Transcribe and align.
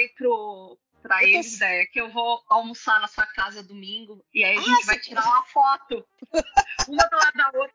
falei 0.00 0.08
pro, 0.10 0.78
pra 1.02 1.16
Eu 1.16 1.20
tô- 1.20 1.26
eles, 1.26 1.58
né, 1.58 1.86
que 1.86 2.00
eu 2.00 2.10
vou 2.10 2.42
almoçar 2.48 3.00
na 3.00 3.08
sua 3.08 3.26
casa 3.26 3.62
domingo 3.62 4.24
e 4.32 4.44
aí 4.44 4.56
a 4.56 4.60
Ah, 4.60 4.62
gente 4.64 4.86
vai 4.86 4.96
você- 4.96 5.02
tirar 5.02 5.24
uma 5.26 5.42
foto, 5.44 6.06
uma 6.88 7.04
do 7.08 7.16
lado 7.16 7.32
da 7.36 7.46
outra, 7.58 7.74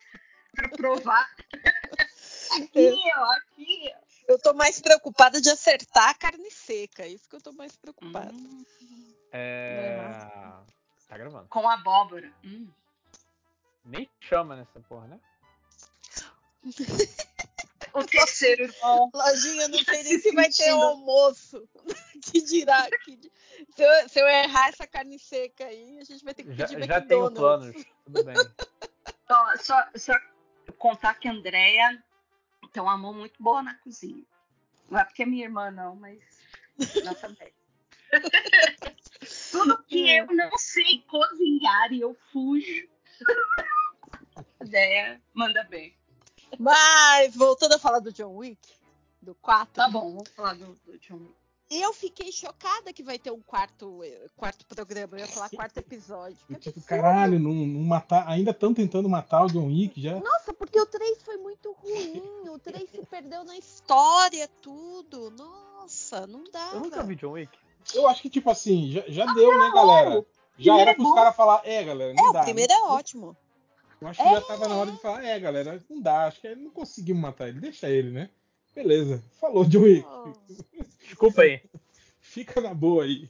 pra 0.55 0.70
provar. 0.70 1.36
Aqui, 2.58 2.94
ó, 3.18 3.32
aqui. 3.34 3.94
Eu 4.27 4.40
tô 4.41 4.54
mais 4.54 4.80
preocupada 4.82 5.40
de 5.40 5.50
acertar 5.50 6.09
a 6.09 6.14
carne 6.16 6.50
seca. 6.50 7.04
É 7.04 7.09
isso 7.09 7.30
que 7.30 7.36
eu 7.36 7.41
tô 7.41 7.52
mais 7.52 7.76
preocupada. 7.76 8.32
Hum, 8.34 8.64
É. 9.32 9.98
Tá 11.08 11.17
gravando. 11.17 11.48
com 11.50 11.70
abóbora. 11.70 12.31
Hum. 12.44 12.67
Nem 13.84 14.09
chama 14.20 14.55
nessa 14.55 14.80
porra, 14.80 15.08
né? 15.08 15.20
O 17.95 18.04
terceiro 18.04 18.63
irmão. 18.63 19.09
Lojinha, 19.13 19.67
não 19.70 19.80
sei 19.80 20.03
Se 20.03 20.09
nem 20.09 20.20
se 20.20 20.31
vai 20.34 20.49
ter 20.49 20.70
almoço. 20.70 21.67
Que 22.31 22.41
dirá 22.41 22.90
que 23.03 23.20
se, 23.76 23.84
eu, 23.84 24.09
se 24.09 24.20
eu 24.20 24.27
errar 24.27 24.70
essa 24.70 24.88
carne 24.88 25.20
seca 25.20 25.66
aí, 25.66 26.00
a 26.00 26.03
gente 26.03 26.23
vai 26.23 26.34
ter 26.34 26.44
que 26.44 26.53
Já, 26.55 26.67
pedir 26.67 26.86
já 26.88 27.02
tenho 27.02 27.26
McDonald's. 27.27 27.84
planos. 27.84 27.86
Tudo 28.05 28.23
bem. 28.23 28.36
Ó, 29.30 29.58
só, 29.58 29.84
só 29.95 30.13
contar 30.77 31.13
que 31.16 31.27
a 31.27 31.31
Andrea 31.31 32.03
tem 32.73 32.81
uma 32.81 32.98
mão 32.98 33.13
muito 33.13 33.41
boa 33.41 33.62
na 33.62 33.76
cozinha. 33.76 34.23
Não 34.89 35.00
é 35.00 35.05
porque 35.05 35.23
é 35.23 35.25
minha 35.25 35.45
irmã, 35.45 35.70
não, 35.72 35.95
mas 35.95 36.20
nós 37.03 37.20
também. 37.20 37.53
Tudo 39.52 39.84
que 39.84 40.09
eu 40.09 40.27
não 40.27 40.58
sei 40.58 41.03
cozinhar 41.08 41.91
e 41.94 42.02
eu 42.02 42.16
fujo. 42.31 42.88
A 44.36 44.64
Andrea 44.64 45.22
manda 45.33 45.64
bem. 45.66 45.95
Mas, 46.60 47.36
voltando 47.36 47.74
a 47.74 47.80
falar 47.80 48.00
do 48.00 48.12
John 48.14 48.36
Wick, 48.36 48.60
do 49.22 49.36
4. 49.36 49.74
Tá 49.74 49.88
bom, 49.90 50.12
vamos 50.12 50.30
falar 50.30 50.54
do, 50.56 50.66
do 50.86 50.98
John 51.00 51.16
Wick. 51.16 51.34
Eu 51.70 51.92
fiquei 51.94 52.32
chocada 52.32 52.94
que 52.94 53.02
vai 53.02 53.18
ter 53.18 53.32
um 53.32 53.42
quarto, 53.42 54.04
eh, 54.04 54.28
quarto 54.38 54.64
programa. 54.68 55.16
Eu 55.16 55.20
ia 55.22 55.28
falar 55.28 55.50
quarto 55.50 55.78
episódio. 55.80 56.38
Eu, 56.48 56.60
tipo, 56.60 56.80
caralho, 56.82 57.40
não, 57.40 57.52
não 57.52 57.82
matar, 57.82 58.28
ainda 58.28 58.52
estão 58.52 58.72
tentando 58.72 59.10
matar 59.10 59.44
o 59.46 59.48
John 59.48 59.66
Wick 59.66 60.00
já. 60.00 60.20
Nossa, 60.20 60.54
porque 60.54 60.80
o 60.80 60.86
3 60.86 61.23
foi 61.23 61.38
muito 61.38 61.72
ruim. 61.72 62.22
O 62.50 62.60
3 62.60 62.88
se 62.92 63.04
perdeu 63.08 63.44
na 63.44 63.58
história, 63.58 64.48
tudo. 64.62 65.32
Nossa, 65.32 66.28
não 66.28 66.44
dá. 66.52 66.70
Eu 66.73 66.82
nunca 66.82 67.02
vi 67.02 67.16
John 67.16 67.32
Wick. 67.32 67.58
Eu 67.96 68.08
acho 68.08 68.22
que, 68.22 68.30
tipo 68.30 68.50
assim, 68.52 68.92
já, 68.92 69.04
já 69.08 69.34
deu, 69.34 69.58
né, 69.58 69.72
galera? 69.73 70.23
Já 70.60 70.78
era 70.80 70.92
é 70.92 70.94
pros 70.94 71.08
bom. 71.08 71.16
caras 71.16 71.36
falar, 71.36 71.62
é, 71.66 71.84
galera, 71.84 72.14
não 72.14 72.30
É, 72.30 72.34
dá. 72.34 72.42
o 72.42 72.44
primeiro 72.44 72.72
é 72.72 72.82
ótimo. 72.84 73.36
Eu 74.06 74.09
acho 74.09 74.23
que 74.23 74.30
já 74.30 74.42
tava 74.42 74.67
na 74.67 74.75
hora 74.75 74.92
de 74.92 74.98
falar, 75.00 75.23
é, 75.23 75.39
galera, 75.39 75.84
não 75.89 76.00
dá, 76.00 76.28
acho 76.28 76.39
que 76.39 76.53
não 76.56 76.70
conseguimos 76.70 77.22
matar 77.23 77.48
ele, 77.50 77.59
deixa 77.59 77.89
ele, 77.89 78.11
né? 78.11 78.30
Beleza, 78.75 79.23
falou, 79.39 79.66
John 79.66 79.81
Wick. 79.81 80.06
Oh, 80.08 80.31
Desculpa 81.00 81.42
aí. 81.42 81.61
Fica 82.22 82.61
na 82.61 82.73
boa 82.73 83.03
aí. 83.03 83.28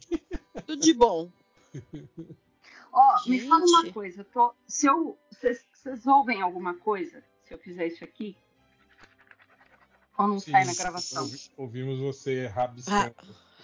tudo 0.65 0.81
de 0.81 0.93
bom. 0.93 1.29
Ó, 2.91 3.29
me 3.29 3.39
fala 3.41 3.63
uma 3.65 3.91
coisa. 3.91 4.21
eu 4.21 4.25
tô- 4.25 4.53
se 4.67 4.87
eu. 4.87 5.17
Vocês 5.31 6.05
ouvem 6.07 6.41
alguma 6.41 6.73
coisa 6.75 7.23
se 7.43 7.53
eu 7.53 7.57
fizer 7.57 7.87
isso 7.87 8.03
aqui? 8.03 8.35
Ou 10.17 10.27
não 10.27 10.39
sai 10.39 10.65
na 10.65 10.73
gravação? 10.73 11.23
ouvi- 11.23 11.51
ouvimos 11.57 11.99
você 11.99 12.47
rabiscando. 12.47 13.13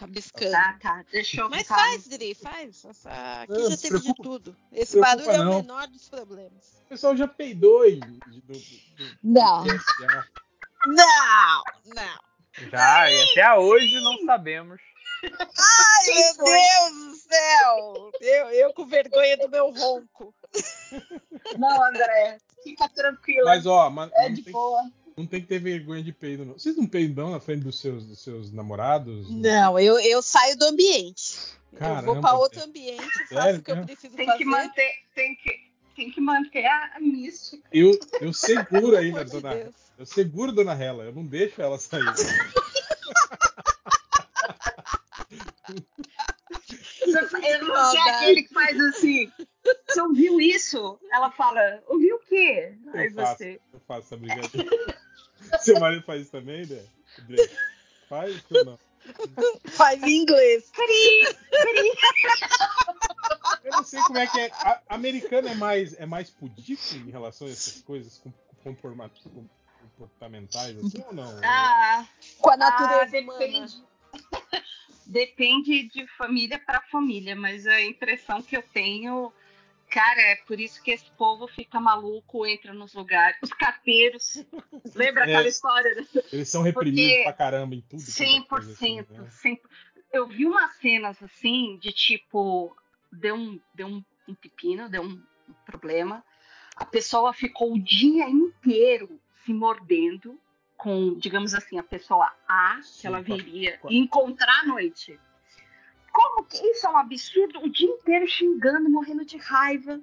Rabiscando. 0.02 0.52
Tá, 0.52 0.78
tá. 0.82 1.06
Deixa 1.12 1.42
eu 1.42 1.50
Mas 1.50 1.62
ficar- 1.62 1.76
faz, 1.76 2.08
Dri, 2.08 2.34
faz. 2.36 2.84
Essa- 2.86 3.42
Aqui 3.44 3.54
Não, 3.54 3.70
já 3.70 3.78
teve 3.78 4.00
de 4.00 4.14
tudo. 4.16 4.56
Esse 4.72 5.00
barulho 5.00 5.30
é 5.32 5.40
o 5.42 5.56
menor 5.62 5.88
dos 5.88 6.10
problemas. 6.10 6.82
O 6.86 6.90
pessoal 6.90 7.16
já 7.16 7.28
peidou 7.28 7.82
aí. 7.84 8.00
Do, 8.00 8.42
do, 8.42 8.42
do- 8.42 9.18
Não. 9.24 9.64
Não, 10.88 11.64
não. 11.86 12.20
Já, 12.72 13.11
e 13.11 13.22
até 13.32 13.54
hoje 13.60 14.00
não 14.02 14.26
sabemos. 14.26 14.82
Ai, 15.23 16.06
meu? 16.36 16.45
Deus 16.45 17.06
do 17.06 17.16
céu. 17.16 18.11
Eu, 18.20 18.48
eu 18.50 18.73
com 18.73 18.86
vergonha 18.88 19.38
do 19.38 19.48
meu 19.50 19.70
ronco. 19.72 20.34
Não, 21.58 21.84
André, 21.86 22.40
fica 22.64 22.90
tranquila. 22.90 23.45
Mas, 23.45 23.66
ó, 23.67 23.90
mas 23.90 24.11
é 24.14 24.30
de 24.30 24.42
tem, 24.42 24.52
boa. 24.52 24.82
Não 25.21 25.27
tem 25.27 25.42
que 25.42 25.48
ter 25.48 25.59
vergonha 25.59 26.04
de 26.04 26.11
peido, 26.11 26.45
não. 26.45 26.54
Vocês 26.54 26.76
não 26.76 26.86
peidam 26.87 27.30
na 27.32 27.39
frente 27.39 27.64
dos 27.64 27.80
seus, 27.80 28.05
dos 28.05 28.20
seus 28.20 28.52
namorados? 28.52 29.30
Não, 29.32 29.80
eu, 29.80 29.99
eu 29.99 30.21
saio 30.21 30.58
do 30.58 30.65
ambiente. 30.65 31.36
eu 31.73 31.80
vou 31.80 31.80
Caramba, 31.80 32.21
para 32.21 32.37
outro 32.37 32.64
ambiente, 32.64 33.02
faço 33.02 33.27
Sério 33.30 33.60
o 33.60 33.64
que 33.64 33.71
eu 33.71 33.86
preciso 33.86 34.15
Tem 34.15 34.26
fazer. 34.26 34.37
que 34.39 34.45
manter, 34.45 34.92
tem 35.15 35.36
que, 35.36 35.71
tem 35.95 36.11
que 36.11 36.21
manter 36.21 36.65
a, 36.65 36.99
mística. 36.99 37.67
Eu, 37.71 37.98
eu 38.20 38.33
seguro 38.33 38.98
ainda, 38.98 39.21
amor 39.21 39.26
de 39.26 39.31
dona. 39.42 39.55
Deus. 39.55 39.76
Eu 39.98 40.05
seguro, 40.05 40.52
dona 40.52 40.73
Hela. 40.73 41.04
Eu 41.05 41.14
não 41.14 41.26
deixo 41.26 41.61
ela 41.61 41.77
sair. 41.77 42.04
Eu 47.43 47.67
não 47.67 47.92
sei 47.92 47.99
aquele 48.02 48.43
que 48.43 48.54
faz 48.54 48.80
assim. 48.80 49.31
Você 49.87 50.02
ouviu 50.02 50.39
isso? 50.39 50.99
Ela 51.11 51.31
fala, 51.31 51.83
ouviu 51.87 52.15
o 52.15 52.20
quê? 52.20 52.73
Aí 52.93 53.08
Eu 53.08 53.14
faço, 53.14 53.37
você. 53.37 53.60
eu 53.73 53.80
faço 53.81 54.02
essa 54.08 54.17
brincadeira. 54.17 54.70
Seu 55.62 55.80
marido 55.80 56.04
faz 56.04 56.22
isso 56.22 56.32
também, 56.32 56.66
né? 56.66 56.84
Faz 58.08 58.44
ou 58.52 58.66
não? 58.66 58.80
Faz 59.70 60.02
em 60.04 60.22
inglês. 60.22 60.70
Cri, 60.72 61.36
cri. 61.50 61.92
Eu 63.64 63.72
não 63.72 63.84
sei 63.84 64.02
como 64.02 64.20
é 64.20 64.28
que 64.28 64.40
é. 64.40 64.52
A, 64.54 64.82
americano 64.90 65.48
é 65.48 65.56
mais, 65.56 65.94
é 66.00 66.06
mais 66.06 66.30
pudico 66.30 66.95
em 66.95 67.10
relação 67.10 67.48
a 67.48 67.52
essas 67.52 67.82
coisas 67.82 68.17
com, 68.17 68.32
conforma- 68.64 69.10
com- 69.23 69.48
comportamentais, 69.82 70.78
assim, 70.78 71.04
ou 71.06 71.14
não? 71.14 71.40
Ah, 71.44 72.06
Com 72.40 72.50
a 72.50 72.54
ah, 72.54 72.58
natureza 72.58 73.20
humana. 73.20 73.40
depende. 73.40 73.84
Depende 75.06 75.90
de 75.90 76.08
família 76.16 76.58
para 76.60 76.82
família, 76.84 77.36
mas 77.36 77.67
a 77.67 77.82
impressão 77.82 78.42
que 78.42 78.56
eu 78.56 78.64
tenho, 78.64 79.34
cara, 79.92 80.20
é 80.22 80.36
por 80.48 80.60
isso 80.60 80.82
que 80.82 80.92
esse 80.92 81.10
povo 81.12 81.48
fica 81.48 81.80
maluco, 81.80 82.46
entra 82.46 82.74
nos 82.74 82.94
lugares. 82.94 83.38
Os 83.44 83.52
carteiros. 83.54 84.44
Lembra 84.96 85.22
É. 85.26 85.36
aquela 85.36 85.48
história? 85.48 86.08
Eles 86.32 86.50
são 86.50 86.64
reprimidos 86.64 87.10
Porque 87.12 87.24
pra 87.24 87.34
caramba 87.34 87.76
em 87.76 87.82
tudo. 87.82 88.02
quanto 88.02 88.22
é 88.22 88.44
coisa 88.48 88.72
100%. 88.72 88.74
assim, 88.74 88.96
né? 88.98 89.06
100%. 89.44 89.60
Eu 90.14 90.28
vi 90.28 90.46
umas 90.46 90.76
cenas 90.78 91.22
assim, 91.22 91.78
de 91.82 91.92
tipo, 91.92 92.76
deu 93.12 93.36
um, 93.36 93.60
deu 93.76 93.88
um, 93.88 94.04
um 94.28 94.34
pepino, 94.36 94.90
deu 94.90 95.04
um, 95.04 95.22
um 95.50 95.54
problema. 95.66 96.23
A 96.76 96.86
pessoa 96.86 97.34
ficou 97.34 97.73
o 97.73 97.80
dia 97.80 98.28
inteiro 98.30 99.20
se 99.46 99.54
mordendo 99.54 100.40
com, 100.78 101.14
digamos 101.18 101.54
assim, 101.54 101.78
a 101.78 101.84
pessoa 101.84 102.32
A, 102.48 102.78
que 102.78 102.84
Sim, 102.88 103.08
ela 103.08 103.23
com 103.23 103.34
a- 103.34 103.36
viria 103.38 103.78
com 103.78 103.88
a- 103.90 103.94
encontrar 103.94 104.62
à 104.62 104.66
noite. 104.66 105.20
Como 106.14 106.44
que 106.45 106.58
isso 106.72 106.86
é 106.86 106.89
um 106.89 106.98
absurdo? 106.98 107.60
O 107.60 107.70
dia 107.70 107.88
inteiro 107.89 108.27
xingando, 108.27 108.89
morrendo 108.89 109.23
de 109.26 109.38
raiva. 109.38 109.99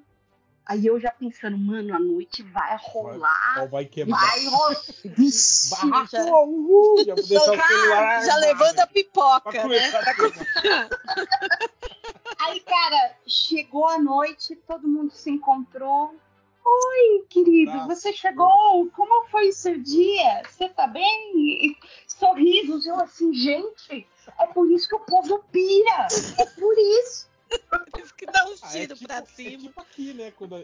Aí 0.66 0.84
eu 0.86 1.00
já 1.00 1.10
pensando, 1.10 1.56
mano, 1.56 1.94
a 1.94 1.98
noite 1.98 2.42
vai 2.42 2.76
rolar. 2.78 3.54
Pau 3.54 3.68
vai 3.68 3.86
quebrar. 3.86 4.18
Vai 4.20 4.44
rolar. 4.46 4.76
Vixe, 5.02 5.70
Barraco, 5.70 6.08
já- 6.10 6.24
uhul, 6.24 7.04
já 7.06 7.14
vou 7.14 7.24
deixar 7.26 7.52
o 7.52 7.56
Cara, 7.56 7.68
celular. 7.68 8.24
Já 8.26 8.36
levando 8.36 8.78
a 8.80 8.86
pipoca, 8.86 9.66
né? 9.66 9.78
tudo. 10.14 10.34
Aí, 12.40 12.60
cara, 12.60 13.16
chegou 13.26 13.86
a 13.88 13.98
noite, 13.98 14.54
todo 14.66 14.86
mundo 14.86 15.10
se 15.12 15.30
encontrou. 15.30 16.14
Oi, 16.64 17.24
querido, 17.30 17.72
Tá. 17.72 17.86
você 17.86 18.12
chegou? 18.12 18.90
Como 18.94 19.26
foi 19.28 19.48
o 19.48 19.52
seu 19.52 19.78
dia? 19.78 20.42
Você 20.48 20.68
tá 20.68 20.86
bem? 20.86 21.32
E 21.34 21.76
sorrisos, 22.06 22.86
eu 22.86 22.96
assim, 23.00 23.32
gente, 23.32 24.06
é 24.38 24.46
por 24.48 24.70
isso 24.70 24.88
que 24.88 24.94
o 24.96 25.00
povo 25.00 25.42
pira. 25.52 26.08
É 26.38 26.44
por 26.46 26.74
isso. 26.78 27.28
Por 27.70 28.00
isso 28.00 28.14
que 28.14 28.26
dá 28.26 28.44
um 28.46 28.54
Ah, 28.62 28.68
é 28.68 28.80
tiro 28.80 28.94
tipo, 28.96 29.08
pra 29.08 29.18
é 29.18 29.24
cima. 29.26 29.58
tipo 29.58 29.80
aqui, 29.80 30.12
né? 30.14 30.30
Quando 30.32 30.56
a, 30.56 30.62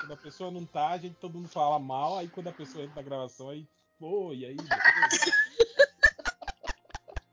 quando 0.00 0.12
a 0.12 0.16
pessoa 0.16 0.50
não 0.50 0.64
tá, 0.64 0.88
a 0.90 0.98
gente 0.98 1.16
todo 1.16 1.34
mundo 1.34 1.48
fala 1.48 1.78
mal, 1.78 2.18
aí 2.18 2.28
quando 2.28 2.48
a 2.48 2.52
pessoa 2.52 2.84
entra 2.84 3.02
na 3.02 3.08
gravação, 3.08 3.48
aí, 3.50 3.66
pô, 3.98 4.32
e 4.32 4.44
aí? 4.46 4.56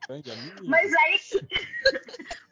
Grande 0.07 0.31
amigo. 0.31 0.63
Mas 0.65 0.93
aí. 0.93 1.19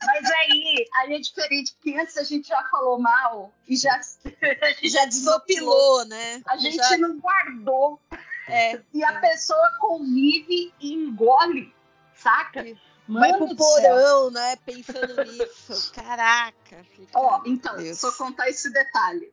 Mas 0.05 0.31
aí, 0.31 0.87
aí 0.97 1.13
é 1.15 1.19
diferente, 1.19 1.73
porque 1.73 1.97
antes 1.97 2.15
a 2.17 2.23
gente 2.23 2.47
já 2.49 2.63
falou 2.69 2.99
mal 2.99 3.51
e 3.67 3.75
já, 3.75 3.99
Já 4.83 5.05
desopilou, 5.05 6.05
né? 6.05 6.41
A 6.47 6.57
gente 6.57 6.75
Já- 6.77 6.97
não 6.97 7.17
guardou. 7.19 7.99
é, 8.47 8.79
E 8.93 9.03
a 9.03 9.19
pessoa 9.19 9.71
convive 9.79 10.71
e 10.79 10.93
engole, 10.93 11.73
saca? 12.13 12.63
Mano 13.07 13.37
pro 13.47 13.55
do 13.55 13.63
céu. 13.63 13.95
porão, 13.95 14.31
né? 14.31 14.55
Pensando 14.57 15.23
nisso. 15.25 15.91
Caraca. 15.95 16.85
Ó, 17.13 17.41
então, 17.45 17.75
Deus. 17.77 17.99
só 17.99 18.11
contar 18.13 18.49
esse 18.49 18.71
detalhe. 18.71 19.31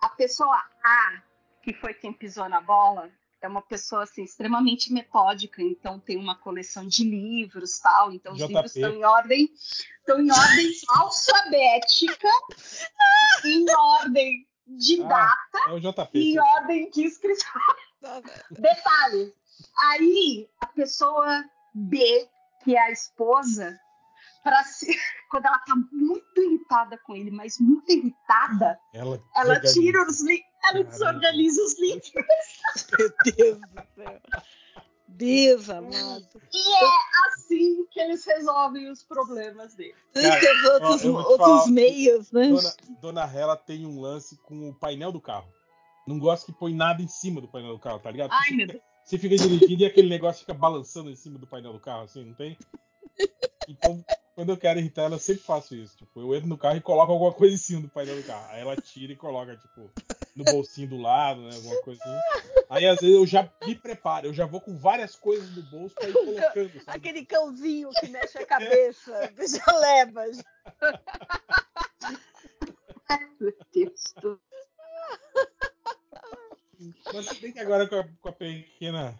A 0.00 0.08
pessoa 0.10 0.56
A, 0.84 1.22
que 1.62 1.72
foi 1.74 1.94
quem 1.94 2.12
pisou 2.12 2.48
na 2.48 2.60
bola, 2.60 3.10
é 3.40 3.48
uma 3.48 3.62
pessoa 3.62 4.02
assim 4.02 4.24
extremamente 4.24 4.92
metódica, 4.92 5.62
então 5.62 5.98
tem 6.00 6.16
uma 6.16 6.36
coleção 6.36 6.86
de 6.86 7.04
livros, 7.04 7.78
tal, 7.78 8.12
então 8.12 8.32
os 8.32 8.38
JP. 8.38 8.48
livros 8.52 8.76
estão 8.76 8.90
em 8.92 9.04
ordem, 9.04 9.50
estão 10.00 10.20
em 10.20 10.30
ordem 10.30 10.72
alfabética, 10.96 12.28
em 13.44 13.64
ordem 13.70 14.46
de 14.66 15.02
Ah, 15.02 15.06
data 15.08 15.70
É 15.70 15.72
o 15.72 15.80
JP. 15.80 16.10
e 16.18 16.34
em 16.34 16.38
ordem 16.40 16.90
de 16.90 17.04
inscrição. 17.06 17.52
Detalhe. 18.50 19.34
Aí 19.90 20.48
a 20.60 20.66
pessoa 20.66 21.44
B, 21.74 22.28
que 22.68 22.76
é 22.76 22.82
a 22.82 22.90
esposa, 22.90 23.80
pra 24.44 24.62
se... 24.62 24.86
quando 25.30 25.46
ela 25.46 25.58
tá 25.60 25.74
muito 25.90 26.42
irritada 26.42 26.98
com 26.98 27.16
ele, 27.16 27.30
mas 27.30 27.58
muito 27.58 27.90
irritada, 27.90 28.78
Ela, 28.92 29.22
ela 29.34 29.58
desorganiza. 29.58 29.72
tira 29.80 30.06
os 30.06 30.20
livros, 30.20 30.46
ela 30.62 30.72
Caramba. 30.72 30.90
desorganiza 30.90 31.62
os 31.62 31.80
livros. 31.80 32.12
Meu 32.98 33.12
Deus 33.24 33.58
do 33.58 33.82
céu. 33.94 34.20
Deus 35.08 35.70
amado. 35.70 36.42
E 36.52 36.84
é 36.84 36.88
assim 37.28 37.86
que 37.90 37.98
eles 38.00 38.24
resolvem 38.26 38.90
os 38.90 39.02
problemas 39.02 39.74
dele. 39.74 39.94
Cara, 40.12 40.40
Tem 40.40 40.70
outros, 40.72 41.04
ó, 41.06 41.08
outros 41.08 41.38
falar, 41.38 41.66
meios, 41.70 42.30
né? 42.32 42.48
Dona, 42.48 42.74
Dona 43.00 43.24
Hela 43.24 43.56
tem 43.56 43.86
um 43.86 43.98
lance 43.98 44.36
com 44.42 44.68
o 44.68 44.74
painel 44.74 45.10
do 45.10 45.20
carro. 45.20 45.48
Não 46.06 46.18
gosta 46.18 46.46
que 46.46 46.58
põe 46.58 46.74
nada 46.74 47.02
em 47.02 47.08
cima 47.08 47.40
do 47.40 47.48
painel 47.48 47.72
do 47.72 47.80
carro, 47.80 47.98
tá 47.98 48.10
ligado? 48.10 48.30
Ai, 48.32 48.50
meu 48.54 48.66
Deus. 48.66 48.82
Você 49.08 49.16
fica 49.16 49.36
dirigindo 49.38 49.82
e 49.84 49.86
aquele 49.86 50.06
negócio 50.06 50.40
fica 50.40 50.52
balançando 50.52 51.10
em 51.10 51.16
cima 51.16 51.38
do 51.38 51.46
painel 51.46 51.72
do 51.72 51.80
carro, 51.80 52.02
assim, 52.02 52.26
não 52.26 52.34
tem? 52.34 52.58
Então, 53.66 54.04
quando 54.34 54.50
eu 54.50 54.56
quero 54.58 54.78
irritar 54.78 55.04
ela, 55.04 55.14
eu 55.14 55.18
sempre 55.18 55.42
faço 55.44 55.74
isso. 55.74 55.96
Tipo, 55.96 56.20
eu 56.20 56.34
entro 56.34 56.46
no 56.46 56.58
carro 56.58 56.76
e 56.76 56.82
coloco 56.82 57.10
alguma 57.10 57.32
coisa 57.32 57.54
em 57.54 57.58
cima 57.58 57.80
do 57.80 57.88
painel 57.88 58.16
do 58.16 58.22
carro. 58.22 58.46
Aí 58.50 58.60
ela 58.60 58.76
tira 58.76 59.10
e 59.10 59.16
coloca, 59.16 59.56
tipo, 59.56 59.90
no 60.36 60.44
bolsinho 60.44 60.90
do 60.90 60.98
lado, 60.98 61.40
né? 61.40 61.54
Alguma 61.54 61.80
coisa 61.80 62.02
assim. 62.04 62.44
Aí 62.68 62.86
às 62.86 63.00
vezes 63.00 63.16
eu 63.16 63.26
já 63.26 63.50
me 63.66 63.74
preparo, 63.74 64.26
eu 64.26 64.34
já 64.34 64.44
vou 64.44 64.60
com 64.60 64.76
várias 64.76 65.16
coisas 65.16 65.56
no 65.56 65.62
bolso 65.62 65.94
pra 65.94 66.06
ir 66.06 66.12
colocando, 66.12 66.84
sabe? 66.84 66.98
Aquele 66.98 67.24
cãozinho 67.24 67.88
que 67.98 68.08
mexe 68.08 68.36
a 68.36 68.44
cabeça, 68.44 69.32
já 69.40 69.72
leva. 69.78 70.26
Meu 73.40 73.54
Deus 73.72 74.14
do 74.20 74.38
Mas 77.12 77.26
se 77.26 77.40
bem 77.40 77.52
que 77.52 77.58
agora 77.58 77.88
com 77.88 77.96
a, 77.96 78.04
com 78.20 78.28
a 78.28 78.32
pequena 78.32 79.18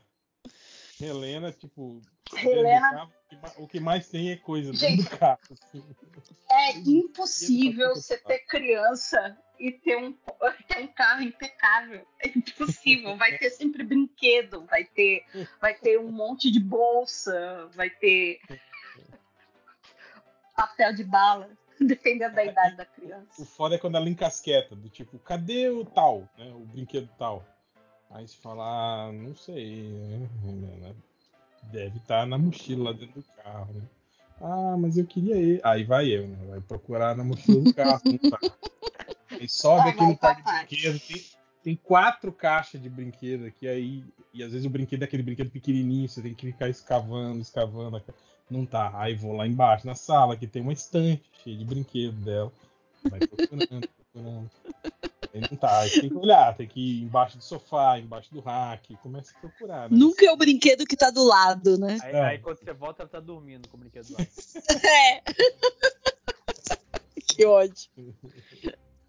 Helena, 1.00 1.52
tipo, 1.52 2.00
dentro 2.32 2.50
Helena, 2.50 2.80
carro, 2.90 3.12
o 3.12 3.28
que 3.28 3.36
ma- 3.36 3.52
o 3.56 3.68
que 3.68 3.80
mais 3.80 4.08
tem 4.08 4.30
é 4.30 4.36
coisa 4.36 4.72
dentro 4.72 4.86
Gente, 4.86 5.04
do 5.10 5.16
carro. 5.18 5.38
assim. 5.50 5.84
é 6.50 6.72
impossível 6.78 7.94
você 7.94 8.18
ter 8.18 8.40
criança 8.40 9.36
e 9.58 9.72
ter 9.72 9.96
um, 9.96 10.12
ter 10.68 10.78
um 10.82 10.88
carro 10.88 11.22
impecável. 11.22 12.06
É 12.20 12.28
impossível. 12.28 13.16
Vai 13.16 13.38
ter 13.38 13.50
sempre 13.50 13.82
brinquedo, 13.84 14.64
vai 14.66 14.84
ter, 14.84 15.24
vai 15.60 15.74
ter 15.74 15.98
um 15.98 16.10
monte 16.10 16.50
de 16.50 16.60
bolsa, 16.60 17.68
vai 17.74 17.90
ter 17.90 18.40
papel 20.56 20.92
de 20.94 21.04
bala, 21.04 21.48
dependendo 21.80 22.34
da 22.34 22.44
idade 22.44 22.76
da 22.76 22.82
O 22.82 22.86
criança. 22.86 23.46
foda 23.46 23.76
é 23.76 23.78
quando 23.78 23.96
ela 23.96 24.08
encasqueta, 24.08 24.74
do 24.74 24.88
tipo, 24.88 25.18
cadê 25.20 25.68
o 25.68 25.84
tal, 25.84 26.28
né? 26.36 26.52
O 26.52 26.60
brinquedo 26.66 27.08
tal. 27.16 27.46
Aí 28.10 28.26
você 28.26 28.36
fala, 28.36 28.64
ah, 28.64 29.12
não 29.12 29.34
sei, 29.36 29.90
né? 29.90 30.28
Helena? 30.44 30.96
Deve 31.64 31.98
estar 31.98 32.26
na 32.26 32.38
mochila 32.38 32.84
lá 32.84 32.92
dentro 32.92 33.20
do 33.20 33.26
carro, 33.42 33.72
né? 33.74 33.82
Ah, 34.40 34.76
mas 34.78 34.96
eu 34.96 35.04
queria 35.04 35.36
ele. 35.36 35.60
Aí 35.62 35.84
vai 35.84 36.08
eu, 36.08 36.26
né? 36.26 36.38
Vai 36.48 36.60
procurar 36.60 37.16
na 37.16 37.24
mochila 37.24 37.60
do 37.60 37.74
carro, 37.74 38.00
tá. 38.30 38.38
Aí 39.30 39.48
sobe 39.48 39.90
aqui 39.90 40.06
no 40.06 40.16
parque 40.16 40.42
de 40.42 40.50
brinquedo, 40.58 41.00
tem, 41.00 41.24
tem 41.62 41.76
quatro 41.76 42.32
caixas 42.32 42.80
de 42.80 42.88
brinquedo 42.88 43.46
aqui, 43.46 43.68
aí. 43.68 44.04
E 44.32 44.42
às 44.42 44.52
vezes 44.52 44.66
o 44.66 44.70
brinquedo 44.70 45.02
é 45.02 45.04
aquele 45.04 45.22
brinquedo 45.22 45.50
pequenininho, 45.50 46.08
você 46.08 46.22
tem 46.22 46.34
que 46.34 46.46
ficar 46.46 46.68
escavando, 46.68 47.40
escavando. 47.40 48.02
Não 48.50 48.64
tá. 48.64 48.90
Aí 48.94 49.14
vou 49.14 49.34
lá 49.34 49.46
embaixo 49.46 49.86
na 49.86 49.94
sala, 49.94 50.36
que 50.36 50.46
tem 50.46 50.62
uma 50.62 50.72
estante 50.72 51.24
cheia 51.42 51.56
de 51.56 51.64
brinquedo 51.64 52.16
dela. 52.24 52.52
Vai 53.10 53.20
procurando, 53.20 53.88
procurando. 54.12 54.50
Aí 55.34 55.40
não 55.42 55.56
tá. 55.58 55.80
Aí 55.80 55.90
tem 55.90 56.08
que 56.08 56.14
olhar, 56.16 56.56
tem 56.56 56.66
que 56.66 56.80
ir 56.80 57.02
embaixo 57.02 57.36
do 57.36 57.44
sofá, 57.44 57.98
embaixo 57.98 58.32
do 58.32 58.40
rack, 58.40 58.96
começa 58.96 59.34
a 59.36 59.40
procurar, 59.40 59.90
né? 59.90 59.96
Nunca 59.96 60.24
é 60.24 60.32
o 60.32 60.36
brinquedo 60.36 60.86
que 60.86 60.96
tá 60.96 61.10
do 61.10 61.22
lado, 61.24 61.76
né? 61.78 61.98
Aí, 62.02 62.12
É. 62.14 62.20
aí 62.24 62.38
quando 62.38 62.58
você 62.58 62.72
volta, 62.72 63.02
ela 63.02 63.10
tá 63.10 63.20
dormindo 63.20 63.68
com 63.68 63.76
o 63.76 63.80
brinquedo 63.80 64.08
lá. 64.12 64.18
É. 64.84 65.22
que 67.26 67.44
ódio. 67.44 67.90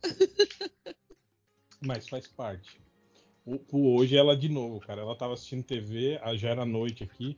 Mas 1.81 2.07
faz 2.09 2.27
parte. 2.27 2.79
O- 3.45 3.59
o- 3.71 3.95
hoje 3.95 4.17
ela 4.17 4.35
de 4.35 4.49
novo, 4.49 4.79
cara. 4.79 5.01
Ela 5.01 5.15
tava 5.15 5.33
assistindo 5.33 5.63
TV, 5.63 6.19
ah, 6.21 6.35
já 6.35 6.49
era 6.49 6.65
noite 6.65 7.03
aqui. 7.03 7.37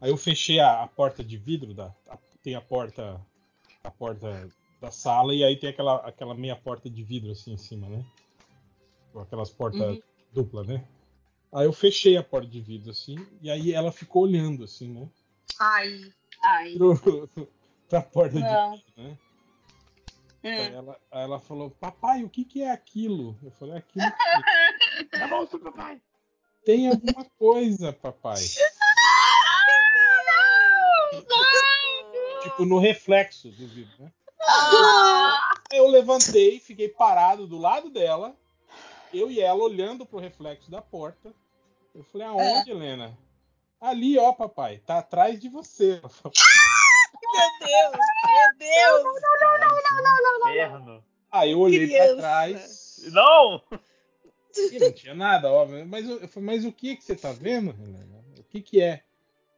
Aí 0.00 0.10
eu 0.10 0.16
fechei 0.16 0.60
a, 0.60 0.82
a 0.82 0.86
porta 0.86 1.22
de 1.24 1.36
vidro 1.36 1.74
da. 1.74 1.92
a- 2.08 2.18
tem 2.42 2.54
a 2.54 2.60
porta. 2.60 3.20
A 3.82 3.90
porta 3.90 4.48
da 4.80 4.90
sala 4.90 5.34
e 5.34 5.44
aí 5.44 5.56
tem 5.56 5.70
aquela, 5.70 5.96
aquela 5.96 6.34
meia 6.34 6.56
porta 6.56 6.88
de 6.88 7.02
vidro 7.02 7.30
assim 7.32 7.52
em 7.52 7.56
cima, 7.58 7.88
né? 7.88 8.04
Aquelas 9.14 9.50
portas 9.50 9.80
Uhum. 9.96 10.02
duplas, 10.32 10.66
né? 10.66 10.86
Aí 11.52 11.66
eu 11.66 11.72
fechei 11.72 12.16
a 12.16 12.22
porta 12.22 12.46
de 12.48 12.60
vidro 12.60 12.90
assim, 12.92 13.16
e 13.42 13.50
aí 13.50 13.72
ela 13.72 13.90
ficou 13.90 14.22
olhando 14.22 14.62
assim, 14.64 14.88
né? 14.88 15.08
Ai, 15.58 16.12
ai. 16.42 16.74
Pro, 16.74 16.94
pra 17.88 18.02
porta 18.02 18.36
de 18.36 18.40
Não. 18.40 18.70
vidro, 18.72 18.84
né? 18.96 19.18
Hum. 20.42 20.48
Aí 20.48 20.72
ela, 20.74 21.00
aí 21.10 21.22
ela 21.24 21.38
falou, 21.40 21.70
papai, 21.70 22.24
o 22.24 22.30
que 22.30 22.44
que 22.44 22.62
é 22.62 22.70
aquilo? 22.70 23.36
Eu 23.42 23.50
falei, 23.50 23.76
aquilo 23.76 24.06
que 24.10 25.10
Tá 25.18 25.26
bom, 25.28 25.46
seu 25.46 25.58
papai. 25.60 26.00
tem 26.64 26.88
alguma 26.88 27.24
coisa, 27.38 27.92
papai. 27.92 28.42
Tipo, 32.42 32.64
no 32.64 32.78
reflexo 32.78 33.48
do 33.50 33.66
vidro, 33.68 33.92
né? 34.04 34.12
Ah, 34.52 35.54
eu 35.72 35.86
levantei, 35.86 36.58
fiquei 36.58 36.88
parado 36.88 37.46
do 37.46 37.58
lado 37.58 37.90
dela, 37.90 38.34
eu 39.12 39.30
e 39.30 39.40
ela 39.40 39.62
olhando 39.62 40.04
pro 40.04 40.18
reflexo 40.18 40.70
da 40.70 40.82
porta. 40.82 41.32
Eu 41.94 42.02
falei, 42.04 42.26
aonde, 42.26 42.70
Helena? 42.70 43.16
Ali, 43.80 44.18
ó, 44.18 44.32
papai, 44.32 44.78
tá 44.78 44.98
atrás 44.98 45.40
de 45.40 45.48
você. 45.48 46.00
Meu 47.32 47.68
Deus, 47.68 47.92
meu 48.26 48.58
Deus. 48.58 49.22
Inferno. 50.40 51.04
Aí 51.30 51.52
eu 51.52 51.60
olhei 51.60 51.86
Criança. 51.86 52.12
pra 52.14 52.22
trás. 52.22 53.00
Não! 53.12 53.62
E 54.72 54.78
não 54.80 54.92
tinha 54.92 55.14
nada, 55.14 55.50
óbvio. 55.50 55.86
Mas 55.86 56.08
eu, 56.08 56.18
eu 56.18 56.28
falei, 56.28 56.46
mas 56.46 56.64
o 56.64 56.72
que 56.72 56.96
que 56.96 57.04
você 57.04 57.14
tá 57.14 57.30
vendo, 57.32 57.70
Helena? 57.70 58.24
O 58.38 58.42
que 58.44 58.60
que 58.60 58.80
é? 58.82 59.02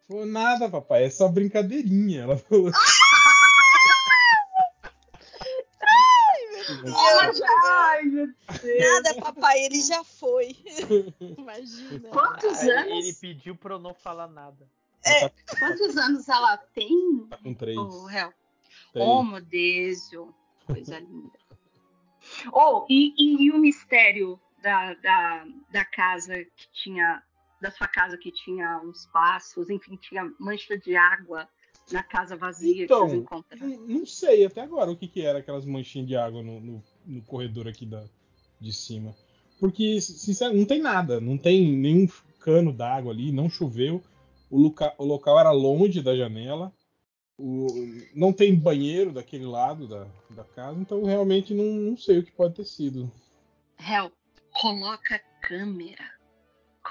Falou, 0.07 0.27
nada, 0.27 0.69
papai, 0.69 1.05
é 1.05 1.11
só 1.11 1.29
brincadeirinha. 1.29 2.23
Ela 2.23 2.37
falou. 2.37 2.71
Ai, 6.87 8.03
meu 8.03 8.27
Deus. 8.27 8.81
Nada, 8.81 9.15
papai, 9.21 9.65
ele 9.65 9.81
já 9.81 10.03
foi. 10.05 10.57
Imagina. 11.39 12.09
Quantos 12.11 12.59
Aí 12.61 12.71
anos? 12.71 12.93
ele 12.93 13.13
pediu 13.15 13.57
pra 13.57 13.75
eu 13.75 13.79
não 13.79 13.95
falar 13.95 14.29
nada. 14.29 14.69
Tá, 15.03 15.31
Quantos 15.59 15.97
anos 15.97 16.29
ela 16.29 16.57
tem? 16.57 17.27
tá 17.29 17.37
com 17.39 17.55
três. 17.55 17.77
Oh, 17.77 18.05
réu. 18.07 18.33
três. 18.93 19.09
Oh, 19.09 19.23
meu 19.23 19.41
Deus. 19.41 20.11
Coisa 20.67 20.99
linda. 20.99 21.39
Oh, 22.53 22.87
e, 22.89 23.13
e, 23.19 23.47
e 23.47 23.51
o 23.51 23.59
mistério 23.59 24.41
da, 24.63 24.95
da, 24.95 25.47
da 25.71 25.85
casa 25.85 26.45
que 26.57 26.69
tinha. 26.73 27.23
Da 27.61 27.71
sua 27.71 27.87
casa 27.87 28.17
que 28.17 28.33
tinha 28.33 28.79
uns 28.79 29.07
passos, 29.07 29.71
enfim, 29.71 29.95
tinha 29.97 30.29
mancha 30.39 30.77
de 30.77 30.97
água 30.97 31.49
na 31.93 32.03
casa 32.03 32.37
vazia 32.37 32.85
Então, 32.85 33.03
que 33.03 33.11
vocês 33.11 33.23
encontraram. 33.23 33.87
Não, 33.87 34.07
sei 34.07 34.45
até 34.45 34.61
agora 34.63 34.91
o 34.91 34.97
que, 34.97 35.07
que 35.07 35.23
era 35.23 35.39
aquelas 35.39 35.65
manchinhas 35.65 36.09
de 36.09 36.17
água 36.17 36.43
no, 36.43 36.61
no, 36.61 36.83
no 37.07 37.23
corredor 37.23 37.69
aqui 37.69 37.87
da, 37.87 38.05
de 38.61 38.73
cima. 38.73 39.15
Porque, 39.61 40.01
sinceramente, 40.01 40.61
não 40.61 40.67
tem 40.67 40.81
nada. 40.81 41.21
Não 41.21 41.39
tem 41.39 41.71
nenhum 41.71 42.09
cano 42.41 42.73
d'água 42.73 43.13
ali, 43.13 43.31
não 43.31 43.49
choveu. 43.49 44.03
O, 44.51 44.59
loca, 44.59 44.93
o 44.99 45.05
local 45.05 45.39
era 45.39 45.51
longe 45.51 46.03
da 46.03 46.17
janela. 46.17 46.73
O, 47.39 47.67
não 48.15 48.33
tem 48.33 48.55
banheiro 48.55 49.13
daquele 49.13 49.47
lado 49.47 49.89
da, 49.89 50.07
da 50.31 50.45
casa, 50.45 50.79
então 50.79 51.03
realmente 51.05 51.55
não, 51.55 51.65
não 51.65 51.97
sei 51.97 52.19
o 52.19 52.23
que 52.23 52.31
pode 52.31 52.55
ter 52.55 52.65
sido. 52.65 53.11
Réu, 53.77 54.13
coloca 54.61 55.19
câmera. 55.41 56.05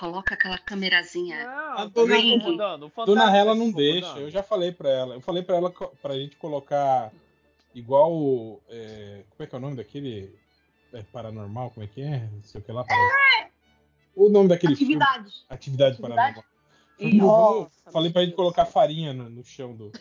Coloca 0.01 0.33
aquela 0.33 0.57
câmerazinha. 0.57 1.45
Não, 1.45 1.73
A 1.73 1.75
tá 1.77 1.85
dona- 1.85 2.17
incomodando. 2.17 2.91
Dona 3.05 3.21
tá 3.25 3.29
não 3.53 3.71
deixa, 3.71 4.17
eu 4.17 4.31
já 4.31 4.41
falei 4.41 4.71
pra 4.71 4.89
ela. 4.89 5.13
Eu 5.13 5.21
falei 5.21 5.43
pra 5.43 5.57
ela 5.57 5.71
pra 6.01 6.15
gente 6.15 6.35
colocar 6.37 7.11
igual. 7.75 8.11
o, 8.11 8.59
é, 8.67 9.21
como 9.29 9.43
é 9.43 9.45
que 9.47 9.53
é 9.53 9.57
o 9.59 9.61
nome 9.61 9.75
daquele? 9.75 10.35
É 10.91 11.03
paranormal? 11.03 11.69
Como 11.69 11.83
é 11.83 11.87
que 11.87 12.01
é? 12.01 12.27
Não 12.33 12.41
sei 12.43 12.59
o 12.59 12.63
que 12.63 12.71
lá. 12.71 12.83
para- 12.83 12.97
O 14.15 14.27
nome 14.27 14.49
daquele 14.49 14.75
filme. 14.75 14.95
Atividade. 14.95 15.45
Atividade, 15.47 15.91
Atividade? 15.93 16.01
paranormal. 16.01 16.43
Ih, 16.99 17.17
Nossa, 17.17 17.91
falei 17.91 18.11
pra 18.11 18.21
gente 18.21 18.31
Deus. 18.31 18.37
colocar 18.37 18.65
farinha 18.65 19.13
no, 19.13 19.29
no 19.29 19.43
chão 19.45 19.75
do. 19.75 19.91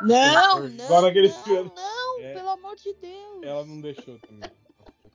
Não, 0.00 0.66
Igual 0.66 1.02
não, 1.02 1.06
não, 1.28 1.44
filme. 1.44 1.70
não, 1.76 2.20
É. 2.20 2.32
pelo 2.32 2.48
amor 2.48 2.76
de 2.76 2.94
Deus. 2.94 3.42
Ela 3.42 3.66
não 3.66 3.80
deixou 3.82 4.18
também. 4.20 4.50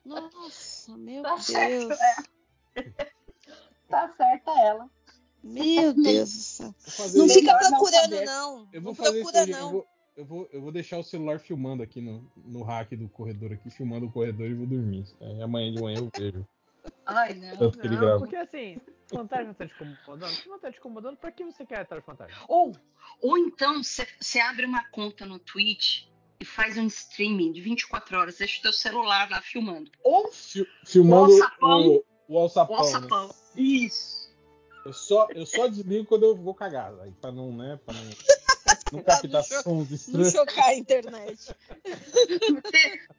Nossa, 0.04 0.96
meu 0.96 1.22
Tá 1.24 1.36
certo, 1.38 1.88
Deus. 1.88 3.06
Tá 3.88 4.12
certa 4.16 4.50
ela. 4.60 4.88
Meu 5.42 5.92
Deus 5.94 6.32
do 6.32 6.38
céu. 6.40 6.74
Não 7.14 7.28
fica 7.28 7.52
não 7.52 7.58
procurando, 7.70 8.24
não. 8.24 8.68
Eu 8.72 8.82
vou 8.82 8.90
não 8.92 8.94
fazer 8.94 9.20
procura, 9.22 9.42
aí. 9.44 9.50
Eu 9.50 9.58
não. 9.58 9.70
vou, 9.72 9.86
eu, 10.16 10.24
vou, 10.24 10.48
eu 10.52 10.60
vou 10.62 10.72
deixar 10.72 10.98
o 10.98 11.04
celular 11.04 11.38
filmando 11.38 11.82
aqui 11.82 12.00
no, 12.00 12.30
no 12.36 12.62
rack 12.62 12.96
do 12.96 13.08
corredor 13.08 13.52
aqui, 13.52 13.70
filmando 13.70 14.06
o 14.06 14.12
corredor 14.12 14.46
e 14.46 14.54
vou 14.54 14.66
dormir. 14.66 15.04
Aí 15.20 15.42
amanhã 15.42 15.72
de 15.72 15.80
manhã 15.80 15.98
eu 15.98 16.10
vejo. 16.16 16.44
Ai, 17.04 17.34
não. 17.34 17.56
Tanto 17.56 17.78
que 17.78 17.86
ele 17.86 17.94
Não, 17.94 18.00
grava. 18.02 18.18
porque 18.18 18.36
assim, 18.36 18.80
fantasma 19.08 19.54
tá 19.54 19.66
te 19.66 19.72
incomodando. 19.74 20.34
Se 20.34 20.48
não 20.48 20.58
tá 20.58 20.72
te 20.72 20.78
incomodando, 20.78 21.16
pra 21.16 21.30
que 21.30 21.44
você 21.44 21.64
quer 21.64 21.80
atrás 21.80 22.02
do 22.02 22.06
fantasma? 22.06 22.36
Ou, 22.48 22.72
ou 23.22 23.38
então 23.38 23.82
você 23.82 24.40
abre 24.40 24.66
uma 24.66 24.82
conta 24.90 25.24
no 25.24 25.38
Twitch 25.38 26.06
e 26.40 26.44
faz 26.44 26.76
um 26.76 26.86
streaming 26.86 27.52
de 27.52 27.60
24 27.60 28.18
horas, 28.18 28.38
deixa 28.38 28.58
o 28.58 28.62
teu 28.62 28.72
celular 28.72 29.30
lá 29.30 29.40
filmando. 29.40 29.90
Ou 30.02 30.30
Fi- 30.32 30.66
filmando 30.84 31.30
O 31.30 31.34
alçapão. 31.34 31.86
o, 31.88 31.96
o 31.96 32.04
o 32.34 32.38
alçapão. 32.38 32.76
né? 33.28 33.34
Isso. 33.56 34.30
Eu 34.84 34.92
só, 34.92 35.26
eu 35.34 35.44
só 35.44 35.66
desligo 35.66 36.06
quando 36.06 36.24
eu 36.24 36.36
vou 36.36 36.54
cagar, 36.54 36.94
aí, 37.00 37.10
pra 37.20 37.32
não, 37.32 37.52
né, 37.52 37.78
pra 37.84 37.92
não, 37.92 38.02
não 38.92 39.02
captar 39.02 39.30
não 39.30 39.42
sons 39.42 39.88
Não 39.88 39.96
estranhos. 39.96 40.32
chocar 40.32 40.66
a 40.66 40.74
internet. 40.74 41.56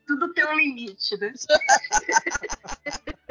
Tudo 0.06 0.34
tem 0.34 0.46
um 0.46 0.56
limite, 0.58 1.17
né? 1.17 1.34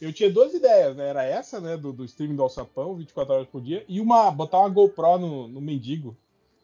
Eu 0.00 0.12
tinha 0.14 0.30
duas 0.32 0.54
ideias, 0.54 0.96
né? 0.96 1.08
Era 1.10 1.22
essa, 1.24 1.60
né, 1.60 1.76
do, 1.76 1.92
do 1.92 2.06
streaming 2.06 2.34
do 2.34 2.42
alçapão, 2.42 2.96
24 2.96 3.34
horas 3.34 3.46
por 3.48 3.60
dia, 3.60 3.84
e 3.86 4.00
uma, 4.00 4.30
botar 4.30 4.60
uma 4.60 4.70
GoPro 4.70 5.18
no, 5.18 5.46
no 5.46 5.60
mendigo 5.60 6.16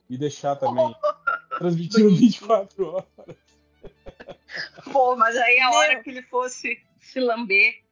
e 0.08 0.16
deixar 0.16 0.56
também, 0.56 0.94
transmitindo 1.58 2.14
24 2.14 2.86
horas. 2.86 3.36
Pô, 4.90 5.14
mas 5.16 5.36
aí 5.36 5.60
a 5.60 5.68
Meu. 5.68 5.78
hora 5.78 6.02
que 6.02 6.08
ele 6.08 6.22
fosse 6.22 6.80
se 6.98 7.20
lamber. 7.20 7.84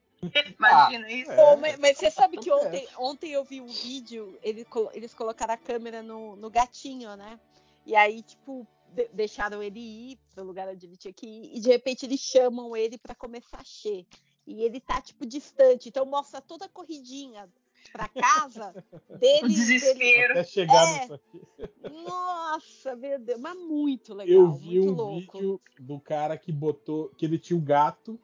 Imagina 0.58 1.10
isso. 1.10 1.30
é. 1.30 1.36
Pô, 1.36 1.56
mas, 1.56 1.78
mas 1.78 1.98
você 1.98 2.10
sabe 2.10 2.36
que 2.38 2.50
ontem, 2.50 2.86
ontem 2.98 3.30
eu 3.32 3.44
vi 3.44 3.60
um 3.60 3.66
vídeo, 3.66 4.38
ele 4.42 4.64
colo- 4.64 4.90
eles 4.94 5.12
colocaram 5.14 5.54
a 5.54 5.58
câmera 5.58 6.02
no, 6.02 6.36
no 6.36 6.50
gatinho, 6.50 7.14
né? 7.16 7.38
E 7.86 7.94
aí, 7.94 8.22
tipo, 8.22 8.66
de- 8.88 9.08
deixaram 9.12 9.62
ele 9.62 9.80
ir 9.80 10.18
pro 10.34 10.44
lugar 10.44 10.68
onde 10.68 10.86
ele 10.86 10.96
tinha 10.96 11.12
que 11.12 11.26
ir, 11.26 11.56
e 11.56 11.60
de 11.60 11.68
repente 11.68 12.06
eles 12.06 12.20
chamam 12.20 12.76
ele 12.76 12.96
pra 12.98 13.14
comer 13.14 13.42
sachê. 13.42 14.06
E 14.46 14.62
ele 14.62 14.78
tá, 14.80 15.00
tipo, 15.00 15.24
distante, 15.26 15.88
então 15.88 16.04
mostra 16.04 16.40
toda 16.40 16.66
a 16.66 16.68
corridinha 16.68 17.48
pra 17.92 18.08
casa 18.08 18.74
dele. 19.18 19.44
O 19.44 19.48
desespero. 19.48 20.32
Até 20.32 20.44
chegar 20.44 20.86
É. 20.86 21.00
nisso 21.00 21.14
aqui. 21.14 21.40
dele- 21.58 22.04
Nossa, 22.04 22.94
meu 22.96 23.18
Deus, 23.18 23.40
mas 23.40 23.56
muito 23.56 24.12
legal, 24.14 24.34
Eu 24.34 24.52
vi 24.52 24.78
muito 24.80 24.90
um 24.92 24.94
louco. 24.94 25.32
vídeo 25.38 25.60
do 25.80 25.98
cara 26.00 26.36
que 26.36 26.52
botou, 26.52 27.08
que 27.16 27.24
ele 27.24 27.38
tinha 27.38 27.56
o 27.58 27.62
gato, 27.62 28.18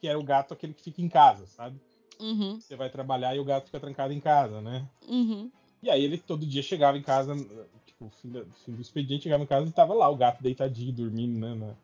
que 0.00 0.08
era 0.08 0.18
o 0.18 0.22
gato 0.24 0.54
aquele 0.54 0.72
que 0.72 0.82
fica 0.82 1.02
em 1.02 1.08
casa, 1.08 1.46
sabe? 1.46 1.78
Uhum, 2.18 2.58
Você 2.60 2.76
vai 2.76 2.88
trabalhar 2.90 3.34
e 3.34 3.38
o 3.38 3.44
gato 3.44 3.66
fica 3.66 3.80
trancado 3.80 4.12
em 4.12 4.20
casa, 4.20 4.60
né? 4.60 4.86
uhum. 5.08 5.50
E 5.82 5.88
aí 5.90 6.04
ele 6.04 6.18
todo 6.18 6.46
dia 6.46 6.62
chegava 6.62 6.98
em 6.98 7.02
casa, 7.02 7.34
tipo, 7.86 8.10
fim, 8.20 8.30
da- 8.30 8.44
fim 8.64 8.72
do 8.72 8.82
expediente, 8.82 9.22
chegava 9.24 9.42
em 9.42 9.46
casa 9.46 9.66
e 9.68 9.72
tava 9.72 9.94
lá 9.94 10.08
o 10.08 10.16
gato 10.16 10.42
deitadinho, 10.42 10.92
dormindo, 10.92 11.38
né, 11.38 11.54
na, 11.54 11.74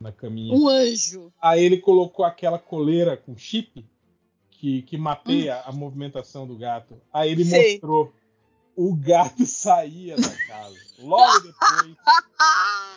na 0.00 0.12
caminha. 0.12 0.56
Um 0.56 0.68
anjo. 0.68 1.32
Aí 1.40 1.64
ele 1.64 1.78
colocou 1.78 2.24
aquela 2.24 2.58
coleira 2.58 3.16
com 3.16 3.36
chip 3.36 3.84
que, 4.50 4.82
que 4.82 4.96
mapeia 4.96 5.60
a 5.62 5.72
movimentação 5.72 6.46
do 6.46 6.56
gato. 6.56 7.00
Aí 7.12 7.30
ele 7.30 7.44
Sei. 7.44 7.72
mostrou 7.72 8.12
o 8.80 8.94
gato 8.94 9.44
saía 9.44 10.16
da 10.16 10.36
casa. 10.46 10.78
Logo 10.98 11.40
depois 11.40 11.96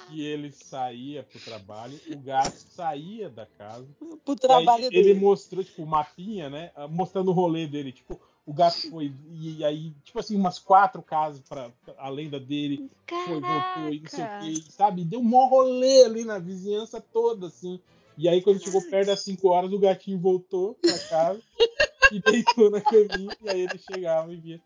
que 0.07 0.25
ele 0.25 0.49
saía 0.51 1.23
pro 1.23 1.39
trabalho, 1.41 1.99
o 2.09 2.17
gato 2.19 2.55
saía 2.55 3.29
da 3.29 3.45
casa. 3.45 3.85
pro 4.23 4.35
trabalho 4.35 4.89
dele. 4.89 5.09
ele 5.09 5.19
mostrou, 5.19 5.61
tipo, 5.61 5.83
o 5.83 5.87
mapinha, 5.87 6.49
né? 6.49 6.71
Mostrando 6.89 7.31
o 7.31 7.33
rolê 7.33 7.67
dele. 7.67 7.91
Tipo, 7.91 8.19
o 8.45 8.53
gato 8.53 8.89
foi. 8.89 9.13
E 9.29 9.63
aí, 9.65 9.93
tipo 10.05 10.19
assim, 10.19 10.37
umas 10.37 10.57
quatro 10.57 11.01
casas 11.01 11.41
pra, 11.41 11.69
além 11.97 12.29
da 12.29 12.39
dele. 12.39 12.89
Foi, 13.09 13.41
voltou 13.41 13.93
e 13.93 13.99
não 13.99 14.09
sei 14.09 14.23
o 14.23 14.27
Caraca. 14.27 14.45
que, 14.45 14.71
sabe? 14.71 15.03
Deu 15.03 15.19
um 15.19 15.23
maior 15.23 15.49
rolê 15.49 16.05
ali 16.05 16.23
na 16.23 16.39
vizinhança 16.39 17.01
toda, 17.01 17.47
assim. 17.47 17.77
E 18.17 18.29
aí, 18.29 18.41
quando 18.41 18.63
chegou 18.63 18.81
perto 18.89 19.07
das 19.07 19.23
5 19.23 19.49
horas, 19.49 19.71
o 19.73 19.79
gatinho 19.79 20.19
voltou 20.19 20.75
pra 20.75 20.97
casa 21.09 21.41
e 22.11 22.19
deitou 22.19 22.69
na 22.69 22.79
caminha. 22.79 23.35
E 23.41 23.49
aí 23.49 23.61
ele 23.61 23.77
chegava 23.77 24.31
e 24.31 24.37
via: 24.37 24.61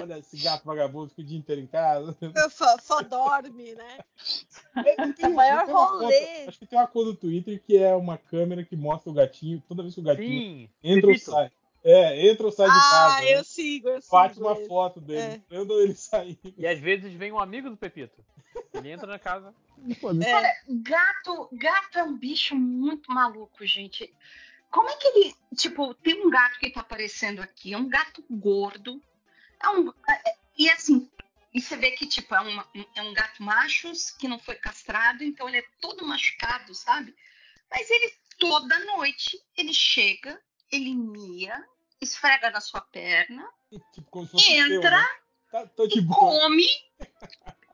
Olha, 0.00 0.18
esse 0.18 0.36
gato 0.42 0.64
vagabundo 0.64 1.08
fica 1.08 1.22
o 1.22 1.24
dia 1.24 1.38
inteiro 1.38 1.60
em 1.60 1.66
casa. 1.66 2.16
Só, 2.50 2.76
só 2.78 3.02
dorme, 3.02 3.74
né? 3.74 3.98
Não 4.98 5.12
tem- 5.12 5.26
O 5.30 5.34
maior 5.34 5.66
rolê. 5.66 6.20
conta- 6.20 6.48
acho 6.48 6.58
que 6.58 6.66
tem 6.66 6.78
uma 6.78 6.86
conta 6.86 7.06
no 7.10 7.14
Twitter 7.16 7.62
que 7.64 7.76
é 7.76 7.94
uma 7.94 8.18
câmera 8.18 8.64
que 8.64 8.76
mostra 8.76 9.10
o 9.10 9.14
gatinho. 9.14 9.62
Toda 9.66 9.82
vez 9.82 9.94
que 9.94 10.00
o 10.00 10.04
gatinho 10.04 10.28
Sim. 10.28 10.70
entra 10.82 11.10
ou 11.10 11.18
sai. 11.18 11.50
É, 11.82 12.30
entra 12.30 12.46
ou 12.46 12.52
sai 12.52 12.66
de 12.66 12.72
ah, 12.76 12.90
casa. 12.90 13.20
né? 13.20 13.38
eu 13.38 13.44
sigo, 13.44 13.88
eu 13.88 14.00
sigo. 14.00 14.12
Bate 14.12 14.40
uma 14.40 14.52
esse. 14.52 14.66
foto 14.66 15.00
dele, 15.00 15.20
É. 15.20 15.34
entrando 15.34 15.70
ou 15.70 15.82
ele 15.82 15.94
saindo. 15.94 16.38
E 16.56 16.66
às 16.66 16.78
vezes 16.78 17.12
vem 17.12 17.30
um 17.32 17.38
amigo 17.38 17.68
do 17.68 17.76
Pepito. 17.76 18.24
Ele 18.72 18.90
entra 18.90 19.06
na 19.06 19.18
casa. 19.18 19.54
É, 20.26 20.54
Gato, 20.68 21.48
gato 21.52 21.98
é 21.98 22.02
um 22.02 22.16
bicho 22.16 22.54
muito 22.56 23.12
maluco, 23.12 23.64
gente. 23.66 24.12
Como 24.70 24.88
é 24.88 24.96
que 24.96 25.06
ele. 25.08 25.34
Tipo, 25.54 25.92
tem 25.94 26.24
um 26.26 26.30
gato 26.30 26.58
que 26.58 26.70
tá 26.70 26.80
aparecendo 26.80 27.40
aqui, 27.40 27.74
é 27.74 27.78
um 27.78 27.88
gato 27.88 28.24
gordo. 28.30 29.00
É 29.62 29.68
um, 29.70 29.88
é- 30.08 30.30
é- 30.30 30.36
e 30.58 30.70
assim, 30.70 31.10
e 31.52 31.60
você 31.60 31.76
vê 31.76 31.92
que, 31.92 32.06
tipo, 32.06 32.34
é, 32.34 32.40
uma- 32.40 32.68
um, 32.74 32.84
é 32.94 33.02
um 33.02 33.12
gato 33.14 33.42
macho 33.42 33.90
que 34.18 34.28
não 34.28 34.38
foi 34.38 34.56
castrado, 34.56 35.22
então 35.22 35.48
ele 35.48 35.58
é 35.58 35.66
todo 35.80 36.06
machucado, 36.06 36.74
sabe? 36.74 37.14
Mas 37.70 37.88
ele, 37.90 38.12
toda 38.38 38.78
noite, 38.84 39.38
ele 39.56 39.72
chega, 39.72 40.40
ele 40.70 40.94
mia, 40.94 41.64
esfrega 42.00 42.50
na 42.50 42.60
sua 42.60 42.80
perna, 42.80 43.48
Tipo, 43.70 44.52
entra, 44.52 44.90
né? 44.90 45.06
Tá, 45.50 45.64
boa. 46.02 46.18
come. 46.40 46.66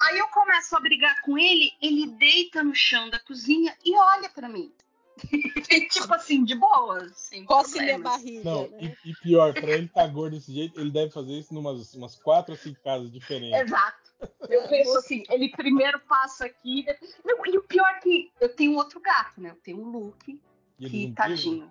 Aí 0.00 0.18
eu 0.18 0.28
começo 0.28 0.76
a 0.76 0.80
brigar 0.80 1.20
com 1.22 1.36
ele, 1.36 1.72
ele 1.82 2.06
deita 2.06 2.62
no 2.62 2.74
chão 2.74 3.10
da 3.10 3.18
cozinha 3.18 3.76
e 3.84 3.96
olha 3.96 4.28
pra 4.30 4.48
mim. 4.48 4.72
tipo 5.90 6.14
assim, 6.14 6.44
de 6.44 6.54
boa, 6.54 7.08
sem 7.14 7.44
coce 7.44 7.80
minha 7.80 7.98
barriga, 7.98 8.44
Não, 8.44 8.68
né? 8.68 8.96
e, 9.04 9.10
e 9.10 9.14
pior, 9.16 9.52
pra 9.52 9.72
ele 9.72 9.88
tá 9.88 10.06
gordo 10.06 10.36
desse 10.36 10.52
jeito, 10.52 10.80
ele 10.80 10.90
deve 10.90 11.10
fazer 11.10 11.32
isso 11.32 11.54
em 11.54 11.58
umas, 11.58 12.16
quatro 12.16 12.52
ou 12.52 12.58
cinco 12.58 12.80
casas 12.82 13.10
diferentes. 13.10 13.60
Exato. 13.60 14.08
Eu 14.48 14.68
penso 14.68 14.96
assim, 14.98 15.22
ele 15.30 15.48
primeiro 15.50 16.00
passa 16.00 16.46
aqui. 16.46 16.84
Não, 17.24 17.46
e 17.46 17.56
o 17.56 17.62
pior 17.62 17.88
é 17.88 18.00
que 18.00 18.32
eu 18.40 18.54
tenho 18.54 18.74
outro 18.74 19.00
gato, 19.00 19.40
né? 19.40 19.50
Eu 19.50 19.56
tenho 19.56 19.80
um 19.80 19.90
Luke, 19.90 20.40
E 20.78 20.90
que 20.90 21.12
tadinho. 21.12 21.70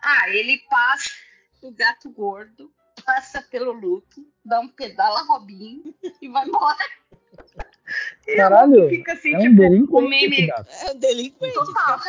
Ah, 0.00 0.28
ele 0.30 0.58
passa, 0.70 1.10
o 1.62 1.72
gato 1.72 2.08
gordo, 2.10 2.72
passa 3.04 3.42
pelo 3.42 3.72
Luke, 3.72 4.26
dá 4.44 4.60
um 4.60 4.68
pedala 4.68 5.22
Robinho 5.22 5.94
e 6.22 6.28
vai 6.28 6.46
embora. 6.46 6.78
E 8.26 8.34
o 8.34 8.36
Caralho, 8.36 8.88
fica 8.88 9.12
assim, 9.12 9.34
É 9.34 9.38
um 9.38 9.40
tipo, 9.42 9.54
o 9.54 9.68
delinquente 9.68 10.08
meme. 10.10 10.36
esse 10.36 10.46
gato. 10.46 10.70
É 10.70 10.90
um 10.92 10.98
delinquente, 10.98 11.54
Total. 11.54 11.74
falar. 11.74 12.02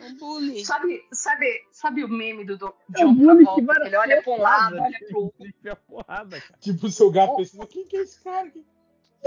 É 0.00 0.06
um 0.06 0.16
bullying. 0.16 0.64
Sabe, 0.64 1.02
sabe, 1.12 1.46
sabe 1.72 2.04
o 2.04 2.08
meme 2.08 2.44
do, 2.44 2.56
do 2.58 2.74
É 2.96 3.04
um 3.04 3.14
John 3.14 3.14
bullying 3.14 3.44
Travolta? 3.44 3.80
que 3.80 3.86
Ele 3.86 3.96
olha 3.96 4.22
para 4.22 4.32
um 4.32 4.40
lado, 4.40 4.76
olha 4.80 4.98
pro 5.08 5.18
outro. 5.24 5.44
Tipo, 6.60 6.86
o 6.86 6.90
seu 6.90 7.10
gato 7.10 7.36
pensando, 7.36 7.66
quem 7.66 7.86
que 7.86 7.96
é 7.96 8.00
esse 8.02 8.22
cara? 8.22 8.50
De 8.50 8.62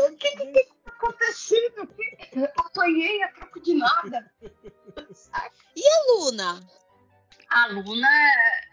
onde 0.02 0.16
que 0.18 0.30
que 0.30 0.64
tá 0.84 0.92
acontecendo? 0.92 1.90
Eu 2.36 2.46
apanhei 2.58 3.24
a 3.24 3.32
troco 3.32 3.60
de 3.62 3.74
nada. 3.74 4.32
A 5.34 6.14
Luna? 6.14 6.60
A 7.50 7.68
Luna, 7.68 8.10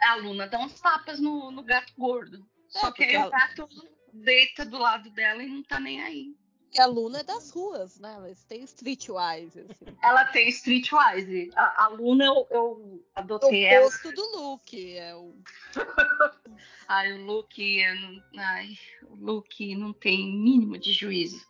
a 0.02 0.16
Luna 0.16 0.46
dá 0.48 0.58
uns 0.58 0.78
tapas 0.80 1.20
no, 1.20 1.50
no 1.50 1.62
gato 1.62 1.92
gordo. 1.96 2.44
Só 2.68 2.88
É, 2.88 2.92
que 2.92 3.04
aí 3.04 3.12
porque 3.12 3.26
o 3.26 3.30
gato 3.30 3.68
deita 4.12 4.64
do 4.64 4.78
lado 4.78 5.08
dela 5.10 5.42
e 5.42 5.46
não 5.48 5.62
tá 5.62 5.78
nem 5.80 6.02
aí. 6.02 6.34
Porque 6.74 6.82
a 6.82 6.86
Luna 6.86 7.20
é 7.20 7.22
das 7.22 7.52
ruas, 7.52 8.00
né? 8.00 8.14
Elas 8.16 8.42
têm 8.46 8.64
streetwise, 8.64 9.60
assim. 9.60 9.96
Ela 10.02 10.24
tem 10.24 10.48
streetwise. 10.48 11.52
A, 11.54 11.84
a 11.84 11.86
Luna 11.86 12.24
eu, 12.24 12.48
eu 12.50 12.62
O 12.72 13.04
adotei 13.14 13.64
ela. 13.64 13.86
oposto 13.86 14.10
do 14.10 14.22
Luke. 14.36 14.96
É 14.98 15.14
o... 15.14 15.36
Ai, 16.88 17.12
o 17.12 17.24
Luke, 17.26 17.80
não- 17.94 18.42
ai, 18.42 18.76
o 19.08 19.14
Luke 19.14 19.76
não 19.76 19.92
tem 19.92 20.36
mínimo 20.36 20.76
de 20.76 20.92
juízo. 20.92 21.46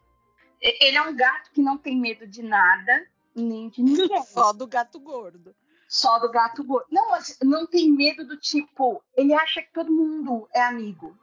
Ele 0.60 0.96
é 0.98 1.00
um 1.02 1.16
gato 1.16 1.50
que 1.52 1.62
não 1.62 1.78
tem 1.78 1.98
medo 1.98 2.26
de 2.26 2.42
nada, 2.42 3.06
nem 3.34 3.70
de 3.70 3.82
ninguém. 3.82 4.22
Só 4.28 4.52
do 4.52 4.66
gato 4.66 5.00
gordo. 5.00 5.56
Só 5.88 6.18
do 6.18 6.30
gato 6.30 6.62
gordo. 6.62 6.86
Não, 6.90 7.10
mas 7.12 7.38
não 7.42 7.66
tem 7.66 7.90
medo 7.90 8.26
do 8.26 8.36
tipo, 8.36 9.02
ele 9.16 9.32
acha 9.32 9.62
que 9.62 9.72
todo 9.72 9.90
mundo 9.90 10.46
é 10.52 10.60
amigo. 10.62 11.18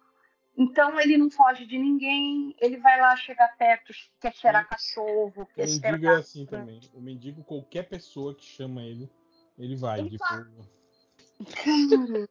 Então 0.58 1.00
ele 1.00 1.18
não 1.18 1.30
foge 1.30 1.66
de 1.66 1.78
ninguém, 1.78 2.56
ele 2.60 2.78
vai 2.78 3.00
lá, 3.00 3.16
chega 3.16 3.48
perto, 3.58 3.94
quer 4.20 4.34
cheirar 4.36 4.68
cachorro, 4.68 5.34
O 5.42 5.46
quer 5.46 5.68
cheirar 5.68 5.92
mendigo 5.94 6.12
é 6.12 6.16
assim 6.16 6.46
também. 6.46 6.80
O 6.94 7.02
mendigo, 7.02 7.44
qualquer 7.44 7.84
pessoa 7.88 8.36
que 8.36 8.46
chama 8.46 8.84
ele, 8.84 9.10
ele 9.58 9.76
vai. 9.76 10.00
Ele 10.00 10.10
de 10.10 10.18
vai. 10.18 10.46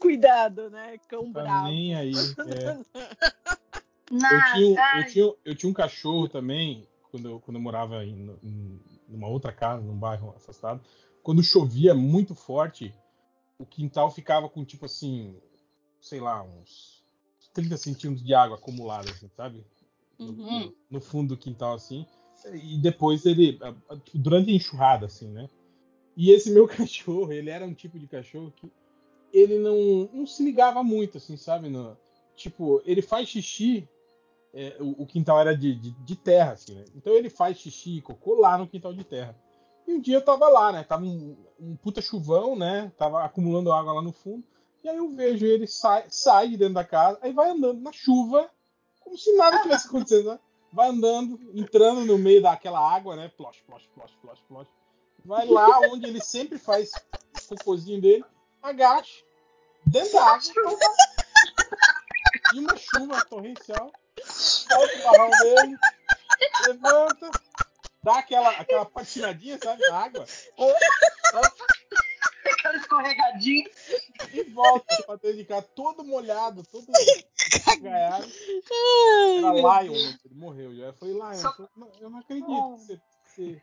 Cuidado, 0.00 0.68
né? 0.70 0.98
Cão 1.08 1.32
Tá 1.32 1.42
bravo. 1.42 1.68
nem 1.68 1.94
aí. 1.94 2.12
é. 2.46 2.78
Eu 4.10 4.44
tinha, 4.52 4.66
um- 4.66 4.98
eu, 4.98 5.06
tinha, 5.06 5.34
eu 5.44 5.54
tinha 5.54 5.70
um 5.70 5.74
cachorro 5.74 6.28
também, 6.28 6.86
quando 7.10 7.28
eu, 7.28 7.40
quando 7.40 7.56
eu 7.56 7.62
morava 7.62 8.04
em, 8.04 8.36
em 8.42 8.80
numa 9.08 9.28
outra 9.28 9.52
casa, 9.52 9.82
num 9.82 9.98
bairro 9.98 10.30
afastado. 10.36 10.84
Quando 11.22 11.42
chovia 11.42 11.94
muito 11.94 12.34
forte, 12.34 12.94
o 13.58 13.64
quintal 13.64 14.10
ficava 14.10 14.48
com 14.48 14.64
tipo 14.64 14.84
assim, 14.86 15.40
sei 16.04 16.20
lá, 16.20 16.42
uns 16.42 17.02
30 17.54 17.78
centímetros 17.78 18.24
de 18.24 18.34
água 18.34 18.56
acumulada, 18.58 19.10
assim, 19.10 19.28
sabe? 19.34 19.64
No, 20.18 20.32
Uhum. 20.32 20.72
no 20.90 21.00
fundo 21.00 21.34
do 21.34 21.40
quintal, 21.40 21.74
assim. 21.74 22.06
E 22.52 22.76
depois 22.76 23.24
ele, 23.24 23.58
tipo, 24.04 24.18
durante 24.18 24.50
a 24.50 24.54
enxurrada, 24.54 25.06
assim, 25.06 25.28
né? 25.30 25.48
E 26.14 26.30
esse 26.30 26.50
meu 26.50 26.68
cachorro, 26.68 27.32
ele 27.32 27.48
era 27.48 27.64
um 27.64 27.72
tipo 27.72 27.98
de 27.98 28.06
cachorro 28.06 28.52
que 28.54 28.70
ele 29.32 29.58
não, 29.58 30.10
não 30.12 30.26
se 30.26 30.44
ligava 30.44 30.82
muito, 30.84 31.16
assim, 31.16 31.38
sabe? 31.38 31.70
No, 31.70 31.96
tipo, 32.36 32.82
ele 32.84 33.00
faz 33.00 33.28
xixi 33.28 33.88
é, 34.52 34.76
o, 34.78 35.02
o 35.02 35.06
quintal 35.06 35.40
era 35.40 35.56
de, 35.56 35.74
de, 35.74 35.90
de 35.90 36.16
terra, 36.16 36.52
assim, 36.52 36.74
né? 36.74 36.84
Então 36.94 37.14
ele 37.14 37.30
faz 37.30 37.56
xixi 37.58 37.96
e 37.96 38.02
cocô 38.02 38.34
lá 38.34 38.58
no 38.58 38.68
quintal 38.68 38.92
de 38.92 39.04
terra. 39.04 39.34
E 39.88 39.92
um 39.94 40.00
dia 40.00 40.16
eu 40.16 40.24
tava 40.24 40.48
lá, 40.48 40.70
né? 40.70 40.84
Tava 40.84 41.04
um, 41.04 41.34
um 41.58 41.76
puta 41.76 42.02
chuvão, 42.02 42.54
né? 42.54 42.92
Tava 42.98 43.24
acumulando 43.24 43.72
água 43.72 43.94
lá 43.94 44.02
no 44.02 44.12
fundo. 44.12 44.44
E 44.84 44.88
aí 44.90 44.98
eu 44.98 45.08
vejo 45.08 45.46
ele 45.46 45.66
sai, 45.66 46.04
sai 46.10 46.48
de 46.48 46.58
dentro 46.58 46.74
da 46.74 46.84
casa, 46.84 47.18
aí 47.22 47.32
vai 47.32 47.48
andando 47.48 47.80
na 47.80 47.90
chuva, 47.90 48.50
como 49.00 49.16
se 49.16 49.34
nada 49.34 49.62
tivesse 49.62 49.88
acontecendo, 49.88 50.32
né? 50.32 50.38
Vai 50.70 50.90
andando, 50.90 51.40
entrando 51.54 52.04
no 52.04 52.18
meio 52.18 52.42
daquela 52.42 52.78
água, 52.78 53.16
né? 53.16 53.32
Plosh, 53.34 53.62
plosh, 53.66 53.86
plosh, 53.94 54.12
plosh, 54.20 54.40
plosh. 54.46 54.68
Vai 55.24 55.46
lá 55.46 55.80
onde 55.90 56.06
ele 56.06 56.22
sempre 56.22 56.58
faz 56.58 56.90
o 57.50 57.56
cocôzinho 57.56 57.98
dele, 57.98 58.24
agacha, 58.62 59.24
dentro 59.86 60.12
da 60.12 60.22
água, 60.22 60.42
e 62.52 62.58
uma 62.58 62.76
chuva 62.76 63.24
torrencial, 63.24 63.90
solta 64.22 64.98
o 64.98 65.02
barrão 65.02 65.30
dele, 65.30 65.78
levanta, 66.66 67.30
dá 68.02 68.18
aquela, 68.18 68.50
aquela 68.50 68.84
patinadinha, 68.84 69.58
sabe, 69.58 69.80
na 69.88 69.96
água, 69.96 70.26
Aquela 72.64 72.76
escorregadinha. 72.78 73.70
e 74.32 74.42
volta 74.44 75.02
pra 75.04 75.16
dentro 75.16 75.36
de 75.36 75.44
casa, 75.44 75.68
todo 75.74 76.02
molhado, 76.02 76.62
todo 76.64 76.86
cagaiado. 77.66 78.26
Era 79.38 79.82
Lion, 79.82 79.94
ele 80.24 80.34
morreu 80.34 80.74
já. 80.74 80.86
Eu 80.86 80.94
falei, 80.94 81.14
Lion, 81.14 81.34
Só- 81.34 81.54
eu 81.58 81.68
não- 81.76 81.92
eu 82.00 82.10
não 82.10 82.18
acredito. 82.20 82.46
que 82.46 82.78
Você, 82.86 83.00
você, 83.26 83.60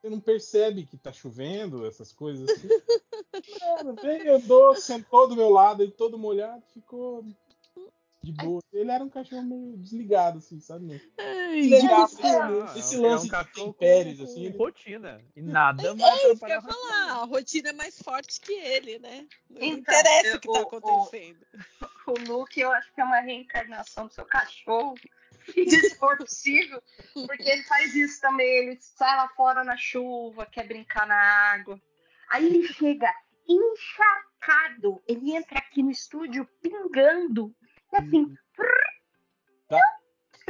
você 0.00 0.08
não 0.10 0.18
percebe 0.20 0.86
que 0.86 0.96
tá 0.96 1.12
chovendo, 1.12 1.86
essas 1.86 2.10
coisas 2.10 2.48
assim. 2.48 2.68
Mano, 3.84 3.94
veio, 4.00 4.36
andou, 4.36 4.74
sentou 4.76 5.28
do 5.28 5.36
meu 5.36 5.50
lado, 5.50 5.82
ele 5.82 5.92
todo 5.92 6.16
molhado, 6.18 6.62
ficou 6.72 7.22
de 8.22 8.32
boa. 8.32 8.60
Ele 8.72 8.90
era 8.90 9.02
um 9.04 9.08
cachorro 9.08 9.42
meio 9.42 9.76
desligado, 9.76 10.38
assim, 10.38 10.60
sabe? 10.60 11.00
Ai, 11.18 11.60
Legal, 11.62 12.04
esse, 12.04 12.26
Ah, 12.26 12.74
esse 12.76 12.94
é 12.96 12.98
um 12.98 13.02
lance 13.02 13.24
de 13.24 13.30
cachorro 13.30 13.72
tempéries, 13.74 14.18
com, 14.18 14.24
assim. 14.24 14.48
rotina. 14.56 15.20
E 15.36 15.40
nada 15.42 15.94
vai 15.94 16.10
É 16.10 16.32
isso 16.32 16.38
que 16.38 16.44
eu 16.44 16.48
ia 16.48 16.60
falar. 16.62 17.12
A 17.12 17.24
rotina 17.24 17.68
é 17.70 17.72
mais 17.72 18.00
forte 18.02 18.40
que 18.40 18.52
ele, 18.52 18.98
né? 18.98 19.26
Não 19.48 19.62
Então, 19.62 19.78
interessa 19.78 20.28
eu- 20.28 20.36
o 20.36 20.40
que 20.40 20.48
tá 20.48 20.58
o- 20.58 20.62
o- 20.62 20.66
acontecendo. 20.66 21.46
O 22.06 22.12
Luke, 22.26 22.58
eu 22.60 22.72
acho 22.72 22.92
que 22.94 23.00
é 23.00 23.04
uma 23.04 23.20
reencarnação 23.20 24.06
do 24.06 24.12
seu 24.12 24.24
cachorro. 24.24 24.94
Se 25.94 25.94
for 25.96 26.16
possível. 26.18 26.82
Porque 27.14 27.48
ele 27.48 27.62
faz 27.64 27.94
isso 27.94 28.20
também. 28.20 28.46
Ele 28.68 28.78
sai 28.80 29.16
lá 29.16 29.28
fora 29.30 29.62
na 29.64 29.76
chuva, 29.76 30.44
quer 30.46 30.66
brincar 30.66 31.06
na 31.06 31.16
água. 31.52 31.80
Aí 32.30 32.44
ele 32.46 32.66
chega 32.68 33.10
encharcado. 33.46 35.02
Ele 35.06 35.34
entra 35.34 35.58
aqui 35.58 35.82
no 35.82 35.90
estúdio 35.90 36.46
pingando. 36.60 37.54
E 37.92 37.96
assim, 37.96 38.36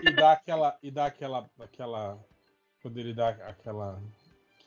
E 0.02 0.12
dá 0.12 0.32
aquela. 0.32 0.78
E 0.82 0.90
dá 0.90 1.06
aquela. 1.06 1.50
aquela 1.60 2.24
quando 2.82 2.98
ele 2.98 3.12
dá 3.14 3.30
aquela. 3.30 4.00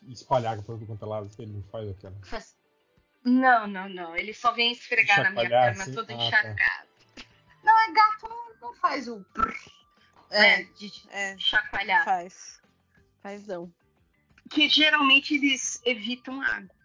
espalhar 0.09 0.61
todo 0.63 0.85
quanto 0.85 1.03
é 1.05 1.07
lado, 1.07 1.29
ele 1.39 1.51
não 1.53 1.63
faz 1.63 1.89
aquela. 1.89 2.15
faz- 2.25 2.57
não, 3.23 3.67
não, 3.67 3.87
não. 3.87 4.15
Ele 4.15 4.33
só 4.33 4.51
vem 4.51 4.71
esfregar 4.71 5.23
na 5.23 5.29
minha 5.31 5.47
perna 5.49 5.83
assim? 5.83 5.93
todo 5.93 6.05
Ah, 6.11 6.17
tá. 6.17 6.23
encharcado. 6.27 6.87
Não, 7.63 7.79
é 7.79 7.91
gato, 7.93 8.27
não, 8.27 8.55
não 8.69 8.73
faz 8.75 9.07
o 9.07 9.19
brrr, 9.33 9.55
né, 10.31 10.63
de 10.63 10.91
É, 11.11 11.37
chacoalhar. 11.37 12.03
faz. 12.03 12.59
Faz 13.21 13.45
não. 13.45 13.71
Que 14.49 14.67
geralmente 14.67 15.35
eles 15.35 15.79
evitam 15.85 16.41
água. 16.41 16.75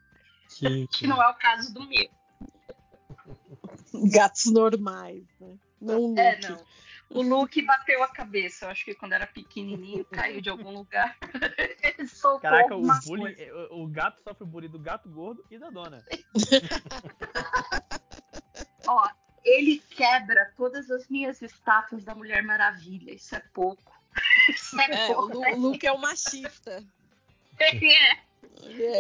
Sim, 0.49 0.87
Que 0.89 0.99
sim. 0.99 1.07
não 1.07 1.21
é 1.23 1.29
o 1.29 1.35
caso 1.35 1.73
do 1.73 1.89
meu. 1.89 2.09
Gatos 4.13 4.47
normais, 4.53 5.25
né? 5.41 5.57
Não 5.87 6.15
o 6.15 6.19
É, 6.19 6.35
Luke. 6.35 6.49
não. 6.51 6.77
O 7.09 7.23
Luke 7.23 7.63
bateu 7.63 8.03
a 8.03 8.09
cabeça. 8.09 8.67
Eu 8.67 8.71
acho 8.71 8.85
que 8.85 8.93
quando 8.95 9.13
era 9.13 9.27
pequenininho, 9.29 10.05
caiu 10.07 10.41
de 10.41 10.51
algum 10.51 10.73
lugar. 10.73 11.17
Ele 11.83 12.09
soltou 12.09 12.41
Caraca, 12.41 12.75
o, 12.75 12.83
bullying, 12.83 13.35
coisa. 13.37 13.69
o, 13.71 13.85
o 13.85 13.87
gato 13.87 14.21
sofre 14.23 14.45
bullying 14.45 14.69
do 14.69 14.79
gato 14.81 15.09
gordo 15.09 15.45
e 15.49 15.57
da 15.57 15.71
dona. 15.71 16.05
Ó, 18.89 19.09
ele 19.45 19.79
quebra 19.91 20.53
todas 20.57 20.91
as 20.91 21.09
minhas 21.09 21.41
estátuas 21.43 22.05
da 22.05 22.15
Mulher 22.15 22.43
Maravilha. 22.43 23.13
Isso 23.13 23.35
é 23.37 23.43
pouco. 23.53 23.93
Isso 24.51 24.81
é, 24.81 25.09
É, 25.09 25.13
o, 25.13 25.29
pouco. 25.29 25.39
O 25.39 25.57
Luke 25.61 25.87
é 25.87 25.93
o 25.93 25.99
machista. 26.01 26.85
É. 27.59 27.75
Ele 27.77 27.93
é. 27.93 28.27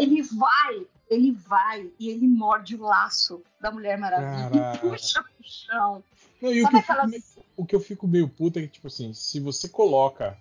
Ele 0.02 0.22
vai, 0.22 0.86
ele 1.10 1.32
vai 1.32 1.90
e 1.98 2.10
ele 2.10 2.26
morde 2.28 2.76
o 2.76 2.82
laço 2.82 3.42
da 3.60 3.70
Mulher 3.70 3.98
Maravilha 3.98 4.50
Caraca. 4.60 4.86
e 4.86 4.90
puxa 4.90 5.22
pro 5.22 5.34
chão. 5.42 6.04
Não, 6.40 6.52
e 6.52 6.62
o 6.62 6.68
que, 6.68 6.76
eu 6.76 6.80
fico 6.80 6.92
aquelas- 6.92 7.10
meio, 7.10 7.22
o 7.56 7.64
que 7.66 7.74
eu 7.76 7.80
fico 7.80 8.06
meio 8.08 8.28
puto 8.28 8.58
é 8.58 8.62
que, 8.62 8.68
tipo 8.68 8.86
assim, 8.86 9.12
se 9.12 9.40
você 9.40 9.68
coloca 9.68 10.38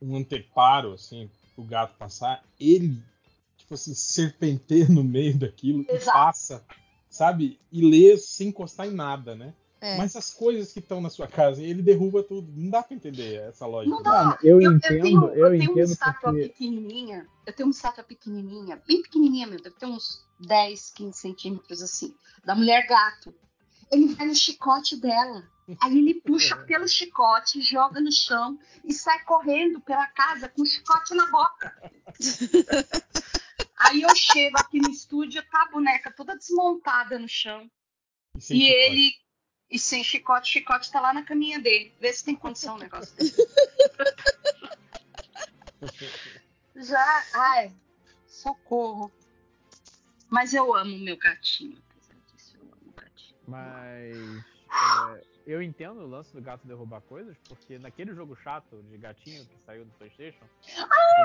um 0.00 0.16
anteparo, 0.16 0.92
assim, 0.92 1.30
pro 1.54 1.64
gato 1.64 1.96
passar, 1.96 2.44
ele, 2.58 3.02
tipo 3.56 3.74
assim, 3.74 3.94
serpenteia 3.94 4.88
no 4.88 5.02
meio 5.04 5.36
daquilo 5.38 5.82
e 5.82 5.94
Exato. 5.94 6.18
passa, 6.18 6.64
sabe? 7.08 7.58
E 7.72 7.84
lê 7.84 8.16
sem 8.18 8.48
encostar 8.48 8.86
em 8.86 8.92
nada, 8.94 9.34
né? 9.34 9.54
É. 9.80 9.98
Mas 9.98 10.16
as 10.16 10.30
coisas 10.30 10.72
que 10.72 10.78
estão 10.78 10.98
na 11.00 11.10
sua 11.10 11.28
casa, 11.28 11.62
ele 11.62 11.82
derruba 11.82 12.22
tudo. 12.22 12.50
Não 12.56 12.70
dá 12.70 12.82
pra 12.82 12.96
entender 12.96 13.40
essa 13.42 13.66
lógica. 13.66 13.94
Não 13.94 14.02
dá. 14.02 14.38
Eu, 14.42 14.58
Eu, 14.58 14.70
eu 14.70 14.76
entendo, 14.76 15.02
tenho, 15.02 15.24
eu, 15.24 15.34
eu 15.46 15.50
tenho 15.58 15.70
uma 15.72 15.80
entendo 15.80 15.92
estátua 15.92 16.32
porque. 16.32 16.48
pequenininha. 16.48 17.28
Eu 17.46 17.52
tenho 17.52 17.66
uma 17.68 17.72
estátua 17.74 18.02
pequenininha, 18.04 18.82
bem 18.88 19.02
pequenininha 19.02 19.46
mesmo, 19.46 19.62
deve 19.62 19.76
ter 19.76 19.84
uns 19.84 20.24
10, 20.40 20.90
15 20.90 21.18
centímetros 21.18 21.82
assim, 21.82 22.14
da 22.46 22.54
mulher 22.54 22.86
gato. 22.86 23.34
Ele 23.90 24.14
vai 24.14 24.26
no 24.26 24.34
chicote 24.34 24.96
dela. 24.96 25.48
Aí 25.80 25.98
ele 25.98 26.20
puxa 26.20 26.56
pelo 26.56 26.86
chicote, 26.86 27.62
joga 27.62 28.00
no 28.00 28.12
chão 28.12 28.58
e 28.84 28.92
sai 28.92 29.22
correndo 29.24 29.80
pela 29.80 30.06
casa 30.08 30.48
com 30.48 30.62
o 30.62 30.66
chicote 30.66 31.14
na 31.14 31.26
boca. 31.26 31.92
Aí 33.78 34.02
eu 34.02 34.14
chego 34.14 34.58
aqui 34.58 34.80
no 34.80 34.90
estúdio, 34.90 35.42
tá 35.50 35.62
a 35.62 35.70
boneca 35.70 36.10
toda 36.10 36.36
desmontada 36.36 37.18
no 37.18 37.28
chão. 37.28 37.70
E, 38.50 38.54
E 38.54 38.68
ele. 38.68 39.12
E 39.70 39.78
sem 39.78 40.04
chicote, 40.04 40.50
chicote 40.50 40.92
tá 40.92 41.00
lá 41.00 41.12
na 41.12 41.24
caminha 41.24 41.58
dele. 41.58 41.92
Vê 41.98 42.12
se 42.12 42.24
tem 42.24 42.36
condição 42.36 42.76
o 42.76 42.78
negócio 42.78 43.16
dele. 43.16 43.32
Já. 46.76 47.24
Ai, 47.32 47.72
socorro. 48.26 49.10
Mas 50.28 50.52
eu 50.52 50.74
amo 50.74 50.98
meu 50.98 51.16
gatinho. 51.16 51.82
Mas 53.46 54.16
é, 55.16 55.24
eu 55.46 55.62
entendo 55.62 56.00
o 56.00 56.06
lance 56.06 56.32
do 56.34 56.40
gato 56.40 56.66
derrubar 56.66 57.00
coisas, 57.02 57.36
porque 57.48 57.78
naquele 57.78 58.14
jogo 58.14 58.34
chato 58.36 58.82
de 58.90 58.96
gatinho 58.96 59.44
que 59.44 59.56
saiu 59.66 59.84
do 59.84 59.90
Playstation, 59.92 60.44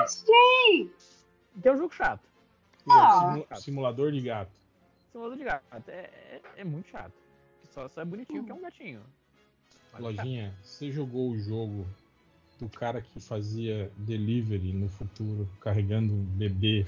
Sim! 0.06 0.90
que 1.60 1.68
é 1.68 1.72
um 1.72 1.78
jogo 1.78 1.94
chato. 1.94 2.22
Ah. 2.88 3.18
Simu- 3.48 3.60
Simulador 3.60 4.12
de 4.12 4.20
gato. 4.20 4.52
Simulador 5.12 5.36
de 5.38 5.44
gato. 5.44 5.64
É, 5.88 5.92
é, 5.92 6.42
é 6.58 6.64
muito 6.64 6.88
chato. 6.88 7.12
Só, 7.72 7.88
só 7.88 8.02
é 8.02 8.04
bonitinho 8.04 8.44
que 8.44 8.50
é 8.50 8.54
um 8.54 8.60
gatinho. 8.60 9.02
Mas 9.92 10.00
é. 10.00 10.04
Lojinha, 10.04 10.54
você 10.62 10.90
jogou 10.90 11.30
o 11.30 11.38
jogo 11.38 11.86
do 12.58 12.68
cara 12.68 13.00
que 13.00 13.20
fazia 13.20 13.90
delivery 13.96 14.72
no 14.72 14.88
futuro, 14.88 15.48
carregando 15.60 16.12
um 16.12 16.24
bebê 16.24 16.86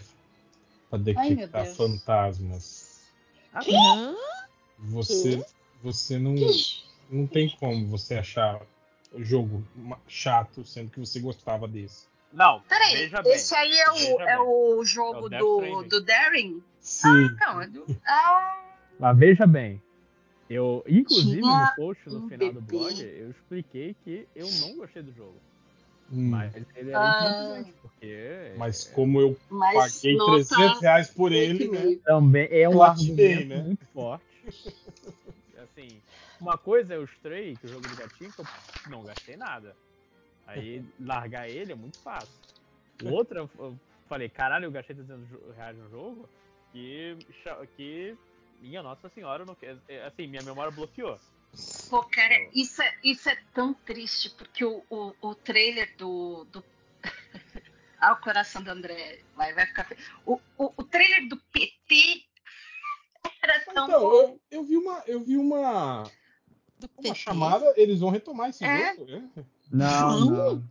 pra 0.90 0.98
meu 0.98 1.04
detectar 1.14 1.64
Deus. 1.64 1.76
fantasmas. 1.76 3.10
Ah, 3.54 4.41
Você, 4.82 5.44
você 5.82 6.18
não, 6.18 6.34
não 7.10 7.26
tem 7.26 7.48
como 7.58 7.86
você 7.88 8.14
achar 8.14 8.60
o 9.12 9.22
jogo 9.22 9.64
chato, 10.08 10.64
sendo 10.64 10.90
que 10.90 10.98
você 11.00 11.20
gostava 11.20 11.68
desse. 11.68 12.06
Não, 12.32 12.60
Peraí, 12.62 12.96
veja 12.96 13.22
bem. 13.22 13.32
esse 13.34 13.54
aí 13.54 13.78
é 13.78 13.90
o, 13.90 14.20
é 14.22 14.40
o 14.40 14.84
jogo 14.84 15.32
É 15.32 15.42
o 15.42 15.82
do, 15.82 15.82
do 15.88 16.00
Daring? 16.00 16.62
Sim. 16.80 17.30
Não, 17.38 17.60
é 17.60 17.66
do. 17.66 17.84
Ah, 18.06 18.64
Mas 18.98 19.18
veja 19.18 19.46
bem. 19.46 19.82
Eu, 20.48 20.82
inclusive 20.88 21.42
Tinha 21.42 21.64
no 21.64 21.74
post 21.74 22.08
no 22.08 22.24
um 22.24 22.28
final 22.28 22.52
do 22.52 22.60
bebê. 22.60 22.76
blog, 22.78 23.00
eu 23.02 23.30
expliquei 23.30 23.94
que 24.02 24.26
eu 24.34 24.50
não 24.60 24.76
gostei 24.76 25.02
do 25.02 25.12
jogo. 25.12 25.36
Hum, 26.10 26.28
Mas 26.30 26.54
ele 26.74 26.90
era 26.90 26.98
Ah. 27.10 27.10
interessante, 27.10 27.74
porque. 27.80 28.52
Mas 28.58 28.84
como 28.84 29.20
eu 29.20 29.36
mas 29.48 29.96
paguei 29.96 30.16
nota 30.16 30.32
300 30.32 30.80
reais 30.80 31.10
por 31.10 31.32
ele, 31.32 31.68
né? 31.68 31.96
Também 32.04 32.48
é 32.50 32.68
um 32.68 32.82
argumento 32.82 33.48
né? 33.48 33.62
muito 33.62 33.84
forte. 33.94 34.24
assim, 35.62 36.00
uma 36.40 36.56
coisa 36.58 36.94
é 36.94 36.98
o 36.98 37.04
Stray, 37.04 37.56
que 37.56 37.66
é 37.66 37.70
o 37.70 37.72
jogo 37.72 37.88
do 37.88 37.96
gatinho, 37.96 38.32
que 38.32 38.40
eu 38.40 38.46
não 38.86 39.04
gastei 39.04 39.36
nada. 39.36 39.76
Aí 40.46 40.84
largar 41.00 41.48
ele 41.48 41.72
é 41.72 41.76
muito 41.76 41.98
fácil. 42.02 42.34
O 43.00 43.10
outro, 43.10 43.50
eu- 43.58 43.78
falei, 44.08 44.28
caralho, 44.28 44.66
eu 44.66 44.70
gastei 44.70 44.94
300 44.94 45.28
jo- 45.28 45.52
reais 45.52 45.76
no 45.76 45.88
jogo, 45.90 46.28
que, 46.72 47.16
que 47.76 48.16
minha 48.60 48.82
Nossa 48.82 49.08
Senhora, 49.08 49.44
não 49.44 49.54
quer, 49.54 49.76
é, 49.88 50.04
assim, 50.04 50.26
minha 50.26 50.42
memória 50.42 50.70
bloqueou. 50.70 51.18
Pô, 51.90 52.02
cara, 52.04 52.34
isso 52.54 52.80
é, 52.80 52.94
isso 53.04 53.28
é 53.28 53.36
tão 53.52 53.74
triste, 53.74 54.30
porque 54.30 54.64
o, 54.64 54.82
o, 54.88 55.14
o 55.20 55.34
trailer 55.34 55.94
do. 55.98 56.44
do... 56.44 56.64
ah, 58.00 58.12
o 58.12 58.20
coração 58.20 58.62
do 58.62 58.70
André 58.70 59.18
vai, 59.34 59.52
vai 59.52 59.66
ficar. 59.66 59.86
O, 60.24 60.40
o, 60.56 60.72
o 60.76 60.84
trailer 60.84 61.28
do 61.28 61.36
PT 61.52 62.24
era 63.42 63.60
tão 63.64 63.84
Então, 63.84 64.00
bom. 64.00 64.12
eu, 64.14 64.40
eu 64.50 64.64
vi 64.64 64.76
uma, 64.76 65.02
eu 65.06 65.20
vi 65.20 65.36
uma, 65.36 66.02
uma 66.02 66.08
PT. 67.02 67.14
chamada, 67.14 67.72
eles 67.76 68.00
vão 68.00 68.10
retomar 68.10 68.50
esse 68.50 68.64
É? 68.64 68.94
jogo, 68.94 69.10
né? 69.10 69.30
Não, 69.70 70.20
não. 70.20 70.64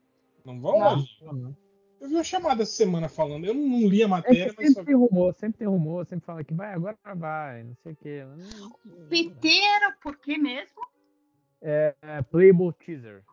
Não 0.45 0.59
vão, 0.61 0.79
Não. 0.79 0.95
Lojinha? 0.95 1.57
Eu 1.99 2.07
vi 2.09 2.15
uma 2.15 2.23
chamada 2.23 2.63
essa 2.63 2.71
semana 2.71 3.07
falando, 3.07 3.45
eu 3.45 3.53
não, 3.53 3.61
não 3.67 3.87
li 3.87 4.01
a 4.01 4.05
É 4.05 4.07
matéria, 4.07 4.45
mas 4.47 4.55
sempre 4.55 4.73
só 4.73 4.83
tem 4.83 4.95
rumor, 4.95 5.35
sempre 5.35 5.59
tem 5.59 5.67
rumor, 5.67 6.03
sempre 6.07 6.25
fala 6.25 6.43
que 6.43 6.53
vai, 6.53 6.73
agora 6.73 6.97
vai, 7.15 7.63
não 7.63 7.75
sei 7.83 7.91
o 7.91 7.95
quê. 7.95 8.23
Peteira, 9.07 9.95
por 10.01 10.17
que 10.17 10.35
mesmo? 10.37 10.81
É, 11.61 11.93
é 12.01 12.21
Playable 12.23 12.73
Teaser. 12.73 13.23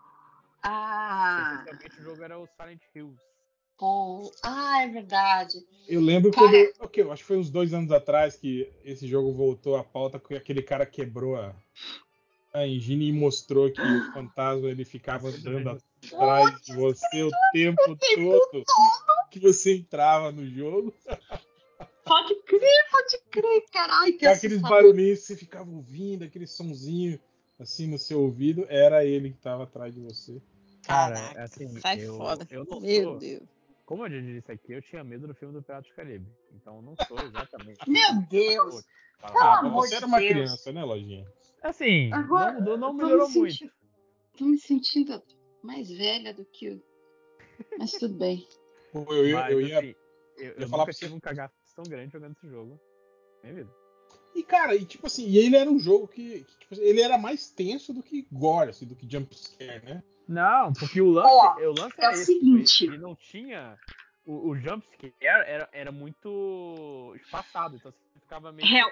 Ah, 0.62 1.62
Essencialmente 1.64 2.00
o 2.00 2.04
jogo 2.04 2.22
era 2.22 2.38
o 2.38 2.46
Silent 2.46 2.82
Hills. 2.94 3.18
Pô. 3.78 4.30
ah, 4.42 4.82
é 4.82 4.88
verdade. 4.88 5.58
Eu 5.88 6.00
lembro 6.00 6.30
Cara- 6.30 6.46
quando. 6.46 6.54
eu- 6.54 6.72
Ok, 6.80 7.02
eu 7.02 7.12
acho 7.12 7.22
que 7.22 7.26
foi 7.28 7.38
uns 7.38 7.48
dois 7.50 7.72
anos 7.72 7.90
atrás 7.90 8.36
que 8.36 8.70
esse 8.84 9.06
jogo 9.06 9.32
voltou 9.32 9.76
à 9.76 9.84
pauta, 9.84 10.18
que 10.18 10.34
aquele 10.34 10.60
cara 10.62 10.84
quebrou 10.84 11.36
a, 11.36 11.54
a 12.52 12.66
engine 12.66 13.08
e 13.08 13.12
mostrou 13.12 13.70
que 13.70 13.80
o 13.80 13.82
fantasma 14.12 14.68
ele 14.68 14.84
ficava 14.84 15.28
andando 15.28 15.70
atrás 15.70 16.60
de 16.62 16.74
você 16.74 17.22
o 17.22 17.30
tempo 17.52 17.96
todo 18.14 18.64
que 19.30 19.38
você 19.40 19.76
entrava 19.76 20.30
no 20.32 20.46
jogo. 20.46 20.92
Pode 22.04 22.34
crer, 22.42 22.84
pode 22.90 23.18
crer, 23.30 23.64
caralho. 23.70 24.16
Que 24.18 24.26
aqueles 24.26 24.60
barulhinhos 24.62 25.20
que 25.20 25.26
você 25.26 25.36
ficava 25.36 25.70
ouvindo, 25.70 26.24
aquele 26.24 26.46
sonzinho 26.46 27.20
assim 27.58 27.86
no 27.86 27.98
seu 27.98 28.20
ouvido, 28.22 28.64
era 28.68 29.04
ele 29.04 29.30
que 29.30 29.36
estava 29.36 29.64
atrás 29.64 29.92
de 29.94 30.00
você. 30.00 30.40
Cara, 30.82 31.14
Caraca, 31.14 31.42
assim, 31.42 31.80
sai 31.80 32.00
eu- 32.00 32.18
eu 32.50 32.64
não 32.64 32.80
Meu 32.80 33.02
sou- 33.04 33.18
Deus. 33.18 33.42
Como 33.88 34.04
eu 34.04 34.10
já 34.10 34.20
disse 34.20 34.52
aqui, 34.52 34.72
eu 34.74 34.82
tinha 34.82 35.02
medo 35.02 35.26
do 35.26 35.34
filme 35.34 35.54
do 35.54 35.62
Piratas 35.62 35.90
do 35.90 35.94
Caribe. 35.96 36.30
Então 36.54 36.76
eu 36.76 36.82
não 36.82 36.94
sou 37.06 37.16
exatamente. 37.24 37.78
Meu 37.88 38.22
Deus. 38.28 38.84
Pelo 39.32 39.38
Ah, 39.44 39.58
amor 39.60 39.80
você 39.80 39.88
de 39.88 39.94
era 39.96 40.06
uma 40.06 40.18
Deus. 40.18 40.30
criança, 40.30 40.72
né, 40.72 40.84
Lojinha? 40.84 41.26
Assim, 41.62 42.12
Agora, 42.12 42.52
não 42.52 42.58
mudou, 42.60 42.76
não 42.76 42.88
eu 42.88 42.92
melhorou 42.92 43.28
me 43.30 43.38
muito. 43.38 43.70
Tô 44.36 44.44
me 44.44 44.58
sentindo 44.58 45.22
mais 45.62 45.88
velha 45.90 46.34
do 46.34 46.44
que 46.44 46.68
o. 46.68 46.82
Mas 47.78 47.92
tudo 47.92 48.12
bem. 48.12 48.46
Pô, 48.92 49.06
Eu, 49.10 49.26
ia- 49.26 49.40
Mas, 49.40 49.52
eu 49.52 49.60
ia. 49.62 49.78
assim, 49.78 49.94
eu, 50.36 50.52
eu 50.52 50.68
falar 50.68 50.82
nunca 50.82 50.84
pra 50.84 50.92
você- 50.92 50.98
tive 51.06 51.14
um 51.14 51.20
cagaço 51.20 51.54
tão 51.74 51.84
grande 51.84 52.12
jogando 52.12 52.32
esse 52.36 52.46
jogo. 52.46 52.78
Minha 53.42 53.54
vida. 53.54 53.74
E 54.34 54.42
cara, 54.42 54.76
e 54.76 54.84
tipo 54.84 55.06
assim, 55.06 55.26
e 55.26 55.38
ele 55.38 55.56
era 55.56 55.70
um 55.70 55.78
jogo 55.78 56.06
que, 56.06 56.44
que, 56.44 56.58
tipo, 56.58 56.74
ele 56.74 57.00
era 57.00 57.16
mais 57.16 57.50
tenso 57.50 57.94
do 57.94 58.02
que 58.02 58.28
gore, 58.30 58.68
assim, 58.68 58.86
do 58.86 58.94
que 58.94 59.10
jump 59.10 59.34
scare, 59.34 59.82
né? 59.82 60.02
Não, 60.28 60.74
porque 60.74 61.00
o 61.00 61.10
lance, 61.10 61.64
o 61.64 61.72
lance 61.72 61.94
é 61.98 62.04
era 62.04 62.10
o 62.10 62.12
esse, 62.12 62.26
seguinte. 62.26 62.84
Ele, 62.84 62.98
não 62.98 63.16
tinha. 63.16 63.78
O, 64.26 64.50
o 64.50 64.56
jumpscare 64.56 65.14
era, 65.20 65.68
era 65.72 65.90
muito 65.90 67.14
espaçado, 67.16 67.76
então 67.76 67.90
você 67.90 68.20
ficava 68.20 68.52
meio. 68.52 68.68
Real, 68.68 68.90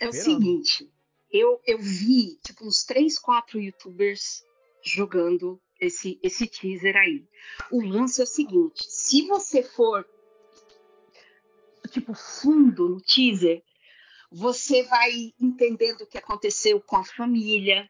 é 0.00 0.08
o 0.08 0.12
seguinte. 0.12 0.92
Eu, 1.30 1.60
eu 1.64 1.78
vi, 1.78 2.38
tipo, 2.42 2.66
uns 2.66 2.82
3, 2.84 3.18
4 3.20 3.60
youtubers 3.60 4.44
jogando 4.82 5.60
esse, 5.80 6.18
esse 6.24 6.46
teaser 6.48 6.96
aí. 6.96 7.24
O 7.70 7.80
lance 7.80 8.20
é 8.20 8.24
o 8.24 8.26
seguinte: 8.26 8.82
se 8.82 9.26
você 9.28 9.62
for, 9.62 10.04
tipo, 11.90 12.14
fundo 12.14 12.88
no 12.88 13.00
teaser, 13.00 13.62
você 14.30 14.82
vai 14.84 15.32
entendendo 15.40 16.00
o 16.00 16.06
que 16.06 16.18
aconteceu 16.18 16.80
com 16.80 16.96
a 16.96 17.04
família, 17.04 17.88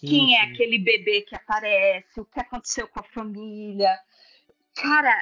Sim, 0.00 0.06
quem 0.06 0.36
é 0.36 0.46
sim. 0.46 0.52
aquele 0.52 0.78
bebê 0.78 1.20
que 1.22 1.36
aparece, 1.36 2.20
o 2.20 2.24
que 2.24 2.40
aconteceu 2.40 2.88
com 2.88 3.00
a 3.00 3.04
família. 3.04 3.98
Cara, 4.74 5.14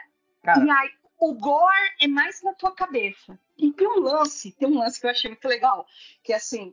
Cara. 0.43 0.65
e 0.65 0.71
aí, 0.71 0.91
o 1.19 1.35
gore 1.35 1.97
é 2.01 2.07
mais 2.07 2.43
na 2.43 2.55
tua 2.55 2.73
cabeça. 2.73 3.39
E 3.57 3.73
tem 3.73 3.89
um 3.89 4.01
lance, 4.01 4.53
tem 4.53 4.69
um 4.69 4.79
lance 4.79 5.01
que 5.01 5.07
eu 5.07 5.11
achei 5.11 5.29
muito 5.29 5.49
legal, 5.49 5.85
que 6.23 6.33
é 6.33 6.37
assim, 6.37 6.73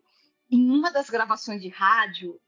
em 0.52 0.70
uma 0.70 0.92
das 0.92 1.10
gravações 1.10 1.62
de 1.62 1.70
rádio, 1.70 2.40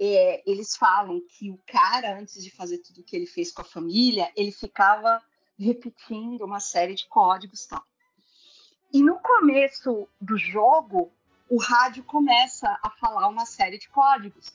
é, 0.00 0.42
eles 0.44 0.76
falam 0.76 1.20
que 1.28 1.48
o 1.48 1.60
cara, 1.64 2.18
antes 2.18 2.42
de 2.42 2.50
fazer 2.50 2.78
tudo 2.78 3.00
o 3.00 3.04
que 3.04 3.14
ele 3.14 3.26
fez 3.26 3.52
com 3.52 3.62
a 3.62 3.64
família, 3.64 4.32
ele 4.34 4.50
ficava 4.50 5.22
repetindo 5.56 6.44
uma 6.44 6.58
série 6.58 6.94
de 6.94 7.06
códigos 7.06 7.62
e 7.62 7.68
tal. 7.68 7.84
E 8.92 9.00
no 9.00 9.20
começo 9.20 10.08
do 10.20 10.36
jogo, 10.36 11.12
o 11.48 11.60
rádio 11.60 12.02
começa 12.02 12.78
a 12.82 12.90
falar 12.90 13.28
uma 13.28 13.46
série 13.46 13.78
de 13.78 13.88
códigos. 13.88 14.52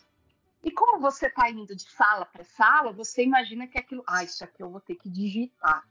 E 0.63 0.71
como 0.71 0.99
você 0.99 1.27
está 1.27 1.49
indo 1.49 1.75
de 1.75 1.83
sala 1.83 2.25
para 2.25 2.43
sala, 2.43 2.91
você 2.91 3.23
imagina 3.23 3.67
que 3.67 3.77
aquilo. 3.77 4.03
Ah, 4.05 4.23
isso 4.23 4.43
aqui 4.43 4.61
eu 4.61 4.69
vou 4.69 4.81
ter 4.81 4.95
que 4.95 5.09
digitar. 5.09 5.83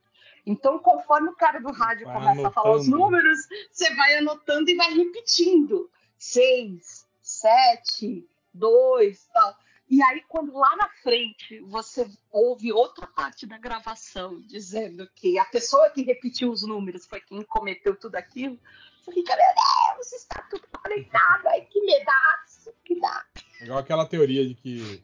Então, 0.44 0.78
conforme 0.78 1.28
o 1.28 1.36
cara 1.36 1.60
do 1.60 1.72
rádio 1.72 2.06
Vai 2.06 2.14
começa 2.14 2.48
a 2.48 2.50
falar 2.50 2.72
os 2.72 2.86
anotando. 2.86 2.98
números, 2.98 3.38
você 3.70 3.94
vai 3.94 4.16
anotando 4.16 4.70
e 4.70 4.76
vai 4.76 4.92
repetindo. 4.92 5.90
Seis, 6.18 7.06
sete, 7.20 8.28
dois, 8.52 9.26
tal. 9.32 9.56
E 9.90 10.02
aí, 10.02 10.22
quando 10.28 10.52
lá 10.52 10.76
na 10.76 10.88
frente 11.02 11.60
você 11.60 12.10
ouve 12.30 12.70
outra 12.72 13.06
parte 13.06 13.46
da 13.46 13.56
gravação 13.56 14.38
dizendo 14.42 15.08
que 15.14 15.38
a 15.38 15.46
pessoa 15.46 15.88
que 15.90 16.02
repetiu 16.02 16.50
os 16.50 16.62
números 16.62 17.06
foi 17.06 17.20
quem 17.22 17.42
cometeu 17.42 17.96
tudo 17.96 18.16
aquilo, 18.16 18.58
você 19.02 19.12
fica, 19.12 19.34
meu 19.34 19.96
Deus, 19.96 20.12
está 20.12 20.42
tudo 20.50 20.66
conectado. 20.82 21.46
Ai, 21.48 21.62
que 21.62 21.80
medaço 21.80 22.47
que 22.84 22.98
dá. 23.00 23.24
Igual 23.60 23.78
aquela 23.78 24.06
teoria 24.06 24.46
de 24.46 24.54
que 24.54 25.02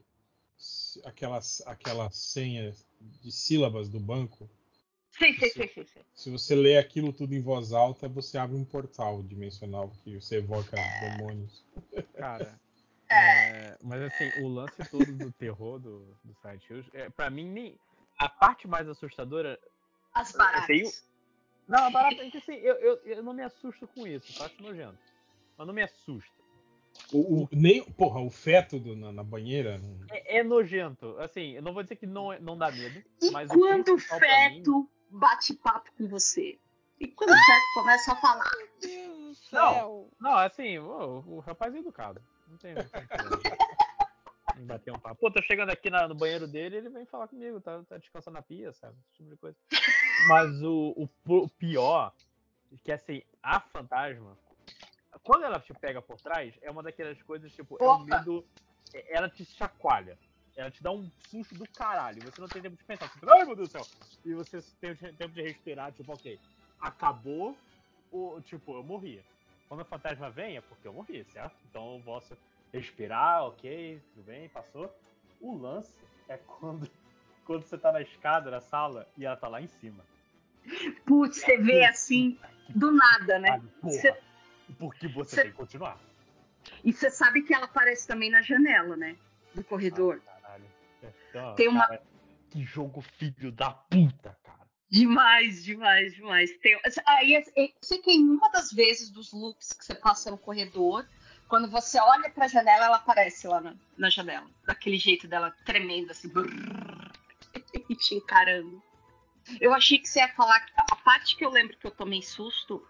aquelas, 1.05 1.61
aquela 1.66 2.11
senha 2.11 2.74
de 3.00 3.33
sílabas 3.33 3.88
do 3.88 3.98
banco, 4.00 4.48
Sei, 5.11 5.33
sei, 5.38 5.50
sei, 5.50 5.68
sei, 5.68 5.87
sei. 5.87 6.03
se 6.12 6.29
você 6.31 6.57
lê 6.57 6.77
aquilo 6.77 7.12
tudo 7.12 7.35
em 7.35 7.40
voz 7.40 7.72
alta, 7.72 8.09
você 8.09 8.37
abre 8.37 8.57
um 8.57 8.64
portal 8.64 9.22
dimensional 9.22 9.90
que 10.03 10.18
você 10.20 10.37
evoca 10.38 10.77
demônios. 11.00 11.64
Cara. 12.18 12.59
é, 13.09 13.77
mas 13.83 14.03
assim, 14.03 14.42
o 14.42 14.48
lance 14.48 14.77
todo 14.90 15.12
do 15.12 15.31
terror 15.33 15.79
do, 15.79 16.16
do 16.24 16.35
Silent 16.40 16.68
Hills, 16.68 16.90
é, 16.94 17.09
pra 17.11 17.31
mim, 17.31 17.48
nem. 17.48 17.79
A 18.18 18.29
parte 18.29 18.66
mais 18.66 18.88
assustadora. 18.88 19.59
As 20.12 20.33
baratas. 20.33 20.66
tenho- 20.66 20.90
Não, 21.68 21.85
a 21.85 21.90
barata 21.90 22.22
é 22.24 22.31
que 22.31 22.38
assim, 22.38 22.55
eu, 22.55 22.74
eu, 22.77 22.96
eu 23.05 23.22
não 23.22 23.33
me 23.33 23.42
assusto 23.42 23.87
com 23.88 24.07
isso, 24.07 24.33
eu 24.38 24.46
acho 24.46 24.62
nojento. 24.62 24.98
Mas 25.57 25.66
não 25.66 25.74
me 25.74 25.83
assusta. 25.83 26.43
O, 27.12 27.42
o- 27.44 27.48
nem, 27.52 27.83
porra, 27.92 28.20
o 28.20 28.30
feto 28.30 28.78
do- 28.78 28.96
na, 28.96 29.12
na 29.12 29.22
banheira. 29.22 29.80
É, 30.11 30.38
é 30.38 30.42
nojento. 30.44 31.16
Assim, 31.18 31.52
eu 31.52 31.62
não 31.62 31.72
vou 31.74 31.83
dizer 31.83 31.96
que 31.96 32.07
não, 32.07 32.33
é- 32.33 32.38
não 32.40 32.57
dá 32.57 32.70
medo. 32.70 33.02
E 33.22 33.30
mas 33.30 33.48
quando 33.50 33.94
o 33.94 34.07
pra 34.07 34.18
mim- 34.50 34.57
feto 34.57 34.90
bate 35.11 35.54
papo 35.54 35.90
com 35.96 36.09
você? 36.09 36.59
E 37.00 37.09
quando 37.09 37.30
o 37.30 37.37
feto 37.37 37.64
começa 37.74 38.12
a 38.12 38.16
falar? 38.16 38.50
Meu 38.57 38.68
Deus 38.80 39.48
do 39.50 39.57
Não. 39.57 39.72
céu. 39.74 40.09
Não, 40.20 40.37
assim, 40.38 40.78
o, 40.78 41.24
o 41.26 41.40
rapaz 41.40 41.74
é 41.74 41.78
educado. 41.78 42.20
Não 42.48 42.57
tem. 42.59 42.74
Não 42.74 42.85
tem 42.85 43.07
problema. 43.07 43.40
Em 44.57 44.66
bater 44.66 44.92
um 44.92 44.98
papo. 45.00 45.16
Pô, 45.20 45.30
tô 45.33 45.42
chegando 45.42 45.70
aqui 45.70 45.90
na- 45.90 46.07
no 46.07 46.14
banheiro 46.14 46.46
dele 46.46 46.76
ele 46.76 46.88
vem 46.88 47.04
falar 47.07 47.26
comigo, 47.26 47.61
tá, 47.61 47.83
tá 47.88 47.98
descansando 47.98 48.37
na 48.37 48.42
pia, 48.42 48.72
sabe? 48.72 48.94
Esse 49.09 49.16
tipo 49.16 49.30
de 49.30 49.37
coisa. 49.37 49.57
Mas 50.28 50.62
o, 50.62 50.94
o, 50.96 51.09
o 51.38 51.48
pior, 51.48 52.12
é 52.72 52.76
que 52.85 52.92
assim, 52.92 53.20
a 53.42 53.59
fantasma, 53.59 54.38
quando 55.22 55.44
ela 55.44 55.61
te 55.61 55.72
pega 55.74 56.00
por 56.03 56.18
trás, 56.20 56.55
é 56.62 56.70
uma 56.70 56.83
daquelas 56.83 57.20
coisas, 57.22 57.53
tipo, 57.53 57.77
é 57.81 57.85
um 57.85 57.92
Opa. 57.94 58.05
medo. 58.05 58.46
é- 58.92 59.16
Ela 59.16 59.29
te 59.29 59.44
chacoalha. 59.44 60.18
Ela 60.57 60.70
te 60.70 60.83
dá 60.83 60.90
um 60.92 61.11
susto 61.18 61.55
do 61.55 61.66
caralho. 61.66 62.22
Você 62.22 62.40
não 62.40 62.48
tem 62.48 62.62
tempo 62.62 62.77
de 62.77 62.85
pensar. 62.85 63.09
Tipo, 63.09 63.29
Ai 63.31 63.44
meu 63.44 63.57
Deus 63.57 63.68
do 63.68 63.72
céu! 63.72 63.88
E 64.24 64.33
você 64.35 64.59
tem 64.81 64.92
o 64.92 64.96
tempo 64.96 65.35
de 65.35 65.42
respirar, 65.42 65.92
tipo, 65.92 66.12
ok, 66.12 66.40
acabou, 66.81 67.59
o, 68.11 68.40
tipo, 68.40 68.74
eu 68.77 68.83
morria. 68.83 69.24
Quando 69.68 69.81
a 69.81 69.85
fantasma 69.85 70.31
vem, 70.31 70.57
é 70.57 70.61
porque 70.61 70.87
eu 70.87 70.92
morri, 70.92 71.24
certo? 71.24 71.57
Então 71.68 71.96
eu 71.96 72.03
posso 72.05 72.37
respirar, 72.72 73.44
ok, 73.44 74.00
tudo 74.12 74.24
bem, 74.24 74.48
passou. 74.48 74.90
O 75.40 75.57
lance 75.57 76.07
é 76.29 76.37
quando, 76.38 76.88
quando 77.44 77.64
você 77.64 77.77
tá 77.77 77.90
na 77.92 78.00
escada, 78.00 78.50
na 78.50 78.61
sala, 78.61 79.07
e 79.16 79.24
ela 79.27 79.37
tá 79.37 79.48
lá 79.48 79.61
em 79.61 79.68
cima. 79.68 80.07
Putz, 81.05 81.38
você 81.40 81.59
vê 81.59 81.85
assim, 81.85 82.38
do 82.74 82.90
nada, 82.92 83.38
né? 83.38 83.48
Sabe? 83.48 83.68
Porra, 83.81 83.92
Cê- 84.00 84.22
porque 84.79 85.07
você 85.09 85.37
cê- 85.37 85.42
tem 85.42 85.50
que 85.50 85.57
continuar. 85.57 85.98
E 86.83 86.92
você 86.92 87.11
sabe 87.11 87.42
que 87.42 87.53
ela 87.55 87.64
aparece 87.66 88.07
também 88.07 88.31
na 88.31 88.40
janela, 88.42 88.96
né? 88.96 89.16
Do 89.55 89.62
corredor. 89.64 90.20
Ah, 90.27 90.31
caralho. 90.40 90.64
Então, 91.29 91.55
Tem 91.55 91.68
uma- 91.68 91.87
cara, 91.87 92.03
que 92.50 92.64
jogo 92.64 93.00
filho 93.03 93.53
da 93.53 93.70
puta, 93.70 94.37
cara. 94.42 94.64
Demais, 94.90 95.64
demais, 95.64 96.14
demais. 96.14 96.57
Tem... 96.59 96.79
Aí, 97.07 97.35
eu 97.35 97.42
sei 97.83 97.98
que 97.98 98.12
em 98.12 98.24
uma 98.29 98.48
das 98.50 98.70
vezes 98.72 99.11
dos 99.11 99.33
loops 99.33 99.72
que 99.72 99.85
você 99.85 99.94
passa 99.94 100.31
no 100.31 100.38
corredor, 100.38 101.07
quando 101.48 101.68
você 101.68 101.98
olha 102.00 102.31
pra 102.31 102.46
janela, 102.48 102.87
ela 102.87 102.96
aparece 102.96 103.46
lá 103.48 103.61
na, 103.61 103.74
na 103.98 104.09
janela. 104.09 104.48
Daquele 104.64 104.96
jeito 104.96 105.27
dela 105.27 105.50
tremendo, 105.64 106.11
assim, 106.12 106.29
brrr, 106.29 107.11
e 107.88 107.94
te 107.96 108.14
encarando. 108.14 108.83
Eu 109.61 109.74
achei 109.74 109.98
que 109.98 110.09
você 110.09 110.20
ia 110.20 110.29
falar. 110.35 110.61
que 110.61 110.72
A 110.92 110.96
parte 110.96 111.37
que 111.37 111.44
eu 111.44 111.50
lembro 111.50 111.77
que 111.77 111.87
eu 111.87 111.90
tomei 111.90 112.22
susto 112.22 112.87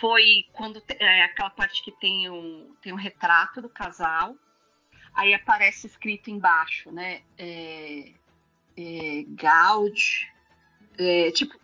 foi 0.00 0.46
quando 0.52 0.82
é, 0.88 1.22
aquela 1.24 1.50
parte 1.50 1.82
que 1.82 1.92
tem 1.92 2.30
um, 2.30 2.74
tem 2.80 2.92
um 2.92 2.96
retrato 2.96 3.60
do 3.60 3.68
casal. 3.68 4.36
Aí 5.14 5.32
aparece 5.32 5.86
escrito 5.86 6.30
embaixo, 6.30 6.90
né? 6.90 7.22
É, 7.38 8.12
é, 8.76 9.24
Gaude. 9.28 10.32
É, 10.98 11.30
tipo, 11.30 11.58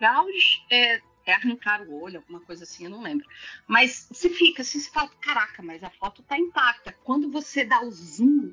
Gauge 0.00 0.62
é, 0.70 1.00
é 1.26 1.34
arrancar 1.34 1.82
o 1.82 2.02
olho, 2.02 2.18
alguma 2.18 2.40
coisa 2.40 2.64
assim, 2.64 2.84
eu 2.84 2.90
não 2.90 3.02
lembro. 3.02 3.26
Mas 3.66 4.08
você 4.10 4.28
fica 4.28 4.62
assim, 4.62 4.80
você 4.80 4.90
fala, 4.90 5.08
caraca, 5.20 5.62
mas 5.62 5.82
a 5.82 5.90
foto 5.90 6.22
tá 6.22 6.36
intacta. 6.38 6.92
Quando 7.04 7.30
você 7.30 7.64
dá 7.64 7.80
o 7.80 7.90
zoom, 7.90 8.52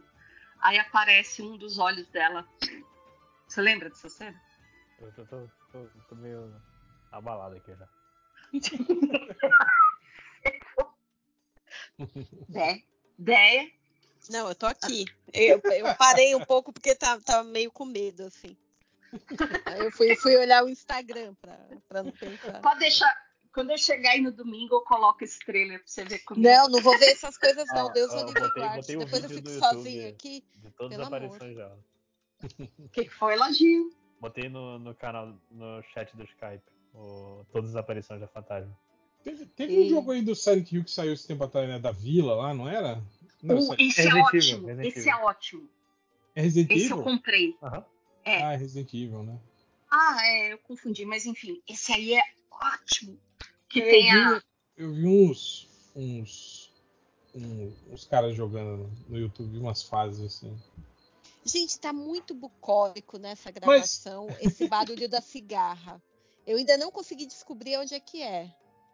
Aí 0.62 0.78
aparece 0.78 1.42
um 1.42 1.58
dos 1.58 1.78
olhos 1.78 2.08
dela. 2.10 2.46
Você 3.48 3.62
lembra 3.62 3.90
dessa 3.90 4.10
cena? 4.10 4.40
Eu 5.00 5.12
tô, 5.14 5.26
tô, 5.26 5.50
tô, 5.72 5.86
tô 6.10 6.16
meio 6.16 6.54
abalado 7.12 7.56
aqui 7.56 7.74
já. 7.76 7.88
Dé. 12.48 12.84
Dé. 13.18 13.72
Não, 14.30 14.48
eu 14.48 14.56
tô 14.56 14.66
aqui. 14.66 15.06
Eu, 15.34 15.62
eu 15.64 15.96
parei 15.96 16.36
um 16.36 16.46
pouco 16.46 16.72
porque 16.72 16.96
tava, 16.96 17.22
tava 17.22 17.44
meio 17.44 17.72
com 17.72 17.86
medo, 17.86 18.24
assim. 18.24 18.56
Aí 19.66 19.80
eu 19.80 19.92
fui, 19.92 20.16
fui 20.16 20.38
olhar 20.38 20.64
o 20.64 20.70
Instagram 20.70 21.34
pra, 21.42 21.58
pra 21.88 22.04
não 22.04 22.12
pensar. 22.12 22.62
Pode 22.62 22.80
deixar. 22.80 23.14
Quando 23.52 23.72
eu 23.72 23.78
chegar 23.78 24.12
aí 24.12 24.22
no 24.22 24.32
domingo, 24.32 24.76
eu 24.76 24.82
coloco 24.82 25.24
esse 25.24 25.40
trailer 25.40 25.80
pra 25.80 25.88
você 25.88 26.06
ver 26.06 26.20
comigo. 26.20 26.48
Não, 26.48 26.70
não 26.70 26.82
vou 26.82 26.98
ver 27.00 27.12
essas 27.12 27.38
coisas, 27.38 27.66
não. 27.74 27.88
Ó, 27.88 27.90
Deus 27.90 28.12
ó, 28.14 28.26
me 28.26 28.34
guarde. 28.34 28.96
Depois 28.96 29.24
eu 29.24 29.30
fico 29.30 29.50
sozinha 29.50 30.10
aqui. 30.10 30.46
De 30.56 30.72
todas 30.72 30.92
Pelo 30.92 31.02
as 31.02 31.08
amor. 31.08 31.24
aparições 31.24 31.56
dela. 31.56 31.80
O 32.78 32.90
que, 32.90 33.06
que 33.06 33.10
foi, 33.10 33.34
elogio? 33.34 33.92
Botei 34.20 34.48
no, 34.50 34.78
no 34.80 34.94
canal, 34.96 35.36
no 35.50 35.82
chat 35.94 36.16
do 36.16 36.24
Skype, 36.24 36.64
o- 36.94 37.46
todas 37.52 37.72
as 37.72 37.76
aparições 37.76 38.20
da 38.20 38.28
Fantasma. 38.28 38.76
Teve, 39.24 39.46
teve 39.48 39.74
E- 39.74 39.86
um 39.86 39.90
jogo 39.90 40.12
aí 40.12 40.22
do 40.22 40.36
Silent 40.36 40.72
Hill 40.72 40.84
que 40.84 40.92
saiu 40.92 41.14
esse 41.14 41.28
tempo 41.28 41.44
atrás, 41.44 41.68
né? 41.68 41.78
Da 41.80 41.92
Vila 41.92 42.36
lá, 42.36 42.54
não 42.54 42.68
era? 42.70 43.04
Não, 43.44 43.58
O- 43.58 43.74
esse 43.74 44.02
é 44.02 44.04
Resident 44.04 44.06
Evil, 44.06 44.24
ótimo. 44.24 44.68
Resident 44.68 44.98
esse 44.98 45.10
é 45.10 45.16
ótimo. 45.16 45.70
é 46.36 46.42
Resident 46.42 46.72
Esse 46.72 46.86
Evil? 46.86 46.98
eu 46.98 47.04
comprei. 47.04 47.58
Aham. 47.62 47.86
É. 48.26 48.44
Ah, 48.44 48.54
é 48.54 48.56
Resident 48.56 48.94
Evil, 48.94 49.24
né? 49.24 49.40
Ah, 49.92 50.18
é, 50.26 50.54
eu 50.54 50.58
confundi, 50.60 51.04
mas 51.06 51.26
enfim, 51.26 51.62
esse 51.68 51.92
aí 51.92 52.14
é 52.14 52.22
ótimo. 52.52 53.18
Que 53.68 53.82
É, 53.82 53.90
tem 53.90 54.12
eu, 54.12 54.22
a. 54.22 54.34
vi, 54.40 54.44
eu 54.78 54.94
vi 54.94 55.06
uns. 55.08 55.68
uns. 55.96 56.72
um- 57.36 57.74
uns 57.92 58.06
caras 58.06 58.36
jogando 58.36 58.90
no 59.08 59.18
YouTube, 59.18 59.58
umas 59.60 59.84
fases 59.84 60.24
assim. 60.26 60.58
Gente, 61.46 61.80
tá 61.80 61.94
muito 61.94 62.34
bucólico 62.34 63.18
nessa 63.18 63.50
gravação, 63.52 64.28
esse 64.40 64.68
barulho 64.68 65.08
da 65.08 65.22
cigarra. 65.22 66.02
Eu 66.50 66.58
ainda 66.58 66.76
não 66.78 66.90
consegui 66.90 67.28
descobrir 67.28 67.78
onde 67.78 67.94
é 67.94 68.00
que 68.00 68.24
é. 68.24 68.52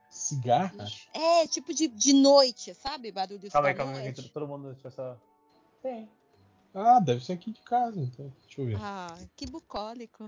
Cigarra? 0.09 0.85
É, 1.13 1.47
tipo 1.47 1.73
de, 1.73 1.87
de 1.87 2.11
noite, 2.11 2.73
sabe? 2.73 3.13
Barulho 3.13 3.49
Calma 3.49 3.69
aí, 3.69 3.73
calma 3.73 3.97
aí, 3.97 4.11
que 4.11 4.27
todo 4.27 4.45
mundo 4.45 4.75
só. 4.91 5.17
Tem. 5.81 6.09
Ah, 6.73 6.99
deve 6.99 7.23
ser 7.23 7.31
aqui 7.31 7.51
de 7.51 7.61
casa, 7.61 7.97
então. 7.97 8.29
Deixa 8.45 8.61
eu 8.61 8.65
ver. 8.65 8.75
Ah, 8.77 9.17
que 9.37 9.47
bucólico. 9.47 10.27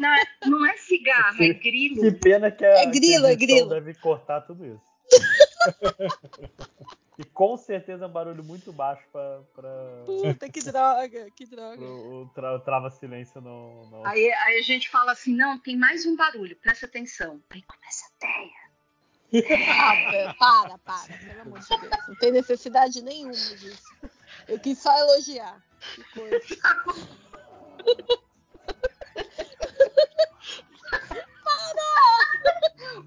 Não 0.00 0.12
é, 0.12 0.24
não 0.44 0.66
é 0.66 0.76
cigarro, 0.76 1.40
é 1.40 1.54
Que 1.54 1.56
grilo. 1.70 2.18
pena 2.18 2.50
que 2.50 2.64
a, 2.64 2.82
É 2.82 2.86
grilo, 2.86 3.26
que 3.26 3.28
a 3.28 3.32
é 3.32 3.36
grilo. 3.36 3.68
deve 3.68 3.94
cortar 3.94 4.40
tudo 4.40 4.66
isso. 4.66 4.82
e 7.20 7.24
com 7.24 7.54
certeza 7.56 8.04
é 8.04 8.08
um 8.08 8.12
barulho 8.12 8.42
muito 8.42 8.72
baixo 8.72 9.04
pra, 9.12 9.40
pra 9.54 9.70
Puta, 10.06 10.48
que 10.48 10.60
droga, 10.64 11.30
que 11.32 11.44
droga. 11.44 11.76
pro- 11.76 12.22
o, 12.22 12.28
tra- 12.34 12.54
o 12.54 12.60
trava-silêncio 12.60 13.40
não. 13.42 13.90
não... 13.90 14.06
Aí, 14.06 14.32
aí 14.32 14.58
a 14.58 14.62
gente 14.62 14.88
fala 14.88 15.12
assim: 15.12 15.34
não, 15.36 15.58
tem 15.58 15.76
mais 15.76 16.06
um 16.06 16.16
barulho, 16.16 16.56
presta 16.56 16.86
atenção. 16.86 17.40
Aí 17.50 17.62
começa 17.62 18.06
a 18.06 18.10
teia. 18.18 18.70
Ah, 19.68 20.34
para, 20.38 20.78
para, 20.78 21.18
pelo 21.18 21.40
amor 21.42 21.58
de 21.60 21.68
Deus. 21.68 22.08
Não 22.08 22.14
tem 22.16 22.32
necessidade 22.32 23.02
nenhuma 23.02 23.32
disso. 23.32 23.94
Eu 24.48 24.58
quis 24.58 24.78
só 24.78 24.96
elogiar. 24.98 25.62
Que 25.94 26.04
coisa. 26.18 26.40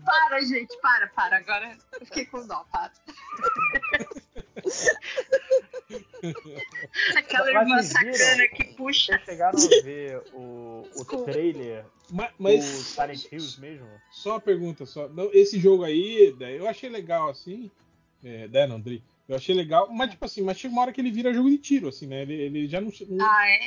Para, 0.06 0.42
gente, 0.42 0.78
para, 0.82 1.08
para. 1.08 1.38
Agora 1.38 1.78
eu 2.00 2.06
fiquei 2.06 2.26
com 2.26 2.46
dó, 2.46 2.66
para. 2.72 2.92
Aquela 7.16 7.54
Mas 7.54 7.68
irmã 7.68 7.84
sacana 7.84 8.48
que 8.50 8.64
puxa. 8.76 9.14
Vocês 9.14 9.26
chegaram 9.26 9.60
a 9.60 9.82
ver 9.82 10.22
o, 10.34 10.88
o 10.96 11.26
trailer 11.26 11.86
Ma- 12.10 12.28
do 12.28 12.34
Mas, 12.38 12.64
Silent 12.64 13.32
Hills 13.32 13.60
mesmo? 13.60 13.88
só 14.12 14.32
uma 14.32 14.42
pergunta 14.42 14.86
só. 14.86 15.08
Não, 15.10 15.30
esse 15.34 15.60
jogo 15.60 15.84
aí, 15.84 16.36
eu 16.58 16.68
achei 16.68 16.90
legal 16.90 17.30
assim. 17.30 17.72
É, 18.24 18.48
né? 18.48 18.68
Eu 19.28 19.36
achei 19.36 19.56
legal, 19.56 19.90
mas 19.92 20.12
tipo 20.12 20.26
assim, 20.26 20.42
mas 20.42 20.58
chega 20.58 20.74
uma 20.74 20.82
hora 20.82 20.92
que 20.94 21.00
ele 21.00 21.12
vira 21.12 21.34
jogo 21.34 21.50
de 21.50 21.58
tiro, 21.58 21.88
assim, 21.88 22.08
né? 22.08 22.24
Ele, 22.24 22.34
ele 22.34 22.68
já 22.68 22.82
não, 22.82 22.92
não 23.10 23.26
Ah, 23.26 23.50
é. 23.50 23.60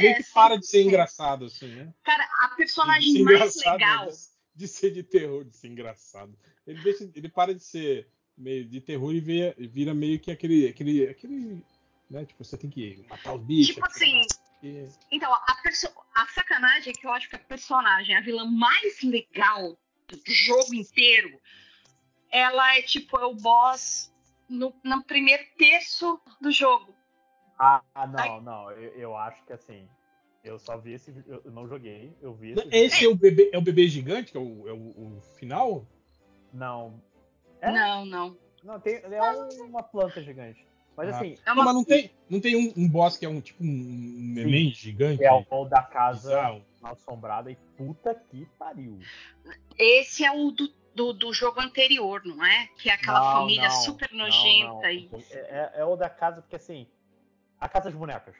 meio 0.00 0.12
é, 0.12 0.14
que 0.14 0.24
para 0.32 0.56
de 0.56 0.66
ser 0.66 0.78
100%. 0.78 0.86
engraçado, 0.86 1.44
assim, 1.46 1.68
né? 1.68 1.92
Cara, 2.02 2.26
a 2.40 2.48
personagem 2.48 3.22
mais 3.22 3.54
legal. 3.56 4.06
né? 4.06 4.12
De, 4.54 4.68
ser 4.68 4.90
de 4.90 5.02
terror, 5.02 5.44
de 5.44 5.56
ser 5.56 5.68
engraçado. 5.68 6.36
Ele, 6.66 6.82
deixa, 6.82 7.10
ele 7.14 7.28
para 7.28 7.54
de 7.54 7.62
ser 7.62 8.08
meio 8.36 8.64
de 8.64 8.80
terror 8.80 9.12
e 9.14 9.20
vira, 9.20 9.54
vira 9.58 9.94
meio 9.94 10.18
que 10.18 10.30
aquele, 10.30 10.68
aquele, 10.68 11.08
aquele, 11.08 11.64
né? 12.10 12.24
Tipo, 12.24 12.44
você 12.44 12.56
tem 12.56 12.70
que 12.70 13.04
matar 13.08 13.34
os 13.34 13.42
bichos. 13.42 13.74
Tipo 13.74 13.86
assim, 13.86 14.20
e- 14.62 14.88
Então, 15.10 15.32
a, 15.32 15.44
a 16.14 16.26
sacanagem 16.28 16.92
é 16.92 16.96
que 16.96 17.06
eu 17.06 17.12
acho 17.12 17.28
que 17.28 17.36
a 17.36 17.40
personagem, 17.40 18.16
a 18.16 18.20
vilã 18.20 18.44
mais 18.44 19.02
legal 19.02 19.78
do 20.08 20.20
jogo 20.26 20.74
inteiro, 20.74 21.40
ela 22.30 22.76
é 22.76 22.82
tipo, 22.82 23.18
é 23.18 23.24
o 23.24 23.34
boss 23.34 24.12
no, 24.48 24.74
no 24.84 25.04
primeiro 25.04 25.44
terço 25.56 26.20
do 26.40 26.50
jogo. 26.50 26.94
Ah, 27.58 27.82
não, 28.08 28.40
não. 28.40 28.70
Eu, 28.72 28.92
eu 28.94 29.16
acho 29.16 29.44
que 29.44 29.52
assim. 29.52 29.88
Eu 30.44 30.58
só 30.58 30.76
vi 30.76 30.92
esse. 30.92 31.10
Eu 31.26 31.42
não 31.50 31.66
joguei, 31.66 32.12
eu 32.20 32.34
vi 32.34 32.50
esse. 32.52 32.62
vídeo. 32.64 32.76
Esse 32.78 33.04
é 33.06 33.08
o 33.08 33.14
bebê, 33.16 33.50
é 33.52 33.58
o 33.58 33.62
bebê 33.62 33.88
gigante, 33.88 34.30
que 34.30 34.36
é 34.36 34.40
o, 34.40 34.68
é 34.68 34.72
o, 34.72 34.76
o 35.16 35.20
final? 35.38 35.86
Não. 36.52 37.00
É? 37.60 37.72
Não, 37.72 38.04
não. 38.04 38.36
Não, 38.62 38.78
tem, 38.80 38.96
é 38.96 39.22
um- 39.32 39.64
uma 39.66 39.82
planta 39.82 40.22
gigante. 40.22 40.66
Mas 40.96 41.08
Ah. 41.08 41.16
assim, 41.18 41.32
É 41.44 41.46
Não, 41.46 41.54
uma- 41.54 41.64
mas 41.64 41.74
não 41.74 41.84
tem, 41.84 42.10
não 42.30 42.40
tem 42.40 42.56
um, 42.56 42.72
um 42.76 42.88
boss 42.88 43.16
que 43.16 43.24
é 43.26 43.28
um 43.28 43.40
tipo 43.40 43.64
um 43.64 43.66
neném 44.34 44.70
gigante? 44.70 45.24
é 45.24 45.32
o 45.32 45.44
o 45.50 45.64
da 45.64 45.82
casa 45.82 46.28
bizarro? 46.28 46.64
mal 46.80 46.92
assombrada 46.92 47.50
e 47.50 47.56
puta 47.76 48.14
que 48.14 48.46
pariu. 48.58 48.98
Esse 49.78 50.24
é 50.24 50.30
o 50.30 50.50
do, 50.50 50.68
do, 50.94 51.12
do 51.14 51.32
jogo 51.32 51.60
anterior, 51.60 52.22
não 52.24 52.44
é? 52.44 52.68
Que 52.78 52.90
é 52.90 52.92
aquela 52.92 53.18
Não, 53.18 53.32
família 53.40 53.64
não, 53.68 53.70
super 53.70 54.10
não, 54.12 54.18
nojenta 54.26 54.72
não. 54.72 54.90
e. 54.90 55.10
É, 55.30 55.36
é- 55.38 55.72
é 55.80 55.84
o 55.84 55.96
da 55.96 56.08
casa, 56.10 56.42
porque 56.42 56.56
assim. 56.56 56.86
A 57.58 57.68
casa 57.68 57.86
das 57.86 57.94
bonecas. 57.94 58.34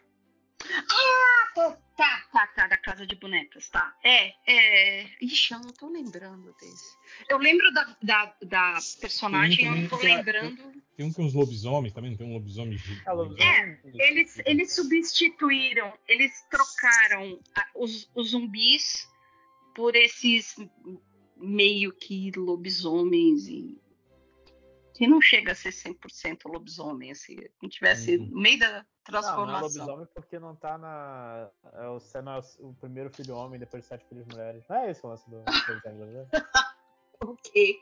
Ah, 0.73 1.53
tá, 1.97 2.23
tá, 2.33 2.47
tá, 2.49 2.67
da 2.67 2.77
casa 2.77 3.07
de 3.07 3.15
bonecas, 3.17 3.69
tá. 3.69 3.95
É, 4.03 4.33
é. 4.47 5.07
Ixi, 5.21 5.55
eu 5.55 5.61
não 5.61 5.73
tô 5.73 5.89
lembrando 5.89 6.55
desse. 6.61 6.97
Eu 7.29 7.39
lembro 7.39 7.73
da, 7.73 7.97
da, 8.03 8.37
da 8.43 8.79
personagem, 9.01 9.67
eu 9.67 9.77
não 9.77 9.89
tô 9.89 9.99
é- 10.01 10.17
lembrando. 10.17 10.73
Tem 10.97 11.07
um 11.07 11.13
que 11.13 11.21
é 11.21 11.25
uns 11.25 11.35
lobisomens 11.35 11.93
também, 11.93 12.11
não 12.11 12.17
tem 12.19 12.27
um 12.27 12.35
lobisomem 12.35 12.77
gigante. 12.79 13.03
É, 13.09 13.13
lobisomem. 13.15 13.79
Eles, 13.99 14.41
eles 14.47 14.75
substituíram, 14.75 15.93
eles 16.09 16.33
trocaram 16.51 17.41
a- 17.55 17.69
os, 17.75 18.09
os 18.15 18.31
zumbis 18.31 19.09
por 19.75 19.95
esses 19.97 20.57
meio 21.37 21.93
que 21.93 22.31
lobisomens 22.37 23.47
e 23.49 23.77
que 24.95 25.07
não 25.07 25.21
chega 25.21 25.53
a 25.53 25.55
ser 25.55 25.71
100% 25.71 26.39
lobisomem, 26.47 27.11
assim, 27.11 27.37
se 27.37 27.51
não 27.61 27.69
tivesse 27.69 28.17
Uhum. 28.17 28.27
no 28.29 28.41
meio 28.41 28.59
da 28.61 28.67
Não, 28.69 28.77
não 28.77 28.83
é 28.83 29.05
transformação. 29.05 29.61
lobisomem 29.61 30.07
porque 30.15 30.39
não 30.39 30.55
tá 30.57 30.79
na. 30.79 31.51
É 31.75 31.89
o, 31.89 31.95
você 32.01 32.23
não 32.23 32.33
é 32.37 32.39
o, 32.61 32.69
o 32.71 32.75
primeiro 32.75 33.11
filho 33.11 33.35
homem 33.37 33.59
depois 33.59 33.83
de 33.83 33.89
sete 33.89 34.07
filhos 34.09 34.25
mulheres. 34.29 34.65
Não 34.69 34.77
é 34.77 34.91
esse 34.91 35.05
o 35.05 35.09
lance 35.09 35.29
do 35.29 35.43
desenho 35.43 35.81
brasileiro? 35.81 36.29
ok. 37.21 37.77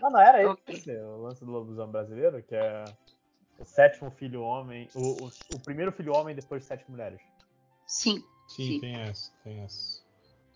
Não, 0.00 0.10
não 0.10 0.20
era 0.20 0.50
Ok. 0.50 0.74
esse 0.74 0.90
o 0.96 1.22
lance 1.22 1.44
do 1.44 1.50
lobisomem 1.50 1.92
brasileiro, 1.92 2.42
que 2.42 2.54
é 2.54 2.84
o 3.58 3.64
sétimo 3.64 4.10
filho 4.10 4.42
homem. 4.42 4.88
O, 4.94 5.24
o, 5.24 5.30
o 5.54 5.60
primeiro 5.60 5.90
filho 5.92 6.12
homem 6.14 6.34
depois 6.36 6.62
de 6.62 6.68
sete 6.68 6.88
mulheres. 6.90 7.20
Sim. 7.86 8.22
Sim, 8.48 8.74
Sim. 8.74 8.80
tem 8.80 8.96
essa, 9.00 9.32
tem 9.42 9.60
essa. 9.60 10.04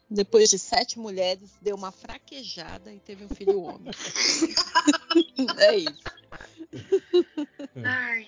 Depois 0.09 0.51
de 0.51 0.59
sete 0.59 0.99
mulheres, 0.99 1.57
deu 1.63 1.77
uma 1.77 1.91
fraquejada 1.93 2.93
e 2.93 3.01
teve 3.01 3.25
um 3.25 3.29
filho 3.29 3.63
homem. 3.63 3.91
é 5.59 5.77
isso. 5.77 6.03
Ai, 7.85 8.27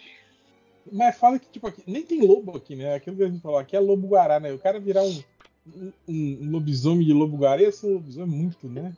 Mas 0.90 1.16
fala 1.16 1.38
que, 1.38 1.46
tipo, 1.48 1.66
aqui, 1.66 1.82
nem 1.86 2.02
tem 2.02 2.20
lobo 2.26 2.56
aqui, 2.56 2.74
né? 2.74 2.94
Aquilo 2.94 3.16
que 3.16 3.22
a 3.22 3.28
gente 3.28 3.40
falou, 3.40 3.58
aqui 3.58 3.76
é 3.76 3.80
lobo 3.80 4.08
guará, 4.08 4.40
né? 4.40 4.52
O 4.52 4.58
cara 4.58 4.80
virar 4.80 5.02
um, 5.04 5.22
um, 5.66 5.92
um 6.08 6.50
lobisomem 6.50 7.06
de 7.06 7.12
lobo 7.12 7.36
guará 7.36 7.62
ia 7.62 7.72
ser 7.72 7.86
um 7.86 7.94
lobisomem 7.94 8.36
muito, 8.36 8.68
né? 8.68 8.92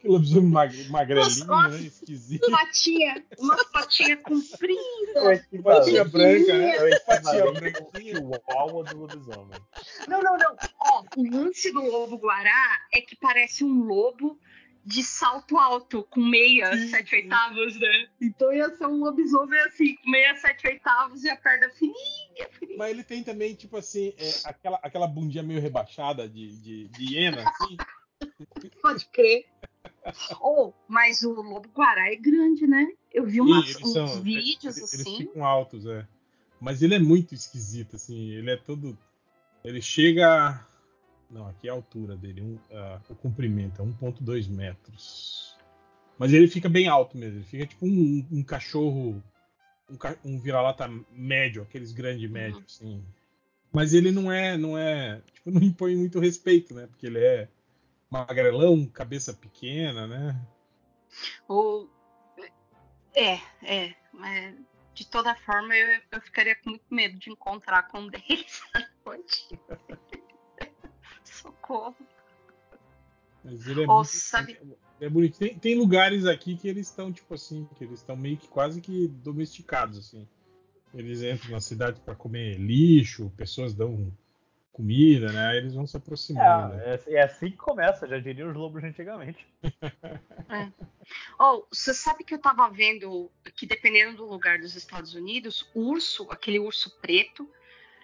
Que 0.00 0.06
lobisomem 0.08 0.48
mag- 0.50 0.88
magrelinho, 0.90 1.46
Nossa, 1.46 1.68
né? 1.76 1.80
Esquisito. 1.80 2.48
patinha, 2.50 3.24
uma 3.38 3.56
patinha 3.72 4.16
comprida. 4.18 5.44
Patinha 5.62 6.04
branca, 6.04 6.56
né? 6.58 6.76
Eu 6.92 7.00
Patinha 7.04 7.52
branquinha. 7.52 8.14
chihuahua 8.14 8.84
do 8.84 8.96
lobisomem. 8.96 9.60
Não, 10.06 10.22
não, 10.22 10.36
não. 10.38 10.56
Ó, 10.80 11.02
o 11.16 11.30
lance 11.36 11.72
do 11.72 11.80
lobo 11.82 12.16
guará 12.16 12.78
é 12.94 13.00
que 13.00 13.16
parece 13.16 13.64
um 13.64 13.82
lobo 13.84 14.38
de 14.84 15.02
salto 15.02 15.56
alto, 15.58 16.02
com 16.04 16.20
meia, 16.20 16.74
Sim, 16.76 16.88
sete 16.88 17.10
sim. 17.10 17.16
oitavos, 17.16 17.78
né? 17.78 18.08
Então 18.20 18.52
ia 18.52 18.74
ser 18.76 18.86
um 18.86 18.98
lobisomem 19.00 19.60
assim, 19.60 19.94
com 19.96 20.10
meia, 20.10 20.34
sete 20.36 20.66
oitavos 20.66 21.24
e 21.24 21.30
a 21.30 21.36
perna 21.36 21.68
fininha, 21.70 22.48
fininha. 22.52 22.78
Mas 22.78 22.90
ele 22.90 23.04
tem 23.04 23.22
também, 23.22 23.54
tipo 23.54 23.76
assim, 23.76 24.14
é, 24.16 24.30
aquela, 24.44 24.78
aquela 24.82 25.06
bundinha 25.06 25.42
meio 25.42 25.60
rebaixada 25.60 26.28
de, 26.28 26.56
de, 26.60 26.88
de 26.88 27.14
hiena, 27.14 27.48
assim. 27.48 27.76
Pode 28.82 29.04
crer. 29.06 29.46
Oh, 30.40 30.72
mas 30.88 31.22
o 31.22 31.32
lobo 31.32 31.68
guará 31.70 32.10
é 32.12 32.16
grande, 32.16 32.66
né? 32.66 32.86
Eu 33.12 33.24
vi 33.26 33.34
Sim, 33.40 33.40
umas- 33.42 33.76
uns 33.76 33.92
são- 33.92 34.22
vídeos 34.22 34.76
eles, 34.76 34.94
assim. 34.94 34.96
Eles 35.16 35.28
ficam 35.28 35.44
altos, 35.44 35.86
é. 35.86 36.06
Mas 36.60 36.82
ele 36.82 36.94
é 36.94 36.98
muito 36.98 37.34
esquisito, 37.34 37.96
assim. 37.96 38.30
Ele 38.30 38.50
é 38.50 38.56
todo. 38.56 38.98
Ele 39.64 39.80
chega. 39.82 40.66
Não, 41.30 41.46
aqui 41.46 41.68
é 41.68 41.70
a 41.70 41.74
altura 41.74 42.16
dele. 42.16 42.40
Um, 42.42 42.54
uh, 42.54 43.00
o 43.08 43.14
comprimento 43.14 43.82
é 43.82 43.84
1,2 43.84 44.48
metros. 44.48 45.56
Mas 46.18 46.32
ele 46.32 46.48
fica 46.48 46.68
bem 46.68 46.88
alto 46.88 47.16
mesmo. 47.16 47.38
Ele 47.38 47.44
fica 47.44 47.66
tipo 47.66 47.86
um, 47.86 48.26
um 48.30 48.42
cachorro. 48.42 49.22
Um, 49.90 49.96
um 50.32 50.38
vira-lata 50.40 50.90
médio, 51.12 51.62
aqueles 51.62 51.92
grandes 51.92 52.30
médios, 52.30 52.64
assim. 52.66 53.04
Mas 53.72 53.92
ele 53.92 54.10
não 54.10 54.32
é. 54.32 54.56
Não 54.56 54.76
é. 54.76 55.20
Tipo, 55.32 55.50
não 55.50 55.62
impõe 55.62 55.96
muito 55.96 56.18
respeito, 56.18 56.74
né? 56.74 56.86
Porque 56.86 57.06
ele 57.06 57.18
é 57.18 57.48
magrelão, 58.10 58.86
cabeça 58.86 59.32
pequena, 59.34 60.06
né? 60.06 60.40
Ou. 61.46 61.90
É, 63.14 63.38
é. 63.62 63.94
Mas 64.12 64.54
de 64.98 65.06
toda 65.06 65.32
forma, 65.36 65.76
eu, 65.76 66.00
eu 66.10 66.20
ficaria 66.20 66.56
com 66.56 66.70
muito 66.70 66.86
medo 66.90 67.16
de 67.18 67.30
encontrar 67.30 67.84
com 67.84 68.00
um 68.00 68.08
deles 68.10 68.62
à 68.74 68.84
noite. 69.06 69.48
Socorro. 71.42 71.96
Mas 73.44 73.66
ele 73.66 73.84
é 73.84 73.86
Ou, 73.86 73.96
muito, 73.96 74.08
sabe- 74.08 74.58
é 75.00 75.08
bonito. 75.08 75.38
Tem, 75.38 75.58
tem 75.58 75.74
lugares 75.76 76.26
aqui 76.26 76.56
que 76.56 76.68
eles 76.68 76.88
estão, 76.88 77.12
tipo 77.12 77.34
assim, 77.34 77.68
que 77.76 77.84
eles 77.84 78.00
estão 78.00 78.16
meio 78.16 78.36
que 78.36 78.48
quase 78.48 78.80
que 78.80 79.08
domesticados, 79.08 79.98
assim. 79.98 80.26
Eles 80.92 81.22
entram 81.22 81.50
na 81.52 81.60
cidade 81.60 82.00
para 82.00 82.14
comer 82.14 82.58
lixo, 82.58 83.30
pessoas 83.36 83.74
dão 83.74 84.12
comida, 84.72 85.30
né? 85.32 85.46
Aí 85.48 85.58
eles 85.58 85.74
vão 85.74 85.86
se 85.86 85.96
aproximando. 85.96 86.74
né? 86.74 86.94
É, 87.06 87.14
é 87.14 87.22
assim 87.22 87.50
que 87.50 87.56
começa, 87.56 88.06
já 88.08 88.18
diriam 88.18 88.50
os 88.50 88.56
lobos 88.56 88.82
antigamente. 88.82 89.46
Oh, 91.38 91.64
você 91.72 91.94
sabe 91.94 92.22
que 92.22 92.34
eu 92.34 92.38
tava 92.38 92.68
vendo 92.68 93.30
que 93.56 93.66
dependendo 93.66 94.18
do 94.18 94.26
lugar 94.26 94.58
dos 94.58 94.76
Estados 94.76 95.14
Unidos, 95.14 95.66
urso, 95.74 96.26
aquele 96.30 96.58
urso 96.58 96.90
preto, 97.00 97.48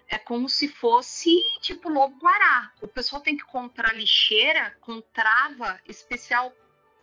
é 0.08 0.18
como 0.18 0.48
se 0.48 0.68
fosse 0.68 1.30
tipo 1.60 1.88
lobo 1.88 2.16
guará. 2.18 2.72
O 2.82 2.88
pessoal 2.88 3.22
tem 3.22 3.36
que 3.36 3.44
comprar 3.44 3.94
lixeira 3.94 4.76
com 4.80 5.00
trava 5.00 5.80
especial 5.86 6.52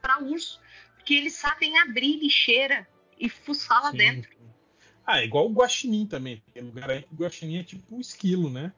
para 0.02 0.20
urso, 0.24 0.60
porque 0.96 1.14
eles 1.14 1.34
sabem 1.34 1.78
abrir 1.80 2.18
lixeira 2.18 2.88
e 3.18 3.30
fuçar 3.30 3.84
lá 3.84 3.92
Sim. 3.92 3.98
dentro. 3.98 4.32
Ah, 5.06 5.20
é 5.20 5.26
igual 5.26 5.48
o 5.48 5.54
guaxinim 5.54 6.06
também. 6.06 6.42
Tem 6.54 6.64
lugar 6.64 6.90
aí 6.90 7.02
que 7.02 7.14
o 7.14 7.18
guaxinim 7.18 7.58
é 7.60 7.64
tipo 7.64 7.96
um 7.96 8.00
esquilo, 8.00 8.50
né? 8.50 8.72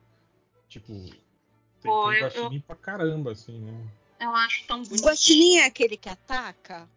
Tipo, 0.68 0.92
tem, 0.92 1.92
Pô, 1.92 2.10
tem 2.10 2.18
eu- 2.18 2.24
guaxinim 2.24 2.60
pra 2.60 2.76
caramba, 2.76 3.32
assim, 3.32 3.58
né? 3.58 3.86
Eu 4.20 4.34
acho 4.34 4.66
tão 4.66 4.82
bonito. 4.82 5.04
Guaxinim 5.04 5.58
é 5.58 5.66
aquele 5.66 5.96
que 5.96 6.08
ataca? 6.08 6.88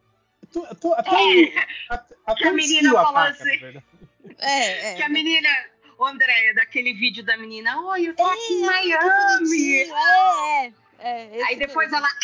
Tô- 0.51 0.65
tô- 0.75 0.93
até 0.93 1.09
É, 1.09 1.67
até, 1.89 2.15
até 2.25 2.41
que 2.41 2.47
a 2.47 2.53
menina 2.53 2.91
falou 2.93 3.17
ataca, 3.17 3.43
assim. 3.43 3.81
É, 4.39 4.91
é. 4.91 4.95
que 4.95 5.01
a 5.03 5.09
menina, 5.09 5.49
ô, 5.97 6.05
Andréia, 6.05 6.53
daquele 6.53 6.93
vídeo 6.93 7.23
da 7.23 7.37
menina, 7.37 7.79
oi, 7.81 8.09
eu 8.09 8.15
tô 8.15 8.25
aqui 8.25 8.53
em 8.53 8.63
É, 8.63 8.65
Miami. 8.65 9.81
É, 9.81 10.65
é. 10.99 11.39
é 11.39 11.43
Aí 11.45 11.55
depois 11.55 11.91
ela, 11.91 12.07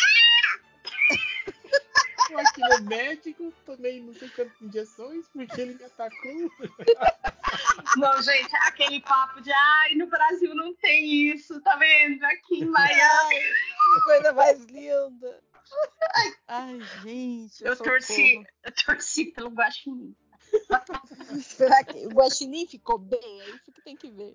Eu 2.30 2.38
aqui 2.38 2.60
no 2.60 2.80
médico, 2.88 3.52
tomei 3.66 4.00
não 4.00 4.14
sei 4.14 4.28
quantas 4.30 4.60
injeções 4.62 5.28
porque 5.28 5.60
ele 5.60 5.74
me 5.74 5.84
atacou. 5.84 6.50
Não, 7.96 8.20
gente, 8.22 8.56
aquele 8.62 9.00
papo 9.00 9.40
de 9.40 9.52
ai, 9.52 9.94
no 9.94 10.06
Brasil 10.08 10.52
não 10.54 10.74
tem 10.74 11.28
isso, 11.28 11.60
tá 11.60 11.76
vendo? 11.76 12.24
Aqui 12.24 12.62
em 12.62 12.64
Miami. 12.64 13.36
Que 13.36 14.00
coisa 14.04 14.32
mais 14.32 14.64
linda. 14.64 15.40
Ai, 16.48 16.80
gente. 17.02 17.64
Eu 17.64 17.76
socorro. 17.76 17.96
torci, 17.96 18.42
eu 18.64 18.72
torci 18.84 19.26
pelo 19.26 19.50
Guaxinim. 19.50 20.16
Será 21.42 21.82
que 21.84 22.06
o 22.06 22.10
Guaxinim 22.10 22.66
ficou 22.66 22.98
bem? 22.98 23.40
É 23.42 23.48
isso 23.50 23.72
que 23.72 23.82
tem 23.82 23.96
que 23.96 24.10
ver. 24.10 24.32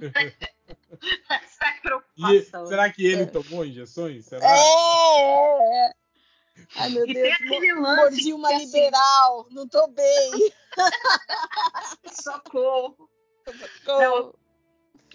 Essa 1.29 1.65
é 1.65 1.67
a 1.67 1.77
E, 1.77 1.81
preocupação. 1.81 2.67
será 2.67 2.91
que 2.91 3.05
ele 3.05 3.21
É. 3.23 3.25
tomou 3.25 3.65
injeções? 3.65 4.25
Será? 4.25 4.45
É, 4.45 4.57
é, 4.59 5.87
é. 5.87 5.93
Ai, 6.75 6.89
meu 6.89 7.05
E 7.07 7.13
Deus. 7.13 7.23
tem 7.27 7.33
aquele 7.33 7.73
lance 7.73 7.95
Mordi 8.01 8.33
uma 8.33 8.49
que, 8.49 8.55
assim, 8.55 8.65
liberal. 8.65 9.47
Não 9.51 9.67
tô 9.67 9.87
bem. 9.87 10.53
Socorro. 12.21 13.09
Socorro. 13.85 14.35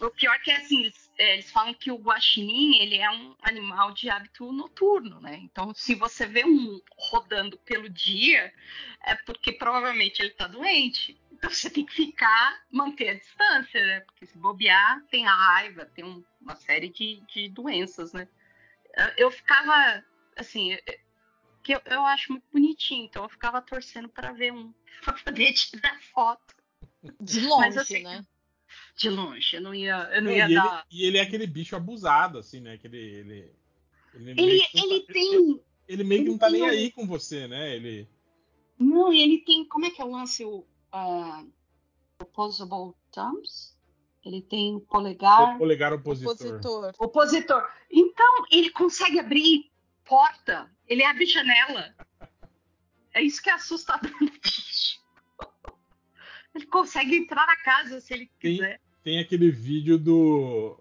O 0.01 0.11
pior 0.11 0.39
que 0.43 0.51
é 0.51 0.57
assim, 0.57 0.91
eles, 1.17 1.19
é, 1.19 1.35
eles 1.35 1.51
falam 1.51 1.75
que 1.75 1.91
o 1.91 1.97
guaxinim, 1.99 2.79
ele 2.79 2.97
é 2.97 3.11
um 3.11 3.35
animal 3.43 3.93
de 3.93 4.09
hábito 4.11 4.51
noturno, 4.53 5.21
né? 5.21 5.37
Então, 5.37 5.73
se 5.75 5.95
você 5.95 6.27
vê 6.27 6.45
um 6.45 6.81
rodando 6.97 7.57
pelo 7.59 7.89
dia, 7.89 8.53
é 9.05 9.15
porque 9.15 9.53
provavelmente 9.53 10.21
ele 10.21 10.31
tá 10.31 10.47
doente. 10.47 11.19
Então, 11.33 11.51
você 11.51 11.69
tem 11.71 11.85
que 11.85 11.95
ficar, 11.95 12.63
manter 12.71 13.11
a 13.11 13.15
distância, 13.15 13.85
né? 13.85 14.01
Porque 14.01 14.27
se 14.27 14.39
bobear, 14.39 15.03
tem 15.11 15.27
a 15.27 15.35
raiva, 15.35 15.85
tem 15.87 16.05
um- 16.05 16.25
uma 16.41 16.57
série 16.57 16.89
de, 16.89 17.23
de 17.33 17.49
doenças, 17.49 18.13
né? 18.13 18.29
Eu- 19.17 19.31
ficava, 19.31 20.05
assim, 20.37 20.77
que 21.63 21.75
eu, 21.75 21.81
eu 21.87 22.05
acho 22.07 22.33
muito 22.33 22.45
bonitinho, 22.53 23.05
então 23.07 23.25
eu 23.25 23.29
ficava 23.29 23.61
torcendo 23.61 24.09
para 24.09 24.33
ver 24.33 24.53
um, 24.53 24.73
para 25.05 25.15
poder 25.15 25.53
tirar 25.53 26.01
foto 26.13 26.55
De 27.21 27.41
longe, 27.41 27.61
Mas 27.61 27.77
assim, 27.79 28.03
né? 28.03 28.25
De 28.97 29.11
longe. 29.11 29.57
Eu 29.57 29.63
não 29.63 29.75
ia, 29.75 30.09
eu 30.15 30.23
não 30.23 30.31
Não, 30.31 30.37
ia 30.37 30.45
e, 30.45 30.47
ele, 30.47 30.55
dar. 30.55 30.87
e 30.91 31.05
ele 31.07 31.19
é 31.19 31.21
aquele 31.23 31.47
bicho 31.47 31.75
abusado, 31.77 32.39
assim, 32.39 32.61
né? 32.61 32.79
Que 32.79 32.87
ele, 32.87 32.99
ele, 32.99 33.53
ele, 34.15 34.31
Ele, 34.31 34.35
meio 34.47 34.61
que 34.69 34.77
não 34.79 34.85
ele 34.87 35.01
tá- 35.01 35.13
tem. 35.13 35.61
ele 35.89 36.05
meio 36.05 36.21
que 36.23 36.25
ele 36.27 36.31
não 36.31 36.39
tá 36.39 36.51
nem 36.51 36.63
um- 36.63 36.67
aí 36.67 36.91
com 36.93 37.07
você, 37.07 37.49
né? 37.49 37.75
Ele. 37.75 38.09
Não, 38.79 39.13
ele 39.13 39.39
tem. 39.39 39.65
Como 39.67 39.87
é 39.87 39.91
que 39.91 40.01
é 40.01 40.05
o 40.05 40.11
lance? 40.11 40.45
O 40.45 40.65
ah, 40.93 41.45
opposable 42.21 42.95
thumbs? 43.13 43.75
Ele 44.25 44.41
tem 44.41 44.81
polegar. 44.81 45.59
Polegar 45.59 45.93
opositor. 45.93 46.33
Opositor. 46.35 46.93
Opositor. 46.99 47.63
Então, 47.91 48.47
ele 48.51 48.71
consegue 48.71 49.19
abrir 49.19 49.71
porta. 50.05 50.71
Ele 50.89 51.05
abre 51.05 51.27
janela. 51.27 51.95
É 53.13 53.23
isso 53.23 53.43
que 53.43 53.51
é 53.51 53.53
assustador 53.53 54.11
no 54.21 54.31
bicho. 54.31 54.74
Ele 56.55 56.67
consegue 56.67 57.17
entrar 57.17 57.47
na 57.47 57.57
casa 57.57 58.01
se 58.01 58.15
ele 58.15 58.31
Tem- 58.41 58.57
quiser. 58.57 58.81
Tem 59.03 59.19
aquele 59.19 59.51
vídeo 59.51 59.99
do. 59.99 60.79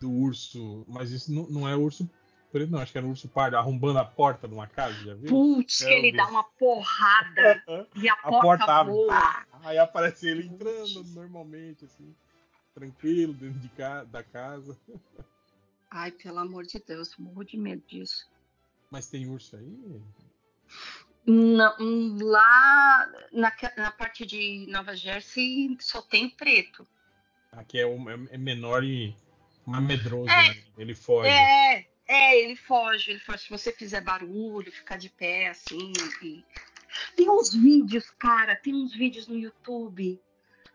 do 0.00 0.10
urso. 0.10 0.84
Mas 0.88 1.10
isso 1.12 1.32
não, 1.32 1.46
não 1.48 1.68
é 1.68 1.76
urso 1.76 2.08
preto, 2.50 2.70
não. 2.72 2.80
Acho 2.80 2.90
que 2.92 2.98
era 2.98 3.06
um 3.06 3.10
urso 3.10 3.28
pardo 3.28 3.56
arrombando 3.56 3.98
a 3.98 4.04
porta 4.04 4.48
de 4.48 4.54
uma 4.54 4.66
casa, 4.66 4.94
já 5.04 5.14
viu? 5.14 5.28
Putz, 5.28 5.78
que 5.78 5.84
Eu 5.84 5.88
ele 5.90 6.10
vi. 6.10 6.16
dá 6.16 6.26
uma 6.26 6.42
porrada 6.44 7.62
e 7.94 8.08
a, 8.08 8.14
A 8.14 8.16
porta, 8.16 8.40
porta 8.42 8.64
abre. 8.72 8.92
voa. 8.92 9.46
Aí 9.62 9.78
aparece 9.78 10.28
ele 10.28 10.46
entrando 10.46 11.04
normalmente, 11.14 11.84
assim. 11.84 12.14
Tranquilo, 12.74 13.32
dentro 13.34 13.60
de 13.60 13.68
ca... 13.68 14.02
da 14.04 14.22
casa. 14.24 14.76
Ai, 15.90 16.10
pelo 16.10 16.38
amor 16.38 16.64
de 16.64 16.82
Deus, 16.86 17.14
morro 17.18 17.44
de 17.44 17.56
medo 17.58 17.82
disso. 17.86 18.26
Mas 18.90 19.06
tem 19.08 19.26
urso 19.28 19.56
aí? 19.56 20.00
Hum, 21.26 21.56
lá 22.20 23.08
na, 23.32 23.52
na 23.76 23.90
parte 23.92 24.26
de 24.26 24.66
Nova 24.68 24.94
Jersey 24.96 25.76
só 25.80 26.02
tem 26.02 26.28
preto. 26.28 26.86
Aqui 27.52 27.78
é, 27.78 27.86
um- 27.86 28.10
é 28.28 28.36
menor 28.38 28.82
e 28.82 29.14
mais 29.64 29.84
medroso, 29.84 30.28
É. 30.30 30.48
né? 30.48 30.62
Ele 30.76 30.94
foge. 30.94 31.28
É, 31.28 31.86
é, 32.08 32.40
ele 32.40 32.56
foge, 32.56 33.10
ele 33.12 33.20
foge. 33.20 33.44
Se 33.44 33.50
você 33.50 33.72
fizer 33.72 34.00
barulho, 34.00 34.72
ficar 34.72 34.96
de 34.96 35.08
pé 35.08 35.48
assim. 35.48 35.92
e- 36.22 36.44
Tem 37.16 37.30
uns 37.30 37.54
vídeos, 37.54 38.10
cara, 38.18 38.56
tem 38.56 38.74
uns 38.74 38.94
vídeos 38.94 39.26
no 39.28 39.36
YouTube 39.38 40.20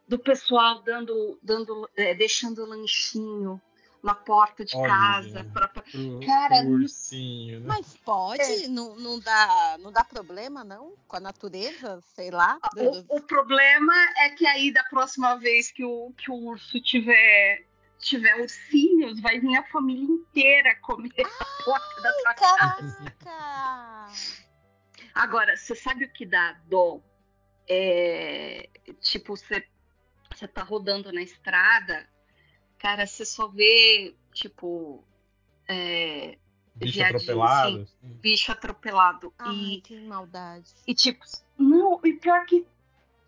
do 0.07 0.17
pessoal 0.17 0.81
dando, 0.81 1.37
dando, 1.43 1.89
é, 1.97 2.15
deixando 2.15 2.65
lanchinho 2.65 3.61
na 4.07 4.15
porta 4.15 4.63
de 4.63 4.75
Olha. 4.75 4.87
casa. 4.87 5.43
Pra, 5.53 5.67
pra- 5.67 5.83
Pro, 5.83 6.19
Cara, 6.25 6.63
ursinho, 6.63 7.59
né? 7.59 7.65
Mas 7.67 7.97
pode? 7.97 8.41
É. 8.41 8.67
Não, 8.69 8.95
não, 8.95 9.19
dá, 9.19 9.77
não 9.79 9.91
dá 9.91 10.03
problema, 10.03 10.63
não? 10.63 10.95
Com 11.07 11.17
a 11.17 11.19
natureza? 11.19 12.01
Sei 12.15 12.31
lá. 12.31 12.57
O, 13.09 13.17
o 13.17 13.21
problema 13.21 13.93
é 14.19 14.29
que 14.29 14.47
aí 14.47 14.71
da 14.71 14.83
próxima 14.85 15.35
vez 15.37 15.71
que 15.71 15.83
o, 15.83 16.13
que 16.17 16.31
o 16.31 16.35
urso 16.35 16.79
tiver, 16.81 17.65
tiver 17.99 18.35
ursinhos, 18.41 19.19
vai 19.19 19.39
vir 19.39 19.57
a 19.57 19.63
família 19.65 20.03
inteira 20.05 20.75
comer 20.81 21.11
a 21.19 21.63
porta 21.65 22.01
da 22.01 22.13
tua 22.13 22.33
casa. 22.33 23.15
Caraca! 23.23 24.07
Agora, 25.13 25.57
você 25.57 25.75
sabe 25.75 26.05
o 26.05 26.13
que 26.13 26.25
dá 26.25 26.53
dó? 26.65 27.01
É, 27.67 28.69
tipo, 29.01 29.35
você, 29.35 29.65
você 30.33 30.47
tá 30.47 30.63
rodando 30.63 31.11
na 31.11 31.21
estrada, 31.21 32.07
cara, 32.79 33.05
você 33.07 33.25
só 33.25 33.47
vê, 33.47 34.15
tipo, 34.33 35.03
é, 35.67 36.37
Bicho 36.75 36.93
viadinho, 36.93 37.15
atropelado. 37.17 37.81
assim. 37.81 38.13
bicho 38.21 38.51
atropelado. 38.51 39.33
Ai, 39.39 39.55
E, 39.55 39.81
que 39.81 39.99
maldade. 40.01 40.71
e, 40.85 40.93
tipo, 40.93 41.23
não, 41.57 41.99
e 42.05 42.13
pior 42.13 42.45
que, 42.45 42.65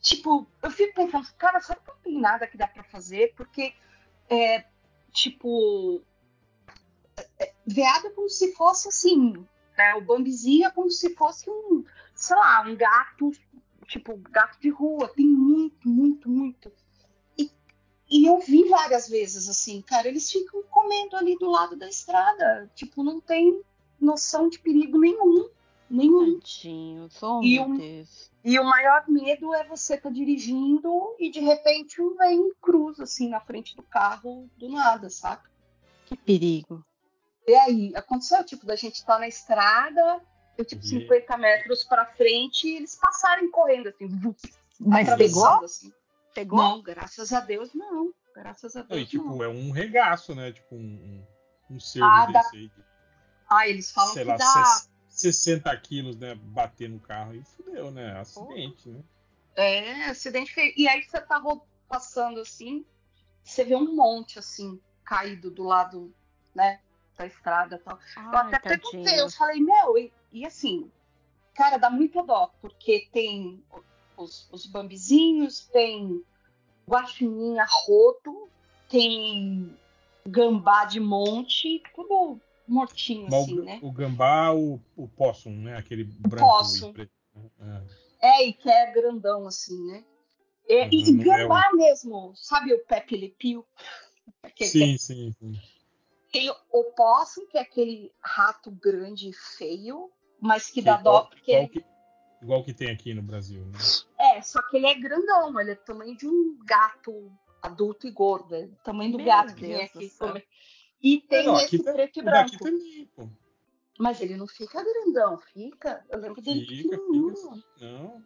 tipo, 0.01 0.47
eu 0.61 0.71
fico 0.71 0.93
pensando, 0.95 1.27
cara, 1.37 1.59
será 1.61 1.79
que 1.79 1.87
não 1.87 1.97
tem 1.97 2.19
nada 2.19 2.47
que 2.47 2.57
dá 2.57 2.67
pra 2.67 2.83
fazer? 2.83 3.33
Porque, 3.35 3.73
é, 4.29 4.65
tipo, 5.11 6.01
é, 7.39 7.53
veado 7.65 8.07
é 8.07 8.11
como 8.11 8.29
se 8.29 8.53
fosse 8.53 8.87
assim, 8.89 9.45
né? 9.77 9.95
O 9.95 10.01
bambizinho 10.01 10.67
é 10.67 10.71
como 10.71 10.89
se 10.91 11.15
fosse 11.15 11.49
um, 11.49 11.83
sei 12.13 12.35
lá, 12.35 12.61
um 12.61 12.75
gato, 12.75 13.31
tipo, 13.87 14.15
gato 14.29 14.59
de 14.59 14.69
rua. 14.69 15.07
Tem 15.09 15.25
muito, 15.25 15.89
muito, 15.89 16.29
muito. 16.29 16.71
E, 18.09 18.23
e 18.23 18.25
eu 18.25 18.39
vi 18.39 18.67
várias 18.67 19.07
vezes 19.07 19.47
assim, 19.47 19.81
cara, 19.81 20.07
eles 20.07 20.31
ficam 20.31 20.63
comendo 20.63 21.15
ali 21.15 21.37
do 21.37 21.49
lado 21.49 21.75
da 21.75 21.87
estrada. 21.87 22.69
Tipo, 22.75 23.03
não 23.03 23.19
tem 23.19 23.61
noção 23.99 24.49
de 24.49 24.59
perigo 24.59 24.99
nenhum. 24.99 25.49
Nenhum. 25.89 26.39
Tadinho, 26.39 27.09
oh, 27.21 27.41
E 27.41 27.55
meu 27.55 27.63
um-. 27.63 28.05
E 28.43 28.57
o 28.57 28.63
maior 28.63 29.03
medo 29.07 29.53
é 29.53 29.67
você 29.67 29.95
estar 29.95 30.09
dirigindo 30.11 31.15
e 31.19 31.29
de 31.29 31.39
repente 31.41 32.01
um 32.01 32.15
vem 32.15 32.47
e 32.47 32.53
cruza 32.61 33.03
assim 33.03 33.27
na 33.27 33.41
frente 33.41 33.75
do 33.75 33.83
carro 33.83 34.49
do 34.57 34.69
nada, 34.69 35.09
saca? 35.09 35.49
Que 36.05 36.15
perigo. 36.15 36.83
E 37.45 37.53
aí, 37.55 37.91
aconteceu, 37.95 38.43
tipo, 38.45 38.65
da 38.65 38.75
gente 38.75 38.95
estar 38.95 39.19
na 39.19 39.27
estrada, 39.27 40.21
eu, 40.57 40.63
tipo, 40.63 40.83
E- 40.83 40.87
50 40.87 41.37
metros 41.37 41.83
pra 41.83 42.05
frente, 42.05 42.67
e 42.67 42.77
eles 42.77 42.95
passarem 42.95 43.49
correndo, 43.51 43.89
assim, 43.89 44.07
vup, 44.07 44.37
Mas 44.79 45.09
atravessando, 45.09 45.43
pegou? 45.49 45.65
assim. 45.65 45.91
Pegou? 46.39 46.57
Não, 46.59 46.81
graças 46.81 47.33
a 47.33 47.41
Deus, 47.41 47.73
não. 47.73 48.13
Graças 48.33 48.73
a 48.77 48.83
Não, 48.83 48.95
e 48.95 48.99
Deus, 48.99 49.09
tipo, 49.09 49.25
não. 49.25 49.43
é 49.43 49.49
um 49.49 49.71
regaço, 49.71 50.33
né? 50.33 50.53
Tipo, 50.53 50.75
um, 50.75 50.79
um, 50.79 51.75
um 51.75 51.79
cervo 51.81 52.09
Ah, 52.09 52.25
dá- 52.27 52.39
desse 52.39 52.55
aí. 52.55 52.67
de, 52.69 52.83
Ah, 53.49 53.67
eles 53.67 53.91
falam 53.91 54.13
sei 54.13 54.23
que 54.23 54.29
lá, 54.29 54.37
dá... 54.37 54.45
ses- 54.63 54.89
60 55.09 55.75
quilos, 55.77 56.15
né? 56.15 56.33
Bater 56.35 56.89
no 56.89 56.99
carro 56.99 57.35
e 57.35 57.43
fudeu, 57.43 57.91
né? 57.91 58.17
Acidente, 58.17 58.87
né? 58.87 59.03
É, 59.57 60.05
acidente 60.05 60.53
feio. 60.53 60.73
E 60.77 60.87
aí 60.87 61.03
você 61.03 61.19
tá 61.19 61.41
passando, 61.89 62.39
assim, 62.39 62.85
você 63.43 63.65
vê 63.65 63.75
um 63.75 63.93
monte, 63.93 64.39
assim, 64.39 64.79
caído 65.03 65.51
do 65.51 65.63
lado, 65.63 66.13
né, 66.55 66.79
da 67.17 67.25
estrada 67.25 67.75
e 67.75 67.79
tal. 67.79 67.99
Eu 68.15 68.37
Ai, 68.37 68.53
até 68.53 68.59
perguntei, 68.59 69.01
tadinho. 69.01 69.19
eu 69.19 69.29
falei, 69.29 69.59
meu, 69.59 69.97
e, 69.97 70.13
e 70.31 70.45
assim, 70.45 70.89
cara, 71.53 71.77
dá 71.77 71.89
muita 71.89 72.23
dó, 72.23 72.49
porque 72.61 73.09
tem 73.11 73.61
os, 74.19 74.49
os 74.51 74.65
bambizinhos, 74.65 75.65
tem 75.67 76.23
guaxininha 76.87 77.65
roto, 77.69 78.49
tem 78.89 79.77
gambá 80.27 80.85
de 80.85 80.99
monte, 80.99 81.81
tudo 81.95 82.39
mortinho, 82.67 83.27
Mas 83.27 83.43
assim, 83.43 83.59
o, 83.59 83.63
né? 83.63 83.79
o 83.81 83.91
gambá, 83.91 84.51
o, 84.53 84.79
o 84.95 85.07
possum, 85.07 85.51
né? 85.61 85.77
Aquele 85.77 86.03
branco 86.03 86.45
possum. 86.57 86.89
e 86.89 86.93
preto. 86.93 87.11
É, 88.21 88.45
e 88.47 88.53
que 88.53 88.69
é 88.69 88.91
grandão, 88.91 89.47
assim, 89.47 89.81
né? 89.87 90.03
É, 90.67 90.89
e- 90.93 91.01
Uhum, 91.01 91.07
e 91.07 91.11
não 91.13 91.33
é 91.33 91.37
gambá 91.39 91.71
mesmo, 91.73 92.33
sabe 92.35 92.73
o 92.73 92.85
Pepe 92.85 93.17
Le 93.17 93.29
Pew? 93.29 93.65
É. 94.61 94.65
Sim, 94.65 94.97
sim, 94.97 95.33
sim. 95.39 95.53
Tem 96.31 96.49
o 96.49 96.83
possum, 96.95 97.45
que 97.47 97.57
é 97.57 97.61
aquele 97.61 98.11
rato 98.21 98.71
grande 98.71 99.29
e 99.29 99.33
feio, 99.33 100.11
mas 100.39 100.69
que 100.69 100.81
dá 100.81 100.97
dó 100.97 101.21
porque 101.21 101.51
ele 101.51 101.67
que, 101.67 101.83
igual 102.41 102.63
que 102.63 102.73
tem 102.73 102.89
aqui 102.91 103.13
no 103.13 103.21
Brasil, 103.21 103.65
né? 103.65 103.77
É, 104.17 104.41
só 104.41 104.61
que 104.63 104.77
ele 104.77 104.87
é 104.87 104.95
grandão, 104.95 105.59
ele 105.59 105.71
é 105.71 105.75
do 105.75 105.81
tamanho 105.81 106.15
de 106.15 106.27
um 106.27 106.57
gato 106.65 107.31
adulto 107.61 108.07
e 108.07 108.11
gordo, 108.11 108.55
é 108.55 108.67
do 108.67 108.75
tamanho 108.77 109.11
do 109.11 109.17
Meu 109.17 109.27
gato 109.27 109.55
que 109.55 109.61
Deus 109.65 109.91
vem 109.93 110.09
do 110.09 110.27
aqui. 110.27 110.47
E 111.01 111.21
tem 111.21 111.45
não, 111.45 111.55
esse 111.55 111.75
aqui 111.75 111.83
tá- 111.83 111.93
preto 111.93 112.19
e 112.19 112.21
branco. 112.23 112.57
também, 112.57 113.05
pô. 113.15 113.29
Mas 113.97 114.21
ele 114.21 114.35
não 114.37 114.47
fica 114.47 114.83
grandão, 114.83 115.37
fica. 115.39 116.05
Eu 116.09 116.19
lembro 116.19 116.41
dele 116.41 116.65
Fica, 116.65 116.97
pequenininho. 116.97 117.35
fica 117.35 117.49
assim. 117.51 117.63
Não. 117.81 118.23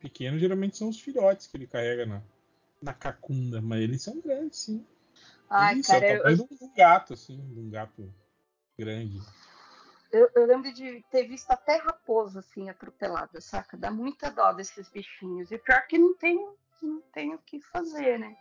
Pequeno 0.00 0.38
geralmente 0.38 0.76
são 0.76 0.88
os 0.88 1.00
filhotes 1.00 1.46
que 1.46 1.56
ele 1.56 1.66
carrega 1.66 2.06
na, 2.06 2.22
na 2.82 2.92
cacunda, 2.92 3.60
mas 3.60 3.80
eles 3.82 4.02
são 4.02 4.20
grandes, 4.20 4.60
sim. 4.60 4.84
Ai, 5.48 5.76
Isso, 5.78 5.90
cara, 5.90 6.06
é 6.06 6.12
o 6.12 6.16
eu, 6.16 6.18
tamanho 6.18 6.36
de 6.36 6.42
um- 6.42 6.56
de 6.56 6.64
um 6.64 6.74
gato, 6.74 7.12
assim, 7.14 7.36
de 7.54 7.60
um 7.60 7.70
gato 7.70 8.12
grande. 8.78 9.20
Eu, 10.12 10.30
eu 10.34 10.46
lembro 10.46 10.72
de 10.72 11.04
ter 11.10 11.26
visto 11.26 11.50
até 11.50 11.76
raposa 11.78 12.40
assim 12.40 12.68
atropelada, 12.68 13.40
saca? 13.40 13.76
Dá 13.76 13.90
muita 13.90 14.30
dó 14.30 14.52
desses 14.52 14.88
bichinhos. 14.88 15.50
E 15.50 15.58
pior 15.58 15.86
que 15.86 15.98
não 15.98 16.14
tem, 16.16 16.36
não 16.82 17.00
tem 17.12 17.34
o 17.34 17.38
que 17.38 17.60
fazer, 17.60 18.18
né? 18.18 18.34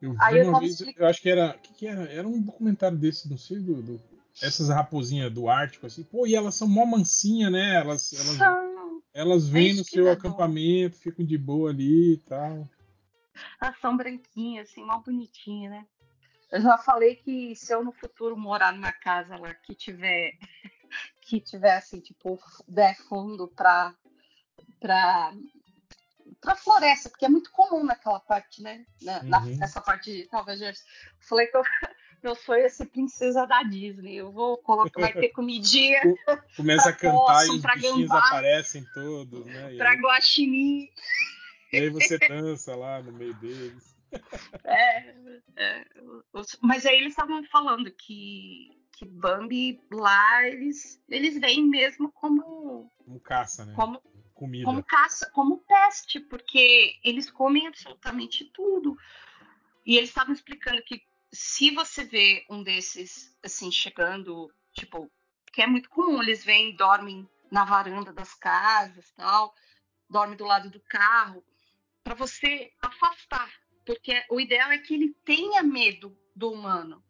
Eu 0.00 0.12
vi 0.12 0.18
Aí 0.20 0.38
eu 0.38 0.42
uma 0.44 0.52
tava 0.52 0.60
vez, 0.60 0.72
explicando- 0.74 1.04
eu 1.04 1.08
acho 1.08 1.22
que 1.22 1.30
era. 1.30 1.50
O 1.56 1.58
que, 1.58 1.74
que 1.74 1.86
era? 1.86 2.02
Era 2.12 2.28
um 2.28 2.40
documentário 2.40 2.98
desse, 2.98 3.28
não 3.30 3.38
sei, 3.38 3.58
do. 3.58 3.82
do- 3.82 4.16
essas 4.42 4.68
raposinhas 4.68 5.32
do 5.32 5.48
Ártico, 5.48 5.86
assim, 5.86 6.04
pô, 6.04 6.26
e 6.26 6.34
elas 6.34 6.54
são 6.54 6.68
mó 6.68 6.84
mansinha, 6.84 7.48
né? 7.48 7.76
Elas, 7.76 8.12
elas, 8.12 8.36
São, 8.36 9.02
elas 9.14 9.48
vêm 9.48 9.68
isso 9.68 9.78
no 9.78 9.84
seu 9.86 10.10
acampamento, 10.12 10.98
ficam 10.98 11.24
de 11.24 11.38
boa 11.38 11.70
ali 11.70 12.12
e 12.12 12.16
tal. 12.18 12.68
elas 13.62 13.78
são 13.80 13.96
branquinhas, 13.96 14.68
assim, 14.68 14.84
mal 14.84 15.02
bonitinha, 15.02 15.70
né? 15.70 15.86
Eu 16.52 16.60
já 16.60 16.76
falei 16.76 17.16
que 17.16 17.56
se 17.56 17.72
eu 17.72 17.82
no 17.82 17.92
futuro 17.92 18.36
morar 18.36 18.74
numa 18.74 18.92
casa 18.92 19.36
lá 19.38 19.54
que 19.54 19.74
tiver 19.74 20.32
que 21.26 21.40
tiver 21.40 21.76
assim, 21.76 21.98
tipo, 22.00 22.38
der 22.68 22.96
fundo 23.08 23.48
pra, 23.48 23.92
pra, 24.80 25.32
pra 26.40 26.54
floresta, 26.54 27.10
porque 27.10 27.24
é 27.24 27.28
muito 27.28 27.50
comum 27.50 27.84
naquela 27.84 28.20
parte, 28.20 28.62
né? 28.62 28.86
Na, 29.02 29.22
na- 29.24 29.40
Uhum. 29.40 29.56
nessa 29.58 29.80
parte 29.80 30.12
de 30.12 30.28
Nova 30.32 30.56
Jersey. 30.56 30.86
Falei 31.28 31.48
que 31.48 31.56
eu, 31.56 31.62
meu 32.22 32.34
sonho 32.36 32.64
é 32.64 32.68
ser 32.68 32.86
princesa 32.86 33.44
da 33.44 33.62
Disney. 33.64 34.14
Eu 34.14 34.30
vou 34.30 34.56
colocar, 34.58 35.00
vai 35.00 35.12
ter 35.12 35.30
comidinha 35.30 36.00
Começa 36.56 36.90
a 36.90 36.92
cantar 36.92 37.44
e 37.44 37.48
possum, 37.48 37.54
os 37.56 37.62
bichinhos 37.62 38.08
gambá. 38.08 38.18
aparecem 38.28 38.84
todos, 38.94 39.46
né? 39.46 39.74
E 39.74 39.76
pra 39.78 39.90
aí, 39.90 39.96
guaxinim. 40.00 40.88
e 41.72 41.76
aí 41.78 41.90
você 41.90 42.18
dança 42.28 42.76
lá 42.76 43.02
no 43.02 43.10
meio 43.12 43.34
deles. 43.34 43.96
É, 44.64 45.14
é, 45.56 45.84
mas 46.62 46.86
aí 46.86 46.96
eles 46.98 47.10
estavam 47.10 47.42
falando 47.46 47.90
que, 47.90 48.70
que 48.96 49.04
Bambi 49.04 49.78
lá 49.92 50.48
eles, 50.48 51.02
eles 51.08 51.38
veem 51.38 51.68
mesmo 51.68 52.10
como, 52.12 52.90
Como 53.04 53.20
caça, 53.20 53.66
né? 53.66 53.74
como, 53.74 54.00
Comida. 54.34 54.64
como 54.64 54.82
caça, 54.82 55.30
como 55.30 55.58
peste, 55.58 56.18
porque 56.18 56.98
eles 57.04 57.30
comem 57.30 57.66
absolutamente 57.66 58.46
tudo. 58.46 58.96
E 59.84 59.96
eles 59.96 60.08
estavam 60.08 60.32
explicando 60.32 60.82
que 60.82 61.02
se 61.30 61.70
você 61.72 62.04
vê 62.04 62.44
um 62.50 62.62
desses 62.62 63.36
assim 63.44 63.70
chegando, 63.70 64.50
tipo, 64.72 65.10
que 65.52 65.60
é 65.60 65.66
muito 65.66 65.90
comum, 65.90 66.22
eles 66.22 66.42
vêm, 66.42 66.74
dormem 66.74 67.28
na 67.50 67.64
varanda 67.64 68.12
das 68.14 68.34
casas, 68.34 69.12
tal, 69.12 69.54
dormem 70.08 70.36
do 70.38 70.44
lado 70.44 70.70
do 70.70 70.80
carro, 70.80 71.44
para 72.02 72.14
você 72.14 72.72
afastar, 72.80 73.52
porque 73.84 74.24
o 74.30 74.40
ideal 74.40 74.70
é 74.70 74.78
que 74.78 74.94
ele 74.94 75.14
tenha 75.24 75.62
medo 75.62 76.16
do 76.34 76.50
humano. 76.50 77.04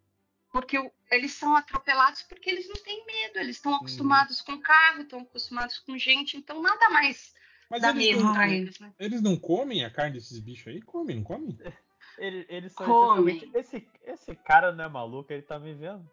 Porque 0.57 0.78
o- 0.78 0.90
eles 1.11 1.34
são 1.34 1.54
atropelados 1.54 2.22
porque 2.22 2.48
eles 2.48 2.66
não 2.66 2.76
têm 2.76 3.04
medo, 3.04 3.38
eles 3.38 3.57
estão 3.57 3.74
acostumados 3.74 4.40
com 4.40 4.59
carro, 4.59 5.02
estão 5.02 5.20
acostumados 5.20 5.78
com 5.80 5.98
gente, 5.98 6.38
então 6.38 6.62
nada 6.62 6.88
mais 6.88 7.34
Mas 7.68 7.82
dá 7.82 7.90
eles 7.90 8.07
medo 8.07 8.24
não, 8.24 8.32
para 8.32 8.48
eles, 8.48 8.78
né? 8.78 8.90
eles 8.98 9.20
não 9.20 9.36
comem 9.38 9.84
a 9.84 9.90
carne 9.90 10.14
desses 10.14 10.38
bichos 10.38 10.68
aí? 10.68 10.80
Comem, 10.80 11.16
não 11.16 11.24
comem? 11.24 11.59
Ele, 12.16 12.46
eles 12.48 12.72
são 12.72 12.86
Come. 12.86 13.32
essencialmente. 13.32 13.50
Esse, 13.54 13.88
esse 14.07 14.34
cara 14.34 14.72
não 14.72 14.84
é 14.84 14.88
maluco, 14.88 15.30
ele 15.30 15.42
tá 15.42 15.59
me 15.59 15.74
vendo. 15.74 16.11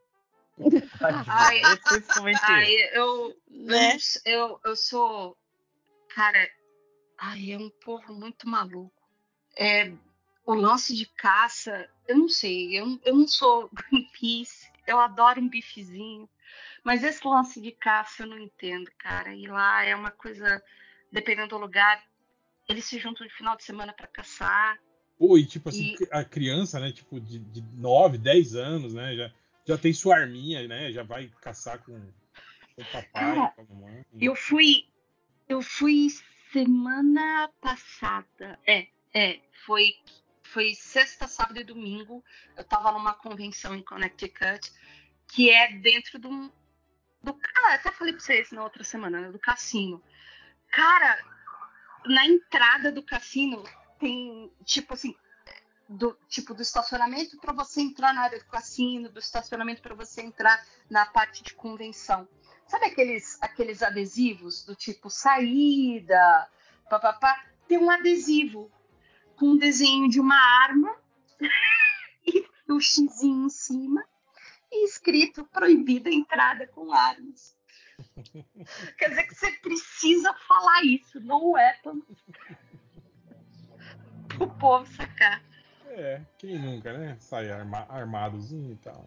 Tá 0.99 1.07
Ai. 1.29 1.61
Essencialmente 1.61 2.41
Ai, 2.43 2.73
eu, 2.91 3.33
Né? 3.49 3.95
eu, 4.25 4.33
eu, 4.49 4.59
eu 4.65 4.75
sou. 4.75 5.37
Cara, 6.13 6.45
ai, 7.17 7.53
é 7.53 7.57
um 7.57 7.69
povo 7.69 8.13
muito 8.13 8.49
maluco. 8.49 8.91
É, 9.55 9.93
o 10.45 10.53
lance 10.53 10.95
de 10.95 11.05
caça, 11.05 11.89
eu 12.07 12.17
não 12.17 12.29
sei, 12.29 12.77
eu, 12.77 12.99
eu 13.03 13.15
não 13.15 13.27
sou 13.27 13.69
Greenpeace, 13.73 14.71
eu 14.85 14.99
adoro 14.99 15.41
um 15.41 15.47
bifezinho, 15.49 16.29
mas 16.83 17.03
esse 17.03 17.25
lance 17.25 17.61
de 17.61 17.71
caça 17.71 18.23
eu 18.23 18.27
não 18.27 18.37
entendo, 18.37 18.91
cara. 18.97 19.33
E 19.33 19.45
lá 19.47 19.83
é 19.83 19.95
uma 19.95 20.11
coisa, 20.11 20.61
dependendo 21.11 21.49
do 21.49 21.57
lugar, 21.57 22.03
eles 22.67 22.85
se 22.85 22.99
juntam 22.99 23.25
de 23.25 23.33
final 23.33 23.55
de 23.55 23.63
semana 23.63 23.93
para 23.93 24.07
caçar. 24.07 24.77
Pô, 25.17 25.37
e 25.37 25.45
tipo 25.45 25.69
assim, 25.69 25.95
E- 25.99 26.07
a 26.11 26.23
criança, 26.25 26.79
né? 26.79 26.91
Tipo, 26.91 27.19
de, 27.19 27.39
de 27.39 27.61
9, 27.77 28.17
10 28.17 28.55
anos, 28.55 28.93
né? 28.93 29.15
Já, 29.15 29.31
já 29.65 29.77
tem 29.77 29.93
sua 29.93 30.17
arminha, 30.17 30.67
né? 30.67 30.91
Já 30.91 31.03
vai 31.03 31.31
caçar 31.41 31.79
com, 31.83 31.93
com 32.75 32.81
o 32.81 32.85
papai, 32.85 33.35
Cara, 33.35 33.47
com 33.55 33.61
a 33.61 33.65
mamãe. 33.65 34.05
Eu 34.19 34.35
fui, 34.35 34.85
eu 35.47 35.61
fui 35.61 36.09
semana 36.51 37.49
passada. 37.61 38.59
É, 38.67 38.87
é, 39.13 39.39
foi 39.65 39.93
foi 40.53 40.75
sexta, 40.75 41.27
sábado 41.27 41.59
e 41.59 41.63
domingo. 41.63 42.23
Eu 42.55 42.63
tava 42.63 42.91
numa 42.91 43.15
convenção 43.15 43.75
em 43.75 43.81
Connecticut 43.81 44.71
que 45.27 45.49
é 45.49 45.73
dentro 45.79 46.19
de 46.19 46.27
um 46.27 46.51
do 47.23 47.39
ah, 47.55 47.73
até 47.73 47.91
falei 47.91 48.13
pra 48.13 48.21
vocês 48.21 48.51
na 48.51 48.63
outra 48.63 48.83
semana, 48.83 49.19
né, 49.19 49.31
do 49.31 49.39
cassino. 49.39 50.03
Cara, 50.69 51.17
na 52.05 52.25
entrada 52.27 52.91
do 52.91 53.01
cassino 53.01 53.63
tem 53.97 54.51
tipo 54.63 54.93
assim, 54.93 55.15
do 55.89 56.13
tipo 56.27 56.53
do 56.53 56.61
estacionamento 56.61 57.37
para 57.39 57.53
você 57.53 57.81
entrar 57.81 58.13
na 58.13 58.21
área 58.21 58.37
do 58.37 58.45
cassino, 58.45 59.09
do 59.09 59.19
estacionamento 59.19 59.81
para 59.81 59.95
você 59.95 60.21
entrar 60.21 60.63
na 60.89 61.05
parte 61.05 61.43
de 61.43 61.53
convenção. 61.55 62.27
Sabe 62.67 62.85
aqueles, 62.87 63.41
aqueles 63.41 63.81
adesivos 63.81 64.63
do 64.65 64.75
tipo 64.75 65.09
saída, 65.09 66.47
papapá? 66.89 67.43
Tem 67.67 67.77
um 67.77 67.89
adesivo 67.89 68.71
com 69.43 69.49
um 69.49 69.57
desenho 69.57 70.07
de 70.07 70.21
uma 70.21 70.37
arma 70.37 70.95
e 72.25 72.47
o 72.69 72.75
um 72.75 72.79
xizinho 72.79 73.47
em 73.47 73.49
cima 73.49 74.01
e 74.71 74.85
escrito 74.85 75.43
proibida 75.43 76.09
a 76.09 76.13
entrada 76.13 76.65
com 76.67 76.93
armas. 76.93 77.53
Quer 78.97 79.09
dizer 79.09 79.23
que 79.23 79.35
você 79.35 79.51
precisa 79.51 80.33
falar 80.47 80.85
isso, 80.85 81.19
no 81.19 81.51
weapon, 81.51 82.01
pro 84.29 84.49
povo 84.51 84.89
sacar. 84.95 85.43
É, 85.87 86.21
quem 86.37 86.57
nunca, 86.57 86.97
né? 86.97 87.17
Sai 87.19 87.51
arma 87.51 87.85
armadozinho 87.89 88.71
e 88.71 88.77
tal. 88.77 89.05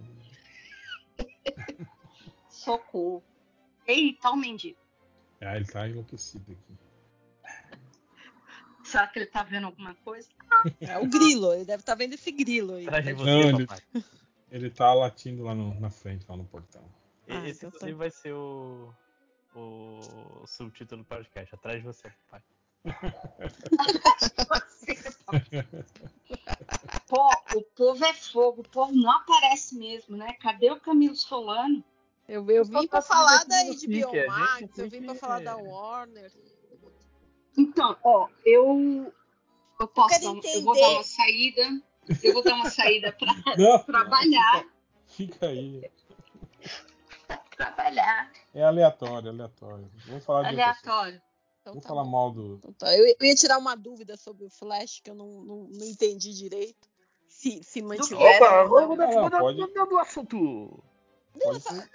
Socorro. 2.51 3.24
Eita, 3.87 4.28
o 4.30 4.37
mendigo. 4.37 4.78
Ah, 5.41 5.57
ele 5.57 5.64
tá 5.64 5.89
enlouquecido 5.89 6.53
aqui. 6.53 6.86
Será 8.87 9.07
que 9.09 9.18
ele 9.18 9.26
tá 9.26 9.43
vendo 9.43 9.66
alguma 9.66 9.95
coisa? 9.97 10.28
É 10.80 10.99
o 10.99 11.07
grilo, 11.07 11.53
ele 11.55 11.64
deve 11.64 11.82
estar 11.82 11.95
vendo 11.95 12.14
esse 12.14 12.30
grilo 12.32 12.74
aí. 12.74 12.87
Atrás 12.87 13.05
de 13.05 13.12
Tá 13.12 13.18
você, 13.18 13.30
Não, 13.30 13.41
ele- 13.59 13.66
papai. 13.66 13.82
Ele 14.51 14.70
tá 14.70 14.95
latindo 14.95 15.43
lá 15.43 15.55
no- 15.55 15.78
na 15.80 15.91
frente, 15.91 16.24
lá 16.28 16.37
no 16.37 16.45
portão. 16.45 16.82
Ah, 17.28 17.47
Esse 17.49 17.59
então 17.66 17.70
tá. 17.70 17.76
inclusive 17.76 17.99
vai 17.99 18.11
ser 18.11 18.32
o, 18.32 18.93
o 19.55 20.47
subtítulo 20.47 21.03
do 21.03 21.07
podcast. 21.07 21.55
Atrás 21.55 21.80
de 21.80 21.87
você, 21.87 22.11
papai. 22.30 22.43
Pô, 27.09 27.28
o 27.55 27.62
povo 27.62 28.05
é 28.05 28.14
fogo, 28.14 28.62
o 28.62 28.68
povo 28.68 28.93
não 28.95 29.11
aparece 29.11 29.76
mesmo, 29.76 30.16
né? 30.16 30.32
Cadê 30.41 30.70
o 30.70 30.80
Camilo 30.80 31.16
Solano? 31.16 31.82
Eu, 32.28 32.49
eu 32.51 32.64
só 32.64 32.80
vim 32.80 32.89
pra 32.89 33.03
falar 33.03 33.45
da 33.45 33.57
HBO 33.64 34.26
Max, 34.28 34.78
eu 34.78 34.91
vim 34.91 35.03
pra 35.03 35.14
falar 35.14 35.41
é- 35.41 35.45
da 35.45 35.57
Warner. 35.57 36.32
Então, 37.57 37.97
ó, 38.05 38.29
eu 38.45 39.13
eu 39.81 39.89
posso 39.89 40.21
quero 40.21 40.41
dar 40.41 40.49
eu 40.49 40.63
vou 40.63 40.75
dar 40.75 40.89
uma 40.91 41.03
saída, 41.05 41.83
eu 42.23 42.33
vou 42.33 42.43
dar 42.43 42.55
uma 42.55 42.71
saída 42.71 43.13
pra 43.13 43.33
Não, 43.57 43.79
trabalhar, 43.85 44.65
fica 45.07 45.47
aí. 45.47 45.91
trabalhar, 47.57 48.31
É 48.55 48.63
aleatório, 48.63 49.31
aleatório. 49.31 49.91
Vamos 50.07 50.25
falar 50.25 50.47
aleatório. 50.49 51.21
Então 51.61 51.73
Vamos 51.75 51.83
tá 51.83 51.89
falar 51.89 52.05
bom. 52.05 52.11
mal 52.11 52.31
do. 52.31 52.55
Então 52.57 52.73
tá. 52.75 52.97
Eu, 52.97 53.07
eu 53.07 53.27
ia 53.27 53.35
tirar 53.35 53.59
uma 53.59 53.75
dúvida 53.77 54.17
sobre 54.17 54.45
o 54.45 54.51
Flash, 54.51 55.01
que 55.03 55.11
eu 55.11 55.15
não, 55.15 55.27
não, 55.43 55.57
não 55.65 55.87
entendi 55.87 56.33
direito. 56.33 56.89
Se, 57.27 57.61
se 57.63 57.83
não. 57.83 57.89
Não, 58.81 58.89
mudar- 58.89 59.39
pode- 59.41 59.61
mudar 59.61 59.85
do 59.87 59.99
assunto. 59.99 60.83
Pode 61.43 61.61
ser. 61.63 61.91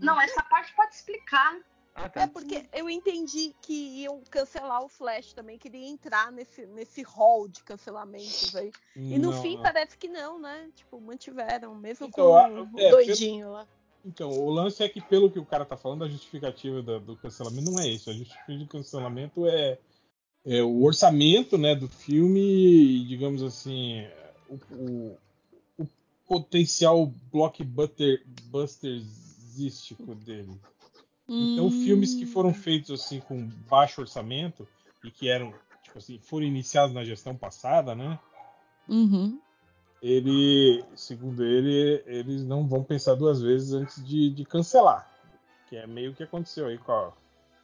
Não, 0.00 0.20
essa 0.20 0.42
parte 0.44 0.74
pode 0.74 0.94
explicar. 0.94 1.54
Ah, 1.94 2.08
tá. 2.08 2.22
É 2.22 2.26
porque 2.26 2.66
eu 2.72 2.90
entendi 2.90 3.54
que 3.62 3.72
iam 4.02 4.20
cancelar 4.28 4.82
o 4.82 4.88
Flash 4.88 5.32
também, 5.32 5.56
que 5.58 5.68
ele 5.68 5.78
ia 5.78 5.88
entrar 5.88 6.32
nesse, 6.32 6.66
nesse 6.66 7.02
hall 7.02 7.46
de 7.46 7.62
cancelamentos 7.62 8.56
aí. 8.56 8.72
E 8.96 9.16
no 9.18 9.30
Não, 9.30 9.40
fim 9.42 9.54
não. 9.54 9.62
parece 9.62 9.96
que 9.96 10.08
não, 10.08 10.40
né? 10.40 10.68
Tipo, 10.74 11.00
mantiveram, 11.00 11.72
mesmo 11.76 12.06
Então, 12.08 12.26
com 12.26 12.36
a- 12.36 12.62
o 12.62 12.68
é, 12.80 12.90
doidinho 12.90 13.52
lá. 13.52 13.68
Então, 14.04 14.28
o 14.28 14.50
lance 14.50 14.82
é 14.82 14.88
que, 14.88 15.00
pelo 15.00 15.30
que 15.30 15.38
o 15.38 15.46
cara 15.46 15.64
tá 15.64 15.76
falando, 15.76 16.02
a 16.04 16.08
justificativa 16.08 16.82
da- 16.82 16.98
do 16.98 17.16
cancelamento 17.16 17.70
não 17.70 17.78
é 17.80 17.86
isso. 17.88 18.10
A 18.10 18.12
justificativa 18.12 18.58
do 18.58 18.66
cancelamento 18.68 19.46
é, 19.46 19.78
é 20.44 20.62
o 20.62 20.82
orçamento 20.82 21.56
né, 21.56 21.74
do 21.76 21.88
filme 21.88 22.40
e, 22.40 23.04
digamos 23.06 23.40
assim, 23.42 24.04
o, 24.48 24.56
o- 24.74 25.16
o 25.78 25.86
potencial 26.26 27.06
blockbusterístico 27.32 30.14
dele. 30.16 30.58
Então, 31.28 31.70
filmes 31.70 32.14
que 32.14 32.26
foram 32.26 32.52
feitos 32.52 32.90
assim 32.90 33.20
com 33.20 33.46
baixo 33.68 34.00
orçamento 34.00 34.68
e 35.02 35.10
que 35.10 35.28
eram, 35.28 35.54
tipo 35.82 35.98
assim, 35.98 36.18
foram 36.18 36.46
iniciados 36.46 36.94
na 36.94 37.04
gestão 37.04 37.34
passada, 37.34 37.94
né? 37.94 38.18
Uhum. 38.88 39.40
ele, 40.02 40.84
segundo 40.94 41.42
ele, 41.42 42.02
eles 42.06 42.44
não 42.44 42.68
vão 42.68 42.84
pensar 42.84 43.14
duas 43.14 43.40
vezes 43.40 43.72
antes 43.72 44.04
de, 44.04 44.28
de 44.30 44.44
cancelar. 44.44 45.10
Que 45.66 45.76
é 45.76 45.86
meio 45.86 46.14
que 46.14 46.22
aconteceu 46.22 46.66
aí 46.66 46.76
com 46.76 46.92
a, 46.92 47.12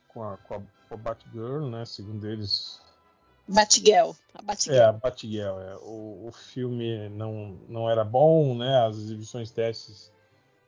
com 0.09 0.23
a, 0.25 0.37
com 0.39 0.55
a, 0.55 0.61
com 0.89 0.95
a 0.95 0.97
Batgirl, 0.97 1.69
né? 1.69 1.85
Segundo 1.85 2.27
eles. 2.27 2.81
Batgirl. 3.47 4.13
A 4.33 4.39
É, 4.39 4.43
Batgirl. 4.43 4.83
a 4.83 4.93
Batgirl. 4.93 5.61
É, 5.61 5.77
o, 5.83 6.29
o 6.29 6.33
filme 6.33 7.11
não, 7.11 7.59
não 7.69 7.91
era 7.91 8.05
bom, 8.05 8.57
né? 8.57 8.87
As 8.87 8.97
exibições 8.97 9.51
testes 9.51 10.11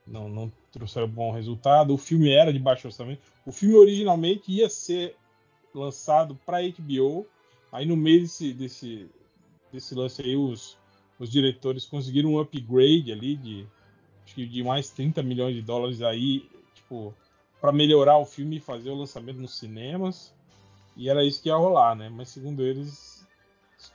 não, 0.07 0.29
não 0.29 0.53
trouxeram 0.71 1.09
bom 1.09 1.33
resultado. 1.33 1.95
O 1.95 1.99
filme 1.99 2.31
era 2.33 2.53
de 2.53 2.59
baixo 2.59 2.87
orçamento. 2.87 3.21
O 3.47 3.53
filme 3.53 3.77
originalmente 3.77 4.51
ia 4.51 4.69
ser 4.69 5.17
lançado 5.75 6.39
para 6.45 6.63
HBO. 6.63 7.27
Aí 7.71 7.87
no 7.87 7.97
meio 7.97 8.23
desse, 8.23 8.53
desse, 8.53 9.11
desse 9.73 9.95
lance 9.95 10.23
aí, 10.23 10.37
os, 10.37 10.77
os 11.19 11.31
diretores 11.31 11.87
conseguiram 11.87 12.35
um 12.35 12.41
upgrade 12.41 13.13
ali 13.13 13.37
de, 13.37 13.67
acho 14.25 14.35
que 14.35 14.47
de 14.47 14.63
mais 14.63 14.91
30 14.91 15.23
milhões 15.23 15.55
de 15.55 15.63
dólares 15.63 16.03
aí, 16.03 16.49
tipo, 16.75 17.15
para 17.61 17.73
melhorar 17.73 18.19
o 18.19 18.27
filme 18.27 18.57
e 18.57 18.61
fazer 18.61 18.91
o 18.91 18.97
lançamento 18.97 19.39
nos 19.39 19.59
cinemas. 19.59 20.35
E 20.97 21.09
era 21.09 21.25
isso 21.25 21.43
que 21.43 21.49
ia 21.49 21.57
rolar, 21.57 21.95
né? 21.95 22.11
Mas 22.11 22.29
segundo 22.29 22.63
eles, 22.63 23.27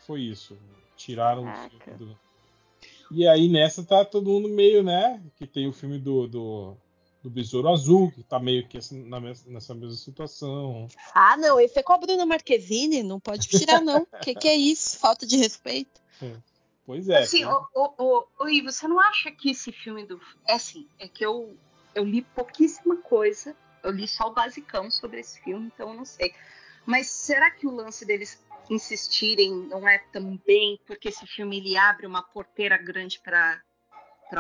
foi 0.06 0.22
isso. 0.22 0.58
Tiraram 0.96 1.44
Caraca. 1.44 1.76
o 1.76 1.80
filme 1.80 1.98
do. 1.98 2.27
E 3.12 3.28
aí 3.28 3.48
nessa 3.48 3.84
tá 3.84 4.04
todo 4.04 4.30
mundo 4.30 4.50
meio, 4.50 4.84
né? 4.84 5.22
Que 5.36 5.48
tem 5.48 5.68
o 5.68 5.74
filme 5.74 5.98
do, 5.98 6.28
do, 6.28 6.78
do 7.24 7.30
Besouro 7.30 7.70
Azul, 7.70 8.12
que 8.12 8.24
tá 8.24 8.40
meio 8.40 8.68
que 8.68 8.78
assim, 8.78 9.08
na 9.08 9.20
nessa 9.20 9.74
mesma 9.74 9.96
situação. 9.96 10.88
Ah, 11.14 11.38
não, 11.38 11.60
esse 11.60 11.80
é 11.80 11.84
com 11.84 11.94
a 11.94 11.98
Bruna 11.98 12.26
Marquezine, 12.26 13.04
não 13.04 13.20
pode 13.20 13.48
tirar, 13.48 13.82
não. 13.82 14.02
O 14.02 14.08
que, 14.22 14.36
que 14.36 14.48
é 14.48 14.56
isso? 14.56 14.98
Falta 14.98 15.26
de 15.26 15.38
respeito. 15.38 16.02
Pois 16.86 17.10
é. 17.10 17.18
assim, 17.18 17.44
ô, 17.44 17.66
ô, 17.76 17.94
ô, 17.98 18.28
ô, 18.40 18.50
Ivo, 18.50 18.72
você 18.72 18.88
não 18.88 19.00
acha 19.00 19.30
que 19.30 19.52
esse 19.52 19.74
filme 19.74 20.06
do. 20.06 20.22
É 20.48 20.54
assim, 20.54 20.88
é 20.98 21.08
que 21.08 21.26
eu, 21.26 21.58
eu 21.94 22.06
li 22.06 22.22
pouquíssima 22.22 22.96
coisa. 22.98 23.56
Eu 23.84 23.92
li 23.92 24.08
só 24.08 24.28
o 24.28 24.34
basicão 24.34 24.90
sobre 24.90 25.20
esse 25.20 25.40
filme, 25.42 25.68
então 25.68 25.90
eu 25.90 25.96
não 25.96 26.06
sei. 26.06 26.34
Mas 26.86 27.10
será 27.10 27.52
que 27.52 27.68
o 27.68 27.76
lance 27.76 28.06
deles 28.06 28.42
insistirem 28.70 29.52
não 29.68 29.88
é 29.88 30.00
também 30.12 30.80
porque 30.86 31.10
esse 31.10 31.26
filme 31.26 31.58
ele 31.58 31.78
abre 31.78 32.06
uma 32.06 32.22
porteira 32.22 32.78
grande 32.78 33.20
para 33.20 33.62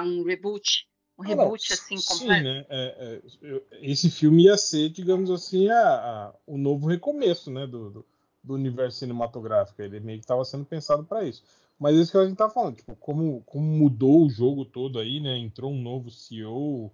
um 0.03 0.23
reboot? 0.23 0.87
Um 1.17 1.23
Ah, 1.23 1.35
não, 1.35 1.43
reboot 1.43 1.73
assim 1.73 1.97
sim, 1.97 2.15
completo? 2.17 2.43
né? 2.43 2.65
É, 2.69 3.21
é, 3.41 3.61
esse 3.81 4.09
filme 4.11 4.43
ia 4.43 4.57
ser, 4.57 4.89
digamos 4.89 5.31
assim, 5.31 5.69
a, 5.69 5.79
a- 6.27 6.35
o 6.45 6.57
novo 6.57 6.87
recomeço, 6.87 7.49
né, 7.51 7.65
do, 7.65 7.89
do, 7.89 8.05
do 8.43 8.53
universo 8.53 8.99
cinematográfico. 8.99 9.81
Ele 9.81 9.99
meio 9.99 10.19
que 10.19 10.23
estava 10.25 10.45
sendo 10.45 10.65
pensado 10.65 11.03
para 11.03 11.23
isso. 11.25 11.43
Mas 11.79 11.95
é 11.95 12.01
isso 12.01 12.11
que 12.11 12.17
a 12.17 12.25
gente 12.27 12.37
tá 12.37 12.49
falando, 12.49 12.75
tipo, 12.75 12.95
como, 12.95 13.41
como 13.45 13.65
mudou 13.65 14.25
o 14.25 14.29
jogo 14.29 14.65
todo 14.65 14.99
aí, 14.99 15.19
né? 15.19 15.37
Entrou 15.37 15.71
um 15.71 15.81
novo 15.81 16.09
CEO, 16.09 16.91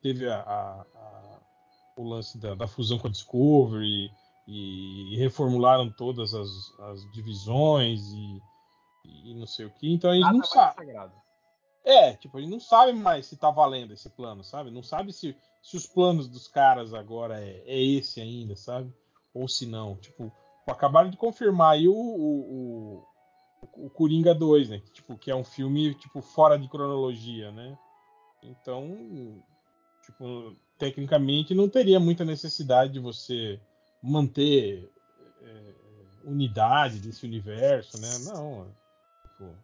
teve 0.00 0.28
a, 0.28 0.40
a- 0.40 0.86
a- 0.94 1.40
o 1.96 2.08
lance 2.08 2.38
da, 2.38 2.54
da 2.54 2.66
fusão 2.66 2.98
com 2.98 3.08
a 3.08 3.10
Discovery 3.10 4.10
e, 4.46 5.16
reformularam 5.16 5.90
todas 5.90 6.34
as, 6.34 6.48
as 6.80 7.10
divisões 7.12 8.00
e, 8.12 8.42
e 9.04 9.34
não 9.34 9.46
sei 9.46 9.66
o 9.66 9.70
que. 9.70 9.92
Então 9.92 10.10
a 10.10 10.14
gente 10.14 10.24
Nada 10.24 10.38
não 10.38 10.44
sabe. 10.44 10.74
sagrado. 10.76 11.22
É, 11.84 12.14
tipo, 12.14 12.38
a 12.38 12.40
gente 12.40 12.50
não 12.50 12.60
sabe 12.60 12.92
mais 12.92 13.26
se 13.26 13.36
tá 13.36 13.50
valendo 13.50 13.92
esse 13.92 14.08
plano, 14.10 14.44
sabe? 14.44 14.70
Não 14.70 14.82
sabe 14.82 15.12
se, 15.12 15.36
se 15.60 15.76
os 15.76 15.86
planos 15.86 16.28
dos 16.28 16.46
caras 16.46 16.94
agora 16.94 17.40
é, 17.40 17.62
é 17.66 17.82
esse 17.82 18.20
ainda, 18.20 18.54
sabe? 18.54 18.92
Ou 19.34 19.48
se 19.48 19.66
não. 19.66 19.96
Tipo, 19.96 20.32
acabaram 20.66 21.10
de 21.10 21.16
confirmar 21.16 21.72
aí 21.72 21.88
o, 21.88 21.94
o, 21.94 23.04
o, 23.62 23.86
o 23.86 23.90
Coringa 23.90 24.32
2, 24.32 24.68
né? 24.68 24.78
Que, 24.78 24.92
tipo, 24.92 25.18
que 25.18 25.30
é 25.30 25.34
um 25.34 25.44
filme, 25.44 25.94
tipo, 25.94 26.22
fora 26.22 26.56
de 26.56 26.68
cronologia, 26.68 27.50
né? 27.50 27.76
Então, 28.42 29.42
tipo, 30.04 30.56
tecnicamente 30.78 31.54
não 31.54 31.68
teria 31.68 31.98
muita 31.98 32.24
necessidade 32.24 32.92
de 32.92 33.00
você 33.00 33.60
manter 34.02 34.90
é, 35.42 35.74
unidade 36.24 36.98
desse 36.98 37.24
universo, 37.24 38.00
né? 38.00 38.18
Não, 38.24 38.74
tipo, 39.22 39.56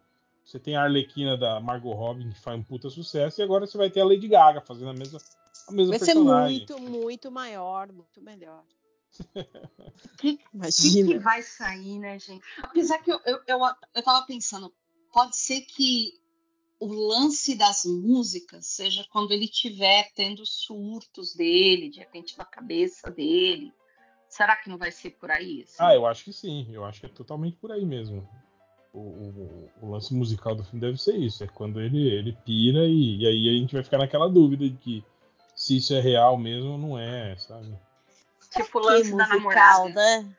você 0.43 0.59
tem 0.59 0.75
a 0.75 0.83
Arlequina 0.83 1.37
da 1.37 1.59
Margot 1.59 1.93
Robbie 1.93 2.29
que 2.33 2.39
faz 2.39 2.59
um 2.59 2.63
puta 2.63 2.89
sucesso 2.89 3.41
e 3.41 3.43
agora 3.43 3.67
você 3.67 3.77
vai 3.77 3.89
ter 3.89 4.01
a 4.01 4.05
Lady 4.05 4.27
Gaga 4.27 4.61
fazendo 4.61 4.89
a 4.89 4.93
mesma, 4.93 5.19
a 5.67 5.71
mesma 5.71 5.91
Vai 5.91 5.99
ser 5.99 6.13
personagem. 6.13 6.57
muito, 6.57 6.79
muito 6.79 7.31
maior, 7.31 7.91
muito 7.91 8.21
melhor. 8.21 8.63
O 9.19 10.17
que, 10.17 10.37
que, 10.37 11.03
que 11.03 11.19
vai 11.19 11.41
sair, 11.41 11.99
né, 11.99 12.17
gente? 12.19 12.43
Apesar 12.61 12.99
que 12.99 13.11
eu, 13.11 13.19
eu, 13.25 13.39
eu, 13.47 13.59
eu 13.95 14.03
tava 14.03 14.25
pensando, 14.25 14.73
pode 15.11 15.35
ser 15.35 15.61
que 15.61 16.13
o 16.79 16.87
lance 16.87 17.55
das 17.55 17.83
músicas 17.83 18.65
seja 18.67 19.05
quando 19.11 19.31
ele 19.31 19.47
tiver 19.47 20.11
tendo 20.15 20.45
surtos 20.45 21.35
dele, 21.35 21.89
de 21.89 21.99
repente 21.99 22.37
na 22.37 22.45
cabeça 22.45 23.11
dele. 23.11 23.73
Será 24.29 24.55
que 24.55 24.69
não 24.69 24.77
vai 24.77 24.91
ser 24.91 25.09
por 25.11 25.31
aí? 25.31 25.63
assim? 25.63 25.75
Ah, 25.79 25.93
eu 25.95 26.05
acho 26.05 26.23
que 26.23 26.31
sim. 26.31 26.67
Eu 26.71 26.85
acho 26.85 26.99
que 26.99 27.05
é 27.07 27.09
totalmente 27.09 27.57
por 27.57 27.71
aí 27.71 27.85
mesmo. 27.85 28.27
O, 28.93 28.99
o- 28.99 29.69
o 29.81 29.91
lance 29.91 30.13
musical 30.13 30.55
do 30.55 30.63
filme 30.63 30.79
deve 30.79 30.97
ser 30.97 31.15
isso. 31.17 31.43
É 31.43 31.47
quando 31.47 31.81
ele, 31.81 32.07
ele 32.09 32.37
pira 32.45 32.85
e, 32.87 33.17
e 33.17 33.27
aí 33.27 33.49
a 33.49 33.59
gente 33.59 33.73
vai 33.73 33.83
ficar 33.83 33.97
naquela 33.97 34.29
dúvida 34.29 34.69
de 34.69 34.77
que 34.77 35.03
se 35.55 35.77
isso 35.77 35.93
é 35.93 35.99
real 35.99 36.37
mesmo 36.37 36.71
ou 36.71 36.77
não 36.77 36.97
é, 36.97 37.35
sabe? 37.37 37.75
tipo 38.51 38.79
o 38.79 38.81
lance 38.81 39.11
da 39.15 39.27
musical, 39.27 39.89
namorada. 39.89 39.89
né? 39.93 40.35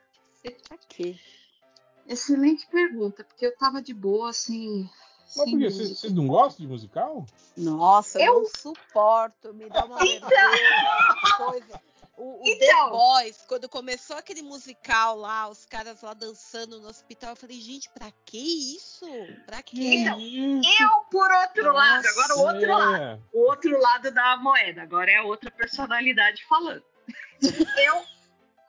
Excelente 2.06 2.66
pergunta, 2.66 3.22
porque 3.22 3.46
eu 3.46 3.56
tava 3.56 3.80
de 3.80 3.94
boa, 3.94 4.30
assim. 4.30 4.88
Mas 5.36 5.50
por 5.50 5.58
quê? 5.58 5.70
Vocês 5.70 6.12
não 6.12 6.26
gostam 6.26 6.64
de 6.66 6.72
musical? 6.72 7.24
Nossa, 7.56 8.18
eu, 8.18 8.24
Eu- 8.34 8.40
não 8.42 8.46
suporto, 8.46 9.54
me 9.54 9.68
dá 9.70 9.84
uma 9.84 10.04
Então. 10.04 10.28
vergonha, 10.28 10.90
coisa. 11.36 11.80
O, 12.22 12.42
o 12.42 12.42
Então. 12.46 12.84
The 12.84 12.90
Boys, 12.90 13.44
quando 13.48 13.68
começou 13.68 14.14
aquele 14.16 14.42
musical 14.42 15.16
lá, 15.16 15.48
os 15.48 15.64
caras 15.64 16.02
lá 16.02 16.12
dançando 16.12 16.78
no 16.78 16.88
hospital, 16.88 17.30
eu 17.30 17.36
falei, 17.36 17.58
gente, 17.60 17.88
pra 17.90 18.10
que 18.26 18.76
isso? 18.76 19.06
Pra 19.46 19.62
quê? 19.62 19.76
Então, 19.80 20.20
isso? 20.20 20.82
Eu, 20.82 20.90
por 21.10 21.30
outro 21.32 21.64
Nossa, 21.64 21.78
lado, 21.78 22.06
agora 22.08 22.34
o 22.36 22.40
outro 22.40 22.68
lado. 22.70 23.22
O 23.32 23.40
outro 23.48 23.80
lado 23.80 24.10
da 24.10 24.36
moeda. 24.36 24.82
Agora 24.82 25.10
é 25.10 25.16
a 25.16 25.22
outra 25.24 25.50
personalidade 25.50 26.44
falando. 26.46 26.84
Eu 27.82 28.02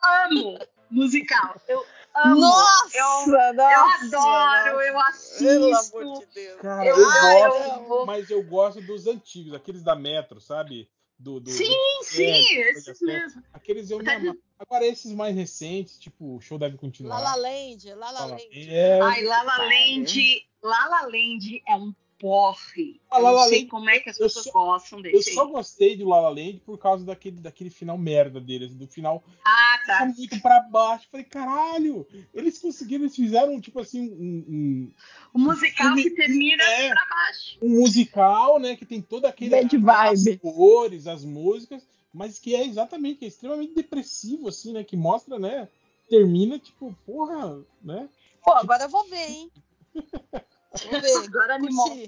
amo 0.04 0.58
musical. 0.89 1.56
Eu 1.68 1.86
amo. 2.16 2.39
Nossa, 2.41 2.97
eu, 2.97 3.28
nossa, 3.54 4.06
eu 4.16 4.20
adoro, 4.20 4.91
nossa. 4.93 5.43
eu 5.43 5.47
Pelo 5.47 5.76
assisto. 5.76 5.97
amor 5.97 6.20
de 6.20 6.26
Deus. 6.28 6.62
Cara, 6.62 6.86
Eu- 6.86 6.97
eu, 6.97 7.10
ah, 7.10 7.34
eu 7.39 7.49
gosto, 7.49 7.84
vou- 7.88 8.06
mas 8.06 8.30
eu 8.30 8.43
gosto 8.43 8.82
dos 8.82 9.08
antigos, 9.08 9.54
aqueles 9.54 9.84
da 9.84 9.95
Metro, 9.95 10.39
sabe? 10.41 10.89
Do, 11.22 11.39
do, 11.39 11.51
Sim, 11.51 11.67
do- 11.67 12.03
sim, 12.03 12.24
é, 12.24 12.72
esses 12.72 12.99
mesmo. 12.99 13.43
Aqueles 13.53 13.91
eu 13.91 13.99
me 13.99 14.09
amava. 14.09 14.36
Agora 14.57 14.86
esses 14.88 15.11
mais 15.13 15.36
recentes, 15.36 15.99
tipo, 15.99 16.36
o 16.38 16.41
show 16.41 16.57
deve 16.57 16.78
continuar. 16.78 17.19
La 17.19 17.36
La 17.36 17.36
Land, 17.36 17.86
La 17.95 18.11
La 18.11 18.19
Fala. 18.22 18.32
Land. 18.32 18.47
É, 18.51 18.99
Ai, 19.01 19.24
La 19.24 19.43
La 19.43 19.57
Land, 19.57 20.43
La 20.63 20.88
La 20.88 21.01
Land 21.03 21.61
é 21.67 21.76
um 21.76 21.93
porre. 22.19 22.99
Ah, 23.09 23.17
Eu 23.19 23.24
La 23.24 23.32
não 23.34 23.39
sei 23.49 23.57
Land, 23.59 23.69
como 23.69 23.89
é 23.89 23.99
que 23.99 24.09
as 24.09 24.19
eu 24.19 24.26
pessoas 24.28 24.45
só- 24.45 24.51
gostam 24.51 24.99
eu 24.99 25.03
desse. 25.03 25.34
só 25.34 25.45
gostei 25.45 25.95
do 25.97 26.07
La 26.07 26.22
La 26.22 26.30
Land 26.30 26.61
por 26.65 26.78
causa 26.78 27.03
daquele, 27.05 27.39
daquele 27.39 27.69
final 27.69 27.97
merda 27.97 28.39
deles. 28.41 28.74
Do 28.76 28.88
final 28.88 29.24
Ah, 29.45 29.70
tá. 29.86 30.05
muito 30.05 30.41
pra 30.41 30.59
baixo. 30.61 31.07
Falei, 31.11 31.25
caralho, 31.25 32.07
eles 32.34 32.57
conseguiram, 32.57 33.03
eles 33.05 33.15
fizeram, 33.15 33.59
tipo 33.61 33.79
assim, 33.79 34.09
um, 34.11 34.45
um, 34.47 34.91
O 35.34 35.39
musical 35.39 35.88
filme- 35.88 36.03
que 36.03 36.11
termina 36.11 36.63
é. 36.63 36.89
pra 36.89 37.05
baixo. 37.09 37.57
um 37.61 37.69
musical, 37.69 38.59
né? 38.59 38.75
Que 38.75 38.86
tem 38.86 39.01
toda 39.01 39.27
aquele 39.29 39.49
Bad 39.51 39.75
as 40.09 40.23
vibe. 40.23 40.38
cores, 40.39 41.07
as 41.07 41.23
músicas, 41.25 41.86
mas 42.13 42.38
que 42.39 42.55
é 42.55 42.65
exatamente, 42.65 43.19
que 43.19 43.25
é 43.25 43.27
extremamente 43.27 43.73
depressivo, 43.73 44.47
assim, 44.49 44.73
né? 44.73 44.84
Que 44.84 44.95
mostra, 44.97 45.38
né? 45.39 45.67
Termina, 46.09 46.59
tipo, 46.59 46.95
porra, 47.05 47.61
né? 47.84 48.09
Pô, 48.43 48.51
agora 48.53 48.84
eu 48.84 48.89
vou 48.89 49.07
ver, 49.07 49.29
hein? 49.29 49.51
Vou 50.89 51.01
ver. 51.01 51.25
Agora 51.27 51.55
animou. 51.55 52.07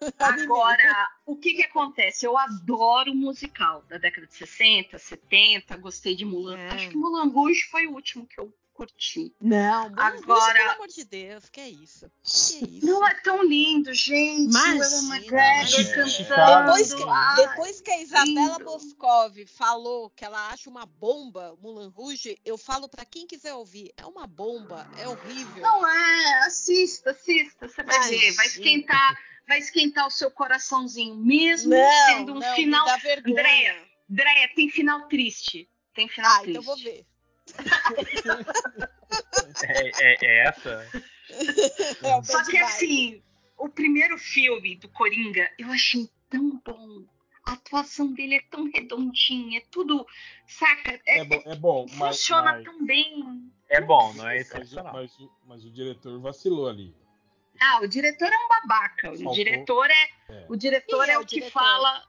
Agora, 0.18 1.08
o 1.26 1.36
que 1.36 1.54
que 1.54 1.62
acontece? 1.62 2.26
Eu 2.26 2.36
adoro 2.36 3.14
musical 3.14 3.84
da 3.88 3.98
década 3.98 4.26
de 4.26 4.34
60, 4.34 4.98
70, 4.98 5.76
gostei 5.76 6.14
de 6.14 6.24
Mulan. 6.24 6.58
É. 6.58 6.68
Acho 6.70 6.88
que 6.90 6.96
Mulan 6.96 7.28
Rouge 7.30 7.62
foi 7.70 7.86
o 7.86 7.92
último 7.92 8.26
que 8.26 8.38
eu 8.40 8.52
curti. 8.72 9.34
Não, 9.38 9.90
Mulan 9.90 10.02
Rouge, 10.10 10.22
Agora- 10.24 10.54
pelo 10.54 10.70
amor 10.70 10.88
de 10.88 11.04
Deus, 11.04 11.48
que 11.50 11.60
é 11.60 11.68
isso? 11.68 12.10
Que 12.22 12.78
isso? 12.78 12.86
Não 12.86 13.06
é 13.06 13.14
tão 13.16 13.42
lindo, 13.44 13.92
gente. 13.92 14.50
Imagina, 14.50 14.86
Evan 14.86 15.14
McGregor 15.14 15.94
cantando. 15.94 16.64
Depois 16.64 16.94
que, 16.94 17.04
depois 17.36 17.80
que 17.82 17.90
a 17.90 18.00
Isabela 18.02 18.56
lindo. 18.58 18.64
Boscov 18.64 19.46
falou 19.48 20.08
que 20.10 20.24
ela 20.24 20.48
acha 20.48 20.70
uma 20.70 20.86
bomba 20.86 21.54
Mulan 21.60 21.90
Rouge, 21.90 22.38
eu 22.42 22.56
falo 22.56 22.88
pra 22.88 23.04
quem 23.04 23.26
quiser 23.26 23.52
ouvir, 23.52 23.92
é 23.98 24.06
uma 24.06 24.26
bomba, 24.26 24.88
é 24.98 25.06
horrível. 25.06 25.62
Não 25.62 25.86
é, 25.86 26.46
assista, 26.46 27.10
assista, 27.10 27.68
você 27.68 27.82
vai 27.82 27.96
Imagina. 27.96 28.18
ver, 28.18 28.32
vai 28.32 28.46
esquentar, 28.46 29.18
vai 29.50 29.58
esquentar 29.58 30.06
o 30.06 30.10
seu 30.10 30.30
coraçãozinho, 30.30 31.16
mesmo 31.16 31.70
não, 31.70 32.06
sendo 32.06 32.32
um 32.34 32.38
não, 32.38 32.54
final. 32.54 32.86
Andréia, 33.26 33.84
Andréia, 34.08 34.48
tem 34.54 34.70
final 34.70 35.08
triste. 35.08 35.68
Tem 35.92 36.08
final 36.08 36.30
Ah, 36.30 36.42
triste. 36.42 36.50
então 36.50 36.62
vou 36.62 36.76
ver. 36.76 37.04
É, 39.64 40.12
é- 40.12 40.18
é 40.22 40.48
essa? 40.48 40.88
É 42.02 42.22
Só 42.22 42.44
que 42.44 42.52
vibe. 42.52 42.62
assim, 42.62 43.22
o 43.58 43.68
primeiro 43.68 44.16
filme 44.18 44.76
do 44.76 44.88
Coringa, 44.88 45.50
eu 45.58 45.68
achei 45.70 46.08
tão 46.28 46.60
bom. 46.64 47.04
A 47.44 47.52
atuação 47.54 48.12
dele 48.12 48.36
é 48.36 48.42
tão 48.50 48.70
redondinha, 48.70 49.58
é 49.58 49.64
tudo, 49.70 50.06
saca? 50.46 50.92
É- 51.06 51.18
É 51.18 51.24
bom, 51.24 51.42
é 51.44 51.56
bom 51.56 51.86
mas, 51.96 52.16
funciona 52.16 52.52
mas, 52.52 52.64
tão 52.64 52.84
bem. 52.84 53.52
É 53.68 53.80
bom, 53.80 54.12
não 54.14 54.28
é 54.28 54.44
mas, 54.52 54.72
mas, 54.92 55.16
mas 55.44 55.64
o 55.64 55.70
diretor 55.70 56.20
vacilou 56.20 56.68
ali. 56.68 56.94
Ah, 57.60 57.80
o 57.82 57.86
diretor 57.88 58.32
é 58.32 58.36
um 58.36 58.48
babaca. 58.48 59.10
O 59.12 59.16
Faltou. 59.16 59.34
diretor 59.34 59.90
é, 59.90 60.08
É. 60.30 60.46
o 60.48 60.56
diretor 60.56 61.04
Quem 61.04 61.10
é, 61.10 61.14
é 61.14 61.18
o 61.18 61.22
o 61.22 61.26
que 61.26 61.34
diretor? 61.36 61.52
fala. 61.60 62.02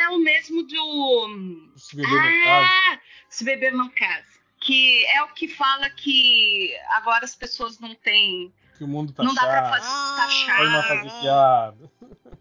É 0.00 0.08
o 0.08 0.18
mesmo 0.18 0.62
do. 0.62 1.72
Se 1.76 1.94
beber 1.96 2.10
no 2.10 2.44
caso, 2.44 2.70
Ah, 2.72 3.00
se 3.28 3.44
beber 3.44 3.72
não 3.72 3.88
casa. 3.90 4.24
Que 4.60 5.04
é 5.06 5.22
o 5.22 5.28
que 5.34 5.46
fala 5.48 5.90
que 5.90 6.74
agora 6.90 7.24
as 7.24 7.34
pessoas 7.36 7.78
não 7.80 7.94
têm. 7.94 8.52
que 8.78 8.84
o 8.84 8.88
mundo 8.88 9.12
tá 9.12 9.22
não 9.22 9.34
dá 9.34 9.42
pra 9.42 9.52
chato, 9.62 9.70
fazer. 9.70 9.86
Ah, 9.90 10.16
tá 10.16 10.30
chato. 10.30 10.70
mais 10.70 10.86
fazer 10.86 11.20
piada. 11.20 11.90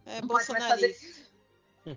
É 0.06 0.22
Não 0.22 0.28
pode 0.28 0.52
mais 0.52 0.64
fazer-. 0.66 0.96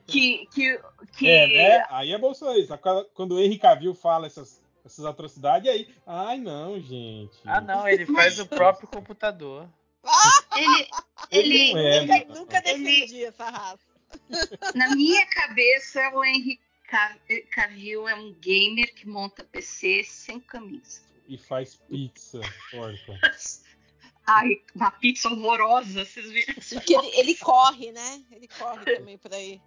Que. 0.07 0.46
que, 0.52 0.80
que 1.16 1.28
É, 1.28 1.46
né? 1.78 1.86
Aí 1.90 2.12
é 2.12 2.18
bolsonarista. 2.18 2.76
Quando, 3.14 3.36
o 3.36 3.40
Henry 3.40 3.57
Cavill 3.59 3.94
fala 3.94 4.26
essas, 4.26 4.61
essas 4.84 5.04
atrocidades, 5.04 5.70
aí. 5.70 5.94
Ai, 6.04 6.38
não, 6.38 6.80
gente. 6.80 7.38
Ah, 7.44 7.61
não, 7.61 7.86
ele 7.86 8.04
faz 8.07 8.40
o 8.40 8.46
próprio 8.46 8.88
computador. 8.88 9.68
Ele. 10.59 10.88
Ele. 11.30 11.72
não 11.74 11.80
é, 11.80 12.00
Nunca, 12.00 12.24
não. 12.28 12.34
nunca 12.40 12.62
Ele- 12.68 12.84
defendi 12.84 13.24
essa 13.24 13.50
raça. 13.50 13.78
Na 14.74 14.94
minha 14.94 15.26
cabeça, 15.26 16.11
o 16.14 16.24
Henry 16.24 16.61
Ca- 16.88 17.16
Cavill 17.50 18.09
é 18.09 18.14
um 18.14 18.32
gamer 18.34 18.94
que 18.94 19.09
monta 19.09 19.42
PC 19.44 20.04
sem 20.04 20.38
camisa. 20.40 21.02
E 21.28 21.36
faz 21.36 21.74
pizza, 21.74 22.40
porca. 22.70 23.18
Ai, 24.28 24.61
uma 24.74 24.90
pizza 24.90 25.28
horrorosa, 25.28 26.04
vocês 26.04 26.30
viram? 26.30 26.54
Porque 26.54 26.94
ele, 26.94 27.09
ele 27.18 27.34
corre, 27.36 27.92
né? 27.92 28.22
Ele 28.30 28.48
corre 28.48 28.84
também 28.96 29.18
por 29.18 29.32
aí. 29.32 29.61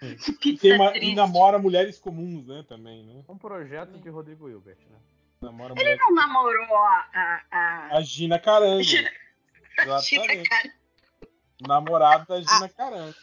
Que 0.00 0.06
E, 0.30 0.34
pizza 0.34 0.62
tem 0.62 0.72
uma- 0.74 0.96
e 0.96 1.14
namora 1.14 1.58
mulheres 1.58 1.98
comuns, 1.98 2.46
né? 2.46 2.64
Também, 2.68 3.04
né? 3.04 3.24
Um 3.28 3.36
projeto 3.38 3.98
de 3.98 4.08
Rodrigo 4.08 4.48
Hilbert, 4.48 4.78
né? 4.90 4.98
Namora 5.40 5.72
Ele 5.74 5.80
mulheres... 5.80 6.00
não 6.00 6.14
namorou 6.14 6.76
a. 6.76 7.08
a, 7.14 7.42
a... 7.50 7.96
A 7.98 8.00
Gina 8.00 8.38
Carango. 8.38 8.82
Gina- 8.82 9.10
Exatamente. 9.86 10.72
Namorado 11.66 12.26
da 12.26 12.40
Gina 12.40 12.68
Carango. 12.68 13.14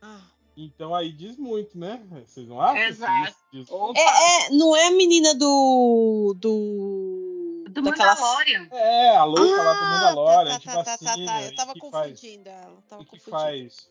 Ah. 0.00 0.20
Então 0.56 0.94
aí 0.94 1.12
diz 1.12 1.36
muito, 1.36 1.78
né? 1.78 2.02
Vocês 2.26 2.46
não 2.48 2.60
acham? 2.60 2.78
Exato. 2.82 3.28
Isso 3.28 3.38
diz- 3.52 3.70
Opa, 3.70 3.98
É, 3.98 4.46
é, 4.46 4.50
não 4.50 4.74
é 4.74 4.86
a 4.86 4.90
menina 4.90 5.34
do. 5.34 6.34
do. 6.38 7.64
do 7.68 7.82
daquela- 7.82 8.14
Mandalorian. 8.14 8.68
É, 8.72 9.16
a 9.16 9.24
louca 9.24 9.62
lá 9.62 9.72
do 9.74 9.78
Ah, 9.80 9.90
Mandalorian, 9.90 10.52
tá, 10.52 10.58
de 10.58 10.64
tá, 10.64 10.74
tá, 10.76 10.84
tá, 10.84 11.04
vacina. 11.10 11.26
tá. 11.26 11.42
Eu 11.42 11.54
tava 11.56 11.74
que 11.74 11.90
faz, 11.90 12.10
confundindo 12.20 12.48
ela. 12.48 12.82
Tava 12.88 13.04
que 13.04 13.10
confundindo. 13.10 13.30
faz 13.30 13.90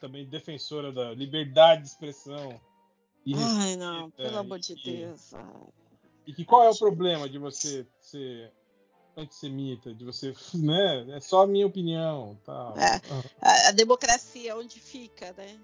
também 0.00 0.24
defensora 0.26 0.90
da 0.92 1.12
liberdade 1.12 1.82
de 1.82 1.88
expressão. 1.88 2.58
E, 3.26 3.34
Ai, 3.36 3.76
não, 3.76 4.10
pelo 4.12 4.38
amor 4.38 4.58
de 4.58 4.72
e 4.72 4.82
Deus. 4.82 5.32
e 6.26 6.32
que 6.32 6.44
qual 6.46 6.62
é 6.64 6.70
o 6.70 6.78
problema 6.78 7.28
de 7.28 7.36
você 7.38 7.86
ser 8.00 8.50
antissemita, 9.16 9.92
de 9.94 10.04
você, 10.04 10.34
né? 10.54 11.06
É 11.16 11.20
só 11.20 11.42
a 11.42 11.46
minha 11.46 11.66
opinião, 11.66 12.38
tal. 12.44 12.74
É. 12.78 13.00
A, 13.40 13.68
a 13.68 13.72
democracia, 13.72 14.56
onde 14.56 14.78
fica, 14.80 15.32
né? 15.36 15.58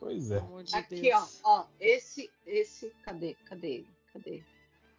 Pois 0.00 0.30
é. 0.30 0.40
De 0.62 0.74
Aqui, 0.76 1.12
ó, 1.12 1.24
ó, 1.44 1.64
esse, 1.80 2.30
esse, 2.46 2.92
cadê, 3.04 3.34
cadê 3.44 3.68
ele? 3.68 3.88
Cadê? 4.12 4.42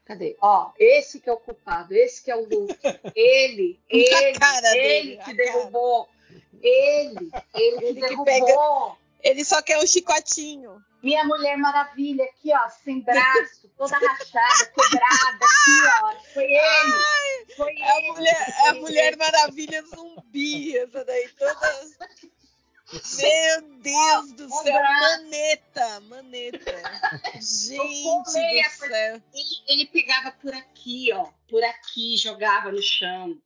Cadê? 0.05 0.37
Ó, 0.41 0.71
esse 0.77 1.19
que 1.19 1.29
é 1.29 1.33
o 1.33 1.37
culpado, 1.37 1.93
esse 1.93 2.23
que 2.23 2.31
é 2.31 2.35
o 2.35 2.41
Luke. 2.41 2.75
Ele, 3.15 3.79
ele, 3.89 4.39
cara 4.39 4.75
ele 4.75 4.81
dele, 4.81 5.11
que 5.17 5.23
cara. 5.23 5.37
derrubou. 5.37 6.09
Ele, 6.61 7.31
ele 7.53 7.77
que 7.77 7.85
Ele 7.85 7.93
que 7.93 7.93
derrubou. 8.01 8.25
pega- 8.25 8.97
Ele 9.21 9.43
só 9.43 9.61
quer 9.61 9.77
um 9.79 9.85
chicotinho. 9.87 10.83
Minha 11.01 11.23
Mulher 11.23 11.57
Maravilha, 11.57 12.23
aqui, 12.25 12.51
ó, 12.53 12.69
sem 12.69 12.99
braço, 13.01 13.69
toda 13.77 13.97
rachada, 13.97 14.65
quebrada, 14.65 15.45
aqui, 15.45 16.03
ó. 16.03 16.13
Foi 16.33 16.43
ele. 16.43 17.55
Foi 17.55 17.73
É 17.77 17.83
a 17.91 17.97
ele. 17.99 18.11
mulher, 18.11 18.55
é 18.65 18.69
a 18.69 18.73
mulher 18.73 19.17
maravilha 19.17 19.81
zumbi, 19.83 20.77
essa 20.77 21.05
daí, 21.05 21.29
toda. 21.37 21.71
Meu 22.91 23.61
Deus 23.81 24.31
do 24.33 24.49
céu, 24.49 24.73
braço. 24.73 25.01
maneta, 25.23 25.99
maneta. 26.01 26.81
Gente 27.35 28.03
do 28.23 28.29
céu. 28.29 29.21
Ele, 29.33 29.45
ele 29.67 29.85
pegava 29.87 30.31
por 30.31 30.53
aqui, 30.53 31.11
ó, 31.13 31.27
por 31.47 31.63
aqui, 31.63 32.17
jogava 32.17 32.71
no 32.71 32.81
chão. 32.81 33.37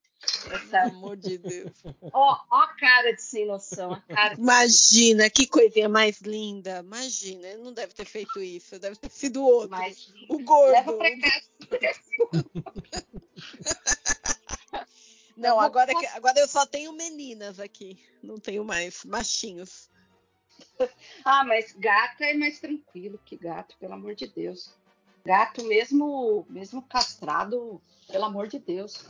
Pelo 0.70 0.88
amor 0.88 1.16
de 1.18 1.38
Deus. 1.38 1.72
ó, 2.12 2.38
ó 2.52 2.62
a 2.62 2.68
cara 2.76 3.12
de 3.14 3.22
sem 3.22 3.46
noção, 3.46 3.94
a 3.94 4.02
cara 4.02 4.36
de 4.36 4.42
Imagina, 4.42 5.30
que 5.30 5.48
coisinha 5.48 5.88
mais 5.90 6.20
linda. 6.22 6.80
Imagina, 6.80 7.48
ele 7.48 7.62
não 7.64 7.74
deve 7.74 7.94
ter 7.94 8.06
feito 8.06 8.42
isso, 8.42 8.78
deve 8.80 8.96
ter 8.98 9.10
sido 9.12 9.42
o 9.42 9.46
outro. 9.46 9.70
mais 9.72 10.14
O 10.30 10.40
gordo. 10.44 10.72
Leva 10.72 10.94
pra 10.98 11.12
casa. 11.20 12.04
Não, 15.36 15.60
agora, 15.60 15.94
que- 15.96 16.06
agora 16.08 16.40
eu 16.40 16.48
só 16.48 16.64
tenho 16.66 16.94
meninas 16.94 17.60
aqui. 17.60 18.00
Não 18.22 18.38
tenho 18.38 18.64
mais 18.64 19.04
machinhos. 19.04 19.90
Ah, 21.26 21.44
mas 21.44 21.74
gato 21.74 22.22
é 22.22 22.34
mais 22.36 22.60
tranquilo 22.60 23.20
que 23.26 23.36
gato, 23.36 23.76
pelo 23.80 23.94
amor 23.94 24.14
de 24.16 24.28
Deus. 24.28 24.76
Gato 25.26 25.64
mesmo, 25.64 26.46
mesmo 26.50 26.82
castrado, 26.84 27.82
pelo 28.08 28.26
amor 28.26 28.48
de 28.48 28.60
Deus. 28.60 29.04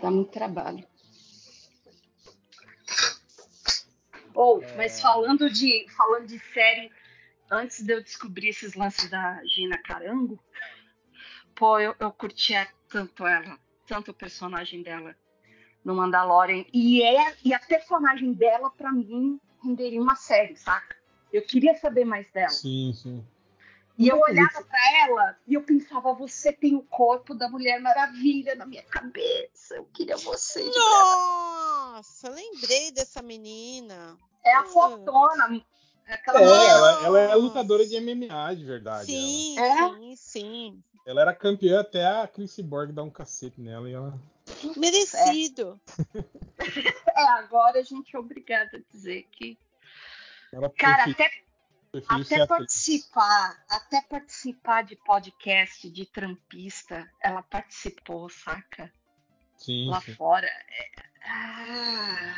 Dá 0.00 0.10
muito 0.10 0.30
trabalho. 0.30 0.86
Ou, 4.34 4.62
É. 4.62 4.76
mas 4.76 5.00
falando 5.00 5.50
de, 5.50 5.86
falando 5.90 6.26
de 6.26 6.38
série 6.38 6.90
antes 7.50 7.82
de 7.82 7.92
eu 7.92 8.02
descobrir 8.02 8.48
esses 8.48 8.74
lances 8.74 9.10
da 9.10 9.44
Gina 9.44 9.76
Carango, 9.78 10.38
pô, 11.54 11.78
eu, 11.78 11.94
eu 11.98 12.12
curtia 12.12 12.66
tanto 12.88 13.26
ela, 13.26 13.58
tanto 13.86 14.12
o 14.12 14.14
personagem 14.14 14.82
dela 14.82 15.14
no 15.84 15.94
Mandalorian. 15.94 16.64
E, 16.72 17.02
é, 17.02 17.36
e 17.44 17.52
a 17.52 17.58
personagem 17.58 18.32
dela, 18.32 18.70
pra 18.70 18.92
mim, 18.92 19.40
renderia 19.62 20.00
uma 20.00 20.16
série, 20.16 20.56
saca? 20.56 20.96
Eu 21.32 21.42
queria 21.42 21.74
saber 21.74 22.04
mais 22.04 22.30
dela. 22.30 22.48
Sim, 22.48 22.92
sim. 22.94 23.24
E 24.00 24.08
eu 24.08 24.18
olhava 24.18 24.62
pra 24.64 24.98
ela 25.04 25.36
e 25.46 25.52
eu 25.52 25.62
pensava, 25.62 26.14
você 26.14 26.50
tem 26.50 26.74
o 26.74 26.80
corpo 26.82 27.34
da 27.34 27.50
Mulher 27.50 27.78
Maravilha 27.82 28.54
na 28.54 28.64
minha 28.64 28.82
cabeça. 28.82 29.74
Eu 29.74 29.84
queria 29.92 30.16
você. 30.16 30.60
de 30.60 30.70
verdade. 30.70 31.10
Nossa, 31.10 32.30
lembrei 32.30 32.90
dessa 32.92 33.20
menina. 33.20 34.16
É 34.42 34.54
a 34.54 34.62
Hum. 34.62 34.68
fotona. 34.68 35.62
Aquela 36.06 36.40
É, 36.40 36.66
ela, 36.66 37.02
ela 37.02 37.18
é 37.18 37.34
lutadora 37.34 37.86
de 37.86 37.94
MMA, 38.00 38.54
de 38.54 38.64
verdade. 38.64 39.04
Sim, 39.04 39.58
É? 39.58 39.76
sim, 39.76 40.16
sim. 40.16 40.82
Ela. 41.04 41.20
era 41.20 41.34
campeã 41.34 41.80
até 41.80 42.06
a 42.06 42.26
Chris 42.26 42.58
Borg 42.60 42.92
dar 42.92 43.02
um 43.02 43.10
cacete 43.10 43.60
nela 43.60 43.86
e 43.86 43.92
ela. 43.92 44.18
Merecido. 44.78 45.78
É, 47.16 47.22
agora 47.22 47.80
a 47.80 47.82
gente 47.82 48.14
é 48.14 48.18
obrigada 48.18 48.78
a 48.78 48.80
dizer 48.92 49.26
que. 49.32 49.58
ela 50.52 50.70
Cara, 50.70 51.10
até, 51.10 51.30
até 52.08 52.46
participar, 52.46 53.64
até 53.68 54.00
participar 54.02 54.82
de 54.82 54.96
podcast 54.96 55.90
de 55.90 56.06
trampista, 56.06 57.10
ela 57.20 57.42
participou, 57.42 58.28
saca? 58.28 58.92
Sim, 59.56 59.88
Lá 59.88 60.00
sim. 60.00 60.14
fora. 60.14 60.46
É, 60.46 60.90
ah, 61.24 62.34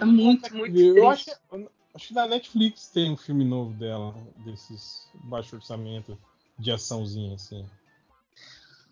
é 0.00 0.04
muito, 0.04 0.54
muito 0.54 0.78
Eu 0.78 1.08
acho, 1.10 1.24
triste. 1.24 1.40
que- 1.50 1.68
acho 1.94 2.08
que 2.08 2.14
na 2.14 2.26
Netflix 2.26 2.88
tem 2.88 3.10
um 3.10 3.16
filme 3.16 3.44
novo 3.44 3.72
dela, 3.74 4.12
desses 4.44 5.08
baixo 5.24 5.56
orçamento 5.56 6.18
de 6.58 6.70
açãozinha, 6.70 7.34
assim. 7.34 7.68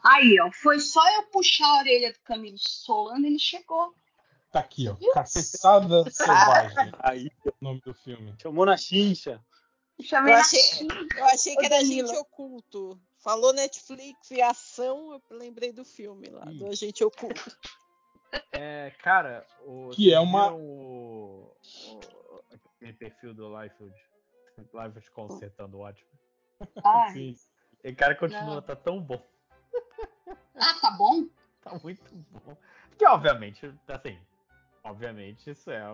Aí, 0.04 0.40
ó, 0.40 0.50
foi 0.50 0.80
só 0.80 1.00
eu 1.14 1.22
puxar 1.24 1.66
a 1.66 1.78
orelha 1.78 2.12
do 2.12 2.18
Camilo 2.20 2.58
Solano, 2.58 3.24
ele 3.24 3.38
chegou. 3.38 3.94
Tá 4.52 4.60
aqui, 4.60 4.86
ó. 4.88 4.96
Caçada 5.14 6.04
Selvagem, 6.10 6.92
Aí, 7.00 7.30
o 7.46 7.52
nome 7.60 7.80
do 7.80 7.94
filme. 7.94 8.34
chamou 8.40 8.66
na 8.66 8.76
chincha. 8.76 9.42
Chamei 10.00 10.32
Eu 10.34 10.36
na 10.36 10.42
achei-. 10.42 10.86
Eu 11.16 11.24
achei 11.26 11.56
que 11.56 11.64
era 11.66 11.76
Danilo. 11.78 12.08
Agente 12.10 12.20
Oculto. 12.20 13.00
Falou 13.18 13.52
Netflix 13.52 14.30
e 14.32 14.42
ação, 14.42 15.12
eu 15.12 15.22
lembrei 15.38 15.72
do 15.72 15.84
filme 15.84 16.28
lá, 16.28 16.44
do 16.44 16.66
Agente 16.68 17.02
Oculto. 17.04 17.56
É, 18.50 18.90
cara, 19.02 19.46
o, 19.64 19.90
Que 19.90 20.12
é 20.12 20.18
uma- 20.20 20.52
O, 20.52 21.54
o, 21.88 22.42
aquele 22.76 22.92
perfil 22.94 23.32
do 23.32 23.48
Liefeld. 23.60 23.94
Liefeld 24.74 25.10
consertando 25.12 25.78
ótimo. 25.78 26.10
Ai, 26.84 27.12
Sim. 27.12 27.36
E 27.84 27.92
cara 27.94 28.14
continua, 28.14 28.56
Não. 28.56 28.62
tá 28.62 28.74
tão 28.76 29.00
bom. 29.00 29.22
Ah, 30.56 30.74
tá 30.80 30.90
bom? 30.92 31.26
Tá 31.62 31.78
muito 31.82 32.02
bom. 32.14 32.56
Que 32.98 33.06
obviamente, 33.06 33.72
assim, 33.88 34.18
obviamente 34.84 35.50
isso 35.50 35.70
é 35.70 35.84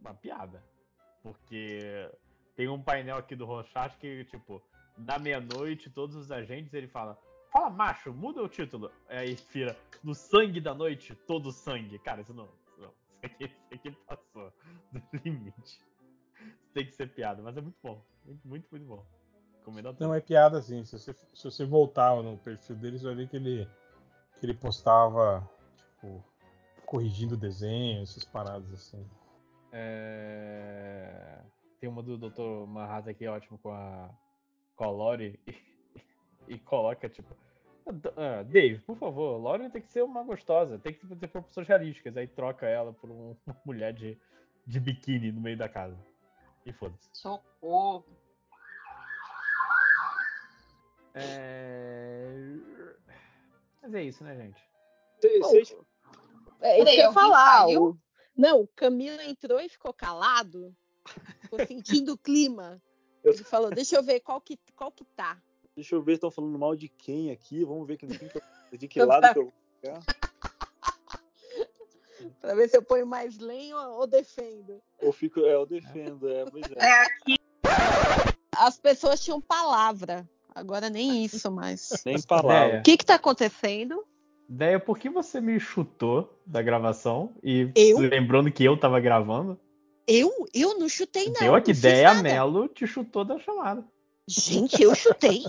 uma 0.00 0.14
piada. 0.14 0.62
Porque 1.22 2.10
tem 2.56 2.68
um 2.68 2.82
painel 2.82 3.16
aqui 3.16 3.36
do 3.36 3.46
Rorschach 3.46 3.96
que, 3.98 4.24
tipo, 4.26 4.62
na 4.96 5.18
meia-noite, 5.18 5.90
todos 5.90 6.16
os 6.16 6.30
agentes, 6.30 6.72
ele 6.74 6.88
fala, 6.88 7.18
fala 7.52 7.70
macho, 7.70 8.12
muda 8.12 8.42
o 8.42 8.48
título. 8.48 8.90
Aí 9.08 9.36
vira, 9.52 9.76
no 10.02 10.14
sangue 10.14 10.60
da 10.60 10.74
noite, 10.74 11.14
todo 11.26 11.52
sangue. 11.52 11.98
Cara, 11.98 12.22
isso 12.22 12.34
não, 12.34 12.48
isso 12.66 12.80
não. 12.80 12.92
Isso 13.22 13.24
aqui, 13.24 13.44
isso 13.44 13.74
aqui 13.74 13.90
passou 14.06 14.52
do 14.92 15.02
limite. 15.24 15.80
Isso 16.62 16.72
tem 16.72 16.86
que 16.86 16.92
ser 16.92 17.12
piada, 17.12 17.42
mas 17.42 17.56
é 17.56 17.60
muito 17.60 17.78
bom. 17.82 18.04
Muito, 18.24 18.48
muito, 18.48 18.68
muito 18.70 18.86
bom. 18.86 19.06
Comendo 19.64 19.94
Não, 20.00 20.14
é 20.14 20.20
piada, 20.20 20.58
assim. 20.58 20.84
Se 20.84 20.98
você, 20.98 21.12
se 21.12 21.44
você 21.44 21.64
voltar 21.64 22.22
no 22.22 22.38
perfil 22.38 22.76
deles, 22.76 23.02
vai 23.02 23.14
ver 23.14 23.28
que 23.28 23.36
ele, 23.36 23.68
que 24.38 24.46
ele 24.46 24.54
postava, 24.54 25.48
tipo, 25.76 26.24
corrigindo 26.88 27.34
o 27.34 27.38
desenho, 27.38 28.02
essas 28.02 28.24
paradas 28.24 28.72
assim. 28.72 29.06
É, 29.70 31.38
Tem 31.78 31.88
uma 31.88 32.02
do 32.02 32.16
Dr. 32.16 32.66
Manhattan 32.66 33.10
aqui 33.10 33.26
ótimo 33.26 33.58
com 33.58 33.70
a, 33.70 34.10
Lori 34.80 35.38
e, 35.46 35.54
e 36.54 36.58
coloca 36.58 37.06
tipo. 37.08 37.36
"Ah, 38.16 38.42
Dave, 38.42 38.80
por 38.80 38.96
favor, 38.96 39.36
Lori 39.38 39.68
tem 39.70 39.82
que 39.82 39.92
ser 39.92 40.02
uma 40.02 40.22
gostosa, 40.24 40.78
tem 40.78 40.94
que 40.94 41.06
ter 41.06 41.28
proporções 41.28 41.68
realísticas. 41.68 42.16
Aí 42.16 42.26
troca 42.26 42.66
ela 42.66 42.92
por 42.94 43.10
um- 43.10 43.36
uma 43.46 43.56
mulher 43.66 43.92
de, 43.92 44.18
de 44.66 44.80
biquíni 44.80 45.30
no 45.30 45.40
meio 45.42 45.58
da 45.58 45.68
casa. 45.68 45.98
E 46.64 46.72
foda-se. 46.72 47.10
Socorro. 47.12 48.06
É... 51.14 52.32
Mas 53.82 53.94
é 53.94 54.02
isso, 54.02 54.24
né, 54.24 54.36
gente? 54.36 54.60
Cê- 55.20 55.42
cês- 55.44 55.76
É 56.60 56.76
isso 56.76 56.84
que 56.86 56.90
eu 57.00 57.04
ia 57.06 57.12
falar. 57.12 57.68
o- 57.68 57.98
Não, 58.36 58.60
o 58.62 58.68
Camilo 58.68 59.20
entrou 59.22 59.60
e 59.60 59.68
ficou 59.68 59.92
calado. 59.92 60.74
Ficou 61.42 61.64
sentindo 61.66 62.12
o 62.12 62.18
clima. 62.18 62.80
Eu- 63.24 63.32
Ele 63.32 63.44
falou, 63.44 63.70
deixa 63.70 63.96
eu 63.96 64.02
ver 64.02 64.20
qual 64.20 64.40
que, 64.40 64.58
qual 64.76 64.90
que 64.92 65.04
tá. 65.16 65.40
Deixa 65.74 65.94
eu 65.94 66.02
ver, 66.02 66.14
estão 66.14 66.30
falando 66.30 66.58
mal 66.58 66.74
de 66.74 66.88
quem 66.88 67.30
aqui? 67.30 67.64
Vamos 67.64 67.86
ver 67.86 67.96
de 67.96 68.88
que 68.88 69.02
lado 69.02 69.32
que 69.32 69.38
eu 69.38 69.44
vou 69.44 69.52
ficar. 69.80 70.02
Pra 72.40 72.54
ver 72.54 72.68
se 72.68 72.76
eu 72.76 72.82
ponho 72.82 73.06
mais 73.06 73.38
lenha 73.38 73.76
ou, 73.76 74.06
defendo. 74.06 74.82
Ou 75.00 75.12
fico, 75.12 75.40
é, 75.40 75.54
eu 75.54 75.64
defendo, 75.66 76.28
é, 76.28 76.44
pois 76.50 76.64
é. 76.72 76.84
É, 76.84 77.02
aqui 77.02 77.36
As 78.56 78.78
pessoas 78.78 79.20
tinham 79.20 79.40
palavra. 79.40 80.28
Agora 80.52 80.90
nem 80.90 81.24
isso 81.24 81.50
mais. 81.50 82.02
Nem 82.04 82.20
palavra. 82.22 82.80
O 82.80 82.82
que 82.82 82.96
que 82.96 83.04
tá 83.04 83.14
acontecendo? 83.14 84.04
Deia, 84.48 84.80
por 84.80 84.98
que 84.98 85.10
você 85.10 85.40
me 85.40 85.60
chutou 85.60 86.40
da 86.46 86.62
gravação? 86.62 87.34
E 87.42 87.70
Eu? 87.74 87.98
lembrando 87.98 88.50
que 88.50 88.64
eu 88.64 88.78
tava 88.78 88.98
gravando, 88.98 89.58
Eu? 90.06 90.32
Eu 90.54 90.78
não 90.78 90.88
chutei, 90.88 91.26
não. 91.26 91.34
deu 91.40 91.54
aqui 91.54 91.72
Deia. 91.74 92.14
Mello 92.14 92.66
te 92.68 92.86
chutou 92.86 93.24
da 93.24 93.38
chamada. 93.38 93.84
Gente, 94.26 94.82
eu 94.82 94.94
chutei. 94.94 95.42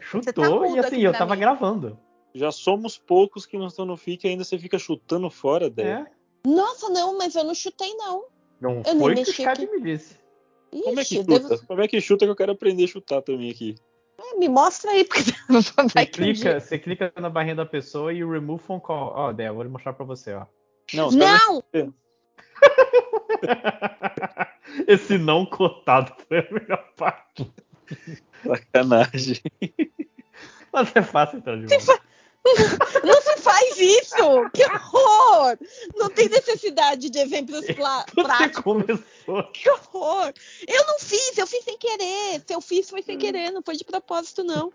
Chutou 0.00 0.64
e 0.66 0.68
mudo 0.70 0.80
assim, 0.80 1.00
eu 1.00 1.12
tava 1.12 1.34
mim. 1.34 1.40
gravando. 1.40 1.98
Já 2.34 2.52
somos 2.52 2.96
poucos 2.98 3.46
que 3.46 3.56
não 3.58 3.66
estão 3.66 3.84
no 3.84 3.96
FIC 3.96 4.24
e 4.26 4.30
ainda 4.30 4.44
você 4.44 4.58
fica 4.58 4.78
chutando 4.78 5.28
fora 5.30 5.68
dela. 5.70 6.06
É. 6.44 6.48
Nossa, 6.48 6.88
não, 6.90 7.16
mas 7.18 7.34
eu 7.34 7.42
não 7.44 7.54
chutei, 7.54 7.92
não. 7.94 8.26
Não 8.60 8.82
Eu 8.86 8.94
nem 8.94 8.98
foi 8.98 9.14
que 9.14 9.20
o 9.42 9.50
aqui. 9.66 9.66
me 9.66 9.80
disse. 9.82 10.16
Como 10.70 11.00
é 11.00 11.04
que 11.04 11.14
Ixi, 11.14 11.16
chuta? 11.16 11.48
devo- 11.48 11.66
Como 11.66 11.80
é 11.82 11.88
que 11.88 12.00
chuta 12.00 12.24
que 12.24 12.30
eu 12.30 12.36
quero 12.36 12.52
aprender 12.52 12.84
a 12.84 12.88
chutar 12.88 13.22
também 13.22 13.50
aqui? 13.50 13.74
É, 14.32 14.38
me 14.38 14.48
mostra 14.48 14.90
aí, 14.90 15.04
porque 15.04 15.22
Você 15.48 15.72
vai 15.72 15.86
um 15.86 16.06
clica, 16.06 16.60
você 16.60 16.78
clica 16.78 17.12
na 17.16 17.30
barrinha 17.30 17.56
da 17.56 17.66
pessoa 17.66 18.12
e 18.12 18.24
remove 18.24 18.62
phone 18.62 18.80
call. 18.80 19.12
Ó, 19.14 19.32
Deia, 19.32 19.52
vou 19.52 19.68
mostrar 19.68 19.92
pra 19.92 20.04
você, 20.04 20.34
ó. 20.34 20.46
Não, 20.92 21.10
você 21.10 21.18
Não! 21.18 21.62
Esse 24.86 25.18
não 25.18 25.46
cortado 25.46 26.12
foi 26.26 26.38
a 26.38 26.52
melhor 26.52 26.84
parte. 26.96 27.50
sacanagem. 28.42 29.40
Mas 30.72 30.94
é 30.94 31.02
fácil 31.02 31.38
entrar 31.38 31.56
de 31.56 31.66
volta. 31.66 32.02
Não 33.04 33.20
se 33.22 33.36
faz 33.38 33.76
isso! 33.78 34.50
Que 34.54 34.64
horror! 34.64 35.58
Não 35.96 36.08
tem 36.10 36.28
necessidade 36.28 37.10
de 37.10 37.18
exemplos 37.18 37.64
práticos. 38.14 38.62
começou. 38.62 39.42
Que 39.52 39.68
horror! 39.70 40.32
Eu 40.66 40.86
não 40.86 40.98
fiz, 40.98 41.36
eu 41.38 41.46
fiz 41.46 41.64
sem 41.64 41.76
querer. 41.78 42.42
Se 42.46 42.54
eu 42.54 42.60
fiz, 42.60 42.88
foi 42.88 43.02
sem 43.02 43.18
querer, 43.18 43.50
não 43.50 43.62
foi 43.62 43.76
de 43.76 43.84
propósito, 43.84 44.44
não. 44.44 44.72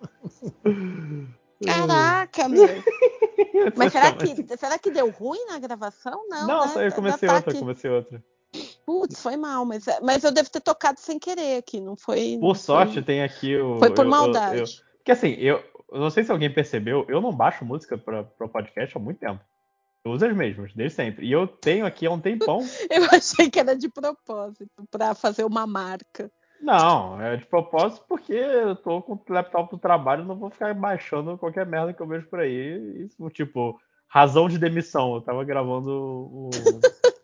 Caraca, 1.66 2.48
meu. 2.50 2.68
Mas 3.76 3.92
será 3.92 4.12
que, 4.14 4.58
será 4.58 4.80
que 4.80 4.90
deu 4.92 5.10
ruim 5.12 5.46
na 5.46 5.60
gravação? 5.60 6.26
Não, 6.28 6.48
Não, 6.48 6.62
né? 6.66 6.74
só 6.74 6.82
eu 6.82 6.92
comecei 6.92 7.28
tá 7.30 7.36
outra, 7.36 7.52
aqui. 7.52 7.60
comecei 7.60 7.92
outra. 7.92 8.24
Putz, 8.86 9.22
foi 9.22 9.38
mal, 9.38 9.64
mas, 9.64 9.86
mas 10.02 10.24
eu 10.26 10.32
devo 10.32 10.50
ter 10.50 10.60
tocado 10.60 11.00
sem 11.00 11.18
querer 11.18 11.58
aqui, 11.58 11.80
não 11.80 11.96
foi. 11.96 12.38
Por 12.40 12.48
não 12.48 12.56
sorte, 12.56 12.96
Foi, 12.96 13.04
tem 13.04 13.24
aqui 13.24 13.56
o. 13.56 13.80
foi 13.80 13.90
por 13.92 14.00
eu- 14.00 14.04
eu- 14.06 14.10
maldade. 14.10 14.60
eu- 14.60 14.66
Porque 14.98 15.12
assim, 15.12 15.30
eu, 15.40 15.64
eu 15.92 16.00
não 16.00 16.10
sei 16.10 16.24
se 16.24 16.32
alguém 16.32 16.52
percebeu, 16.52 17.06
eu 17.10 17.22
não 17.22 17.34
baixo 17.34 17.66
música 17.66 17.98
pra, 17.98 18.24
pra 18.24 18.48
podcast 18.48 18.96
há 18.96 19.00
muito 19.00 19.20
tempo. 19.20 19.44
Eu 20.04 20.12
uso 20.14 20.26
as 20.26 20.36
mesmas, 20.36 20.74
desde 20.74 20.96
sempre. 20.96 21.28
E 21.28 21.32
eu 21.32 21.46
tenho 21.46 21.86
aqui 21.86 22.08
há 22.08 22.12
um 22.12 22.20
tempão. 22.20 22.60
Eu 22.90 23.06
achei 23.12 23.52
que 23.52 23.60
era 23.60 23.76
de 23.76 23.88
propósito, 23.88 24.68
pra 24.90 25.14
fazer 25.14 25.44
uma 25.44 25.68
marca. 25.68 26.32
Não, 26.60 27.22
é 27.22 27.38
de 27.38 27.46
propósito 27.46 28.06
porque 28.08 28.34
eu 28.34 28.76
tô 28.76 29.02
com 29.02 29.14
o 29.14 29.34
laptop 29.34 29.72
do 29.72 29.80
trabalho, 29.80 30.24
não 30.24 30.36
vou 30.36 30.52
ficar 30.52 30.72
baixando 30.76 31.38
qualquer 31.38 31.66
merda 31.66 31.92
que 31.92 32.00
eu 32.00 32.08
vejo 32.08 32.28
por 32.28 32.40
aí. 32.40 33.04
Isso, 33.04 33.28
tipo, 33.32 33.80
razão 34.08 34.48
de 34.48 34.60
demissão. 34.60 35.16
Eu 35.16 35.22
tava 35.22 35.44
gravando 35.44 35.90
o. 35.90 36.50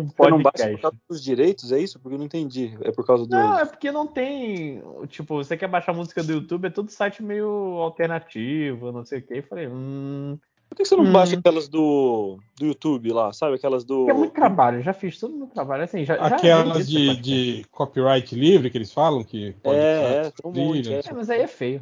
um 0.00 0.06
Você 0.06 0.30
não 0.30 0.42
baixa 0.42 0.50
por 0.50 0.52
podcast. 0.52 0.82
causa 0.82 0.96
dos 1.08 1.22
direitos, 1.22 1.72
é 1.72 1.78
isso? 1.78 1.98
Porque 2.00 2.14
eu 2.14 2.18
não 2.18 2.26
entendi. 2.26 2.76
É 2.82 2.90
por 2.90 3.06
causa 3.06 3.26
do. 3.26 3.30
Não, 3.36 3.58
é 3.58 3.66
porque 3.66 3.90
não 3.92 4.06
tem. 4.06 4.82
Tipo, 5.08 5.36
você 5.36 5.56
quer 5.56 5.68
baixar 5.68 5.92
música 5.92 6.22
do 6.22 6.32
YouTube, 6.32 6.66
é 6.66 6.70
todo 6.70 6.90
site 6.90 7.22
meio 7.22 7.46
alternativo, 7.80 8.92
não 8.92 9.04
sei 9.04 9.18
o 9.18 9.22
que. 9.22 9.34
E 9.34 9.42
falei, 9.42 9.68
hum. 9.68 10.38
Por 10.68 10.76
que 10.76 10.84
você 10.86 10.96
não 10.96 11.04
Hum. 11.04 11.12
baixa 11.12 11.36
aquelas 11.38 11.68
do, 11.68 12.38
do 12.58 12.64
YouTube 12.64 13.12
lá, 13.12 13.30
sabe? 13.34 13.56
Aquelas 13.56 13.84
do. 13.84 14.08
É 14.08 14.14
muito 14.14 14.32
trabalho, 14.32 14.78
eu 14.78 14.82
já 14.82 14.94
fiz 14.94 15.18
tudo 15.18 15.36
no 15.36 15.46
trabalho. 15.46 15.82
Assim, 15.84 16.02
já, 16.04 16.16
já 16.16 16.36
Aquelas 16.36 16.88
isso, 16.88 16.90
de, 16.90 17.16
de 17.16 17.64
copyright 17.70 18.34
livre 18.34 18.70
que 18.70 18.78
eles 18.78 18.90
falam 18.90 19.22
que 19.22 19.52
pode 19.62 19.78
É, 19.78 20.22
é, 20.28 20.32
um 20.48 20.50
monte. 20.50 20.90
é. 20.94 21.00
É, 21.06 21.12
mas 21.12 21.28
aí 21.28 21.42
é 21.42 21.46
feio. 21.46 21.80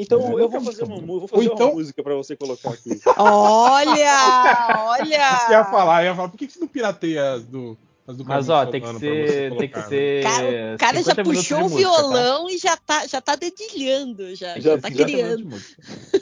Então 0.00 0.38
eu 0.38 0.48
vou 0.48 0.60
fazer 0.62 0.84
uma, 0.84 1.00
vou 1.00 1.28
fazer 1.28 1.44
então- 1.44 1.66
uma 1.68 1.74
música 1.74 2.02
pra 2.02 2.14
você 2.14 2.34
colocar 2.34 2.70
aqui. 2.70 3.00
Olha! 3.18 4.76
Olha! 4.86 5.36
Você 5.46 5.52
ia 5.52 5.64
falar, 5.64 6.04
ia 6.04 6.14
falar, 6.14 6.28
por 6.28 6.38
que 6.38 6.46
que 6.46 6.52
você 6.54 6.60
não 6.60 6.68
pirateia 6.68 7.32
as 7.34 7.44
do, 7.44 7.76
as 8.06 8.16
do 8.16 8.24
Mas 8.24 8.48
ó, 8.48 8.64
tem 8.66 8.80
que 8.80 8.98
ser. 8.98 9.56
Tem 9.56 9.68
que 9.68 9.82
ser. 9.82 10.22
Cara, 10.22 10.74
o 10.74 10.78
cara 10.78 10.96
já 10.98 11.10
50 11.14 11.22
minutos 11.24 11.48
puxou 11.48 11.66
o 11.66 11.70
tá? 11.70 11.76
violão 11.76 12.48
e 12.48 12.56
já 12.58 12.76
tá, 12.76 13.06
já 13.06 13.20
tá 13.20 13.36
dedilhando, 13.36 14.34
já, 14.34 14.54
já, 14.58 14.76
Já- 14.76 14.78
tá 14.78 14.88
já 14.88 14.94
50 14.96 15.04
criando. 15.04 15.62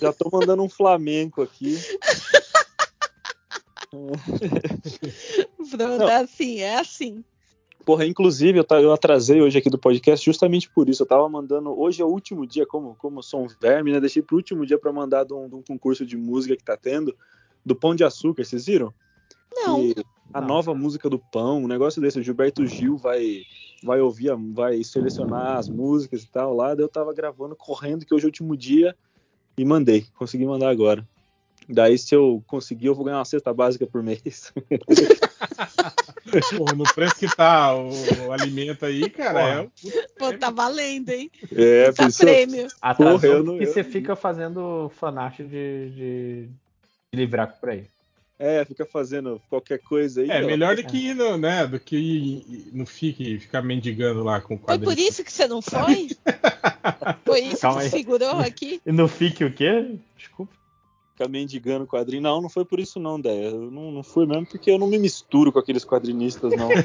Já 0.00 0.12
tô 0.12 0.28
mandando 0.32 0.62
um 0.62 0.68
flamenco 0.68 1.40
aqui. 1.42 1.78
Pronto, 5.70 6.02
é 6.02 6.16
assim, 6.16 6.58
é 6.60 6.78
assim. 6.78 7.24
Porra, 7.84 8.04
inclusive 8.04 8.58
eu, 8.58 8.64
ta- 8.64 8.80
eu 8.82 8.92
atrasei 8.92 9.40
hoje 9.40 9.58
aqui 9.58 9.70
do 9.70 9.78
podcast 9.78 10.24
justamente 10.24 10.68
por 10.68 10.88
isso. 10.88 11.02
Eu 11.02 11.06
tava 11.06 11.26
mandando. 11.28 11.70
Hoje 11.78 12.02
é 12.02 12.04
o 12.04 12.08
último 12.08 12.46
dia, 12.46 12.66
como, 12.66 12.94
como 12.96 13.20
eu 13.20 13.22
sou 13.22 13.44
um 13.44 13.48
verme, 13.60 13.92
né? 13.92 14.00
Deixei 14.00 14.22
pro 14.22 14.36
último 14.36 14.66
dia 14.66 14.78
pra 14.78 14.92
mandar 14.92 15.24
de 15.24 15.32
um, 15.32 15.48
de 15.48 15.54
um 15.54 15.62
concurso 15.62 16.04
de 16.04 16.16
música 16.16 16.54
que 16.56 16.62
tá 16.64 16.76
tendo, 16.76 17.16
do 17.64 17.74
Pão 17.74 17.94
de 17.94 18.04
Açúcar, 18.04 18.44
vocês 18.44 18.66
viram? 18.66 18.92
Não. 19.54 19.80
Que 19.80 20.04
a 20.34 20.40
Não. 20.40 20.48
nova 20.48 20.74
música 20.74 21.08
do 21.08 21.18
Pão, 21.18 21.62
um 21.62 21.68
negócio 21.68 22.02
desse. 22.02 22.18
O 22.20 22.22
Gilberto 22.22 22.66
Gil 22.66 22.98
vai, 22.98 23.42
vai 23.82 24.00
ouvir, 24.00 24.30
vai 24.52 24.84
selecionar 24.84 25.56
as 25.56 25.68
músicas 25.70 26.22
e 26.22 26.28
tal 26.30 26.54
lá. 26.54 26.74
Daí 26.74 26.84
eu 26.84 26.88
tava 26.88 27.14
gravando, 27.14 27.56
correndo, 27.56 28.04
que 28.04 28.14
hoje 28.14 28.24
é 28.24 28.26
o 28.26 28.28
último 28.28 28.54
dia, 28.54 28.94
e 29.56 29.64
mandei. 29.64 30.04
Consegui 30.18 30.44
mandar 30.44 30.68
agora. 30.68 31.08
Daí, 31.66 31.96
se 31.98 32.14
eu 32.14 32.42
conseguir, 32.46 32.86
eu 32.86 32.94
vou 32.94 33.04
ganhar 33.04 33.18
uma 33.18 33.24
cesta 33.24 33.52
básica 33.54 33.86
por 33.86 34.02
mês. 34.02 34.52
Porra, 36.56 36.74
no 36.74 36.84
preço 36.94 37.16
que 37.16 37.34
tá 37.34 37.74
o, 37.74 37.90
o 38.26 38.32
alimento 38.32 38.84
aí, 38.84 39.08
cara, 39.08 39.40
é 39.40 39.60
um 39.62 39.70
Pô, 40.18 40.32
tá 40.32 40.50
valendo, 40.50 41.08
hein? 41.10 41.30
É, 41.54 41.90
tá 41.92 42.08
prêmio. 42.18 42.68
Atrasou 42.82 43.20
Porra, 43.20 43.42
não- 43.42 43.60
eu- 43.60 43.66
você 43.66 43.82
fica 43.82 44.14
fazendo 44.14 44.90
fanart 44.96 45.38
de, 45.38 45.44
de, 45.46 45.90
de 46.46 46.48
livrar 47.14 47.56
por 47.58 47.70
aí. 47.70 47.86
É, 48.40 48.64
fica 48.64 48.86
fazendo 48.86 49.40
qualquer 49.50 49.78
coisa 49.80 50.20
aí. 50.22 50.30
É 50.30 50.42
ó. 50.44 50.46
melhor 50.46 50.76
do 50.76 50.84
que 50.84 50.96
ir 51.08 51.14
no, 51.14 51.36
né, 51.36 51.66
do 51.66 51.80
que 51.80 51.96
ir 51.96 52.70
no 52.72 52.86
FIC 52.86 53.40
ficar 53.40 53.62
mendigando 53.62 54.22
lá 54.22 54.40
com 54.40 54.54
o 54.54 54.58
Foi 54.58 54.66
quadrinho. 54.66 54.92
por 54.94 54.98
isso 54.98 55.24
que 55.24 55.32
você 55.32 55.48
não 55.48 55.60
foi? 55.60 56.10
Foi 57.26 57.40
isso 57.40 57.60
Calma 57.62 57.80
que 57.80 57.86
aí. 57.86 57.90
figurou 57.90 58.38
aqui? 58.38 58.80
E 58.86 58.92
no 58.92 59.08
FIC 59.08 59.44
o 59.44 59.52
quê? 59.52 59.96
Desculpa. 60.16 60.52
Ficar 61.18 61.28
mendigando 61.28 61.84
quadrinho. 61.84 62.22
Não, 62.22 62.40
não 62.40 62.48
foi 62.48 62.64
por 62.64 62.78
isso 62.78 63.00
não, 63.00 63.20
Déia. 63.20 63.48
Eu 63.48 63.72
não, 63.72 63.90
não 63.90 64.04
fui 64.04 64.24
mesmo 64.24 64.46
porque 64.46 64.70
eu 64.70 64.78
não 64.78 64.86
me 64.86 64.96
misturo 64.96 65.50
com 65.50 65.58
aqueles 65.58 65.84
quadrinistas, 65.84 66.52
não. 66.54 66.68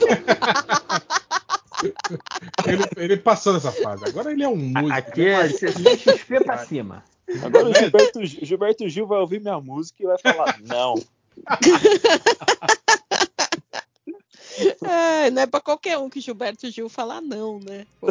Ele, 2.66 2.84
ele 2.96 3.18
passou 3.18 3.54
dessa 3.54 3.70
fase. 3.70 4.06
Agora 4.06 4.32
ele 4.32 4.42
é 4.42 4.48
um 4.48 4.56
músico. 4.56 4.94
Aqui 4.94 5.28
é 5.28 5.50
XP 5.50 6.42
pra 6.46 6.60
cima. 6.60 7.04
Agora 7.44 7.68
o 7.68 7.74
Gilberto, 7.74 8.20
o 8.20 8.26
Gilberto 8.26 8.88
Gil 8.88 9.06
vai 9.06 9.20
ouvir 9.20 9.42
minha 9.42 9.60
música 9.60 10.02
e 10.02 10.06
vai 10.06 10.18
falar, 10.18 10.60
não. 10.62 10.96
É, 14.86 15.32
não 15.32 15.42
é 15.42 15.48
pra 15.48 15.60
qualquer 15.60 15.98
um 15.98 16.10
que 16.10 16.22
Gilberto 16.22 16.70
Gil 16.70 16.88
falar 16.88 17.22
não, 17.22 17.60
né? 17.60 17.88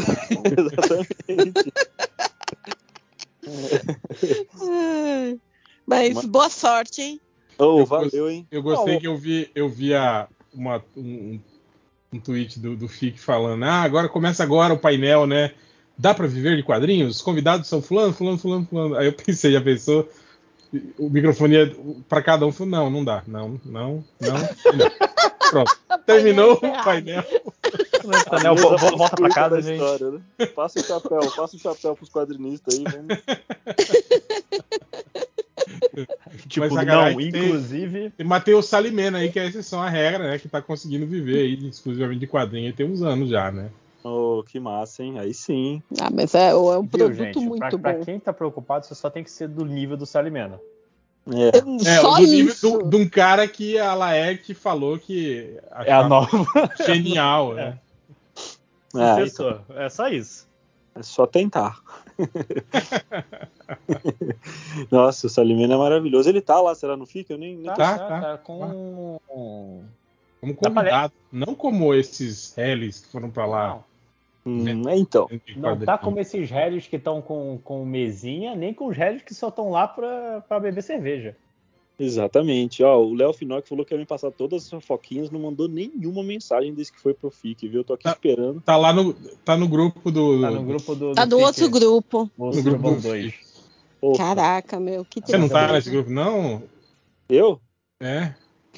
Exatamente. 0.59 1.73
Ai, 4.61 5.41
Mas 5.95 6.15
Mas- 6.15 6.25
boa 6.27 6.49
sorte, 6.49 7.03
hein? 7.03 7.21
Eu 7.59 7.85
valeu, 7.87 8.31
hein? 8.31 8.47
Eu 8.51 8.63
gostei 8.63 8.95
Não, 8.95 9.01
que 9.01 9.07
eu 9.07 9.17
vi, 9.17 9.51
eu 9.55 9.69
vi 9.69 9.95
a, 9.95 10.27
uma, 10.53 10.83
um, 10.97 11.39
um 12.13 12.19
tweet 12.19 12.59
do, 12.59 12.75
do 12.77 12.89
FIC 12.89 13.19
falando: 13.21 13.63
Ah, 13.65 13.83
agora 13.83 14.09
começa 14.09 14.43
agora 14.43 14.75
o 14.75 14.79
painel, 14.79 15.27
né? 15.27 15.53
Dá 15.97 16.13
pra 16.15 16.27
viver 16.27 16.57
de 16.57 16.63
quadrinhos? 16.63 17.17
Os 17.17 17.23
convidados 17.23 17.69
são 17.69 17.81
fulano, 17.83 18.13
fulano, 18.13 18.39
fulano, 18.39 18.67
fulano. 18.67 18.97
Aí 18.97 19.07
eu 19.07 19.13
pensei, 19.15 19.53
já 19.53 19.61
pensou? 19.61 20.09
O 20.99 21.11
microfone 21.11 21.55
ia 21.55 21.77
pra 22.09 22.23
cada 22.23 22.47
um. 22.47 22.51
Falei, 22.53 22.71
não, 22.73 22.89
não 22.91 23.05
dá. 23.05 23.23
Não, 23.29 23.61
não, 23.65 24.03
não. 24.21 24.39
não. 24.39 24.91
Pronto. 25.51 25.79
Terminou 26.07 26.57
Painel 26.59 26.81
o 26.81 26.85
painel. 26.85 27.25
Daniel, 28.31 28.57
vo- 28.57 28.77
vo- 28.79 28.97
volta 28.97 29.17
pra 29.17 29.29
casa, 29.29 29.61
gente. 29.61 29.75
história, 29.75 30.11
né? 30.39 30.47
Passa 30.47 30.81
o 30.81 30.83
chapéu, 30.83 31.21
passa 31.37 31.57
o 31.57 31.59
chapéu 31.59 31.95
pros 31.95 32.09
quadrinistas 32.09 32.79
aí. 32.79 32.85
Vamos... 32.85 33.19
Tipo, 36.49 36.67
Mas 36.67 36.77
a 36.77 36.85
galera 36.85 37.11
não, 37.11 37.19
que 37.19 37.31
tem- 37.33 37.45
inclusive. 37.47 38.13
E 38.19 38.25
Matheus 38.25 38.67
Salimena 38.67 39.19
aí, 39.19 39.31
que 39.31 39.39
é 39.39 39.43
a 39.43 39.47
exceção 39.47 39.83
à 39.83 39.89
regra, 39.89 40.31
né? 40.31 40.39
Que 40.39 40.49
tá 40.49 40.61
conseguindo 40.63 41.07
viver 41.07 41.39
aí 41.41 41.69
exclusivamente 41.69 42.21
de 42.21 42.27
quadrinho. 42.27 42.67
Aí 42.67 42.73
tem 42.73 42.87
uns 42.91 43.03
anos 43.03 43.29
já, 43.31 43.51
né? 43.51 43.71
Oh, 44.05 44.43
que 44.47 44.59
massa, 44.59 45.03
hein? 45.05 45.19
Aí 45.19 45.33
sim. 45.33 45.83
Ah, 46.01 46.11
mas 46.13 46.35
é, 46.35 46.51
é 46.51 46.55
um 46.55 46.83
Viu, 46.83 46.89
produto 46.89 47.17
gente? 47.17 47.39
muito 47.39 47.59
pra, 47.61 47.79
pra 47.79 47.93
bom. 47.95 48.05
quem 48.05 48.19
tá 48.19 48.33
preocupado, 48.33 48.85
você 48.87 48.95
só 48.95 49.09
tem 49.09 49.23
que 49.23 49.31
ser 49.31 49.47
do 49.49 49.65
nível 49.65 49.97
do 49.97 50.05
Salimena. 50.07 50.59
É. 51.33 51.89
É, 51.89 52.01
Só 52.01 52.17
do 52.17 52.23
nível 52.27 52.53
isso. 52.53 52.79
de 52.83 52.97
um 52.97 53.09
cara 53.09 53.47
que 53.47 53.79
a 53.79 53.95
Laerte 53.95 54.55
falou 54.55 54.99
que 54.99 55.57
É 55.87 55.93
a 55.93 56.09
nova. 56.09 56.29
genial, 56.85 57.55
né? 57.55 57.79
É, 58.97 59.15
Professor, 59.15 59.63
é 59.77 59.89
só 59.89 60.09
isso. 60.09 60.49
é 60.97 61.03
só 61.03 61.25
tentar. 61.27 61.79
Nossa, 64.91 65.27
o 65.27 65.31
Salimena 65.31 65.75
é 65.75 65.77
maravilhoso. 65.77 66.29
Ele 66.29 66.41
tá 66.41 66.61
lá, 66.61 66.75
será 66.75 66.97
no 66.97 67.07
FIC? 67.07 67.31
Eu 67.31 67.39
nem, 67.39 67.57
nem 67.57 67.67
Tá, 67.67 67.99
tá. 67.99 68.39
com. 68.39 69.21
Como 70.41 70.55
Dá 70.55 70.71
pra 70.71 70.83
convidado. 70.83 71.13
Não 71.31 71.55
como 71.55 71.95
esses 71.95 72.57
Hellis 72.59 73.01
que 73.01 73.13
foram 73.13 73.31
pra 73.31 73.47
lá. 73.47 73.79
Hum, 74.45 74.89
é, 74.89 74.97
então. 74.97 75.29
Não 75.57 75.79
tá 75.79 75.97
como 75.97 76.19
esses 76.19 76.51
rédios 76.51 76.89
que 76.89 76.97
estão 76.97 77.23
com, 77.23 77.61
com 77.63 77.85
mesinha, 77.85 78.57
nem 78.57 78.75
com 78.75 78.89
os 78.89 78.97
rédios 78.97 79.23
que 79.23 79.35
só 79.35 79.49
estão 79.49 79.71
lá 79.71 79.87
pra, 79.87 80.41
pra 80.41 80.59
beber 80.59 80.83
cerveja. 80.83 81.37
Exatamente. 81.99 82.83
Ó, 82.83 83.01
o 83.01 83.15
Léo 83.15 83.33
Finock 83.33 83.69
falou 83.69 83.85
que 83.85 83.95
ia 83.95 83.99
me 83.99 84.07
passar 84.07 84.31
todas 84.31 84.65
as 84.65 84.71
fofoquinhas, 84.71 85.31
não 85.31 85.41
mandou 85.41 85.69
nenhuma 85.69 86.23
mensagem 86.23 86.75
desde 86.75 86.93
que 86.93 87.01
foi 87.01 87.15
pro 87.15 87.31
FIC, 87.31 87.69
viu? 87.69 87.81
Eu 87.81 87.85
tô 87.85 87.95
aqui 87.95 88.05
Tá. 88.05 88.11
esperando. 88.13 88.61
Tá 88.61 88.77
lá 88.77 88.93
no, 88.93 89.13
tá 89.45 89.57
no 89.57 89.69
grupo 89.69 90.11
do. 90.11 90.41
Tá 90.41 90.51
no 90.51 90.63
grupo 90.65 90.95
do. 90.95 91.13
Tá 91.15 91.25
do 91.25 91.39
no 91.39 91.47
Fique- 91.47 91.63
outro 91.63 91.71
grupo. 91.81 92.31
O 92.37 92.47
no 92.47 92.51
grupo 92.51 92.63
Surubão 92.63 92.95
do 92.97 93.01
2. 93.03 93.35
Opa, 94.01 94.19
Caraca, 94.19 94.81
meu, 94.81 95.05
que 95.05 95.21
Você 95.21 95.39
não 95.39 95.49
tá 95.49 95.73
nesse 95.73 95.91
grupo, 95.91 96.11
não? 96.11 96.63
Eu? 97.29 97.61
É. 98.01 98.35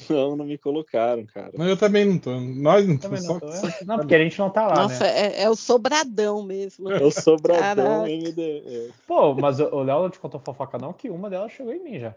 Não, 0.09 0.35
não 0.35 0.45
me 0.45 0.57
colocaram, 0.57 1.25
cara. 1.25 1.51
Não, 1.57 1.65
eu 1.69 1.77
também 1.77 2.03
não 2.03 2.17
tô. 2.19 2.29
Nós 2.37 2.85
não 2.85 2.97
Também 2.97 3.17
estamos. 3.17 3.41
não, 3.41 3.51
Só, 3.53 3.61
tô, 3.61 3.67
é. 3.67 3.85
não, 3.85 3.97
porque 3.97 4.13
a 4.13 4.19
gente 4.19 4.37
não 4.37 4.49
tá 4.49 4.67
lá, 4.67 4.75
Nossa, 4.75 5.05
né? 5.05 5.27
é, 5.37 5.43
é 5.43 5.49
o 5.49 5.55
sobradão 5.55 6.43
mesmo. 6.43 6.91
É 6.91 7.01
o 7.01 7.09
Sobradão 7.09 7.59
Caraca. 7.85 8.09
MD. 8.11 8.41
É. 8.67 8.89
Pô, 9.07 9.33
mas 9.35 9.57
o 9.61 9.63
o 9.73 9.83
Léo 9.83 10.03
não 10.03 10.09
te 10.09 10.19
contou 10.19 10.39
fofoca 10.41 10.77
não, 10.77 10.91
que 10.91 11.09
uma 11.09 11.29
delas 11.29 11.53
chegou 11.53 11.73
em 11.73 11.81
mim 11.81 11.97
já. 11.97 12.13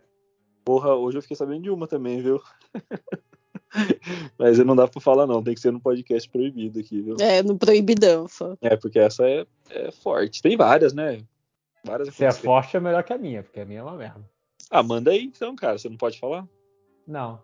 Porra, 0.69 0.95
hoje 0.95 1.17
eu 1.17 1.23
fiquei 1.23 1.35
sabendo 1.35 1.63
de 1.63 1.71
uma 1.71 1.87
também, 1.87 2.21
viu? 2.21 2.43
Mas 4.39 4.59
não 4.59 4.77
dá 4.77 4.87
pra 4.87 5.01
falar, 5.01 5.27
não. 5.27 5.43
Tem 5.43 5.55
que 5.55 5.61
ser 5.63 5.73
no 5.73 5.81
podcast 5.81 6.29
proibido 6.29 6.79
aqui, 6.79 7.01
viu? 7.01 7.17
É, 7.19 7.43
no 7.43 7.57
proibidão 7.57 8.29
só. 8.29 8.55
É, 8.61 8.77
porque 8.77 8.99
essa 8.99 9.27
é, 9.27 9.47
é 9.71 9.91
forte. 9.91 10.43
Tem 10.43 10.59
várias, 10.59 10.93
né? 10.93 11.23
Várias 11.83 12.15
Se 12.15 12.23
é 12.23 12.31
forte 12.31 12.77
é 12.77 12.81
melhor 12.81 13.03
que 13.03 13.15
a 13.15 13.17
minha, 13.17 13.43
porque 13.43 13.61
a 13.61 13.65
minha 13.65 13.81
é 13.81 13.83
uma 13.83 13.97
merda. 13.97 14.29
Ah, 14.71 14.83
manda 14.83 15.11
aí 15.11 15.25
então, 15.25 15.57
cara. 15.57 15.79
Você 15.79 15.89
não 15.89 15.97
pode 15.97 16.21
falar? 16.21 16.47
Não. 17.07 17.41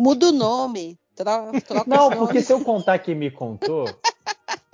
Muda 0.00 0.30
o 0.30 0.32
nome. 0.32 0.98
Troca, 1.14 1.60
troca 1.60 1.88
Não, 1.88 2.10
porque 2.10 2.42
se 2.42 2.52
eu 2.52 2.64
contar 2.64 2.98
quem 2.98 3.14
me 3.14 3.30
contou, 3.30 3.84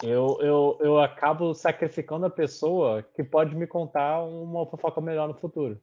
eu, 0.02 0.38
eu, 0.40 0.78
eu 0.80 0.98
acabo 0.98 1.52
sacrificando 1.52 2.24
a 2.24 2.30
pessoa 2.30 3.02
que 3.14 3.22
pode 3.22 3.54
me 3.54 3.66
contar 3.66 4.22
uma 4.22 4.64
fofoca 4.64 5.02
melhor 5.02 5.28
no 5.28 5.34
futuro. 5.34 5.78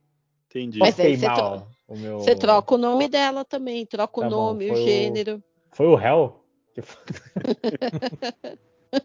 Entendi. 0.49 0.79
Mas 0.79 0.99
aí 0.99 1.15
você 1.17 1.25
Queimar 1.27 1.67
o 1.87 1.97
meu. 1.97 2.19
Você 2.19 2.35
troca 2.35 2.75
o 2.75 2.77
nome 2.77 3.07
dela 3.07 3.43
também. 3.45 3.85
Troca 3.85 4.21
Tá 4.21 4.27
o 4.27 4.29
nome, 4.29 4.69
o 4.69 4.73
o- 4.73 4.77
gênero. 4.77 5.41
Foi 5.73 5.87
o 5.87 5.95
réu? 5.95 6.43
Que, 6.73 6.81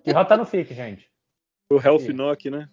que 0.04 0.12
réu 0.12 0.24
tá 0.24 0.36
no 0.36 0.44
FIC, 0.46 0.74
gente. 0.74 1.08
O 1.72 1.80
Hell 1.80 1.98
Finock, 1.98 2.48
né? 2.50 2.68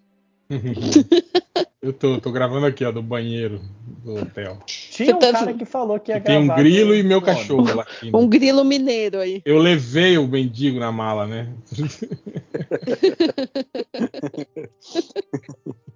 eu 1.81 1.93
tô, 1.93 2.19
tô 2.19 2.31
gravando 2.31 2.65
aqui, 2.65 2.83
ó, 2.85 2.91
do 2.91 3.01
banheiro 3.01 3.61
do 4.03 4.15
hotel. 4.15 4.59
Tinha 4.65 5.15
um 5.15 5.19
tá- 5.19 5.31
cara 5.31 5.53
que 5.53 5.65
falou 5.65 5.99
que 5.99 6.11
ia 6.11 6.19
Que 6.19 6.25
tem 6.27 6.37
um 6.37 6.45
gravar 6.47 6.61
grilo 6.61 6.93
e 6.95 7.03
meu 7.03 7.21
cachorro 7.21 7.75
lá. 7.75 7.83
aqui, 7.83 8.11
né? 8.11 8.17
Um 8.17 8.27
grilo 8.27 8.63
mineiro 8.65 9.19
aí. 9.19 9.41
Eu 9.45 9.57
levei 9.57 10.17
o 10.17 10.27
mendigo 10.27 10.79
na 10.79 10.91
mala, 10.91 11.25
né? 11.27 11.53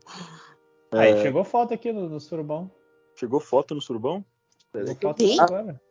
Aí 0.93 1.11
É. 1.13 1.21
chegou 1.21 1.43
foto 1.43 1.73
aqui 1.73 1.91
no, 1.91 2.07
no 2.09 2.19
surubão. 2.19 2.69
Chegou 3.15 3.39
foto 3.39 3.73
no 3.75 3.81
surubão? 3.81 4.23
Chegou 4.71 4.95
que 4.95 5.05
eu- 5.05 5.35
foto 5.37 5.41
agora. 5.41 5.81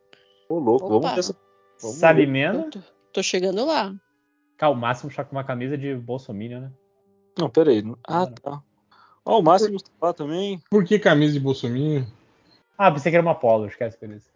Ô, 0.48 0.58
louco. 0.58 0.86
Opa. 0.86 0.94
Vamos 0.94 1.10
ver 1.12 1.18
essa. 1.20 1.36
Vamos 1.80 1.96
Salimena. 1.96 2.64
Eu 2.64 2.70
tô, 2.70 2.78
tô 3.12 3.22
chegando 3.22 3.64
lá. 3.64 3.94
Cara, 4.56 4.72
o 4.72 4.76
máximo 4.76 5.10
está 5.10 5.24
com 5.24 5.34
uma 5.36 5.44
camisa 5.44 5.76
de 5.76 5.94
Bolsonaro, 5.94 6.60
né? 6.60 6.72
Não, 7.38 7.48
peraí. 7.50 7.82
Ah, 8.06 8.26
tá. 8.26 8.62
Ó, 9.24 9.38
o 9.38 9.42
Máximo 9.42 9.80
tá 9.80 9.90
lá 10.08 10.12
também. 10.12 10.60
Por 10.68 10.84
que 10.84 10.98
camisa 10.98 11.32
de 11.32 11.40
bolsominho? 11.40 12.06
Ah, 12.76 12.90
pensei 12.90 13.10
que 13.10 13.16
era 13.16 13.24
uma 13.24 13.34
polo, 13.36 13.66
esquece 13.66 13.96
por 13.96 14.10
isso. 14.10 14.28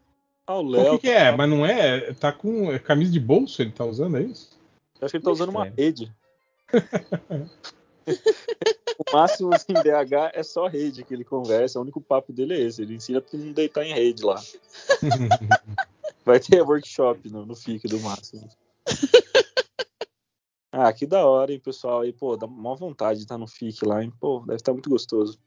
Ah, 0.47 0.55
o 0.55 0.61
O 0.65 0.69
Léo. 0.71 0.93
que, 0.93 1.09
que 1.09 1.11
é? 1.11 1.31
Mas 1.37 1.51
não 1.51 1.67
é? 1.67 2.15
Tá 2.15 2.33
com 2.33 2.71
é 2.73 2.79
camisa 2.79 3.11
de 3.13 3.19
bolso 3.21 3.61
ele 3.61 3.73
tá 3.73 3.85
usando, 3.85 4.17
é 4.17 4.23
isso? 4.23 4.57
Acho 5.03 5.11
que 5.11 5.17
ele 5.17 5.25
tá 5.25 5.31
usando 5.33 5.49
uma 5.51 5.65
rede. 5.65 6.11
o 8.99 9.05
máximo 9.13 9.55
assim, 9.55 9.73
em 9.73 9.83
BH 9.83 10.33
é 10.33 10.43
só 10.43 10.67
rede 10.67 11.05
que 11.05 11.13
ele 11.13 11.25
conversa. 11.25 11.79
O 11.79 11.83
único 11.83 12.01
papo 12.01 12.33
dele 12.33 12.55
é 12.55 12.61
esse. 12.61 12.83
Ele 12.83 12.95
ensina 12.95 13.21
todo 13.21 13.39
mundo 13.39 13.51
a 13.51 13.55
deitar 13.55 13.85
em 13.85 13.93
rede 13.93 14.25
lá. 14.25 14.41
Vai 16.25 16.41
ter 16.41 16.63
workshop 16.63 17.29
no, 17.31 17.47
no 17.47 17.55
FIC 17.55 17.87
do 17.87 18.01
Máximo. 18.01 18.49
Ah, 20.73 20.93
que 20.93 21.07
da 21.07 21.25
hora, 21.25 21.53
hein, 21.53 21.61
pessoal. 21.61 22.01
Aí, 22.01 22.13
pô, 22.13 22.37
dá 22.37 22.47
uma 22.47 22.75
vontade 22.75 23.21
de 23.21 23.25
estar 23.25 23.39
no 23.39 23.47
FIC 23.47 23.85
lá, 23.87 24.03
hein? 24.03 24.13
Pô, 24.21 24.41
deve 24.41 24.57
estar 24.57 24.73
muito 24.73 24.91
gostoso. 24.91 25.39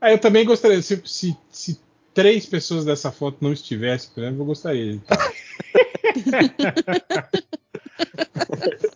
Ah, 0.00 0.12
eu 0.12 0.20
também 0.20 0.44
gostaria, 0.44 0.80
se, 0.82 1.02
se, 1.04 1.36
se 1.50 1.80
três 2.14 2.46
pessoas 2.46 2.84
dessa 2.84 3.10
foto 3.10 3.38
não 3.40 3.52
estivessem, 3.52 4.10
por 4.14 4.22
exemplo, 4.22 4.42
eu 4.42 4.46
gostaria 4.46 4.92
de 4.92 4.98
estar. 4.98 5.32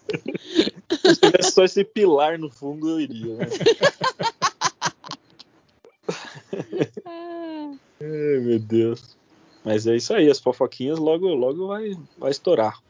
Só 1.53 1.65
esse 1.65 1.85
pilar 1.85 2.39
no 2.39 2.51
fundo, 2.51 2.89
eu 2.89 3.01
iria, 3.01 3.37
né? 3.37 3.47
Ai, 8.01 8.41
meu 8.41 8.59
Deus. 8.59 9.17
Mas 9.65 9.87
é 9.87 9.95
isso 9.95 10.15
aí, 10.15 10.31
as 10.31 10.41
fofoquinhas 10.41 10.99
logo, 10.99 11.29
logo 11.29 11.69
vai, 11.69 11.95
vai 12.19 12.31
estourar. 12.31 12.81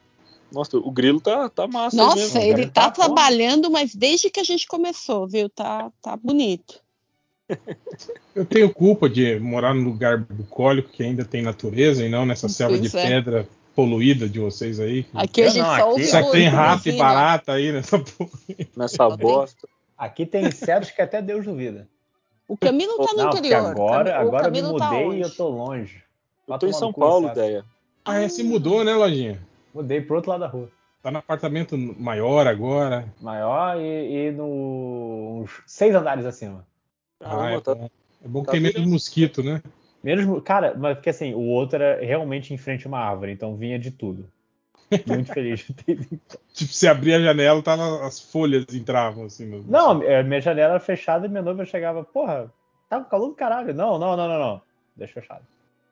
Nossa, 0.51 0.77
o 0.77 0.91
grilo 0.91 1.21
tá, 1.21 1.49
tá 1.49 1.67
massa 1.67 1.97
Nossa, 1.97 2.17
mesmo. 2.17 2.41
ele 2.41 2.67
Tá 2.67 2.91
tá 2.91 2.91
trabalhando, 2.91 3.71
mas 3.71 3.95
desde 3.95 4.31
que 4.31 4.39
a 4.39 4.45
gente 4.45 4.67
começou, 4.67 5.27
viu? 5.27 5.49
Tá, 5.49 5.91
tá 6.01 6.17
bonito. 6.17 6.81
Eu 8.35 8.45
tenho 8.45 8.73
culpa 8.73 9.09
de 9.09 9.39
morar 9.41 9.75
num 9.75 9.85
lugar 9.85 10.19
bucólico 10.19 10.91
que 10.91 11.03
ainda 11.03 11.25
tem 11.25 11.43
natureza 11.43 12.05
e 12.05 12.09
não 12.09 12.25
nessa 12.25 12.49
selva 12.49 12.79
de 12.79 12.97
é. 12.97 13.03
pedra 13.03 13.49
poluída 13.75 14.29
de 14.29 14.39
vocês 14.39 14.79
aí. 14.81 15.05
que 15.05 15.11
Aqui 15.19 15.43
a 15.43 15.49
gente 15.49 15.59
não, 15.59 15.67
só 15.67 15.73
aqui- 15.75 15.83
ouve 15.83 16.05
Só 16.07 16.31
tem 16.31 16.49
rato 16.49 16.89
e 16.89 16.93
o- 16.93 16.99
barata 16.99 17.53
aí 17.53 17.73
nessa 17.73 17.99
porra. 18.01 18.31
Nessa 18.77 19.09
bosta. 19.17 19.69
Aqui 19.97 20.27
tem 20.27 20.45
insetos 20.47 20.91
que 20.91 21.01
até 21.03 21.23
Deus 21.23 21.45
duvida. 21.45 21.89
O 22.49 22.57
Camilo 22.57 22.97
tá 22.99 23.13
no 23.13 23.19
Não, 23.25 23.29
interior. 23.31 23.67
agora, 23.67 24.19
agora 24.21 24.47
eu 24.49 24.51
me 24.53 24.61
Camilo 24.61 24.79
tá 24.79 24.91
mudei 24.91 25.07
onde? 25.07 25.17
e 25.19 25.21
eu 25.23 25.31
tô 25.31 25.49
longe. 25.49 26.03
Eu 26.49 26.59
tô 26.59 26.67
em 26.67 26.73
São 26.73 26.93
Paulo, 26.93 27.29
ideia. 27.29 27.65
Ah, 28.05 28.21
é, 28.21 28.29
se 28.29 28.43
mudou, 28.43 28.83
né, 28.85 28.95
Lojinha? 28.95 29.41
Mudei 29.73 30.01
pro 30.01 30.17
outro 30.17 30.31
lado 30.33 30.41
da 30.41 30.49
rua. 30.49 30.69
Tá 31.03 31.11
no 31.11 31.19
apartamento 31.19 31.77
maior 31.79 32.47
agora. 32.47 33.07
Maior 33.21 33.77
e, 33.81 34.29
e 34.29 34.31
no, 34.33 35.43
uns 35.45 35.51
seis 35.67 35.95
andares 35.95 36.27
acima. 36.27 36.67
Caramba, 37.21 37.45
ah, 37.47 37.53
é, 37.53 37.61
tá- 37.61 37.75
bom. 37.75 37.91
é 38.25 38.29
bom 38.29 38.41
que 38.41 38.47
tá 38.47 38.53
tem 38.53 38.61
menos 38.61 38.87
mosquito, 38.87 39.43
né? 39.43 39.63
Menos, 40.03 40.43
cara, 40.43 40.75
mas 40.77 40.97
porque 40.97 41.11
assim, 41.11 41.33
o 41.35 41.41
outro 41.41 41.77
era 41.83 42.05
realmente 42.05 42.53
em 42.53 42.59
frente 42.59 42.87
a 42.87 42.89
uma 42.89 42.99
árvore, 42.99 43.33
então 43.33 43.57
vinha 43.57 43.79
de 43.79 43.91
tudo. 43.91 44.29
Muito 45.07 45.31
feliz 45.33 45.61
de 45.61 45.73
ter 45.75 45.95
vindo. 45.97 46.21
Tipo, 46.53 46.73
se 46.73 46.87
abrir 46.89 47.15
a 47.15 47.21
janela, 47.21 47.63
tava, 47.63 48.05
as 48.07 48.21
folhas 48.21 48.67
entravam 48.75 49.25
assim. 49.27 49.47
no- 49.47 49.63
Não, 49.63 50.03
é, 50.03 50.23
minha 50.23 50.41
janela 50.41 50.73
era 50.73 50.81
fechada 50.81 51.27
e 51.27 51.29
minha 51.29 51.43
noiva 51.43 51.65
chegava, 51.65 52.03
porra, 52.05 52.53
tá 52.89 52.99
com 53.01 53.09
calor 53.09 53.29
do 53.29 53.35
caralho. 53.35 53.73
Não, 53.73 53.99
não, 53.99 54.17
não, 54.17 54.29
não, 54.29 54.39
não. 54.39 54.63
Deixa 54.97 55.15
fechado. 55.15 55.43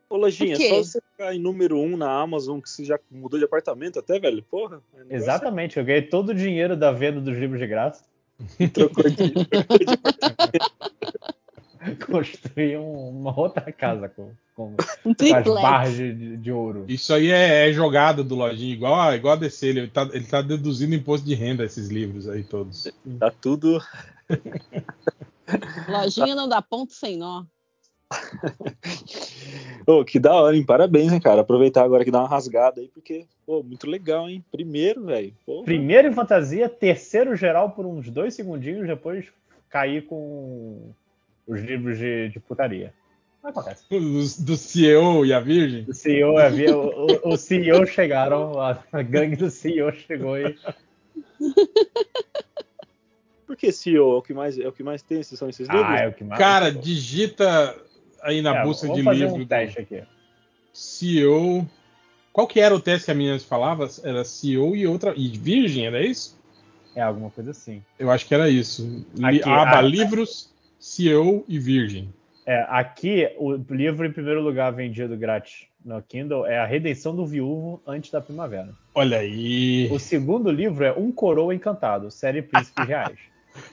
Ô, 0.08 0.16
Lojinha, 0.16 0.56
só 0.56 0.62
você 0.82 1.00
ficar 1.12 1.32
em 1.34 1.38
número 1.38 1.78
um 1.78 1.96
na 1.96 2.10
Amazon, 2.20 2.58
que 2.60 2.68
você 2.68 2.84
já 2.84 2.98
mudou 3.08 3.38
de 3.38 3.44
apartamento 3.44 4.00
até, 4.00 4.18
velho? 4.18 4.42
Porra. 4.42 4.82
é 5.08 5.14
Exatamente, 5.14 5.78
eu 5.78 5.84
ganhei 5.84 6.02
todo 6.02 6.30
o 6.30 6.34
dinheiro 6.34 6.76
da 6.76 6.90
venda 6.90 7.20
dos 7.20 7.38
livros 7.38 7.60
de 7.60 7.66
graça. 7.68 8.04
Trocou 8.74 9.04
de, 9.08 9.16
trocou 9.46 9.78
de 9.78 9.96
Construí 12.06 12.76
um- 12.76 13.08
uma 13.20 13.38
outra 13.38 13.72
casa 13.72 14.08
com, 14.08 14.30
com, 14.54 14.74
Um 15.04 15.14
com 15.14 15.34
as 15.34 15.44
barras 15.44 15.94
de, 15.96 16.36
de- 16.36 16.52
ouro. 16.52 16.84
Isso 16.88 17.12
aí 17.14 17.30
é, 17.30 17.68
é 17.68 17.72
jogada 17.72 18.22
do 18.22 18.34
Lojinha, 18.34 18.72
igual 18.72 19.00
a, 19.00 19.16
igual 19.16 19.34
a 19.34 19.36
DC. 19.36 19.66
Ele 19.66 19.88
tá, 19.88 20.08
ele 20.12 20.26
tá 20.26 20.42
deduzindo 20.42 20.94
imposto 20.94 21.26
de 21.26 21.34
renda 21.34 21.64
esses 21.64 21.88
livros 21.88 22.28
aí 22.28 22.42
todos. 22.44 22.90
Tá 23.18 23.30
tudo. 23.30 23.80
Lojinha 25.88 26.34
não 26.34 26.48
dá 26.48 26.62
ponto 26.62 26.92
sem 26.92 27.16
nó. 27.16 27.44
Ô, 29.86 30.04
que 30.04 30.18
da 30.18 30.34
hora, 30.34 30.56
hein? 30.56 30.64
Parabéns, 30.64 31.12
hein, 31.12 31.20
cara. 31.20 31.40
Aproveitar 31.40 31.84
agora 31.84 32.04
que 32.04 32.10
dá 32.10 32.18
uma 32.20 32.28
rasgada 32.28 32.80
aí, 32.80 32.88
porque, 32.88 33.26
pô, 33.46 33.62
muito 33.62 33.88
legal, 33.88 34.28
hein? 34.28 34.44
Primeiro, 34.50 35.04
velho. 35.06 35.32
Primeiro 35.64 36.08
em 36.08 36.12
fantasia, 36.12 36.68
terceiro 36.68 37.34
geral 37.36 37.70
por 37.70 37.86
uns 37.86 38.10
dois 38.10 38.34
segundinhos, 38.34 38.86
depois 38.86 39.26
caí 39.68 40.02
com 40.02 40.90
os 41.52 41.60
livros 41.60 41.98
de, 41.98 42.28
de 42.30 42.40
putaria. 42.40 42.92
Não 43.42 43.50
acontece. 43.50 43.84
Os- 43.90 44.38
do 44.38 44.56
CEO 44.56 45.24
e 45.24 45.32
a 45.32 45.40
Virgem. 45.40 45.84
O 45.88 45.94
CEO 45.94 46.36
havia. 46.38 46.76
O, 46.76 47.06
o- 47.06 47.28
o 47.32 47.36
CEO 47.36 47.86
chegaram, 47.86 48.60
a, 48.60 48.78
a 48.92 49.02
gangue 49.02 49.36
do 49.36 49.50
CEO 49.50 49.92
chegou 49.92 50.36
e. 50.38 50.56
Por 53.46 53.56
que 53.56 53.72
CEO? 53.72 54.14
É 54.14 54.18
o 54.18 54.22
que 54.22 54.32
mais, 54.32 54.58
é 54.58 54.68
o 54.68 54.72
que 54.72 54.82
mais 54.82 55.02
tem? 55.02 55.20
Esses 55.20 55.38
são 55.38 55.48
esses 55.48 55.68
livros? 55.68 55.86
Ah, 55.88 55.96
é 55.98 56.08
o 56.08 56.12
que 56.12 56.22
mais. 56.22 56.38
Cara, 56.38 56.70
digita 56.70 57.76
aí 58.22 58.40
na 58.42 58.58
É, 58.58 58.64
busca 58.64 58.88
de 58.88 59.02
fazer 59.02 59.20
livro 59.20 59.34
um 59.34 59.38
do 59.38 59.46
teste 59.46 59.80
aqui. 59.80 60.02
CEO. 60.72 61.68
Qual 62.32 62.46
que 62.46 62.60
era 62.60 62.74
o 62.74 62.80
teste 62.80 63.06
que 63.06 63.10
a 63.10 63.14
menina 63.14 63.38
falava? 63.40 63.88
Era 64.04 64.24
CEO 64.24 64.76
e 64.76 64.86
outra. 64.86 65.12
E 65.16 65.28
Virgem, 65.36 65.86
era 65.86 66.00
isso? 66.00 66.38
É 66.94 67.02
alguma 67.02 67.30
coisa 67.30 67.50
assim. 67.50 67.82
Eu 67.98 68.10
acho 68.10 68.26
que 68.26 68.34
era 68.34 68.48
isso. 68.48 69.04
Aqui, 69.22 69.42
aba 69.42 69.78
ah, 69.78 69.82
livros, 69.82 70.52
CEO 70.80 71.44
e 71.46 71.58
Virgem. 71.58 72.12
É, 72.46 72.66
aqui, 72.68 73.30
o 73.38 73.52
livro 73.70 74.06
em 74.06 74.12
primeiro 74.12 74.40
lugar 74.40 74.72
vendido 74.72 75.16
grátis 75.16 75.66
no 75.84 76.00
Kindle 76.02 76.46
é 76.46 76.58
A 76.58 76.66
Redenção 76.66 77.14
do 77.14 77.26
Viúvo 77.26 77.82
Antes 77.86 78.10
da 78.10 78.20
Primavera. 78.20 78.70
Olha 78.94 79.18
aí. 79.18 79.88
O 79.92 79.98
segundo 79.98 80.50
livro 80.50 80.82
é 80.82 80.92
Um 80.92 81.12
Coroa 81.12 81.54
Encantado, 81.54 82.10
série 82.10 82.42
Príncipes 82.42 82.86
Reais. 82.86 83.18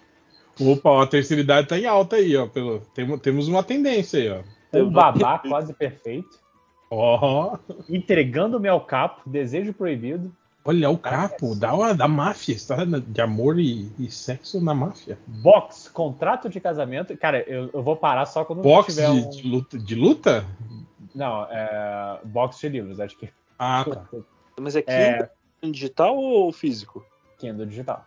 Opa, 0.60 0.89
ó, 0.89 1.01
a 1.01 1.08
terceira 1.08 1.41
idade 1.41 1.68
tá 1.68 1.80
em 1.80 1.86
alta 1.86 2.18
aí, 2.18 2.36
ó. 2.36 2.47
Pelo, 2.47 2.82
temos, 2.93 3.22
temos 3.22 3.47
uma 3.47 3.64
tendência 3.64 4.20
aí, 4.20 4.30
ó. 4.30 4.80
Um 4.80 4.89
babá 4.89 5.39
quase 5.39 5.74
perfeito. 5.74 6.39
Ó, 6.89 7.58
Entregando-me 7.89 8.68
ao 8.68 8.82
capo, 8.82 9.30
Desejo 9.30 9.74
Proibido. 9.74 10.32
Olha 10.68 10.89
o 10.89 10.97
capo 10.97 11.55
da, 11.55 11.93
da 11.93 12.07
máfia, 12.07 12.53
história 12.53 12.86
de 12.86 13.22
amor 13.22 13.57
e, 13.57 13.89
e 13.97 14.11
sexo 14.11 14.59
na 14.61 14.74
máfia. 14.74 15.18
Box, 15.26 15.89
contrato 15.89 16.49
de 16.49 16.59
casamento. 16.59 17.15
Cara, 17.18 17.39
eu, 17.49 17.70
eu 17.74 17.82
vou 17.82 17.95
parar 17.95 18.26
só 18.26 18.43
quando 18.43 18.61
Box 18.61 18.93
tiver 18.93 19.09
de, 19.09 19.18
um. 19.18 19.30
de 19.30 19.47
luta, 19.47 19.80
de 19.80 19.95
luta? 19.95 20.45
Não, 21.15 21.43
é. 21.45 22.20
Box 22.26 22.59
de 22.59 22.70
livros, 22.70 22.99
acho 22.99 23.18
que. 23.18 23.30
Ah, 23.57 23.86
tá. 23.89 24.05
Mas 24.59 24.76
é 24.76 24.82
Kindle 24.82 25.30
É, 25.61 25.70
digital 25.72 26.15
ou 26.18 26.51
físico? 26.51 27.05
Kindle 27.38 27.65
digital. 27.65 28.05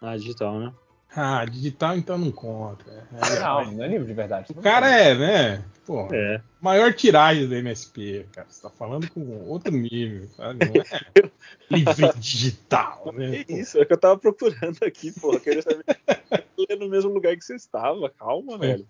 Ah, 0.00 0.16
digital, 0.16 0.58
né? 0.58 0.72
Ah, 1.18 1.46
digital 1.46 1.96
então 1.96 2.18
não 2.18 2.30
conta. 2.30 2.84
É, 2.90 3.40
Não, 3.40 3.72
não 3.72 3.84
é 3.84 3.88
livro 3.88 4.06
de 4.06 4.12
verdade. 4.12 4.52
O 4.54 4.60
cara 4.60 4.90
é, 4.90 5.14
né? 5.14 5.64
Pô, 5.86 6.06
É. 6.12 6.42
maior 6.60 6.92
tiragem 6.92 7.48
da 7.48 7.56
MSP, 7.56 8.26
cara. 8.32 8.46
Você 8.50 8.60
tá 8.60 8.68
falando 8.68 9.08
com 9.10 9.20
outro 9.48 9.72
nível, 9.72 10.28
sabe? 10.36 10.66
Não 10.66 10.82
é 10.82 11.30
livro 11.70 12.18
digital, 12.18 13.12
né? 13.14 13.44
Que 13.44 13.52
isso, 13.54 13.78
é 13.78 13.82
o 13.82 13.86
que 13.86 13.92
eu 13.94 13.98
tava 13.98 14.18
procurando 14.18 14.76
aqui, 14.82 15.10
porra. 15.12 15.40
Queria 15.40 15.62
saber. 15.62 15.84
Ler 16.58 16.76
no 16.78 16.88
mesmo 16.88 17.12
lugar 17.12 17.34
que 17.36 17.44
você 17.44 17.54
estava. 17.54 18.10
Calma, 18.10 18.58
velho. 18.58 18.86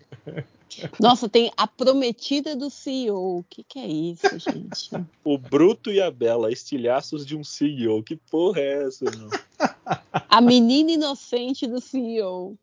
Nossa, 0.99 1.29
tem 1.29 1.49
a 1.55 1.65
prometida 1.65 2.55
do 2.57 2.69
CEO. 2.69 3.37
O 3.39 3.43
que, 3.49 3.63
que 3.63 3.79
é 3.79 3.87
isso, 3.87 4.27
gente? 4.39 4.89
O 5.23 5.37
Bruto 5.37 5.91
e 5.91 6.01
a 6.01 6.11
Bela, 6.11 6.51
estilhaços 6.51 7.25
de 7.25 7.37
um 7.37 7.43
CEO. 7.43 8.03
Que 8.03 8.15
porra 8.17 8.59
é 8.59 8.83
essa, 8.83 9.05
meu? 9.05 9.29
A 10.29 10.41
menina 10.41 10.91
inocente 10.91 11.67
do 11.67 11.81
CEO. 11.81 12.57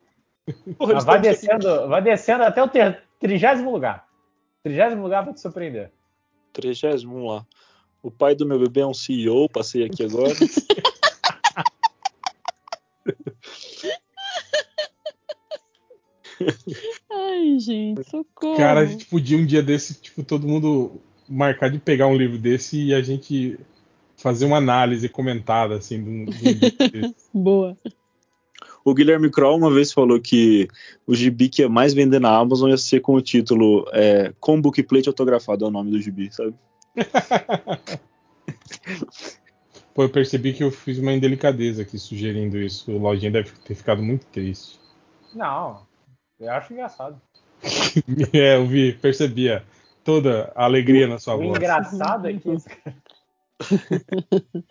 Porra, 0.77 1.01
vai 1.01 1.21
descendo, 1.21 1.89
vai 1.89 2.03
descendo 2.03 2.45
até 2.45 2.63
o 2.63 2.69
ter, 2.69 3.03
trigésimo 3.19 3.71
lugar. 3.71 4.07
Trigésimo 4.63 5.03
lugar 5.03 5.25
vai 5.25 5.35
te 5.35 5.41
surpreender. 5.41 5.91
30, 6.53 6.99
vamos 7.07 7.31
lá. 7.31 7.47
O 8.03 8.11
pai 8.11 8.35
do 8.35 8.47
meu 8.47 8.59
bebê 8.59 8.81
é 8.81 8.87
um 8.87 8.95
CEO, 8.95 9.49
passei 9.49 9.85
aqui 9.85 10.05
agora. 10.05 10.35
Ai, 17.11 17.59
gente, 17.59 18.05
socorro. 18.05 18.57
Cara, 18.57 18.81
a 18.81 18.87
gente 18.87 19.07
podia 19.07 19.39
um 19.39 19.47
dia 19.47 19.63
desse, 19.63 19.95
tipo, 19.95 20.23
todo 20.23 20.47
mundo 20.47 21.01
marcar 21.29 21.71
de 21.71 21.79
pegar 21.79 22.07
um 22.07 22.17
livro 22.17 22.39
desse 22.39 22.83
e 22.83 22.95
a 22.95 23.01
gente 23.01 23.59
fazer 24.25 24.47
uma 24.47 24.57
análise 24.57 25.07
comentada, 25.07 25.77
assim, 25.77 26.03
de 26.03 26.09
um, 26.09 26.25
de 26.25 26.49
um 26.49 26.53
livro 26.57 26.91
desse. 26.91 27.15
Boa. 27.35 27.77
O 28.83 28.95
Guilherme 28.95 29.31
Kroll 29.31 29.59
uma 29.59 29.71
vez 29.71 29.93
falou 29.93 30.19
que 30.19 30.67
o 31.07 31.15
gibi 31.15 31.51
que 31.51 31.61
ia 31.61 31.69
mais 31.69 31.93
vender 31.93 32.21
na 32.21 32.35
Amazon 32.35 32.71
ia 32.71 32.79
ser 32.79 33.01
com 33.01 33.15
o 33.15 33.21
título 33.21 33.87
é, 33.93 34.33
Com 34.41 34.59
Bookplate 34.59 35.11
Autografado, 35.11 35.67
é 35.67 35.69
o 35.69 35.71
nome 35.71 35.91
do 35.91 36.01
gibi, 36.01 36.31
sabe? 36.33 36.55
Pô, 39.95 40.05
eu 40.05 40.09
percebi 40.09 40.55
que 40.55 40.65
eu 40.65 40.71
fiz 40.71 40.99
uma 40.99 41.13
indelicadeza 41.13 41.83
aqui 41.83 41.99
sugerindo 41.99 42.57
isso. 42.57 42.91
O 42.91 42.99
Lojinha 42.99 43.31
deve 43.31 43.51
ter 43.51 43.75
ficado 43.75 44.03
muito 44.03 44.25
triste. 44.27 44.81
Não, 45.35 45.83
eu 46.41 46.51
acho 46.51 46.73
engraçado. 46.73 47.21
é, 48.33 48.57
eu 48.57 48.67
vi, 48.67 48.95
percebi 48.95 49.53
a, 49.53 49.63
toda 50.03 50.51
a 50.55 50.65
alegria 50.65 51.07
na 51.07 51.19
sua 51.19 51.35
O 51.35 51.43
voz. 51.43 51.57
engraçado 51.59 52.27
é 52.29 52.33
que 52.33 52.51
isso 52.51 52.67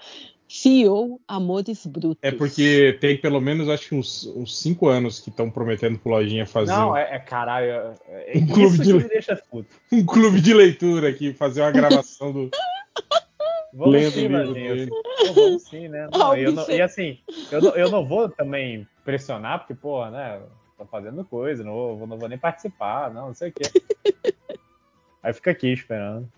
CEO 0.48 1.20
Amores 1.28 1.86
Brutos. 1.86 2.20
É 2.22 2.32
porque 2.32 2.96
tem 3.02 3.18
pelo 3.18 3.42
menos, 3.42 3.68
acho 3.68 3.90
que 3.90 3.96
uns, 3.96 4.26
uns 4.36 4.60
cinco 4.60 4.88
anos 4.88 5.20
que 5.20 5.30
estão 5.32 5.50
prometendo 5.50 5.98
pro 5.98 6.12
Lojinha 6.12 6.46
fazer 6.46 6.72
Não, 6.72 6.96
é, 6.96 7.16
é 7.16 7.20
caralho. 7.20 7.96
É, 8.08 8.38
é 8.38 8.38
Um 8.38 8.48
clube 8.48 8.74
isso 8.76 8.84
de- 8.84 8.92
que 8.92 9.04
me 9.04 9.10
deixa 9.10 9.36
puto. 9.36 9.76
um 9.92 10.06
clube 10.06 10.40
de 10.40 10.54
leitura 10.54 11.10
aqui, 11.10 11.34
fazer 11.34 11.62
uma 11.62 11.72
gravação 11.72 12.32
do. 12.32 12.52
Vamos 13.76 13.94
Lendo 13.94 14.12
sim, 14.12 14.90
Vamos 15.34 15.64
sim, 15.64 15.88
né? 15.88 16.08
Não, 16.14 16.38
eu 16.38 16.52
não- 16.52 16.70
e 16.70 16.80
assim, 16.80 17.18
eu 17.52 17.60
não, 17.60 17.76
eu 17.76 17.90
não 17.90 18.08
vou 18.08 18.30
também 18.30 18.88
pressionar, 19.04 19.58
porque, 19.58 19.74
porra, 19.74 20.12
né? 20.12 20.42
Tô 20.78 20.86
fazendo 20.86 21.26
coisa, 21.26 21.64
não 21.64 21.74
vou, 21.74 22.06
não 22.08 22.20
vou 22.20 22.30
nem 22.30 22.38
participar, 22.38 23.12
não, 23.12 23.28
não 23.30 23.34
sei 23.34 23.50
o 23.50 23.54
quê. 23.54 23.64
Aí 25.24 25.34
fica 25.34 25.50
aqui 25.50 25.74
esperando. 25.74 26.30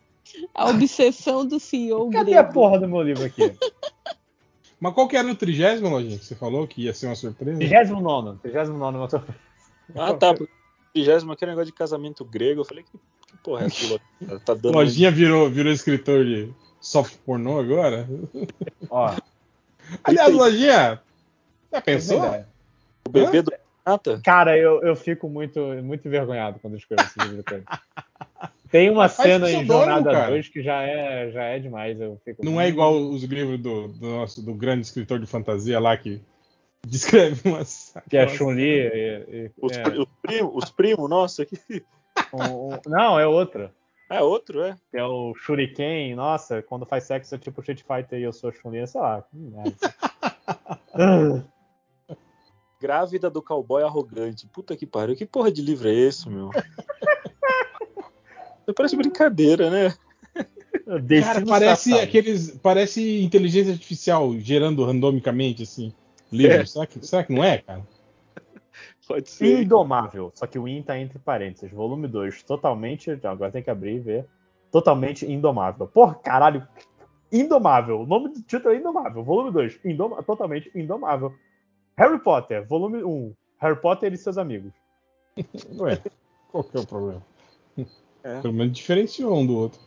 A 0.54 0.70
obsessão 0.70 1.46
do 1.46 1.60
CEO 1.60 2.10
Cadê 2.10 2.32
grego. 2.32 2.50
a 2.50 2.52
porra 2.52 2.80
do 2.80 2.88
meu 2.88 3.02
livro 3.02 3.26
aqui? 3.26 3.42
Mas 4.80 4.94
qual 4.94 5.08
que 5.08 5.16
era 5.16 5.28
o 5.28 5.36
trigésimo, 5.36 5.90
Lojinha, 5.90 6.18
que 6.18 6.26
você 6.26 6.36
falou 6.36 6.68
que 6.68 6.84
ia 6.84 6.94
ser 6.94 7.08
uma 7.08 7.16
surpresa? 7.16 7.58
39, 7.58 8.40
39 8.42 8.98
eu 8.98 9.08
tô... 9.08 9.22
Ah, 9.96 10.14
tá. 10.14 10.34
porque 10.34 10.52
Vigésimo, 10.96 11.34
aquele 11.34 11.52
negócio 11.52 11.68
de 11.68 11.78
casamento 11.78 12.24
grego. 12.24 12.62
Eu 12.62 12.66
falei, 12.66 12.84
que, 12.84 12.98
que 13.28 13.38
porra 13.44 13.64
é 13.64 13.66
essa? 13.66 13.82
Lojinha? 13.84 14.40
Tá 14.40 14.54
dando. 14.54 14.72
Lojinha 14.76 15.12
virou, 15.12 15.50
virou 15.50 15.74
escritor 15.74 16.24
de 16.24 16.54
soft 16.80 17.18
pornô 17.26 17.60
agora? 17.60 18.08
Ó, 18.90 19.14
Aliás, 20.04 20.34
Lojinha, 20.34 21.02
já 21.72 21.82
pensou? 21.82 22.22
verdade. 22.22 22.48
o 23.06 23.10
bebê 23.10 23.42
do? 23.42 23.52
Cara, 24.24 24.58
eu, 24.58 24.82
eu 24.82 24.96
fico 24.96 25.30
muito, 25.30 25.60
muito 25.84 26.08
envergonhado 26.08 26.60
quando 26.60 26.74
eu 26.74 26.80
escrevo 26.80 27.04
esse 27.04 27.20
livro. 27.20 27.44
Tem 28.76 28.90
uma 28.90 29.08
cena 29.08 29.50
em 29.50 29.66
Jornada 29.66 30.12
cara. 30.12 30.30
2 30.32 30.50
que 30.50 30.62
já 30.62 30.82
é, 30.84 31.32
já 31.32 31.44
é 31.44 31.60
demais. 31.60 31.98
Eu 31.98 32.20
fico 32.26 32.44
Não 32.44 32.60
é 32.60 32.68
igual 32.68 32.94
os 32.94 33.24
livros 33.24 33.58
do, 33.58 33.88
do 33.88 34.06
nosso 34.10 34.42
do 34.44 34.54
grande 34.54 34.82
escritor 34.86 35.18
de 35.18 35.26
fantasia 35.26 35.80
lá 35.80 35.96
que 35.96 36.22
descreve 36.86 37.48
umas. 37.48 37.94
Que 38.10 38.18
é 38.18 38.28
Chun-Li. 38.28 38.64
e- 38.66 39.26
e- 39.30 39.52
Os, 39.62 39.78
é, 39.78 39.82
os 39.98 40.08
primos, 40.22 40.64
os 40.66 40.70
primos, 40.72 41.10
nossa, 41.10 41.44
aqui. 41.44 41.58
um- 42.34 42.74
um- 42.74 42.80
não, 42.86 43.18
é 43.18 43.26
outro. 43.26 43.72
É 44.10 44.22
outro, 44.22 44.62
é. 44.62 44.76
Que 44.92 44.98
é 44.98 45.06
o 45.06 45.34
Shuriken. 45.36 46.14
Nossa, 46.14 46.62
quando 46.62 46.86
faz 46.86 47.06
sexo 47.06 47.34
é 47.34 47.38
tipo 47.38 47.62
Street 47.62 47.82
Fighter 47.82 48.20
e 48.20 48.24
eu 48.24 48.34
sou 48.34 48.52
Chun-Li, 48.52 48.86
sei 48.86 49.00
lá. 49.00 49.22
que 49.22 49.38
merda. 49.38 49.76
Grávida 52.82 53.30
do 53.30 53.42
cowboy 53.42 53.84
arrogante. 53.84 54.46
Puta 54.48 54.76
que 54.76 54.86
pariu. 54.86 55.16
Que 55.16 55.26
porra 55.26 55.50
de 55.50 55.62
livro 55.62 55.88
é 55.88 55.94
esse, 55.94 56.28
meu? 56.30 56.50
Parece 58.74 58.96
brincadeira, 58.96 59.70
né? 59.70 59.94
Cara, 61.22 61.46
parece 61.46 61.94
aqueles. 62.00 62.52
Parece 62.58 63.22
inteligência 63.24 63.74
artificial 63.74 64.38
gerando 64.40 64.84
randomicamente, 64.84 65.64
assim, 65.64 65.94
livros. 66.32 66.60
É. 66.62 66.66
Será, 66.66 66.86
que, 66.86 67.06
será 67.06 67.24
que 67.24 67.34
não 67.34 67.44
é, 67.44 67.60
cara? 67.60 67.86
Pode 69.08 69.30
ser. 69.30 69.62
Indomável. 69.64 70.32
Só 70.34 70.48
que 70.48 70.58
o 70.60 70.68
In 70.68 70.82
tá 70.82 70.98
entre 71.00 71.20
parênteses. 71.20 71.72
Volume 71.72 72.08
2, 72.08 72.44
totalmente. 72.44 73.12
Agora 73.24 73.52
tem 73.52 73.64
que 73.64 73.70
abrir 73.70 73.96
e 73.96 74.00
ver. 74.00 74.26
Totalmente 74.72 75.26
indomável. 75.26 75.88
Porra, 75.88 76.16
caralho. 76.16 76.68
Indomável. 77.32 78.02
O 78.02 78.06
nome 78.06 78.30
do 78.30 78.42
título 78.42 78.74
é 78.74 78.78
Indomável. 78.78 79.24
Volume 79.24 79.52
2, 79.52 79.80
indoma- 79.86 80.22
totalmente 80.24 80.70
indomável. 80.76 81.34
Harry 81.98 82.20
Potter, 82.20 82.68
volume 82.68 83.04
1. 83.04 83.34
Harry 83.60 83.80
Potter 83.80 84.12
e 84.14 84.18
seus 84.18 84.38
amigos. 84.38 84.74
Ué, 85.80 86.02
qual 86.52 86.64
que 86.64 86.78
é 86.78 86.80
o 86.80 86.86
problema? 86.86 87.22
É. 88.26 88.42
Pelo 88.42 88.54
menos 88.56 88.76
diferenciou 88.76 89.38
um 89.38 89.46
do 89.46 89.56
outro. 89.56 89.80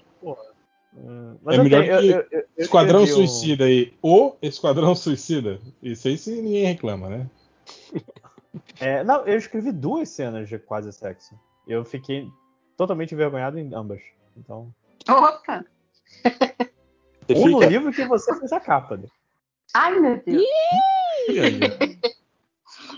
É 0.96 1.56
eu 1.58 1.62
melhor 1.64 1.82
tenho- 1.84 2.00
que 2.00 2.06
eu- 2.08 2.16
eu- 2.20 2.26
eu 2.30 2.46
Esquadrão 2.56 3.02
um- 3.02 3.06
Suicida 3.06 3.64
aí. 3.64 3.92
O 4.02 4.34
Esquadrão 4.40 4.94
Suicida. 4.94 5.60
Isso 5.82 6.06
aí 6.08 6.16
sim 6.16 6.40
ninguém 6.42 6.64
reclama, 6.66 7.08
né? 7.08 7.30
É, 8.80 9.02
não, 9.04 9.24
eu 9.26 9.36
escrevi 9.36 9.70
duas 9.72 10.08
cenas 10.08 10.48
de 10.48 10.58
quase 10.58 10.92
sexo. 10.92 11.38
Eu 11.66 11.84
fiquei 11.84 12.28
totalmente 12.76 13.12
envergonhado 13.12 13.58
em 13.58 13.74
ambas. 13.74 14.00
Então, 14.36 14.72
Opa! 15.08 15.64
Um 17.30 17.48
no 17.50 17.62
livro 17.62 17.92
que 17.92 18.04
você 18.06 18.36
fez 18.38 18.52
a 18.52 18.58
capa. 18.60 18.96
né? 18.96 19.06
Ai, 19.74 19.98
meu 20.00 20.22
Deus. 20.24 20.42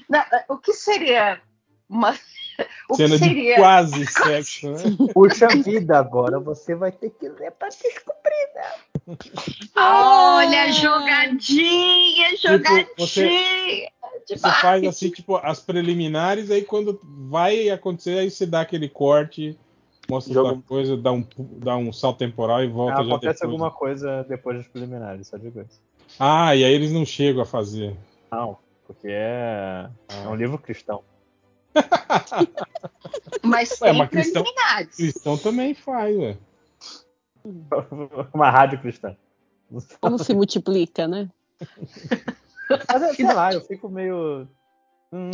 Não, 0.09 0.23
o 0.49 0.59
que 0.59 0.73
seria 0.73 1.41
uma. 1.89 2.15
O 2.91 2.95
Cena 2.95 3.17
que 3.19 3.23
de 3.23 3.29
seria. 3.29 3.57
quase 3.61 4.07
sexo, 4.07 4.71
né? 4.71 4.83
Puxa 5.13 5.49
vida, 5.49 5.99
agora 5.99 6.39
você 6.39 6.75
vai 6.75 6.93
ter 6.93 7.11
que 7.11 7.29
ler 7.29 7.51
pra 7.53 7.69
descobrir. 7.69 8.31
Olha, 9.77 10.73
jogadinha, 10.73 12.37
jogadinha. 12.37 12.85
Tipo, 12.85 13.07
você- 13.07 13.89
Você 14.29 14.37
faz 14.39 14.85
assim, 14.85 15.11
tipo, 15.11 15.37
as 15.37 15.61
preliminares, 15.61 16.51
aí 16.51 16.63
quando 16.63 17.01
vai 17.05 17.69
acontecer, 17.71 18.19
aí 18.19 18.31
você 18.31 18.47
dá 18.47 18.61
aquele 18.61 18.89
corte, 18.89 19.59
mostra 20.09 20.33
Joga- 20.35 20.49
outra 20.51 20.65
coisa, 20.69 20.97
dá 20.97 21.11
um, 21.13 21.25
dá 21.39 21.77
um 21.77 21.93
salto 21.93 22.19
temporal 22.19 22.63
e 22.63 22.69
volta 22.69 22.97
já 22.97 23.03
acontece 23.03 23.35
depois. 23.41 23.43
alguma 23.43 23.71
coisa 23.71 24.25
depois 24.29 24.59
dos 24.59 24.69
preliminares, 24.69 25.29
só 25.29 25.37
digo 25.37 25.61
isso. 25.61 25.81
Ah, 26.19 26.55
e 26.55 26.65
aí 26.65 26.73
eles 26.73 26.93
não 26.93 27.05
chegam 27.05 27.43
a 27.43 27.47
fazer. 27.47 27.97
Não, 28.31 28.57
porque 28.87 29.09
é, 29.09 29.89
é 30.25 30.29
um 30.29 30.35
livro 30.37 30.59
cristão. 30.59 31.03
Mas 33.43 33.71
Ué, 33.81 33.93
sem 33.93 34.09
cristão-. 34.09 34.45
Cristão 34.97 35.39
também 35.39 35.75
faz, 35.75 36.17
ué. 36.17 36.37
Uma 38.35 38.51
rádio 38.51 38.81
cristã. 38.81 39.17
Como 40.01 40.19
se 40.19 40.35
multiplica, 40.35 41.07
né? 41.07 41.29
Mas 42.89 43.17
sei 43.17 43.25
lá, 43.27 43.53
eu 43.53 43.61
fico 43.63 43.89
meio. 43.89 44.49
Hum, 45.13 45.31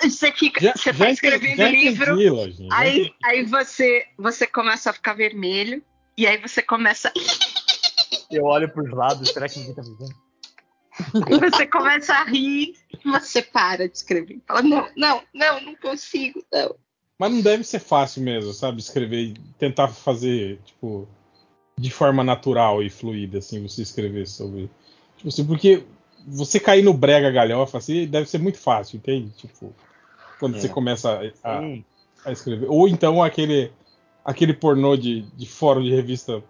Você 0.00 0.32
fica, 0.32 0.60
Já, 0.60 0.74
você 0.74 0.92
tá 0.92 1.10
escrevendo 1.10 1.62
o 1.62 1.66
livro, 1.66 2.12
entendi, 2.12 2.68
aí, 2.70 3.14
aí 3.24 3.42
você, 3.44 4.06
você 4.18 4.46
começa 4.46 4.90
a 4.90 4.92
ficar 4.92 5.14
vermelho, 5.14 5.82
e 6.16 6.26
aí 6.26 6.36
você 6.38 6.60
começa. 6.60 7.10
eu 8.30 8.44
olho 8.44 8.70
pros 8.70 8.90
lados, 8.90 9.30
será 9.30 9.48
que 9.48 9.58
ninguém 9.58 9.74
tá 9.74 9.82
me 9.82 9.94
vendo? 9.94 10.25
E 11.30 11.38
você 11.50 11.66
começa 11.66 12.12
a 12.14 12.24
rir, 12.24 12.74
você 13.04 13.42
para 13.42 13.88
de 13.88 13.96
escrever. 13.96 14.40
Fala, 14.46 14.62
não, 14.62 14.88
não, 14.96 15.22
não, 15.34 15.60
não 15.60 15.74
consigo, 15.76 16.42
não. 16.52 16.74
Mas 17.18 17.32
não 17.32 17.40
deve 17.40 17.64
ser 17.64 17.78
fácil 17.78 18.22
mesmo, 18.22 18.52
sabe? 18.52 18.80
Escrever 18.80 19.20
e 19.20 19.34
tentar 19.58 19.88
fazer, 19.88 20.58
tipo, 20.64 21.08
de 21.78 21.90
forma 21.90 22.22
natural 22.22 22.82
e 22.82 22.90
fluida, 22.90 23.38
assim, 23.38 23.62
você 23.66 23.82
escrever 23.82 24.26
sobre. 24.26 24.70
Tipo 25.16 25.28
assim, 25.28 25.46
porque 25.46 25.82
você 26.26 26.60
cair 26.60 26.82
no 26.82 26.92
brega 26.92 27.30
galhofa, 27.30 27.78
assim, 27.78 28.06
deve 28.06 28.28
ser 28.28 28.38
muito 28.38 28.58
fácil, 28.58 28.96
entende? 28.98 29.30
Tipo, 29.30 29.74
quando 30.38 30.56
É. 30.56 30.60
você 30.60 30.68
começa 30.68 31.20
a, 31.42 31.58
a- 31.58 31.78
a 32.26 32.32
escrever. 32.32 32.66
Ou 32.68 32.86
então 32.88 33.22
aquele, 33.22 33.72
aquele 34.24 34.52
pornô 34.52 34.96
de, 34.96 35.22
de 35.22 35.46
fórum 35.46 35.82
de 35.82 35.90
revista. 35.94 36.42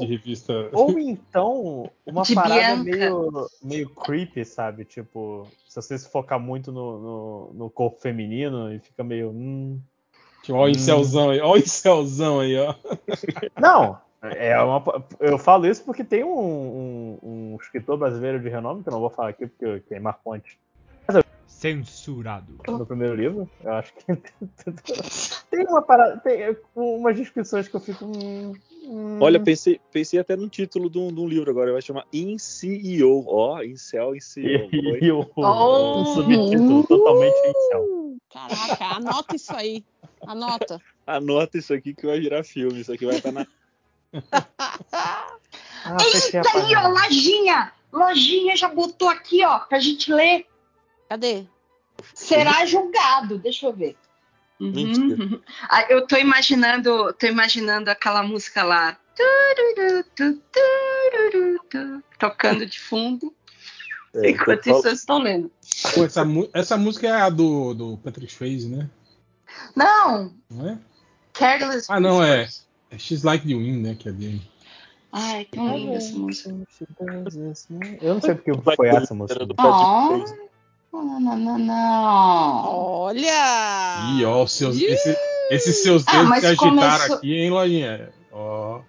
De 0.00 0.06
revista. 0.06 0.68
Ou 0.72 0.98
então, 0.98 1.90
uma 2.04 2.22
De 2.22 2.34
parada 2.34 2.82
Bianca. 2.82 2.84
meio, 2.84 3.46
meio 3.62 3.90
creepy, 3.90 4.44
sabe? 4.44 4.84
Tipo, 4.84 5.46
se 5.68 5.76
você 5.76 5.98
se 5.98 6.10
focar 6.10 6.38
muito 6.40 6.72
no, 6.72 6.98
no, 6.98 7.50
no 7.54 7.70
corpo 7.70 8.00
feminino 8.00 8.72
e 8.72 8.78
fica 8.78 9.02
meio. 9.02 9.30
Hum. 9.30 9.80
Tipo, 10.42 10.58
ó 10.58 10.64
o 10.64 10.68
incelzão 10.68 11.30
aí, 11.30 11.40
ó 11.40 11.52
o 11.52 11.56
incelzão 11.56 12.40
aí, 12.40 12.56
ó. 12.56 12.74
Não, 13.60 13.98
é 14.22 14.60
uma, 14.62 14.82
eu 15.18 15.38
falo 15.38 15.66
isso 15.66 15.84
porque 15.84 16.04
tem 16.04 16.22
um, 16.22 16.28
um, 16.30 17.18
um 17.22 17.58
escritor 17.60 17.98
brasileiro 17.98 18.40
de 18.40 18.48
renome, 18.48 18.82
que 18.82 18.88
eu 18.88 18.92
não 18.92 19.00
vou 19.00 19.10
falar 19.10 19.30
aqui 19.30 19.46
porque 19.46 19.80
queimar 19.88 20.20
fonte 20.22 20.58
Censurado. 21.56 22.58
no 22.68 22.84
primeiro 22.84 23.14
livro. 23.14 23.50
Eu 23.64 23.72
acho 23.72 23.92
que 23.94 24.04
tem 25.50 25.66
uma 25.66 25.80
parada, 25.80 26.18
tem 26.18 26.54
umas 26.74 27.16
descrições 27.16 27.66
que 27.66 27.74
eu 27.74 27.80
fico. 27.80 28.04
Hum, 28.04 28.52
hum. 28.86 29.18
Olha, 29.20 29.40
pensei, 29.40 29.80
pensei 29.92 30.18
até 30.18 30.36
no 30.36 30.48
título 30.48 30.88
de 30.88 30.98
um, 30.98 31.12
de 31.12 31.20
um 31.20 31.28
livro 31.28 31.50
agora, 31.50 31.72
vai 31.72 31.82
chamar 31.82 32.06
InCEO. 32.12 33.24
Ó, 33.26 33.62
Incel, 33.62 34.14
InCEO. 34.14 35.30
Oh. 35.36 36.00
o 36.00 36.04
subtítulo 36.14 36.86
totalmente. 36.86 37.34
Uh, 37.74 38.16
Caraca, 38.32 38.84
anota 38.96 39.36
isso 39.36 39.54
aí. 39.54 39.84
Anota. 40.26 40.80
Anota 41.06 41.58
isso 41.58 41.72
aqui 41.74 41.94
que 41.94 42.06
vai 42.06 42.20
virar 42.20 42.44
filme. 42.44 42.80
Isso 42.80 42.92
aqui 42.92 43.06
vai 43.06 43.16
estar 43.16 43.32
na. 43.32 43.46
Ah, 45.88 45.98
Eita 46.02 46.50
aí, 46.58 46.74
ó, 46.74 46.88
lojinha! 46.88 47.72
Lojinha 47.92 48.56
já 48.56 48.68
botou 48.68 49.08
aqui, 49.08 49.44
ó, 49.44 49.60
pra 49.60 49.78
gente 49.78 50.12
ler. 50.12 50.44
Cadê? 51.08 51.46
Será 52.12 52.66
julgado, 52.66 53.38
deixa 53.38 53.66
eu 53.66 53.72
ver. 53.72 53.96
Uhum, 54.60 54.72
Mentira. 54.72 55.22
uhum. 55.22 55.40
Ah, 55.68 55.86
eu 55.88 56.06
tô 56.06 56.16
imaginando, 56.16 57.12
tô 57.14 57.26
imaginando 57.26 57.90
aquela 57.90 58.22
música 58.22 58.62
lá. 58.62 58.98
Tocando 62.18 62.66
de 62.66 62.78
fundo. 62.80 63.34
É, 64.14 64.30
Enquanto 64.30 64.66
isso, 64.66 64.88
eu 64.88 64.92
estou 64.92 65.18
lendo. 65.18 65.50
Pô, 65.94 66.04
essa, 66.04 66.24
essa 66.54 66.76
música 66.76 67.06
é 67.06 67.12
a 67.12 67.28
do, 67.28 67.74
do 67.74 67.96
Patrick 67.98 68.32
Swayze, 68.32 68.68
né? 68.68 68.88
Não, 69.74 70.34
Não 70.50 70.68
é? 70.70 70.78
Careless 71.32 71.86
Ah, 71.90 72.00
não, 72.00 72.22
é. 72.22 72.48
É 72.90 72.98
She's 72.98 73.22
Like 73.22 73.46
the 73.46 73.54
Wind, 73.54 73.84
né? 73.84 73.94
Que 73.94 74.08
é 74.08 74.12
dele. 74.12 74.42
Ai, 75.12 75.46
tão 75.50 75.76
linda 75.76 75.94
essa 75.94 76.16
música. 76.16 76.54
Eu 78.00 78.14
não 78.14 78.20
sei 78.20 78.34
porque 78.34 78.52
foi 78.76 78.88
essa 78.88 79.14
música. 79.14 79.46
Do 79.46 79.54
Oh. 79.58 80.24
Patrick 80.96 81.10
Swayze. 81.10 81.20
Não, 81.20 81.20
não, 81.20 81.36
não, 81.38 81.58
não. 81.58 82.64
Olha! 82.66 84.16
Ih, 84.18 84.24
ó, 84.24 84.42
os 84.44 84.52
seus, 84.52 84.80
esse- 84.80 85.16
esses 85.50 85.82
seus 85.82 86.04
Ah, 86.06 86.12
dedos 86.12 86.28
mas 86.28 86.40
que 86.40 86.46
agitaram 86.46 86.70
começou- 86.76 87.16
aqui, 87.16 87.34
hein, 87.34 87.50
Lojinha? 87.50 88.12
Ó. 88.32 88.80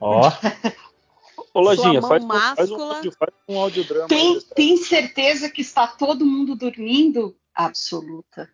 Ó, 0.00 0.30
Ô, 1.52 1.60
Lojinha, 1.60 2.00
faz, 2.00 2.24
faz 2.56 2.70
um, 2.70 2.78
faz 2.78 3.30
um 3.48 3.58
audiodrama. 3.58 4.06
Tem, 4.08 4.34
aí, 4.34 4.42
tem 4.54 4.76
certeza 4.76 5.50
que 5.50 5.60
está 5.60 5.86
todo 5.86 6.24
mundo 6.24 6.54
dormindo? 6.54 7.36
Absoluta. 7.54 8.48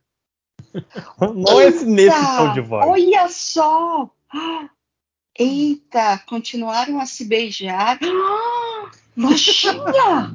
não 1.20 1.60
esse 1.60 1.84
nesse 1.84 2.36
tom 2.36 2.52
de 2.54 2.60
voz. 2.62 2.86
Olha 2.88 3.28
só! 3.28 4.10
Ah, 4.32 4.68
Eita, 5.38 6.18
continuaram 6.26 6.98
a 6.98 7.04
se 7.06 7.24
beijar. 7.26 7.98
Ah, 8.02 8.02
Lojinha! 9.16 10.30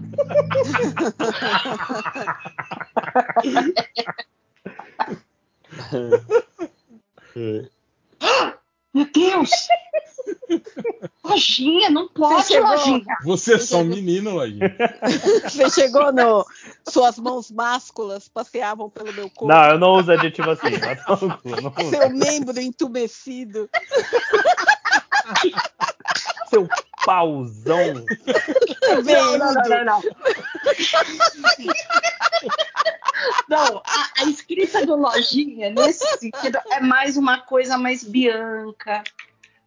Meu 8.93 9.05
Deus! 9.13 9.49
Lojinha, 11.23 11.89
não 11.89 12.07
pode. 12.09 12.59
Lojinha. 12.59 13.05
Você 13.23 13.53
é 13.55 13.59
só 13.59 13.77
um 13.79 13.85
menino, 13.85 14.31
Lojinha. 14.31 14.75
Você 15.43 15.69
chegou 15.69 16.11
no. 16.11 16.45
Suas 16.87 17.17
mãos 17.17 17.51
másculas 17.51 18.27
passeavam 18.27 18.89
pelo 18.89 19.13
meu 19.13 19.29
corpo. 19.29 19.47
Não, 19.47 19.69
eu 19.69 19.79
não 19.79 19.93
uso 19.93 20.11
adjetivo 20.11 20.51
assim. 20.51 20.71
cu, 20.71 21.27
não 21.61 21.73
uso. 21.77 21.89
Seu 21.89 22.09
membro 22.09 22.59
entumecido. 22.59 23.69
Seu 26.51 26.67
pauzão. 27.05 28.05
Não, 29.05 29.37
não, 29.37 29.53
não, 29.53 29.63
não, 29.85 30.01
não. 33.47 33.81
A, 33.85 34.09
a 34.21 34.23
escrita 34.25 34.85
do 34.85 34.95
Lojinha, 34.95 35.69
nesse 35.69 36.05
sentido, 36.17 36.59
é 36.71 36.79
mais 36.79 37.15
uma 37.17 37.39
coisa 37.41 37.77
mais 37.77 38.03
bianca, 38.03 39.03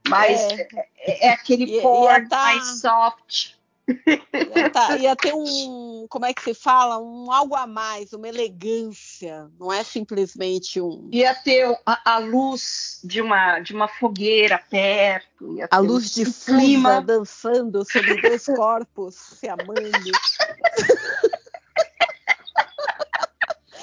mais, 0.08 0.40
É. 0.40 0.68
é, 0.98 1.26
é 1.28 1.30
aquele 1.30 1.64
Ia- 1.64 1.76
ia 1.76 1.82
porn 1.82 2.28
tá- 2.28 2.36
mais 2.36 2.80
soft. 2.80 3.54
Ia, 3.86 4.70
tá- 4.70 4.96
ia 4.96 5.14
ter 5.16 5.34
um. 5.34 6.06
Como 6.08 6.24
é 6.24 6.32
que 6.32 6.42
se 6.42 6.54
fala? 6.54 6.98
Um 6.98 7.30
algo 7.30 7.54
a 7.54 7.66
mais, 7.66 8.12
uma 8.12 8.28
elegância. 8.28 9.50
Não 9.58 9.72
é 9.72 9.84
simplesmente 9.84 10.80
um. 10.80 11.08
Ia 11.12 11.34
ter 11.34 11.66
a, 11.84 12.14
a 12.14 12.18
luz 12.18 13.00
de 13.04 13.20
uma, 13.20 13.60
de 13.60 13.74
uma 13.74 13.86
fogueira 13.88 14.58
perto. 14.70 15.54
ia 15.56 15.68
A 15.70 15.78
luz 15.78 16.16
um 16.16 16.24
difusa 16.24 16.58
clima. 16.58 17.00
dançando 17.02 17.84
sobre 17.90 18.20
dois 18.22 18.46
corpos 18.56 19.14
se 19.14 19.48
amando. 19.48 19.74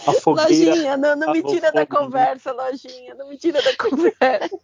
A 0.07 0.14
fogueira, 0.14 0.49
Lojinha, 0.72 0.98
não, 0.98 1.15
não 1.15 1.32
me 1.32 1.44
tira 1.44 1.72
da 1.72 1.86
conversa, 1.86 2.52
Lojinha. 2.52 3.14
Não 3.14 3.30
me 3.30 3.38
tira 3.38 3.61
da 3.61 3.76
conversa. 3.76 4.60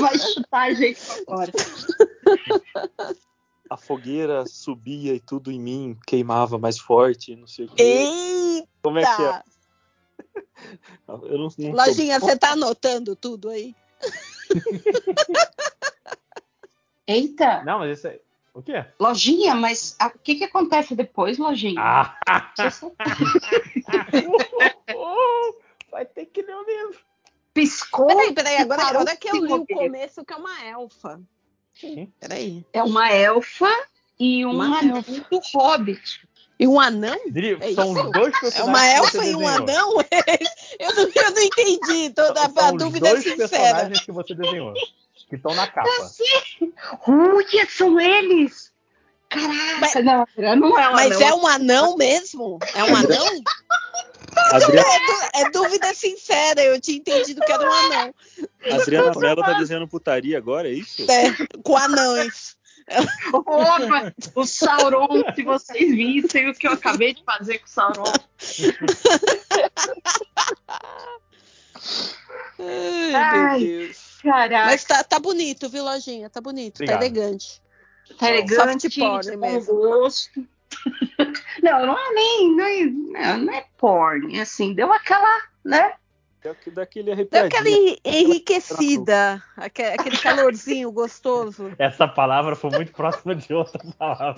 Vai 0.00 0.18
chutar 0.18 0.62
a 0.68 0.72
gente 0.72 0.98
pra 1.04 1.16
fora. 1.26 1.52
a 3.68 3.76
fogueira 3.76 4.44
subia 4.46 5.14
e 5.14 5.20
tudo 5.20 5.50
em 5.50 5.60
mim 5.60 5.98
queimava 6.06 6.58
mais 6.58 6.78
forte, 6.78 7.36
não 7.36 7.46
sei 7.46 7.66
o 7.66 7.68
quê. 7.68 7.82
Eita! 7.82 8.68
Como 8.82 8.98
é 8.98 9.16
que 9.16 9.22
é? 9.22 9.42
Eu 11.08 11.38
não, 11.38 11.48
não 11.58 11.72
Lojinha, 11.72 12.18
você 12.18 12.36
tá 12.36 12.52
anotando 12.52 13.14
tudo 13.14 13.48
aí? 13.50 13.74
Eita, 17.06 17.62
Não, 17.64 17.78
mas 17.78 17.98
isso 17.98 18.08
é. 18.08 18.20
O 18.52 18.60
quê? 18.62 18.84
Lojinha, 18.98 19.54
mas 19.54 19.94
a- 19.98 20.08
o 20.08 20.18
que, 20.18 20.34
que 20.36 20.44
acontece 20.44 20.94
depois, 20.96 21.36
Lojinha? 21.38 21.80
Ah! 21.80 22.16
Só 22.70 22.90
Vai 25.90 26.04
ter 26.06 26.26
que 26.26 26.42
ler 26.42 26.56
o 26.56 26.64
livro. 26.64 26.98
piscou. 27.54 28.06
Peraí, 28.06 28.32
peraí, 28.34 28.56
agora, 28.56 28.82
agora 28.84 29.16
que 29.16 29.28
eu 29.28 29.36
li 29.44 29.52
o 29.52 29.66
começo, 29.66 30.24
que 30.24 30.32
é 30.32 30.36
uma 30.36 30.64
elfa. 30.64 31.20
Sim. 31.80 32.12
Peraí. 32.20 32.64
É 32.72 32.82
uma 32.82 33.10
elfa 33.12 33.70
e 34.18 34.44
um 34.46 34.50
Uma 34.52 34.78
anão 34.78 34.96
elfa. 34.98 35.12
do 35.30 35.40
Hobbit. 35.54 36.26
E 36.58 36.66
um 36.66 36.80
anão? 36.80 37.14
É 37.60 37.74
são 37.74 37.92
isso? 37.92 38.02
os 38.06 38.12
dois 38.12 38.34
É 38.34 38.40
personagens. 38.40 38.66
uma 38.68 38.80
que 38.80 38.94
elfa 38.96 39.10
você 39.10 39.16
e 39.30 39.34
um 39.34 39.38
desenhou. 39.38 39.48
anão? 39.48 39.94
Eu 40.78 40.94
não, 40.94 41.02
eu 41.14 41.30
não 41.32 41.42
entendi. 41.42 42.10
Toda 42.14 42.40
São 42.50 42.64
a 42.66 42.72
os 42.72 42.78
dúvida 42.78 43.08
é 43.08 43.10
dois 43.12 43.24
sincera. 43.24 43.48
personagens 43.48 44.00
que 44.00 44.12
você 44.12 44.34
desenhou. 44.34 44.74
Que 45.28 45.36
estão 45.36 45.54
na 45.54 45.66
capa. 45.66 45.88
Olha, 47.06 47.66
são 47.68 47.98
eles! 48.00 48.72
Caraca, 49.28 49.80
Mas- 49.80 49.94
não, 50.04 50.26
não 50.56 50.78
é 50.78 50.88
um 50.88 50.92
Mas 50.92 51.16
anão. 51.16 51.28
é 51.28 51.34
um 51.34 51.46
anão 51.46 51.96
mesmo? 51.96 52.58
É 52.74 52.84
um 52.84 52.94
anão? 52.96 53.26
Adriana, 54.52 54.84
É, 55.34 55.40
é 55.42 55.50
dúvida 55.50 55.92
sincera. 55.94 56.62
Eu 56.62 56.80
tinha 56.80 56.98
entendido 56.98 57.40
que 57.40 57.50
era 57.52 57.68
um 57.68 57.72
anão. 57.72 58.14
Adriana 58.72 59.12
Mello 59.18 59.42
tá 59.42 59.52
dizendo 59.54 59.88
putaria 59.88 60.38
agora, 60.38 60.68
é 60.68 60.72
isso? 60.72 61.10
É, 61.10 61.32
com 61.62 61.76
anões. 61.76 62.56
Opa, 63.32 64.14
o 64.34 64.46
Sauron, 64.46 65.08
se 65.34 65.42
vocês 65.42 65.90
vissem 65.90 66.48
o 66.50 66.54
que 66.54 66.68
eu 66.68 66.72
acabei 66.72 67.14
de 67.14 67.24
fazer 67.24 67.58
com 67.58 67.66
o 67.66 67.68
Sauron. 67.68 68.12
Ai, 72.58 73.14
Ai, 73.14 73.58
meu 73.58 73.78
Deus. 73.78 74.18
Caraca, 74.22 74.66
Mas 74.66 74.84
tá, 74.84 75.04
tá 75.04 75.18
bonito, 75.18 75.68
viu, 75.68 75.84
Lojinha? 75.84 76.30
Tá 76.30 76.40
bonito, 76.40 76.76
Obrigado. 76.76 76.98
tá 76.98 77.04
elegante. 77.06 77.62
tá 78.18 78.30
elegante, 78.30 78.88
de 78.88 79.00
bom 79.00 79.20
mesmo. 79.36 79.74
gosto. 79.74 80.30
Não, 81.62 81.86
não 81.86 81.98
é 81.98 82.12
nem, 82.12 82.56
não 82.56 82.64
é, 82.64 82.84
não, 82.84 83.38
não 83.38 83.52
é 83.54 83.64
porn, 83.78 84.36
é 84.36 84.42
assim, 84.42 84.74
deu 84.74 84.92
aquela, 84.92 85.40
né? 85.64 85.94
Daquele 86.72 87.04
Deu 87.06 87.14
arrepiadinho. 87.14 87.46
aquela 87.46 87.68
enriquecida, 88.04 89.42
aque- 89.56 89.82
aquele 89.98 90.16
calorzinho 90.18 90.90
gostoso. 90.92 91.72
Essa 91.78 92.06
palavra 92.08 92.54
foi 92.56 92.70
muito 92.70 92.92
próxima 92.92 93.34
de 93.34 93.52
outra 93.54 93.80
palavra. 93.98 94.34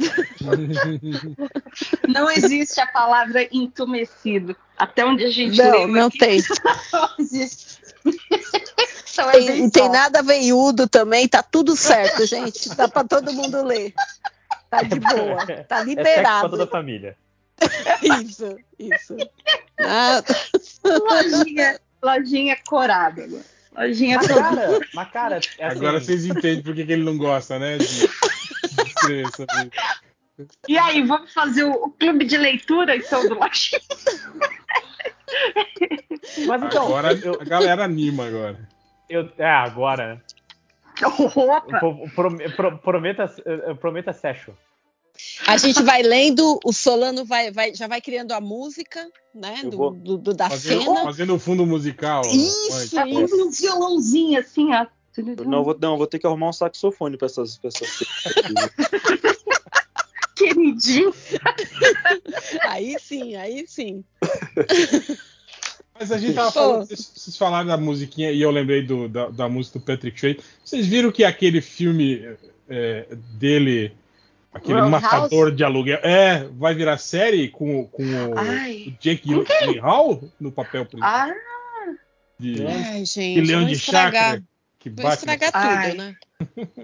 Não 2.08 2.30
existe 2.30 2.80
a 2.80 2.86
palavra 2.86 3.46
entumecido. 3.52 4.56
Até 4.76 5.04
onde 5.04 5.24
a 5.24 5.30
gente 5.30 5.58
Não, 5.58 5.88
não 5.88 6.06
aqui, 6.06 6.18
tem. 6.18 6.40
não 6.92 7.08
existe. 7.18 7.78
Então 9.18 9.30
é 9.30 9.32
Tem, 9.32 9.68
tem 9.70 9.88
nada 9.88 10.22
veiudo 10.22 10.86
também, 10.86 11.26
tá 11.26 11.42
tudo 11.42 11.74
certo, 11.74 12.24
gente. 12.24 12.68
Dá 12.76 12.86
pra 12.86 13.02
todo 13.02 13.32
mundo 13.32 13.64
ler. 13.64 13.92
Tá 14.70 14.82
de 14.82 15.00
boa, 15.00 15.44
tá 15.44 15.52
É 15.52 15.56
sexo 15.56 15.66
pra 15.66 15.82
liberado. 15.82 16.50
toda 16.50 16.62
a 16.62 16.66
família. 16.68 17.16
Isso, 18.22 18.56
isso. 18.78 19.16
Ah, 19.80 20.22
lojinha 22.02 22.56
corada. 22.66 23.24
agora. 23.24 23.44
Lojinha 23.76 24.16
Mas, 24.16 24.26
toda. 24.28 24.40
cara, 24.40 24.80
mas, 24.94 25.10
cara 25.10 25.34
é 25.36 25.38
assim, 25.38 25.78
Agora 25.78 26.00
vocês 26.00 26.24
entendem 26.26 26.62
por 26.62 26.74
que, 26.74 26.84
que 26.84 26.92
ele 26.92 27.04
não 27.04 27.16
gosta, 27.16 27.58
né? 27.58 27.78
De, 27.78 27.86
de. 29.06 29.70
E 30.68 30.78
aí, 30.78 31.02
vamos 31.02 31.32
fazer 31.32 31.64
o, 31.64 31.72
o 31.72 31.90
clube 31.90 32.24
de 32.24 32.36
leitura, 32.36 32.96
então, 32.96 33.28
do 33.28 33.34
Lojinha? 33.34 33.80
Mas 36.46 36.62
então, 36.62 36.86
Agora 36.86 37.12
eu, 37.12 37.40
a 37.40 37.44
galera 37.44 37.84
anima 37.84 38.26
agora. 38.26 38.58
eu, 39.08 39.30
é, 39.38 39.48
agora. 39.50 40.22
Opa! 41.36 41.78
Pro- 41.78 42.08
pro- 42.08 42.50
pro- 42.56 42.78
Prometa, 42.78 43.32
eh, 43.44 43.74
prometa 43.74 44.12
session. 44.12 44.52
A 45.46 45.56
gente 45.56 45.82
vai 45.82 46.02
lendo, 46.02 46.58
o 46.64 46.72
Solano 46.72 47.24
vai, 47.24 47.50
vai, 47.50 47.74
já 47.74 47.86
vai 47.86 48.00
criando 48.00 48.32
a 48.32 48.40
música, 48.40 49.06
né? 49.34 49.62
Do, 49.64 49.90
do- 49.90 50.18
do- 50.18 50.34
da 50.34 50.48
Fazendo, 50.50 50.82
cena. 50.82 51.02
fazendo 51.04 51.34
o 51.34 51.38
fundo 51.38 51.64
musical. 51.66 52.22
Isso, 52.26 52.94
Tá 52.94 53.04
Mãe. 53.06 53.26
com 53.28 53.46
um 53.46 53.50
violãozinho 53.50 54.40
assim, 54.40 54.72
ó. 54.72 54.86
Não, 55.44 55.64
vou, 55.64 55.76
não, 55.80 55.98
vou 55.98 56.06
ter 56.06 56.20
que 56.20 56.26
arrumar 56.28 56.50
um 56.50 56.52
saxofone 56.52 57.16
pra 57.16 57.26
essas 57.26 57.58
pessoas. 57.58 57.90
Queridinho. 60.36 61.12
Aí 62.62 62.96
sim, 63.00 63.34
aí 63.34 63.64
sim. 63.66 64.04
Mas 65.98 66.12
a 66.12 66.18
gente 66.18 66.34
tava 66.34 66.52
falando, 66.52 66.86
vocês, 66.86 67.10
vocês 67.12 67.36
falaram 67.36 67.66
da 67.66 67.76
musiquinha 67.76 68.30
e 68.30 68.40
eu 68.40 68.52
lembrei 68.52 68.82
do- 68.86 69.08
da, 69.08 69.28
da 69.30 69.48
música 69.48 69.80
do 69.80 69.84
Patrick 69.84 70.16
Swayze. 70.18 70.38
Vocês 70.64 70.86
viram 70.86 71.10
que 71.10 71.24
aquele 71.24 71.60
filme 71.60 72.24
é, 72.68 73.08
dele, 73.36 73.92
aquele 74.52 74.80
Roadhouse? 74.80 74.90
matador 75.02 75.52
de 75.54 75.64
aluguel, 75.64 75.98
é, 76.02 76.44
vai 76.52 76.74
virar 76.74 76.98
série 76.98 77.48
com, 77.48 77.86
com 77.86 78.02
o, 78.02 78.32
o 78.32 78.90
Jake 79.00 79.22
Gyllenhaal 79.28 80.22
no 80.40 80.50
papel 80.52 80.84
principal 80.86 81.10
Ah, 81.10 81.34
de 82.38 82.64
Ai, 82.66 83.04
gente, 83.04 83.40
leão 83.40 83.64
de 83.64 83.72
estragar, 83.74 84.12
chácara 84.12 84.42
que 84.78 84.90
vou 84.90 85.04
bate. 85.04 85.16
estragar 85.18 85.50
Ai. 85.54 85.90
tudo, 85.90 86.02
né? 86.02 86.16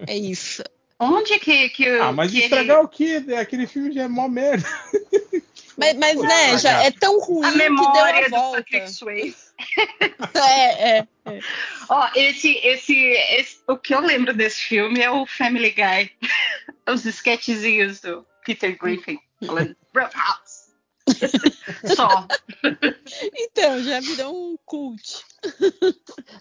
É 0.07 0.17
isso. 0.17 0.63
onde 0.99 1.39
que, 1.39 1.69
que 1.71 1.89
Ah, 1.89 2.13
mas 2.13 2.31
que 2.33 2.39
estragar 2.41 2.81
o 2.83 2.89
quê? 2.89 3.23
Aquele 3.41 3.67
filme 3.67 3.93
já 3.93 4.03
é 4.03 4.09
mó 4.09 4.29
merda. 4.29 4.67
Mas, 5.77 5.97
mas 5.97 6.17
né, 6.23 6.57
já 6.59 6.85
é 6.85 6.91
tão 6.93 7.19
ruim 7.19 7.45
a 7.49 7.51
que 7.51 7.59
deu 7.59 7.69
memória 7.73 8.21
a 8.21 8.29
do 8.29 8.31
volta. 8.31 8.59
Patrick 8.59 8.91
Swayze? 8.93 9.35
É, 10.33 10.99
é. 10.99 11.07
É. 11.27 11.39
Ó, 11.89 12.09
esse, 12.15 12.53
esse, 12.59 12.95
esse- 12.95 13.59
o 13.67 13.77
que 13.77 13.93
eu 13.93 13.99
lembro 13.99 14.33
desse 14.33 14.61
filme 14.61 15.01
é 15.01 15.11
o 15.11 15.27
Family 15.27 15.71
Guy. 15.73 16.13
Os 16.89 17.05
sketchzinhos 17.05 18.01
do 18.01 18.25
Peter 18.45 18.77
Griffin 18.79 19.19
falando 19.47 19.75
Roadhouse. 19.95 20.65
Só. 21.97 22.27
Então, 23.35 23.83
já 23.83 24.01
virou 24.01 24.53
um 24.53 24.57
cult. 24.65 25.23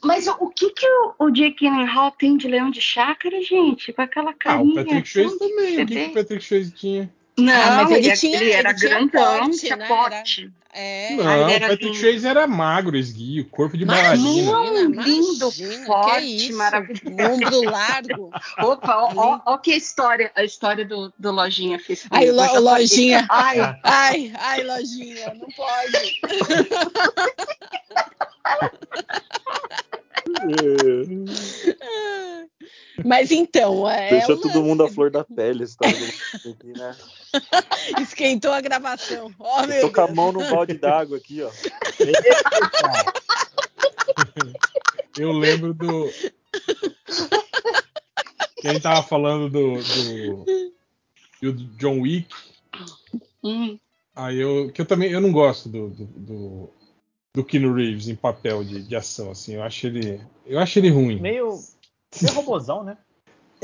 Mas 0.03 0.25
o, 0.27 0.31
o 0.39 0.49
que 0.49 0.69
que 0.69 0.87
o, 0.87 1.15
o 1.19 1.29
Jake 1.31 1.57
Gyllenhaal 1.65 2.11
tem 2.11 2.37
de 2.37 2.47
leão 2.47 2.71
de 2.71 2.79
chácara, 2.81 3.41
gente? 3.41 3.91
Com 3.91 4.01
aquela 4.01 4.31
Ah, 4.31 4.33
carinha. 4.35 4.71
o 4.81 4.85
Patrick 4.85 5.09
Swayze 5.09 5.37
também. 5.39 5.81
O 5.81 5.85
que, 5.85 5.93
que 5.95 6.05
o 6.05 6.13
Patrick 6.13 6.43
Swayze 6.45 6.71
tinha? 6.71 7.13
Não, 7.37 7.53
Ah, 7.53 7.75
mas 7.83 7.91
ele 7.91 8.07
ele, 8.07 8.17
tinha- 8.17 8.41
ele 8.41 8.51
era 8.51 8.69
ele 8.69 8.77
tinha 8.77 8.89
grandão, 8.91 9.39
porte, 9.39 9.59
tinha 9.59 9.75
né? 9.75 9.87
porte. 9.87 10.51
É. 10.75 11.15
Não, 11.15 11.31
ele 11.33 11.43
o 11.43 11.49
era 11.49 11.67
Patrick. 11.69 11.97
Swayze 11.97 12.27
era 12.27 12.47
magro, 12.47 12.97
esguio, 12.97 13.45
corpo 13.49 13.77
de 13.77 13.83
Imagina, 13.83 14.51
bailarina. 14.51 15.03
Lindo, 15.03 15.51
imagina, 15.55 15.85
forte, 15.85 16.53
maravilhoso. 16.53 17.33
Ombro 17.33 17.61
largo. 17.69 18.31
Opa, 18.59 18.97
ó, 18.97 19.11
ó, 19.15 19.39
ó 19.45 19.57
que 19.57 19.75
história, 19.75 20.31
a 20.35 20.43
história 20.43 20.83
do, 20.85 21.13
do 21.17 21.31
Lojinha 21.31 21.79
fez. 21.79 22.05
Ai, 22.09 22.31
Lo-. 22.31 22.59
Lojinha. 22.59 23.25
Ai, 23.29 23.59
Ai, 23.83 24.31
ai, 24.35 24.63
lojinha, 24.63 25.33
não 25.35 25.47
pode. 25.49 26.19
É, 30.41 32.43
Mas 33.03 33.31
então, 33.31 33.89
é. 33.89 34.09
Deixa 34.11 34.33
o 34.33 34.37
todo 34.37 34.45
lance. 34.47 34.59
mundo 34.59 34.83
à 34.83 34.89
flor 34.89 35.09
da 35.11 35.23
pele, 35.23 35.63
aqui, 35.63 36.67
né? 36.77 36.95
Esquentou 38.01 38.51
a 38.51 38.61
gravação. 38.61 39.33
Ó, 39.39 39.61
Eu 39.63 39.67
meu 39.67 39.81
tô 39.81 39.91
com 39.91 40.01
a 40.01 40.05
Deus. 40.05 40.15
mão 40.15 40.31
no 40.31 40.39
balde 40.49 40.75
d'água 40.75 41.17
aqui, 41.17 41.41
ó. 41.41 41.49
Eu 45.17 45.31
lembro 45.31 45.73
do. 45.73 46.09
Que 48.57 48.67
a 48.67 48.73
gente 48.73 48.81
tava 48.81 49.03
falando 49.03 49.49
do. 49.49 49.77
do, 51.41 51.51
do 51.51 51.63
John 51.77 51.99
Wick. 52.01 52.27
hum, 53.43 53.77
Aí 54.15 54.39
eu. 54.39 54.71
Que 54.71 54.81
eu 54.81 54.85
também. 54.85 55.11
Eu 55.11 55.21
não 55.21 55.31
gosto 55.31 55.69
do. 55.69 55.89
do, 55.89 56.05
do, 56.05 56.69
do 57.33 57.43
Keanu 57.43 57.73
Reeves 57.73 58.07
em 58.07 58.15
papel 58.15 58.63
de, 58.63 58.83
de 58.83 58.95
ação, 58.95 59.31
assim. 59.31 59.55
Eu 59.55 59.63
acho 59.63 59.87
ele. 59.87 60.21
Eu 60.45 60.59
acho 60.59 60.77
ele 60.77 60.89
ruim. 60.89 61.19
Meio, 61.19 61.59
meio 62.21 62.35
robozão, 62.35 62.83
né? 62.83 62.97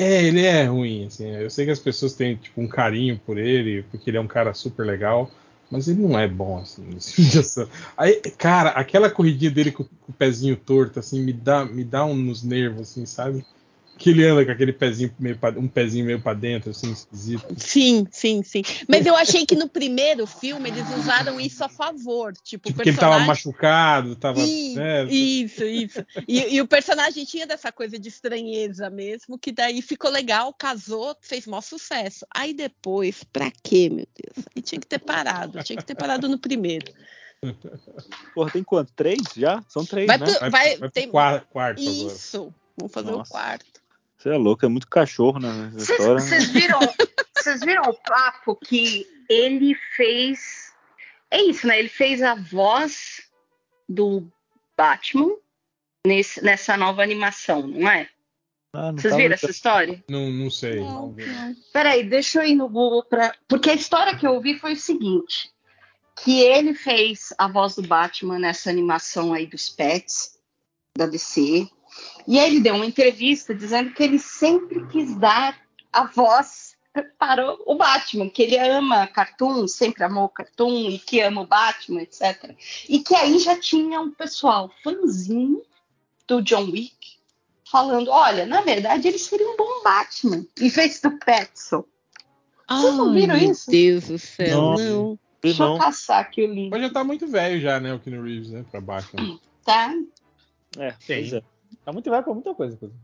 É, 0.02 0.24
ele 0.24 0.46
é 0.46 0.64
ruim, 0.64 1.08
assim. 1.08 1.30
Eu 1.30 1.50
sei 1.50 1.66
que 1.66 1.72
as 1.72 1.80
pessoas 1.80 2.14
têm, 2.14 2.38
tipo, 2.38 2.62
um 2.62 2.70
carinho 2.70 3.20
por 3.26 3.38
ele, 3.38 3.84
porque 3.92 4.10
ele 4.10 4.16
é 4.16 4.22
um 4.22 4.30
cara 4.30 4.54
super 4.54 4.86
legal. 4.86 5.30
Mas 5.70 5.90
ele 5.90 6.02
não 6.02 6.18
é 6.18 6.26
bom, 6.26 6.58
assim, 6.58 6.90
de 6.90 7.38
ação. 7.38 7.68
Aí, 7.98 8.22
cara, 8.38 8.70
aquela 8.70 9.10
corridinha 9.10 9.52
dele 9.52 9.74
com, 9.74 9.84
com 9.84 10.12
o 10.12 10.14
pezinho 10.14 10.56
torto, 10.56 11.00
assim, 11.00 11.22
me 11.22 11.34
dá, 11.34 11.66
me 11.66 11.84
dá 11.84 12.06
um 12.06 12.16
nos 12.16 12.44
nervos, 12.44 12.92
assim, 12.92 13.06
sabe? 13.06 13.46
Que 14.00 14.12
ele 14.12 14.26
anda 14.26 14.46
com 14.46 14.52
aquele 14.52 14.72
pezinho 14.72 15.14
meio 15.20 15.38
pra, 15.38 15.50
um 15.52 15.68
pezinho 15.68 16.06
meio 16.06 16.22
pra 16.22 16.34
dentro, 16.34 16.72
assim, 16.72 16.90
esquisito. 16.92 17.46
Sim, 17.58 18.08
sim, 18.10 18.42
sim. 18.44 18.62
Mas 18.88 19.06
eu 19.06 19.14
achei 19.16 19.46
que 19.46 19.56
no 19.56 19.68
primeiro 19.68 20.26
filme 20.26 20.70
eles 20.70 20.86
usaram 20.98 21.38
isso 21.40 21.62
a 21.66 21.68
favor. 21.70 22.32
Tipo, 22.42 22.70
o 22.70 22.72
Tipo, 22.72 22.82
que 22.84 22.90
ele 22.90 22.98
tava 22.98 23.16
personagem. 23.18 23.28
machucado, 23.28 24.16
tava. 24.16 24.40
Sim, 24.40 24.76
né? 24.76 25.04
Isso, 25.04 25.66
isso. 25.66 26.06
E, 26.28 26.56
e 26.56 26.62
o 26.62 26.68
personagem 26.68 27.26
tinha 27.26 27.46
dessa 27.46 27.72
coisa 27.74 28.00
de 28.00 28.08
estranheza 28.08 28.90
mesmo, 28.90 29.38
que 29.38 29.52
daí 29.52 29.82
ficou 29.82 30.10
legal, 30.10 30.54
casou, 30.54 31.14
fez 31.22 31.46
maior 31.46 31.62
sucesso. 31.62 32.26
Aí 32.34 32.54
depois, 32.54 33.26
pra 33.26 33.52
quê, 33.62 33.90
meu 33.90 34.08
Deus? 34.16 34.46
Aí 34.56 34.62
tinha 34.62 34.80
que 34.80 34.88
ter 34.88 35.00
parado, 35.00 35.62
tinha 35.62 35.76
que 35.78 35.86
ter 35.86 35.96
parado 35.96 36.30
no 36.30 36.40
primeiro. 36.40 36.90
Porra, 38.34 38.52
tem 38.52 38.64
quanto? 38.64 38.92
Três 38.94 39.20
já? 39.36 39.62
São 39.68 39.86
três, 39.86 40.08
Vai 40.08 40.18
né? 40.18 40.26
pro- 40.26 40.40
Vai, 40.40 40.50
vai- 40.50 40.78
vai 40.78 40.90
tem- 40.90 41.10
qua- 41.10 41.40
quarto 41.42 41.82
agora. 41.82 42.14
Isso. 42.14 42.54
Vamos 42.78 42.94
fazer 42.94 43.12
Nossa. 43.12 43.30
o 43.30 43.32
quarto. 43.34 43.79
Você 44.20 44.30
é 44.30 44.38
louco, 44.38 44.66
é 44.66 44.70
muito 44.70 44.88
cachorro 44.88 45.40
né, 45.40 45.72
nessa 45.74 45.92
história. 45.94 46.16
né? 46.16 46.20
Vocês 46.22 46.50
viram, 46.50 46.80
vocês 47.38 47.62
viram 47.62 47.84
o 47.84 47.94
papo 47.94 48.56
que 48.56 49.08
ele 49.30 49.74
fez? 49.96 50.74
É 51.32 51.42
isso, 51.42 51.66
né? 51.66 51.80
Ele 51.80 51.88
fez 51.90 52.22
a 52.22 52.36
voz 52.36 53.22
do 53.88 54.28
Batman 54.78 55.36
nesse- 56.06 56.44
nessa 56.44 56.76
nova 56.76 57.02
animação, 57.02 57.66
não 57.68 57.90
é? 57.90 58.10
Ah, 58.74 58.92
não 58.92 59.00
Vocês 59.00 59.16
viram 59.16 59.34
essa 59.34 59.50
história? 59.50 60.04
Não, 60.10 60.30
não 60.30 60.50
sei. 60.52 60.80
Não, 60.82 61.08
não. 61.08 61.56
Peraí, 61.74 62.04
deixa 62.04 62.40
eu 62.44 62.48
ir 62.48 62.56
no 62.56 62.68
Google 62.70 63.04
para. 63.04 63.34
Porque 63.48 63.70
a 63.70 63.74
história 63.74 64.16
que 64.18 64.28
eu 64.28 64.34
ouvi 64.34 64.60
foi 64.60 64.74
o 64.74 64.78
seguinte: 64.78 65.50
que 66.24 66.42
ele 66.42 66.76
fez 66.76 67.34
a 67.38 67.48
voz 67.48 67.76
do 67.76 67.82
Batman 67.82 68.38
nessa 68.38 68.70
animação 68.70 69.34
aí 69.34 69.48
dos 69.48 69.70
pets 69.70 70.38
da 70.96 71.08
DC. 71.08 71.68
E 72.28 72.40
aí 72.40 72.52
ele 72.52 72.60
deu 72.60 72.76
uma 72.76 72.86
entrevista 72.86 73.54
dizendo 73.54 73.92
que 73.92 74.04
ele 74.04 74.20
sempre 74.20 74.86
quis 74.88 75.16
dar 75.16 75.58
a 75.92 76.06
voz 76.06 76.78
para 77.18 77.54
o 77.66 77.76
Batman, 77.76 78.30
que 78.30 78.42
ele 78.42 78.58
ama 78.58 79.08
cartoon, 79.08 79.68
sempre 79.68 80.04
amou 80.04 80.28
cartoon 80.30 80.90
e 80.90 81.00
que 81.00 81.22
ama 81.22 81.42
o 81.42 81.48
Batman, 81.48 82.02
etc. 82.02 82.56
E 82.88 83.00
que 83.00 83.16
aí 83.16 83.40
já 83.40 83.60
tinha 83.60 84.00
um 84.02 84.12
pessoal 84.12 84.70
fãzinho 84.84 85.62
do 86.28 86.42
John 86.42 86.70
Wick 86.72 87.20
falando: 87.70 88.10
olha, 88.10 88.46
na 88.46 88.62
verdade 88.62 89.08
ele 89.08 89.20
seria 89.20 89.50
um 89.50 89.56
bom 89.58 89.84
Batman, 89.84 90.46
em 90.60 90.70
vez 90.70 91.00
do 91.00 91.12
Petson. 91.20 91.84
Vocês 92.70 92.96
não 92.96 93.14
viram 93.14 93.34
Ai, 93.34 93.42
meu 93.42 93.52
isso? 93.52 93.72
Deus 93.72 94.08
do 94.08 94.20
céu, 94.20 94.62
Não. 94.62 94.76
não. 94.76 95.20
Deixa 95.42 95.64
eu 95.64 95.70
não. 95.70 95.78
caçar 95.78 96.20
aqui 96.20 96.44
o 96.44 96.54
link, 96.54 96.70
Mas 96.70 96.82
já 96.82 96.90
tá 96.90 97.04
muito 97.04 97.26
velho 97.26 97.62
já, 97.62 97.80
né, 97.80 97.94
o 97.94 98.00
Keanu 98.00 98.24
Reeves, 98.24 98.52
né, 98.52 98.66
pra 98.70 98.82
Batman. 98.82 99.40
tá? 99.64 99.94
É, 100.78 100.94
pois 101.08 101.34
é. 101.34 101.42
Tá 101.86 101.92
muito 101.92 102.10
velho 102.10 102.24
pra 102.24 102.34
muita 102.34 102.54
coisa. 102.54 102.74
inclusive. 102.76 103.00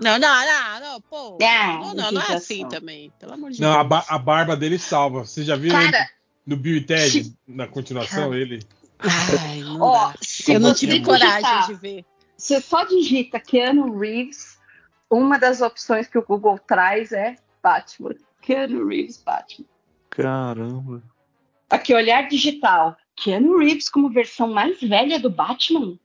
Não, 0.00 0.18
não, 0.18 0.28
não, 0.46 0.80
não, 0.80 1.00
pô. 1.02 1.38
Ah, 1.42 1.78
Não, 1.78 1.94
não, 1.94 2.12
não 2.12 2.20
é 2.22 2.34
assim 2.34 2.66
também, 2.68 3.12
pelo 3.18 3.34
amor 3.34 3.50
de 3.52 3.60
Não, 3.60 3.68
Deus. 3.72 3.80
a, 3.80 3.84
ba- 3.84 4.04
a 4.08 4.18
barba 4.18 4.56
dele 4.56 4.78
salva. 4.78 5.20
Vocês 5.24 5.46
já 5.46 5.54
viram 5.56 5.80
ele 5.80 5.92
Cara, 5.92 6.08
no 6.44 6.56
Bill 6.56 6.76
e 6.78 6.80
Ted, 6.84 7.24
se- 7.24 7.36
na 7.46 7.66
continuação, 7.68 8.34
ele... 8.34 8.60
Ai, 8.98 9.60
não 9.60 10.12
se 10.20 10.52
Eu 10.52 10.58
não 10.60 10.70
você 10.70 10.80
tive 10.80 10.98
digitar- 11.00 11.40
coragem 11.40 11.66
de 11.66 11.74
ver. 11.80 12.04
Você 12.36 12.60
só 12.60 12.84
digita 12.84 13.38
Keanu 13.38 13.96
Reeves, 13.98 14.58
uma 15.08 15.38
das 15.38 15.60
opções 15.60 16.08
que 16.08 16.18
o 16.18 16.22
Google 16.26 16.58
traz 16.58 17.12
é 17.12 17.36
Batman. 17.62 18.14
Keanu 18.42 18.86
Reeves, 18.88 19.22
Batman. 19.24 19.66
Caramba. 20.10 21.02
Aqui, 21.70 21.94
olhar 21.94 22.28
digital. 22.28 22.96
Keanu 23.16 23.58
Reeves 23.58 23.88
como 23.88 24.10
versão 24.10 24.52
mais 24.52 24.80
velha 24.80 25.20
do 25.20 25.30
Batman? 25.30 25.96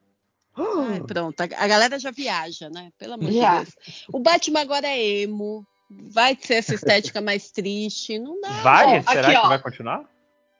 Ai, 0.59 1.01
pronto, 1.07 1.39
a 1.41 1.67
galera 1.67 1.97
já 1.99 2.11
viaja, 2.11 2.69
né? 2.69 2.91
Pelo 2.97 3.13
amor 3.13 3.31
Já. 3.31 3.59
de 3.59 3.65
Deus. 3.65 3.75
O 4.11 4.19
Batman 4.19 4.61
agora 4.61 4.87
é 4.87 4.99
emo, 5.21 5.65
vai 5.89 6.37
ser 6.41 6.55
essa 6.55 6.75
estética 6.75 7.21
mais 7.21 7.51
triste, 7.51 8.19
não 8.19 8.39
dá. 8.41 8.49
Vai? 8.61 9.01
Será 9.03 9.27
aqui, 9.29 9.39
que 9.39 9.45
ó. 9.45 9.47
vai 9.49 9.59
continuar? 9.61 10.03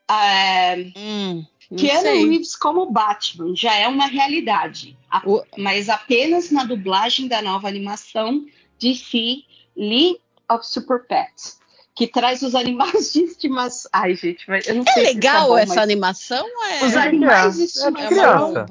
É, 0.09 0.75
Hum, 0.97 1.45
Keanu 1.77 2.01
sei. 2.01 2.25
Reeves 2.29 2.55
como 2.55 2.89
Batman 2.91 3.55
já 3.55 3.75
é 3.75 3.87
uma 3.87 4.07
realidade, 4.07 4.97
a- 5.09 5.21
O- 5.23 5.43
mas 5.57 5.87
apenas 5.87 6.49
na 6.49 6.63
dublagem 6.63 7.27
da 7.27 7.41
nova 7.43 7.67
animação 7.67 8.43
DC 8.79 9.43
League 9.77 10.19
of 10.51 10.65
Super 10.65 11.05
Pets, 11.05 11.59
que 11.95 12.07
traz 12.07 12.41
os 12.41 12.55
animais 12.55 13.13
de 13.13 13.21
estimação. 13.23 13.89
Ai, 13.93 14.15
gente, 14.15 14.49
mas 14.49 14.67
eu 14.67 14.75
não 14.75 14.81
É 14.81 14.91
sei 14.93 14.93
se 14.93 15.09
isso 15.11 15.15
legal 15.15 15.49
bom, 15.49 15.57
essa 15.57 15.75
mas 15.75 15.77
animação? 15.83 16.47
É, 16.71 16.83
Os 16.85 16.93
É, 16.93 16.99
animais 17.01 17.55
de 17.55 17.61
é 17.61 17.65
estimação. 17.65 18.57
é. 18.57 18.65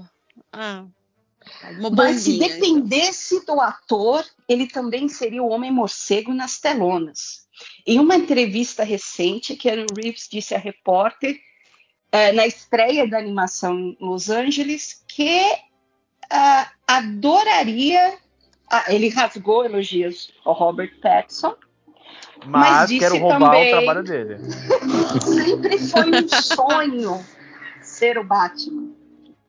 Ah, 0.52 0.84
Mas 1.96 2.22
se 2.22 2.36
então. 2.36 2.48
dependesse 2.48 3.44
do 3.44 3.60
ator, 3.60 4.24
ele 4.48 4.66
também 4.66 5.08
seria 5.08 5.42
o 5.42 5.48
Homem 5.48 5.70
Morcego 5.70 6.32
nas 6.34 6.58
telonas. 6.58 7.46
Em 7.86 7.98
uma 7.98 8.16
entrevista 8.16 8.84
recente, 8.84 9.56
Keanu 9.56 9.86
Reeves 9.96 10.28
disse 10.30 10.54
a 10.54 10.58
repórter, 10.58 11.36
eh, 12.12 12.32
na 12.32 12.46
estreia 12.46 13.06
da 13.08 13.18
animação 13.18 13.78
em 13.78 13.96
Los 14.00 14.30
Angeles, 14.30 15.04
que 15.08 15.40
ah, 16.30 16.70
adoraria. 16.86 18.16
ah, 18.70 18.84
ele 18.88 19.08
rasgou 19.08 19.64
elogios 19.64 20.30
ao 20.44 20.52
Robert 20.54 20.98
Pattinson. 21.00 21.54
Mas 22.46 22.70
Mas, 22.70 22.88
disse 22.88 23.00
quero 23.00 23.18
roubar 23.18 23.40
também- 23.40 23.66
o 23.66 23.70
trabalho 23.76 24.04
dele. 24.04 24.36
Sempre 25.24 25.78
foi 25.78 26.10
um 26.10 26.28
sonho 26.28 27.26
ser 27.82 28.18
o 28.18 28.24
Batman. 28.24 28.90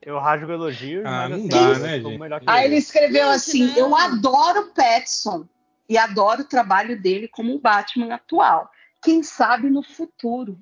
Eu 0.02 0.18
rasgo 0.18 0.50
elogios, 0.50 1.04
Ah, 1.04 1.28
mas 1.28 1.30
não 1.30 1.36
assim, 1.36 1.48
dá, 1.48 1.78
né, 1.78 2.00
gente? 2.00 2.18
Aí 2.46 2.64
ele 2.64 2.76
escreveu 2.76 3.28
assim: 3.28 3.66
não. 3.66 3.76
Eu 3.76 3.96
adoro 3.96 4.60
o 4.60 4.74
Pattinson 4.74 5.46
e 5.88 5.98
adoro 5.98 6.42
o 6.42 6.48
trabalho 6.48 7.00
dele 7.00 7.28
como 7.28 7.54
o 7.54 7.60
Batman 7.60 8.14
atual. 8.14 8.70
Quem 9.02 9.22
sabe 9.22 9.68
no 9.68 9.82
futuro, 9.82 10.58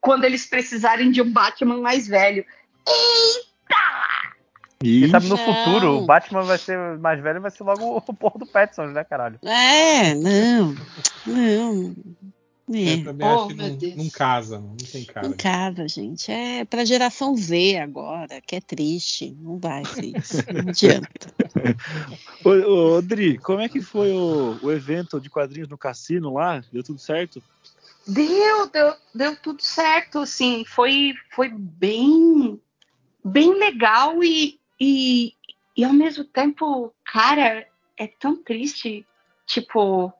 quando 0.00 0.24
eles 0.24 0.46
precisarem 0.46 1.10
de 1.10 1.20
um 1.20 1.30
Batman 1.30 1.78
mais 1.78 2.06
velho. 2.06 2.44
Quem 2.86 3.50
Ih, 4.82 5.10
sabe 5.10 5.28
no 5.28 5.36
futuro 5.36 5.98
o 5.98 6.06
Batman 6.06 6.42
vai 6.42 6.56
ser 6.56 6.78
mais 6.98 7.20
velho 7.20 7.36
e 7.36 7.40
vai 7.40 7.50
ser 7.50 7.64
logo 7.64 7.96
o 7.98 8.14
porra 8.14 8.38
do 8.38 8.46
Petson, 8.46 8.86
né, 8.86 9.04
caralho? 9.04 9.38
É, 9.42 10.14
não, 10.14 10.74
não. 11.26 11.94
É. 12.72 12.94
Eu 12.94 13.04
também 13.04 13.26
Oh, 13.26 13.30
acho 13.30 13.46
que 13.48 13.54
não, 13.54 14.04
não 14.04 14.10
casa, 14.10 14.60
não, 14.60 14.68
não 14.68 14.76
tem 14.76 15.04
cara. 15.04 15.26
Em 15.26 15.32
casa, 15.32 15.88
gente. 15.88 16.30
É 16.30 16.64
pra 16.64 16.84
geração 16.84 17.36
Z 17.36 17.78
agora, 17.78 18.40
que 18.40 18.54
é 18.54 18.60
triste. 18.60 19.36
Não 19.40 19.58
vai 19.58 19.84
ser 19.84 20.06
isso. 20.16 20.36
Não 20.52 20.70
adianta. 20.70 21.34
Ô, 22.44 22.50
ô, 22.50 22.96
ô, 22.96 23.02
Dri, 23.02 23.38
como 23.38 23.60
é 23.60 23.68
que 23.68 23.80
foi 23.80 24.12
o, 24.12 24.58
o 24.62 24.70
evento 24.70 25.20
de 25.20 25.28
quadrinhos 25.28 25.68
no 25.68 25.76
cassino 25.76 26.34
lá? 26.34 26.62
Deu 26.72 26.84
tudo 26.84 27.00
certo? 27.00 27.42
Deu, 28.06 28.68
deu, 28.68 28.94
deu 29.14 29.36
tudo 29.36 29.62
certo, 29.62 30.20
assim, 30.20 30.64
foi, 30.64 31.12
foi 31.34 31.48
bem, 31.48 32.58
bem 33.22 33.54
legal 33.54 34.22
e, 34.24 34.58
e, 34.80 35.34
e 35.76 35.84
ao 35.84 35.92
mesmo 35.92 36.24
tempo, 36.24 36.92
cara, 37.04 37.66
é 37.96 38.06
tão 38.06 38.42
triste, 38.42 39.06
tipo, 39.46 40.12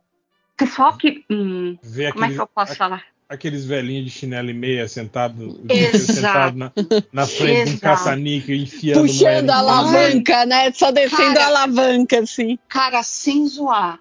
pessoal 0.61 0.97
que, 0.97 1.25
hum, 1.31 1.77
Ver 1.83 2.13
como 2.13 2.25
é 2.25 2.29
que 2.31 2.39
eu 2.41 2.47
posso 2.47 2.73
a- 2.73 2.77
falar? 2.77 3.05
aqueles 3.29 3.65
velhinhos 3.65 4.05
de 4.07 4.11
chinelo 4.11 4.51
e 4.51 4.55
meia 4.55 4.89
sentado, 4.89 5.61
sentado 5.95 6.57
na, 6.59 6.73
na 7.13 7.27
frente 7.29 7.71
de 7.71 7.77
um 7.77 7.79
caça-níquel 7.79 8.57
enfiando 8.57 9.03
Puxando 9.03 9.51
a 9.51 9.55
em 9.55 9.57
alavanca, 9.57 10.47
né? 10.47 10.73
Só 10.73 10.91
descendo 10.91 11.35
Cara. 11.35 11.45
a 11.45 11.47
alavanca, 11.47 12.19
assim. 12.21 12.59
Cara, 12.69 13.03
sem 13.05 13.47
zoar, 13.47 14.01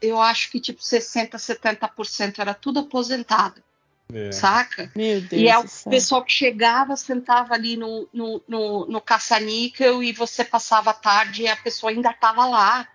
eu 0.00 0.18
acho 0.20 0.50
que 0.50 0.58
tipo 0.58 0.82
60, 0.82 1.36
70% 1.36 2.38
era 2.38 2.54
tudo 2.54 2.78
aposentado, 2.80 3.62
É. 4.10 4.32
saca? 4.32 4.90
Meu 4.96 5.20
Deus 5.20 5.32
E 5.42 5.48
é 5.48 5.58
o 5.58 5.68
céu. 5.68 5.90
pessoal 5.90 6.24
que 6.24 6.32
chegava, 6.32 6.96
sentava 6.96 7.52
ali 7.52 7.76
no, 7.76 8.08
no, 8.10 8.42
no, 8.48 8.86
no 8.86 9.00
caça-níquel 9.02 10.02
e 10.02 10.12
você 10.14 10.44
passava 10.46 10.90
a 10.90 10.94
tarde 10.94 11.42
e 11.42 11.48
a 11.48 11.56
pessoa 11.56 11.92
ainda 11.92 12.08
estava 12.10 12.46
lá. 12.46 12.88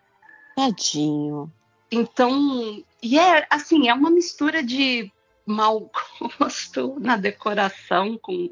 Tadinho. 0.56 1.52
Então, 1.92 2.84
e 3.02 3.18
é 3.18 3.48
assim, 3.50 3.88
é 3.88 3.94
uma 3.94 4.10
mistura 4.10 4.62
de 4.64 5.12
mau 5.46 5.90
gosto 6.40 6.98
na 7.00 7.16
decoração, 7.16 8.18
com 8.18 8.50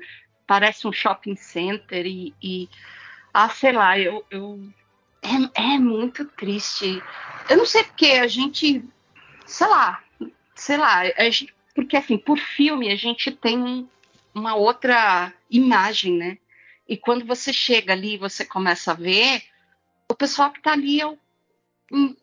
parece 0.47 0.87
um 0.87 0.91
shopping 0.93 1.35
center 1.35 2.05
e, 2.05 2.33
e 2.41 2.69
ah, 3.33 3.49
sei 3.49 3.71
lá, 3.73 3.99
eu, 3.99 4.25
eu 4.29 4.59
é, 5.21 5.73
é 5.73 5.79
muito 5.79 6.23
triste. 6.25 7.01
Eu 7.49 7.57
não 7.57 7.65
sei 7.65 7.83
porque 7.83 8.05
a 8.07 8.27
gente, 8.27 8.83
sei 9.45 9.67
lá, 9.67 10.03
sei 10.55 10.77
lá, 10.77 11.05
gente- 11.29 11.53
porque 11.73 11.97
assim, 11.97 12.17
por 12.17 12.37
filme 12.37 12.91
a 12.91 12.95
gente 12.95 13.31
tem 13.31 13.57
um- 13.61 13.87
uma 14.33 14.55
outra 14.55 15.33
imagem, 15.49 16.13
né? 16.17 16.37
E 16.87 16.95
quando 16.95 17.25
você 17.25 17.51
chega 17.51 17.93
ali 17.93 18.17
você 18.17 18.45
começa 18.45 18.91
a 18.91 18.95
ver, 18.95 19.43
o 20.09 20.13
pessoal 20.15 20.51
que 20.51 20.61
tá 20.61 20.73
ali 20.73 21.01
é 21.01 21.05
o 21.07 21.17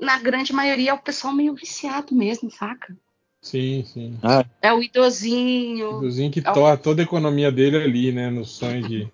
na 0.00 0.18
grande 0.18 0.52
maioria 0.52 0.90
é 0.90 0.94
o 0.94 0.98
pessoal 0.98 1.32
meio 1.34 1.54
viciado 1.54 2.14
mesmo, 2.14 2.50
saca? 2.50 2.96
Sim, 3.40 3.84
sim. 3.84 4.18
Ah, 4.22 4.44
É 4.60 4.72
o 4.72 4.82
idosinho. 4.82 5.88
Igualzinho 5.98 6.30
que 6.30 6.40
É 6.44 6.50
um- 6.50 6.54
torra 6.54 6.76
toda 6.76 7.02
a 7.02 7.04
economia 7.04 7.50
dele 7.50 7.76
ali, 7.76 8.12
né? 8.12 8.30
No 8.30 8.44
sonho 8.44 8.82
de, 8.86 9.08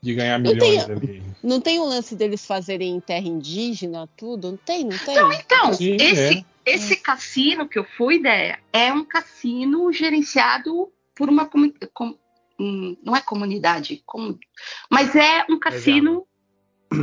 de 0.00 0.14
ganhar 0.14 0.38
Não 0.38 0.56
tem- 0.56 0.70
milhões 0.70 0.90
ali. 0.90 1.22
Não 1.42 1.60
tem 1.60 1.78
o 1.78 1.84
lance 1.84 2.16
deles 2.16 2.46
fazerem 2.46 2.96
em 2.96 3.00
terra 3.00 3.26
indígena, 3.26 4.08
tudo? 4.16 4.50
Não 4.50 4.56
tem, 4.58 4.84
não 4.84 4.98
tem? 4.98 5.16
Então, 5.40 5.72
Sim, 5.74 5.96
esse, 6.00 6.38
é. 6.38 6.44
esse 6.64 6.96
cassino 6.96 7.68
que 7.68 7.78
eu 7.78 7.84
fui, 7.84 8.16
ideia, 8.16 8.58
é 8.72 8.92
um 8.92 9.04
cassino 9.04 9.92
gerenciado 9.92 10.90
por 11.14 11.28
uma 11.28 11.44
comu- 11.46 11.72
com- 11.92 12.16
hum, 12.58 12.96
não 13.02 13.14
é 13.14 13.20
comunidade, 13.20 14.02
como- 14.06 14.38
mas 14.90 15.14
é 15.14 15.44
um 15.50 15.58
cassino 15.58 16.26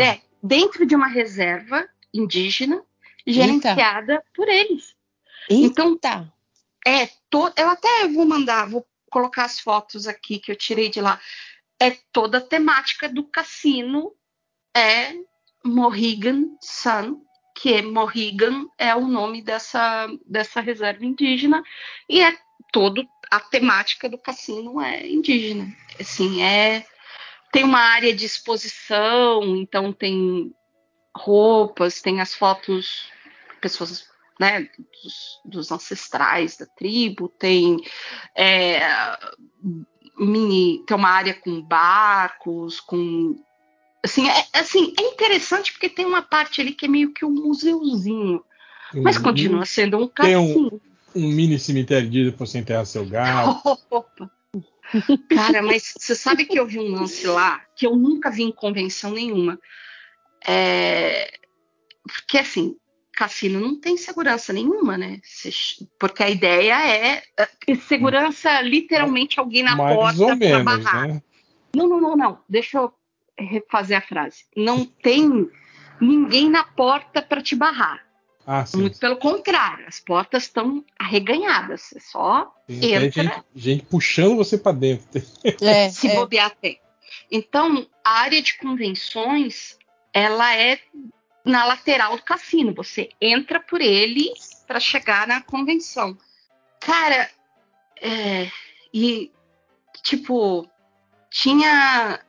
é, 0.01 0.19
dentro 0.41 0.83
de 0.85 0.95
uma 0.95 1.07
reserva 1.07 1.87
indígena 2.17 2.83
gerenciada 3.25 4.23
por 4.33 4.47
eles. 4.47 4.95
Então, 5.49 5.93
Eita. 5.93 6.33
É, 6.85 7.07
to... 7.29 7.51
eu 7.57 7.69
até 7.69 8.07
vou 8.07 8.25
mandar, 8.25 8.69
vou 8.69 8.85
colocar 9.09 9.45
as 9.45 9.59
fotos 9.59 10.07
aqui 10.07 10.39
que 10.39 10.51
eu 10.51 10.55
tirei 10.55 10.89
de 10.89 11.01
lá. 11.01 11.19
É 11.79 11.91
toda 12.11 12.37
a 12.37 12.41
temática 12.41 13.09
do 13.09 13.23
cassino 13.23 14.13
é 14.75 15.13
Mohegan 15.63 16.45
Sun, 16.61 17.21
que 17.55 17.73
é 17.73 17.81
Mohegan 17.81 18.67
é 18.77 18.95
o 18.95 19.07
nome 19.07 19.41
dessa, 19.41 20.07
dessa 20.25 20.59
reserva 20.61 21.05
indígena 21.05 21.63
e 22.09 22.21
é 22.21 22.37
todo 22.71 23.07
a 23.31 23.39
temática 23.39 24.09
do 24.09 24.17
cassino 24.17 24.79
é 24.81 25.07
indígena. 25.07 25.75
Assim, 25.99 26.43
é 26.43 26.85
tem 27.51 27.63
uma 27.63 27.79
área 27.79 28.13
de 28.13 28.25
exposição, 28.25 29.55
então 29.55 29.93
tem 29.93 30.53
roupas, 31.15 32.01
tem 32.01 32.19
as 32.21 32.33
fotos 32.33 33.05
pessoas 33.61 34.05
né, 34.39 34.69
dos, 35.03 35.39
dos 35.45 35.71
ancestrais 35.71 36.57
da 36.57 36.65
tribo, 36.65 37.29
tem 37.29 37.77
é, 38.35 38.81
mini, 40.17 40.83
tem 40.85 40.95
uma 40.97 41.09
área 41.09 41.33
com 41.33 41.61
barcos, 41.61 42.79
com 42.81 43.41
assim 44.03 44.27
é, 44.29 44.45
assim, 44.53 44.93
é 44.99 45.03
interessante 45.03 45.71
porque 45.71 45.89
tem 45.89 46.05
uma 46.05 46.21
parte 46.21 46.61
ali 46.61 46.73
que 46.73 46.85
é 46.85 46.89
meio 46.89 47.13
que 47.13 47.23
um 47.25 47.31
museuzinho, 47.31 48.43
mas 48.93 49.17
Um- 49.17 49.23
continua 49.23 49.65
sendo 49.65 49.97
um 49.97 50.07
Tem 50.07 50.35
um- 50.35 50.47
cassino. 50.47 50.81
Um 51.15 51.29
mini 51.29 51.57
cemitério 51.57 52.09
de 52.09 52.29
pra 52.33 52.45
você 52.45 52.57
enterrar 52.57 52.85
seu 52.85 53.05
gado. 53.05 53.57
Opa. 53.89 54.29
Cara, 55.33 55.61
mas 55.61 55.93
você 55.97 56.13
sabe 56.13 56.43
que 56.45 56.59
eu 56.59 56.67
vi 56.67 56.77
um 56.77 56.91
lance 56.91 57.25
lá 57.25 57.61
que 57.73 57.87
eu 57.87 57.95
nunca 57.95 58.29
vi 58.29 58.43
em 58.43 58.51
convenção 58.51 59.11
nenhuma. 59.11 59.57
É, 60.47 61.31
Porque 62.03 62.37
assim, 62.37 62.75
cassino 63.11 63.59
não 63.59 63.79
tem 63.79 63.97
segurança 63.97 64.51
nenhuma, 64.53 64.97
né? 64.97 65.19
Porque 65.99 66.23
a 66.23 66.29
ideia 66.29 66.75
é 66.87 67.23
é 67.67 67.75
segurança 67.75 68.61
literalmente 68.61 69.39
alguém 69.39 69.63
na 69.63 69.75
mais 69.75 69.95
porta 69.95 70.37
para 70.37 70.63
barrar. 70.63 71.07
né? 71.07 71.21
Não, 71.75 71.87
não, 71.87 71.99
não, 71.99 72.15
não. 72.15 72.39
Deixa 72.47 72.77
eu 72.77 72.93
refazer 73.37 73.97
a 73.97 74.01
frase. 74.01 74.45
Não 74.55 74.85
tem 74.85 75.49
ninguém 75.99 76.49
na 76.49 76.63
porta 76.63 77.21
para 77.21 77.41
te 77.41 77.55
barrar. 77.55 78.05
Ah, 78.47 78.63
sim. 78.65 78.77
Muito 78.77 78.99
pelo 78.99 79.17
contrário, 79.17 79.87
as 79.87 79.99
portas 79.99 80.43
estão 80.43 80.85
arreganhadas. 80.99 81.81
Você 81.81 81.99
só 81.99 82.53
Tem 82.67 82.93
entra. 82.93 83.23
gente, 83.23 83.43
gente 83.55 83.85
puxando 83.85 84.35
você 84.35 84.57
pra 84.57 84.71
dentro. 84.71 85.21
É, 85.61 85.89
se 85.89 86.07
é. 86.07 86.15
bobear 86.15 86.51
tem. 86.61 86.79
Então, 87.31 87.87
a 88.03 88.19
área 88.21 88.41
de 88.41 88.55
convenções, 88.57 89.77
ela 90.15 90.55
é 90.55 90.79
na 91.43 91.65
lateral 91.65 92.15
do 92.15 92.23
cassino. 92.23 92.73
Você 92.73 93.09
entra 93.19 93.59
por 93.59 93.81
ele 93.81 94.31
para 94.65 94.79
chegar 94.79 95.27
na 95.27 95.41
convenção. 95.41 96.17
Cara, 96.79 97.29
é, 98.01 98.49
e 98.93 99.29
tipo, 100.01 100.67
tinha. 101.29 102.19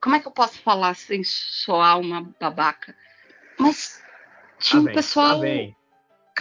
Como 0.00 0.14
é 0.14 0.20
que 0.20 0.28
eu 0.28 0.32
posso 0.32 0.60
falar 0.62 0.94
sem 0.94 1.24
soar 1.24 1.98
uma 1.98 2.22
babaca? 2.40 2.94
Mas 3.58 4.00
tinha 4.60 4.78
Tá 4.78 4.82
um 4.82 4.84
bem, 4.84 4.94
pessoal. 4.94 5.34
tá 5.34 5.40
bem. 5.40 5.76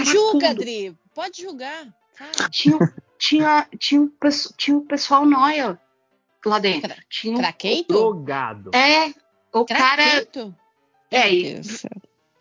Julga. 0.02 0.50
Adri. 0.52 0.96
Pode 1.16 1.42
julgar. 1.42 1.88
Tinha, 2.52 2.78
tinha, 3.18 3.68
tinha, 3.80 4.02
um, 4.02 4.12
tinha 4.58 4.78
um 4.78 4.86
pessoal 4.86 5.26
noia 5.26 5.80
lá 6.46 6.60
dentro. 6.60 6.94
Tinha 7.10 7.34
um- 7.34 7.38
Craqueito? 7.38 7.94
Drogado. 7.94 8.72
É, 8.76 9.14
o 9.52 9.66
cara. 9.66 10.04
É, 11.16 11.34
e, 11.34 11.64
céu. 11.64 11.90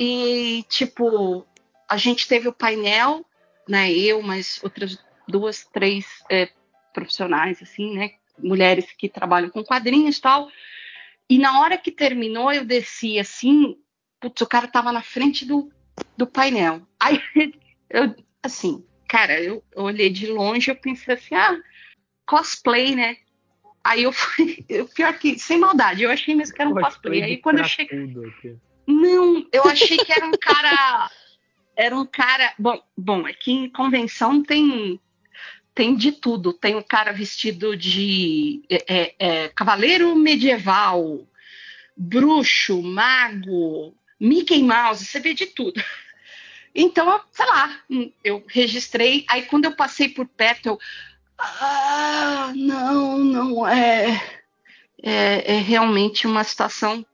e, 0.01 0.65
tipo, 0.69 1.47
a 1.89 1.97
gente 1.97 2.27
teve 2.27 2.49
o 2.49 2.53
painel, 2.53 3.25
né? 3.69 3.93
Eu, 3.93 4.21
mas 4.21 4.61
outras 4.63 4.99
duas, 5.29 5.65
três 5.65 6.07
é, 6.31 6.49
profissionais, 6.93 7.63
assim, 7.63 7.95
né? 7.95 8.11
Mulheres 8.39 8.87
que 8.99 9.09
trabalham 9.09 9.49
com 9.51 9.63
quadrinhos 9.63 10.17
e 10.17 10.21
tal. 10.21 10.49
E 11.31 11.39
na 11.39 11.61
hora 11.61 11.79
que 11.79 11.93
terminou, 11.93 12.53
eu 12.53 12.65
desci 12.65 13.19
assim, 13.19 13.77
putz, 14.21 14.41
o 14.41 14.47
cara 14.47 14.67
tava 14.67 14.91
na 14.91 15.03
frente 15.03 15.45
do, 15.45 15.71
do 16.17 16.27
painel. 16.27 16.83
Aí, 16.99 17.21
eu, 17.89 18.15
assim, 18.43 18.85
cara, 19.09 19.41
eu, 19.41 19.63
eu 19.75 19.85
olhei 19.85 20.11
de 20.11 20.27
longe 20.27 20.71
eu 20.71 20.77
pensei 20.77 21.15
assim, 21.15 21.35
ah, 21.35 21.57
cosplay, 22.27 22.95
né? 22.97 23.19
Aí 23.85 24.03
eu 24.05 24.13
fui, 24.13 24.65
pior 24.97 25.13
que, 25.19 25.39
sem 25.39 25.59
maldade, 25.59 26.03
eu 26.03 26.11
achei 26.11 26.35
mesmo 26.35 26.57
que 26.57 26.63
era 26.63 26.71
um 26.71 26.75
cosplay. 26.75 27.23
Aí 27.23 27.37
quando 27.37 27.59
eu 27.59 27.65
cheguei. 27.65 28.13
Não, 28.87 29.47
eu 29.53 29.65
achei 29.65 29.99
que 29.99 30.13
era 30.13 30.27
um 30.27 30.33
cara. 30.33 31.11
Era 31.77 31.97
um 31.97 32.07
cara. 32.07 32.55
Bom, 32.59 32.83
bom, 32.97 33.29
é 33.29 33.35
que 33.35 33.53
em 33.53 33.69
convenção 33.69 34.43
tem 34.43 34.99
tem 35.75 35.95
de 35.95 36.13
tudo. 36.13 36.53
Tem 36.53 36.75
um 36.75 36.83
cara 36.83 37.13
vestido 37.13 37.77
de 37.77 38.63
é, 38.71 38.85
é, 38.89 39.15
é, 39.19 39.49
cavaleiro 39.49 40.15
medieval, 40.15 41.27
bruxo, 41.97 42.81
mago, 42.81 43.95
Mickey 44.19 44.63
Mouse, 44.63 45.05
você 45.05 45.21
vê 45.21 45.35
de 45.35 45.47
tudo. 45.47 45.83
Então, 46.75 47.21
sei 47.31 47.47
lá, 47.47 47.81
eu 48.23 48.43
registrei. 48.49 49.25
Aí 49.29 49.43
quando 49.43 49.67
eu 49.67 49.77
passei 49.77 50.09
por 50.09 50.27
perto, 50.27 50.67
eu. 50.67 50.79
Ah, 51.39 52.53
não, 52.55 53.19
não 53.19 53.67
é. 53.67 54.41
É, 55.03 55.57
é 55.57 55.59
realmente 55.59 56.27
uma 56.27 56.45
situação. 56.45 57.05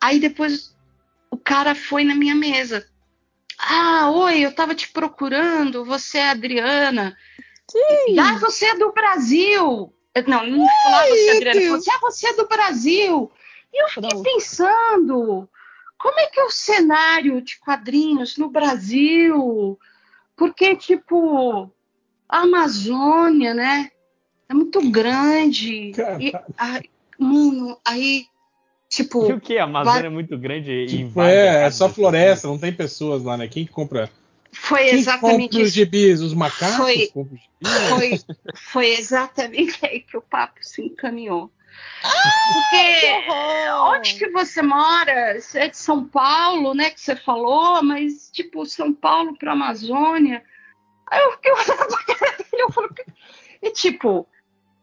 Aí 0.00 0.20
depois 0.20 0.74
o 1.30 1.36
cara 1.36 1.74
foi 1.74 2.04
na 2.04 2.14
minha 2.14 2.34
mesa. 2.34 2.86
Ah, 3.58 4.10
oi, 4.10 4.40
eu 4.40 4.54
tava 4.54 4.74
te 4.74 4.88
procurando, 4.88 5.84
você 5.84 6.18
é 6.18 6.28
a 6.28 6.30
Adriana. 6.32 7.16
Sim. 7.70 8.18
Ah, 8.18 8.38
você 8.38 8.66
é 8.66 8.74
do 8.76 8.92
Brasil. 8.92 9.92
Não, 10.26 10.46
não 10.46 10.66
falava 10.82 11.08
você, 11.08 11.30
Adriana. 11.30 11.60
Falou 11.60 11.76
Deus. 11.76 11.80
assim, 11.80 11.90
ah, 11.90 12.00
você 12.00 12.26
é 12.28 12.32
do 12.34 12.46
Brasil. 12.46 13.32
E 13.72 13.82
eu 13.82 13.88
fiquei 13.88 14.22
pensando, 14.22 15.48
como 15.98 16.20
é 16.20 16.26
que 16.26 16.38
é 16.38 16.44
o 16.44 16.50
cenário 16.50 17.40
de 17.40 17.58
quadrinhos 17.58 18.36
no 18.36 18.48
Brasil? 18.48 19.78
Porque, 20.36 20.76
tipo, 20.76 21.72
a 22.28 22.40
Amazônia, 22.40 23.54
né? 23.54 23.90
É 24.48 24.54
muito 24.54 24.80
grande. 24.90 25.92
E, 26.20 26.32
ai, 26.56 26.82
mano, 27.18 27.78
aí, 27.84 28.26
tipo, 28.88 29.26
E 29.30 29.32
o 29.32 29.40
que? 29.40 29.58
A 29.58 29.64
Amazônia 29.64 30.00
vai- 30.02 30.06
é 30.10 30.12
muito 30.12 30.36
grande 30.38 30.70
e 30.70 30.86
Tipo, 30.86 31.20
a 31.20 31.30
é, 31.30 31.64
é 31.64 31.70
só 31.70 31.88
floresta, 31.88 32.48
não 32.48 32.58
tem 32.58 32.72
pessoas 32.72 33.22
lá, 33.22 33.36
né? 33.36 33.48
Quem 33.48 33.64
que 33.64 33.72
compra? 33.72 34.10
foi 34.52 34.84
Quem 34.84 34.94
exatamente 35.00 35.50
compra 35.50 35.62
os 35.62 35.68
isso. 35.68 35.74
gibis? 35.74 36.20
Os 36.20 36.32
macacos 36.34 36.76
Foi- 36.76 37.10
os? 37.14 37.88
Foi, 37.88 38.20
foi 38.54 38.86
exatamente 38.90 39.78
aí 39.84 40.00
que 40.00 40.16
o 40.16 40.22
papo 40.22 40.58
se 40.62 40.82
encaminhou. 40.82 41.50
Que 42.44 42.52
Porque 42.52 43.12
horror! 43.28 43.94
onde 43.96 44.14
que 44.14 44.28
você 44.30 44.62
mora? 44.62 45.40
Você 45.40 45.58
é 45.58 45.68
de 45.68 45.76
São 45.76 46.04
Paulo, 46.04 46.72
né? 46.72 46.90
Que 46.90 47.00
você 47.00 47.16
falou, 47.16 47.82
mas 47.82 48.30
tipo, 48.32 48.64
São 48.64 48.92
Paulo 48.92 49.36
para 49.36 49.52
Amazônia. 49.52 50.44
Aí 51.06 51.20
eu 51.22 51.32
fiquei 51.32 51.52
olhando 51.52 51.88
pra 51.88 52.16
cara 52.16 52.36
dele, 52.36 52.62
eu 52.62 52.72
falo, 52.72 52.94
e 53.62 53.70
tipo, 53.70 54.26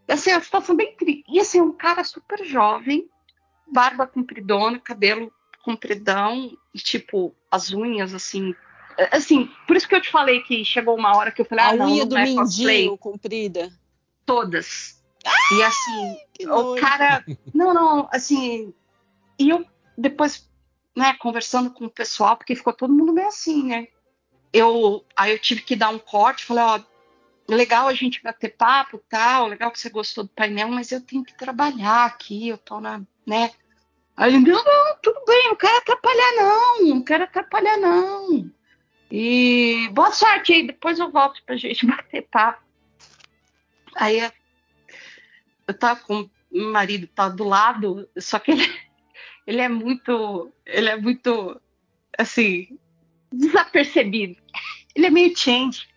assim, 0.08 0.32
a 0.32 0.42
situação 0.42 0.76
bem 0.76 0.96
triste. 0.96 1.24
E 1.28 1.40
assim, 1.40 1.62
um 1.62 1.72
cara 1.72 2.04
super 2.04 2.44
jovem, 2.44 3.10
barba 3.68 4.08
compridona, 4.08 4.80
cabelo 4.80 5.32
compridão, 5.64 6.58
e 6.74 6.80
tipo, 6.80 7.36
as 7.50 7.72
unhas 7.72 8.14
assim. 8.14 8.56
Assim, 9.12 9.50
por 9.68 9.76
isso 9.76 9.88
que 9.88 9.96
eu 9.96 10.02
te 10.02 10.12
falei 10.12 10.42
que 10.42 10.66
chegou 10.66 10.98
uma 10.98 11.16
hora 11.16 11.32
que 11.32 11.42
eu 11.42 11.46
falei, 11.46 11.66
A 11.66 11.70
ah, 11.70 11.76
não, 11.76 11.86
unha 11.88 12.04
não 12.04 12.10
do 12.10 12.18
é 12.18 12.26
mindinho 12.26 12.98
comprida. 12.98 13.72
Todas. 14.26 15.02
E 15.56 15.64
assim, 15.64 16.18
o 16.50 16.76
cara. 16.76 17.24
Não, 17.54 17.74
não, 17.74 18.10
assim. 18.12 18.74
E 19.40 19.50
eu 19.50 19.66
depois, 19.98 20.50
né, 20.96 21.14
conversando 21.20 21.72
com 21.72 21.86
o 21.86 21.90
pessoal, 21.90 22.36
porque 22.36 22.56
ficou 22.56 22.74
todo 22.74 22.94
mundo 22.94 23.14
meio 23.14 23.28
assim, 23.28 23.68
né? 23.68 23.88
Eu, 24.54 25.06
aí 25.16 25.32
eu 25.32 25.40
tive 25.40 25.62
que 25.62 25.76
dar 25.76 25.90
um 25.90 26.00
corte, 26.00 26.46
falei, 26.46 26.64
ó, 26.64 26.80
legal 27.48 27.88
a 27.88 27.94
gente 27.94 28.22
bater 28.22 28.56
papo 28.56 29.02
tal, 29.10 29.48
legal 29.48 29.72
que 29.72 29.80
você 29.80 29.90
gostou 29.90 30.24
do 30.24 30.30
painel, 30.30 30.70
mas 30.70 30.92
eu 30.92 31.02
tenho 31.02 31.24
que 31.24 31.38
trabalhar 31.38 32.06
aqui, 32.06 32.50
eu 32.50 32.58
tô 32.58 32.80
na, 32.80 33.02
né? 33.26 33.52
Aí 34.16 34.34
ele, 34.34 34.40
não, 34.40 34.64
não, 34.64 34.98
tudo 35.02 35.24
bem, 35.26 35.48
não 35.48 35.56
quero 35.56 35.78
atrapalhar, 35.78 36.36
não, 36.36 36.86
não 36.86 37.04
quero 37.04 37.24
atrapalhar, 37.24 37.78
não. 37.78 38.52
E 39.10 39.90
boa 39.94 40.12
sorte 40.12 40.54
aí, 40.54 40.68
depois 40.68 41.00
eu 41.00 41.12
volto 41.12 41.42
pra 41.46 41.56
gente 41.56 41.86
bater 41.88 42.28
papo. 42.30 42.64
Aí 43.96 44.32
eu 45.68 45.74
tava 45.74 46.02
com 46.02 46.30
meu 46.52 46.72
marido 46.72 47.08
tá 47.08 47.30
do 47.30 47.46
lado, 47.46 48.10
só 48.18 48.38
que 48.38 48.52
ele, 48.52 48.82
ele 49.48 49.62
é 49.62 49.70
muito, 49.70 50.52
ele 50.66 50.90
é 50.90 50.98
muito 50.98 51.60
assim, 52.18 52.78
desapercebido. 53.32 54.42
Ele 54.96 55.06
é 55.06 55.10
meio 55.10 55.38
change. 55.38 55.88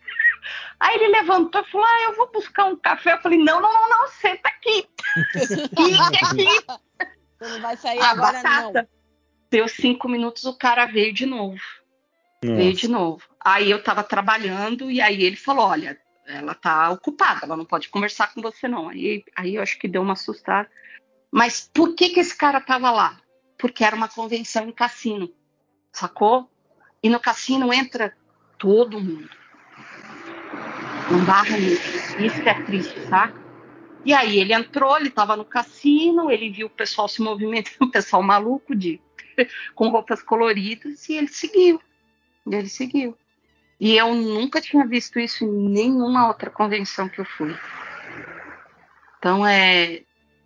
Aí 0.79 0.97
ele 0.97 1.09
levantou 1.09 1.61
e 1.61 1.71
falou: 1.71 1.87
Ah, 1.87 2.03
eu 2.05 2.17
vou 2.17 2.31
buscar 2.31 2.67
um 2.67 2.77
café. 2.77 3.15
Eu 3.15 3.21
falei: 3.21 3.39
Não, 3.39 3.61
não, 3.61 3.73
não, 3.73 3.89
não, 3.89 4.09
senta 4.09 4.49
aqui. 4.49 4.89
Fique 5.33 6.25
aqui. 6.25 7.11
Você 7.39 7.49
não 7.49 7.61
vai 7.61 7.77
sair 7.77 8.01
A 8.01 8.11
agora, 8.11 8.43
batata. 8.43 8.89
Deu 9.51 9.69
cinco 9.69 10.09
minutos, 10.09 10.45
o 10.45 10.57
cara 10.57 10.87
veio 10.87 11.13
de 11.13 11.27
novo. 11.27 11.61
Veio 12.43 12.71
Nossa. 12.71 12.81
de 12.81 12.89
novo. 12.89 13.23
Aí 13.41 13.71
eu 13.71 13.83
tava 13.83 14.03
trabalhando 14.03 14.91
e 14.91 15.01
aí 15.01 15.23
ele 15.23 15.37
falou: 15.37 15.67
Olha, 15.67 15.99
ela 16.27 16.55
tá 16.55 16.91
ocupada, 16.91 17.41
ela 17.45 17.57
não 17.57 17.65
pode 17.65 17.89
conversar 17.89 18.33
com 18.33 18.41
você, 18.41 18.67
não. 18.69 18.89
Aí, 18.89 19.25
aí 19.37 19.57
eu 19.57 19.63
acho 19.63 19.79
que 19.79 19.89
deu 19.89 20.03
uma 20.03 20.15
assustada. 20.15 20.69
Mas 21.31 21.71
por 21.73 21.95
que, 21.95 22.11
que 22.11 22.21
esse 22.21 22.37
cara 22.37 22.61
tava 22.61 22.91
lá? 22.91 23.21
Porque 23.59 23.85
era 23.85 23.97
uma 23.97 24.09
convenção 24.09 24.69
em 24.69 24.73
cassino, 24.73 25.33
sacou? 25.93 26.51
E 27.05 27.11
no 27.11 27.21
cassino 27.21 27.71
entra 27.71 28.17
todo 28.57 28.99
mundo. 28.99 29.29
Não 31.11 31.23
barra 31.23 31.59
ninguém. 31.59 31.79
Isso 32.19 32.43
que 32.43 32.49
é 32.49 32.55
triste, 32.63 32.99
saca? 33.09 33.39
E 34.03 34.15
aí 34.15 34.39
ele 34.39 34.55
entrou, 34.55 34.97
ele 34.97 35.11
tava 35.11 35.37
no 35.37 35.45
cassino, 35.45 36.31
ele 36.31 36.49
viu 36.49 36.67
o 36.67 36.71
pessoal 36.71 37.07
se 37.07 37.21
movimentando, 37.21 37.77
o 37.85 37.91
pessoal 37.91 38.23
maluco 38.23 38.75
de 38.75 38.99
com 39.75 39.91
roupas 39.91 40.23
coloridas, 40.23 41.07
e 41.11 41.13
ele 41.13 41.29
seguiu. 41.29 41.79
Ele 42.51 42.71
seguiu. 42.71 43.15
E 43.79 43.95
eu 43.95 44.15
nunca 44.15 44.59
tinha 44.59 44.87
visto 44.87 45.19
isso 45.19 45.45
em 45.45 45.69
nenhuma 45.69 46.27
outra 46.29 46.49
convenção 46.49 47.07
que 47.07 47.21
eu 47.21 47.27
fui. 47.27 47.55
Então 49.19 49.47
é. 49.47 50.03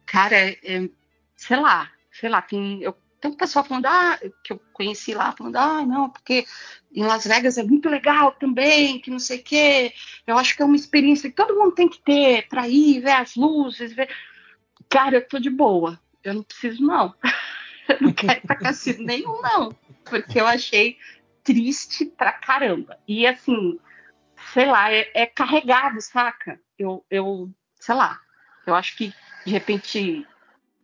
Cara, 0.06 0.34
é, 0.34 0.58
é- 0.64 0.90
sei 1.36 1.56
lá, 1.56 1.88
sei 2.10 2.28
lá, 2.28 2.42
tem, 2.42 2.82
eu, 2.82 2.96
tem 3.20 3.30
um 3.30 3.36
pessoal 3.36 3.64
falando, 3.64 3.86
ah, 3.86 4.18
que 4.44 4.52
eu 4.52 4.60
conheci 4.72 5.14
lá, 5.14 5.32
falando, 5.32 5.56
ah, 5.56 5.84
não, 5.84 6.10
porque 6.10 6.46
em 6.92 7.04
Las 7.04 7.26
Vegas 7.26 7.58
é 7.58 7.62
muito 7.62 7.88
legal 7.88 8.32
também, 8.32 9.00
que 9.00 9.10
não 9.10 9.18
sei 9.18 9.38
o 9.38 9.42
quê. 9.42 9.92
Eu 10.26 10.38
acho 10.38 10.56
que 10.56 10.62
é 10.62 10.64
uma 10.64 10.76
experiência 10.76 11.28
que 11.28 11.36
todo 11.36 11.56
mundo 11.56 11.72
tem 11.72 11.88
que 11.88 12.00
ter 12.00 12.48
para 12.48 12.68
ir, 12.68 13.00
ver 13.00 13.12
as 13.12 13.34
luzes, 13.34 13.92
ver. 13.92 14.08
Cara, 14.88 15.16
eu 15.16 15.28
tô 15.28 15.38
de 15.38 15.50
boa. 15.50 16.00
Eu 16.22 16.34
não 16.34 16.42
preciso, 16.42 16.82
não. 16.82 17.14
Eu 17.88 17.96
não 18.02 18.12
quero 18.12 18.38
ir 18.38 18.46
pra 18.46 18.54
cassino 18.54 19.02
nenhum, 19.02 19.40
não. 19.40 19.74
Porque 20.04 20.38
eu 20.38 20.46
achei 20.46 20.98
triste 21.42 22.04
pra 22.04 22.34
caramba. 22.34 22.98
E 23.08 23.26
assim, 23.26 23.80
sei 24.52 24.66
lá, 24.66 24.92
é, 24.92 25.10
é 25.14 25.24
carregado, 25.24 25.98
saca? 26.02 26.60
Eu, 26.78 27.02
eu, 27.10 27.50
sei 27.80 27.94
lá, 27.94 28.20
eu 28.66 28.74
acho 28.74 28.94
que 28.94 29.14
de 29.46 29.50
repente, 29.50 30.26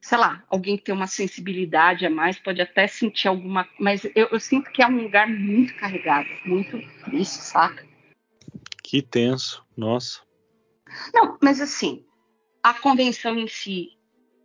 sei 0.05 0.19
lá, 0.19 0.45
alguém 0.51 0.77
que 0.77 0.85
tem 0.85 0.95
uma 0.95 1.07
sensibilidade 1.07 2.05
a 2.05 2.11
mais 2.11 2.39
pode 2.39 2.61
até 2.61 2.87
sentir 2.87 3.27
alguma. 3.27 3.67
Mas 3.81 4.05
eu, 4.15 4.29
eu 4.31 4.39
sinto 4.39 4.71
que 4.71 4.83
é 4.83 4.87
um 4.87 5.03
lugar 5.03 5.27
muito 5.27 5.75
carregado, 5.77 6.29
muito 6.45 6.79
triste, 7.07 7.43
saca? 7.43 7.87
Que 8.83 9.01
tenso. 9.01 9.65
Nossa. 9.75 10.21
Não, 11.15 11.39
mas 11.43 11.59
assim, 11.59 12.05
a 12.63 12.75
convenção 12.75 13.39
em 13.39 13.49
si, 13.49 13.97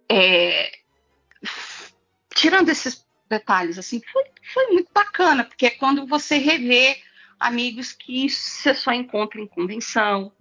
é, 0.09 0.71
tirando 2.33 2.69
esses 2.69 3.05
detalhes, 3.29 3.77
assim, 3.77 4.01
foi, 4.13 4.23
foi 4.53 4.67
muito 4.67 4.89
bacana, 4.93 5.43
porque 5.43 5.65
é 5.65 5.71
quando 5.71 6.07
você 6.07 6.37
revê 6.37 7.01
amigos 7.37 7.91
que 7.91 8.29
você 8.29 8.73
só 8.73 8.93
encontra 8.93 9.41
em 9.41 9.45
convenção, 9.45 10.31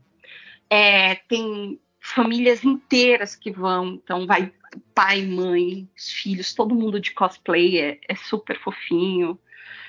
é, 0.71 1.17
tem 1.17 1.81
famílias 2.01 2.65
inteiras 2.65 3.35
que 3.35 3.51
vão, 3.51 3.95
então 3.95 4.25
vai 4.25 4.53
pai, 4.95 5.23
mãe, 5.23 5.89
os 5.97 6.11
filhos, 6.11 6.55
todo 6.55 6.75
mundo 6.75 7.01
de 7.01 7.13
cosplay, 7.13 7.81
é, 7.81 8.01
é 8.09 8.15
super 8.15 8.59
fofinho. 8.61 9.39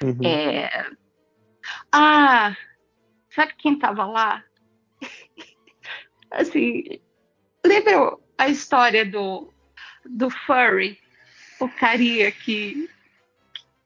Uhum. 0.03 0.19
É... 0.23 0.91
Ah, 1.91 2.55
sabe 3.29 3.53
quem 3.57 3.77
tava 3.77 4.05
lá? 4.05 4.43
assim, 6.31 6.99
lembra 7.65 8.17
a 8.37 8.49
história 8.49 9.05
do, 9.05 9.53
do 10.05 10.29
furry? 10.29 10.99
O 11.59 11.67
carinha 11.67 12.31
que. 12.31 12.89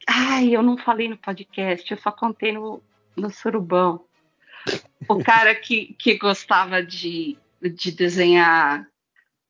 Ai, 0.08 0.56
eu 0.56 0.62
não 0.62 0.78
falei 0.78 1.08
no 1.08 1.18
podcast, 1.18 1.90
eu 1.90 1.98
só 1.98 2.12
contei 2.12 2.52
no, 2.52 2.84
no 3.16 3.30
surubão. 3.30 4.06
O 5.08 5.24
cara 5.24 5.56
que, 5.56 5.96
que 5.96 6.18
gostava 6.18 6.84
de, 6.84 7.38
de 7.62 7.92
desenhar 7.92 8.88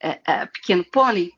é, 0.04 0.20
é, 0.28 0.46
Pequeno 0.48 0.84
Pônei. 0.84 1.32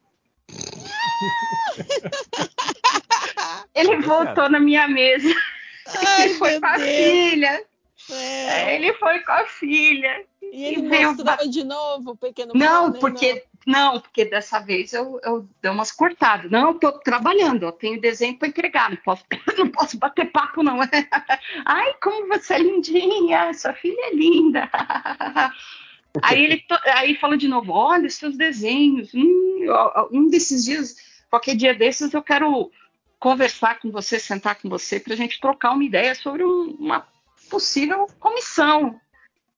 Ele 3.75 4.01
voltou 4.01 4.49
na 4.49 4.59
minha 4.59 4.87
mesa. 4.87 5.29
Ai, 5.87 6.23
ele 6.23 6.33
foi 6.33 6.59
com 6.59 6.65
a 6.65 6.77
Deus. 6.77 6.89
filha. 6.89 7.63
É. 8.11 8.75
Ele 8.75 8.93
foi 8.93 9.19
com 9.19 9.31
a 9.31 9.45
filha. 9.45 10.25
E 10.41 10.65
ele 10.65 10.85
e 10.85 10.89
veio 10.89 11.13
mostrou 11.13 11.49
de 11.49 11.63
novo 11.63 12.11
o 12.11 12.17
pequeno 12.17 12.53
Não, 12.55 12.85
pônei, 12.85 12.99
porque 12.99 13.45
não, 13.67 13.99
porque 13.99 14.25
dessa 14.25 14.59
vez 14.59 14.93
eu, 14.93 15.19
eu 15.23 15.47
dei 15.61 15.71
umas 15.71 15.91
cortadas. 15.91 16.49
Não, 16.49 16.77
tô 16.77 16.91
trabalhando, 16.99 17.63
eu 17.63 17.71
tenho 17.71 18.01
desenho 18.01 18.37
para 18.37 18.47
entregar, 18.47 18.89
não 18.89 18.97
posso, 18.97 19.23
não 19.57 19.67
posso 19.69 19.97
bater 19.97 20.31
papo, 20.31 20.63
não. 20.63 20.79
Ai, 21.65 21.93
como 22.01 22.27
você 22.27 22.55
é 22.55 22.59
lindinha, 22.59 23.53
sua 23.53 23.73
filha 23.73 24.07
é 24.07 24.15
linda. 24.15 24.69
Aí 26.21 26.43
ele 26.43 26.63
aí 26.85 27.15
falou 27.15 27.35
de 27.37 27.47
novo, 27.47 27.71
olha 27.73 28.07
os 28.07 28.15
seus 28.15 28.37
desenhos. 28.37 29.13
Hum, 29.13 29.65
um 30.11 30.27
desses 30.29 30.63
dias, 30.65 30.95
qualquer 31.29 31.55
dia 31.55 31.73
desses, 31.73 32.13
eu 32.13 32.21
quero 32.23 32.71
conversar 33.19 33.79
com 33.79 33.91
você, 33.91 34.19
sentar 34.19 34.55
com 34.55 34.69
você, 34.69 34.99
para 34.99 35.13
a 35.13 35.17
gente 35.17 35.39
trocar 35.39 35.71
uma 35.71 35.83
ideia 35.83 36.13
sobre 36.15 36.43
um- 36.43 36.75
uma 36.79 37.07
possível 37.49 38.07
comissão. 38.19 38.99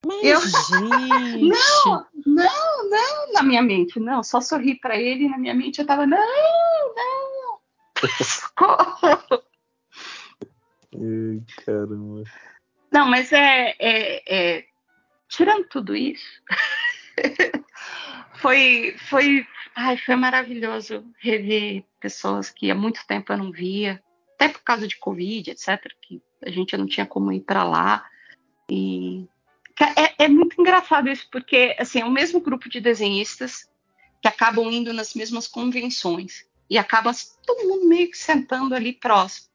Mas, 0.06 0.24
Eu- 0.24 0.40
gente. 1.42 1.50
Não, 1.50 2.06
não, 2.26 2.90
não, 2.90 3.34
na 3.34 3.44
minha 3.44 3.62
mente, 3.62 4.00
não. 4.00 4.24
Só 4.24 4.40
sorri 4.40 4.76
pra 4.80 4.96
ele 4.98 5.28
na 5.28 5.38
minha 5.38 5.54
mente 5.54 5.80
eu 5.80 5.86
tava, 5.86 6.06
não, 6.06 6.18
não. 6.96 7.60
Ai, 10.96 11.42
caramba. 11.66 12.24
Não, 12.92 13.08
mas 13.10 13.32
é, 13.32 13.76
é, 13.80 14.24
é- 14.58 14.66
tirando 15.28 15.68
tudo 15.68 15.96
isso, 15.96 16.42
foi, 18.36 18.96
foi, 19.10 19.46
ai, 19.76 19.98
foi 19.98 20.16
maravilhoso 20.16 21.06
rever 21.20 21.84
pessoas 22.00 22.50
que 22.50 22.70
há 22.72 22.76
muito 22.76 23.06
tempo 23.08 23.32
eu 23.34 23.38
não 23.38 23.52
via, 23.52 24.02
até 24.36 24.50
por 24.50 24.62
causa 24.62 24.88
de 24.88 24.98
Covid, 24.98 25.52
etc., 25.52 25.92
que 26.02 26.22
a 26.46 26.50
gente 26.50 26.78
não 26.78 26.86
tinha 26.86 27.06
como 27.06 27.32
ir 27.32 27.42
para 27.42 27.64
lá. 27.64 28.06
E 28.70 29.28
é, 29.96 30.26
é, 30.26 30.28
muito 30.28 30.60
engraçado 30.60 31.10
isso, 31.10 31.28
porque 31.32 31.76
assim, 31.80 32.02
é 32.02 32.06
o 32.06 32.12
mesmo 32.12 32.40
grupo 32.40 32.70
de 32.70 32.80
desenhistas 32.80 33.70
que 34.22 34.28
acabam 34.28 34.72
indo 34.72 34.92
nas 34.94 35.14
mesmas 35.14 35.48
convenções 35.48 36.46
e 36.70 36.78
acaba 36.78 37.12
todo 37.46 37.68
mundo 37.68 37.88
meio 37.88 38.10
que 38.10 38.18
sentando 38.18 38.74
ali 38.74 38.94
próximo. 38.94 39.48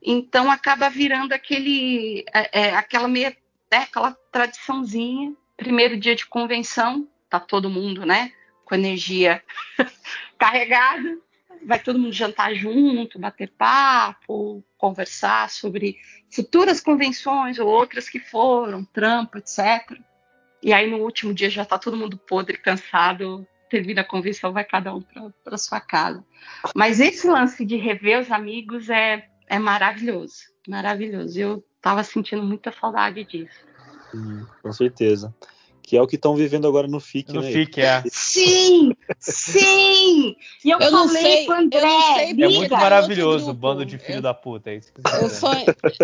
Então 0.00 0.50
acaba 0.50 0.88
virando 0.88 1.32
aquele, 1.32 2.24
é, 2.32 2.60
é, 2.60 2.74
aquela 2.74 3.08
meia, 3.08 3.36
né, 3.74 3.82
aquela 3.82 4.16
tradiçãozinha. 4.30 5.34
Primeiro 5.56 5.96
dia 5.96 6.14
de 6.14 6.26
convenção, 6.26 7.08
tá 7.28 7.40
todo 7.40 7.70
mundo, 7.70 8.06
né, 8.06 8.32
com 8.64 8.74
energia 8.74 9.42
carregada, 10.38 11.18
vai 11.66 11.78
todo 11.78 11.98
mundo 11.98 12.12
jantar 12.12 12.54
junto, 12.54 13.18
bater 13.18 13.50
papo, 13.50 14.64
conversar 14.78 15.50
sobre 15.50 15.96
futuras 16.30 16.80
convenções 16.80 17.58
ou 17.58 17.68
outras 17.68 18.08
que 18.08 18.18
foram, 18.18 18.84
trampo, 18.84 19.38
etc. 19.38 19.98
E 20.62 20.72
aí 20.72 20.88
no 20.88 20.98
último 20.98 21.34
dia 21.34 21.50
já 21.50 21.64
tá 21.64 21.78
todo 21.78 21.96
mundo 21.96 22.16
podre, 22.16 22.56
cansado, 22.56 23.46
termina 23.68 24.02
a 24.02 24.04
convenção, 24.04 24.52
vai 24.52 24.64
cada 24.64 24.94
um 24.94 25.02
para 25.42 25.58
sua 25.58 25.80
casa. 25.80 26.24
Mas 26.74 27.00
esse 27.00 27.26
lance 27.26 27.64
de 27.64 27.76
rever 27.76 28.20
os 28.20 28.30
amigos 28.30 28.88
é, 28.88 29.26
é 29.48 29.58
maravilhoso, 29.58 30.44
maravilhoso. 30.68 31.40
Eu 31.40 31.64
tava 31.84 32.02
sentindo 32.02 32.42
muita 32.42 32.72
saudade 32.72 33.24
disso. 33.24 33.54
Hum, 34.14 34.44
com 34.62 34.72
certeza 34.72 35.32
que 35.86 35.98
é 35.98 36.00
o 36.02 36.06
que 36.06 36.16
estão 36.16 36.34
vivendo 36.34 36.66
agora 36.66 36.88
no 36.88 36.98
FIC, 36.98 37.30
no 37.30 37.42
né? 37.42 37.52
FIC, 37.52 37.78
é. 37.82 38.02
Sim, 38.06 38.92
sim! 39.20 40.34
E 40.64 40.70
eu, 40.70 40.80
Eu 40.80 40.90
não 40.90 41.06
falei 41.06 41.22
sei- 41.22 41.44
com 41.46 41.52
o 41.52 41.54
André, 41.56 41.78
eu 41.78 41.86
não 41.86 42.00
sei 42.14 42.30
É 42.30 42.48
muito 42.48 42.72
maravilhoso 42.72 43.50
o 43.50 43.54
bando 43.54 43.84
de 43.84 43.98
filho 43.98 44.18
Eu- 44.18 44.22
da 44.22 44.32
puta. 44.32 44.70
É 44.70 44.76
isso 44.76 44.90
que 44.90 45.02
Eu, 45.14 45.28
você 45.28 45.36
só, 45.36 45.52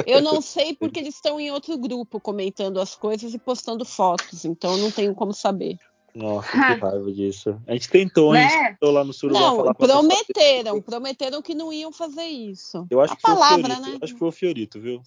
eu 0.07 0.21
não 0.21 0.43
sei 0.43 0.77
porque 0.77 1.01
eles 1.01 1.15
estão 1.15 1.41
em 1.41 1.51
outro 1.51 1.79
grupo 1.79 2.21
comentando 2.21 2.79
as 2.79 2.95
coisas 2.95 3.33
e 3.33 3.39
postando 3.39 3.87
fotos, 3.87 4.45
então 4.45 4.73
eu 4.73 4.79
não 4.79 4.91
tenho 4.91 5.15
como 5.15 5.33
saber. 5.33 5.77
Nossa, 6.15 6.51
que 6.51 6.59
raiva 6.59 7.11
disso. 7.11 7.59
A 7.67 7.73
gente 7.73 7.89
tentou, 7.89 8.33
a 8.33 8.37
gente 8.43 8.53
Né? 8.55 8.69
tentou 8.73 8.91
lá 8.91 9.03
no 9.03 9.15
Surubá 9.15 9.41
Não, 9.41 9.57
falar 9.57 9.75
prometeram, 9.75 10.83
prometeram 10.83 11.41
que 11.41 11.55
não 11.55 11.73
iam 11.73 11.91
fazer 11.91 12.27
isso. 12.27 12.87
Eu 12.91 13.01
acho 13.01 13.15
a 13.15 13.17
que 13.17 13.23
foi 13.23 13.31
o 13.33 13.37
palavra, 13.37 13.63
Fiorito, 13.77 13.81
né? 13.93 13.99
acho 14.03 14.13
que 14.13 14.19
foi 14.19 14.29
o 14.29 14.33
Fiorito, 14.33 14.79
viu? 14.79 15.03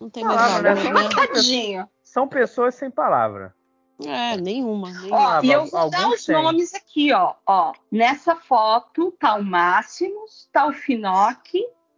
Não 0.00 0.08
tem 0.10 0.24
mais 0.24 0.36
Palavra, 0.40 0.74
valor, 0.74 0.92
né? 0.94 1.02
né? 1.02 1.08
Tadinho. 1.14 1.88
São 2.02 2.28
pessoas 2.28 2.74
sem 2.74 2.90
palavra. 2.90 3.54
É, 4.04 4.36
nenhuma. 4.36 4.90
nenhuma. 4.92 5.38
Ó, 5.38 5.42
e 5.42 5.50
eu 5.50 5.66
vou 5.66 5.90
dar 5.90 6.08
os 6.08 6.24
têm. 6.24 6.34
nomes 6.36 6.72
aqui, 6.74 7.12
ó. 7.12 7.34
ó. 7.46 7.72
Nessa 7.90 8.36
foto 8.36 9.10
tá 9.18 9.34
o 9.34 9.42
Máximos, 9.42 10.48
tá 10.52 10.66
o 10.68 10.72
Finoc 10.72 11.48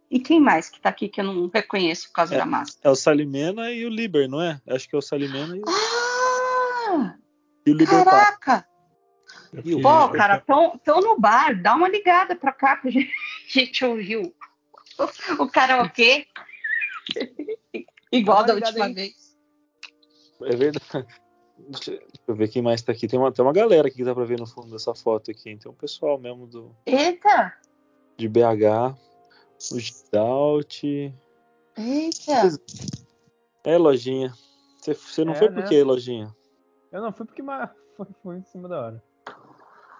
e 0.09 0.19
quem 0.19 0.39
mais 0.39 0.67
que 0.67 0.81
tá 0.81 0.89
aqui 0.89 1.07
que 1.07 1.21
eu 1.21 1.25
não 1.25 1.47
reconheço 1.53 2.07
por 2.07 2.13
causa 2.15 2.33
É. 2.35 2.37
da 2.39 2.45
máscara? 2.45 2.79
É 2.83 2.89
o 2.89 2.95
Salimena 2.95 3.71
e 3.71 3.85
o 3.85 3.89
Liber, 3.89 4.27
não 4.27 4.41
é? 4.41 4.59
Acho 4.67 4.89
que 4.89 4.95
é 4.95 4.97
o 4.99 5.01
Salimena 5.01 5.55
e, 5.55 5.59
o- 5.59 5.63
Ah, 5.69 7.15
e 7.67 7.71
o 7.71 7.75
Liber 7.75 8.03
Pato. 8.03 8.09
caraca! 8.09 8.67
E 9.63 9.75
o- 9.75 9.81
Pô, 9.81 10.09
cara, 10.09 10.39
tão, 10.39 10.79
tão 10.83 11.01
no 11.01 11.19
bar, 11.19 11.61
dá 11.61 11.75
uma 11.75 11.87
ligada 11.87 12.35
pra 12.35 12.51
cá 12.51 12.77
pra 12.77 12.89
gente, 12.89 13.11
gente 13.47 13.85
ouvir 13.85 14.17
o, 14.17 14.33
o 15.43 15.47
karaokê. 15.47 16.25
Igual 18.11 18.39
uma 18.39 18.47
da 18.47 18.53
última 18.55 18.85
aí. 18.85 18.93
vez. 18.93 19.37
É 20.43 20.55
verdade. 20.55 21.07
Deixa, 21.57 21.91
deixa 21.91 22.01
eu 22.27 22.35
ver 22.35 22.47
quem 22.47 22.61
mais 22.61 22.81
tá 22.81 22.91
aqui. 22.91 23.07
Tem 23.07 23.19
uma, 23.19 23.31
tem 23.31 23.45
uma 23.45 23.53
galera 23.53 23.87
aqui 23.87 23.97
que 23.97 24.03
dá 24.03 24.15
pra 24.15 24.25
ver 24.25 24.39
no 24.39 24.47
fundo 24.47 24.71
dessa 24.71 24.95
foto 24.95 25.29
aqui. 25.31 25.49
hein? 25.49 25.57
Tem 25.57 25.71
um 25.71 25.75
pessoal 25.75 26.17
mesmo 26.17 26.47
do, 26.47 26.75
Eita! 26.85 27.53
de 28.17 28.27
BH. 28.27 28.97
O 29.71 29.79
Gidalt. 29.79 30.83
Eita! 30.83 32.59
É, 33.63 33.77
Lojinha. 33.77 34.33
Você, 34.79 34.93
você 34.95 35.23
não 35.23 35.33
É, 35.33 35.37
foi 35.37 35.49
né? 35.49 35.61
por 35.61 35.69
quê, 35.69 35.83
Lojinha? 35.83 36.35
Eu 36.91 37.01
não 37.03 37.13
fui 37.13 37.25
porque 37.27 37.43
mas 37.43 37.69
foi, 37.95 38.07
foi 38.23 38.37
em 38.37 38.43
cima 38.45 38.67
da 38.67 38.81
hora. 38.81 39.03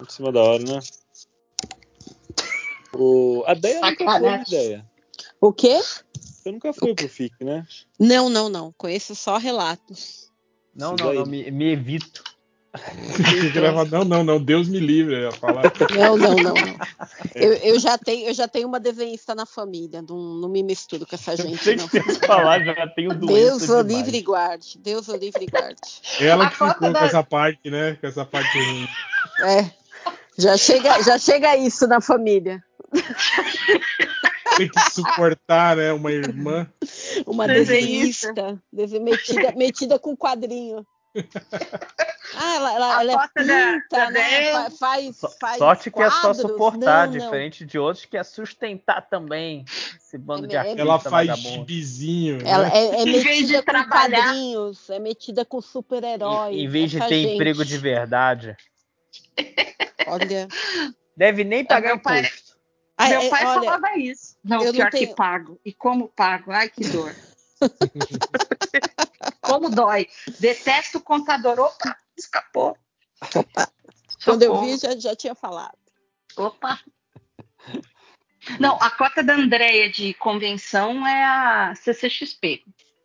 Em 0.01 0.09
cima 0.09 0.31
da 0.31 0.41
hora, 0.41 0.63
né? 0.63 0.79
O, 2.93 3.43
a 3.45 3.53
ideia 3.53 3.79
nunca 3.81 4.19
foi 4.19 4.41
ideia. 4.47 4.89
O 5.39 5.53
quê? 5.53 5.79
Você 6.41 6.51
nunca 6.51 6.73
foi 6.73 6.95
pro 6.95 7.07
FIC, 7.07 7.43
né? 7.43 7.65
Não, 7.99 8.29
não, 8.29 8.49
não. 8.49 8.73
Conheço 8.77 9.13
só 9.15 9.37
relatos. 9.37 10.31
Não, 10.75 10.95
não, 10.95 11.13
não, 11.13 11.25
me, 11.25 11.51
me 11.51 11.71
evito. 11.73 12.23
Não, 13.91 14.05
não, 14.05 14.23
não, 14.23 14.41
Deus 14.41 14.69
me 14.69 14.79
livre. 14.79 15.21
Ia 15.23 15.31
falar. 15.33 15.63
Não, 15.93 16.17
não, 16.17 16.35
não, 16.35 16.53
não. 16.53 16.77
Eu, 17.35 17.53
eu 17.55 17.79
já 17.79 17.97
tenho, 17.97 18.27
eu 18.29 18.33
já 18.33 18.47
tenho 18.47 18.67
uma 18.67 18.79
desenhista 18.79 19.35
na 19.35 19.45
família. 19.45 20.01
Não, 20.01 20.17
não 20.17 20.49
me 20.49 20.63
misturo 20.63 21.05
com 21.05 21.13
essa 21.13 21.35
gente, 21.35 21.61
Sei 21.61 21.75
não. 21.75 21.87
que 21.87 22.01
que 22.01 22.25
falar, 22.25 22.63
já 22.63 22.87
tenho 22.87 23.13
doença 23.13 23.67
Deus 23.67 23.69
o 23.69 23.81
livre 23.81 24.17
e 24.17 24.21
guarde. 24.21 24.77
Deus 24.79 25.07
o 25.09 25.15
livre 25.17 25.43
e 25.43 25.47
guarde. 25.47 25.81
Ela 26.19 26.45
A 26.45 26.49
que 26.49 26.53
ficou 26.53 26.91
da- 26.91 26.99
com 26.99 27.05
essa 27.05 27.23
parte, 27.23 27.69
né? 27.69 27.95
Com 27.99 28.07
essa 28.07 28.25
parte 28.25 28.57
ruim. 28.57 28.87
É. 29.41 29.69
Já 30.37 30.55
chega, 30.57 31.03
já 31.03 31.19
chega 31.19 31.57
isso 31.57 31.85
na 31.87 31.99
família. 32.01 32.63
Tem 34.69 34.83
que 34.83 34.91
suportar, 34.91 35.75
né? 35.77 35.91
Uma 35.93 36.11
irmã. 36.11 36.67
Uma 37.25 37.47
Desenhista. 37.47 38.33
desenhista, 38.33 38.63
dese- 38.71 38.99
metida, 38.99 39.51
metida 39.57 39.99
com 39.99 40.15
quadrinho. 40.15 40.85
Ah, 42.35 42.55
ela, 42.55 42.73
ela, 42.73 42.97
A 42.97 43.01
ela 43.01 43.11
é 43.11 43.15
foto 43.15 43.31
da- 43.35 43.43
pinta, 43.43 43.87
da 43.97 44.11
né? 44.11 44.69
Faz, 44.79 45.19
faz 45.39 45.57
Sorte 45.57 45.91
que 45.91 46.01
é 46.01 46.09
só 46.09 46.21
quadros. 46.21 46.37
suportar, 46.41 47.07
Não, 47.07 47.13
não. 47.13 47.19
diferente 47.19 47.65
de 47.65 47.77
outros 47.77 48.05
que 48.05 48.15
é 48.17 48.23
sustentar 48.23 49.01
também 49.09 49.65
esse 49.97 50.17
bando 50.17 50.47
de 50.47 50.55
É- 50.55 50.57
é- 50.57 50.61
artista 50.61 50.81
Ela 50.81 50.99
faz 50.99 51.37
gibizinho. 51.37 52.39
Ela 52.47 52.69
né? 52.69 52.71
é, 52.73 52.85
é 52.95 53.01
Em 53.01 53.05
vez 53.21 53.23
de 53.23 53.29
metida 53.57 53.63
com 53.83 53.89
quadrinhos, 53.89 54.89
é 54.89 54.99
metida 54.99 55.43
com 55.45 55.61
super-heróis. 55.61 56.55
Em, 56.55 56.61
em 56.63 56.67
vez 56.69 56.89
de 56.91 56.99
ter 56.99 57.09
gente. 57.23 57.33
emprego 57.33 57.65
de 57.65 57.77
verdade. 57.77 58.55
Olha. 60.07 60.47
Deve 61.15 61.43
nem 61.43 61.63
pagar 61.65 61.89
meu 61.89 61.99
pai- 62.01 62.21
imposto. 62.21 62.40
Ah, 63.03 63.09
Meu 63.09 63.21
é, 63.21 63.29
pai 63.29 63.45
olha, 63.45 63.61
falava 63.71 63.97
isso. 63.97 64.37
Não, 64.43 64.59
eu 64.59 64.65
não 64.65 64.71
pior 64.73 64.91
que 64.91 64.97
tenho- 64.99 65.15
pago. 65.15 65.59
E 65.65 65.73
como 65.73 66.07
pago? 66.09 66.51
Ai, 66.51 66.69
que 66.69 66.87
dor. 66.87 67.15
como 69.41 69.69
dói. 69.69 70.07
Detesto 70.39 70.99
o 70.99 71.01
contador. 71.01 71.59
Opa, 71.59 71.97
escapou. 72.17 72.77
quando 74.23 74.43
eu 74.43 74.59
vi, 74.61 74.77
já, 74.77 74.95
já 74.97 75.15
tinha 75.15 75.33
falado. 75.33 75.75
Opa. 76.37 76.79
Não, 78.59 78.75
a 78.81 78.89
cota 78.91 79.23
da 79.23 79.33
Andrea 79.35 79.89
de 79.89 80.13
convenção 80.15 81.05
é 81.05 81.23
a 81.23 81.73
CCXP. 81.75 82.63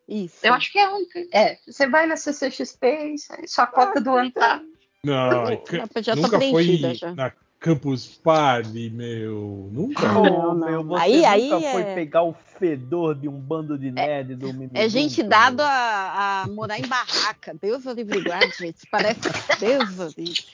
Isso. 0.09 0.39
Eu 0.47 0.55
acho 0.55 0.71
que 0.71 0.79
é 0.79 0.85
a 0.85 0.95
única. 0.95 1.27
É, 1.33 1.59
você 1.67 1.87
vai 1.89 2.07
na 2.07 2.17
CCXP 2.17 3.15
e 3.43 3.49
sua 3.49 3.67
cota 3.67 4.01
do 4.01 4.15
ano 4.15 4.31
tá. 4.31 4.63
Não, 5.03 5.51
Eu- 5.51 5.59
ca- 5.59 5.89
eu 5.95 6.03
já 6.03 6.15
tô 6.15 6.23
nunca 6.23 6.39
foi 6.39 6.53
preenchida, 6.53 6.95
já. 6.95 7.15
na 7.15 7.33
Campus 7.67 8.07
Party, 8.23 8.91
meu. 8.91 9.69
Nunca. 9.73 10.09
Ah, 10.09 10.15
Pô, 10.15 10.23
não, 10.23 10.55
não. 10.55 10.69
meu, 10.71 10.85
você 10.85 11.03
Aí- 11.03 11.25
aí 11.25 11.51
nunca 11.51 11.71
foi 11.73 11.83
é- 11.83 11.95
pegar 11.97 12.23
o 12.23 12.33
fedor 12.61 13.17
de 13.17 13.29
um 13.29 13.41
bando 13.41 13.77
de 13.77 13.91
nerd 13.91 14.37
do 14.37 14.47
Mimimi 14.53 14.71
É 14.73 14.89
gente 14.89 15.21
dado 15.23 15.61
a, 15.63 16.43
a 16.45 16.49
morar 16.49 16.79
em 16.79 16.87
barraca. 16.87 17.57
Deus 17.61 17.85
o 17.85 17.91
livre 17.93 18.23
guarde, 18.23 18.55
gente. 18.57 18.87
Parece 18.89 19.21
Deus 19.59 19.99
o 19.99 20.15
livre. 20.17 20.45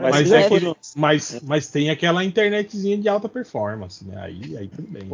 Mas, 0.00 0.30
é 0.32 0.48
foi 0.48 0.60
que- 0.60 0.76
Mas, 0.96 1.40
mas 1.42 1.66
tem 1.68 1.90
aquela 1.90 2.24
internetzinha 2.24 2.96
de 2.96 3.08
alta 3.08 3.28
performance, 3.28 4.04
né? 4.04 4.16
Aí, 4.22 4.56
aí 4.56 4.68
tudo 4.68 4.86
bem. 4.88 5.08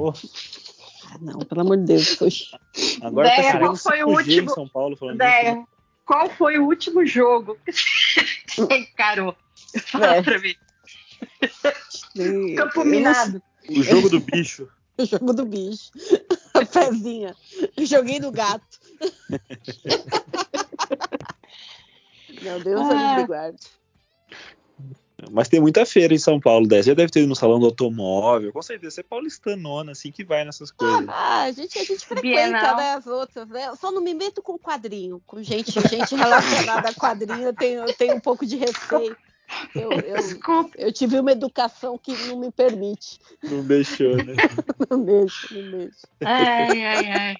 Ah, 1.06 1.16
não, 1.20 1.38
pelo 1.40 1.62
amor 1.62 1.78
de 1.78 1.84
Deus. 1.84 2.14
Poxa. 2.16 2.58
Agora 3.02 3.26
tá 3.28 3.34
Ideia, 3.36 3.52
chegando 3.52 3.66
qual 3.68 3.76
foi 3.76 4.02
o 4.04 4.06
5G 4.08 4.10
em 4.10 4.16
último- 4.40 4.50
São 4.54 4.68
Paulo 4.68 4.96
falando 4.96 5.18
disso, 5.18 5.28
né? 5.30 5.40
Andréia, 5.50 5.64
qual 6.04 6.28
foi 6.28 6.58
o 6.58 6.66
último 6.66 7.06
jogo 7.06 7.56
que 7.64 7.72
você 7.72 8.20
encarou? 8.76 9.34
Fala 9.86 10.16
É. 10.16 10.22
pra 10.22 10.38
mim. 10.38 10.54
Campo 12.56 12.84
Minado. 12.84 13.42
O 13.68 13.82
jogo 13.82 14.08
do 14.10 14.20
bicho. 14.20 14.68
O 15.00 15.06
jogo 15.06 15.32
do 15.32 15.46
bicho. 15.46 15.90
A 16.52 16.62
pezinha. 16.66 17.34
Joguei 17.78 18.20
no 18.20 18.30
gato. 18.30 18.78
Meu 22.42 22.60
Deus, 22.62 22.80
Ah. 22.82 22.92
livre 23.08 23.22
e 23.22 23.26
guarde. 23.26 23.58
Mas 25.30 25.48
tem 25.48 25.60
muita 25.60 25.84
feira 25.84 26.14
em 26.14 26.18
São 26.18 26.40
Paulo 26.40 26.66
dessa. 26.66 26.88
Já 26.88 26.94
deve 26.94 27.10
ter 27.12 27.20
ido 27.20 27.28
no 27.28 27.36
salão 27.36 27.58
do 27.58 27.66
automóvel. 27.66 28.52
Com 28.52 28.62
certeza. 28.62 28.94
Você 28.96 29.00
é 29.00 29.04
paulistanona, 29.04 29.92
assim, 29.92 30.10
que 30.10 30.24
vai 30.24 30.44
nessas 30.44 30.70
coisas. 30.70 31.06
Ah, 31.08 31.42
a 31.42 31.52
gente, 31.52 31.78
a 31.78 31.84
gente 31.84 32.06
frequenta, 32.06 32.42
Bienal. 32.50 32.76
né, 32.76 32.94
as 32.94 33.06
outras, 33.06 33.48
né? 33.48 33.66
Eu 33.68 33.76
só 33.76 33.90
não 33.92 34.02
me 34.02 34.14
meto 34.14 34.40
com 34.42 34.58
quadrinho. 34.58 35.22
Com 35.26 35.42
gente, 35.42 35.72
gente 35.88 36.14
relacionada 36.14 36.88
a 36.88 36.94
quadrinho, 36.94 37.42
eu 37.42 37.54
tenho, 37.54 37.80
eu 37.86 37.94
tenho 37.94 38.16
um 38.16 38.20
pouco 38.20 38.46
de 38.46 38.56
receio. 38.56 39.14
Eu, 39.74 39.92
eu, 39.92 40.16
Desculpa. 40.16 40.70
eu 40.78 40.92
tive 40.92 41.18
uma 41.18 41.32
educação 41.32 41.98
que 41.98 42.12
não 42.26 42.38
me 42.38 42.50
permite. 42.50 43.18
Não 43.42 43.64
deixou, 43.64 44.16
né? 44.16 44.34
Não 44.90 45.04
deixo, 45.04 45.54
não 45.54 45.78
deixo. 45.78 46.06
Ai, 46.24 46.84
ai, 46.84 47.06
ai. 47.12 47.36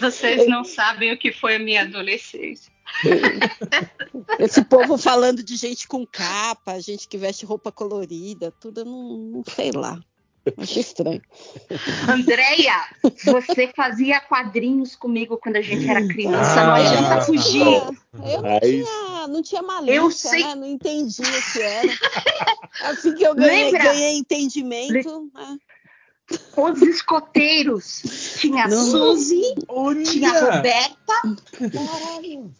Vocês 0.00 0.48
não 0.48 0.64
sabem 0.64 1.12
o 1.12 1.18
que 1.18 1.30
foi 1.32 1.56
a 1.56 1.58
minha 1.58 1.82
adolescência. 1.82 2.72
Esse 4.38 4.64
povo 4.64 4.96
falando 4.96 5.42
de 5.42 5.56
gente 5.56 5.86
com 5.86 6.06
capa, 6.06 6.80
gente 6.80 7.06
que 7.06 7.18
veste 7.18 7.44
roupa 7.44 7.70
colorida, 7.70 8.52
tudo, 8.60 8.80
eu 8.80 8.84
não, 8.84 9.16
não 9.16 9.44
sei 9.44 9.72
lá. 9.72 10.00
Acho 10.56 10.78
estranho. 10.80 11.20
Andréia, 12.08 12.84
você 13.24 13.72
fazia 13.74 14.20
quadrinhos 14.20 14.94
comigo 14.94 15.38
quando 15.38 15.56
a 15.56 15.60
gente 15.62 15.88
era 15.88 16.06
criança, 16.06 16.60
Ah, 16.60 16.66
não 16.66 16.74
adianta 16.74 17.20
fugir. 17.22 17.62
Eu 17.62 18.42
não 18.42 18.60
tinha, 18.60 19.28
não 19.28 19.42
tinha 19.42 19.62
malícia, 19.62 19.94
Eu 19.94 20.10
sei- 20.10 20.44
né? 20.44 20.54
Não 20.54 20.66
entendia 20.66 21.26
o 21.26 21.52
que 21.52 21.60
era. 21.62 21.92
Assim 22.82 23.14
que 23.14 23.24
eu 23.24 23.34
ganhei, 23.34 23.72
ganhei 23.72 24.18
entendimento. 24.18 25.30
né? 25.34 25.58
Os 26.56 26.82
escoteiros. 26.82 28.02
Tinha 28.40 28.64
a 28.64 28.68
Não. 28.68 28.84
Suzy, 28.84 29.42
tinha 30.04 30.30
a 30.30 30.62
Olha! 30.62 32.50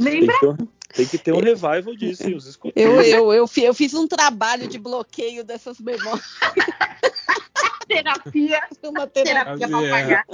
Roberta. 0.00 0.02
Tem 0.04 0.20
Lembra? 0.20 0.34
que, 0.34 0.40
ter 0.40 0.48
um, 0.48 0.56
tem 0.94 1.06
que 1.06 1.18
ter 1.18 1.32
um 1.32 1.40
revival 1.40 1.94
disso, 1.96 2.22
os 2.24 2.44
Eu, 2.44 2.50
escoteiros. 2.50 3.06
eu, 3.06 3.32
eu, 3.32 3.46
fi- 3.46 3.64
eu 3.64 3.74
fiz 3.74 3.94
um 3.94 4.06
trabalho 4.08 4.66
de 4.68 4.78
bloqueio 4.78 5.44
dessas 5.44 5.78
memórias. 5.78 6.20
Terapia. 7.88 8.60
Uma 8.82 9.06
terapia. 9.06 9.58
Terapia 9.58 9.68
pra 9.68 9.78
As- 9.78 9.84
é, 9.84 9.90
pagar. 9.90 10.24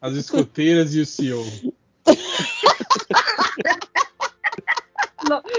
As 0.00 0.14
escoteiras 0.14 0.94
e 0.94 1.00
o 1.00 1.06
CEO. 1.06 1.44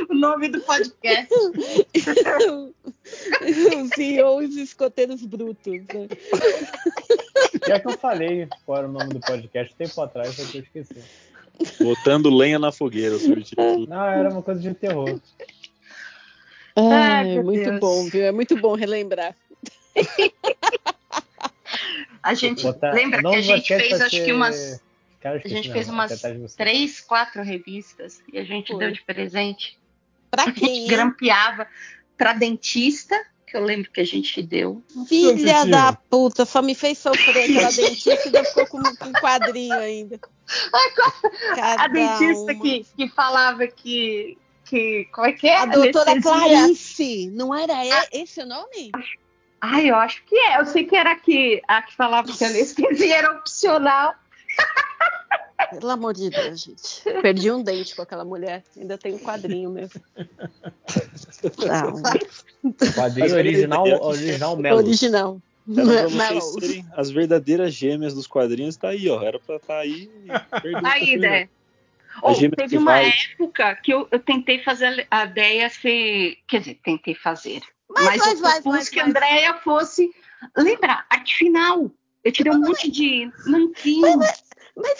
O 0.09 0.13
nome 0.13 0.49
do 0.49 0.59
podcast. 0.61 1.27
Os 1.33 1.51
CEOs 3.95 4.55
escoteiros 4.57 5.21
brutos. 5.25 5.73
Né? 5.73 6.07
Já 7.67 7.79
que 7.79 7.87
eu 7.87 7.97
falei 7.97 8.47
qual 8.65 8.79
era 8.79 8.87
o 8.87 8.91
nome 8.91 9.13
do 9.13 9.19
podcast 9.19 9.73
tempo 9.75 10.01
atrás, 10.01 10.35
só 10.35 10.43
que 10.45 10.57
eu 10.57 10.63
esqueci. 10.63 10.95
Botando 11.79 12.29
lenha 12.29 12.57
na 12.59 12.71
fogueira, 12.71 13.15
o 13.15 13.19
subtítulo. 13.19 13.87
Não, 13.87 14.03
era 14.05 14.29
uma 14.29 14.41
coisa 14.41 14.59
de 14.61 14.73
terror. 14.73 15.19
Ai, 16.75 17.25
meu 17.25 17.43
muito 17.43 17.63
Deus. 17.69 17.79
bom, 17.79 18.05
viu? 18.09 18.23
É 18.25 18.31
muito 18.31 18.55
bom 18.57 18.75
relembrar. 18.75 19.35
A 22.23 22.33
gente 22.33 22.61
Botar- 22.63 22.91
lembra 22.93 23.21
que 23.21 23.35
a 23.35 23.41
gente 23.41 23.67
fez 23.67 23.89
vai 23.97 24.01
acho 24.07 24.15
ser- 24.15 24.25
que 24.25 24.31
umas 24.33 24.81
Cara, 25.19 25.41
a 25.43 25.47
gente 25.47 25.67
não, 25.67 25.73
fez 25.73 25.89
umas 25.89 26.11
ser 26.19 26.41
três, 26.55 26.99
quatro 26.99 27.41
revistas 27.43 28.21
e 28.31 28.37
a 28.37 28.43
gente 28.43 28.67
Foi. 28.71 28.77
deu 28.79 28.91
de 28.91 29.01
presente. 29.03 29.77
Pra 30.29 30.43
A 30.43 30.45
gente 30.47 30.59
quem? 30.59 30.87
grampeava 30.87 31.67
para 32.17 32.33
dentista, 32.33 33.19
que 33.51 33.57
eu 33.57 33.63
lembro 33.65 33.91
que 33.91 33.99
a 33.99 34.05
gente 34.05 34.41
deu. 34.41 34.81
Filha 35.09 35.65
da 35.65 35.91
puta, 35.91 36.45
só 36.45 36.61
me 36.61 36.73
fez 36.73 36.97
sofrer 36.97 37.51
aquela 37.51 37.69
dentista 37.69 38.09
e 38.09 38.25
ainda 38.27 38.43
ficou 38.45 38.65
com, 38.67 38.77
um 38.77 39.13
quadrinho 39.13 39.77
ainda. 39.77 40.17
Cada 41.55 41.83
A 41.83 41.87
dentista 41.89 42.53
uma. 42.53 42.61
que, 42.61 42.85
que 42.95 43.09
falava 43.09 43.67
que, 43.67 44.37
que. 44.63 45.05
Como 45.11 45.27
é 45.27 45.33
que 45.33 45.47
é? 45.49 45.57
A 45.57 45.65
doutora 45.65 46.11
Anestesia. 46.11 46.39
Clarice, 46.39 47.29
não 47.33 47.53
era 47.53 47.85
e- 47.85 48.21
esse 48.21 48.41
o 48.41 48.45
nome? 48.45 48.91
Ai, 49.59 49.89
eu 49.89 49.95
acho 49.95 50.23
que 50.23 50.35
é. 50.35 50.57
Eu 50.61 50.65
sei 50.65 50.85
que 50.85 50.95
era 50.95 51.11
a 51.11 51.15
que, 51.15 51.61
a 51.67 51.81
que 51.81 51.93
falava 51.93 52.31
que 52.31 52.45
a 52.45 52.47
anestesia 52.47 53.17
era 53.17 53.31
opcional. 53.33 54.15
Pelo 55.69 55.89
amor 55.91 56.13
de 56.13 56.29
Deus, 56.29 56.61
gente. 56.61 57.03
Perdi 57.21 57.51
um 57.51 57.63
dente 57.63 57.95
com 57.95 58.01
aquela 58.01 58.25
mulher. 58.25 58.63
Ainda 58.77 58.97
tem 58.97 59.13
um 59.13 59.19
quadrinho 59.19 59.69
mesmo. 59.69 60.01
Não, 61.65 62.93
Quadrinho 62.93 63.35
original, 63.35 63.85
original 64.03 64.57
Melo. 64.57 64.77
original. 64.77 65.41
Serem 66.59 66.85
as 66.95 67.09
verdadeiras 67.11 67.73
gêmeas 67.73 68.13
dos 68.13 68.27
quadrinhos, 68.27 68.75
tá 68.75 68.89
aí, 68.89 69.09
ó. 69.09 69.21
Era 69.21 69.39
pra 69.39 69.55
estar 69.57 69.77
aí. 69.79 70.09
a 70.29 70.91
Aí, 70.91 71.17
né? 71.17 71.47
Gêmea 72.35 72.55
teve 72.57 72.77
uma 72.77 72.91
vai. 72.91 73.09
época 73.09 73.75
que 73.75 73.93
eu, 73.93 74.07
eu 74.11 74.19
tentei 74.19 74.61
fazer 74.63 75.07
a 75.09 75.25
ideia 75.25 75.69
ser. 75.69 76.37
Quer 76.47 76.59
dizer, 76.59 76.79
tentei 76.83 77.15
fazer. 77.15 77.61
Mas, 77.89 78.05
Mas, 78.05 78.17
mas, 78.17 78.33
eu 78.35 78.41
mas, 78.41 78.53
propus 78.53 78.71
mas, 78.73 78.89
que 78.89 78.99
a 78.99 79.03
mas. 79.03 79.09
Andréia 79.15 79.53
fosse. 79.55 80.11
Lembra? 80.57 81.05
Arte 81.09 81.35
final. 81.35 81.89
Eu 82.23 82.31
tirei 82.31 82.51
um 82.51 82.59
monte 82.59 82.91
de 82.91 83.31
nanquim. 83.45 84.01
Mas 84.01 84.43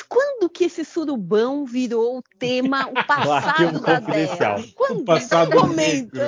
quando 0.10 0.49
que 0.49 0.65
esse 0.65 0.84
surubão 0.84 1.65
virou 1.65 2.18
o 2.18 2.23
tema, 2.38 2.88
o 2.89 2.93
passado 3.07 3.31
Arquivo 3.31 3.80
da. 3.80 3.99
Dea? 3.99 4.72
Quando? 4.76 4.99
O 5.02 5.06
passado 5.06 5.52
que 5.52 5.57
momento? 5.57 6.19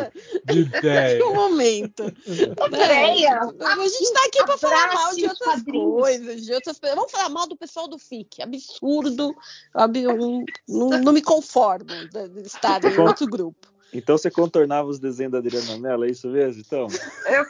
De 0.46 0.60
ideia. 0.60 1.18
Que 1.18 1.24
momento? 1.34 2.04
Andréia, 2.62 3.40
A 3.40 3.88
gente 3.88 4.14
tá 4.14 4.26
aqui 4.26 4.44
pra 4.46 4.58
falar 4.58 4.94
mal 4.94 5.16
de 5.16 5.26
outras 5.28 5.64
coisas, 5.64 6.46
de 6.46 6.54
outras 6.54 6.80
pessoas. 6.80 6.96
Vamos 6.98 7.12
falar 7.12 7.30
mal 7.30 7.48
do 7.48 7.58
pessoal 7.58 7.88
do 7.88 7.98
FIC. 8.00 8.42
Absurdo. 8.42 9.36
Ab- 9.74 10.08
um- 10.08 10.46
não, 10.68 10.90
não 11.02 11.14
me 11.14 11.22
conformo 11.22 11.86
de 11.86 12.48
estar 12.48 12.84
em 12.84 12.98
outro 13.00 13.28
grupo. 13.28 13.68
Então 13.94 14.18
você 14.18 14.32
contornava 14.32 14.88
os 14.88 15.00
desenhos 15.00 15.34
da 15.34 15.38
Adriana 15.38 15.78
Mello, 15.78 16.06
é 16.06 16.10
isso 16.10 16.28
mesmo? 16.30 16.64
Então, 16.66 16.88
Eu, 17.28 17.46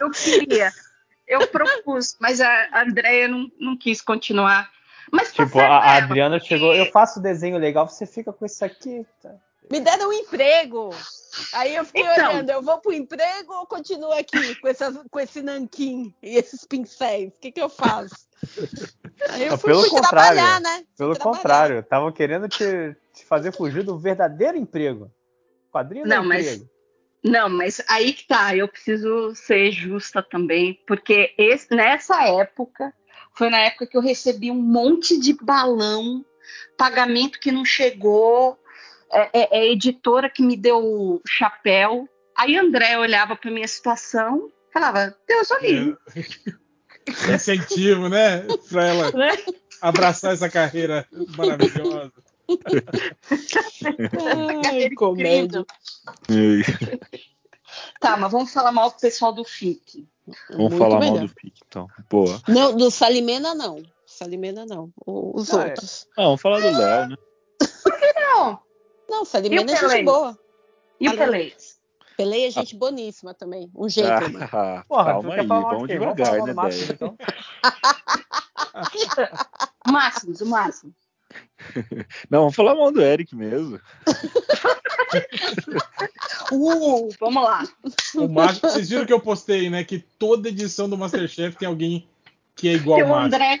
eu 0.00 0.10
queria. 0.10 0.72
Eu 1.26 1.46
propus, 1.48 2.16
mas 2.20 2.40
a 2.40 2.68
Andréia 2.82 3.28
não, 3.28 3.50
não 3.58 3.76
quis 3.76 4.00
continuar. 4.00 4.70
Mas 5.10 5.32
Tipo, 5.32 5.58
a, 5.58 5.66
a 5.78 5.96
Adriana 5.96 6.38
chegou, 6.40 6.74
eu 6.74 6.86
faço 6.90 7.20
desenho 7.20 7.58
legal, 7.58 7.88
você 7.88 8.06
fica 8.06 8.32
com 8.32 8.44
isso 8.44 8.64
aqui. 8.64 9.06
tá? 9.22 9.30
Me 9.70 9.80
deram 9.80 10.08
um 10.10 10.12
emprego. 10.12 10.90
Aí 11.54 11.74
eu 11.74 11.84
fiquei 11.84 12.02
Então. 12.02 12.30
olhando, 12.32 12.50
eu 12.50 12.62
vou 12.62 12.78
pro 12.78 12.92
emprego 12.92 13.52
ou 13.54 13.66
continuo 13.66 14.12
aqui 14.12 14.54
com, 14.56 14.68
essas, 14.68 14.98
com 15.10 15.20
esse 15.20 15.42
nanquim 15.42 16.14
e 16.22 16.36
esses 16.36 16.64
pincéis? 16.66 17.28
O 17.28 17.40
que, 17.40 17.50
que 17.52 17.60
eu 17.62 17.68
faço? 17.70 18.14
Aí 19.30 19.44
eu 19.44 19.52
Não, 19.52 19.58
fui, 19.58 19.70
pelo 19.70 19.80
fui 19.82 19.90
contrário. 19.90 20.36
trabalhar, 20.36 20.60
né? 20.60 20.84
Pelo 20.98 21.14
trabalhar. 21.14 21.36
contrário, 21.36 21.78
estavam 21.80 22.12
querendo 22.12 22.46
te, 22.48 22.94
te 23.14 23.24
fazer 23.24 23.52
fugir 23.52 23.82
do 23.82 23.98
verdadeiro 23.98 24.58
emprego. 24.58 25.10
Quadrinho 25.72 26.06
Não, 26.06 26.16
não, 26.16 26.24
é 26.24 26.26
mas- 26.36 26.46
emprego. 26.46 26.70
Não, 27.24 27.48
mas 27.48 27.80
aí 27.88 28.12
que 28.12 28.26
tá, 28.26 28.54
eu 28.54 28.68
preciso 28.68 29.34
ser 29.34 29.72
justa 29.72 30.22
também, 30.22 30.78
porque 30.86 31.32
esse- 31.38 31.74
nessa 31.74 32.22
época, 32.28 32.92
foi 33.34 33.48
na 33.48 33.58
época 33.60 33.86
que 33.86 33.96
eu 33.96 34.02
recebi 34.02 34.50
um 34.50 34.60
monte 34.60 35.18
de 35.18 35.32
balão, 35.32 36.24
pagamento 36.76 37.40
que 37.40 37.50
não 37.50 37.64
chegou, 37.64 38.58
é, 39.10 39.40
é- 39.40 39.58
é 39.60 39.72
editora 39.72 40.28
que 40.28 40.42
me 40.42 40.56
deu 40.56 40.78
o 40.78 41.20
chapéu. 41.26 42.06
Aí 42.36 42.56
André 42.58 42.98
olhava 42.98 43.34
para 43.34 43.50
minha 43.50 43.66
situação, 43.68 44.50
falava, 44.72 45.16
Deus 45.26 45.50
o 45.50 45.58
livre. 45.58 45.96
Incentivo, 47.34 48.08
né? 48.08 48.44
Pra 48.68 48.84
ela 48.86 49.10
Né? 49.12 49.30
abraçar 49.80 50.32
essa 50.32 50.48
carreira 50.50 51.06
maravilhosa. 51.36 52.12
Ai, 54.66 54.90
comédia. 54.90 55.64
Tá, 58.00 58.16
mas 58.16 58.30
vamos 58.30 58.52
falar 58.52 58.72
mal 58.72 58.90
do 58.90 58.96
pessoal 59.00 59.32
do 59.32 59.44
FIC. 59.44 60.06
vamos 60.50 60.70
Muito 60.72 60.76
falar 60.78 61.00
melhor. 61.00 61.16
mal 61.18 61.26
do 61.26 61.28
FIC, 61.40 61.60
então. 61.66 61.88
Boa. 62.10 62.40
Não, 62.48 62.76
do 62.76 62.90
Salimena 62.90 63.54
não. 63.54 63.82
Salimena 64.06 64.64
não. 64.66 64.92
Os 65.06 65.48
Não, 65.48 65.60
é- 65.62 65.64
outros. 65.70 66.06
Ah, 66.16 66.22
vamos 66.24 66.40
falar 66.40 66.60
do 66.60 66.70
Léo, 66.78 67.08
né? 67.08 67.16
Não, 68.14 68.60
Não, 69.08 69.24
Salimena 69.24 69.72
é 69.72 69.76
gente 69.76 69.80
Pelé? 69.88 70.02
boa. 70.02 70.38
e 71.00 71.08
o 71.08 71.16
Pelez? 71.16 71.74
Pelei 72.16 72.46
é 72.46 72.50
gente 72.50 72.76
boníssima 72.76 73.34
também. 73.34 73.68
Um 73.74 73.88
gentleman. 73.88 74.48
Ah, 74.52 74.84
Porra, 74.88 75.04
calma 75.14 75.34
aí, 75.34 75.46
vamos 75.46 75.88
devagar, 75.88 76.32
né, 76.34 76.40
do 76.46 76.54
Máximo, 76.54 76.92
então? 76.92 77.18
O 79.86 79.90
Máximos, 79.90 80.40
o 80.40 80.46
Máximo. 80.46 80.94
Não, 82.30 82.40
vamos 82.40 82.54
falar 82.54 82.74
mal 82.74 82.90
do 82.92 83.02
Eric 83.02 83.34
mesmo. 83.34 83.80
Uh, 86.52 87.08
vamos 87.20 87.42
lá. 87.42 87.66
O 88.14 88.28
vocês 88.28 88.88
viram 88.88 89.06
que 89.06 89.12
eu 89.12 89.20
postei, 89.20 89.70
né? 89.70 89.84
Que 89.84 89.98
toda 89.98 90.48
edição 90.48 90.88
do 90.88 90.98
Masterchef 90.98 91.56
tem 91.56 91.68
alguém 91.68 92.08
que 92.54 92.68
é 92.68 92.74
igual 92.74 93.00
ao 93.00 93.08
o. 93.08 93.14
André. 93.14 93.60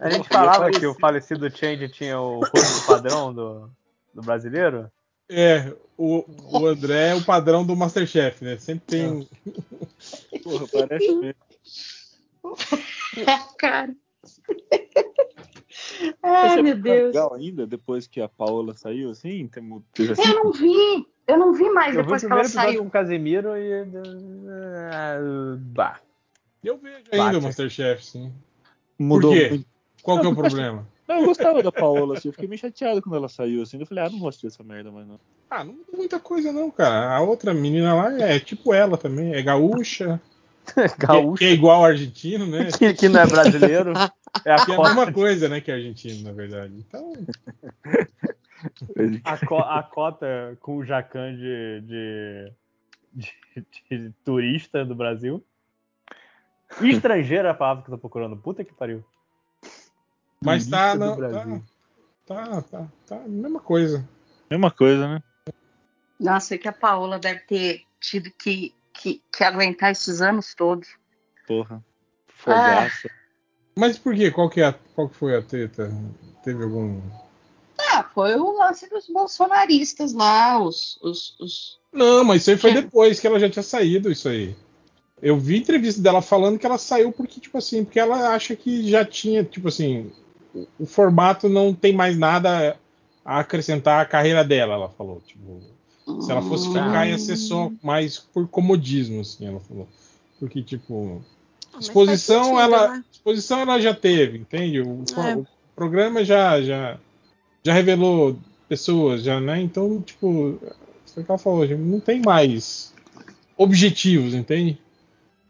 A 0.00 0.10
gente 0.10 0.28
falava 0.28 0.70
que 0.70 0.86
o 0.86 0.94
falecido 0.94 1.50
Change 1.54 1.88
tinha 1.88 2.20
o 2.20 2.40
rosto 2.40 2.86
padrão 2.86 3.34
do, 3.34 3.70
do 4.14 4.22
brasileiro. 4.22 4.90
É, 5.28 5.74
o, 5.96 6.24
o 6.58 6.66
André 6.66 7.08
é 7.10 7.14
o 7.14 7.24
padrão 7.24 7.64
do 7.66 7.76
Masterchef, 7.76 8.42
né? 8.44 8.56
Sempre 8.58 8.86
tem. 8.86 9.10
um- 9.10 9.26
Porra, 10.42 10.66
parece 10.68 11.12
mesmo. 11.14 11.34
É, 13.16 13.38
cara. 13.58 13.94
Ai, 16.22 16.62
meu 16.62 16.76
Deus. 16.76 17.06
legal 17.14 17.34
ainda, 17.34 17.66
depois 17.66 18.06
que 18.06 18.20
a 18.20 18.28
Paola 18.28 18.74
saiu, 18.74 19.10
assim? 19.10 19.46
Temo- 19.48 19.84
Teve 19.92 20.12
assim? 20.12 20.22
Eu 20.28 20.44
não 20.44 20.52
vi. 20.52 21.06
Eu 21.26 21.36
não 21.38 21.52
vi 21.52 21.68
mais 21.70 21.94
Eu 21.94 22.00
vi 22.00 22.06
depois 22.06 22.20
que 22.22 22.26
ela 22.26 22.34
primeiro 22.42 22.48
episódio 22.48 22.70
saiu. 22.70 22.80
com 22.82 22.88
o 22.88 22.90
Casemiro 22.90 23.56
e. 23.56 23.72
ah, 24.92 25.18
Bah. 25.58 26.00
Eu 26.64 26.76
vejo 26.78 26.96
ainda 27.12 27.24
Bate. 27.24 27.36
o 27.36 27.42
Masterchef, 27.42 28.04
sim. 28.04 28.32
Mudou 28.98 29.32
quê? 29.32 29.48
muito. 29.50 29.66
Qual 30.02 30.20
que 30.20 30.26
é 30.26 30.28
o 30.28 30.32
Não, 30.32 30.36
problema? 30.40 30.88
Não, 31.06 31.20
eu 31.20 31.24
gostava 31.26 31.62
da 31.62 31.70
Paola, 31.72 32.16
assim. 32.16 32.28
Eu 32.28 32.32
fiquei 32.32 32.48
meio 32.48 32.60
chateado 32.60 33.00
quando 33.02 33.16
ela 33.16 33.28
saiu, 33.28 33.62
assim. 33.62 33.78
Eu 33.78 33.86
falei, 33.86 34.04
ah, 34.04 34.10
não 34.10 34.18
gosto 34.18 34.42
dessa 34.42 34.62
merda 34.62 34.90
mais 34.90 35.06
não. 35.06 35.18
Ah, 35.50 35.64
não 35.64 35.72
muda 35.74 35.96
muita 35.96 36.20
coisa, 36.20 36.52
não, 36.52 36.70
cara. 36.70 37.14
A 37.16 37.20
outra 37.20 37.54
menina 37.54 37.94
lá 37.94 38.12
é 38.20 38.38
tipo 38.40 38.74
ela 38.74 38.96
também, 38.98 39.34
é 39.34 39.42
gaúcha, 39.42 40.20
que 40.74 40.80
é, 40.80 40.88
Gaúcho. 40.98 41.38
que 41.38 41.44
é 41.46 41.52
igual 41.52 41.76
ao 41.78 41.84
argentino, 41.86 42.46
né? 42.46 42.68
Que, 42.76 42.92
que 42.92 43.08
não 43.08 43.20
é 43.20 43.26
brasileiro. 43.26 43.92
É 44.44 44.52
a 44.52 44.56
é 44.56 44.82
mesma 44.82 45.12
coisa, 45.12 45.48
né, 45.48 45.60
que 45.60 45.70
a 45.70 45.74
Argentina, 45.74 46.28
na 46.30 46.32
verdade. 46.34 46.74
Então, 46.76 47.12
a, 49.24 49.46
co- 49.46 49.58
a 49.60 49.82
cota 49.82 50.56
com 50.60 50.76
o 50.76 50.84
Jacan 50.84 51.34
de, 51.36 51.80
de, 51.82 52.52
de- 53.14 53.66
de 53.90 54.10
turista 54.24 54.84
do 54.84 54.94
Brasil. 54.94 55.44
E 56.80 56.90
estrangeiro 56.90 57.48
é 57.48 57.50
a 57.50 57.54
palavra 57.54 57.82
que 57.82 57.90
eu 57.90 57.94
tô 57.94 58.00
procurando. 58.00 58.36
Puta 58.36 58.62
que 58.64 58.74
pariu. 58.74 59.04
mas 60.44 60.68
tá, 60.68 60.94
não, 60.94 61.16
tá, 61.16 61.62
tá, 62.26 62.62
tá, 62.62 62.88
tá 63.06 63.16
mesma 63.26 63.60
coisa. 63.60 64.06
Mesma 64.50 64.70
coisa, 64.70 65.08
né? 65.08 65.22
Nossa, 66.20 66.54
é 66.54 66.58
que 66.58 66.68
a 66.68 66.72
Paola 66.72 67.18
deve 67.18 67.40
ter 67.40 67.82
tido 68.00 68.30
que, 68.32 68.74
que, 68.92 69.22
que 69.32 69.44
aguentar 69.44 69.92
esses 69.92 70.20
anos 70.20 70.54
todos. 70.54 70.88
Porra. 71.46 71.82
Fogaça. 72.28 73.08
Mas 73.78 73.98
por 73.98 74.14
quê? 74.14 74.30
Qual 74.30 74.50
que, 74.50 74.60
é 74.60 74.66
a- 74.66 74.74
qual 74.94 75.08
que 75.08 75.16
foi 75.16 75.36
a 75.36 75.42
treta? 75.42 75.92
Teve 76.42 76.64
algum. 76.64 77.00
Ah, 77.92 78.02
foi 78.12 78.34
o 78.36 78.58
lance 78.58 78.88
dos 78.90 79.06
bolsonaristas 79.08 80.12
lá, 80.12 80.60
os. 80.60 80.98
os, 81.02 81.36
os... 81.38 81.78
Não, 81.92 82.24
mas 82.24 82.42
isso 82.42 82.50
aí 82.50 82.56
foi 82.56 82.72
depois 82.72 83.20
que 83.20 83.26
ela 83.26 83.38
já 83.38 83.48
tinha 83.48 83.62
saído, 83.62 84.10
isso 84.10 84.28
aí. 84.28 84.54
Eu 85.22 85.38
vi 85.38 85.58
entrevista 85.58 86.00
dela 86.02 86.20
falando 86.22 86.58
que 86.58 86.66
ela 86.66 86.78
saiu 86.78 87.12
porque, 87.12 87.40
tipo 87.40 87.56
assim, 87.58 87.84
porque 87.84 87.98
ela 88.00 88.30
acha 88.34 88.54
que 88.54 88.88
já 88.88 89.04
tinha, 89.04 89.42
tipo 89.44 89.68
assim, 89.68 90.10
o, 90.54 90.66
o 90.80 90.86
formato 90.86 91.48
não 91.48 91.72
tem 91.74 91.92
mais 91.92 92.16
nada 92.18 92.76
a 93.24 93.40
acrescentar 93.40 94.00
à 94.00 94.06
carreira 94.06 94.44
dela, 94.44 94.74
ela 94.74 94.88
falou. 94.90 95.20
Tipo, 95.26 95.60
se 96.20 96.30
ela 96.32 96.42
fosse 96.42 96.66
ficar, 96.68 97.06
ia 97.08 97.18
ser 97.18 97.36
só 97.36 97.70
mais 97.82 98.18
por 98.18 98.46
comodismo, 98.48 99.20
assim, 99.20 99.46
ela 99.46 99.60
falou. 99.60 99.88
Porque, 100.38 100.62
tipo, 100.62 101.20
Ah, 101.78 101.82
exposição, 101.82 102.44
sentido, 102.44 102.60
ela, 102.60 102.88
né? 102.88 103.04
exposição 103.12 103.60
ela 103.60 103.80
já 103.80 103.94
teve, 103.94 104.38
entende? 104.38 104.80
O, 104.80 105.04
É. 105.16 105.36
o 105.36 105.46
programa 105.76 106.24
já, 106.24 106.60
já, 106.60 106.98
já 107.64 107.72
revelou 107.72 108.38
pessoas, 108.68 109.22
já, 109.22 109.40
né? 109.40 109.60
Então, 109.60 110.00
tipo, 110.02 110.58
foi 111.14 111.22
o 111.22 111.26
que 111.26 111.30
ela 111.32 111.38
falou, 111.38 111.66
não 111.78 112.00
tem 112.00 112.20
mais 112.20 112.92
objetivos, 113.56 114.34
entende? 114.34 114.78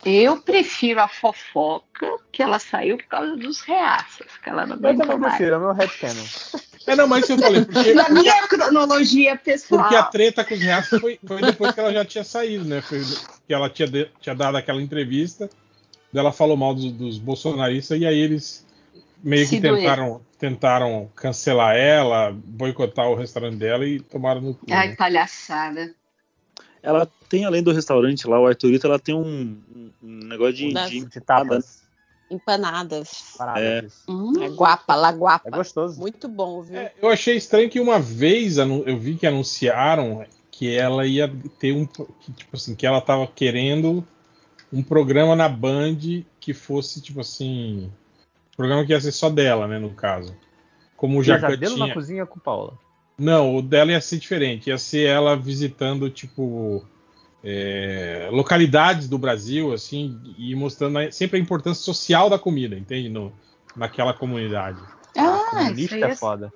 Eu 0.05 0.37
prefiro 0.41 1.01
a 1.01 1.09
fofoca 1.09 2.07
que 2.31 2.41
ela 2.41 2.61
saiu 2.61 2.97
por 2.99 3.07
causa 3.07 3.37
dos 3.37 3.61
reaças, 3.63 4.29
que 4.43 4.49
ela 4.49 4.65
não 4.65 4.77
Eu 4.77 4.97
também 4.97 5.19
mais. 5.19 5.35
prefiro, 5.37 5.55
é 5.55 5.59
o 5.59 5.61
meu 5.61 5.73
headcanon. 5.73 6.25
É, 6.87 6.97
não, 6.97 7.09
mas 7.09 7.25
isso 7.25 7.33
eu 7.33 7.39
falei, 7.39 7.65
porque, 7.65 7.93
Na 7.95 8.09
minha 8.09 8.47
cronologia 8.47 9.37
pessoal. 9.37 9.83
porque 9.83 9.97
a 9.97 10.05
treta 10.05 10.45
com 10.45 10.55
os 10.55 10.61
reatos 10.61 11.01
foi, 11.01 11.19
foi 11.27 11.43
depois 11.43 11.75
que 11.75 11.81
ela 11.81 11.93
já 11.93 12.05
tinha 12.05 12.23
saído, 12.23 12.65
né? 12.65 12.81
Foi 12.81 13.01
que 13.47 13.53
ela 13.53 13.69
tinha, 13.69 13.89
de- 13.89 14.09
tinha 14.21 14.35
dado 14.37 14.57
aquela 14.57 14.81
entrevista, 14.81 15.51
daí 16.13 16.21
ela 16.21 16.33
falou 16.33 16.57
mal 16.57 16.75
dos, 16.75 16.93
dos 16.93 17.19
bolsonaristas, 17.19 18.01
e 18.01 18.07
aí 18.07 18.19
eles 18.19 18.67
meio 19.23 19.43
que 19.45 19.57
Se 19.57 19.61
doer. 19.61 19.77
tentaram, 19.81 20.21
tentaram 20.39 21.11
cancelar 21.17 21.77
ela, 21.77 22.33
boicotar 22.33 23.09
o 23.11 23.15
restaurante 23.15 23.57
dela 23.57 23.85
e 23.87 24.01
tomaram 24.01 24.41
no 24.41 24.55
cu. 24.55 24.67
Ai, 24.71 24.89
né? 24.89 24.97
palhaçada. 24.97 25.95
Ela 26.83 27.11
tem, 27.29 27.45
além 27.45 27.63
do 27.63 27.73
restaurante 27.73 28.27
lá, 28.29 28.39
o 28.41 28.47
Arthurito, 28.47 28.87
ela 28.87 28.99
tem 28.99 29.15
um, 29.15 29.61
um- 29.75 30.27
negócio 30.29 30.55
de, 30.55 30.73
Das- 30.73 30.89
de 30.91 31.05
De 31.07 31.21
tapas. 31.21 31.83
Empanadas. 32.31 33.35
Paradas. 33.39 34.05
É. 34.07 34.11
Hum, 34.13 34.33
É 34.43 34.49
guapa, 34.51 34.95
É 34.95 35.13
guapa. 35.13 35.51
gostoso. 35.51 35.99
Muito 35.99 36.29
bom, 36.29 36.63
viu? 36.63 36.77
É, 36.79 36.93
eu 37.01 37.09
achei 37.09 37.37
estranho 37.37 37.71
que 37.71 37.81
uma 37.81 37.99
vez 37.99 38.59
eu 38.59 38.99
vi 38.99 39.17
que 39.17 39.27
anunciaram 39.27 40.25
que 40.51 40.75
ela 40.77 41.07
ia 41.07 41.27
ter 41.59 41.73
um. 41.73 41.87
Que, 41.87 42.33
tipo 42.33 42.55
assim, 42.55 42.75
que 42.75 42.87
ela 42.87 43.01
tava 43.01 43.27
querendo 43.27 44.07
um 44.73 44.83
programa 44.83 45.35
na 45.35 45.49
Band 45.49 45.97
que 46.41 46.53
fosse, 46.55 47.01
tipo 47.01 47.21
assim. 47.21 47.91
Programa 48.57 48.85
que 48.85 48.93
ia 48.93 49.01
ser 49.01 49.13
só 49.13 49.31
dela, 49.31 49.67
né, 49.69 49.79
no 49.79 49.91
caso. 49.91 50.35
Como 50.97 51.19
o 51.19 51.23
Jacan 51.23 51.57
na 51.77 51.95
cozinha 51.95 52.27
com 52.27 52.41
Paula. 52.41 52.77
Não, 53.17 53.57
o 53.57 53.63
dela 53.63 53.93
ia 53.93 54.01
ser 54.01 54.19
diferente. 54.19 54.69
Ia 54.69 54.79
ser 54.79 55.07
ela 55.07 55.37
visitando, 55.37 56.11
tipo. 56.11 56.85
é, 57.43 58.29
localidades 58.33 59.09
do 59.09 59.17
Brasil, 59.17 59.73
assim, 59.73 60.21
e 60.37 60.55
mostrando 60.57 60.99
a- 60.99 61.11
sempre 61.13 61.39
a 61.39 61.41
importância 61.41 61.83
social 61.85 62.29
da 62.29 62.39
comida, 62.39 62.77
entende? 62.77 63.09
No, 63.09 63.33
naquela 63.77 64.13
comunidade. 64.13 64.81
Ah, 65.17 65.37
isso 65.37 65.51
Comunista 65.51 65.95
aí 65.97 66.03
é 66.03 66.11
é... 66.11 66.17
foda. 66.17 66.53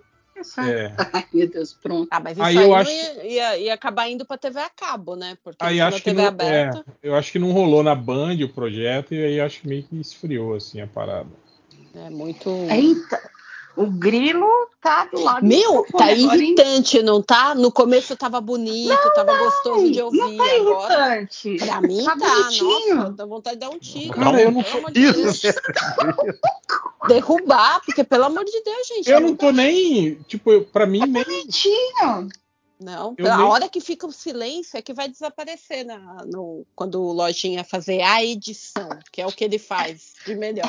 É. 0.59 0.93
Ai, 1.13 1.27
meu 1.33 1.49
Deus, 1.51 1.73
pronto. 1.73 2.09
Ah, 2.11 2.21
mas 2.21 2.37
isso 2.37 2.43
Aí 2.47 2.59
aí, 2.59 2.65
eu 2.65 2.69
não 2.71 2.77
acho- 2.77 2.91
ia, 2.91 3.27
ia, 3.27 3.59
ia 3.59 3.75
acabar 3.75 4.09
indo 4.09 4.25
pra 4.27 4.37
TV 4.39 4.61
a 4.61 4.69
cabo, 4.71 5.17
né? 5.17 5.37
Porque 5.43 5.59
Aí 5.65 5.81
acho 5.81 5.99
que 5.99 6.05
TV 6.11 6.21
não, 6.23 6.29
aberta. 6.29 6.85
é, 7.03 7.09
eu 7.09 7.15
acho 7.15 7.33
que 7.33 7.39
não 7.39 7.53
rolou 7.53 7.83
na 7.83 7.95
Band 7.95 8.37
o 8.45 8.49
projeto 8.49 9.15
e 9.15 9.25
aí 9.25 9.41
acho 9.41 9.61
que 9.63 9.69
meio 9.69 9.83
que 9.83 10.01
esfriou 10.01 10.55
assim 10.55 10.81
a 10.81 10.87
parada. 10.87 11.31
É, 11.95 12.09
muito. 12.11 12.49
Eita, 12.71 13.21
o 13.77 13.87
grilo 13.87 14.47
tá 14.81 15.05
do 15.07 15.21
lado 15.21 15.41
do 15.41 15.47
Meu, 15.47 15.83
microfone 15.83 15.99
tá 15.99 16.13
hein? 16.13 16.25
irritante, 16.35 17.03
não 17.03 17.23
tá? 17.23 17.55
No 17.55 17.73
começo 17.73 18.17
tava 18.17 18.41
bonito, 18.41 18.97
tava 19.15 19.37
gostoso 19.39 19.91
de 19.91 20.03
ouvir. 20.03 20.19
Não 20.19 20.37
tá 20.37 20.45
agora, 20.57 21.17
irritante. 21.17 21.57
pra 21.57 21.81
mim 21.81 22.05
Tá 22.05 22.17
tá, 22.17 22.29
bonitinho. 22.35 22.95
nossa, 22.97 23.13
dá 23.13 23.27
vontade 23.27 23.57
de 23.57 23.61
dar 23.61 23.71
um 23.71 23.79
tiro. 23.79 24.15
Cara, 24.15 24.43
eu 24.43 24.51
não 24.51 24.61
amor 24.61 24.91
de 24.93 25.13
Deus. 25.13 25.43
Derrubar, 27.09 27.81
porque 27.85 28.05
pelo 28.05 28.25
amor 28.25 28.45
de 28.45 28.63
Deus, 28.63 28.87
gente. 28.87 29.11
Eu 29.11 29.21
não 29.21 29.35
tô 29.35 29.51
nem, 29.51 30.15
tipo, 30.29 30.61
pra 30.67 30.87
mim 30.87 31.01
nem 31.01 31.25
Bonitinho. 31.25 32.29
Não, 32.81 33.15
Eu 33.17 33.33
a 33.33 33.37
nem- 33.37 33.47
hora 33.47 33.69
que 33.69 33.81
fica 33.81 34.07
o 34.09 34.13
silêncio 34.13 34.77
é 34.77 34.83
que 34.83 34.93
vai 34.93 35.09
desaparecer 35.09 35.85
na, 35.85 35.99
no, 36.27 36.67
quando 36.75 37.01
o 37.01 37.13
Lojinha 37.13 37.63
fazer 37.63 38.03
a 38.03 38.25
edição, 38.25 38.89
que 39.13 39.21
é 39.23 39.27
o 39.27 39.31
que 39.31 39.45
ele 39.45 39.59
faz 39.59 40.15
de 40.27 40.35
melhor. 40.35 40.67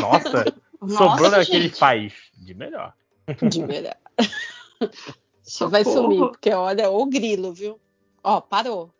Nossa, 0.00 0.52
Nossa, 0.82 0.96
sobrou 0.96 1.30
naquele 1.30 1.62
gente. 1.64 1.78
faz 1.78 2.12
de 2.36 2.54
melhor. 2.54 2.92
De 3.48 3.62
melhor. 3.64 3.96
Só 5.42 5.68
vai 5.68 5.84
sumir, 5.84 6.18
porque 6.18 6.50
olha, 6.52 6.90
o 6.90 7.06
grilo, 7.06 7.52
viu? 7.52 7.80
Ó, 8.22 8.40
parou. 8.40 8.92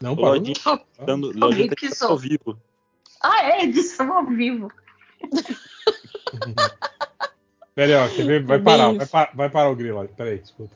não 0.00 0.14
parou. 0.16 0.30
Lodinho 0.34 0.58
Só- 0.60 0.78
dando, 1.04 1.26
Alguém 1.28 1.40
Lodinho 1.40 1.68
tá 1.68 1.74
que 1.76 2.04
ao 2.04 2.16
vivo. 2.18 2.60
Ah, 3.22 3.44
é 3.44 3.64
edição 3.64 4.12
ao 4.16 4.26
vivo. 4.26 4.70
Pera 7.74 8.02
aí, 8.02 8.06
ó, 8.06 8.08
quer 8.14 8.26
ver? 8.26 8.44
Vai 8.44 8.58
parar, 8.60 8.92
vai, 8.92 9.06
pa- 9.06 9.30
vai 9.34 9.50
parar 9.50 9.70
o 9.70 9.76
grilo. 9.76 9.98
ó. 10.00 10.06
Pera 10.06 10.30
aí, 10.30 10.38
escuta. 10.42 10.74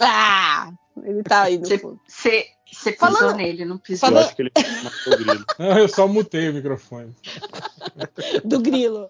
Ah! 0.00 0.72
Ele 1.02 1.22
tá 1.22 1.42
aí 1.42 1.58
no 1.58 1.66
Você 1.66 1.78
fundo. 1.78 2.00
você- 2.06 2.46
você 2.70 2.92
pisou 2.92 3.12
Falando- 3.12 3.36
nele, 3.36 3.64
não 3.64 3.78
pisou. 3.78 4.10
Eu 4.10 4.18
acho 4.18 4.34
que 4.34 4.42
ele 4.42 4.50
matou 4.82 5.12
o 5.12 5.16
grilo. 5.16 5.44
Não, 5.58 5.78
eu 5.78 5.88
só 5.88 6.08
mutei 6.08 6.48
o 6.48 6.54
microfone. 6.54 7.14
Do 8.44 8.60
grilo. 8.60 9.08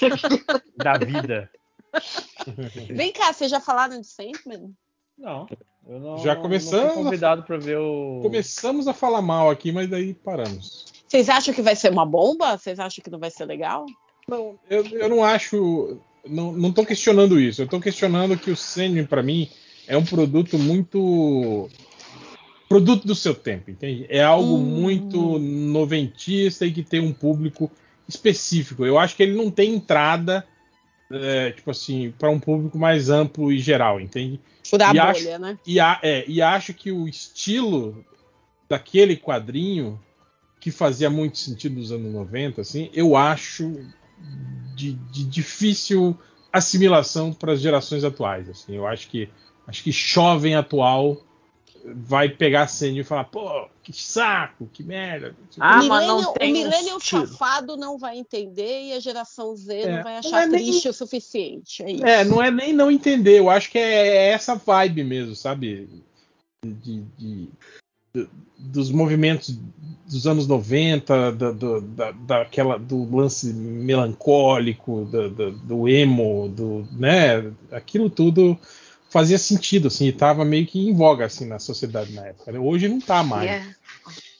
Da 0.76 0.94
vida. 0.94 1.48
Vem 2.90 3.12
cá, 3.12 3.32
vocês 3.32 3.50
já 3.50 3.60
falaram 3.60 4.00
de 4.00 4.06
Sandman? 4.06 4.74
Não. 5.16 5.46
Eu 5.86 6.00
não, 6.00 6.18
Já 6.18 6.36
começamos 6.36 6.84
Não 6.84 6.94
fui 6.94 7.04
convidado 7.04 7.42
pra 7.42 7.56
ver 7.56 7.78
o. 7.78 8.20
Começamos 8.22 8.88
a 8.88 8.92
falar 8.92 9.22
mal 9.22 9.50
aqui, 9.50 9.72
mas 9.72 9.88
daí 9.88 10.14
paramos. 10.14 10.86
Vocês 11.06 11.28
acham 11.28 11.52
que 11.52 11.62
vai 11.62 11.76
ser 11.76 11.90
uma 11.90 12.06
bomba? 12.06 12.56
Vocês 12.56 12.78
acham 12.78 13.02
que 13.02 13.10
não 13.10 13.18
vai 13.18 13.30
ser 13.30 13.44
legal? 13.44 13.84
Não, 14.28 14.58
eu, 14.70 14.84
eu 14.86 15.08
não 15.08 15.22
acho. 15.22 15.98
Não, 16.24 16.52
não 16.52 16.72
tô 16.72 16.86
questionando 16.86 17.38
isso. 17.38 17.62
Eu 17.62 17.68
tô 17.68 17.80
questionando 17.80 18.38
que 18.38 18.50
o 18.50 18.56
Sandman, 18.56 19.06
pra 19.06 19.22
mim, 19.22 19.50
é 19.86 19.96
um 19.96 20.04
produto 20.04 20.58
muito. 20.58 21.68
Produto 22.72 23.06
do 23.06 23.14
seu 23.14 23.34
tempo, 23.34 23.70
entende? 23.70 24.06
É 24.08 24.22
algo 24.22 24.56
Hum. 24.56 24.60
muito 24.64 25.38
noventista 25.38 26.64
e 26.66 26.72
que 26.72 26.82
tem 26.82 27.00
um 27.00 27.12
público 27.12 27.70
específico. 28.08 28.84
Eu 28.84 28.98
acho 28.98 29.14
que 29.16 29.22
ele 29.22 29.34
não 29.36 29.50
tem 29.50 29.74
entrada, 29.74 30.46
é, 31.10 31.50
tipo 31.52 31.70
assim, 31.70 32.12
para 32.18 32.30
um 32.30 32.40
público 32.40 32.78
mais 32.78 33.10
amplo 33.10 33.52
e 33.52 33.58
geral, 33.58 34.00
entende? 34.00 34.40
Furar 34.68 34.94
E 34.94 34.98
a 34.98 35.04
acho- 35.10 35.22
bolha, 35.24 35.38
né? 35.38 35.58
E, 35.66 35.78
a- 35.80 35.98
é, 36.02 36.24
e 36.26 36.40
acho 36.42 36.72
que 36.74 36.90
o 36.90 37.06
estilo 37.08 38.04
daquele 38.68 39.16
quadrinho, 39.16 40.00
que 40.60 40.70
fazia 40.70 41.10
muito 41.10 41.38
sentido 41.38 41.76
nos 41.76 41.90
anos 41.92 42.12
90, 42.12 42.60
assim, 42.60 42.88
eu 42.94 43.16
acho 43.16 43.80
de, 44.74 44.92
de 44.92 45.24
difícil 45.24 46.16
assimilação 46.52 47.32
para 47.32 47.52
as 47.52 47.60
gerações 47.60 48.04
atuais. 48.04 48.48
Assim. 48.48 48.76
Eu 48.76 48.86
acho 48.86 49.08
que 49.08 49.28
acho 49.66 49.82
que 49.82 49.90
jovem 49.92 50.54
atual 50.54 51.18
vai 51.84 52.28
pegar 52.28 52.62
a 52.62 52.66
cena 52.66 52.98
e 53.00 53.04
falar, 53.04 53.24
pô, 53.24 53.66
que 53.82 53.92
saco, 53.92 54.68
que 54.72 54.82
merda. 54.82 55.34
Ah, 55.58 55.80
o 55.82 55.88
mas 55.88 56.06
não 56.06 56.16
millennial, 56.16 56.34
tem 56.34 56.50
o 56.50 56.52
millennial 56.56 57.00
safado 57.00 57.76
não 57.76 57.98
vai 57.98 58.18
entender 58.18 58.82
e 58.88 58.92
a 58.92 59.00
geração 59.00 59.54
Z 59.56 59.74
É, 59.80 59.96
não 59.96 60.02
vai 60.02 60.12
não 60.12 60.18
achar 60.20 60.42
é 60.42 60.46
nem- 60.46 60.62
triste 60.62 60.88
o 60.88 60.92
suficiente. 60.92 61.82
É 61.82 61.90
isso. 61.90 62.06
É, 62.06 62.24
não 62.24 62.42
é 62.42 62.50
nem 62.50 62.72
não 62.72 62.90
entender, 62.90 63.38
eu 63.38 63.50
acho 63.50 63.70
que 63.70 63.78
é 63.78 64.28
essa 64.28 64.54
vibe 64.54 65.02
mesmo, 65.04 65.34
sabe? 65.34 65.88
De, 66.64 66.72
de- 67.18 67.48
de- 68.14 68.28
dos 68.58 68.90
movimentos 68.92 69.58
dos 70.06 70.26
anos 70.26 70.46
90, 70.46 71.32
da, 71.32 71.50
do, 71.50 71.80
da, 71.80 72.12
daquela, 72.12 72.78
do 72.78 73.16
lance 73.16 73.52
melancólico, 73.52 75.04
do, 75.06 75.30
do, 75.30 75.50
do 75.52 75.88
emo, 75.88 76.48
do, 76.48 76.86
né? 76.92 77.50
Aquilo 77.70 78.10
tudo 78.10 78.56
fazia 79.12 79.38
sentido, 79.38 79.88
assim, 79.88 80.06
e 80.06 80.12
tava 80.12 80.42
meio 80.44 80.66
que 80.66 80.78
em 80.88 80.94
voga, 80.94 81.26
assim, 81.26 81.44
na 81.44 81.58
sociedade 81.58 82.12
na 82.12 82.26
época. 82.28 82.50
né? 82.50 82.58
Hoje 82.58 82.88
não 82.88 82.98
tá 83.00 83.22
mais. 83.22 83.50
É. 83.50 83.62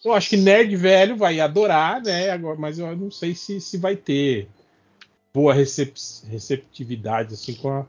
Eu 0.04 0.12
acho 0.14 0.30
que 0.30 0.36
nerd 0.36 0.74
velho 0.74 1.16
vai 1.16 1.38
adorar, 1.38 2.00
né? 2.02 2.30
Agora, 2.30 2.58
mas 2.58 2.78
eu 2.78 2.96
não 2.96 3.10
sei 3.10 3.34
se, 3.34 3.60
se 3.60 3.76
vai 3.76 3.94
ter 3.94 4.48
boa 5.32 5.54
recep- 5.54 5.94
receptividade 6.28 7.34
assim 7.34 7.54
com 7.54 7.70
a. 7.70 7.86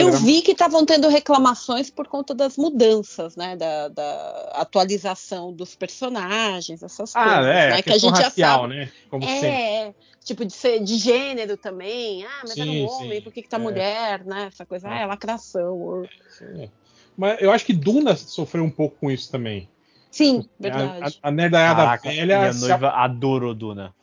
Eu 0.00 0.12
vi 0.12 0.42
que 0.42 0.52
estavam 0.52 0.84
tendo 0.84 1.08
reclamações 1.08 1.90
por 1.90 2.06
conta 2.06 2.34
das 2.34 2.56
mudanças, 2.56 3.36
né? 3.36 3.56
Da, 3.56 3.88
da 3.88 4.50
atualização 4.54 5.52
dos 5.52 5.74
personagens, 5.74 6.82
essas 6.82 7.14
Ah, 7.14 7.22
coisas, 7.24 7.46
é, 7.46 7.68
né? 7.70 7.74
a 7.78 7.82
Que 7.82 7.90
a 7.90 7.98
gente 7.98 8.16
já 8.16 8.24
racial, 8.24 8.60
sabe. 8.62 8.74
né? 8.74 8.92
Como 9.10 9.22
sempre. 9.24 9.48
É, 9.48 9.94
tipo 10.24 10.44
de 10.44 10.52
ser 10.52 10.80
de 10.80 10.96
gênero 10.96 11.56
também. 11.56 12.24
Ah, 12.24 12.40
mas 12.42 12.56
era 12.56 12.64
Sim, 12.64 12.84
um 12.84 12.88
homem, 12.88 13.18
sim, 13.18 13.20
por 13.22 13.32
que, 13.32 13.42
que 13.42 13.48
tá 13.48 13.56
é. 13.56 13.60
mulher, 13.60 14.24
né? 14.24 14.48
Essa 14.52 14.64
coisa, 14.64 14.88
ah, 14.88 14.98
é 14.98 15.06
lacração. 15.06 16.04
É. 16.40 16.68
Mas 17.16 17.40
eu 17.40 17.50
acho 17.50 17.64
que 17.64 17.72
Duna 17.72 18.16
sofreu 18.16 18.64
um 18.64 18.70
pouco 18.70 18.96
com 18.98 19.10
isso 19.10 19.30
também. 19.30 19.68
Sim, 20.12 20.40
A, 20.60 20.62
verdade. 20.62 21.18
a, 21.22 21.28
a 21.28 21.30
nerdaiada 21.32 21.82
Caraca, 21.84 22.08
velha. 22.10 22.38
minha 22.40 22.52
noiva 22.52 22.90
adorou 22.90 23.54
Duna. 23.54 23.94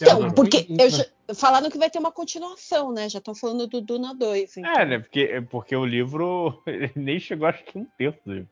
Então, 0.00 0.12
adorou. 0.16 0.32
porque 0.32 0.66
eu 0.78 0.88
já, 0.88 1.04
falaram 1.34 1.68
que 1.70 1.76
vai 1.76 1.90
ter 1.90 1.98
uma 1.98 2.10
continuação, 2.10 2.90
né? 2.90 3.06
Já 3.08 3.18
estão 3.18 3.34
falando 3.34 3.66
do 3.66 3.82
Duna 3.82 4.14
2. 4.14 4.56
Então. 4.56 4.72
É, 4.72 4.86
né? 4.86 4.98
Porque, 4.98 5.44
porque 5.50 5.76
o 5.76 5.84
livro 5.84 6.60
ele 6.66 6.90
nem 6.96 7.20
chegou, 7.20 7.46
acho 7.46 7.62
que 7.64 7.78
um 7.78 7.86
terço 7.98 8.18
do 8.24 8.32
livro. 8.32 8.48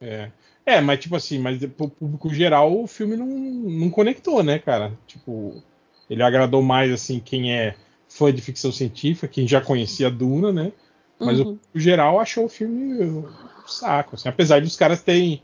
É. 0.00 0.30
É, 0.66 0.80
mas 0.80 0.98
tipo 1.00 1.14
assim, 1.16 1.38
mas 1.38 1.64
pro 1.64 1.88
público 1.88 2.28
geral 2.34 2.76
o 2.82 2.86
filme 2.88 3.16
não, 3.16 3.26
não 3.26 3.88
conectou, 3.90 4.42
né, 4.42 4.58
cara? 4.58 4.92
Tipo, 5.06 5.62
ele 6.10 6.22
agradou 6.24 6.60
mais 6.60 6.92
assim 6.92 7.20
quem 7.20 7.54
é 7.54 7.74
fã 8.08 8.32
de 8.32 8.42
ficção 8.42 8.72
científica, 8.72 9.28
quem 9.28 9.46
já 9.46 9.60
conhecia 9.60 10.10
Duna, 10.10 10.52
né? 10.52 10.72
Mas 11.20 11.38
o 11.38 11.42
Uhum. 11.42 11.44
público 11.56 11.78
geral 11.80 12.18
achou 12.20 12.44
o 12.44 12.48
filme 12.48 13.02
um 13.02 13.24
saco, 13.66 14.14
assim, 14.16 14.28
apesar 14.28 14.60
dos 14.60 14.76
caras 14.76 15.02
terem, 15.02 15.42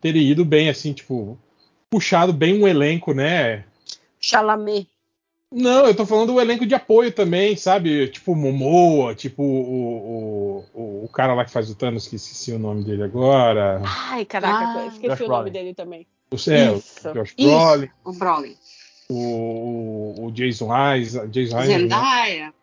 terem 0.00 0.22
ido 0.22 0.44
bem, 0.44 0.68
assim, 0.68 0.92
tipo, 0.92 1.38
puxado 1.88 2.32
bem 2.32 2.62
um 2.62 2.66
elenco, 2.68 3.12
né? 3.12 3.64
Chalamet. 4.20 4.88
Não, 5.52 5.84
eu 5.86 5.94
tô 5.96 6.06
falando 6.06 6.32
do 6.32 6.40
elenco 6.40 6.64
de 6.64 6.76
apoio 6.76 7.10
também, 7.10 7.56
sabe? 7.56 8.06
Tipo 8.08 8.36
Momoa, 8.36 9.16
tipo 9.16 9.42
o, 9.42 10.64
o, 10.72 10.80
o, 10.80 11.04
o 11.04 11.08
cara 11.08 11.34
lá 11.34 11.44
que 11.44 11.50
faz 11.50 11.68
o 11.68 11.74
Thanos, 11.74 12.06
que 12.06 12.14
esqueci 12.14 12.52
o 12.52 12.58
nome 12.58 12.84
dele 12.84 13.02
agora. 13.02 13.80
Ai, 13.84 14.24
caraca, 14.24 14.78
Ah, 14.80 14.86
esqueci 14.86 15.08
Josh 15.08 15.20
o 15.20 15.28
nome 15.28 15.50
Brolin. 15.50 15.52
dele 15.52 15.74
também. 15.74 16.06
O, 16.30 16.36
Isso. 16.36 16.52
o 17.08 17.12
Josh 17.14 17.34
Isso, 17.36 17.48
Brolin, 17.50 17.90
o 18.04 18.12
Brolin. 18.12 18.56
o, 19.08 20.26
o, 20.26 20.30
Jason 20.30 20.68
Isaac. 20.96 21.28
Jason 21.30 21.58
Isaac, 21.62 21.68
né? 21.68 21.78
Zendaya. 21.78 22.54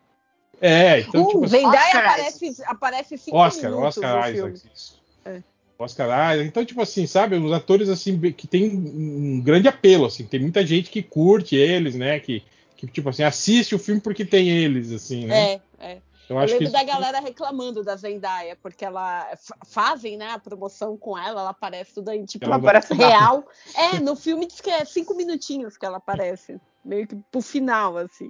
É, 0.62 1.00
então, 1.02 1.24
o 1.24 1.28
tipo, 1.28 1.48
Zendaya 1.48 1.86
Oscar 1.88 2.06
aparece, 2.06 2.64
aparece 2.66 3.18
cinco 3.18 3.38
Oscar, 3.38 3.70
minutos 3.72 3.98
Oscar 3.98 4.20
Isaac. 4.20 4.34
filme. 4.38 4.62
Isso. 4.74 5.02
É. 5.26 5.44
Oscar 5.80 6.08
Isaac. 6.34 6.48
Então, 6.48 6.66
tipo 6.66 6.82
assim, 6.82 7.06
sabe, 7.06 7.36
os 7.38 7.52
atores 7.52 7.90
assim 7.90 8.20
que 8.32 8.48
tem 8.48 8.70
um 8.70 9.42
grande 9.42 9.68
apelo, 9.68 10.06
assim, 10.06 10.26
tem 10.26 10.40
muita 10.40 10.66
gente 10.66 10.90
que 10.90 11.04
curte 11.04 11.56
eles, 11.56 11.96
né? 11.96 12.20
Que, 12.20 12.44
que 12.76 12.88
tipo 12.88 13.10
assim, 13.10 13.24
assiste 13.24 13.76
o 13.76 13.80
filme 13.80 14.02
porque 14.02 14.26
tem 14.26 14.50
eles, 14.50 14.92
assim, 14.92 15.26
né? 15.26 15.54
É, 15.54 15.62
é. 15.80 16.02
Eu 16.30 16.36
Eu 16.42 16.46
lembro 16.46 16.64
isso- 16.64 16.74
da 16.74 16.84
galera 16.84 17.22
reclamando 17.22 17.84
da 17.86 17.96
Zendaya, 17.96 18.58
porque 18.62 18.84
ela 18.84 19.34
fa- 19.38 19.58
fazem, 19.66 20.18
né, 20.18 20.32
a 20.32 20.38
promoção 20.40 20.98
com 20.98 21.18
ela, 21.18 21.40
ela 21.40 21.50
aparece 21.52 21.94
tudo 21.94 22.10
aí, 22.10 22.26
tipo, 22.26 22.44
Ela 22.44 22.56
ela 22.56 22.62
aparece 22.62 22.94
real. 22.94 23.48
É, 23.74 24.00
no 24.02 24.14
filme 24.14 24.46
diz 24.46 24.60
que 24.60 24.70
é 24.70 24.84
cinco 24.84 25.16
minutinhos 25.16 25.78
que 25.78 25.86
ela 25.86 25.98
aparece, 25.98 26.60
meio 26.84 27.08
que 27.08 27.16
pro 27.32 27.40
final, 27.42 27.96
assim. 27.98 28.30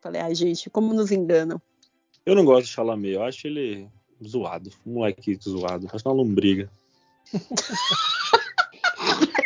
Falei, 0.00 0.20
ai, 0.20 0.32
gente, 0.34 0.70
como 0.70 0.94
nos 0.94 1.10
enganam. 1.10 1.60
Eu 2.24 2.36
não 2.36 2.44
gosto 2.44 2.66
do 2.66 2.70
Chalamet, 2.70 3.14
eu 3.14 3.22
acho 3.24 3.46
ele 3.48 3.88
zoado. 4.26 4.70
Moleque 4.84 5.38
zoado. 5.42 5.88
Acho 5.92 6.08
uma 6.08 6.14
lombriga. 6.14 6.70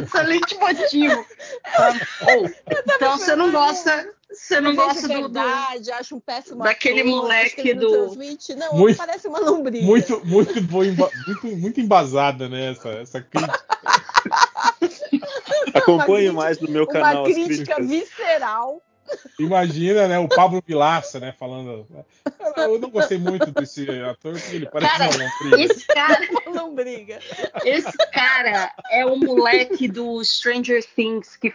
Excelente 0.00 0.56
motivo. 0.58 1.26
Ou, 2.22 2.46
então 2.94 3.18
você 3.18 3.34
não 3.34 3.50
gosta, 3.50 4.14
você 4.30 4.60
não 4.60 4.76
gosta 4.76 5.02
do, 5.08 5.08
verdade, 5.08 5.90
acho 5.90 6.14
um 6.16 6.20
péssimo 6.20 6.62
daquele 6.62 7.00
ator, 7.00 7.10
moleque 7.10 7.74
do-. 7.74 8.14
Não, 8.56 8.74
Muito- 8.74 8.96
parece 8.96 9.26
uma 9.26 9.40
lombriga. 9.40 9.84
muito, 9.84 10.24
muito, 10.24 10.56
emba- 10.84 11.10
muito, 11.26 11.46
muito 11.56 11.80
embasada, 11.80 12.48
né? 12.48 12.70
Essa, 12.72 12.88
essa 12.90 13.20
crítica. 13.20 13.64
Acompanhe 15.74 16.30
mais 16.30 16.60
no 16.60 16.70
meu 16.70 16.84
uma 16.84 16.92
canal 16.92 17.26
as 17.26 17.32
crítica 17.34 17.82
visceral. 17.82 18.80
Imagina, 19.38 20.08
né? 20.08 20.18
O 20.18 20.28
Pablo 20.28 20.62
Vilaça, 20.66 21.20
né? 21.20 21.32
Falando. 21.38 21.86
Eu 22.56 22.78
não 22.78 22.90
gostei 22.90 23.18
muito 23.18 23.50
desse 23.52 23.88
ator, 24.02 24.32
porque 24.38 24.56
ele 24.56 24.66
parece 24.66 24.98
Cara, 24.98 25.10
uma 25.10 25.24
lombriga. 25.24 25.72
esse 25.72 25.86
cara, 25.86 26.28
Uma 26.46 26.62
lombriga. 26.62 27.18
esse 27.64 27.96
cara 28.12 28.72
é 28.90 29.06
o 29.06 29.16
moleque 29.16 29.86
do 29.88 30.22
Stranger 30.24 30.84
Things 30.84 31.36
que 31.36 31.52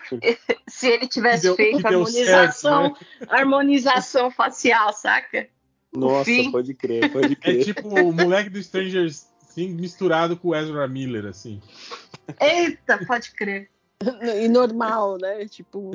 se 0.68 0.88
ele 0.90 1.08
tivesse 1.08 1.44
deu- 1.44 1.56
feito 1.56 1.86
harmonização, 1.86 2.96
certo, 2.96 3.34
harmonização 3.34 4.32
facial, 4.32 4.94
saca? 4.94 5.48
Nossa, 5.96 6.26
fim. 6.26 6.52
pode 6.52 6.74
crer, 6.74 7.12
pode 7.12 7.34
É 7.34 7.36
crer. 7.36 7.66
tipo 7.66 7.88
o 7.88 8.12
moleque 8.14 8.50
do 8.50 8.62
Stranger 8.64 9.08
Things 9.54 9.76
misturado 9.80 10.36
com 10.38 10.50
o 10.50 10.56
Ezra 10.56 10.88
Miller, 10.88 11.26
assim. 11.26 11.62
Eita, 12.40 13.06
pode 13.06 13.32
crer. 13.32 13.70
E 14.42 14.48
normal, 14.48 15.18
né? 15.22 15.46
Tipo. 15.48 15.92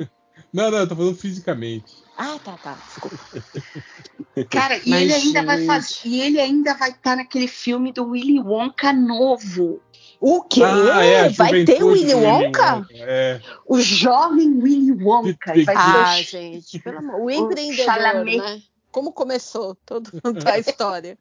Não, 0.53 0.71
não, 0.71 0.79
eu 0.79 0.87
tô 0.87 0.95
falando 0.95 1.15
fisicamente. 1.15 1.93
Ah, 2.17 2.37
tá, 2.43 2.57
tá. 2.57 2.77
Cara, 4.49 4.77
e 4.77 4.89
Mas, 4.89 5.01
ele 5.01 5.13
ainda 5.13 5.43
vai 5.45 5.65
fazer, 5.65 5.99
e 6.05 6.21
ele 6.21 6.39
ainda 6.39 6.73
vai 6.73 6.91
estar 6.91 7.15
naquele 7.15 7.47
filme 7.47 7.91
do 7.91 8.09
Willy 8.09 8.39
Wonka 8.39 8.91
novo. 8.93 9.81
O 10.19 10.43
quê? 10.43 10.61
Ah, 10.63 11.03
é, 11.03 11.29
Vai 11.29 11.63
ter 11.63 11.81
o 11.83 11.95
juventude 11.95 12.03
Willy 12.03 12.11
do 12.11 12.19
Wonka? 12.19 12.87
É. 12.91 13.41
O 13.65 13.79
jovem 13.79 14.61
Willy 14.61 14.91
Wonka. 15.03 15.53
Vai 15.63 15.75
Ah, 15.77 16.15
ter 16.17 16.23
gente, 16.23 16.79
pelo 16.79 16.97
amor. 16.99 17.21
O 17.21 17.25
o 17.25 17.31
empreendedor, 17.31 17.85
Chalamet. 17.85 18.37
né? 18.37 18.61
Como 18.91 19.13
começou 19.13 19.75
toda 19.85 20.09
a 20.51 20.57
história. 20.59 21.17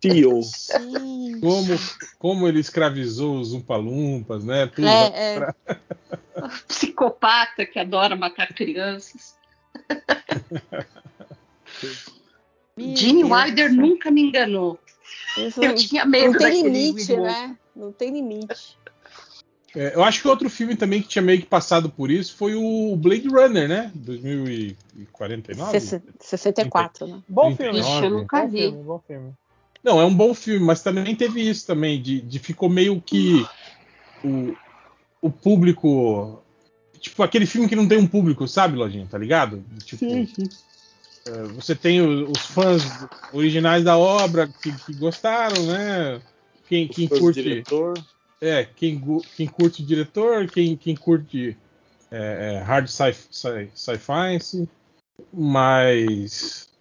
Tio. 0.00 0.42
Sim. 0.42 1.40
Como, 1.40 1.78
como 2.18 2.48
ele 2.48 2.60
escravizou 2.60 3.38
os 3.38 3.52
Umpalumpas, 3.52 4.44
né? 4.44 4.66
Tudo. 4.66 4.86
É, 4.86 5.36
é. 5.36 5.54
o 6.42 6.48
psicopata 6.66 7.64
que 7.66 7.78
adora 7.78 8.16
matar 8.16 8.52
crianças. 8.52 9.36
Gene 12.76 13.24
Wilder 13.24 13.72
nunca 13.72 14.10
me 14.10 14.22
enganou. 14.22 14.78
Isso 15.36 15.62
Eu 15.62 15.74
tinha 15.74 16.04
medo 16.04 16.32
Não 16.32 16.38
tem 16.38 16.62
limite, 16.62 17.16
né? 17.16 17.56
Não 17.74 17.92
tem 17.92 18.10
limite. 18.10 18.78
É, 19.74 19.94
eu 19.94 20.04
acho 20.04 20.20
que 20.20 20.28
outro 20.28 20.50
filme 20.50 20.76
também 20.76 21.00
que 21.00 21.08
tinha 21.08 21.22
meio 21.22 21.40
que 21.40 21.46
passado 21.46 21.88
por 21.88 22.10
isso 22.10 22.36
foi 22.36 22.54
o 22.54 22.94
Blade 22.96 23.26
Runner, 23.28 23.66
né? 23.68 23.90
2049? 23.94 25.70
Sesse- 25.70 26.02
64, 26.20 27.06
né? 27.06 27.22
Bom 27.26 27.56
filme. 27.56 27.80
Ixi, 27.80 28.04
eu 28.04 28.10
nunca 28.10 28.42
Bom 28.42 28.48
vi. 28.48 28.58
filme, 28.58 28.82
bom 28.82 29.02
filme. 29.06 29.32
Não, 29.82 30.00
é 30.00 30.04
um 30.04 30.14
bom 30.14 30.32
filme, 30.32 30.64
mas 30.64 30.82
também 30.82 31.14
teve 31.16 31.40
isso 31.48 31.66
também, 31.66 32.00
de, 32.00 32.20
de 32.20 32.38
ficou 32.38 32.68
meio 32.68 33.00
que 33.00 33.44
o, 34.22 34.54
o 35.20 35.30
público. 35.30 36.42
Tipo, 37.00 37.22
aquele 37.24 37.46
filme 37.46 37.68
que 37.68 37.74
não 37.74 37.88
tem 37.88 37.98
um 37.98 38.06
público, 38.06 38.46
sabe, 38.46 38.76
Lojinha, 38.76 39.08
tá 39.10 39.18
ligado? 39.18 39.64
Tipo, 39.84 40.04
é, 41.26 41.42
você 41.54 41.74
tem 41.74 42.00
o- 42.00 42.30
os 42.30 42.46
fãs 42.46 42.84
originais 43.32 43.82
da 43.82 43.96
obra 43.98 44.46
que, 44.46 44.72
que 44.72 44.92
gostaram, 44.94 45.66
né? 45.66 46.20
Quem, 46.68 46.86
quem 46.86 47.08
curte. 47.08 47.42
diretor. 47.42 48.02
É, 48.40 48.64
quem, 48.64 49.00
quem 49.36 49.46
curte 49.46 49.82
o 49.82 49.86
diretor, 49.86 50.48
quem, 50.48 50.76
quem 50.76 50.96
curte 50.96 51.56
é, 52.10 52.54
é, 52.54 52.58
hard 52.58 52.88
sci- 52.88 53.14
sci- 53.30 53.70
sci-fi, 53.74 54.38
mas 55.32 56.32
sci- 56.32 56.71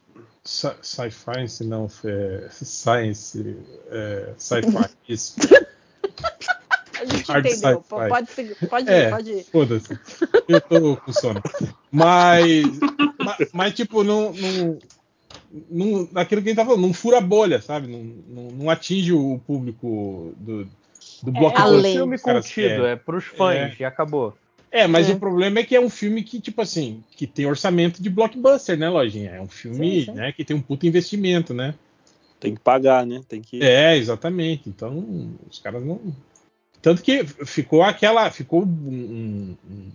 sci-fi 0.44 1.64
não, 1.66 1.88
é, 2.06 2.48
science, 2.52 3.58
é, 3.90 4.34
sci-fi, 4.38 4.90
isso. 5.08 5.36
A 7.00 7.06
gente 7.06 7.32
Hard 7.32 7.46
entendeu. 7.46 7.82
Pode, 7.82 8.32
seguir, 8.32 8.56
pode 8.70 8.90
ir, 8.90 8.94
É. 8.94 9.10
pode 9.10 9.32
ir. 9.32 9.44
Foda-se. 9.46 10.00
Eu 10.48 10.62
tô 10.62 10.98
com 10.98 11.14
sono. 11.14 11.42
Mas, 11.92 12.66
mas, 13.20 13.50
mas, 13.54 13.74
tipo, 13.74 14.04
não, 14.04 14.32
não, 14.34 14.80
não. 15.70 16.10
Aquilo 16.16 16.42
que 16.42 16.50
a 16.50 16.52
gente 16.52 16.56
tá 16.58 16.66
falando, 16.66 16.82
não 16.82 16.94
fura 16.94 17.18
a 17.18 17.22
bolha, 17.22 17.62
sabe? 17.62 17.88
Não, 17.88 18.04
não, 18.04 18.52
não 18.52 18.70
atinge 18.70 19.14
o 19.14 19.40
público 19.48 20.34
do, 20.38 20.66
do 20.66 21.30
É, 21.30 21.32
blockbuster. 21.32 21.66
um 21.74 21.78
além. 21.80 21.96
filme 21.96 22.12
que 22.12 22.16
os 22.18 22.22
caras 22.24 22.46
contido, 22.46 22.68
querem. 22.68 22.86
é 22.86 22.96
pros 22.96 23.26
fãs, 23.26 23.80
e 23.80 23.84
acabou. 23.86 24.38
É, 24.72 24.88
mas 24.88 25.10
É. 25.10 25.14
o 25.14 25.20
problema 25.20 25.60
é 25.60 25.64
que 25.64 25.76
é 25.76 25.82
um 25.82 25.90
filme 25.90 26.24
que, 26.24 26.40
tipo 26.40 26.62
assim, 26.62 27.04
que 27.12 27.28
tem 27.28 27.46
orçamento 27.46 28.02
de 28.02 28.10
blockbuster, 28.10 28.78
né, 28.78 28.90
Lojinha? 28.90 29.32
É 29.32 29.42
um 29.42 29.48
filme 29.48 30.00
Sim, 30.00 30.06
sim. 30.06 30.12
Né, 30.14 30.32
que 30.32 30.46
tem 30.46 30.56
um 30.56 30.62
puto 30.62 30.88
investimento, 30.88 31.54
né? 31.54 31.76
Tem 32.40 32.56
que 32.56 32.62
pagar, 32.62 33.06
né? 33.06 33.22
Tem 33.28 33.42
que. 33.42 33.62
É, 33.62 33.96
exatamente. 33.98 34.68
Então, 34.68 35.36
os 35.50 35.60
caras 35.60 35.84
não. 35.86 36.00
Tanto 36.82 37.04
que 37.04 37.24
ficou 37.24 37.84
aquela. 37.84 38.32
Ficou 38.32 38.64
um, 38.64 39.56
um- 39.70 39.92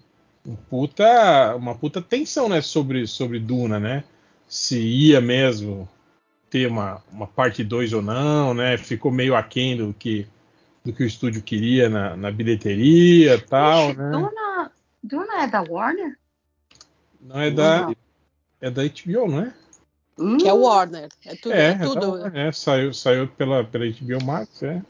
um 0.47 0.55
puta, 0.55 1.57
uma 1.57 1.75
puta 1.75 2.01
tensão, 2.01 2.49
né, 2.49 2.61
sobre, 2.61 3.07
sobre 3.09 3.41
Duna, 3.41 3.81
né? 3.81 4.05
Se 4.47 4.79
ia 4.79 5.21
mesmo 5.21 5.89
ter 6.49 6.69
uma, 6.69 7.03
uma 7.13 7.27
parte 7.27 7.65
2 7.65 7.93
ou 7.93 8.01
não, 8.01 8.55
né? 8.55 8.77
Ficou 8.77 9.11
meio 9.11 9.35
aquém 9.35 9.77
do 9.77 9.93
que, 9.99 10.25
do 10.85 10.93
que 10.93 11.03
o 11.03 11.07
estúdio 11.07 11.43
queria 11.43 11.89
na, 11.89 12.17
na 12.17 12.31
bilheteria 12.31 13.35
e 13.35 13.41
tal, 13.41 13.89
né? 13.89 14.11
Duna, 14.13 14.31
Duna 15.07 15.43
é 15.45 15.47
da 15.47 15.63
Warner? 15.63 16.19
Não 17.21 17.41
é 17.41 17.51
da. 17.51 17.83
Não. 17.83 17.97
É 18.61 18.71
da 18.71 18.83
HBO, 18.83 19.29
não 19.29 19.41
é? 19.41 19.55
Hum, 20.19 20.39
Que 20.39 20.49
é 20.49 20.53
o 20.53 20.63
Warner. 20.63 21.09
É 21.25 21.37
tudo. 21.37 21.53
é, 21.55 21.71
É, 21.73 21.79
tudo. 21.79 22.19
então, 22.19 22.27
é, 22.35 22.51
saiu, 22.53 22.93
saiu 22.93 23.29
pela, 23.29 23.63
pela 23.65 23.85
HBO 23.87 24.25
Max, 24.25 24.63
é. 24.63 24.83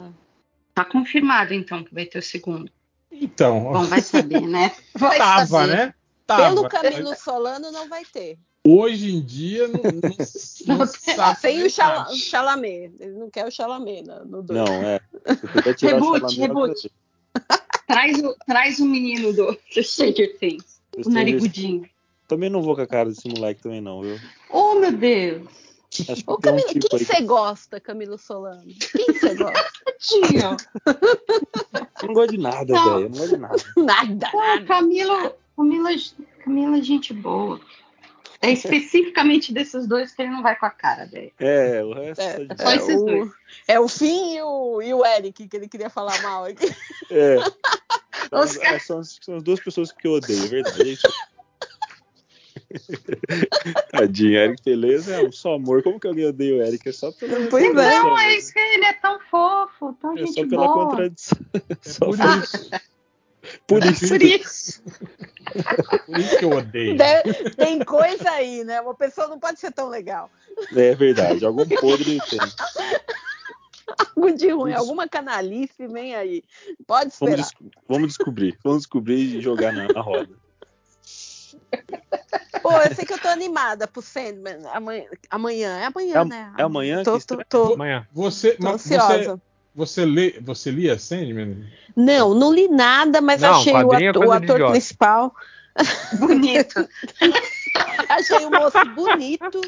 Tá 0.73 0.85
confirmado, 0.85 1.53
então, 1.53 1.83
que 1.83 1.93
vai 1.93 2.05
ter 2.05 2.19
o 2.19 2.23
segundo. 2.23 2.71
Então, 3.11 3.63
Bom, 3.73 3.83
vai 3.83 4.01
saber, 4.01 4.41
né? 4.41 4.71
Vai 4.93 5.17
tava, 5.17 5.45
saber. 5.45 5.75
né? 5.75 5.93
Tava. 6.25 6.43
Pelo 6.43 6.69
Camilo 6.69 7.15
Solano 7.15 7.71
não 7.71 7.87
vai 7.87 8.03
ter. 8.05 8.37
Hoje 8.67 9.15
em 9.15 9.21
dia 9.21 9.67
não, 9.69 9.81
não, 9.81 10.01
não 10.77 10.85
se 10.85 11.15
sabe 11.15 11.39
Sem 11.39 11.63
o 11.63 11.69
Chalamet. 11.69 12.93
Ele 12.99 13.13
não 13.13 13.29
quer 13.29 13.47
o 13.47 13.51
Chalamet 13.51 14.03
no, 14.03 14.25
no 14.25 14.43
dois. 14.43 14.59
Não, 14.59 14.75
é. 14.83 14.99
Reboot, 15.81 16.37
reboot. 16.37 16.91
Traz 17.87 18.21
o, 18.21 18.35
traz 18.45 18.79
o 18.79 18.85
menino 18.85 19.33
do, 19.33 19.57
do 19.73 19.83
Stranger 19.83 20.37
Things. 20.37 20.81
O 21.05 21.09
narigudinho. 21.09 21.89
Também 22.27 22.49
não 22.49 22.61
vou 22.61 22.75
com 22.75 22.81
a 22.81 22.87
cara 22.87 23.09
desse 23.09 23.27
moleque 23.29 23.61
também, 23.63 23.79
não, 23.79 24.01
viu? 24.01 24.19
Oh, 24.49 24.75
meu 24.75 24.91
Deus. 24.91 25.47
Acho 26.09 26.23
que 26.23 26.31
Ô, 26.31 26.37
tem 26.37 26.53
um 26.53 26.57
Camilo, 26.57 26.67
tipo 26.67 26.89
quem 26.89 26.99
aí. 26.99 27.05
você 27.05 27.21
gosta, 27.21 27.79
Camilo 27.79 28.17
Solano? 28.17 28.65
Quem 28.65 29.05
você 29.05 29.35
gosta? 29.35 29.69
Tio. 29.99 30.57
Eu 32.01 32.07
não 32.07 32.13
gosto 32.13 32.31
de 32.31 32.37
nada, 32.37 32.65
velho. 32.65 32.99
Eu 33.03 33.09
não 33.09 33.17
gosto 33.17 33.29
de 33.29 33.37
nada. 33.37 33.55
Nada, 33.77 34.29
Pô, 34.31 34.37
nada. 34.37 34.65
Camila, 34.65 35.35
Camila 35.55 36.77
é 36.77 36.81
gente 36.81 37.13
boa. 37.13 37.59
É 38.41 38.51
especificamente 38.51 39.51
desses 39.53 39.87
dois 39.87 40.11
que 40.13 40.21
ele 40.21 40.31
não 40.31 40.43
vai 40.43 40.55
com 40.55 40.65
a 40.65 40.69
cara, 40.69 41.05
velho. 41.05 41.31
É, 41.39 41.83
o 41.83 41.93
resto 41.93 42.21
É, 42.21 42.45
tá 42.45 42.53
de 42.53 42.61
Só 42.63 42.71
é, 42.71 42.75
esses 42.75 42.95
o, 42.95 43.05
dois. 43.05 43.31
é 43.67 43.79
o 43.79 43.87
Finn 43.87 44.35
e 44.35 44.41
o, 44.41 44.81
e 44.81 44.93
o 44.93 45.05
Eric, 45.05 45.47
que 45.47 45.57
ele 45.57 45.67
queria 45.67 45.89
falar 45.89 46.21
mal 46.21 46.45
aqui. 46.45 46.65
É. 47.09 47.37
Os 48.31 48.51
São, 48.51 48.79
são, 48.79 48.99
as- 48.99 49.19
são 49.21 49.35
as 49.37 49.43
duas 49.43 49.59
pessoas 49.59 49.91
que 49.91 50.05
eu 50.07 50.11
odeio, 50.13 50.43
é 50.43 50.47
verdade. 50.47 50.97
É. 51.03 51.17
Tadinho, 53.91 54.35
Eric 54.37 54.61
Beleza 54.63 55.15
é 55.15 55.21
um 55.23 55.31
só 55.31 55.53
amor. 55.55 55.81
Como 55.83 55.99
que 55.99 56.07
alguém 56.07 56.25
odeia 56.25 56.55
o 56.55 56.61
Eric? 56.61 56.89
É 56.89 56.91
só 56.91 57.11
pela 57.11 57.47
Pois 57.47 57.63
é. 57.63 57.71
Não, 57.71 58.17
é 58.17 58.27
né? 58.27 58.35
isso 58.35 58.51
que 58.53 58.59
ele 58.59 58.85
é 58.85 58.93
tão 58.93 59.19
fofo, 59.31 59.93
tão 60.01 60.13
É 60.15 60.17
gente 60.25 60.33
só 60.33 60.47
pela 60.47 60.67
boa. 60.67 60.87
contradição. 60.89 61.37
É 61.53 61.89
Só 61.89 62.05
por, 62.05 62.15
isso. 62.19 62.69
Por 63.65 63.83
é 63.83 63.87
isso. 63.87 64.07
Por 64.07 64.21
isso. 64.21 64.83
Por 66.05 66.17
isso 66.19 66.37
que 66.37 66.45
eu 66.45 66.51
odeio. 66.51 66.97
Deve- 66.97 67.49
tem 67.51 67.79
coisa 67.83 68.29
aí, 68.31 68.63
né? 68.65 68.81
Uma 68.81 68.93
pessoa 68.93 69.27
não 69.27 69.39
pode 69.39 69.59
ser 69.59 69.71
tão 69.71 69.87
legal. 69.89 70.29
É 70.75 70.93
verdade. 70.93 71.43
Algum 71.45 71.65
podre 71.67 72.19
tem. 72.29 72.39
Algo 74.15 74.31
de 74.33 74.49
ruim, 74.49 74.71
Isso. 74.71 74.79
alguma 74.81 75.07
canalice 75.07 75.87
vem 75.87 76.15
aí. 76.15 76.43
Pode 76.85 77.11
Vamos, 77.19 77.33
esperar. 77.33 77.35
des- 77.37 77.79
vamos 77.87 78.07
descobrir. 78.09 78.57
Vamos 78.63 78.79
descobrir 78.79 79.37
e 79.37 79.41
jogar 79.41 79.71
na, 79.71 79.87
na 79.87 80.01
roda. 80.01 80.29
Pô, 82.61 82.71
eu 82.73 82.93
sei 82.95 83.05
que 83.05 83.13
eu 83.13 83.19
tô 83.19 83.27
animada 83.29 83.87
pro 83.87 84.01
Sandman 84.01 84.59
amanhã. 84.73 85.05
Amanhã, 85.29 85.77
é 85.79 85.85
amanhã, 85.85 86.21
É 86.21 86.25
né? 86.25 86.53
é 86.57 86.63
amanhã 86.63 87.03
Tô, 87.03 87.03
que 87.03 87.25
tô, 87.25 87.35
estreia? 87.35 87.45
tô, 87.49 87.73
Amanhã. 87.73 88.07
Você, 88.11 88.51
tô 88.51 88.63
mas 88.63 88.81
você, 88.81 88.95
ansiosa. 88.95 89.41
Você, 89.77 90.03
lê, 90.03 90.39
você 90.41 90.71
lia 90.71 90.97
Sandman? 90.97 91.63
Não, 91.95 92.33
não 92.33 92.51
li 92.51 92.67
nada, 92.67 93.21
mas 93.21 93.41
Não, 93.41 93.59
achei 93.59 93.73
o, 93.73 93.93
é 93.93 94.07
ato- 94.07 94.19
o 94.19 94.31
ator 94.31 94.71
principal. 94.71 95.35
Bonito. 96.19 96.89
Achei 98.09 98.43
o 98.45 98.49
moço 98.49 98.83
bonito. 98.95 99.61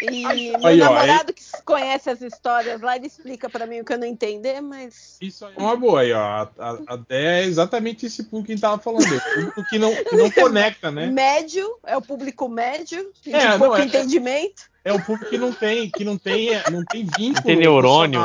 E 0.00 0.56
meu 0.58 0.66
Aí, 0.66 0.80
ó, 0.82 0.86
namorado 0.86 1.32
que 1.32 1.42
conhece 1.64 2.10
as 2.10 2.20
histórias 2.20 2.80
lá, 2.80 2.96
ele 2.96 3.06
explica 3.06 3.48
pra 3.48 3.66
mim 3.66 3.80
o 3.80 3.84
que 3.84 3.92
eu 3.92 3.98
não 3.98 4.06
entender, 4.06 4.60
mas. 4.60 5.16
Isso 5.20 5.46
aí 5.46 5.54
é 5.56 5.60
uma 5.60 5.76
boa 5.76 6.00
aí, 6.00 6.12
ó. 6.12 6.48
A, 6.58 6.78
é 7.08 7.44
exatamente 7.44 8.06
esse 8.06 8.24
público 8.24 8.46
que 8.46 8.52
a 8.52 8.56
gente 8.56 8.62
tava 8.62 8.82
falando. 8.82 9.04
É 9.04 9.16
o 9.16 9.20
público 9.34 9.64
que 9.64 9.78
não, 9.78 9.94
que 9.94 10.16
não 10.16 10.30
conecta, 10.32 10.90
né? 10.90 11.06
Médio, 11.06 11.78
é 11.86 11.96
o 11.96 12.02
público 12.02 12.48
médio, 12.48 13.12
de 13.22 13.32
É, 13.34 13.50
pouco 13.56 13.74
não, 13.74 13.76
é- 13.76 13.84
entendimento. 13.84 14.74
É 14.84 14.92
o 14.92 15.02
público 15.02 15.30
que 15.30 15.38
não 15.38 15.50
tem, 15.50 15.88
que 15.90 16.04
não 16.04 16.18
tem, 16.18 16.50
não 16.70 16.84
tem 16.84 17.04
vínculo. 17.04 17.32
Não 17.36 17.42
tem 17.42 17.56
neurônio. 17.56 18.20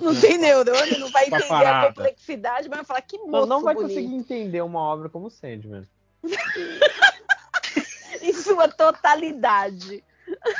Não 0.00 0.14
tem 0.14 0.38
neurônio, 0.38 1.00
não 1.00 1.10
vai 1.10 1.26
entender 1.26 1.48
parada. 1.48 1.88
a 1.88 1.88
complexidade, 1.88 2.68
mas 2.68 2.76
vai 2.78 2.84
falar 2.84 3.00
que 3.00 3.18
Não, 3.18 3.26
moço 3.26 3.46
não 3.46 3.62
vai 3.62 3.74
bonito. 3.74 3.88
conseguir 3.88 4.14
entender 4.14 4.60
uma 4.60 4.78
obra 4.80 5.08
como 5.08 5.28
Sandman. 5.28 5.82
Em 8.22 8.32
sua 8.32 8.68
totalidade. 8.68 10.04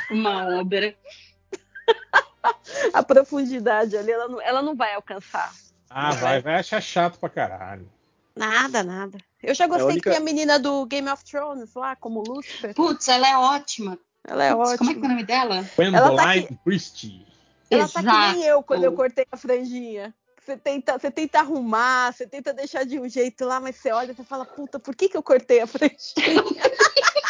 Uma 0.09 0.47
obra. 0.59 0.95
A 2.93 3.03
profundidade 3.03 3.95
ali, 3.97 4.11
ela 4.11 4.27
não, 4.27 4.41
ela 4.41 4.61
não 4.61 4.75
vai 4.75 4.93
alcançar. 4.93 5.53
Ah, 5.89 6.11
vai, 6.13 6.41
vai 6.41 6.55
achar 6.55 6.81
chato 6.81 7.19
pra 7.19 7.29
caralho. 7.29 7.89
Nada, 8.35 8.83
nada. 8.83 9.17
Eu 9.41 9.53
já 9.55 9.65
gostei 9.67 9.85
É 9.85 9.89
a 9.89 9.93
única- 9.93 10.09
que 10.09 10.15
tem 10.15 10.21
a 10.21 10.25
menina 10.25 10.59
do 10.59 10.85
Game 10.85 11.09
of 11.09 11.23
Thrones 11.23 11.73
lá, 11.73 11.95
como 11.95 12.21
Lucifer. 12.21 12.73
Putz, 12.75 13.07
ela 13.07 13.27
é 13.27 13.37
ótima. 13.37 13.97
Ela 14.27 14.43
é 14.45 14.55
Putz, 14.55 14.77
Como 14.77 14.91
é 14.91 14.93
que 14.93 14.99
é 14.99 15.01
o 15.01 15.05
ótima. 15.05 15.07
nome 15.09 15.23
dela? 15.23 15.65
Gwendoline 15.75 16.47
tá 16.47 16.55
Christie. 16.63 17.25
Ela 17.69 17.87
tá 17.87 17.99
que 18.01 18.05
nem 18.07 18.43
eu 18.43 18.61
quando 18.63 18.83
eu 18.83 18.91
Exato. 18.91 18.97
cortei 18.97 19.25
a 19.31 19.37
franjinha. 19.37 20.13
Você 20.41 20.55
tenta, 20.55 20.97
você 20.97 21.11
tenta 21.11 21.39
arrumar, 21.39 22.13
você 22.13 22.25
tenta 22.25 22.53
deixar 22.53 22.85
de 22.85 22.99
um 22.99 23.09
jeito 23.09 23.43
lá, 23.43 23.59
mas 23.59 23.75
você 23.75 23.91
olha 23.91 24.11
e 24.11 24.15
você 24.15 24.23
fala, 24.23 24.45
puta, 24.45 24.79
por 24.79 24.95
que, 24.95 25.09
que 25.09 25.17
eu 25.17 25.23
cortei 25.23 25.59
a 25.59 25.67
franjinha? 25.67 25.97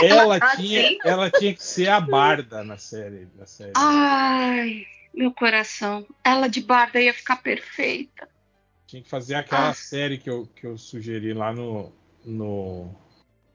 Ela 0.00 0.36
Ah, 0.40 0.56
tinha, 0.56 0.98
ela 1.04 1.30
tinha 1.30 1.52
que 1.54 1.62
ser 1.62 1.88
a 1.88 2.00
Barda 2.00 2.62
na 2.62 2.76
série. 2.78 3.28
Na 3.36 3.46
série. 3.46 3.72
Ai, 3.76 4.86
meu 5.14 5.32
coração. 5.32 6.06
Ela 6.24 6.48
de 6.48 6.60
barda 6.60 7.00
ia 7.00 7.12
ficar 7.12 7.36
perfeita. 7.36 8.28
Tinha 8.86 9.02
que 9.02 9.08
fazer 9.08 9.34
aquela 9.34 9.70
Ah. 9.70 9.74
série 9.74 10.18
que 10.18 10.30
eu, 10.30 10.48
que 10.54 10.66
eu 10.66 10.78
sugeri 10.78 11.34
lá 11.34 11.52
no, 11.52 11.92
no, 12.24 12.88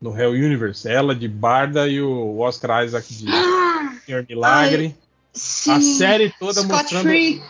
no 0.02 0.18
Hell 0.20 0.32
Universe. 0.32 0.88
Ela 0.88 1.16
de 1.16 1.28
Barda 1.28 1.88
e 1.88 2.02
o 2.02 2.40
Oscar 2.40 2.84
Isaac 2.86 3.14
de 3.14 3.26
Ah, 3.32 3.96
Senhor 4.06 4.26
Milagre. 4.28 4.96
sim. 5.32 5.72
a 5.72 5.80
série 5.82 6.30
toda 6.38 6.62
Scott 6.62 6.68
mostrando, 6.74 7.04
Free. 7.04 7.42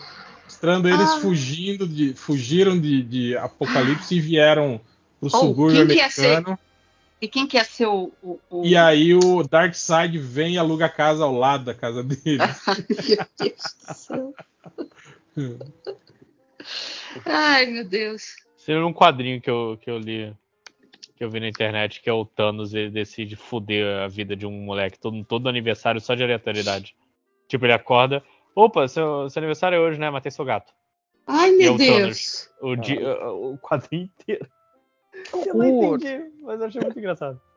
mostrando 0.44 0.88
eles 0.88 1.10
Ah. 1.10 1.20
fugindo 1.20 1.86
de, 1.88 2.14
fugiram 2.14 2.78
de, 2.80 3.02
de 3.02 3.36
Apocalipse 3.36 4.14
e 4.14 4.20
vieram 4.20 4.80
pro 5.20 5.28
Oh, 5.32 5.40
subúrbio 5.40 5.82
americano. 5.82 6.58
E 7.24 7.28
quem 7.28 7.46
que 7.46 7.56
ia 7.56 7.64
ser 7.64 7.86
o. 7.86 8.12
o, 8.22 8.38
o... 8.50 8.66
E 8.66 8.76
aí 8.76 9.14
o 9.14 9.42
Darkseid 9.42 10.18
vem 10.18 10.54
e 10.54 10.58
aluga 10.58 10.84
a 10.84 10.90
casa 10.90 11.24
ao 11.24 11.32
lado 11.32 11.64
da 11.64 11.74
casa 11.74 12.02
dele. 12.04 12.36
Ai, 12.66 12.84
meu 13.08 13.26
Deus 13.38 13.62
do 13.88 13.94
céu. 13.94 14.34
Ai, 17.24 17.64
meu 17.66 17.84
Deus. 17.88 18.34
Tem 18.66 18.76
um 18.76 18.92
quadrinho 18.92 19.40
que 19.40 19.48
eu, 19.48 19.78
que 19.80 19.90
eu 19.90 19.98
li, 19.98 20.34
que 21.16 21.24
eu 21.24 21.30
vi 21.30 21.40
na 21.40 21.48
internet, 21.48 22.02
que 22.02 22.10
é 22.10 22.12
o 22.12 22.26
Thanos, 22.26 22.74
ele 22.74 22.90
decide 22.90 23.36
foder 23.36 24.02
a 24.02 24.08
vida 24.08 24.36
de 24.36 24.44
um 24.46 24.52
moleque 24.52 24.98
todo, 24.98 25.24
todo 25.24 25.48
aniversário 25.48 26.00
só 26.00 26.14
de 26.14 26.22
aleatoriedade. 26.22 26.94
Tipo, 27.48 27.64
ele 27.64 27.72
acorda. 27.72 28.22
Opa, 28.54 28.86
seu, 28.86 29.30
seu 29.30 29.40
aniversário 29.40 29.76
é 29.76 29.80
hoje, 29.80 29.98
né? 29.98 30.10
Matei 30.10 30.30
seu 30.30 30.44
gato. 30.44 30.72
Ai, 31.26 31.50
E 31.52 31.54
é 31.54 31.56
meu 31.64 31.74
o 31.74 31.78
Deus. 31.78 32.50
O, 32.60 32.76
di- 32.76 32.98
o 33.02 33.56
quadrinho 33.58 34.10
inteiro. 34.20 34.46
Eu 35.46 35.54
não 35.54 35.96
entendi, 35.96 36.32
mas 36.44 36.60
eu 36.60 36.66
achei 36.66 36.80
muito 36.80 36.98
engraçado. 36.98 37.40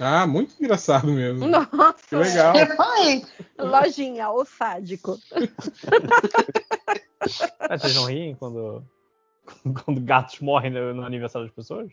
Ah, 0.00 0.26
muito 0.26 0.54
engraçado 0.58 1.06
mesmo. 1.12 1.46
Nossa, 1.46 1.98
Que 2.08 2.16
legal. 2.16 2.54
Ai, 2.78 3.22
lojinha, 3.58 4.30
o 4.30 4.42
sádico. 4.42 5.18
Ah, 7.60 7.78
vocês 7.78 7.94
não 7.94 8.06
riem 8.06 8.34
quando, 8.34 8.82
quando 9.84 10.00
gatos 10.00 10.40
morrem 10.40 10.70
no, 10.72 10.94
no 10.94 11.04
aniversário 11.04 11.46
das 11.46 11.54
pessoas? 11.54 11.92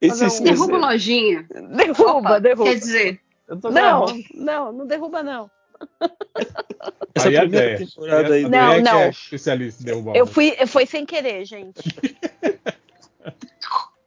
Esse, 0.00 0.20
não, 0.20 0.26
esse- 0.28 0.42
derruba 0.44 0.76
a 0.76 0.90
lojinha. 0.92 1.46
Derruba, 1.74 2.12
Opa, 2.12 2.38
derruba. 2.40 2.70
Quer 2.70 2.76
dizer, 2.78 3.20
Eu 3.48 3.58
Não, 3.72 4.06
não, 4.34 4.72
não 4.72 4.86
derruba, 4.86 5.22
não. 5.22 5.50
essa 7.14 7.28
Aí 7.28 7.36
a 7.36 7.40
primeira 7.40 7.74
ideia. 7.74 7.78
temporada 7.78 8.34
aí 8.34 8.44
A 8.44 8.46
do- 8.46 8.50
Não, 8.50 8.72
é 8.72 8.80
não. 8.82 8.98
é 9.00 9.08
especialista 9.10 9.82
em 9.82 9.86
derrubar 9.86 10.14
Eu 10.16 10.24
um. 10.24 10.28
fui, 10.28 10.54
foi 10.66 10.86
sem 10.86 11.04
querer, 11.06 11.44
gente. 11.44 11.80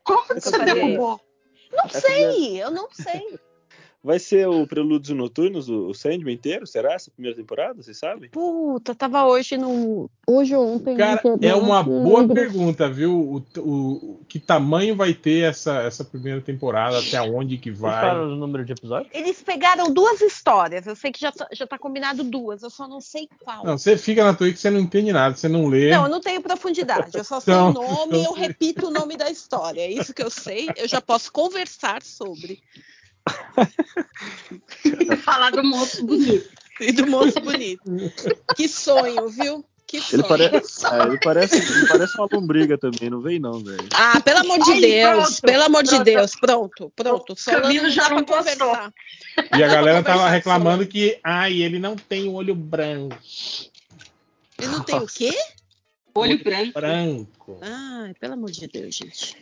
Como 0.03 0.25
você 0.27 0.59
derrubou? 0.65 1.19
Não 1.71 1.85
Essa 1.85 2.01
sei, 2.01 2.61
eu 2.61 2.71
não 2.71 2.89
sei. 2.91 3.39
Vai 4.03 4.17
ser 4.17 4.47
o 4.47 4.65
Prelúdios 4.65 5.15
Noturnos, 5.15 5.69
o 5.69 5.89
o 5.89 5.93
Sandman 5.93 6.33
inteiro? 6.33 6.65
Será 6.65 6.93
essa 6.93 7.11
primeira 7.11 7.37
temporada? 7.37 7.83
Você 7.83 7.93
sabe? 7.93 8.29
Puta, 8.29 8.95
tava 8.95 9.25
hoje 9.25 9.57
no. 9.57 10.09
Hoje 10.27 10.55
ou 10.55 10.75
ontem. 10.75 10.97
Cara, 10.97 11.21
no- 11.23 11.37
é 11.39 11.53
uma 11.53 11.83
no- 11.83 12.01
boa 12.03 12.23
no- 12.23 12.33
pergunta, 12.33 12.89
viu? 12.89 13.13
O, 13.13 13.59
o- 13.59 14.19
que 14.27 14.39
tamanho 14.39 14.95
vai 14.95 15.13
ter 15.13 15.43
essa, 15.49 15.81
essa 15.83 16.03
primeira 16.03 16.41
temporada? 16.41 16.97
Até 16.97 17.21
onde 17.21 17.57
que 17.59 17.69
vai? 17.69 18.01
falaram 18.01 18.33
o 18.33 18.35
número 18.35 18.65
de 18.65 18.71
episódios? 18.71 19.11
Eles 19.13 19.39
pegaram 19.43 19.93
duas 19.93 20.19
histórias. 20.21 20.87
Eu 20.87 20.95
sei 20.95 21.11
que 21.11 21.19
já, 21.19 21.31
tá- 21.31 21.47
já 21.53 21.67
tá 21.67 21.77
combinado 21.77 22.23
duas, 22.23 22.63
eu 22.63 22.71
só 22.71 22.87
não 22.87 23.01
sei 23.01 23.29
qual. 23.43 23.63
Não, 23.63 23.77
você 23.77 23.95
fica 23.97 24.23
na 24.23 24.33
Twitch, 24.33 24.57
você 24.57 24.71
não 24.71 24.79
entende 24.79 25.11
nada, 25.13 25.35
você 25.35 25.47
não 25.47 25.67
lê. 25.67 25.91
Não, 25.91 26.05
eu 26.05 26.09
não 26.09 26.21
tenho 26.21 26.41
profundidade. 26.41 27.15
Eu 27.15 27.23
só 27.23 27.39
sei 27.39 27.53
Então, 27.53 27.69
o 27.69 27.73
nome 27.73 28.13
e 28.13 28.17
eu 28.17 28.21
então- 28.21 28.33
repito 28.33 28.87
o 28.87 28.91
nome 28.91 29.15
da 29.15 29.29
história. 29.29 29.81
É 29.81 29.91
isso 29.91 30.11
que 30.11 30.23
eu 30.23 30.31
sei. 30.31 30.69
Eu 30.75 30.87
já 30.87 30.99
posso 31.01 31.31
conversar 31.31 32.01
sobre. 32.01 32.59
Falar 35.23 35.51
do 35.51 35.63
moço 35.63 36.05
bonito. 36.05 36.49
E 36.79 36.91
do 36.91 37.07
moço 37.07 37.39
bonito. 37.41 37.83
Que 38.55 38.67
sonho, 38.67 39.29
viu? 39.29 39.65
Que 39.91 39.97
Ele 40.13 40.23
parece, 40.23 40.85
é, 40.85 41.03
ele 41.03 41.19
parece, 41.19 41.55
ele 41.57 41.87
parece 41.87 42.17
uma 42.17 42.29
lombriga 42.31 42.77
também, 42.77 43.09
não 43.09 43.19
vem 43.19 43.39
não, 43.39 43.59
velho. 43.59 43.89
Ah, 43.93 44.21
pelo 44.21 44.39
amor 44.39 44.59
de 44.59 44.71
Ai, 44.71 44.79
Deus, 44.79 45.13
pronto, 45.13 45.41
pelo 45.41 45.63
amor 45.63 45.83
de 45.83 45.89
pronto. 45.89 46.03
Deus, 46.05 46.35
pronto, 46.39 46.93
pronto. 46.95 47.35
Camilo 47.45 47.83
não 47.83 47.89
já 47.89 48.09
não 48.09 48.23
conversar. 48.23 48.93
E 49.57 49.61
a 49.61 49.67
galera 49.67 50.01
tava 50.01 50.29
reclamando 50.29 50.87
que, 50.87 51.19
ai, 51.21 51.61
ele 51.61 51.77
não 51.77 51.97
tem 51.97 52.29
o 52.29 52.35
olho 52.35 52.55
branco. 52.55 53.17
Ele 54.57 54.67
não 54.69 54.81
tem 54.81 54.95
o 54.95 55.07
quê? 55.07 55.33
Olho 56.15 56.41
branco. 56.41 56.71
Branco. 56.73 57.59
Ai, 57.61 58.13
pelo 58.13 58.35
amor 58.35 58.51
de 58.51 58.67
Deus, 58.67 58.95
gente. 58.95 59.35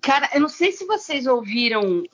Cara, 0.00 0.30
eu 0.34 0.40
não 0.40 0.48
sei 0.48 0.70
se 0.70 0.86
vocês 0.86 1.26
ouviram 1.26 2.04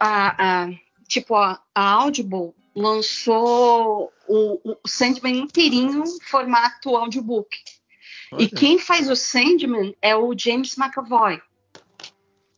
a, 0.00 0.64
a- 0.64 0.70
tipo 1.06 1.34
a, 1.36 1.60
a 1.74 1.82
Audible 1.90 2.52
lançou 2.74 4.10
o, 4.28 4.60
o 4.72 4.88
Sandman 4.88 5.36
inteirinho 5.38 6.04
formato 6.28 6.96
audiobook. 6.96 7.56
E 8.32 8.44
Olha. 8.44 8.48
quem 8.48 8.78
faz 8.78 9.10
o 9.10 9.16
Sandman 9.16 9.94
é 10.00 10.16
o 10.16 10.32
James 10.38 10.76
McAvoy. 10.78 11.40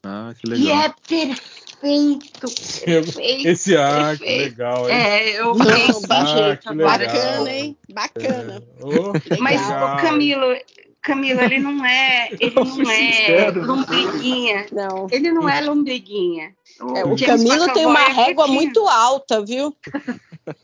Ah, 0.04 0.34
que 0.38 0.46
E 0.46 0.50
legal. 0.50 0.82
é 0.82 0.94
perfeito, 1.08 2.40
perfeito. 2.84 3.20
Esse 3.48 3.76
ah, 3.76 4.12
que 4.12 4.18
perfeito. 4.24 4.42
legal, 4.50 4.90
hein? 4.90 4.96
É, 4.96 5.40
eu 5.40 5.54
Não, 5.54 5.64
fiquei 5.66 6.10
ah, 6.10 6.24
jeito 6.26 6.60
que 6.62 6.68
agora. 6.68 6.96
legal. 6.98 7.14
Bacana, 7.22 7.50
hein? 7.50 7.78
Bacana. 7.90 8.62
Ô, 8.80 9.12
Mas 9.40 9.60
legal. 9.62 9.96
o 9.96 10.00
Camilo, 10.02 10.56
Camilo, 11.02 11.40
ele 11.40 11.58
não 11.58 11.84
é, 11.84 12.28
ele 12.40 12.54
não 12.54 12.66
Fui 12.66 12.94
é 13.26 13.50
lombriguinha. 13.50 14.66
Não. 14.72 15.06
Ele 15.10 15.32
não 15.32 15.48
é 15.48 15.60
lombriguinha. 15.60 16.54
É, 16.96 17.04
o 17.04 17.16
James 17.16 17.42
Camilo 17.44 17.72
tem 17.74 17.86
uma 17.86 18.02
é 18.02 18.08
régua 18.08 18.46
muito 18.46 18.86
alta, 18.88 19.44
viu? 19.44 19.76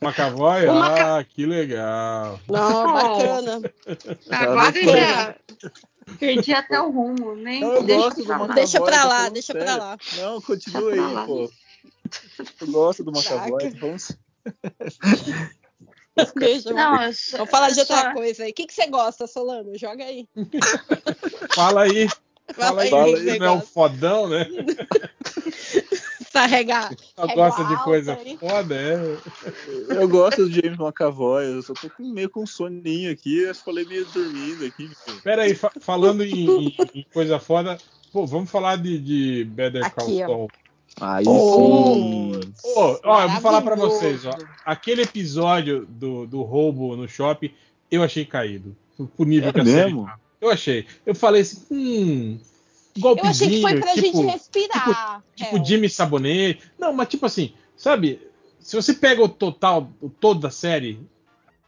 McAvoy? 0.01 0.65
O 0.65 0.71
Ah, 0.71 0.75
Maca- 0.75 1.23
que 1.29 1.45
legal. 1.45 2.39
Não, 2.47 2.93
bacana. 2.93 3.61
Agora 4.31 4.71
Tá 4.71 4.79
eu 4.79 4.97
já 4.97 5.35
perdi 6.17 6.53
até 6.53 6.81
o 6.81 6.89
rumo, 6.89 7.35
nem 7.35 7.61
Não, 7.61 7.83
deixa 7.83 8.11
pra. 8.15 8.37
Macavoy. 8.37 8.55
Deixa 8.55 8.81
pra 8.81 9.03
lá, 9.03 9.15
falando 9.17 9.33
deixa 9.33 9.53
sério. 9.53 9.67
pra 9.67 9.75
lá. 9.77 9.97
Não, 10.17 10.41
continua 10.41 10.91
aí, 10.93 10.99
lá. 10.99 11.25
pô. 11.25 11.51
Eu 12.61 12.67
gosto 12.67 13.03
do 13.03 13.11
Macavoy, 13.11 13.71
Saca. 13.71 14.17
Deixa. 16.35 16.73
Não, 16.73 17.01
eu 17.03 17.13
só, 17.13 17.37
Vamos 17.37 17.51
falar 17.51 17.69
de 17.71 17.79
outra 17.79 17.97
só- 17.97 18.13
coisa 18.13 18.43
aí. 18.43 18.51
O 18.51 18.53
que, 18.53 18.65
que 18.67 18.73
você 18.73 18.87
gosta, 18.87 19.27
Solano? 19.27 19.77
Joga 19.77 20.03
aí. 20.03 20.27
Fala 21.55 21.83
aí. 21.83 22.07
Fala 22.53 22.81
aí, 22.81 22.89
Fala 22.89 23.17
aí, 23.17 23.39
não 23.39 23.45
é 23.45 23.51
um 23.51 23.61
fodão, 23.61 24.27
né? 24.27 24.45
Tá 26.31 26.45
regar. 26.45 26.95
Gosta 27.33 27.63
de 27.65 27.83
coisa 27.83 28.17
hein? 28.23 28.37
foda, 28.39 28.75
é. 28.75 29.95
Eu 29.95 30.07
gosto 30.07 30.45
do 30.45 30.51
James 30.51 30.77
McAvoy, 30.79 31.45
eu 31.45 31.61
só 31.63 31.73
tô 31.73 31.89
meio 31.99 32.29
com 32.29 32.45
soninho 32.45 33.11
aqui, 33.11 33.39
eu 33.39 33.55
falei 33.55 33.83
meio 33.85 34.05
dormindo 34.05 34.63
aqui. 34.63 34.91
Pera 35.23 35.41
aí, 35.43 35.55
fa- 35.55 35.71
falando 35.81 36.23
em, 36.23 36.67
em- 36.93 37.05
coisa 37.11 37.39
foda, 37.39 37.77
pô, 38.13 38.27
vamos 38.27 38.49
falar 38.51 38.75
de, 38.77 38.99
de 38.99 39.43
Better 39.45 39.91
Call. 39.93 40.17
Saul. 40.17 40.47
Aí 40.99 41.23
Oh. 41.27 41.93
sim. 42.41 42.41
Ô, 42.63 42.99
ó, 43.03 43.21
eu 43.23 43.29
vou 43.29 43.41
falar 43.41 43.61
pra 43.61 43.75
Maravilhoso. 43.75 43.99
vocês, 43.99 44.25
ó. 44.25 44.31
Aquele 44.65 45.03
episódio 45.03 45.85
do, 45.87 46.25
do 46.27 46.41
roubo 46.41 46.95
no 46.95 47.07
shopping, 47.07 47.51
eu 47.89 48.03
achei 48.03 48.25
caído. 48.25 48.75
Pro 49.15 49.25
nível 49.25 49.49
É 49.49 49.53
que 49.53 49.63
série 49.65 49.85
mesmo? 49.93 50.09
Eu 50.41 50.49
achei. 50.49 50.85
Eu 51.05 51.15
falei 51.15 51.41
assim, 51.41 51.63
hum. 51.71 52.39
Eu 52.39 52.41
achei 52.41 53.01
Golpezinho, 53.01 53.51
que 53.51 53.61
foi 53.61 53.79
pra 53.79 53.93
tipo, 53.93 54.17
gente 54.17 54.25
respirar. 54.25 55.23
tipo 55.35 55.55
Hel. 55.57 55.65
Jimmy 55.65 55.89
Sabonete. 55.89 56.61
Não, 56.77 56.91
mas 56.91 57.07
tipo 57.07 57.25
assim, 57.25 57.53
sabe? 57.77 58.19
Se 58.59 58.75
você 58.75 58.93
pega 58.93 59.23
o 59.23 59.29
total, 59.29 59.89
o 60.01 60.09
todo 60.09 60.41
da 60.41 60.49
série, 60.51 60.99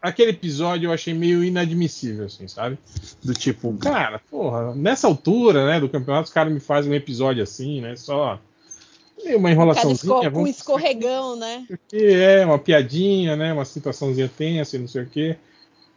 aquele 0.02 0.32
episódio 0.32 0.88
eu 0.90 0.94
achei 0.94 1.14
meio 1.14 1.42
inadmissível, 1.44 2.26
assim, 2.26 2.48
sabe? 2.50 2.78
Do 3.24 3.34
tipo, 3.34 3.74
cara, 3.78 4.20
porra, 4.30 4.76
nessa 4.76 5.08
altura, 5.08 5.66
né, 5.68 5.80
do 5.80 5.88
campeonato, 5.88 6.28
os 6.28 6.34
caras 6.34 6.52
me 6.52 6.60
fazem 6.60 6.92
um 6.92 6.96
episódio 6.96 7.42
assim, 7.42 7.80
né? 7.80 7.96
Só 7.96 8.40
uma 9.30 9.40
Cara, 9.42 9.52
enrolaçãozinha. 9.52 10.28
esco- 10.28 10.40
um 10.40 10.48
escorregão, 10.48 11.36
né? 11.36 11.66
é 11.94 12.46
uma 12.46 12.60
piadinha, 12.60 13.36
né? 13.36 13.54
Uma 13.54 13.66
situaçãozinha 13.66 14.30
tensa 14.36 14.76
e 14.76 14.80
não 14.80 14.88
sei 14.88 15.04
o 15.04 15.10
quê. 15.10 15.38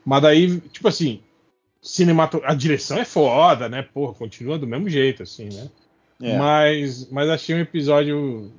Mas 0.04 0.22
daí, 0.22 0.60
tipo 0.60 0.86
assim, 0.88 1.20
cinemato... 1.80 2.40
a 2.44 2.54
direção 2.54 2.98
é 2.98 3.04
foda, 3.04 3.68
né? 3.68 3.82
Porra, 3.82 4.14
continua 4.14 4.58
do 4.58 4.66
mesmo 4.66 4.88
jeito, 4.88 5.22
assim, 5.22 5.48
né? 5.52 5.70
É. 6.22 6.38
Mas, 6.38 7.08
mas 7.10 7.28
achei 7.28 7.54
um 7.54 7.60
episódio 7.60 8.50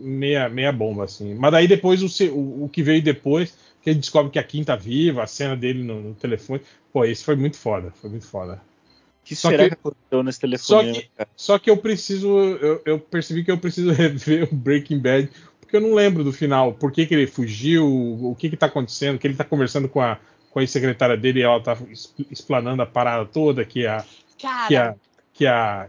meia, 0.00 0.48
meia 0.48 0.72
bomba, 0.72 1.04
assim. 1.04 1.34
Mas 1.34 1.52
daí 1.52 1.68
depois 1.68 2.02
o, 2.02 2.32
o, 2.32 2.64
o 2.64 2.68
que 2.68 2.82
veio 2.82 3.02
depois, 3.02 3.54
que 3.82 3.90
ele 3.90 3.98
descobre 4.00 4.32
que 4.32 4.38
a 4.38 4.44
Kim 4.44 4.64
tá 4.64 4.76
viva, 4.76 5.22
a 5.22 5.26
cena 5.26 5.56
dele 5.56 5.82
no, 5.82 6.00
no 6.00 6.14
telefone. 6.14 6.60
Pô, 6.92 7.04
esse 7.04 7.24
foi 7.24 7.36
muito 7.36 7.56
foda, 7.56 7.92
foi 8.00 8.10
muito 8.10 8.26
foda. 8.26 8.60
Que 9.28 9.36
Só 9.36 9.50
será 9.50 9.64
que- 9.64 9.68
que, 9.68 9.74
aconteceu 9.74 10.22
nesse 10.22 10.38
Só 10.58 10.80
telefone? 10.80 11.02
que, 11.02 11.26
só 11.36 11.58
que 11.58 11.68
eu 11.68 11.76
preciso. 11.76 12.28
Eu, 12.38 12.80
eu 12.86 12.98
percebi 12.98 13.44
que 13.44 13.50
eu 13.50 13.58
preciso 13.58 13.90
rever 13.92 14.48
o 14.50 14.56
Breaking 14.56 14.98
Bad, 15.00 15.28
porque 15.60 15.76
eu 15.76 15.82
não 15.82 15.92
lembro 15.92 16.24
do 16.24 16.32
final. 16.32 16.72
Por 16.72 16.90
que, 16.90 17.04
que 17.04 17.14
ele 17.14 17.26
fugiu, 17.26 17.86
o 17.86 18.34
que, 18.34 18.48
que 18.48 18.56
tá 18.56 18.64
acontecendo, 18.66 19.18
que 19.18 19.26
ele 19.26 19.34
tá 19.36 19.44
conversando 19.44 19.86
com 19.86 20.00
a, 20.00 20.18
com 20.50 20.58
a 20.58 20.62
ex-secretária 20.62 21.14
dele 21.14 21.40
e 21.40 21.42
ela 21.42 21.60
tá 21.60 21.76
explanando 22.30 22.80
a 22.80 22.86
parada 22.86 23.26
toda, 23.26 23.66
que 23.66 23.86
a, 23.86 24.02
que 24.66 24.74
a, 24.76 24.94
que 25.34 25.46
a, 25.46 25.88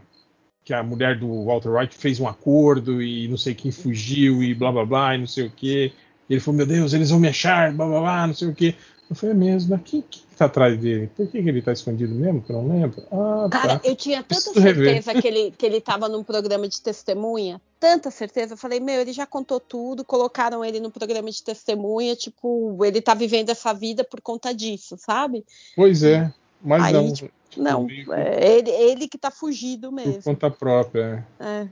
que 0.66 0.74
a 0.74 0.84
mulher 0.84 1.18
do 1.18 1.46
Walter 1.46 1.70
White 1.70 1.96
fez 1.96 2.20
um 2.20 2.28
acordo 2.28 3.02
e 3.02 3.26
não 3.30 3.38
sei 3.38 3.56
quem 3.56 3.72
fugiu 3.72 4.44
e 4.44 4.54
blá 4.54 4.70
blá 4.70 4.86
blá 4.86 5.16
e 5.16 5.20
não 5.20 5.28
sei 5.28 5.46
o 5.46 5.50
que. 5.50 5.94
Ele 6.30 6.42
falou, 6.42 6.58
meu 6.58 6.66
Deus, 6.68 6.92
eles 6.92 7.10
vão 7.10 7.22
me 7.22 7.30
achar, 7.30 7.72
blá 7.72 7.88
blá 7.88 8.02
blá, 8.02 8.28
não 8.28 8.34
sei 8.34 8.50
o 8.50 8.54
que. 8.54 8.76
Eu 9.10 9.16
falei, 9.16 9.34
é 9.34 9.40
mesmo, 9.40 9.70
mas 9.72 9.82
quem, 9.90 10.04
quem 10.12 10.22
tá 10.40 10.46
atrás 10.46 10.78
dele? 10.78 11.08
Por 11.16 11.28
que, 11.28 11.42
que 11.44 11.50
ele 11.50 11.62
tá 11.62 11.72
escondido 11.72 12.14
mesmo? 12.16 12.42
Que 12.42 12.52
eu 12.52 12.62
não 12.62 12.68
lembro. 12.80 13.04
Ah, 13.12 13.48
Cara, 13.52 13.80
tá. 13.80 13.88
eu 13.88 13.96
tinha 13.96 14.18
tanta 14.24 14.28
Preciso 14.36 14.60
rever. 14.60 14.96
certeza 14.96 15.22
que 15.22 15.28
ele, 15.28 15.52
que 15.58 15.66
ele 15.66 15.80
tava 15.82 16.10
num 16.10 16.24
programa 16.24 16.68
de 16.68 16.82
testemunha, 16.82 17.62
tanta 17.80 18.10
certeza. 18.10 18.54
Eu 18.54 18.58
falei, 18.58 18.80
meu, 18.80 19.00
ele 19.02 19.14
já 19.14 19.26
contou 19.26 19.60
tudo, 19.60 20.04
colocaram 20.04 20.64
ele 20.66 20.80
no 20.80 20.90
programa 20.92 21.30
de 21.30 21.44
testemunha, 21.44 22.16
tipo, 22.16 22.78
ele 22.84 23.02
tá 23.02 23.14
vivendo 23.14 23.50
essa 23.50 23.74
vida 23.74 24.04
por 24.04 24.22
conta 24.22 24.54
disso, 24.54 24.96
sabe? 24.98 25.46
Pois 25.76 26.04
é, 26.04 26.32
mas 26.62 26.84
Aí, 26.84 26.94
não. 26.94 27.14
tipo, 27.14 27.32
Não, 27.58 27.88
é 28.12 28.58
ele, 28.58 28.70
ele 28.72 29.08
que 29.08 29.18
tá 29.18 29.30
fugido 29.32 29.90
por 29.90 29.96
mesmo. 29.96 30.24
conta 30.24 30.50
própria. 30.50 31.26
É. 31.40 31.68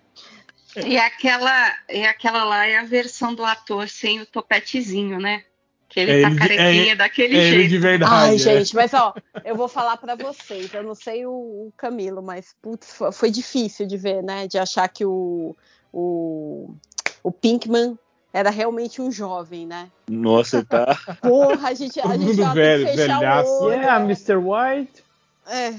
E 0.85 0.97
aquela, 0.97 1.73
e 1.89 2.05
aquela 2.05 2.43
lá 2.43 2.67
é 2.67 2.77
a 2.77 2.83
versão 2.83 3.33
do 3.33 3.43
ator 3.43 3.87
sem 3.89 4.21
o 4.21 4.25
topetezinho, 4.27 5.19
né? 5.19 5.43
Que 5.89 6.01
ele 6.01 6.11
É 6.11 6.21
tá 6.21 6.27
ele 6.27 6.33
de- 6.35 6.39
carequinha 6.39 6.91
é- 6.91 6.95
daquele 6.95 7.37
É 7.37 7.39
ele 7.47 7.55
jeito. 7.57 7.69
de 7.69 7.77
verdade. 7.79 8.13
Ai, 8.13 8.35
é. 8.35 8.37
gente, 8.37 8.75
mas 8.75 8.93
ó, 8.93 9.13
eu 9.45 9.55
vou 9.55 9.67
falar 9.69 9.95
pra 9.97 10.15
vocês. 10.15 10.73
Eu 10.73 10.83
não 10.83 10.93
sei 10.95 11.25
o, 11.25 11.31
o 11.31 11.73
Camilo, 11.77 12.21
mas 12.21 12.53
putz, 12.61 12.91
fo- 12.93 13.11
foi 13.11 13.31
difícil 13.31 13.87
de 13.87 13.95
ver, 13.97 14.21
né? 14.21 14.47
De 14.47 14.57
achar 14.57 14.87
que 14.89 15.05
o, 15.05 15.55
o, 15.93 16.75
o 17.23 17.31
Pinkman 17.31 17.97
era 18.33 18.49
realmente 18.49 19.01
um 19.01 19.09
jovem, 19.11 19.65
né? 19.65 19.89
Nossa, 20.09 20.63
tá. 20.65 20.97
Porra, 21.21 21.69
a 21.69 21.73
gente, 21.73 21.99
a 22.01 22.17
gente 22.17 22.35
velho, 22.53 22.85
tem 22.85 22.93
que 22.95 23.01
fechar 23.01 23.19
velhaço. 23.19 23.49
o 23.49 23.63
olho. 23.63 23.73
Yeah, 23.75 24.03
Mr. 24.03 24.35
White. 24.35 25.03
É, 25.49 25.73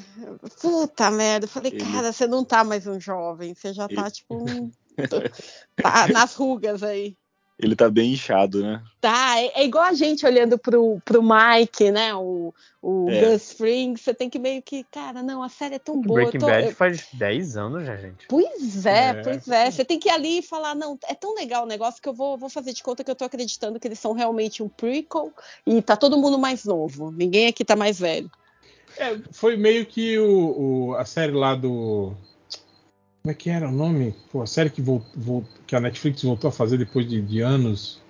puta 0.62 1.10
merda. 1.10 1.44
Eu 1.44 1.50
falei, 1.50 1.72
Ele- 1.72 1.84
cara, 1.84 2.10
você 2.12 2.26
não 2.26 2.42
tá 2.42 2.64
mais 2.64 2.86
um 2.86 2.98
jovem, 2.98 3.54
você 3.54 3.74
já 3.74 3.86
tá 3.86 4.00
Ele- 4.02 4.10
tipo 4.10 4.34
um, 4.34 4.70
tá 5.76 6.08
nas 6.08 6.34
rugas 6.34 6.82
aí. 6.82 7.14
Ele 7.60 7.74
tá 7.74 7.90
bem 7.90 8.12
inchado, 8.12 8.62
né? 8.62 8.80
Tá, 9.00 9.40
é, 9.40 9.62
é 9.62 9.64
igual 9.64 9.82
a 9.84 9.92
gente 9.92 10.24
olhando 10.24 10.56
pro, 10.56 11.00
pro 11.04 11.20
Mike, 11.20 11.90
né? 11.90 12.14
O, 12.14 12.54
o 12.80 13.10
É. 13.10 13.32
Gus 13.32 13.52
Fring, 13.52 13.96
você 13.96 14.14
tem 14.14 14.30
que 14.30 14.38
meio 14.38 14.62
que, 14.62 14.84
cara, 14.84 15.24
não, 15.24 15.42
a 15.42 15.48
série 15.48 15.74
é 15.74 15.78
tão 15.80 16.00
boa. 16.00 16.20
Breaking 16.20 16.38
tô- 16.38 16.46
Bad 16.46 16.66
eu- 16.68 16.74
faz 16.76 17.08
10 17.14 17.56
anos 17.56 17.84
já, 17.84 17.96
gente. 17.96 18.26
Pois 18.28 18.86
é, 18.86 19.08
É. 19.08 19.14
pois 19.14 19.48
é. 19.48 19.70
Você 19.72 19.84
tem 19.84 19.98
que 19.98 20.08
ir 20.08 20.12
ali 20.12 20.38
e 20.38 20.42
falar, 20.42 20.76
não, 20.76 20.96
é 21.08 21.14
tão 21.14 21.34
legal 21.34 21.64
o 21.64 21.68
negócio 21.68 22.00
que 22.00 22.08
eu 22.08 22.14
vou, 22.14 22.38
vou 22.38 22.48
fazer 22.48 22.72
de 22.72 22.82
conta 22.82 23.02
que 23.02 23.10
eu 23.10 23.16
tô 23.16 23.24
acreditando 23.24 23.80
que 23.80 23.88
eles 23.88 23.98
são 23.98 24.12
realmente 24.12 24.62
um 24.62 24.68
prequel 24.68 25.32
e 25.66 25.82
tá 25.82 25.96
todo 25.96 26.16
mundo 26.16 26.38
mais 26.38 26.64
novo. 26.64 27.10
Ninguém 27.10 27.48
aqui 27.48 27.64
tá 27.64 27.74
mais 27.74 27.98
velho. 27.98 28.30
É, 28.96 29.16
foi 29.32 29.56
meio 29.56 29.84
que 29.84 30.16
o, 30.18 30.90
o- 30.90 30.94
a 30.94 31.04
série 31.04 31.32
lá 31.32 31.56
do. 31.56 32.14
Como 33.22 33.32
é 33.32 33.34
que 33.34 33.50
era 33.50 33.68
o 33.68 33.72
nome? 33.72 34.14
Pô, 34.32 34.42
a 34.42 34.46
série 34.46 34.70
que, 34.70 34.80
vol- 34.80 35.04
vol- 35.14 35.44
que 35.66 35.76
a 35.76 35.80
Netflix 35.80 36.22
voltou 36.22 36.48
a 36.48 36.52
fazer 36.52 36.78
depois 36.78 37.06
de, 37.08 37.20
de 37.20 37.40
anos. 37.40 38.00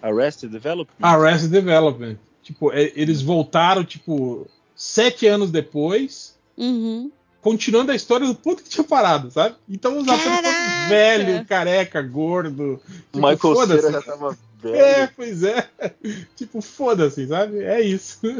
Arrested 0.00 0.50
Development? 0.50 0.96
Arrested 1.02 1.50
Development. 1.50 2.16
Tipo, 2.42 2.72
é, 2.72 2.92
eles 2.96 3.22
voltaram, 3.22 3.84
tipo, 3.84 4.46
sete 4.74 5.26
anos 5.26 5.50
depois, 5.50 6.36
Uhum. 6.56 7.10
continuando 7.40 7.92
a 7.92 7.94
história 7.94 8.26
do 8.26 8.34
ponto 8.34 8.62
que 8.62 8.68
tinha 8.68 8.84
parado, 8.84 9.30
sabe? 9.30 9.56
Então 9.68 9.98
os 9.98 10.08
atores 10.08 10.88
velho, 10.88 11.44
careca, 11.46 12.02
gordo. 12.02 12.74
O 12.74 12.78
Tipo, 13.12 13.28
Michael. 13.28 13.66
Cera 13.80 13.92
já 13.92 14.02
tava 14.02 14.36
velho. 14.60 14.76
É, 14.76 15.06
pois 15.08 15.42
é. 15.42 15.68
tipo, 16.36 16.60
foda-se, 16.60 17.26
sabe? 17.26 17.62
É 17.62 17.80
isso. 17.80 18.20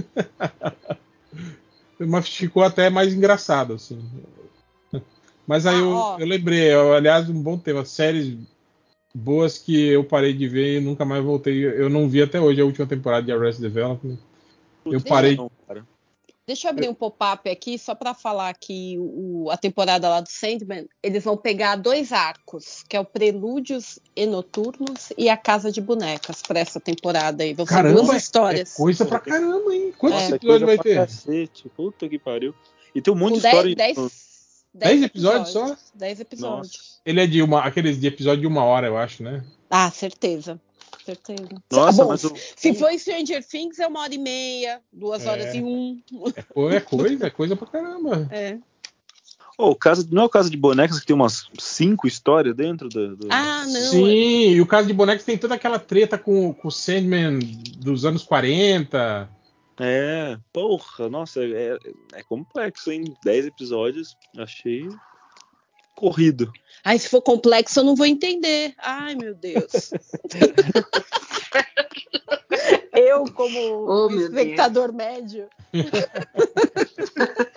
Mas 1.98 2.28
ficou 2.28 2.62
até 2.64 2.90
mais 2.90 3.14
engraçado, 3.14 3.74
assim. 3.74 4.02
Mas 5.46 5.66
aí 5.66 5.74
Ah, 5.76 5.78
eu, 5.78 5.90
ó. 5.90 6.18
eu 6.18 6.26
lembrei, 6.26 6.72
eu, 6.72 6.92
aliás, 6.92 7.28
um 7.28 7.42
bom 7.42 7.58
tema. 7.58 7.84
Séries 7.84 8.36
boas 9.14 9.58
que 9.58 9.88
eu 9.88 10.04
parei 10.04 10.32
de 10.32 10.48
ver 10.48 10.78
e 10.78 10.80
nunca 10.80 11.04
mais 11.04 11.22
voltei. 11.24 11.64
Eu 11.64 11.90
não 11.90 12.08
vi 12.08 12.22
até 12.22 12.40
hoje 12.40 12.60
a 12.60 12.64
última 12.64 12.86
temporada 12.86 13.24
de 13.26 13.32
Arrested 13.32 13.62
Development. 13.68 14.18
Eu 14.86 15.00
parei. 15.00 15.36
Deixa 16.44 16.66
eu 16.66 16.70
abrir 16.70 16.88
um 16.88 16.94
pop-up 16.94 17.48
aqui 17.48 17.78
só 17.78 17.94
para 17.94 18.14
falar 18.14 18.52
que 18.54 18.96
o, 18.98 19.48
a 19.48 19.56
temporada 19.56 20.08
lá 20.08 20.20
do 20.20 20.28
Sandman, 20.28 20.88
eles 21.00 21.22
vão 21.22 21.36
pegar 21.36 21.76
dois 21.76 22.12
arcos, 22.12 22.82
que 22.88 22.96
é 22.96 23.00
o 23.00 23.04
Prelúdios 23.04 24.00
e 24.16 24.26
Noturnos 24.26 25.12
e 25.16 25.28
a 25.28 25.36
Casa 25.36 25.70
de 25.70 25.80
Bonecas 25.80 26.42
para 26.42 26.58
essa 26.58 26.80
temporada 26.80 27.44
aí. 27.44 27.54
Vão 27.54 27.64
ser 27.64 27.74
Caramba, 27.74 28.02
duas 28.02 28.16
histórias. 28.22 28.74
É 28.74 28.76
coisa 28.76 29.06
pra 29.06 29.20
caramba, 29.20 29.72
hein? 29.72 29.94
Quantos 29.96 30.20
É. 30.20 30.30
Episódios 30.34 30.66
vai 30.66 30.76
coisa 30.78 30.82
ter? 30.82 30.94
Cacete. 30.96 31.68
Puta 31.76 32.08
que 32.08 32.18
pariu. 32.18 32.52
E 32.92 33.00
tem 33.00 33.14
um 33.14 33.16
monte 33.16 33.34
Com 33.34 33.38
de 33.38 33.46
história. 33.46 33.76
10, 33.76 33.96
em- 33.98 34.00
10, 34.02 34.31
Dez 34.74 35.02
episódios 35.02 35.50
só? 35.50 35.76
10 35.94 36.20
episódios. 36.20 36.72
Nossa. 36.72 37.00
Ele 37.04 37.20
é 37.20 37.26
de 37.26 37.42
uma, 37.42 37.60
aqueles 37.60 38.00
de 38.00 38.06
episódio 38.06 38.40
de 38.40 38.46
uma 38.46 38.64
hora, 38.64 38.86
eu 38.86 38.96
acho, 38.96 39.22
né? 39.22 39.44
Ah, 39.70 39.90
certeza. 39.90 40.60
Certeza. 41.04 41.48
Nossa, 41.70 42.02
Bom, 42.04 42.10
mas 42.10 42.24
o. 42.24 42.32
Se 42.56 42.72
for 42.74 42.90
Stranger 42.98 43.44
Things, 43.46 43.78
é 43.78 43.86
uma 43.86 44.00
hora 44.00 44.14
e 44.14 44.18
meia, 44.18 44.80
duas 44.92 45.26
É. 45.26 45.30
horas 45.30 45.54
e 45.54 45.62
um. 45.62 46.00
É, 46.36 46.76
é 46.76 46.80
coisa, 46.80 47.26
é 47.26 47.30
coisa 47.30 47.56
pra 47.56 47.66
caramba. 47.66 48.28
É. 48.32 48.58
Oh, 49.58 49.70
o 49.72 49.76
caso, 49.76 50.08
não 50.10 50.22
é 50.22 50.24
o 50.24 50.30
caso 50.30 50.48
de 50.50 50.56
bonecas 50.56 50.98
que 50.98 51.06
tem 51.06 51.14
umas 51.14 51.46
cinco 51.58 52.06
histórias 52.08 52.56
dentro 52.56 52.88
do. 52.88 53.16
do- 53.16 53.28
Ah, 53.30 53.64
não. 53.66 53.90
Sim, 53.90 54.50
e 54.52 54.60
o 54.60 54.66
caso 54.66 54.88
de 54.88 54.94
bonecos 54.94 55.24
tem 55.26 55.36
toda 55.36 55.54
aquela 55.54 55.78
treta 55.78 56.16
com, 56.16 56.54
com 56.54 56.68
o 56.68 56.72
Sandman 56.72 57.38
dos 57.76 58.04
anos 58.06 58.22
40. 58.22 59.28
É, 59.80 60.36
porra, 60.52 61.08
nossa, 61.08 61.42
é, 61.44 61.78
é 62.14 62.22
complexo, 62.22 62.92
hein? 62.92 63.04
Dez 63.24 63.46
episódios, 63.46 64.16
achei 64.36 64.86
corrido. 65.96 66.52
Ai, 66.84 66.98
se 66.98 67.08
for 67.08 67.22
complexo, 67.22 67.80
eu 67.80 67.84
não 67.84 67.94
vou 67.94 68.06
entender. 68.06 68.74
Ai, 68.78 69.14
meu 69.14 69.34
Deus. 69.34 69.92
eu, 72.92 73.24
como 73.32 73.86
Oh, 73.86 74.10
espectador 74.10 74.92
médio. 74.92 75.48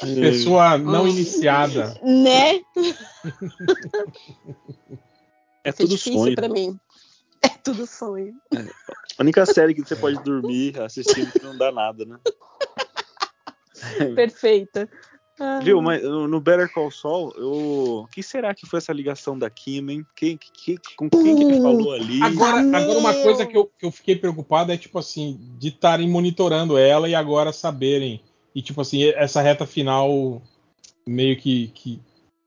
Pessoa 0.00 0.78
não 0.78 1.06
iniciada. 1.08 1.98
Né? 2.02 2.60
É 5.62 5.70
Foi 5.72 5.86
tudo 5.86 5.96
difícil 5.96 6.20
sonho. 6.20 6.34
pra 6.34 6.48
mim. 6.48 6.78
É 7.44 7.48
tudo 7.62 7.86
sonho. 7.86 8.34
A 9.18 9.22
única 9.22 9.44
série 9.44 9.74
que 9.74 9.82
você 9.82 9.94
pode 9.94 10.22
dormir 10.22 10.80
assistindo 10.80 11.30
que 11.32 11.42
não 11.42 11.56
dá 11.56 11.70
nada, 11.70 12.04
né? 12.04 12.18
Perfeita. 14.14 14.88
Ah. 15.38 15.58
Viu, 15.60 15.82
mas 15.82 16.02
no 16.02 16.40
Better 16.40 16.72
Call 16.72 16.92
Saul, 16.92 17.32
eu... 17.36 18.02
o 18.02 18.06
que 18.06 18.22
será 18.22 18.54
que 18.54 18.66
foi 18.66 18.78
essa 18.78 18.92
ligação 18.92 19.36
da 19.36 19.50
Kim, 19.50 19.90
hein? 19.90 20.06
Quem, 20.14 20.38
que, 20.38 20.78
com 20.96 21.10
quem 21.10 21.36
que 21.36 21.42
ele 21.42 21.60
falou 21.60 21.92
ali? 21.92 22.22
Agora, 22.22 22.60
agora 22.60 22.98
uma 22.98 23.12
coisa 23.12 23.44
que 23.44 23.56
eu, 23.56 23.70
que 23.78 23.84
eu 23.84 23.90
fiquei 23.90 24.14
preocupado 24.14 24.70
é, 24.70 24.76
tipo 24.76 24.96
assim, 24.98 25.38
de 25.58 25.68
estarem 25.68 26.08
monitorando 26.08 26.78
ela 26.78 27.08
e 27.08 27.14
agora 27.14 27.52
saberem. 27.52 28.22
E, 28.54 28.62
tipo 28.62 28.80
assim, 28.80 29.04
essa 29.16 29.42
reta 29.42 29.66
final 29.66 30.40
meio 31.04 31.36
que, 31.36 31.68
que, 31.74 32.00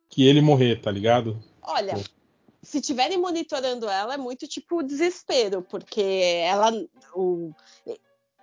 que 0.10 0.26
ele 0.26 0.40
morrer, 0.42 0.80
tá 0.80 0.90
ligado? 0.90 1.38
Olha, 1.62 1.94
Pô. 1.94 2.02
Se 2.68 2.82
tiverem 2.82 3.18
monitorando 3.18 3.88
ela, 3.88 4.16
é 4.16 4.18
muito 4.18 4.46
tipo 4.46 4.84
desespero, 4.84 5.62
porque 5.62 6.02
ela. 6.44 6.70
O, 7.16 7.54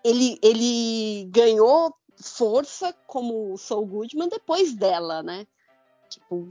ele, 0.02 0.38
ele 0.42 1.26
ganhou 1.30 1.94
força 2.18 2.94
como 3.06 3.54
Saul 3.58 3.84
Goodman 3.84 4.30
depois 4.30 4.72
dela, 4.74 5.22
né? 5.22 5.46
Tipo, 6.08 6.48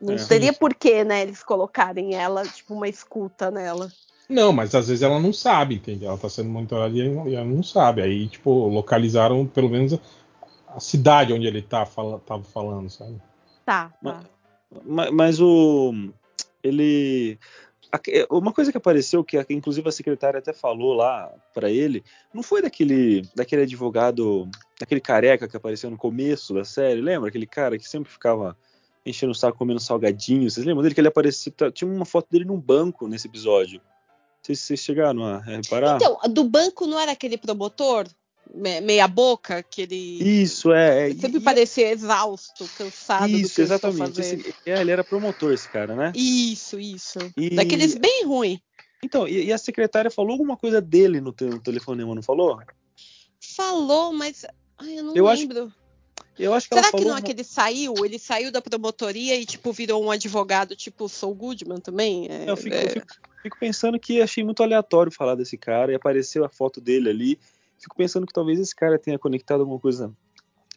não 0.00 0.14
É. 0.14 0.24
teria 0.24 0.52
porquê, 0.52 1.02
né, 1.02 1.22
eles 1.22 1.42
colocarem 1.42 2.14
ela, 2.14 2.46
tipo, 2.46 2.74
uma 2.74 2.88
escuta 2.88 3.50
nela. 3.50 3.90
Não, 4.28 4.52
mas 4.52 4.72
às 4.72 4.86
vezes 4.86 5.02
ela 5.02 5.18
não 5.18 5.32
sabe, 5.32 5.74
entende? 5.74 6.06
Ela 6.06 6.16
tá 6.16 6.28
sendo 6.28 6.48
monitorada 6.48 6.94
e 6.96 7.34
ela 7.34 7.44
não 7.44 7.62
sabe. 7.62 8.02
Aí, 8.02 8.28
tipo, 8.28 8.68
localizaram 8.68 9.46
pelo 9.46 9.68
menos 9.68 9.98
a, 10.68 10.78
cidade 10.78 11.32
onde 11.32 11.46
ele 11.46 11.60
tá, 11.60 11.84
fala, 11.84 12.20
tava 12.20 12.44
falando, 12.44 12.88
sabe? 12.88 13.20
Tá, 13.64 13.92
Mas- 14.00 14.14
tá. 14.22 14.30
Ma- 14.84 15.10
Mas 15.10 15.40
o. 15.40 15.92
Ele. 16.64 17.38
a- 17.92 18.00
Uma 18.34 18.52
coisa 18.52 18.72
que 18.72 18.78
apareceu, 18.78 19.22
que 19.22 19.38
inclusive 19.50 19.88
a 19.88 19.92
secretária 19.92 20.38
até 20.38 20.52
falou 20.52 20.94
lá 20.94 21.30
pra 21.52 21.70
ele, 21.70 22.02
não 22.32 22.42
foi 22.42 22.62
daquele, 22.62 23.22
daquele 23.36 23.62
advogado, 23.62 24.48
daquele 24.80 25.00
careca 25.00 25.46
que 25.46 25.56
apareceu 25.56 25.90
no 25.90 25.96
começo 25.98 26.54
da 26.54 26.64
série, 26.64 27.00
lembra? 27.00 27.28
Aquele 27.28 27.46
cara 27.46 27.78
que 27.78 27.88
sempre 27.88 28.10
ficava 28.10 28.56
enchendo 29.06 29.32
o 29.32 29.34
saco 29.34 29.58
comendo 29.58 29.78
salgadinho. 29.78 30.50
Vocês 30.50 30.64
lembram 30.66 30.82
dele 30.82 30.94
que 30.94 31.00
ele 31.00 31.08
apareceu? 31.08 31.52
tá- 31.52 31.70
Tinha 31.70 31.88
uma 31.90 32.06
foto 32.06 32.26
dele 32.30 32.44
num 32.46 32.58
banco 32.58 33.06
nesse 33.06 33.28
episódio. 33.28 33.80
Não 33.80 34.46
sei 34.46 34.54
se 34.56 34.62
vocês 34.62 34.80
chegaram 34.80 35.24
a 35.24 35.38
reparar. 35.40 35.96
Então, 35.96 36.18
do 36.32 36.44
banco 36.44 36.86
não 36.86 36.98
era 36.98 37.12
aquele 37.12 37.36
promotor? 37.38 38.06
Me- 38.52 38.80
Meia 38.80 39.06
boca, 39.08 39.62
que 39.62 39.82
ele 39.82 40.42
Isso, 40.42 40.72
é. 40.72 41.10
é. 41.10 41.14
sempre 41.14 41.38
E- 41.38 41.40
parecia 41.40 41.90
exausto, 41.90 42.68
cansado 42.76 43.30
do 43.30 43.38
Isso, 43.38 43.60
exatamente. 43.60 44.20
Esse- 44.20 44.54
é, 44.66 44.80
ele 44.80 44.90
era 44.90 45.04
promotor, 45.04 45.52
esse 45.52 45.68
cara, 45.68 45.94
né? 45.94 46.12
Isso, 46.14 46.78
isso. 46.78 47.18
E- 47.36 47.50
Daqueles 47.50 47.94
bem 47.94 48.24
ruim. 48.24 48.60
Então, 49.02 49.28
e, 49.28 49.44
e 49.46 49.52
a 49.52 49.58
secretária 49.58 50.10
falou 50.10 50.32
alguma 50.32 50.56
coisa 50.56 50.80
dele 50.80 51.20
no, 51.20 51.34
no 51.38 51.60
telefonema, 51.60 52.14
não 52.14 52.22
falou? 52.22 52.60
Falou, 53.56 54.12
mas 54.12 54.44
ai, 54.78 54.98
eu 54.98 55.04
não 55.04 55.14
Eu 55.14 55.28
acho 55.28 55.42
lembro. 55.42 55.72
Eu 56.38 56.52
acho 56.52 56.68
que 56.68 56.74
Será 56.74 56.90
que 56.90 57.04
não 57.04 57.16
é 57.16 57.22
que 57.22 57.30
ele 57.30 57.44
saiu? 57.44 57.94
Ele 58.04 58.18
saiu 58.18 58.50
da 58.50 58.60
promotoria 58.60 59.38
e, 59.38 59.46
tipo, 59.46 59.72
virou 59.72 60.02
um 60.04 60.10
advogado, 60.10 60.74
tipo, 60.74 61.08
Saul 61.08 61.34
Goodman 61.34 61.78
também? 61.80 62.26
É, 62.28 62.50
Eu 62.50 62.56
fico, 62.56 62.74
é, 62.74 62.84
eu 62.84 62.90
fico- 62.90 63.06
fico 63.42 63.56
pensando 63.60 64.00
que 64.00 64.20
achei 64.20 64.42
muito 64.42 64.62
aleatório 64.62 65.12
falar 65.12 65.36
desse 65.36 65.56
cara 65.56 65.92
e 65.92 65.94
apareceu 65.94 66.44
a 66.44 66.48
foto 66.48 66.80
dele 66.80 67.08
ali. 67.08 67.38
Fico 67.78 67.96
pensando 67.96 68.26
que 68.26 68.32
talvez 68.32 68.58
esse 68.58 68.74
cara 68.74 68.98
tenha 68.98 69.18
conectado 69.18 69.60
alguma 69.60 69.78
coisa 69.78 70.12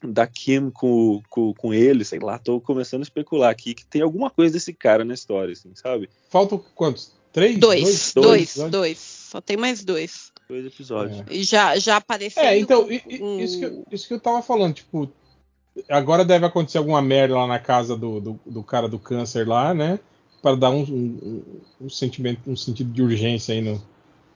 da 0.04 0.28
Kim 0.28 0.70
com, 0.70 1.22
com, 1.30 1.54
com 1.54 1.74
ele, 1.74 2.04
sei 2.06 2.20
lá. 2.20 2.38
Tô 2.38 2.60
começando 2.62 3.02
a 3.02 3.04
especular 3.04 3.50
aqui 3.50 3.74
que 3.74 3.86
tem 3.86 4.02
alguma 4.02 4.30
coisa 4.30 4.54
desse 4.54 4.74
cara 4.74 5.04
na 5.04 5.14
história, 5.14 5.54
assim, 5.54 5.72
sabe? 5.76 6.10
Faltam 6.30 6.64
quantos? 6.76 7.14
Três? 7.32 7.58
Dois, 7.58 7.82
dois 7.84 8.14
dois, 8.14 8.42
episódios? 8.50 8.72
dois. 8.72 8.98
Só 8.98 9.42
tem 9.42 9.58
mais 9.58 9.84
dois. 9.84 10.32
Dois 10.50 10.66
episódios. 10.66 11.24
E 11.30 11.44
já, 11.44 11.78
já 11.78 11.98
apareceu. 11.98 12.42
É, 12.44 12.58
então, 12.58 12.86
um- 12.86 13.40
isso, 13.40 13.60
que, 13.60 13.66
eu- 13.66 13.84
isso 13.92 14.08
que 14.08 14.14
eu 14.14 14.20
tava 14.20 14.42
falando, 14.42 14.76
tipo, 14.76 15.10
agora 15.90 16.24
deve 16.24 16.46
acontecer 16.46 16.78
alguma 16.78 17.02
merda 17.02 17.36
lá 17.36 17.46
na 17.48 17.60
casa 17.60 17.96
do, 17.98 18.20
do, 18.20 18.40
do 18.46 18.64
cara 18.64 18.88
do 18.88 18.98
câncer 18.98 19.48
lá, 19.48 19.74
né? 19.74 20.00
Para 20.42 20.56
dar 20.56 20.70
um, 20.70 20.82
um, 20.84 21.62
um 21.82 21.90
sentimento, 21.90 22.42
um 22.50 22.56
sentido 22.56 22.92
de 22.92 23.02
urgência 23.02 23.54
aí 23.54 23.62
no, 23.62 23.82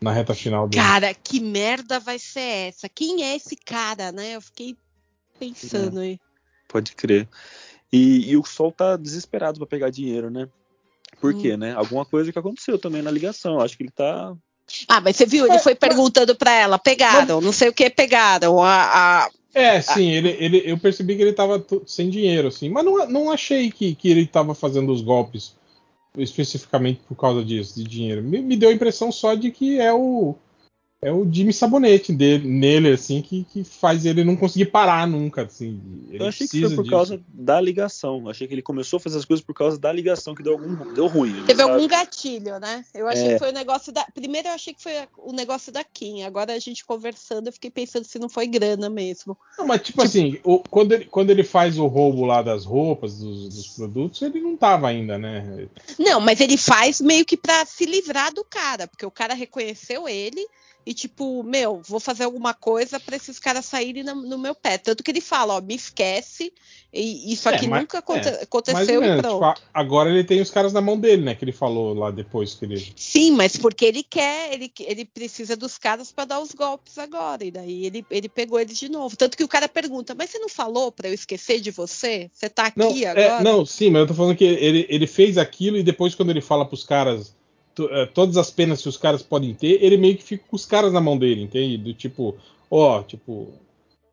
na 0.01 0.11
reta 0.11 0.33
final 0.33 0.67
dele. 0.67 0.83
Cara, 0.83 1.13
que 1.13 1.39
merda 1.39 1.99
vai 1.99 2.17
ser 2.17 2.69
essa? 2.69 2.89
Quem 2.89 3.23
é 3.23 3.35
esse 3.35 3.55
cara, 3.55 4.11
né? 4.11 4.35
Eu 4.35 4.41
fiquei 4.41 4.75
pensando 5.39 5.99
aí. 5.99 6.19
Pode 6.67 6.93
crer. 6.95 7.27
E, 7.93 8.31
e 8.31 8.37
o 8.37 8.43
Sol 8.43 8.71
tá 8.71 8.97
desesperado 8.97 9.59
pra 9.59 9.67
pegar 9.67 9.91
dinheiro, 9.91 10.29
né? 10.31 10.47
Por 11.19 11.35
quê, 11.35 11.55
né? 11.55 11.73
Alguma 11.75 12.03
coisa 12.03 12.31
que 12.31 12.39
aconteceu 12.39 12.79
também 12.79 13.01
na 13.03 13.11
ligação. 13.11 13.59
Acho 13.59 13.77
que 13.77 13.83
ele 13.83 13.91
tá. 13.91 14.33
Ah, 14.87 15.01
mas 15.01 15.17
você 15.17 15.25
viu? 15.25 15.45
Ele 15.45 15.53
Mas- 15.53 15.63
foi 15.63 15.75
perguntando 15.75 16.35
pra 16.35 16.51
ela, 16.51 16.79
pegaram, 16.79 17.41
não 17.41 17.51
sei 17.51 17.69
o 17.69 17.73
que, 17.73 17.89
pegaram. 17.89 18.63
A, 18.63 19.25
a- 19.25 19.29
É, 19.53 19.81
sim, 19.81 20.09
ele, 20.09 20.29
ele, 20.39 20.63
eu 20.65 20.77
percebi 20.79 21.15
que 21.15 21.21
ele 21.21 21.33
tava 21.33 21.63
sem 21.85 22.09
dinheiro, 22.09 22.47
assim, 22.47 22.69
mas 22.69 22.85
não, 22.85 23.05
não 23.09 23.31
achei 23.31 23.69
que, 23.69 23.93
que 23.93 24.09
ele 24.09 24.25
tava 24.25 24.55
fazendo 24.55 24.91
os 24.93 25.01
golpes 25.01 25.53
especificamente 26.17 27.01
por 27.07 27.15
causa 27.15 27.43
disso, 27.43 27.75
de 27.75 27.83
dinheiro. 27.83 28.23
Me, 28.23 28.41
me 28.41 28.57
deu 28.57 28.69
a 28.69 28.73
impressão 28.73 29.11
só 29.11 29.35
de 29.35 29.51
que 29.51 29.79
é 29.79 29.93
o 29.93 30.35
é 31.03 31.11
o 31.11 31.27
Jimmy 31.31 31.51
Sabonete 31.51 32.13
dele, 32.13 32.47
nele, 32.47 32.89
assim, 32.91 33.23
que, 33.23 33.43
que 33.45 33.63
faz 33.63 34.05
ele 34.05 34.23
não 34.23 34.35
conseguir 34.35 34.65
parar 34.67 35.07
nunca, 35.07 35.41
assim. 35.41 35.81
Ele 36.09 36.21
Eu 36.21 36.27
achei 36.27 36.47
que 36.47 36.59
foi 36.61 36.75
por 36.75 36.83
disso. 36.83 36.95
causa 36.95 37.21
da 37.27 37.59
ligação. 37.59 38.29
Achei 38.29 38.47
que 38.47 38.53
ele 38.53 38.61
começou 38.61 38.97
a 38.97 38.99
fazer 38.99 39.17
as 39.17 39.25
coisas 39.25 39.43
por 39.43 39.55
causa 39.55 39.79
da 39.79 39.91
ligação 39.91 40.35
que 40.35 40.43
deu 40.43 40.53
algum 40.53 40.75
deu 40.93 41.07
ruim. 41.07 41.43
Teve 41.47 41.59
sabe? 41.59 41.71
algum 41.73 41.87
gatilho, 41.87 42.59
né? 42.59 42.85
Eu 42.93 43.07
achei 43.07 43.29
É. 43.29 43.33
que 43.33 43.39
foi 43.39 43.49
o 43.49 43.53
negócio 43.53 43.91
da. 43.91 44.05
Primeiro 44.13 44.49
eu 44.49 44.53
achei 44.53 44.75
que 44.75 44.83
foi 44.83 44.93
o 45.17 45.33
negócio 45.33 45.71
da 45.71 45.83
Kim. 45.83 46.21
Agora 46.21 46.53
a 46.53 46.59
gente 46.59 46.85
conversando, 46.85 47.47
eu 47.47 47.53
fiquei 47.53 47.71
pensando 47.71 48.03
se 48.05 48.19
não 48.19 48.29
foi 48.29 48.45
grana 48.45 48.87
mesmo. 48.87 49.35
Não, 49.57 49.65
mas 49.65 49.81
tipo, 49.81 50.03
assim, 50.03 50.39
o- 50.43 50.59
quando, 50.59 50.91
ele, 50.91 51.05
quando 51.05 51.31
ele 51.31 51.43
faz 51.43 51.79
o 51.79 51.87
roubo 51.87 52.25
lá 52.25 52.43
das 52.43 52.63
roupas, 52.63 53.17
dos, 53.17 53.49
dos 53.49 53.67
produtos, 53.69 54.21
ele 54.21 54.39
não 54.39 54.55
tava 54.55 54.87
ainda, 54.89 55.17
né? 55.17 55.67
Não, 55.97 56.21
mas 56.21 56.39
ele 56.39 56.57
faz 56.57 57.01
meio 57.01 57.25
que 57.25 57.35
pra 57.35 57.65
se 57.65 57.87
livrar 57.87 58.31
do 58.31 58.45
cara, 58.45 58.87
porque 58.87 59.05
o 59.05 59.09
cara 59.09 59.33
reconheceu 59.33 60.07
ele 60.07 60.45
e 60.85 60.93
tipo, 60.93 61.43
meu, 61.43 61.81
vou 61.87 61.99
fazer 61.99 62.23
alguma 62.23 62.53
coisa 62.53 62.99
pra 62.99 63.15
esses 63.15 63.37
caras 63.39 63.65
saírem 63.65 64.03
no, 64.03 64.15
no 64.15 64.37
meu 64.37 64.55
pé. 64.55 64.77
Tanto 64.77 65.03
que 65.03 65.11
ele 65.11 65.21
fala, 65.21 65.55
ó, 65.55 65.61
me 65.61 65.75
esquece, 65.75 66.51
e 66.93 67.31
isso 67.31 67.47
É, 67.47 67.55
aqui 67.55 67.67
mas- 67.67 67.81
nunca 67.81 67.99
aconte- 67.99 68.27
ou 68.29 68.35
aconteceu 68.41 69.03
e 69.03 69.21
pronto. 69.21 69.45
tipo, 69.53 69.63
agora 69.73 70.09
ele 70.09 70.23
tem 70.23 70.41
os 70.41 70.49
caras 70.49 70.73
na 70.73 70.81
mão 70.81 70.99
dele, 70.99 71.21
né? 71.23 71.35
Que 71.35 71.45
ele 71.45 71.51
falou 71.51 71.93
lá 71.93 72.09
depois 72.11 72.53
que 72.55 72.65
ele. 72.65 72.93
Sim, 72.95 73.31
mas 73.31 73.55
porque 73.55 73.85
ele 73.85 74.03
quer, 74.03 74.53
ele, 74.53 74.71
ele 74.79 75.05
precisa 75.05 75.55
dos 75.55 75.77
caras 75.77 76.11
pra 76.11 76.25
dar 76.25 76.39
os 76.39 76.51
golpes 76.51 76.97
agora. 76.97 77.43
E 77.45 77.51
daí 77.51 77.85
ele, 77.85 78.05
ele 78.09 78.27
pegou 78.27 78.59
eles 78.59 78.77
de 78.77 78.89
novo. 78.89 79.15
Tanto 79.15 79.37
que 79.37 79.43
o 79.43 79.47
cara 79.47 79.69
pergunta, 79.69 80.15
mas 80.15 80.29
você 80.31 80.39
não 80.39 80.49
falou 80.49 80.91
pra 80.91 81.07
eu 81.07 81.13
esquecer 81.13 81.61
de 81.61 81.71
você? 81.71 82.29
Você 82.33 82.49
tá 82.49 82.65
aqui 82.65 82.79
Não, 82.79 82.89
agora? 82.89 83.21
é, 83.21 83.43
não, 83.43 83.65
sim, 83.65 83.89
mas 83.89 84.01
eu 84.01 84.07
tô 84.07 84.13
falando 84.13 84.35
que 84.35 84.43
ele, 84.43 84.85
ele 84.89 85.07
fez 85.07 85.37
aquilo 85.37 85.77
e 85.77 85.83
depois, 85.83 86.15
quando 86.15 86.31
ele 86.31 86.41
fala 86.41 86.65
pros 86.65 86.83
caras 86.83 87.33
é, 87.33 87.40
todas 88.13 88.37
as 88.37 88.51
penas 88.51 88.81
que 88.81 88.89
os 88.89 88.97
caras 88.97 89.21
podem 89.23 89.53
ter, 89.53 89.83
ele 89.83 89.97
meio 89.97 90.17
que 90.17 90.23
fica 90.23 90.43
com 90.47 90.55
os 90.55 90.65
caras 90.65 90.91
na 90.91 91.01
mão 91.01 91.17
dele, 91.17 91.41
entende? 91.41 91.77
Do 91.77 91.93
tipo, 91.93 92.35
ó, 92.69 93.01
tipo, 93.03 93.49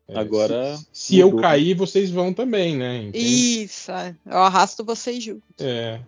É, 0.07 0.17
Agora 0.19 0.75
Se, 0.77 0.87
se 1.13 1.19
eu 1.19 1.35
cair, 1.35 1.75
vocês 1.75 2.09
vão 2.09 2.33
também, 2.33 2.75
né? 2.75 2.97
Entende? 3.03 3.63
Isso, 3.63 3.91
é. 3.91 4.15
eu 4.25 4.37
arrasto 4.39 4.83
vocês 4.83 5.23
junto. 5.23 5.43
É. 5.59 5.99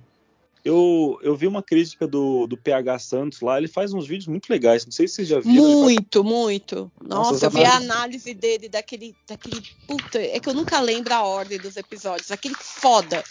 Eu, 0.64 1.20
eu 1.24 1.36
vi 1.36 1.48
uma 1.48 1.64
crítica 1.64 2.08
do, 2.08 2.46
do 2.46 2.56
PH 2.56 3.00
Santos 3.00 3.42
lá, 3.42 3.58
ele 3.58 3.68
faz 3.68 3.94
uns 3.94 4.06
vídeos 4.08 4.28
muito 4.28 4.48
legais. 4.50 4.86
Não 4.86 4.92
sei 4.92 5.08
se 5.08 5.16
vocês 5.16 5.28
já 5.28 5.40
viram. 5.40 5.56
ele 5.66 5.74
faz- 5.74 5.82
Muito, 5.84 6.24
muito. 6.24 6.92
Nossa, 7.04 7.32
Nossa, 7.32 7.46
eu 7.48 7.50
vi 7.52 7.64
a 7.66 7.78
análise 7.78 8.34
dele 8.36 8.70
daquele, 8.70 9.16
daquele. 9.28 9.62
Puta, 9.88 10.20
é 10.20 10.40
que 10.40 10.48
eu 10.48 10.54
nunca 10.54 10.80
lembro 10.80 11.14
a 11.16 11.24
ordem 11.24 11.58
dos 11.58 11.78
episódios. 11.78 12.30
Aquele 12.32 12.54
foda. 12.56 13.24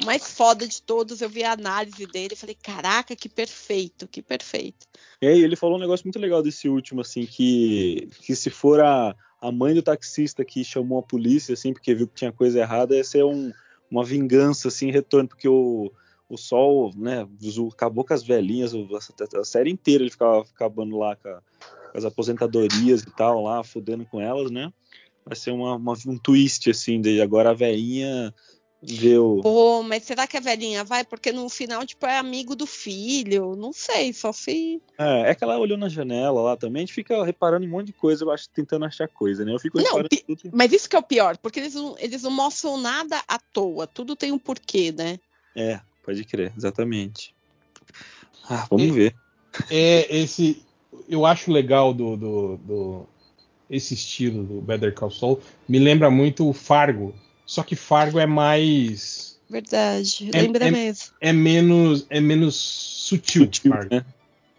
O 0.00 0.06
mais 0.06 0.32
foda 0.32 0.66
de 0.66 0.80
todos, 0.80 1.20
eu 1.20 1.28
vi 1.28 1.44
a 1.44 1.52
análise 1.52 2.06
dele 2.06 2.32
e 2.32 2.36
falei, 2.36 2.56
caraca, 2.60 3.14
que 3.14 3.28
perfeito, 3.28 4.08
que 4.08 4.22
perfeito. 4.22 4.86
E 5.20 5.26
aí, 5.26 5.42
ele 5.42 5.56
falou 5.56 5.76
um 5.76 5.80
negócio 5.80 6.06
muito 6.06 6.18
legal 6.18 6.42
desse 6.42 6.68
último, 6.68 7.02
assim, 7.02 7.26
que, 7.26 8.08
que 8.22 8.34
se 8.34 8.48
for 8.48 8.80
a, 8.80 9.14
a 9.40 9.52
mãe 9.52 9.74
do 9.74 9.82
taxista 9.82 10.44
que 10.44 10.64
chamou 10.64 11.00
a 11.00 11.02
polícia, 11.02 11.52
assim, 11.52 11.72
porque 11.72 11.94
viu 11.94 12.08
que 12.08 12.14
tinha 12.14 12.32
coisa 12.32 12.58
errada, 12.60 12.96
ia 12.96 13.04
ser 13.04 13.24
um, 13.24 13.52
uma 13.90 14.04
vingança, 14.04 14.68
assim, 14.68 14.88
em 14.88 14.92
retorno, 14.92 15.28
porque 15.28 15.48
o, 15.48 15.92
o 16.30 16.36
Sol, 16.38 16.92
né, 16.96 17.26
acabou 17.70 18.04
com 18.04 18.14
as 18.14 18.22
velhinhas, 18.22 18.72
a 19.34 19.44
série 19.44 19.70
inteira 19.70 20.02
ele 20.02 20.10
ficava 20.10 20.40
acabando 20.40 20.96
lá 20.96 21.14
com, 21.16 21.28
a- 21.28 21.42
com 21.92 21.98
as 21.98 22.04
aposentadorias 22.06 23.02
e 23.02 23.10
tal, 23.16 23.42
lá, 23.42 23.62
fudendo 23.62 24.06
com 24.06 24.20
elas, 24.20 24.50
né? 24.50 24.72
Vai 25.26 25.36
ser 25.36 25.50
uma, 25.50 25.76
uma- 25.76 25.94
um 26.06 26.16
twist, 26.16 26.70
assim, 26.70 27.00
de 27.00 27.20
agora 27.20 27.50
a 27.50 27.54
velhinha 27.54 28.34
o... 29.18 29.40
Pô, 29.42 29.82
mas 29.82 30.04
será 30.04 30.26
que 30.26 30.36
a 30.36 30.40
velhinha 30.40 30.82
vai? 30.84 31.04
Porque 31.04 31.30
no 31.32 31.48
final, 31.48 31.84
tipo, 31.84 32.06
é 32.06 32.16
amigo 32.18 32.56
do 32.56 32.66
filho. 32.66 33.54
Não 33.54 33.72
sei, 33.72 34.12
só 34.12 34.32
se. 34.32 34.80
É, 34.98 35.30
é 35.30 35.34
que 35.34 35.44
ela 35.44 35.58
olhou 35.58 35.76
na 35.76 35.88
janela 35.88 36.40
lá 36.40 36.56
também, 36.56 36.82
a 36.82 36.86
gente 36.86 36.94
fica 36.94 37.22
reparando 37.24 37.64
em 37.64 37.68
um 37.68 37.72
monte 37.72 37.88
de 37.88 37.92
coisa, 37.92 38.24
eu 38.24 38.30
acho, 38.30 38.48
tentando 38.50 38.84
achar 38.86 39.06
coisa, 39.08 39.44
né? 39.44 39.52
Eu 39.52 39.58
fico 39.58 39.80
Não, 39.82 40.02
pi- 40.04 40.24
tudo. 40.26 40.50
Mas 40.52 40.72
isso 40.72 40.88
que 40.88 40.96
é 40.96 40.98
o 40.98 41.02
pior, 41.02 41.36
porque 41.36 41.60
eles 41.60 41.74
não, 41.74 41.94
eles 41.98 42.22
não 42.22 42.30
mostram 42.30 42.78
nada 42.78 43.22
à 43.28 43.38
toa. 43.38 43.86
Tudo 43.86 44.16
tem 44.16 44.32
um 44.32 44.38
porquê, 44.38 44.92
né? 44.92 45.18
É, 45.54 45.80
pode 46.02 46.24
crer, 46.24 46.52
exatamente. 46.56 47.34
Ah, 48.48 48.66
vamos 48.70 48.86
E- 48.86 48.90
ver. 48.90 49.16
É 49.68 50.16
esse. 50.16 50.64
Eu 51.08 51.26
acho 51.26 51.50
legal 51.52 51.92
do, 51.92 52.16
do, 52.16 52.56
do- 52.58 53.06
esse 53.68 53.94
estilo 53.94 54.42
do 54.44 54.60
Better 54.60 54.94
Call 54.94 55.10
Saul. 55.10 55.40
Me 55.68 55.78
lembra 55.78 56.10
muito 56.10 56.48
o 56.48 56.52
Fargo. 56.52 57.14
Só 57.50 57.64
que 57.64 57.74
Fargo 57.74 58.20
é 58.20 58.26
mais. 58.26 59.36
Verdade. 59.50 60.30
É- 60.32 60.40
Lembra 60.40 60.68
é- 60.68 60.70
mesmo. 60.70 61.06
É 61.20 61.32
menos. 61.32 62.06
É 62.08 62.20
menos 62.20 62.54
sutil. 62.54 63.42
Sutil, 63.46 63.72
Fargo. 63.72 63.92
né? 63.92 64.04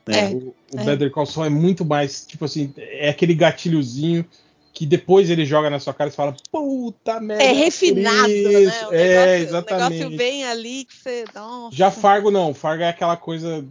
É. 0.10 0.26
O, 0.32 0.54
o 0.76 0.80
é. 0.80 0.84
Better 0.84 1.10
Call 1.10 1.26
Saul 1.26 1.46
é 1.46 1.50
muito 1.50 1.86
mais. 1.86 2.26
Tipo 2.26 2.44
assim, 2.44 2.74
é 2.76 3.08
aquele 3.08 3.34
gatilhozinho 3.34 4.26
que 4.74 4.86
depois 4.86 5.30
ele 5.30 5.46
joga 5.46 5.70
na 5.70 5.80
sua 5.80 5.94
cara 5.94 6.10
e 6.10 6.14
fala: 6.14 6.36
Puta 6.52 7.22
merda. 7.22 7.42
É 7.42 7.54
refinado, 7.54 8.30
isso." 8.30 8.50
né? 8.50 8.88
O 8.90 8.94
É, 8.94 9.08
negócio, 9.08 9.30
o 9.30 9.48
exatamente. 9.48 10.00
negócio 10.00 10.18
vem 10.18 10.44
ali 10.44 10.84
que 10.84 10.94
você. 10.94 11.24
Nossa. 11.34 11.74
Já 11.74 11.90
Fargo 11.92 12.30
não, 12.30 12.54
Fargo 12.54 12.84
é 12.84 12.90
aquela 12.90 13.16
coisa 13.16 13.66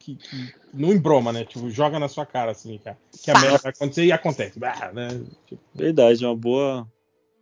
que, 0.00 0.16
que 0.16 0.52
não 0.74 0.92
embroma, 0.92 1.32
né? 1.32 1.44
Tipo, 1.44 1.70
joga 1.70 2.00
na 2.00 2.08
sua 2.08 2.26
cara, 2.26 2.50
assim, 2.50 2.80
cara. 2.82 2.98
Que 3.22 3.30
a 3.30 3.38
merda 3.38 3.58
vai 3.58 3.70
acontecer 3.70 4.04
e 4.04 4.10
acontece. 4.10 4.58
Ah, 4.60 4.90
né? 4.92 5.20
Tipo, 5.46 5.62
Verdade, 5.72 6.24
é 6.24 6.26
uma 6.26 6.34
boa. 6.34 6.84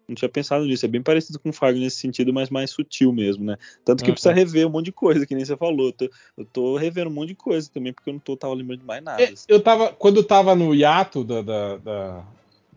Não 0.09 0.15
tinha 0.15 0.29
pensado 0.29 0.65
nisso. 0.65 0.85
É 0.85 0.89
bem 0.89 1.03
parecido 1.03 1.39
com 1.39 1.49
o 1.51 1.53
Fargo 1.53 1.79
nesse 1.79 1.97
sentido, 1.97 2.33
mas 2.33 2.51
mais 2.51 2.71
sutil 2.71 3.13
mesmo, 3.13 3.45
né? 3.45 3.57
Tanto 3.85 4.03
que 4.05 4.11
Uhum. 4.11 4.15
precisa 4.15 4.33
rever 4.35 4.67
um 4.67 4.71
monte 4.71 4.87
de 4.87 4.93
coisa, 4.93 5.27
que 5.27 5.35
nem 5.35 5.45
você 5.45 5.57
falou. 5.57 5.87
Eu 5.87 5.93
tô, 5.93 6.11
eu 6.39 6.45
tô 6.47 6.77
revendo 6.77 7.11
um 7.11 7.13
monte 7.15 7.29
de 7.29 7.35
coisa 7.35 7.71
também, 7.73 7.93
porque 7.93 8.11
eu 8.11 8.15
não 8.15 8.21
tô, 8.21 8.37
tava 8.37 8.55
lembrando 8.55 8.81
de 8.81 8.87
mais 8.87 9.03
nada. 9.03 9.23
é, 9.23 9.33
eu 9.49 9.61
tava. 9.61 9.89
Quando 9.93 10.19
eu 10.19 10.25
tava 10.25 10.55
no 10.55 10.75
hiato 10.75 11.25
da, 11.25 11.41
da- 11.43 11.77
da- 11.79 12.25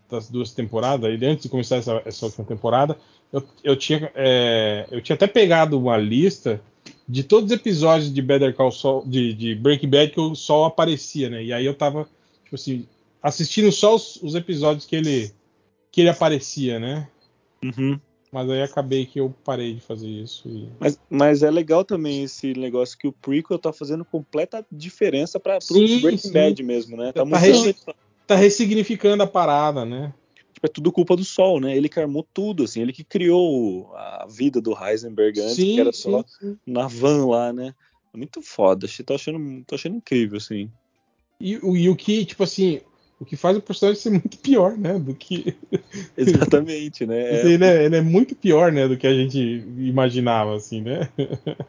das 0.09 0.29
duas 0.29 0.53
temporadas, 0.53 1.19
e 1.21 1.25
antes 1.25 1.43
de 1.43 1.49
começar 1.49 1.75
essa, 1.77 2.01
essa 2.05 2.25
última 2.25 2.45
temporada, 2.45 2.97
eu, 3.33 3.43
eu, 3.61 3.75
tinha, 3.75 4.09
é, 4.15 4.87
eu 4.89 5.01
tinha 5.01 5.15
até 5.15 5.27
pegado 5.27 5.77
uma 5.77 5.97
lista 5.97 6.61
de 7.09 7.23
todos 7.23 7.51
os 7.51 7.57
episódios 7.57 8.13
de 8.13 8.21
Better 8.21 8.53
Call 8.55 8.71
Saul, 8.71 9.03
de, 9.05 9.33
de 9.33 9.53
Breaking 9.55 9.89
Bad 9.89 10.11
que 10.11 10.19
o 10.19 10.33
Sol 10.33 10.63
aparecia, 10.65 11.29
né? 11.29 11.43
E 11.43 11.51
aí 11.51 11.65
eu 11.65 11.73
tava, 11.73 12.07
tipo 12.43 12.55
assim, 12.55 12.87
assistindo 13.21 13.69
só 13.71 13.95
os, 13.95 14.15
os 14.23 14.33
episódios 14.35 14.85
que 14.85 14.95
ele, 14.95 15.31
que 15.91 16.01
ele 16.01 16.09
aparecia, 16.09 16.79
né? 16.79 17.07
Uhum. 17.63 17.99
Mas 18.31 18.49
aí 18.49 18.61
acabei 18.61 19.05
que 19.05 19.19
eu 19.19 19.33
parei 19.43 19.73
de 19.75 19.81
fazer 19.81 20.07
isso. 20.07 20.49
E... 20.49 20.69
Mas, 20.79 20.99
mas 21.09 21.43
é 21.43 21.49
legal 21.49 21.83
também 21.83 22.23
esse 22.23 22.53
negócio 22.53 22.97
que 22.97 23.07
o 23.07 23.11
prequel 23.13 23.57
tá 23.57 23.71
fazendo 23.71 24.03
completa 24.03 24.65
diferença 24.71 25.39
para 25.39 25.59
Sim, 25.61 26.01
Breaking 26.01 26.17
sim. 26.17 26.33
Bad 26.33 26.63
mesmo, 26.63 26.97
né? 26.97 27.11
Tá 27.13 27.23
Tá 27.23 27.39
Tá 28.27 28.35
ressignificando 28.35 29.23
a 29.23 29.27
parada, 29.27 29.85
né? 29.85 30.13
Tipo, 30.53 30.65
é 30.65 30.69
tudo 30.69 30.91
culpa 30.91 31.15
do 31.15 31.23
Sol, 31.23 31.61
né? 31.61 31.77
Ele 31.77 31.87
que 31.87 31.99
armou 31.99 32.27
tudo, 32.33 32.65
assim. 32.65 32.81
Ele 32.81 32.91
que 32.91 33.03
criou 33.03 33.95
a 33.95 34.27
vida 34.29 34.59
do 34.59 34.75
Heisenberg 34.77 35.39
antes, 35.39 35.55
que 35.55 35.79
era 35.79 35.93
só 35.93 36.23
sim. 36.27 36.57
na 36.65 36.87
van 36.87 37.25
lá, 37.27 37.53
né? 37.53 37.73
É 38.13 38.17
muito 38.17 38.41
foda. 38.41 38.87
Tô 39.05 39.13
achando, 39.13 39.63
tô 39.65 39.75
achando 39.75 39.95
incrível, 39.95 40.37
assim. 40.37 40.69
E, 41.39 41.55
o- 41.57 41.77
e 41.77 41.87
o 41.87 41.95
que, 41.95 42.25
tipo 42.25 42.43
assim, 42.43 42.81
o 43.19 43.25
que 43.25 43.35
faz 43.35 43.57
o 43.57 43.61
personagem 43.61 44.01
ser 44.01 44.09
muito 44.11 44.37
pior, 44.37 44.77
né? 44.77 44.99
Do 44.99 45.13
que. 45.13 45.55
Exatamente, 46.15 47.05
né? 47.05 47.45
Ele, 47.45 47.63
é, 47.63 47.85
ele 47.85 47.95
é 47.95 48.01
muito 48.01 48.35
pior, 48.35 48.71
né? 48.71 48.87
Do 48.87 48.97
que 48.97 49.07
a 49.07 49.13
gente 49.13 49.39
imaginava, 49.77 50.55
assim, 50.55 50.81
né? 50.81 51.09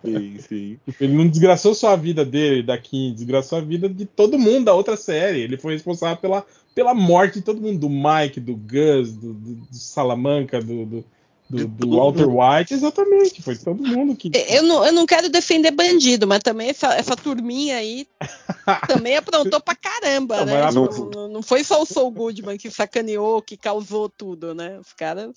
sim, 0.05 0.39
sim. 0.39 0.79
Ele 1.01 1.15
não 1.15 1.29
desgraçou 1.29 1.75
só 1.75 1.93
a 1.93 1.97
vida 1.97 2.25
dele, 2.25 2.63
da 2.63 2.77
Kim, 2.77 3.15
desgraçou 3.15 3.59
a 3.59 3.63
vida 3.63 3.89
de 3.89 4.05
todo 4.05 4.39
mundo 4.39 4.67
da 4.67 4.75
outra 4.75 4.97
série. 4.97 5.41
Ele 5.41 5.57
foi 5.57 5.73
responsável 5.73 6.17
pela, 6.19 6.45
pela 6.75 6.95
morte 6.95 7.35
de 7.35 7.43
todo 7.43 7.61
mundo, 7.61 7.79
do 7.79 7.89
Mike, 7.89 8.41
do 8.41 8.55
Gus, 8.55 9.13
do, 9.13 9.33
do, 9.33 9.55
do 9.55 9.77
Salamanca, 9.77 10.61
do, 10.61 10.85
do, 10.85 11.05
do, 11.49 11.67
do 11.67 11.91
Walter 11.97 12.29
White, 12.29 12.75
exatamente. 12.75 13.43
Foi 13.43 13.57
todo 13.57 13.83
mundo 13.83 14.15
que. 14.15 14.31
Eu 14.49 14.63
não, 14.63 14.85
eu 14.85 14.93
não 14.93 15.07
quero 15.07 15.31
defender 15.31 15.71
bandido, 15.71 16.27
mas 16.27 16.41
também 16.41 16.69
essa, 16.69 16.95
essa 16.95 17.17
turminha 17.17 17.77
aí 17.77 18.07
também 18.87 19.17
aprontou 19.17 19.61
pra 19.61 19.75
caramba, 19.75 20.39
Não, 20.39 20.47
né? 20.47 20.63
mas 20.63 20.75
Tipo, 20.75 21.11
Não, 21.15 21.29
não 21.29 21.43
foi 21.43 21.65
só 21.65 21.81
o 21.81 21.87
Saul 21.87 22.11
Goodman 22.11 22.59
que 22.59 22.71
sacaneou, 22.71 23.41
que 23.41 23.57
causou 23.57 24.09
tudo, 24.09 24.55
né? 24.55 24.79
Os 24.79 24.93
caras. 24.93 25.35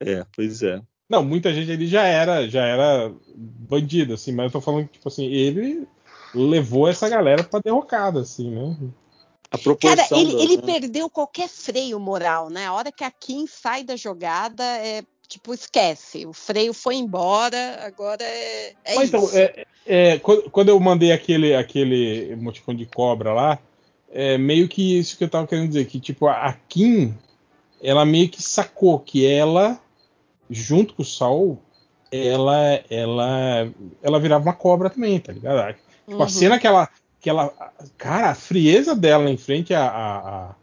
É, 0.00 0.24
pois 0.34 0.62
é. 0.62 0.82
Não, 1.08 1.24
muita 1.24 1.54
gente 1.54 1.72
ali 1.72 1.86
já 1.86 2.02
era, 2.02 2.46
já 2.48 2.66
era 2.66 3.10
bandido, 3.34 4.12
assim, 4.14 4.30
mas 4.32 4.46
eu 4.46 4.52
tô 4.52 4.60
falando 4.60 4.86
que, 4.86 4.94
tipo 4.94 5.08
assim, 5.08 5.24
ele 5.24 5.88
levou 6.34 6.86
essa 6.86 7.08
galera 7.08 7.42
pra 7.42 7.60
derrocada, 7.60 8.20
assim, 8.20 8.50
né? 8.50 8.76
A 9.50 9.56
proporção. 9.56 9.96
Cara, 9.96 10.20
ele, 10.20 10.34
da- 10.34 10.42
ele 10.42 10.56
né? 10.58 10.62
perdeu 10.62 11.08
qualquer 11.08 11.48
freio 11.48 11.98
moral, 11.98 12.50
né? 12.50 12.66
A 12.66 12.74
hora 12.74 12.92
que 12.92 13.02
a 13.02 13.10
Kim 13.10 13.46
sai 13.46 13.82
da 13.82 13.96
jogada, 13.96 14.62
é 14.62 15.02
tipo, 15.28 15.52
esquece. 15.52 16.26
O 16.26 16.32
freio 16.32 16.72
foi 16.72 16.96
embora, 16.96 17.78
agora 17.84 18.22
é, 18.24 18.74
é 18.84 18.94
Mas 18.94 19.08
então, 19.08 19.28
é, 19.34 19.66
é, 19.86 20.18
quando, 20.18 20.68
eu 20.68 20.80
mandei 20.80 21.12
aquele, 21.12 21.54
aquele 21.54 22.32
emoticon 22.32 22.74
de 22.74 22.86
cobra 22.86 23.32
lá, 23.32 23.58
é 24.10 24.38
meio 24.38 24.68
que 24.68 24.98
isso 24.98 25.16
que 25.16 25.24
eu 25.24 25.28
tava 25.28 25.46
querendo 25.46 25.68
dizer, 25.68 25.84
que 25.84 26.00
tipo, 26.00 26.26
a 26.26 26.56
Kim, 26.68 27.14
ela 27.82 28.04
meio 28.04 28.28
que 28.28 28.42
sacou 28.42 28.98
que 28.98 29.26
ela, 29.26 29.78
junto 30.50 30.94
com 30.94 31.02
o 31.02 31.06
Saul, 31.06 31.58
ela, 32.10 32.82
ela, 32.88 33.70
ela 34.02 34.18
virava 34.18 34.42
uma 34.44 34.54
cobra 34.54 34.88
também, 34.88 35.20
tá 35.20 35.32
ligado? 35.32 35.74
Tipo, 36.08 36.22
a 36.22 36.24
Uhum. 36.24 36.28
cena 36.28 36.58
que 36.58 36.66
ela, 36.66 36.88
que 37.20 37.28
ela. 37.28 37.52
Cara, 37.98 38.30
a 38.30 38.34
frieza 38.34 38.94
dela 38.94 39.30
em 39.30 39.36
frente 39.36 39.74
à, 39.74 39.86
à, 39.86 40.16
à- 40.18 40.54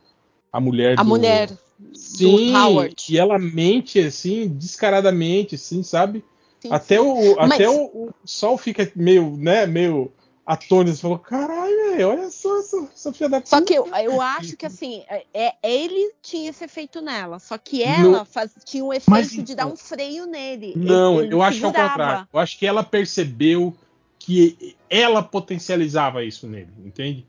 à 0.51 0.59
mulher 0.59 0.97
A 0.99 1.03
do. 1.03 1.09
mulher 1.09 1.51
Sim, 1.93 2.52
do 2.53 2.57
Howard. 2.57 2.95
e 3.10 3.18
ela 3.18 3.38
mente 3.38 3.99
assim, 3.99 4.47
descaradamente, 4.47 5.56
assim, 5.56 5.84
sabe? 5.84 6.23
Sim, 6.61 6.69
Até 6.72 6.99
o, 7.02 7.35
Mas- 7.35 7.52
até 7.52 7.69
o, 7.69 7.84
o 7.85 8.14
Sol 8.23 8.57
fica 8.57 8.89
meio, 8.95 9.35
né, 9.38 9.65
meio 9.65 10.11
atônito. 10.45 10.97
Falou, 10.97 11.19
caralho, 11.19 12.07
olha 12.07 12.30
só 12.30 12.60
essa, 12.60 12.77
essa 12.93 13.14
filha 13.14 13.30
da 13.30 13.41
Só 13.45 13.57
puta." 13.60 13.65
que 13.72 13.77
eu, 13.77 13.88
eu 13.88 14.22
acho 14.22 14.56
que 14.56 14.65
assim, 14.65 15.03
é, 15.10 15.26
é- 15.34 15.53
ele 15.64 16.11
tinha 16.22 16.49
esse 16.49 16.64
efeito 16.64 17.02
nela, 17.02 17.39
só 17.39 17.57
que 17.57 17.80
No- 17.85 18.15
ela 18.15 18.26
faz- 18.26 18.52
tinha 18.64 18.84
o 18.84 18.93
efeito 18.93 19.10
Mas 19.11 19.30
de 19.31 19.41
então- 19.41 19.56
dar 19.56 19.65
um 19.68 19.76
freio 19.76 20.26
nele. 20.26 20.68
Ele- 20.76 20.85
Não, 20.85 21.22
ele 21.22 21.34
eu 21.34 21.41
acho 21.41 21.60
que 21.60 21.65
é 21.65 21.68
o 21.68 21.73
contrário. 21.73 22.27
Eu 22.34 22.39
acho 22.39 22.57
que 22.57 22.65
ela 22.65 22.84
percebeu 22.84 23.76
que 24.18 24.76
ela 24.89 25.22
potencializava 25.22 26.23
isso 26.23 26.47
nele, 26.47 26.69
entende? 26.84 27.27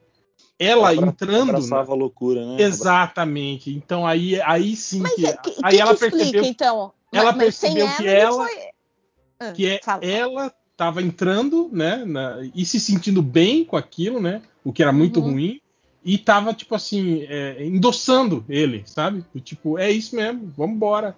Ela 0.59 0.91
Abra- 0.91 1.07
entrando. 1.09 1.51
Abraçava 1.51 1.93
a 1.93 1.95
loucura, 1.95 2.45
né? 2.47 2.63
Exatamente. 2.63 3.71
Então 3.71 4.07
aí, 4.07 4.41
aí 4.43 4.75
sim 4.75 5.01
Mas 5.01 5.15
que, 5.15 5.27
é, 5.27 5.37
que, 5.37 5.55
aí 5.63 5.77
que 5.77 5.81
ela 5.81 5.95
que 5.95 6.05
explica, 6.05 6.17
percebeu 6.17 6.45
então? 6.45 6.93
ela 7.13 7.33
mas, 7.33 7.45
percebeu 7.45 7.89
que 7.97 8.07
ela- 8.07 8.45
foi- 8.45 8.71
Ah, 9.39 9.53
que 9.53 9.67
é, 9.67 9.81
fala. 9.83 10.03
ela 10.05 10.55
estava 10.73 11.03
entrando, 11.03 11.69
né, 11.71 12.05
na- 12.07 12.39
e 12.55 12.65
se 12.65 12.81
sentindo 12.81 13.21
bem 13.23 13.65
com 13.65 13.77
aquilo, 13.77 14.21
né, 14.21 14.41
o 14.65 14.73
que 14.73 14.83
era 14.83 14.93
muito 14.93 15.21
Uhum. 15.21 15.33
ruim, 15.33 15.61
e 16.03 16.17
tava 16.17 16.55
tipo 16.55 16.75
assim 16.75 17.27
é, 17.29 17.63
endossando 17.65 18.45
ele, 18.49 18.83
sabe? 18.87 19.25
Tipo, 19.43 19.79
é 19.79 19.91
isso 19.91 20.17
mesmo, 20.17 20.53
vamos 20.57 20.77
embora. 20.77 21.17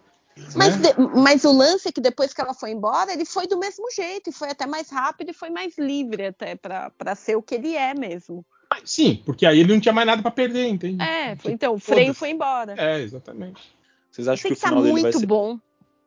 Mas, 0.57 0.79
né? 0.79 0.93
de- 0.93 1.01
mas 1.21 1.45
o 1.45 1.53
lance 1.53 1.89
é 1.89 1.93
que 1.93 2.01
depois 2.01 2.33
que 2.33 2.41
ela 2.41 2.55
foi 2.55 2.71
embora, 2.71 3.13
ele 3.13 3.25
foi 3.25 3.47
do 3.47 3.59
mesmo 3.59 3.91
jeito, 3.93 4.31
e 4.31 4.33
foi 4.33 4.51
até 4.51 4.67
mais 4.67 4.89
rápido 4.91 5.31
e 5.31 5.35
foi 5.35 5.51
mais 5.51 5.77
livre 5.79 6.27
até 6.27 6.55
para 6.57 7.15
ser 7.15 7.37
o 7.37 7.43
que 7.43 7.55
ele 7.57 7.75
é 7.77 7.95
mesmo. 7.95 8.45
Sim, 8.85 9.23
porque 9.25 9.45
aí 9.45 9.61
ele 9.61 9.73
não 9.73 9.81
tinha 9.81 9.93
mais 9.93 10.07
nada 10.07 10.23
para 10.23 10.31
perder, 10.31 10.67
entende? 10.67 11.03
É, 11.03 11.37
então 11.45 11.75
o 11.75 11.79
freio 11.79 12.15
foi 12.15 12.31
embora. 12.31 12.75
É, 12.77 13.01
exatamente. 13.01 13.61
Vocês 14.11 14.27
acham 14.29 14.43
que 14.43 14.49
que 14.49 14.59
o 14.59 14.61
tá 14.63 14.69
final 14.69 14.83
dele 14.83 14.93
vai 14.95 15.03
muito 15.03 15.21
ser, 15.21 15.27
bom. 15.27 15.59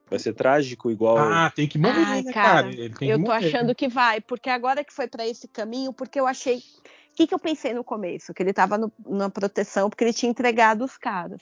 vai 0.09 0.19
ser 0.19 0.33
trágico 0.33 0.89
igual. 0.89 1.17
Ah, 1.17 1.51
tem 1.55 1.67
que 1.67 1.77
morrer, 1.77 2.03
Ai, 2.05 2.23
né, 2.23 2.33
cara, 2.33 2.63
cara? 2.63 2.73
Ele 2.73 2.93
tem 2.95 3.09
Eu 3.09 3.19
que 3.19 3.25
tô 3.25 3.31
morrer. 3.31 3.47
achando 3.47 3.75
que 3.75 3.88
vai, 3.88 4.19
porque 4.21 4.49
agora 4.49 4.83
que 4.83 4.93
foi 4.93 5.07
pra 5.07 5.27
esse 5.27 5.47
caminho, 5.47 5.93
porque 5.93 6.19
eu 6.19 6.25
achei. 6.25 6.57
O 6.57 7.13
que, 7.15 7.27
que 7.27 7.33
eu 7.33 7.39
pensei 7.39 7.73
no 7.73 7.83
começo? 7.83 8.33
Que 8.33 8.41
ele 8.41 8.53
tava 8.53 8.77
no- 8.77 8.91
na 9.05 9.29
proteção 9.29 9.89
porque 9.89 10.03
ele 10.03 10.13
tinha 10.13 10.29
entregado 10.29 10.83
os 10.83 10.97
caras. 10.97 11.41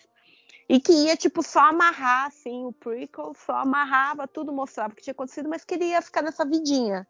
E 0.67 0.79
que 0.79 0.91
ia, 0.91 1.15
tipo, 1.15 1.41
só 1.41 1.61
amarrar, 1.61 2.27
assim, 2.27 2.65
o 2.65 2.73
prequel, 2.73 3.33
só 3.45 3.53
amarrava, 3.57 4.27
tudo 4.27 4.51
mostrava 4.51 4.93
o 4.93 4.95
que 4.95 5.01
tinha 5.01 5.13
acontecido, 5.13 5.47
mas 5.49 5.63
queria 5.63 6.01
ficar 6.01 6.21
nessa 6.21 6.45
vidinha 6.45 7.07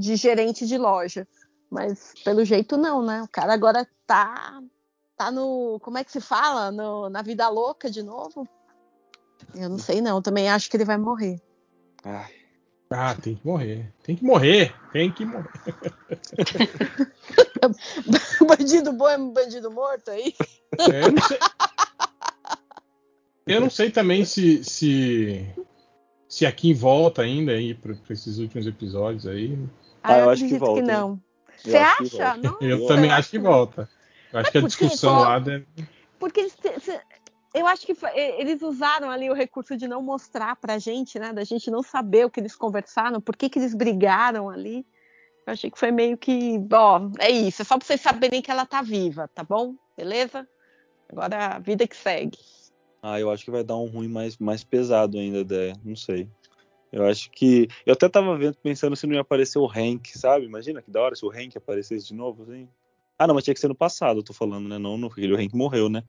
de 0.00 0.16
gerente 0.16 0.66
de 0.66 0.76
loja. 0.78 1.26
Mas 1.70 2.12
pelo 2.24 2.44
jeito 2.44 2.76
não, 2.76 3.04
né? 3.04 3.22
O 3.22 3.28
cara 3.28 3.52
agora 3.52 3.86
tá. 4.06 4.62
Tá 5.16 5.30
no. 5.30 5.78
Como 5.80 5.98
é 5.98 6.04
que 6.04 6.12
se 6.12 6.20
fala? 6.20 6.70
No- 6.70 7.08
na 7.08 7.22
vida 7.22 7.48
louca 7.48 7.90
de 7.90 8.02
novo? 8.02 8.46
Eu 9.54 9.68
não 9.68 9.78
sei, 9.78 10.00
não. 10.00 10.20
Também 10.20 10.50
acho 10.50 10.70
que 10.70 10.76
ele 10.76 10.84
vai 10.84 10.98
morrer. 10.98 11.40
Ai, 12.04 12.32
Ah, 12.90 13.14
tem 13.14 13.34
que 13.34 13.46
morrer. 13.46 13.92
Tem 14.02 14.16
que 14.16 14.24
morrer. 14.24 14.74
Tem 14.92 15.10
que 15.10 15.24
morrer. 15.24 15.50
bandido 18.46 18.92
bom 18.92 19.08
é 19.08 19.18
bandido 19.18 19.70
morto 19.70 20.10
aí? 20.10 20.34
É, 20.78 21.06
eu 21.06 21.12
não 21.12 21.22
sei. 21.22 21.38
Eu 23.46 23.60
não 23.60 23.70
sei 23.70 23.90
também 23.90 24.24
se 24.24 24.62
se 24.64 25.46
se 26.28 26.44
a 26.44 26.52
Kim 26.52 26.74
volta 26.74 27.22
ainda 27.22 27.52
aí 27.52 27.74
para 27.74 27.94
esses 28.10 28.38
últimos 28.38 28.66
episódios 28.66 29.26
aí. 29.26 29.58
Ah, 30.02 30.18
eu 30.18 30.30
acho 30.30 30.46
que 30.46 30.58
volta, 30.58 30.80
hein? 30.80 30.86
não. 30.86 31.22
Você 31.56 31.76
acha? 31.76 32.36
Nossa, 32.36 32.64
Eu 32.64 32.86
também 32.86 33.10
acho 33.10 33.30
que 33.30 33.38
volta. 33.38 33.88
Eu 34.32 34.38
acho 34.40 34.52
que 34.52 34.58
a 34.58 34.62
discussão 34.62 35.20
lá 35.20 35.38
deve... 35.38 35.66
Porque 36.18 36.40
eles, 36.40 36.56
eu 37.54 37.66
acho 37.66 37.86
que 37.86 37.94
foi- 37.94 38.16
eles 38.16 38.60
usaram 38.62 39.10
ali 39.10 39.30
o 39.30 39.34
recurso 39.34 39.76
de 39.76 39.88
não 39.88 40.02
mostrar 40.02 40.56
pra 40.56 40.78
gente, 40.78 41.18
né? 41.18 41.32
Da 41.32 41.44
gente 41.44 41.70
não 41.70 41.82
saber 41.82 42.26
o 42.26 42.30
que 42.30 42.40
eles 42.40 42.54
conversaram, 42.56 43.20
por 43.20 43.36
que, 43.36 43.48
que 43.48 43.58
eles 43.58 43.74
brigaram 43.74 44.48
ali. 44.50 44.86
Eu 45.46 45.52
achei 45.52 45.70
que 45.70 45.78
foi 45.78 45.90
meio 45.90 46.18
que, 46.18 46.58
ó, 46.72 47.08
é 47.18 47.30
isso, 47.30 47.62
é 47.62 47.64
só 47.64 47.78
pra 47.78 47.86
vocês 47.86 48.00
saberem 48.00 48.42
que 48.42 48.50
ela 48.50 48.66
tá 48.66 48.82
viva, 48.82 49.28
tá 49.34 49.44
bom? 49.44 49.74
Beleza? 49.96 50.46
Agora 51.08 51.54
a 51.54 51.58
vida 51.58 51.86
que 51.86 51.96
segue. 51.96 52.38
Ah, 53.02 53.20
eu 53.20 53.30
acho 53.30 53.44
que 53.44 53.50
vai 53.50 53.62
dar 53.62 53.76
um 53.76 53.86
ruim 53.86 54.08
mais, 54.08 54.36
mais 54.38 54.64
pesado 54.64 55.16
ainda, 55.18 55.38
ideia. 55.38 55.74
Não 55.84 55.94
sei. 55.94 56.28
Eu 56.92 57.04
acho 57.06 57.30
que. 57.30 57.68
Eu 57.84 57.94
até 57.94 58.08
tava 58.08 58.36
vendo, 58.38 58.56
pensando 58.62 58.94
se 58.96 59.06
não 59.06 59.14
ia 59.14 59.20
aparecer 59.20 59.58
o 59.58 59.66
Hank, 59.70 60.16
sabe? 60.16 60.44
Imagina 60.46 60.80
que 60.80 60.90
da 60.90 61.00
hora 61.02 61.14
se 61.14 61.24
o 61.24 61.30
Hank 61.30 61.56
aparecesse 61.56 62.06
de 62.06 62.14
novo, 62.14 62.42
assim. 62.44 62.68
Ah, 63.18 63.26
não, 63.26 63.34
mas 63.34 63.44
tinha 63.44 63.54
que 63.54 63.60
ser 63.60 63.68
no 63.68 63.74
passado, 63.74 64.18
eu 64.20 64.22
tô 64.22 64.32
falando, 64.32 64.68
né? 64.68 64.78
Não, 64.78 64.96
no 64.96 65.08
porque 65.08 65.26
o 65.30 65.36
Hank 65.36 65.54
morreu, 65.54 65.88
né? 65.88 66.02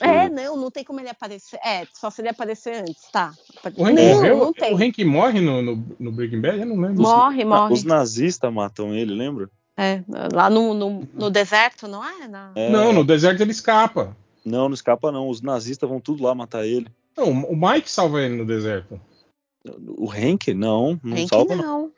É, 0.00 0.26
O- 0.26 0.30
não, 0.30 0.56
não 0.56 0.70
tem 0.70 0.82
como 0.84 0.98
ele 1.00 1.08
aparecer. 1.10 1.58
É, 1.64 1.86
só 1.92 2.10
se 2.10 2.22
ele 2.22 2.28
aparecer 2.28 2.74
antes, 2.82 3.10
tá. 3.12 3.32
O 3.76 3.84
Hank 3.84 3.94
não, 3.94 4.04
morreu? 4.14 4.38
não 4.38 4.52
tem. 4.52 4.74
O 4.74 4.76
Hank 4.76 5.04
morre 5.04 5.40
no, 5.40 5.62
no, 5.62 5.86
no 5.98 6.12
Breaking 6.12 6.40
Bad? 6.40 6.58
Eu 6.60 6.66
não 6.66 6.80
lembro. 6.80 7.02
Morre, 7.02 7.42
Ah, 7.42 7.46
morre. 7.46 7.74
Os 7.74 7.84
nazistas 7.84 8.52
matam 8.52 8.94
ele, 8.94 9.14
lembra? 9.14 9.50
É, 9.76 10.02
lá 10.34 10.50
no, 10.50 10.74
no, 10.74 11.08
no 11.14 11.30
deserto, 11.30 11.86
não 11.88 12.04
é? 12.04 12.26
Na- 12.28 12.52
É, 12.54 12.70
Não, 12.70 12.92
no 12.92 13.04
deserto 13.04 13.40
ele 13.40 13.50
escapa. 13.52 14.16
Não, 14.44 14.68
não 14.68 14.74
escapa, 14.74 15.12
não. 15.12 15.28
Os 15.28 15.40
nazistas 15.42 15.88
vão 15.88 16.00
tudo 16.00 16.22
lá 16.22 16.34
matar 16.34 16.66
ele. 16.66 16.86
Não, 17.16 17.30
o 17.30 17.56
Mike 17.56 17.90
salva 17.90 18.22
ele 18.22 18.36
no 18.36 18.46
deserto. 18.46 19.00
O 19.64 20.10
Hank? 20.10 20.52
Não, 20.54 20.98
não 21.02 21.16
Hank 21.16 21.28
salva, 21.28 21.56
não. 21.56 21.64
não. 21.64 21.92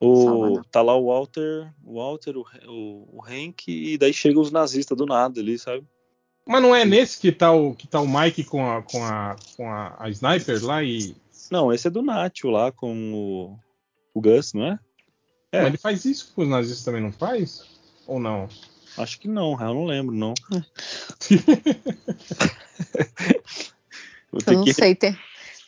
O, 0.00 0.24
Salva 0.24 0.50
não. 0.50 0.62
tá 0.64 0.82
lá 0.82 0.96
o 0.96 1.06
Walter, 1.06 1.72
o 1.82 1.94
Walter, 1.94 2.36
o, 2.36 2.44
o, 2.66 3.18
o 3.18 3.24
Hank, 3.24 3.68
e 3.68 3.96
daí 3.96 4.12
chegam 4.12 4.42
os 4.42 4.50
nazistas 4.50 4.98
do 4.98 5.06
nada 5.06 5.40
ali, 5.40 5.58
sabe? 5.58 5.86
Mas 6.46 6.60
não 6.60 6.76
é 6.76 6.84
nesse 6.84 7.18
que 7.18 7.32
tá 7.32 7.50
o, 7.52 7.74
que 7.74 7.86
tá 7.86 8.00
o 8.00 8.08
Mike 8.08 8.44
com 8.44 8.66
a, 8.66 8.82
com 8.82 9.02
a, 9.02 9.34
com 9.56 9.70
a, 9.70 9.96
a 9.98 10.10
sniper 10.10 10.62
lá 10.64 10.82
e. 10.82 11.16
Não, 11.50 11.72
esse 11.72 11.86
é 11.86 11.90
do 11.90 12.02
Nacho 12.02 12.50
lá 12.50 12.70
com 12.70 13.14
o, 13.14 13.58
o 14.12 14.20
Gus, 14.20 14.52
não 14.52 14.66
é? 14.66 14.78
É. 15.52 15.60
Mas 15.60 15.68
ele 15.68 15.78
faz 15.78 16.04
isso 16.04 16.34
com 16.34 16.42
os 16.42 16.48
nazistas 16.48 16.84
também, 16.84 17.00
não 17.00 17.12
faz? 17.12 17.64
Ou 18.06 18.20
não? 18.20 18.46
Acho 18.98 19.18
que 19.18 19.26
não, 19.26 19.58
eu 19.60 19.74
não 19.74 19.86
lembro, 19.86 20.14
não. 20.14 20.34
Eu 24.34 24.40
ter 24.40 24.56
não 24.56 24.64
que... 24.64 24.74
sei, 24.74 24.94
tem, 24.94 25.16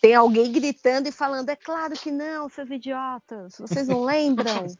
tem 0.00 0.14
alguém 0.14 0.50
gritando 0.52 1.08
e 1.08 1.12
falando, 1.12 1.48
é 1.48 1.56
claro 1.56 1.94
que 1.94 2.10
não, 2.10 2.48
seus 2.48 2.70
idiotas, 2.70 3.54
vocês 3.58 3.88
não 3.88 4.04
lembram? 4.04 4.66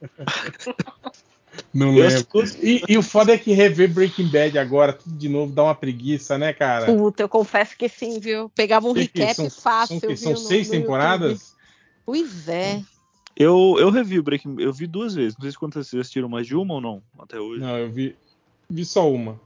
Não 1.72 1.97
Eu 1.97 2.06
lembro. 2.06 2.44
E, 2.62 2.82
e 2.86 2.98
o 2.98 3.02
foda 3.02 3.32
é 3.32 3.38
que 3.38 3.52
rever 3.52 3.90
Breaking 3.90 4.28
Bad 4.28 4.59
agora, 4.59 4.93
tudo 4.93 5.16
de 5.16 5.26
novo, 5.26 5.52
dá 5.55 5.62
uma 5.64 5.74
preguiça, 5.74 6.36
né, 6.36 6.52
cara? 6.52 6.84
Puta, 6.84 7.22
eu 7.22 7.28
confesso 7.30 7.74
que 7.78 7.88
sim, 7.88 8.20
viu? 8.20 8.51
Pegava 8.51 8.86
um 8.86 8.93
Que 8.93 9.01
recap 9.01 9.34
são- 9.34 9.51
fácil, 9.51 9.98
São, 10.01 10.16
são 10.16 10.16
viu, 10.16 10.30
no- 10.32 10.36
seis 10.36 10.68
no 10.68 10.74
YouTube. 10.74 10.82
temporadas? 10.82 11.55
Pois 12.05 12.47
é. 12.48 12.82
Eu, 13.34 13.76
eu 13.78 13.90
revi 13.90 14.18
o 14.18 14.22
Breaking 14.22 14.56
eu 14.59 14.72
vi 14.72 14.86
duas 14.86 15.14
vezes. 15.14 15.34
Não 15.38 15.43
sei 15.43 15.51
se 15.51 15.59
quantas 15.59 15.86
vocês 15.88 16.01
assistiram 16.01 16.28
mais 16.28 16.47
de 16.47 16.55
uma 16.55 16.74
ou 16.74 16.80
não, 16.80 17.02
até 17.18 17.38
hoje. 17.40 17.60
Não, 17.62 17.78
eu 17.78 17.90
vi, 17.90 18.14
vi 18.68 18.84
só 18.84 19.10
uma. 19.10 19.40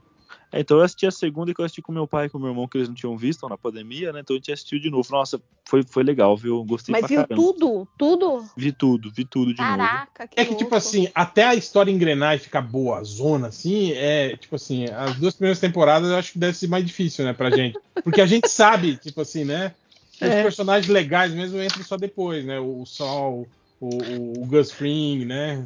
É, 0.51 0.59
então 0.59 0.77
eu 0.77 0.83
assisti 0.83 1.07
a 1.07 1.11
segunda 1.11 1.53
que 1.53 1.61
eu 1.61 1.65
assisti 1.65 1.81
com 1.81 1.91
meu 1.91 2.07
pai 2.07 2.25
e 2.25 2.29
com 2.29 2.37
meu 2.37 2.49
irmão, 2.49 2.67
que 2.67 2.77
eles 2.77 2.89
não 2.89 2.95
tinham 2.95 3.15
visto 3.17 3.47
na 3.47 3.57
pandemia, 3.57 4.11
né? 4.11 4.19
Então 4.19 4.35
a 4.35 4.37
gente 4.37 4.51
assistiu 4.51 4.79
de 4.79 4.89
novo. 4.89 5.07
Nossa, 5.11 5.41
foi, 5.67 5.81
foi 5.83 6.03
legal, 6.03 6.35
viu? 6.35 6.63
Gostei 6.65 6.91
Mas 6.91 7.01
pra 7.01 7.07
viu 7.07 7.17
caramba. 7.27 7.35
tudo? 7.35 7.87
Tudo? 7.97 8.45
Vi 8.57 8.71
tudo, 8.73 9.11
vi 9.11 9.23
tudo 9.23 9.53
de 9.53 9.61
novo. 9.61 9.77
Caraca, 9.77 10.27
que 10.27 10.39
É 10.39 10.43
que, 10.43 10.51
tipo 10.51 10.63
louco. 10.63 10.75
assim, 10.75 11.07
até 11.15 11.45
a 11.45 11.55
história 11.55 11.91
engrenagem 11.91 12.43
ficar 12.43 12.61
boa, 12.61 13.01
zona, 13.03 13.47
assim, 13.47 13.91
é, 13.93 14.35
tipo 14.35 14.55
assim, 14.55 14.85
as 14.85 15.15
duas 15.15 15.33
primeiras 15.35 15.59
temporadas 15.59 16.09
eu 16.09 16.17
acho 16.17 16.33
que 16.33 16.39
deve 16.39 16.57
ser 16.57 16.67
mais 16.67 16.85
difícil, 16.85 17.23
né, 17.23 17.31
pra 17.33 17.49
gente. 17.49 17.77
Porque 18.03 18.19
a 18.19 18.25
gente 18.25 18.49
sabe, 18.49 18.97
tipo 18.97 19.21
assim, 19.21 19.45
né, 19.45 19.73
que 20.17 20.25
os 20.25 20.31
É. 20.31 20.43
personagens 20.43 20.91
legais 20.91 21.33
mesmo 21.33 21.61
entram 21.61 21.83
só 21.83 21.95
depois, 21.95 22.43
né, 22.43 22.59
o 22.59 22.85
Sol, 22.85 23.47
o, 23.79 23.87
o, 23.87 24.43
o 24.43 24.45
Gus 24.47 24.71
Fring, 24.71 25.23
né. 25.25 25.65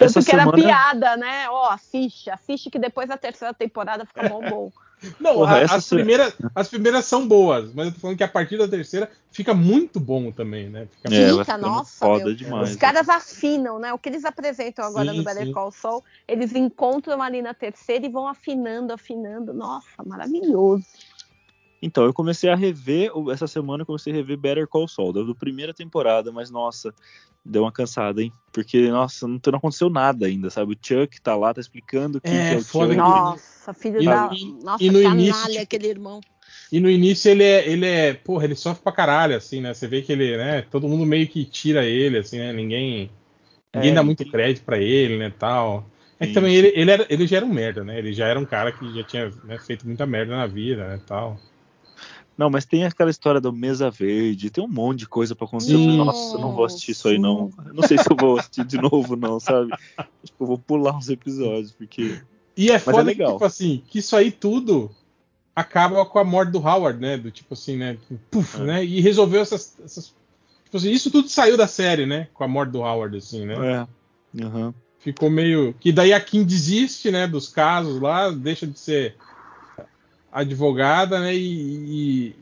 Tanto 0.00 0.18
essa 0.18 0.28
que 0.30 0.34
era 0.34 0.44
semana- 0.44 0.62
piada, 0.62 1.16
né? 1.16 1.48
Ó, 1.50 1.68
assiste, 1.70 2.30
assiste 2.30 2.70
que 2.70 2.78
depois 2.78 3.08
da 3.08 3.16
terceira 3.16 3.52
temporada 3.54 4.04
fica 4.04 4.22
bom 4.28 4.42
bom. 4.42 4.72
Não, 5.18 5.32
Porra, 5.34 5.60
a- 5.60 5.76
as, 5.76 5.88
primeiras, 5.88 6.34
as 6.54 6.68
primeiras 6.68 7.04
são 7.06 7.26
boas, 7.26 7.72
mas 7.72 7.86
eu 7.86 7.92
tô 7.94 8.00
falando 8.00 8.16
que 8.18 8.24
a 8.24 8.28
partir 8.28 8.58
da 8.58 8.68
terceira 8.68 9.10
fica 9.32 9.54
muito 9.54 9.98
bom 9.98 10.30
também, 10.30 10.68
né. 10.68 10.88
Fica 10.92 11.14
É, 11.14 11.30
Fica, 11.38 11.56
nossa, 11.56 12.06
foda 12.06 12.24
meu. 12.26 12.34
demais. 12.34 12.70
Os 12.70 12.76
caras 12.76 13.08
afinam, 13.08 13.78
né? 13.78 13.92
O 13.94 13.98
que 13.98 14.10
eles 14.10 14.26
apresentam 14.26 14.84
agora 14.84 15.10
Sim, 15.12 15.16
no 15.18 15.24
Better 15.24 15.46
sim. 15.46 15.52
Call 15.52 15.70
Saul, 15.72 16.04
eles 16.28 16.54
encontram 16.54 17.22
ali 17.22 17.40
na 17.40 17.54
terceira 17.54 18.04
e 18.04 18.10
vão 18.10 18.26
afinando, 18.28 18.92
afinando. 18.92 19.54
Nossa, 19.54 20.02
maravilhoso. 20.04 20.84
Então, 21.82 22.04
eu 22.04 22.12
comecei 22.12 22.50
a 22.50 22.54
rever, 22.54 23.10
essa 23.32 23.46
semana 23.46 23.82
eu 23.82 23.86
comecei 23.86 24.12
a 24.12 24.16
rever 24.16 24.36
Better 24.36 24.68
Call 24.68 24.86
Saul, 24.86 25.12
da 25.12 25.34
primeira 25.34 25.72
temporada, 25.72 26.30
mas 26.30 26.50
nossa, 26.50 26.94
deu 27.44 27.62
uma 27.62 27.72
cansada, 27.72 28.22
hein? 28.22 28.32
Porque, 28.52 28.88
nossa, 28.90 29.26
não, 29.26 29.40
não 29.46 29.58
aconteceu 29.58 29.88
nada 29.88 30.26
ainda, 30.26 30.50
sabe? 30.50 30.74
O 30.74 30.78
Chuck 30.80 31.20
tá 31.22 31.34
lá, 31.34 31.54
tá 31.54 31.60
explicando 31.60 32.20
quem 32.20 32.32
É, 32.32 32.48
que 32.48 32.54
é 32.54 32.56
o 32.58 32.64
foda 32.64 32.94
Chuck. 32.94 33.02
que- 33.02 33.02
Nossa, 33.02 33.74
filho 33.74 34.02
E 34.02 34.04
da. 34.04 34.28
no- 34.28 34.64
Nossa, 34.64 34.84
e 34.84 34.90
no 34.90 35.00
canalha 35.00 35.22
início, 35.22 35.62
aquele 35.62 35.86
irmão. 35.88 36.20
E 36.70 36.80
no 36.80 36.90
início 36.90 37.30
ele 37.30 37.44
é, 37.44 37.68
ele 37.68 37.86
é, 37.86 38.14
porra, 38.14 38.44
ele 38.44 38.54
sofre 38.54 38.82
pra 38.82 38.92
caralho, 38.92 39.36
assim, 39.36 39.60
né? 39.60 39.72
Você 39.72 39.88
vê 39.88 40.02
que 40.02 40.12
ele, 40.12 40.36
né? 40.36 40.62
Todo 40.62 40.86
mundo 40.88 41.06
meio 41.06 41.26
que 41.26 41.44
tira 41.44 41.84
ele, 41.84 42.18
assim, 42.18 42.38
né? 42.38 42.52
Ninguém, 42.52 43.10
ninguém 43.74 43.90
É, 43.90 43.94
dá 43.94 44.02
muito 44.02 44.24
crédito 44.26 44.64
pra 44.64 44.78
ele, 44.78 45.16
né? 45.16 45.32
Tal. 45.38 45.86
É 46.18 46.26
que 46.26 46.34
também 46.34 46.54
ele, 46.54 46.72
ele, 46.74 46.90
era, 46.90 47.06
ele 47.08 47.26
já 47.26 47.38
era 47.38 47.46
um 47.46 47.52
merda, 47.52 47.82
né? 47.82 47.98
Ele 47.98 48.12
já 48.12 48.26
era 48.26 48.38
um 48.38 48.44
cara 48.44 48.70
que 48.70 48.92
já 48.92 49.02
tinha 49.02 49.32
né, 49.42 49.58
feito 49.58 49.86
muita 49.86 50.04
merda 50.06 50.36
na 50.36 50.46
vida, 50.46 50.86
né? 50.86 51.00
Tal. 51.06 51.40
Não, 52.40 52.48
mas 52.48 52.64
tem 52.64 52.86
aquela 52.86 53.10
história 53.10 53.38
da 53.38 53.52
mesa 53.52 53.90
verde, 53.90 54.48
tem 54.48 54.64
um 54.64 54.66
monte 54.66 55.00
de 55.00 55.06
coisa 55.06 55.36
pra 55.36 55.44
acontecer. 55.46 55.74
Eu 55.74 55.78
falei, 55.78 55.90
Sim, 55.90 55.96
nossa, 55.98 56.36
eu 56.36 56.40
não 56.40 56.52
vou 56.54 56.64
assistir 56.64 56.92
isso 56.92 57.06
aí, 57.06 57.18
não. 57.18 57.50
Eu 57.66 57.74
Não 57.74 57.82
sei 57.86 57.98
se 57.98 58.10
eu 58.10 58.16
vou 58.16 58.38
assistir 58.38 58.64
de 58.64 58.78
novo, 58.80 59.14
não, 59.14 59.38
sabe? 59.38 59.70
Acho 59.98 60.08
que 60.32 60.40
eu 60.40 60.46
vou 60.46 60.56
pular 60.56 60.96
uns 60.96 61.10
episódios, 61.10 61.70
porque. 61.72 62.18
E 62.56 62.70
é 62.70 62.78
foda 62.78 63.00
que, 63.00 63.04
legal. 63.04 63.32
tipo 63.34 63.44
assim, 63.44 63.82
que 63.86 63.98
isso 63.98 64.16
aí 64.16 64.30
tudo 64.30 64.90
acaba 65.54 66.02
com 66.06 66.18
a 66.18 66.24
morte 66.24 66.50
do 66.50 66.66
Howard, 66.66 66.98
né? 66.98 67.18
Do 67.18 67.30
tipo 67.30 67.52
assim, 67.52 67.76
né? 67.76 67.98
Puf, 68.30 68.58
É. 68.58 68.64
né? 68.64 68.84
E 68.86 69.02
resolveu 69.02 69.42
essas, 69.42 69.76
essas. 69.84 70.14
Tipo 70.64 70.78
assim, 70.78 70.90
isso 70.92 71.10
tudo 71.10 71.28
saiu 71.28 71.58
da 71.58 71.66
série, 71.66 72.06
né? 72.06 72.26
Com 72.32 72.42
a 72.42 72.48
morte 72.48 72.70
do 72.70 72.80
Howard, 72.80 73.18
assim, 73.18 73.44
né? 73.44 73.86
É. 74.34 74.42
Aham. 74.42 74.72
Ficou 74.98 75.28
meio. 75.28 75.74
Que 75.78 75.92
daí 75.92 76.14
a 76.14 76.20
Kim 76.20 76.42
desiste, 76.42 77.10
né? 77.10 77.26
Dos 77.26 77.48
casos 77.48 78.00
lá, 78.00 78.30
deixa 78.30 78.66
de 78.66 78.78
ser 78.78 79.14
advogada, 80.32 81.20
né? 81.20 81.34
E. 81.34 82.34
e- 82.34 82.36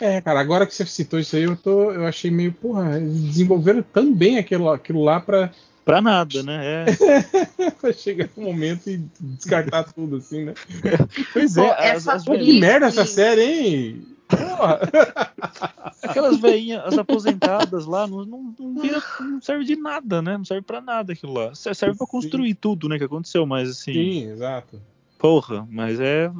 É, 0.00 0.20
cara, 0.20 0.40
agora 0.40 0.66
que 0.66 0.74
você 0.74 0.84
citou 0.86 1.20
isso 1.20 1.36
aí, 1.36 1.44
eu, 1.44 1.56
tô, 1.56 1.92
eu 1.92 2.06
achei 2.06 2.30
meio, 2.30 2.52
porra, 2.52 2.96
eles 2.98 3.20
desenvolveram 3.22 3.82
tão 3.82 4.12
bem 4.12 4.38
aquilo, 4.38 4.68
aquilo 4.70 5.02
lá 5.04 5.20
pra, 5.20 5.50
Pra 5.84 6.00
nada, 6.00 6.42
né? 6.42 6.86
É. 6.86 7.70
pra 7.78 7.92
chegar 7.92 8.28
no 8.36 8.44
momento 8.44 8.88
e 8.88 8.96
descartar 9.20 9.84
tudo, 9.92 10.16
assim, 10.16 10.44
né? 10.46 10.54
Pois 11.32 11.56
é, 11.58 11.70
as, 11.70 11.96
essa 11.96 12.12
as 12.14 12.24
Pô, 12.24 12.32
que 12.38 12.58
merda 12.58 12.86
essa 12.86 13.04
série, 13.04 13.42
hein? 13.42 14.06
Porra! 14.26 14.80
aquelas 16.02 16.40
velhinhas, 16.40 16.82
as 16.86 16.96
aposentadas 16.96 17.84
lá, 17.84 18.06
não, 18.06 18.24
não, 18.24 18.54
não, 18.58 18.80
vira- 18.82 19.02
não 19.20 19.42
serve 19.42 19.64
de 19.66 19.76
nada, 19.76 20.22
né? 20.22 20.38
Não 20.38 20.44
serve 20.44 20.62
pra 20.62 20.80
nada 20.80 21.12
aquilo 21.12 21.34
lá. 21.34 21.54
Serve 21.54 21.96
pra 21.98 22.06
Sim. 22.06 22.10
construir 22.10 22.54
tudo, 22.54 22.88
né? 22.88 22.96
Que 22.96 23.04
aconteceu, 23.04 23.44
mas 23.44 23.68
assim. 23.68 23.92
Sim, 23.92 24.30
exato. 24.30 24.80
Porra, 25.18 25.66
mas 25.70 26.00
é. 26.00 26.30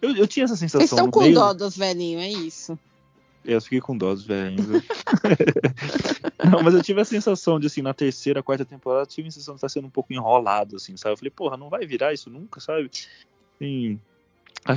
Eu, 0.00 0.14
eu 0.16 0.26
tinha 0.26 0.44
essa 0.44 0.56
sensação. 0.56 0.80
Vocês 0.80 0.92
estão 0.92 1.10
com 1.10 1.20
meio- 1.20 1.34
dó 1.34 1.52
dos 1.52 1.76
velhinhos, 1.76 2.22
é 2.22 2.28
isso. 2.28 2.78
Eu 3.44 3.60
fiquei 3.62 3.80
com 3.80 3.96
dó 3.96 4.12
dos 4.14 4.24
velhinhos. 4.24 4.66
Não, 6.50 6.62
mas 6.62 6.74
eu 6.74 6.82
tive 6.82 7.00
a 7.00 7.04
sensação 7.04 7.58
de, 7.58 7.66
assim, 7.66 7.82
na 7.82 7.94
terceira, 7.94 8.42
quarta 8.42 8.64
temporada, 8.64 9.02
eu 9.04 9.06
tive 9.06 9.28
a 9.28 9.30
sensação 9.30 9.54
de 9.54 9.58
estar 9.58 9.68
sendo 9.68 9.86
um 9.86 9.90
pouco 9.90 10.12
enrolado, 10.12 10.76
assim, 10.76 10.96
sabe? 10.96 11.14
Eu 11.14 11.16
falei, 11.18 11.30
porra, 11.30 11.56
não 11.56 11.68
vai 11.68 11.86
virar 11.86 12.12
isso 12.12 12.28
nunca, 12.28 12.60
sabe? 12.60 12.90
Assim, 13.54 13.98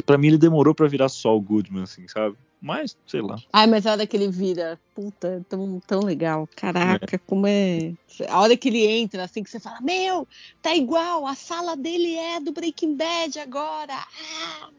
pra 0.06 0.18
mim 0.18 0.28
ele 0.28 0.38
demorou 0.38 0.74
pra 0.74 0.88
virar 0.88 1.10
só 1.10 1.36
o 1.36 1.42
Goodman, 1.42 1.84
assim, 1.84 2.08
sabe? 2.08 2.38
Mas, 2.62 2.96
sei 3.08 3.22
lá. 3.22 3.38
Ai, 3.52 3.66
mas 3.68 3.86
a 3.88 3.92
hora 3.92 4.06
que 4.06 4.16
ele 4.16 4.30
vira, 4.30 4.80
puta, 4.94 5.28
é 5.28 5.40
tão, 5.50 5.80
tão 5.86 6.00
legal. 6.02 6.48
Caraca, 6.56 7.20
como 7.26 7.48
é. 7.48 7.94
A 8.30 8.40
hora 8.40 8.56
que 8.56 8.70
ele 8.70 8.86
entra, 8.86 9.24
assim, 9.24 9.44
que 9.44 9.50
você 9.50 9.60
fala, 9.60 9.82
meu, 9.82 10.28
tá 10.62 10.76
igual, 10.76 11.26
a 11.26 11.34
sala 11.34 11.76
dele 11.76 12.16
é 12.16 12.40
do 12.40 12.52
Breaking 12.52 12.96
Bad 12.96 13.40
agora. 13.40 13.96
Ah! 13.96 14.70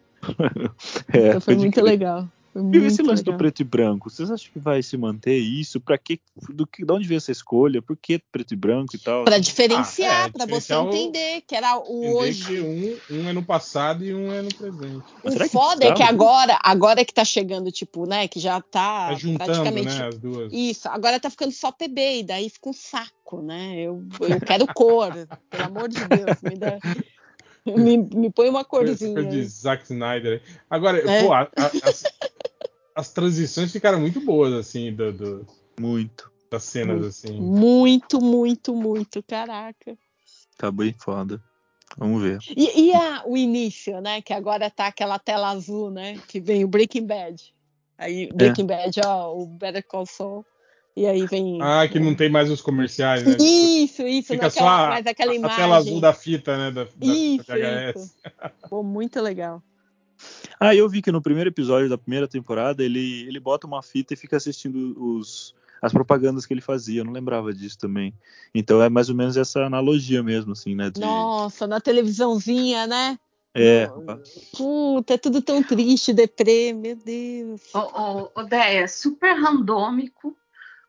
É, 1.13 1.29
Então 1.29 1.41
foi 1.41 1.55
pode 1.55 1.59
muito 1.67 1.81
legal. 1.83 2.29
Foi 2.53 2.61
E 2.61 2.65
muito 2.65 2.85
esse 2.87 3.03
lance 3.03 3.23
legal. 3.23 3.35
do 3.35 3.39
preto 3.39 3.61
e 3.61 3.65
branco, 3.65 4.11
vocês 4.11 4.31
acham 4.31 4.53
que 4.53 4.59
vai 4.59 4.83
se 4.83 4.95
manter 4.99 5.39
isso? 5.39 5.81
Pra 5.81 5.97
que, 5.97 6.21
do 6.51 6.67
que, 6.67 6.85
de 6.85 6.93
onde 6.93 7.09
veio 7.09 7.17
essa 7.17 7.33
escolha? 7.33 7.81
Por 7.81 7.97
que 7.97 8.19
preto 8.31 8.53
e 8.53 8.57
branco 8.57 8.95
e 8.95 8.99
tal? 8.99 9.25
Pra 9.25 9.39
diferenciar, 9.39 10.25
Ah, 10.25 10.27
é, 10.27 10.31
pra 10.31 10.45
você 10.45 10.75
entender 10.75 11.41
que 11.47 11.57
era 11.57 11.79
o 11.79 12.17
hoje. 12.19 12.45
que 12.45 12.61
um, 12.61 13.17
um 13.23 13.29
é 13.29 13.33
no 13.33 13.43
passado 13.43 14.05
e 14.05 14.15
um 14.15 14.31
é 14.31 14.43
no 14.43 14.55
presente. 14.55 15.03
Mas 15.25 15.33
O 15.33 15.37
será 15.39 15.45
que 15.47 15.51
foda 15.53 15.87
é 15.87 15.95
que 15.95 16.03
agora, 16.03 16.59
agora 16.63 17.05
que 17.07 17.15
tá 17.15 17.25
chegando, 17.25 17.73
tipo, 17.73 18.07
né, 18.07 18.29
que 18.29 18.39
já 18.39 18.61
tá, 18.61 19.09
Tá 19.09 19.15
juntando, 19.15 19.47
praticamente. 19.47 19.99
né, 19.99 20.07
as 20.09 20.19
duas. 20.19 20.53
Isso, 20.53 20.89
agora 20.91 21.19
tá 21.19 21.31
ficando 21.31 21.53
só 21.53 21.73
PB, 21.73 22.19
e 22.19 22.23
daí 22.23 22.51
fica 22.51 22.69
um 22.69 22.75
saco, 22.75 23.41
né? 23.41 23.77
Eu, 23.79 24.05
eu 24.21 24.39
quero 24.39 24.67
cor, 24.75 25.11
pelo 25.49 25.65
amor 25.65 25.89
de 25.89 26.05
Deus, 26.05 26.43
me 26.43 26.55
dá. 26.57 26.79
Me, 27.67 27.97
me 28.15 28.31
põe 28.31 28.49
uma 28.49 28.65
corzinha. 28.65 29.23
de. 29.25 29.45
Zack 29.45 29.85
Snyder. 29.85 30.43
Agora, 30.69 30.99
É. 30.99 31.23
pô, 31.23 31.33
a- 31.33 31.43
a- 31.57 31.89
as, 31.89 32.05
as 32.95 33.13
transições 33.13 33.73
ficaram 33.73 34.01
muito 34.01 34.21
boas, 34.21 34.53
assim, 34.53 34.93
do, 34.95 35.13
do- 35.13 35.47
Muito. 35.81 36.31
das 36.51 36.65
cenas, 36.65 37.05
assim. 37.07 37.33
Muito, 37.41 38.21
muito, 38.21 38.75
muito, 38.75 39.23
caraca. 39.23 39.97
Tá 40.59 40.71
bem 40.71 40.93
foda. 40.99 41.41
Vamos 41.97 42.23
ver. 42.23 42.39
E, 42.57 42.89
e 42.89 42.95
a- 42.95 43.23
o 43.27 43.37
início, 43.37 44.01
né? 44.01 44.21
Que 44.23 44.33
agora 44.33 44.71
tá 44.71 44.87
aquela 44.87 45.19
tela 45.19 45.51
azul, 45.51 45.91
né? 45.91 46.19
Que 46.29 46.41
vem 46.41 46.65
o 46.65 46.69
Breaking 46.69 47.07
Bad. 47.07 47.55
Aí, 47.99 48.25
É. 48.25 48.33
Breaking 48.33 48.67
Bad, 48.67 49.01
ó, 49.05 49.35
o 49.37 49.47
Better 49.47 49.87
Call 49.87 50.07
Saul. 50.07 50.45
E 50.95 51.07
aí 51.07 51.27
vem. 51.27 51.59
Ah, 51.61 51.89
que 51.89 51.99
não 51.99 52.15
tem 52.15 52.29
mais 52.29 52.51
os 52.51 52.61
comerciais, 52.61 53.25
né? 53.25 53.37
Isso, 53.41 54.03
isso, 54.03 54.33
Fica 54.33 54.51
só 54.51 54.67
a, 54.69 54.89
mais 54.89 55.07
aquela 55.07 55.33
a 55.33 55.35
imagem. 55.35 55.57
tela 55.57 55.77
azul 55.77 56.01
da 56.01 56.13
fita, 56.13 56.57
né? 56.59 56.71
Da, 56.71 56.85
da 56.85 57.15
Isso, 57.15 57.45
VHS. 57.45 57.97
isso. 57.97 58.15
Pô, 58.69 58.83
muito 58.83 59.21
legal. 59.21 59.63
Ah, 60.61 60.77
eu 60.77 60.89
vi 60.89 61.03
que 61.03 61.11
no 61.11 61.21
primeiro 61.21 61.51
episódio 61.51 61.89
da 61.89 61.99
primeira 61.99 62.29
temporada 62.29 62.85
ele, 62.85 63.25
ele 63.27 63.41
bota 63.41 63.67
uma 63.67 63.83
fita 63.83 64.15
e 64.15 64.17
fica 64.17 64.37
assistindo 64.37 64.95
os, 64.97 65.57
as 65.81 65.93
propagandas 65.93 66.47
que 66.47 66.55
ele 66.55 66.61
fazia. 66.61 67.01
Eu 67.01 67.05
não 67.05 67.13
lembrava 67.13 67.53
disso 67.53 67.77
também. 67.77 68.15
Então 68.55 68.81
é 68.81 68.89
mais 68.89 69.09
ou 69.09 69.17
menos 69.17 69.37
essa 69.37 69.65
analogia 69.65 70.23
mesmo, 70.23 70.53
assim, 70.53 70.77
né? 70.77 70.89
de- 70.89 71.01
Nossa, 71.01 71.67
na 71.67 71.81
televisãozinha, 71.81 72.87
né? 72.87 73.19
é, 73.55 73.89
Puta, 74.57 75.15
é 75.15 75.19
tudo 75.19 75.43
tão 75.43 75.61
triste, 75.63 76.13
deprê, 76.13 76.73
meu 76.73 76.95
Deus. 76.95 77.63
Ô, 77.75 77.79
ô, 77.81 78.31
ô, 78.37 78.43
Déia, 78.45 78.87
super 78.87 79.35
randômico, 79.35 80.37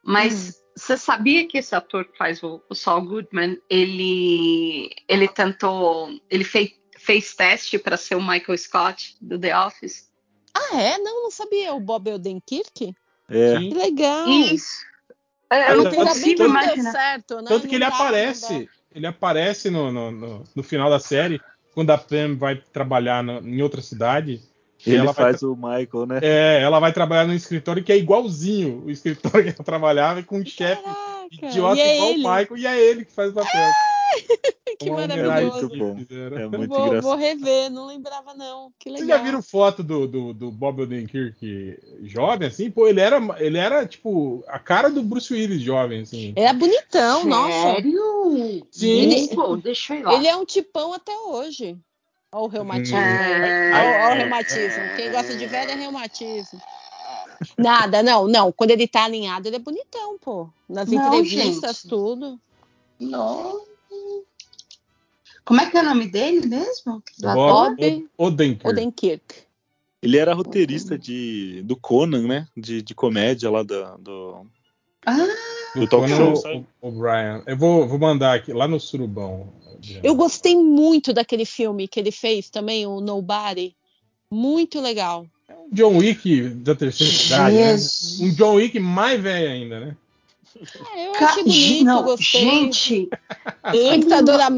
mas 0.03 0.61
você 0.75 0.97
sabia 0.97 1.47
que 1.47 1.57
esse 1.57 1.73
ator 1.75 2.05
que 2.05 2.17
faz 2.17 2.41
o, 2.43 2.61
o 2.69 2.75
Saul 2.75 3.05
Goodman, 3.05 3.57
ele, 3.69 4.89
ele 5.07 5.27
tentou, 5.27 6.09
ele 6.29 6.43
fei- 6.43 6.75
fez 6.97 7.33
teste 7.35 7.77
para 7.77 7.95
ser 7.97 8.15
o 8.15 8.21
Michael 8.21 8.57
Scott 8.57 9.15
do 9.21 9.39
The 9.39 9.57
Office? 9.57 10.11
Ah, 10.53 10.77
é? 10.81 10.97
Não, 10.97 11.23
não 11.23 11.31
sabia. 11.31 11.73
O 11.73 11.79
Bob 11.79 12.11
Odenkirk? 12.11 12.93
é. 13.29 13.57
Que 13.59 13.73
legal. 13.73 14.27
Isso. 14.27 14.83
É, 15.49 15.71
Eu 15.71 15.83
não 15.83 15.91
consigo 15.91 16.43
imaginar. 16.43 16.91
certo, 16.91 17.35
né? 17.37 17.45
Tanto 17.47 17.67
que 17.67 17.75
ele 17.75 17.83
aparece, 17.83 18.67
ele 18.93 19.05
aparece 19.07 19.69
no, 19.69 19.91
no, 19.91 20.11
no, 20.11 20.43
no 20.55 20.63
final 20.63 20.89
da 20.89 20.99
série, 20.99 21.39
quando 21.73 21.91
a 21.91 21.97
Pam 21.97 22.35
vai 22.35 22.55
trabalhar 22.55 23.23
na- 23.23 23.39
em 23.39 23.61
outra 23.61 23.81
cidade. 23.81 24.41
E 24.85 24.89
Ele 24.91 24.97
ela 24.99 25.13
faz 25.13 25.41
o 25.43 25.55
Michael, 25.55 26.05
né? 26.07 26.19
É, 26.21 26.61
ela 26.61 26.79
vai 26.79 26.91
trabalhar 26.91 27.25
num 27.25 27.33
escritório 27.33 27.83
que 27.83 27.91
é 27.91 27.97
igualzinho 27.97 28.83
o 28.85 28.91
escritório 28.91 29.43
que 29.43 29.49
ela 29.49 29.63
trabalhava, 29.65 30.21
com 30.23 30.39
um 30.39 30.45
chefe 30.45 30.81
idiota 31.31 31.79
é 31.81 31.95
igual 31.95 32.09
ele. 32.11 32.25
o 32.25 32.29
Michael, 32.29 32.57
e 32.57 32.67
é 32.67 32.79
ele 32.79 33.05
que 33.05 33.11
faz 33.13 33.31
o 33.31 33.33
papel. 33.33 33.71
Que 34.79 34.89
Uma 34.89 35.07
maravilhoso. 35.07 35.69
muito 35.69 35.77
bom. 35.77 35.97
É 36.35 36.43
Eu 36.43 36.49
muito 36.49 36.69
vou, 36.69 36.79
vou 36.79 36.87
engraçado. 36.87 37.17
rever, 37.19 37.69
não 37.69 37.85
lembrava 37.85 38.33
não. 38.33 38.71
Que 38.79 38.89
legal. 38.89 39.05
Vocês 39.07 39.17
já 39.19 39.23
viram 39.23 39.41
foto 39.41 39.83
do, 39.83 40.07
do, 40.07 40.33
do 40.33 40.51
Bob 40.51 40.81
Odenkirk 40.81 41.77
jovem, 42.03 42.47
assim? 42.47 42.71
Pô, 42.71 42.87
ele 42.87 42.99
era, 42.99 43.19
ele 43.39 43.57
era, 43.57 43.85
tipo, 43.85 44.43
a 44.47 44.57
cara 44.57 44.89
do 44.89 45.03
Bruce 45.03 45.31
Willis 45.31 45.61
jovem, 45.61 46.01
assim. 46.01 46.33
Era 46.35 46.53
bonitão, 46.53 47.23
nossa. 47.25 47.75
Sério? 47.75 48.67
Sim. 48.71 48.89
Ele- 48.89 49.27
Pô, 49.35 49.55
deixa 49.57 49.93
eu 49.95 49.99
ir 49.99 50.03
lá. 50.03 50.13
Ele 50.15 50.27
é 50.27 50.35
um 50.35 50.45
tipão 50.45 50.91
até 50.93 51.15
hoje. 51.15 51.77
Olha 52.33 52.43
o 52.43 52.47
reumatismo. 52.47 52.97
Hum. 52.97 53.01
Olha, 53.01 54.05
olha 54.05 54.15
o 54.15 54.17
reumatismo. 54.17 54.95
Quem 54.95 55.11
gosta 55.11 55.37
de 55.37 55.45
velho 55.45 55.71
é 55.71 55.75
reumatismo. 55.75 56.59
Nada, 57.57 58.01
não, 58.01 58.27
não. 58.27 58.51
Quando 58.51 58.71
ele 58.71 58.87
tá 58.87 59.05
alinhado, 59.05 59.47
ele 59.47 59.57
é 59.57 59.59
bonitão, 59.59 60.17
pô. 60.17 60.49
Nas 60.67 60.89
Não, 60.89 61.13
entrevistas, 61.13 61.77
gente. 61.77 61.89
tudo. 61.89 62.39
Não. 62.99 63.61
Como 65.45 65.59
é 65.59 65.69
que 65.69 65.77
é 65.77 65.81
o 65.81 65.85
nome 65.85 66.07
dele 66.07 66.47
mesmo? 66.47 67.03
Bob 67.19 68.07
Odenkirk. 68.17 68.67
Odenkirk. 68.67 69.35
Ele 70.01 70.17
era 70.17 70.33
roteirista 70.33 70.97
de, 70.97 71.61
do 71.63 71.75
Conan, 71.75 72.27
né? 72.27 72.47
De, 72.55 72.81
de 72.81 72.95
comédia 72.95 73.49
lá 73.51 73.61
da, 73.63 73.95
do. 73.97 74.45
Ah, 75.05 75.17
do 75.75 75.87
talk 75.87 76.07
show, 76.09 76.33
O- 76.33 76.35
sabe? 76.35 76.65
O- 76.81 76.87
O'Brien. 76.87 77.41
Eu 77.45 77.57
vou, 77.57 77.87
vou 77.87 77.99
mandar 77.99 78.35
aqui, 78.35 78.53
lá 78.53 78.67
no 78.67 78.79
Surubão. 78.79 79.51
Eu 80.01 80.15
gostei 80.15 80.55
muito 80.55 81.13
daquele 81.13 81.45
filme 81.45 81.87
que 81.87 81.99
ele 81.99 82.11
fez 82.11 82.49
também, 82.49 82.85
o 82.85 83.01
Nobody. 83.01 83.75
Muito 84.31 84.79
legal. 84.79 85.25
Um 85.49 85.69
John 85.71 85.97
Wick 85.97 86.49
da 86.49 86.73
terceira 86.73 87.13
idade, 87.13 87.55
né? 87.55 88.25
Um 88.25 88.33
John 88.33 88.55
Wick 88.55 88.79
mais 88.79 89.21
velho 89.21 89.51
ainda, 89.51 89.79
né? 89.79 89.97
É, 90.95 91.07
eu 91.07 91.11
Ca- 91.13 91.25
achei 91.25 91.43
bonito, 91.43 91.83
não, 91.85 92.03
gostei. 92.03 92.41
gente, 92.41 93.09
ele, 93.73 94.05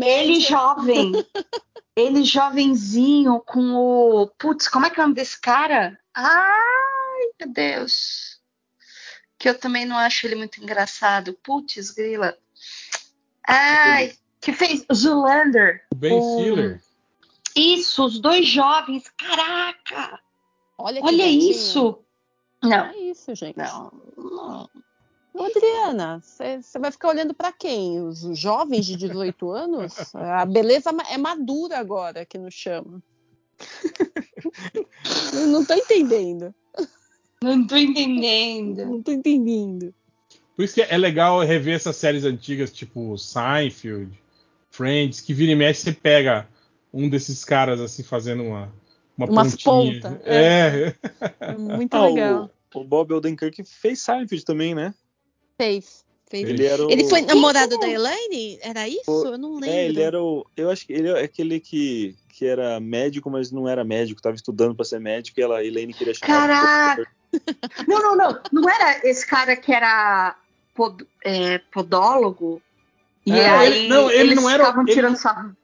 ele 0.05 0.39
jovem, 0.41 1.25
ele 1.95 2.23
jovenzinho 2.23 3.41
com 3.45 3.73
o, 3.73 4.27
putz, 4.37 4.67
como 4.67 4.85
é 4.85 4.89
que 4.89 4.99
é 4.99 5.03
o 5.03 5.07
nome 5.07 5.15
desse 5.15 5.39
cara? 5.39 5.97
Ai, 6.13 7.29
meu 7.39 7.49
Deus, 7.53 8.34
que 9.45 9.49
eu 9.49 9.59
também 9.59 9.85
não 9.85 9.95
acho 9.95 10.25
ele 10.25 10.33
muito 10.33 10.59
engraçado. 10.59 11.37
Putz, 11.43 11.91
grila. 11.91 12.35
Ai, 13.47 14.15
que 14.41 14.51
fez 14.51 14.83
Zoolander. 14.91 15.85
O 15.93 15.95
Ben 15.95 16.17
O- 16.17 16.39
Stiller. 16.39 16.81
Isso, 17.55 18.03
os 18.03 18.19
dois 18.19 18.47
jovens, 18.47 19.03
caraca, 19.15 20.19
Olha, 20.79 20.99
que 20.99 21.07
olha 21.07 21.27
isso. 21.27 21.99
Não, 22.63 22.85
É 22.87 22.97
isso, 22.97 23.35
gente. 23.35 23.55
não, 23.55 23.91
não. 24.17 24.69
Adriana, 25.45 26.19
você 26.23 26.79
vai 26.79 26.91
ficar 26.91 27.09
olhando 27.09 27.35
pra 27.35 27.51
quem? 27.51 28.01
Os 28.01 28.21
jovens 28.37 28.83
de 28.87 28.95
18 28.95 29.51
anos? 29.51 29.93
A 30.15 30.43
beleza 30.43 30.89
é 31.11 31.17
madura 31.19 31.77
agora 31.77 32.25
que 32.25 32.39
nos 32.39 32.55
chama. 32.55 32.99
Eu 35.33 35.47
não 35.47 35.63
tô 35.63 35.75
entendendo. 35.75 36.53
Não 37.45 37.67
tô 37.67 37.75
entendendo. 37.77 38.85
Não 38.85 39.01
tô 39.01 39.11
entendendo. 39.11 39.93
Por 40.55 40.63
isso 40.63 40.73
que 40.73 40.81
é 40.81 40.97
legal 40.97 41.39
rever 41.41 41.75
essas 41.75 41.95
séries 41.95 42.23
antigas, 42.23 42.71
tipo 42.71 43.17
Seinfeld, 43.17 44.11
Friends, 44.71 45.21
que 45.21 45.33
vira 45.33 45.51
e 45.51 45.55
mexe 45.55 45.81
você 45.81 45.91
pega 45.93 46.47
um 46.93 47.09
desses 47.09 47.43
caras 47.43 47.79
assim 47.81 48.03
fazendo 48.03 48.43
uma, 48.43 48.73
uma 49.17 49.27
Umas 49.29 49.51
pontinha. 49.51 49.93
ponta, 50.01 50.21
É. 50.25 50.95
É 51.41 51.57
muito 51.57 51.93
Ah, 51.93 52.05
legal. 52.05 52.49
o, 52.73 52.79
o 52.79 52.83
Bob 52.83 53.13
Odenkirk 53.13 53.63
fez 53.63 53.99
Seinfeld 54.01 54.45
também, 54.45 54.73
né? 54.73 54.93
Fez. 55.59 56.03
Fez. 56.27 56.49
Ele 56.49 56.65
era 56.65 56.85
o. 56.87 56.89
Ele 56.91 57.03
foi 57.07 57.21
namorado 57.21 57.77
da 57.77 57.87
Elaine? 57.87 58.57
Era 58.61 58.87
isso? 58.87 59.03
O- 59.11 59.25
Eu 59.25 59.37
não 59.37 59.53
lembro. 59.59 59.69
É, 59.69 59.85
ele 59.85 60.01
era 60.01 60.21
o. 60.21 60.45
Eu 60.57 60.69
acho 60.71 60.87
que 60.87 60.93
ele 60.93 61.09
é 61.09 61.23
aquele 61.23 61.59
que, 61.59 62.15
que 62.29 62.45
era 62.45 62.79
médico, 62.79 63.29
mas 63.29 63.51
não 63.51 63.67
era 63.69 63.83
médico, 63.83 64.21
tava 64.21 64.35
estudando 64.35 64.73
pra 64.73 64.83
ser 64.85 64.99
médico 64.99 65.39
e 65.39 65.43
ela, 65.43 65.57
a 65.59 65.63
Elaine 65.63 65.93
queria 65.93 66.13
chamar. 66.13 66.47
Caraca! 66.47 67.07
Não, 67.87 67.99
não, 68.01 68.15
não. 68.15 68.39
Não 68.51 68.69
era 68.69 69.07
esse 69.07 69.25
cara 69.25 69.55
que 69.55 69.71
era 69.73 70.35
pod- 70.73 71.05
é, 71.23 71.57
podólogo? 71.71 72.61
E 73.25 73.31
É, 73.31 73.49
aí 73.49 73.73
ele- 73.79 73.87
não, 73.89 74.09
ele 74.09 74.19
eles 74.31 74.35
não 74.35 74.49
era- 74.49 74.69
ele 74.69 74.93
tirando 74.93 75.11
não- 75.13 75.17
sarro. 75.19 75.55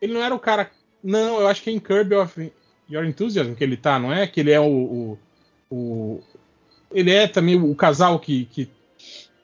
Ele 0.00 0.12
não 0.14 0.22
era 0.22 0.34
o 0.34 0.38
cara. 0.38 0.70
Não, 1.02 1.40
eu 1.40 1.46
acho 1.48 1.62
que 1.62 1.70
é 1.70 1.72
em 1.72 1.78
Curb 1.80 2.14
of 2.14 2.52
Your 2.90 3.04
Enthusiasm 3.04 3.54
que 3.54 3.64
ele 3.64 3.76
tá, 3.76 3.98
não 3.98 4.12
é? 4.12 4.26
Que 4.26 4.40
ele 4.40 4.50
é 4.52 4.60
o. 4.60 4.64
o, 4.66 5.18
o- 5.70 6.22
ele 6.92 7.10
é 7.10 7.26
também 7.26 7.60
o 7.60 7.74
casal 7.74 8.18
que, 8.20 8.44
que 8.46 8.70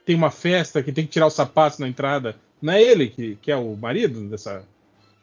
tem 0.05 0.15
uma 0.15 0.31
festa, 0.31 0.83
que 0.83 0.93
tem 0.93 1.05
que 1.05 1.11
tirar 1.13 1.27
os 1.27 1.35
sapatos 1.35 1.79
na 1.79 1.89
entrada. 1.89 2.37
Não 2.61 2.73
é 2.73 2.81
ele 2.83 3.09
que, 3.09 3.37
que 3.43 3.51
é 3.51 3.57
o 3.57 3.75
marido 3.77 4.29
dessa, 4.29 4.65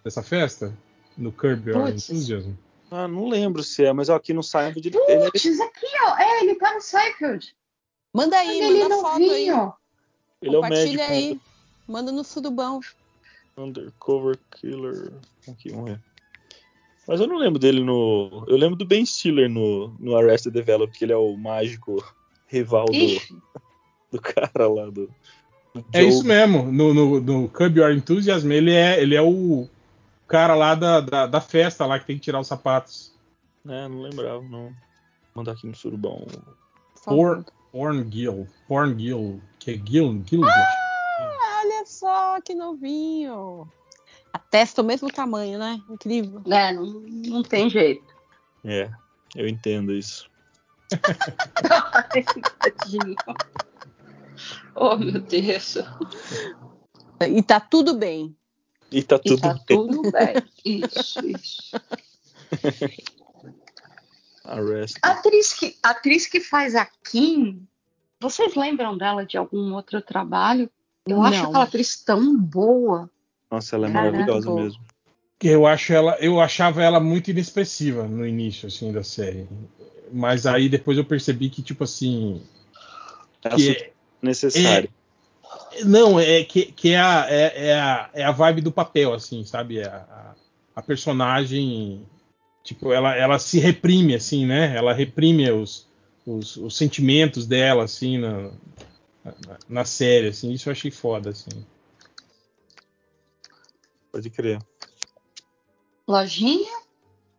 dessa 0.04 0.22
festa? 0.22 0.74
No 1.18 1.32
Curb 1.32 1.70
Your. 1.70 1.88
Enthusiasm? 1.90 2.52
Ah, 2.92 3.08
não 3.08 3.28
lembro 3.28 3.64
se 3.64 3.86
é, 3.86 3.94
mas 3.94 4.10
ó, 4.10 4.16
aqui 4.16 4.34
no 4.34 4.42
Seinfeld 4.42 4.88
ele, 4.88 4.98
ele 5.08 5.32
Putz, 5.32 5.60
aqui, 5.60 5.86
ó. 6.06 6.18
É, 6.18 6.44
ele 6.44 6.56
tá 6.56 6.74
no 6.74 6.82
Seinfeld. 6.82 7.56
Manda 8.14 8.38
aí, 8.38 8.60
ele 8.60 8.84
manda 8.84 8.96
foto 8.96 9.18
aí. 9.18 9.28
novinho. 9.28 9.74
ele 10.42 10.56
é 10.56 10.58
o 10.58 10.62
Compartilha 10.62 11.10
médico 11.10 11.12
aí. 11.12 11.42
Manda 11.88 12.12
no 12.12 12.24
surubão. 12.24 12.80
Undercover 13.58 14.40
Killer. 14.52 15.12
Aqui, 15.48 15.70
vamos 15.70 15.92
ver. 15.92 16.02
Mas 17.08 17.20
eu 17.20 17.28
não 17.28 17.38
lembro 17.38 17.60
dele 17.60 17.84
no. 17.84 18.46
Eu 18.48 18.56
lembro 18.56 18.76
do 18.76 18.86
Ben 18.86 19.06
Stiller 19.06 19.50
no, 19.50 19.90
no 20.00 20.16
Arrested 20.16 20.54
Development, 20.54 20.96
que 20.96 21.06
ele 21.06 21.14
é 21.14 21.18
o 21.18 21.36
mágico 21.36 22.04
rival 22.48 22.86
do, 22.86 23.40
do 24.12 24.22
cara 24.22 24.68
lá 24.68 24.86
do. 24.86 25.10
do 25.74 25.86
É 25.92 26.04
isso 26.04 26.24
mesmo. 26.24 26.72
No, 26.72 26.94
no, 26.94 27.20
no 27.20 27.50
Curb 27.50 27.80
Your 27.80 27.92
Enthusiasm, 27.92 28.52
ele 28.52 28.72
é, 28.72 29.02
ele 29.02 29.16
é 29.16 29.22
o 29.22 29.68
cara 30.30 30.56
lá 30.56 30.76
da, 30.76 31.02
da, 31.02 31.28
da 31.28 31.42
festa 31.42 31.86
lá 31.86 32.00
que 32.00 32.06
tem 32.06 32.16
que 32.16 32.22
tirar 32.22 32.40
os 32.40 32.48
sapatos. 32.48 33.14
É, 33.68 33.88
não 33.88 34.02
lembrava, 34.02 34.42
não. 34.44 34.66
Vou 34.68 34.74
mandar 35.36 35.54
aqui 35.54 35.68
no 35.68 35.76
surubão. 35.76 36.26
Por. 37.04 37.44
Porn, 37.72 38.10
Gill. 38.12 38.48
Porn 38.68 38.98
Gill. 39.00 39.42
Que 39.60 39.72
é 39.72 39.74
Gill? 39.76 40.24
Gill 40.26 40.46
Ah, 40.46 41.62
olha 41.64 41.86
só 41.86 42.42
que 42.42 42.56
novinho. 42.56 43.70
A 44.32 44.40
testa 44.40 44.82
é 44.82 44.84
o 44.84 44.88
mesmo 44.88 45.12
tamanho, 45.12 45.60
né? 45.60 45.80
Incrível. 45.90 46.42
né, 46.46 46.72
não, 46.72 46.86
não 46.86 47.44
tem 47.44 47.70
jeito. 47.70 48.06
É, 48.64 48.90
eu 49.36 49.48
entendo 49.48 49.92
isso. 49.92 50.30
Ai, 51.70 52.24
tadinho. 52.60 53.16
Oh, 54.76 54.96
meu 54.96 55.20
Deus. 55.22 55.78
E 57.28 57.44
tá 57.44 57.60
tudo 57.60 57.98
bem. 57.98 58.36
E 58.92 59.04
tá 59.04 59.16
E 59.18 59.30
tudo 59.30 59.42
tá 59.42 59.54
bem. 59.54 59.64
tudo 59.68 60.02
bem. 60.12 60.36
Isso, 60.84 61.20
isso. 61.26 61.72
A 65.04 65.12
atriz 65.12 65.54
que, 65.54 65.76
a 65.84 65.90
atriz 65.92 66.26
que 66.26 66.40
faz 66.40 66.76
a 66.76 66.88
Kim, 67.10 67.68
vocês 68.20 68.56
lembram 68.56 68.98
dela 68.98 69.26
de 69.26 69.38
algum 69.38 69.74
outro 69.74 70.02
trabalho? 70.02 70.70
Eu 71.06 71.22
acho 71.22 71.42
Não. 71.44 71.50
aquela 71.50 71.64
atriz 71.66 72.04
tão 72.04 72.36
boa. 72.38 73.10
Nossa, 73.52 73.76
ela 73.76 73.88
é 73.88 73.92
Caraca. 73.92 74.12
maravilhosa 74.12 74.54
mesmo. 74.54 74.82
Eu 75.42 75.66
acho 75.66 75.94
ela, 75.94 76.18
eu 76.20 76.40
achava 76.42 76.84
ela 76.84 77.00
muito 77.00 77.32
inexpressiva 77.32 78.06
no 78.08 78.26
início 78.26 78.68
assim 78.68 78.92
da 78.92 79.04
série. 79.04 79.48
Mas 80.12 80.46
aí 80.46 80.68
depois 80.68 80.98
eu 80.98 81.06
percebi 81.06 81.50
que 81.50 81.62
tipo 81.62 81.84
assim, 81.84 82.42
É 83.44 83.50
que 83.50 83.74
super 83.74 83.94
necessário. 84.22 84.90
Não, 85.86 86.20
é 86.20 86.44
que, 86.44 86.72
que 86.72 86.90
é, 86.90 87.00
a, 87.00 87.26
é, 87.30 87.68
é 87.68 87.80
a, 87.80 88.10
é 88.14 88.24
a 88.24 88.32
vibe 88.32 88.62
do 88.62 88.72
papel 88.72 89.14
assim, 89.14 89.44
sabe? 89.44 89.80
É 89.80 89.88
A, 89.88 90.36
a, 90.76 90.82
personagem 90.82 92.06
tipo, 92.64 92.92
ela, 92.92 93.16
ela 93.16 93.40
se 93.40 93.60
reprime 93.60 94.16
assim, 94.16 94.46
né? 94.46 94.76
Ela 94.76 94.94
reprime 94.94 95.50
os, 95.52 95.88
os, 96.26 96.58
os 96.58 96.78
sentimentos 96.78 97.46
dela 97.46 97.84
assim 97.84 98.18
na, 98.18 98.52
na, 99.24 99.58
na 99.68 99.86
série 99.86 100.28
assim. 100.28 100.52
Isso 100.52 100.70
eu 100.70 100.72
achei 100.72 100.92
foda 100.92 101.30
assim. 101.30 101.66
Pode 104.12 104.30
crer. 104.30 104.60
Lojinha? 106.08 106.80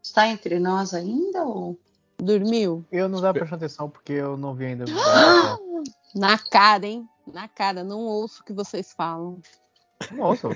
Está 0.02 0.28
entre 0.28 0.58
nós 0.58 0.94
ainda? 0.94 1.42
Ou... 1.44 1.78
Dormiu? 2.18 2.84
Eu 2.92 3.08
não 3.08 3.20
tava 3.20 3.34
prestando 3.34 3.64
atenção 3.64 3.90
porque 3.90 4.12
eu 4.12 4.36
não 4.36 4.54
vi 4.54 4.66
ainda. 4.66 4.84
Na 6.14 6.38
cara, 6.38 6.86
hein? 6.86 7.08
Na 7.32 7.48
cara. 7.48 7.82
Não 7.84 8.00
ouço 8.00 8.42
o 8.42 8.44
que 8.44 8.52
vocês 8.52 8.92
falam. 8.92 9.40
Nossa, 10.12 10.48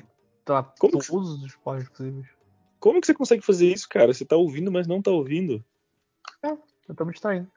tá 0.45 0.63
Como 0.79 1.01
que- 1.01 1.07
todos 1.09 1.31
os 1.31 1.45
spoilers 1.47 1.89
possíveis. 1.89 2.27
Como 2.81 3.01
que 3.01 3.07
você 3.07 3.15
consegue 3.15 3.43
fazer 3.43 3.73
isso, 3.73 3.89
cara? 3.89 4.13
Você 4.13 4.25
tá 4.25 4.37
ouvindo, 4.37 4.71
mas 4.71 4.87
não 4.87 5.01
tá 5.01 5.11
ouvindo. 5.11 5.65
Eu 6.43 6.95
tô 6.95 7.05
me 7.07 7.13
distraindo. 7.13 7.51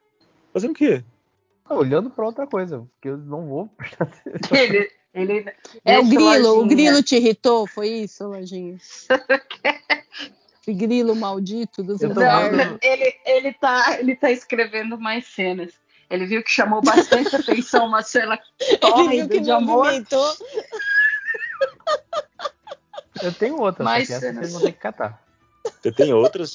Fazendo 0.53 0.71
o 0.71 0.73
quê? 0.73 1.03
Tá 1.67 1.75
olhando 1.75 2.09
pra 2.09 2.25
outra 2.25 2.47
coisa, 2.47 2.79
porque 2.93 3.09
eu 3.09 3.17
não 3.17 3.45
vou 3.47 3.67
prestar. 3.67 4.09
Ele, 4.55 4.89
ele, 5.13 5.53
É 5.83 5.99
o 5.99 6.05
grilo. 6.07 6.61
O 6.61 6.67
grilo 6.67 7.03
te 7.03 7.17
irritou? 7.17 7.67
Foi 7.67 7.89
isso, 7.89 8.25
Lojinha? 8.27 8.77
Esse 10.61 10.73
grilo 10.73 11.15
maldito 11.15 11.81
dos 11.81 12.01
Não, 12.01 12.21
ele, 12.81 13.15
ele, 13.25 13.53
tá, 13.53 13.99
ele 13.99 14.15
tá 14.15 14.29
escrevendo 14.31 14.99
mais 14.99 15.25
cenas. 15.27 15.73
Ele 16.09 16.25
viu 16.25 16.43
que 16.43 16.49
chamou 16.49 16.81
bastante 16.81 17.35
atenção 17.35 17.85
uma 17.87 18.01
cena 18.01 18.39
Ele 18.59 18.69
viu 18.71 18.79
tórrida 18.79 19.27
que 19.27 19.39
de 19.41 19.51
amor. 19.51 19.87
Eu 23.21 23.33
tenho 23.33 23.59
outra, 23.59 23.83
só 23.83 23.89
Mas 23.89 24.07
que 24.07 24.13
essa 24.13 24.21
cenas. 24.27 24.37
vocês 24.39 24.53
vão 24.53 24.61
ter 24.61 24.71
que 24.73 24.79
catar. 24.79 25.23
Você 25.81 25.91
tem 25.91 26.13
outras? 26.13 26.53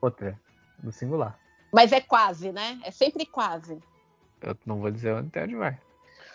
Outra, 0.00 0.38
no 0.82 0.92
singular. 0.92 1.38
Mas 1.72 1.92
é 1.92 2.00
quase, 2.00 2.52
né? 2.52 2.78
É 2.84 2.90
sempre 2.90 3.24
quase. 3.24 3.78
Eu 4.42 4.56
não 4.66 4.80
vou 4.80 4.90
dizer 4.90 5.12
onde- 5.14 5.28
até 5.28 5.44
onde 5.44 5.56
vai. 5.56 5.78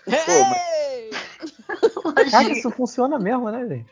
Ei! 0.07 1.09
Ah, 2.33 2.43
que 2.45 2.51
isso 2.51 2.69
funciona 2.71 3.17
mesmo, 3.17 3.49
né, 3.49 3.65
gente? 3.67 3.89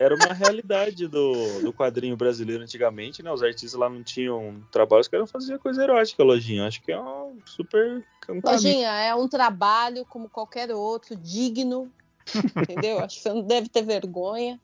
Era 0.00 0.14
uma 0.14 0.32
realidade 0.32 1.06
do, 1.06 1.60
do 1.60 1.74
quadrinho 1.74 2.16
brasileiro 2.16 2.62
antigamente, 2.62 3.22
né? 3.22 3.30
Os 3.30 3.42
artistas 3.42 3.78
lá 3.78 3.86
não 3.86 4.02
tinham 4.02 4.62
trabalho, 4.72 5.02
os 5.02 5.08
caras 5.08 5.30
faziam 5.30 5.58
coisa 5.58 5.82
erótica, 5.82 6.24
lojinha. 6.24 6.66
Acho 6.66 6.80
que 6.80 6.90
é 6.90 6.98
um 6.98 7.36
super. 7.44 8.02
um. 8.30 8.40
Lojinha, 8.42 8.88
é 8.88 9.14
um 9.14 9.28
trabalho 9.28 10.06
como 10.06 10.26
qualquer 10.26 10.70
outro, 10.70 11.14
digno. 11.14 11.92
Entendeu? 12.56 13.00
Acho 13.00 13.16
que 13.16 13.22
você 13.24 13.28
não 13.28 13.42
deve 13.42 13.68
ter 13.68 13.82
vergonha. 13.82 14.58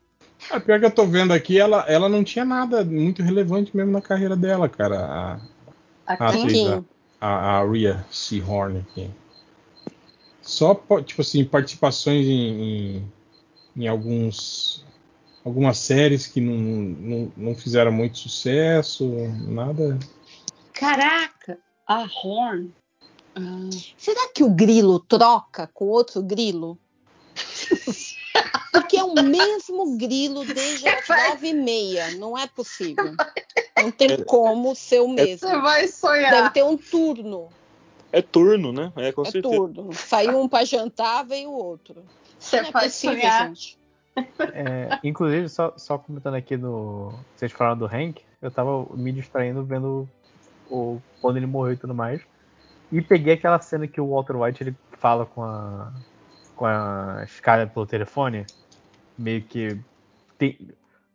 A 0.51 0.59
pior 0.59 0.81
que 0.81 0.87
eu 0.87 0.95
tô 0.95 1.05
vendo 1.07 1.35
aqui, 1.35 1.61
ela, 1.61 1.85
ela 1.87 2.09
não 2.09 2.25
tinha 2.25 2.45
nada 2.47 2.83
muito 2.83 3.23
relevante 3.23 3.77
mesmo 3.77 3.93
na 3.93 4.01
carreira 4.01 4.35
dela, 4.35 4.71
cara. 4.71 5.05
A, 5.05 6.15
a 6.15 6.29
atriz, 6.31 6.67
a, 6.67 6.83
a, 7.21 7.59
a 7.59 7.71
Rhea 7.71 8.07
Seahorn 8.11 8.79
aqui. 8.79 9.11
Só, 10.41 10.75
po- 10.75 11.03
tipo 11.03 11.21
assim, 11.21 11.45
participações 11.45 12.25
em, 12.25 12.63
em, 12.97 13.13
em 13.77 13.87
alguns 13.87 14.86
algumas 15.47 15.79
séries 15.79 16.27
que 16.27 16.41
não, 16.41 16.55
não, 16.57 17.33
não 17.37 17.55
fizeram 17.55 17.93
muito 17.93 18.19
sucesso, 18.19 19.09
nada. 19.47 19.97
Caraca, 20.73 21.57
a 21.87 22.03
Horn. 22.03 22.73
Ah, 23.37 23.71
Será 23.97 24.29
que 24.35 24.43
o 24.43 24.51
grilo 24.51 24.99
troca 24.99 25.69
com 25.73 25.87
outro 25.87 26.21
grilo? 26.21 26.77
Porque 28.73 28.97
é 28.97 29.05
o 29.05 29.15
mesmo 29.23 29.97
grilo 29.97 30.45
desde 30.45 30.89
as 30.89 31.09
nove 31.09 31.49
e 31.49 31.55
meia. 31.55 32.11
Não 32.17 32.37
é 32.37 32.47
possível. 32.49 33.15
Não 33.81 33.91
tem 33.91 34.23
como 34.25 34.75
ser 34.75 35.01
o 35.01 35.09
mesmo. 35.09 35.49
você 35.49 35.59
vai 35.59 35.81
Deve 35.83 35.93
sonhar. 35.93 36.53
ter 36.53 36.65
um 36.65 36.77
turno. 36.77 37.49
É 38.13 38.21
turno, 38.21 38.73
né? 38.73 38.93
É, 38.97 39.13
com 39.13 39.23
É 39.23 39.31
certeza. 39.31 39.55
turno. 39.55 39.93
Saiu 39.93 40.41
um 40.41 40.49
pra 40.49 40.65
jantar, 40.65 41.25
veio 41.25 41.51
o 41.51 41.55
outro. 41.55 42.05
Você 42.39 42.61
não 42.63 42.69
é 42.69 42.73
possível, 42.73 43.17
sonhar. 43.17 43.49
gente. 43.49 43.79
É, 44.55 44.99
inclusive, 45.05 45.49
só, 45.49 45.75
só 45.77 45.99
comentando 45.99 46.35
aqui 46.35 46.57
no. 46.57 47.13
Vocês 47.35 47.53
falaram 47.53 47.77
do 47.77 47.87
Hank, 47.87 48.23
eu 48.41 48.51
tava 48.51 48.87
me 48.95 49.13
distraindo 49.13 49.65
vendo 49.65 50.09
o, 50.71 51.01
quando 51.21 51.37
ele 51.37 51.47
morreu 51.47 51.75
e 51.75 51.77
tudo 51.77 51.95
mais. 51.95 52.23
E 52.91 53.03
peguei 53.03 53.35
aquela 53.35 53.61
cena 53.61 53.87
que 53.87 54.01
o 54.01 54.09
Walter 54.09 54.37
White 54.37 54.63
ele 54.63 54.77
fala 54.93 55.27
com 55.27 55.43
a. 55.43 55.93
com 56.55 56.65
a 56.65 57.25
Skyler 57.27 57.69
pelo 57.69 57.87
telefone. 57.87 58.47
Meio 59.19 59.43
que. 59.43 59.79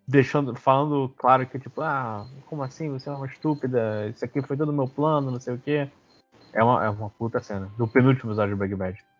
deixando. 0.08 0.56
falando 0.56 1.10
claro 1.18 1.46
que, 1.46 1.58
tipo, 1.58 1.82
ah, 1.82 2.28
como 2.48 2.64
assim? 2.64 2.90
Você 2.92 3.10
é 3.10 3.14
uma 3.14 3.26
estúpida, 3.26 4.08
isso 4.10 4.24
aqui 4.24 4.42
foi 4.42 4.58
todo 4.58 4.74
meu 4.74 4.88
plano, 4.88 5.32
não 5.32 5.40
sei 5.40 5.56
o 5.56 5.60
quê. 5.60 5.90
É 6.54 6.64
uma, 6.64 6.86
é 6.86 6.90
uma 6.90 7.10
puta 7.10 7.42
cena. 7.42 7.72
Do 7.78 7.88
penúltimo 7.88 8.32
episódio 8.32 8.54
de 8.54 8.60
Breaking 8.60 8.78
Bad. 8.78 9.11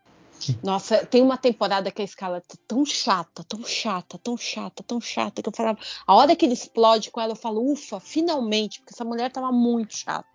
Nossa, 0.64 1.06
tem 1.06 1.22
uma 1.22 1.38
temporada 1.38 1.92
que 1.92 2.02
a 2.02 2.06
escala 2.06 2.42
tá 2.42 2.56
tão 2.68 2.86
chata, 2.86 3.44
tão 3.48 3.64
chata, 3.64 4.18
tão 4.18 4.38
chata, 4.38 4.84
tão 4.84 5.00
chata, 5.02 5.42
que 5.42 5.50
eu 5.50 5.54
falava, 5.56 5.78
a 6.06 6.16
hora 6.16 6.36
que 6.36 6.46
ele 6.46 6.54
explode 6.54 7.12
com 7.12 7.20
ela, 7.22 7.34
eu 7.34 7.36
falo, 7.36 7.72
ufa, 7.72 8.00
finalmente, 8.00 8.80
porque 8.80 8.94
essa 8.94 9.06
mulher 9.06 9.32
tava 9.32 9.52
muito 9.52 9.96
chata. 9.96 10.28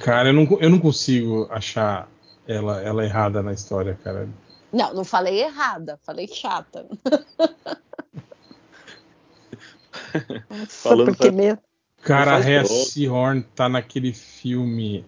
Cara, 0.00 0.28
eu 0.30 0.32
não, 0.32 0.44
eu 0.60 0.70
não 0.70 0.78
consigo 0.78 1.46
achar 1.50 2.08
ela, 2.46 2.80
ela 2.82 3.04
errada 3.04 3.42
na 3.42 3.52
história, 3.52 3.98
cara. 4.02 4.28
Não, 4.72 4.94
não 4.94 5.04
falei 5.04 5.40
errada, 5.40 5.98
falei 6.04 6.28
chata. 6.28 6.86
Nossa, 10.50 10.66
Falando 10.68 11.06
porque 11.06 11.30
pra- 11.30 11.32
mesmo. 11.32 11.62
Cara, 12.02 12.36
a 12.36 12.38
Rhea. 12.38 12.64
Seahorn 12.64 13.42
tá 13.54 13.68
naquele 13.68 14.12
filme 14.12 15.04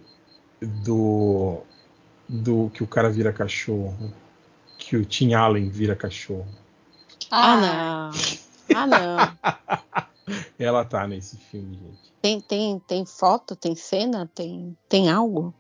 do. 0.61 1.63
do 2.29 2.71
que 2.71 2.83
o 2.83 2.87
cara 2.87 3.09
vira 3.11 3.33
cachorro. 3.33 4.13
Que 4.91 4.97
o 4.97 5.05
Tim 5.05 5.35
Allen 5.35 5.69
vira 5.69 5.95
cachorro. 5.95 6.49
Ah, 7.31 8.11
não. 8.11 8.75
Ah, 8.75 8.87
não. 8.89 10.45
Ela 10.59 10.85
tá 10.85 11.07
nesse 11.07 11.37
filme, 11.37 11.77
gente. 11.77 12.13
Tem, 12.21 12.41
tem, 12.41 12.81
tem 12.81 13.07
foto, 13.07 13.55
tem 13.55 13.77
cena, 13.77 14.29
tem, 14.35 14.77
tem 14.89 15.09
algo? 15.09 15.55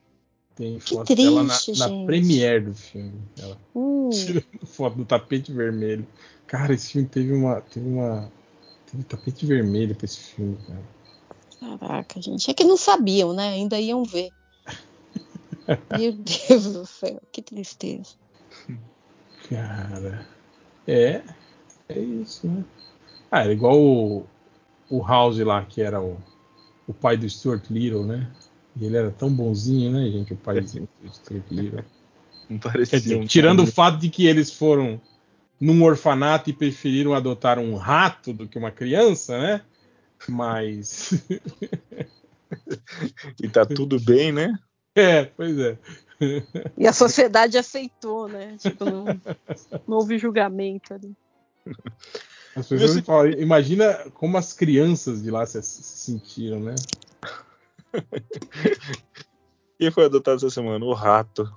Tem 0.56 0.80
Que 0.80 0.94
foto 0.96 1.14
dela 1.14 1.44
na, 1.44 1.56
triste, 1.56 1.78
na 1.78 2.06
premiere 2.06 2.64
do 2.64 2.74
filme. 2.74 3.22
Ela 3.38 3.56
Hum, 3.72 4.10
tirando 4.10 4.44
foto 4.66 4.96
do 4.96 5.04
tapete 5.04 5.52
vermelho. 5.52 6.04
Cara, 6.48 6.74
esse 6.74 6.90
filme 6.90 7.06
teve 7.06 7.32
uma. 7.32 7.60
Teve 7.60 7.88
uma. 7.88 8.28
Teve 8.90 9.04
tapete 9.04 9.46
vermelho 9.46 9.94
pra 9.94 10.06
esse 10.06 10.18
filme, 10.18 10.58
cara. 10.66 11.78
Caraca, 11.78 12.20
gente. 12.20 12.50
É 12.50 12.54
que 12.54 12.64
não 12.64 12.76
sabiam, 12.76 13.32
né? 13.32 13.50
Ainda 13.50 13.78
iam 13.78 14.02
ver. 14.02 14.32
Meu 15.96 16.14
Deus 16.14 16.72
do 16.72 16.84
céu, 16.84 17.22
que 17.30 17.40
tristeza. 17.40 18.18
Cara. 19.50 20.26
É. 20.86 21.22
É 21.88 21.98
isso, 21.98 22.46
né? 22.46 22.64
Ah, 23.30 23.42
era 23.42 23.52
igual 23.52 23.76
o, 23.80 24.26
o 24.88 25.02
House 25.04 25.38
lá, 25.38 25.64
que 25.64 25.82
era 25.82 26.00
o, 26.00 26.16
o 26.86 26.94
pai 26.94 27.16
do 27.16 27.28
Stuart 27.28 27.64
Little, 27.68 28.04
né? 28.06 28.30
E 28.76 28.84
ele 28.84 28.96
era 28.96 29.10
tão 29.10 29.28
bonzinho, 29.32 29.90
né, 29.92 30.08
gente? 30.10 30.32
O 30.32 30.36
pai 30.36 30.60
do 30.60 30.68
Stuart 31.12 31.44
Little. 31.50 31.84
Não 32.48 32.58
Quer 32.58 32.72
parecia 32.72 32.98
dizer, 33.00 33.16
um 33.16 33.26
tirando 33.26 33.60
o 33.60 33.64
cara- 33.64 33.72
fato 33.72 33.98
de 33.98 34.08
que 34.08 34.26
eles 34.26 34.52
foram 34.52 35.00
num 35.60 35.82
orfanato 35.82 36.48
e 36.48 36.52
preferiram 36.52 37.12
adotar 37.12 37.58
um 37.58 37.74
rato 37.76 38.32
do 38.32 38.48
que 38.48 38.56
uma 38.58 38.70
criança, 38.70 39.38
né? 39.38 39.62
Mas. 40.28 41.12
E 43.40 43.48
tá 43.48 43.64
tudo 43.64 44.00
bem, 44.00 44.32
né? 44.32 44.58
É, 44.94 45.24
pois 45.24 45.58
é. 45.58 45.78
E 46.76 46.86
a 46.86 46.92
sociedade 46.92 47.56
aceitou, 47.56 48.28
né? 48.28 48.56
Tipo, 48.58 48.84
não, 48.84 49.04
não 49.88 49.96
houve 49.98 50.18
julgamento 50.18 50.92
ali. 50.94 51.14
As 52.54 52.66
pessoas 52.68 52.90
Esse- 52.90 53.02
falam, 53.02 53.30
imagina 53.30 53.94
como 54.14 54.36
as 54.36 54.52
crianças 54.52 55.22
de 55.22 55.30
lá 55.30 55.46
se, 55.46 55.62
se 55.62 55.82
sentiram, 55.82 56.60
né? 56.60 56.74
Quem 59.78 59.90
foi 59.90 60.04
adotado 60.04 60.36
essa 60.36 60.50
semana? 60.50 60.84
O 60.84 60.92
rato. 60.92 61.50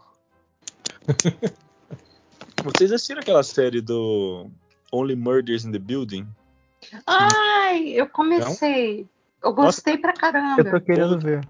Vocês 2.64 2.92
assistiram 2.92 3.22
aquela 3.22 3.44
série 3.44 3.82
do 3.82 4.50
Only 4.92 5.16
Murders 5.16 5.66
in 5.66 5.72
the 5.72 5.80
Building? 5.80 6.26
Ai, 7.06 7.90
eu 7.90 8.08
comecei. 8.08 9.06
Eu 9.44 9.53
gostei 9.53 9.98
pra 9.98 10.12
Eu 10.12 10.18
caramba. 10.18 10.72
tô 10.72 10.80
querendo 10.80 11.20
ver. 11.20 11.45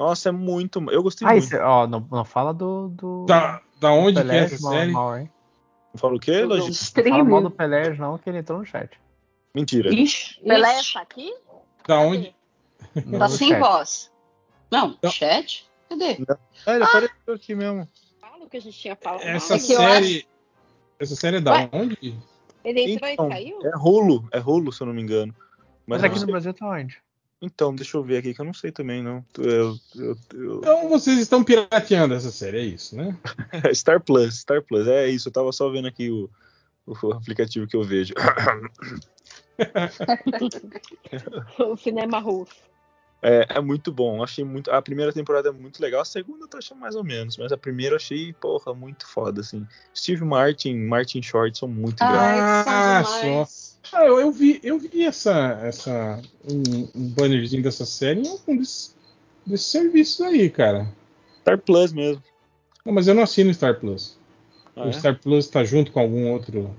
Nossa, 0.00 0.30
é 0.30 0.32
muito. 0.32 0.80
Eu 0.90 1.02
gostei 1.02 1.28
Ah, 1.28 1.32
muito. 1.32 1.44
isso, 1.44 1.56
ó, 1.58 1.86
não, 1.86 2.00
não 2.10 2.24
fala 2.24 2.54
do. 2.54 2.88
do 2.88 3.26
Da, 3.26 3.60
da 3.78 3.92
onde 3.92 4.14
que 4.14 4.20
é 4.20 4.22
Pelé, 4.22 4.38
essa 4.44 4.56
série? 4.56 4.92
mal, 4.92 5.18
hein? 5.18 5.30
Fala 5.94 6.14
o 6.14 6.18
quê, 6.18 6.40
Do 6.40 6.48
Lojinha? 6.48 6.68
Não 6.96 7.04
fala 7.10 7.24
mal 7.24 7.42
do. 7.42 7.50
Pelé, 7.50 7.94
não, 7.96 8.16
que 8.16 8.30
ele 8.30 8.38
entrou 8.38 8.60
no 8.60 8.64
chat. 8.64 8.98
Mentira. 9.54 9.92
Ixi, 9.92 10.40
Pelé 10.40 10.80
ixi, 10.80 10.94
tá 10.94 11.00
aqui? 11.02 11.34
Da 11.86 11.98
onde? 11.98 12.34
No 13.04 13.18
tá 13.18 13.28
sem 13.28 13.48
chat. 13.50 13.58
voz. 13.60 14.10
Não, 14.70 14.96
Não. 15.02 15.10
chat? 15.10 15.68
Cadê? 15.90 16.16
Ah, 16.64 16.74
ele 16.76 16.84
apareceu 16.84 17.34
aqui 17.34 17.54
mesmo. 17.54 17.86
Fala 18.22 18.44
o 18.44 18.48
que 18.48 18.56
a 18.56 18.60
gente 18.60 18.78
tinha 18.78 18.96
falado. 18.96 19.20
Essa 19.20 19.56
É 19.56 19.58
série. 19.58 20.26
Essa 20.98 21.14
série 21.14 21.36
é 21.36 21.40
da 21.42 21.52
Ué? 21.52 21.68
onde? 21.74 22.16
Ele 22.64 22.92
entrou 22.94 23.10
Então, 23.10 23.26
e 23.28 23.32
saiu? 23.32 23.58
é 23.66 23.76
Rulo, 23.76 24.26
é 24.32 24.38
Rulo, 24.38 24.72
se 24.72 24.80
eu 24.82 24.86
não 24.86 24.94
me 24.94 25.02
engano. 25.02 25.34
Mas 25.86 26.00
Mas 26.00 26.04
aqui 26.04 26.14
não 26.20 26.26
no 26.26 26.32
Brasil 26.32 26.54
tá 26.54 26.66
onde? 26.70 26.96
Então, 27.42 27.74
deixa 27.74 27.96
eu 27.96 28.02
ver 28.02 28.18
aqui, 28.18 28.34
que 28.34 28.40
eu 28.40 28.44
não 28.44 28.52
sei 28.52 28.70
também, 28.70 29.02
não. 29.02 29.24
Eu, 29.38 29.78
eu- 29.96 30.16
eu- 30.34 30.58
Então 30.58 30.88
vocês 30.90 31.18
estão 31.18 31.42
pirateando 31.42 32.12
essa 32.14 32.30
série, 32.30 32.58
é 32.58 32.64
isso, 32.64 32.94
né? 32.94 33.16
Star 33.74 34.00
Plus, 34.00 34.40
Star 34.40 34.62
Plus, 34.62 34.86
é 34.86 35.08
isso. 35.08 35.28
Eu 35.28 35.32
tava 35.32 35.50
só 35.52 35.70
vendo 35.70 35.88
aqui 35.88 36.10
o, 36.10 36.28
o 36.86 37.12
aplicativo 37.12 37.66
que 37.66 37.76
eu 37.76 37.82
vejo. 37.82 38.12
O 41.58 41.76
cinema 41.76 42.18
russo. 42.18 42.69
É, 43.22 43.46
é 43.50 43.60
muito 43.60 43.92
bom. 43.92 44.22
Achei 44.22 44.44
muito. 44.44 44.70
A 44.70 44.80
primeira 44.80 45.12
temporada 45.12 45.50
é 45.50 45.52
muito 45.52 45.80
legal. 45.80 46.00
A 46.00 46.04
segunda 46.04 46.44
eu 46.44 46.48
tô 46.48 46.56
achando 46.56 46.78
mais 46.78 46.94
ou 46.94 47.04
menos. 47.04 47.36
Mas 47.36 47.52
a 47.52 47.56
primeira 47.56 47.94
eu 47.94 47.96
achei, 47.96 48.32
porra, 48.32 48.72
muito 48.74 49.06
foda, 49.06 49.40
assim. 49.40 49.66
Steve 49.94 50.24
Martin, 50.24 50.74
Martin 50.74 51.22
Short 51.22 51.56
são 51.58 51.68
muito. 51.68 52.00
Ai, 52.00 53.04
são 53.04 53.42
Ah. 53.42 53.46
Ah, 53.92 54.04
eu, 54.06 54.20
eu 54.20 54.30
vi, 54.30 54.60
eu 54.62 54.78
vi 54.78 55.04
essa, 55.04 55.58
essa 55.62 56.20
um, 56.48 56.88
um 56.94 57.08
bannerzinho 57.08 57.62
dessa 57.62 57.84
série 57.84 58.20
em 58.20 58.28
algum 58.28 58.56
desses, 58.56 58.94
desses 59.44 59.66
serviços 59.66 60.20
aí, 60.20 60.48
cara. 60.48 60.86
Star 61.40 61.58
Plus 61.58 61.92
mesmo. 61.92 62.22
Não, 62.84 62.92
mas 62.92 63.08
eu 63.08 63.14
não 63.14 63.22
assino 63.22 63.52
Star 63.52 63.80
Plus. 63.80 64.18
Ah, 64.76 64.84
o 64.84 64.88
é? 64.88 64.92
Star 64.92 65.18
Plus 65.18 65.46
está 65.46 65.64
junto 65.64 65.90
com 65.90 66.00
algum 66.00 66.30
outro. 66.30 66.74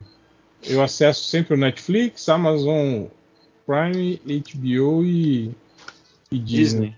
Eu 0.64 0.82
acesso 0.82 1.26
sempre 1.26 1.56
o 1.56 1.58
Netflix, 1.58 2.30
Amazon 2.30 3.06
Prime, 3.66 4.22
HBO 4.26 5.04
e, 5.04 5.52
e 6.32 6.40
Disney. 6.40 6.92
Disney. 6.92 6.96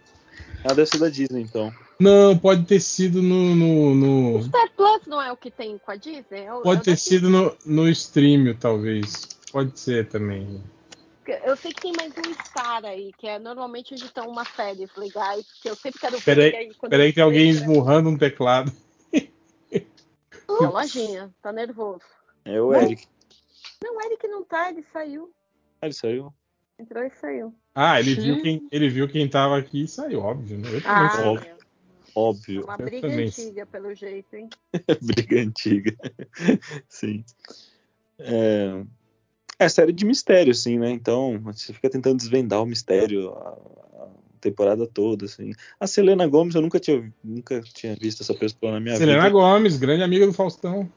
Ah, 0.63 0.73
deve 0.73 0.85
ser 0.85 0.99
da 0.99 1.09
Disney, 1.09 1.41
então. 1.41 1.73
Não, 1.99 2.37
pode 2.37 2.65
ter 2.65 2.79
sido 2.79 3.21
no. 3.21 3.55
no- 3.55 3.95
no- 3.95 4.43
Star 4.43 4.69
Plus 4.75 5.05
não 5.07 5.21
é 5.21 5.31
o 5.31 5.37
que 5.37 5.49
tem 5.51 5.77
com 5.77 5.91
a 5.91 5.95
Disney? 5.95 6.41
É 6.45 6.53
o- 6.53 6.61
pode 6.61 6.81
o 6.81 6.83
ter 6.83 6.97
sido 6.97 7.29
no, 7.29 7.55
no 7.65 7.89
stream, 7.89 8.55
talvez. 8.55 9.27
Pode 9.51 9.77
ser 9.79 10.07
também. 10.09 10.63
Eu 11.45 11.55
sei 11.55 11.71
que 11.71 11.81
tem 11.81 11.93
mais 11.95 12.11
um 12.17 12.33
Star 12.45 12.83
aí, 12.85 13.11
que 13.17 13.27
é 13.27 13.39
normalmente 13.39 13.93
onde 13.93 14.05
estão 14.05 14.27
umas 14.29 14.47
séries 14.49 14.89
legais, 14.97 15.45
que 15.61 15.69
eu 15.69 15.75
sempre 15.75 15.99
quero 15.99 16.17
ver. 16.17 16.23
Peraí, 16.23 16.55
aí, 16.55 16.75
Peraí, 16.89 17.09
eu 17.09 17.13
tem 17.13 17.23
alguém 17.23 17.49
esmurrando 17.49 18.09
um 18.09 18.17
teclado. 18.17 18.71
Não, 20.49 20.71
lojinha, 20.71 21.33
tá 21.41 21.51
nervoso. 21.51 22.01
É 22.45 22.61
o 22.61 22.71
Não. 22.71 22.81
Eric. 22.81 23.07
Não, 23.83 24.01
ele 24.01 24.17
que 24.17 24.27
não 24.27 24.43
tá, 24.43 24.69
ele 24.69 24.83
saiu. 24.91 25.31
Ah, 25.81 25.85
ele 25.87 25.93
saiu. 25.93 26.33
Entrou 26.79 27.03
e 27.03 27.09
saiu. 27.11 27.53
Ah, 27.75 27.99
ele 27.99 28.15
viu 28.15 28.41
quem, 28.41 28.67
ele 28.71 28.89
viu 28.89 29.07
quem 29.07 29.27
tava 29.27 29.57
aqui 29.57 29.83
e 29.83 29.87
saiu, 29.87 30.21
óbvio, 30.21 30.57
né? 30.57 30.67
Eu 30.67 30.81
também 30.81 31.07
Ah, 31.07 31.21
óbvio. 31.21 31.47
meu, 31.47 31.57
Óbvio. 32.15 32.63
uma 32.65 32.77
briga 32.77 33.01
também. 33.09 33.27
antiga, 33.27 33.65
pelo 33.65 33.93
jeito, 33.95 34.35
hein? 34.35 34.49
Briga 35.01 35.39
antiga. 35.41 35.95
Sim. 36.87 37.23
É... 38.19 38.83
é 39.57 39.69
série 39.69 39.91
de 39.91 40.05
mistério, 40.05 40.51
assim, 40.51 40.77
né? 40.77 40.91
Então, 40.91 41.39
você 41.39 41.73
fica 41.73 41.89
tentando 41.89 42.17
desvendar 42.17 42.61
o 42.61 42.65
mistério 42.65 43.31
a, 43.31 43.49
a 44.03 44.07
temporada 44.39 44.85
toda, 44.85 45.25
assim. 45.25 45.53
A 45.79 45.87
Selena 45.87 46.27
Gomes, 46.27 46.53
eu 46.53 46.61
nunca 46.61 46.79
tinha, 46.79 47.11
nunca 47.23 47.61
tinha 47.61 47.95
visto 47.95 48.21
essa 48.21 48.33
pessoa 48.33 48.73
na 48.73 48.79
minha 48.79 48.95
Selena 48.95 49.23
vida. 49.23 49.31
Gomes, 49.33 49.77
grande 49.77 50.03
amiga 50.03 50.27
do 50.27 50.33
Faustão. 50.33 50.91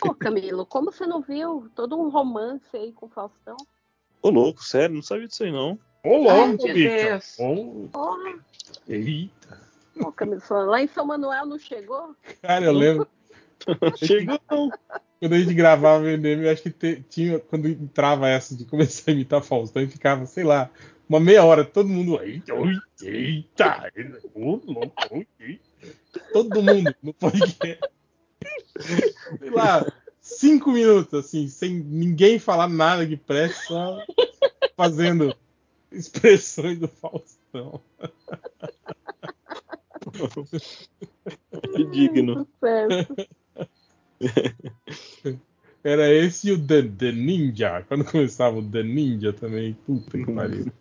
Pô, 0.00 0.12
Camilo, 0.14 0.66
como 0.66 0.90
você 0.90 1.06
não 1.06 1.22
viu 1.22 1.70
todo 1.74 1.96
um 1.96 2.08
romance 2.10 2.76
aí 2.76 2.92
com 2.92 3.06
o 3.06 3.08
Faustão? 3.10 3.56
Ô, 4.24 4.30
louco, 4.30 4.64
sério, 4.64 4.94
não 4.94 5.02
sabia 5.02 5.28
disso 5.28 5.44
aí, 5.44 5.52
não. 5.52 5.78
Ô, 6.02 6.16
louco, 6.16 6.64
bicho. 6.72 7.36
Ô, 7.38 8.16
eita. 8.88 9.60
pô, 10.00 10.10
Camilo, 10.10 10.40
lá 10.64 10.80
em 10.82 10.86
São 10.86 11.04
Manuel 11.04 11.44
não 11.44 11.58
chegou? 11.58 12.16
Cara, 12.40 12.64
eu 12.64 12.72
lembro. 12.72 13.06
Chegou, 13.96 14.40
não. 14.50 14.70
Quando 15.20 15.34
a 15.34 15.38
gente 15.38 15.52
gravava 15.52 16.02
o 16.02 16.06
MDM, 16.06 16.42
eu 16.44 16.50
acho 16.50 16.62
que 16.62 16.70
te- 16.70 17.04
tinha. 17.08 17.38
Quando 17.38 17.68
entrava 17.68 18.26
essa 18.26 18.56
de 18.56 18.64
começar 18.64 19.10
a 19.10 19.14
imitar 19.14 19.42
Faustão, 19.42 19.82
e 19.82 19.86
ficava, 19.88 20.24
sei 20.24 20.44
lá, 20.44 20.70
uma 21.06 21.20
meia 21.20 21.44
hora, 21.44 21.62
todo 21.62 21.88
mundo. 21.88 22.18
Eita, 22.22 22.54
oi, 22.54 22.72
eita, 23.02 23.92
ô, 24.34 24.58
louco, 24.66 24.94
oi, 25.12 25.26
eita." 25.38 25.64
todo 26.32 26.62
mundo 26.62 26.94
no 27.02 27.12
podcast. 27.12 27.80
Sei 29.38 29.50
lá, 29.50 29.84
cinco 30.24 30.72
minutos, 30.72 31.12
assim, 31.12 31.46
sem 31.48 31.74
ninguém 31.74 32.38
falar 32.38 32.68
nada 32.68 33.06
que 33.06 33.16
preste, 33.16 33.66
só 33.66 34.02
fazendo 34.74 35.36
expressões 35.92 36.78
do 36.78 36.88
Faustão. 36.88 37.80
Que 41.74 41.84
digno. 41.90 42.48
Era 45.84 46.10
esse 46.10 46.48
e 46.48 46.52
o 46.52 46.66
The, 46.66 46.82
The 46.82 47.12
Ninja. 47.12 47.84
Quando 47.86 48.06
começava 48.06 48.58
o 48.58 48.62
The 48.62 48.82
Ninja 48.82 49.34
também. 49.34 49.74
Puta 49.86 50.16
que 50.16 50.32
pariu. 50.32 50.72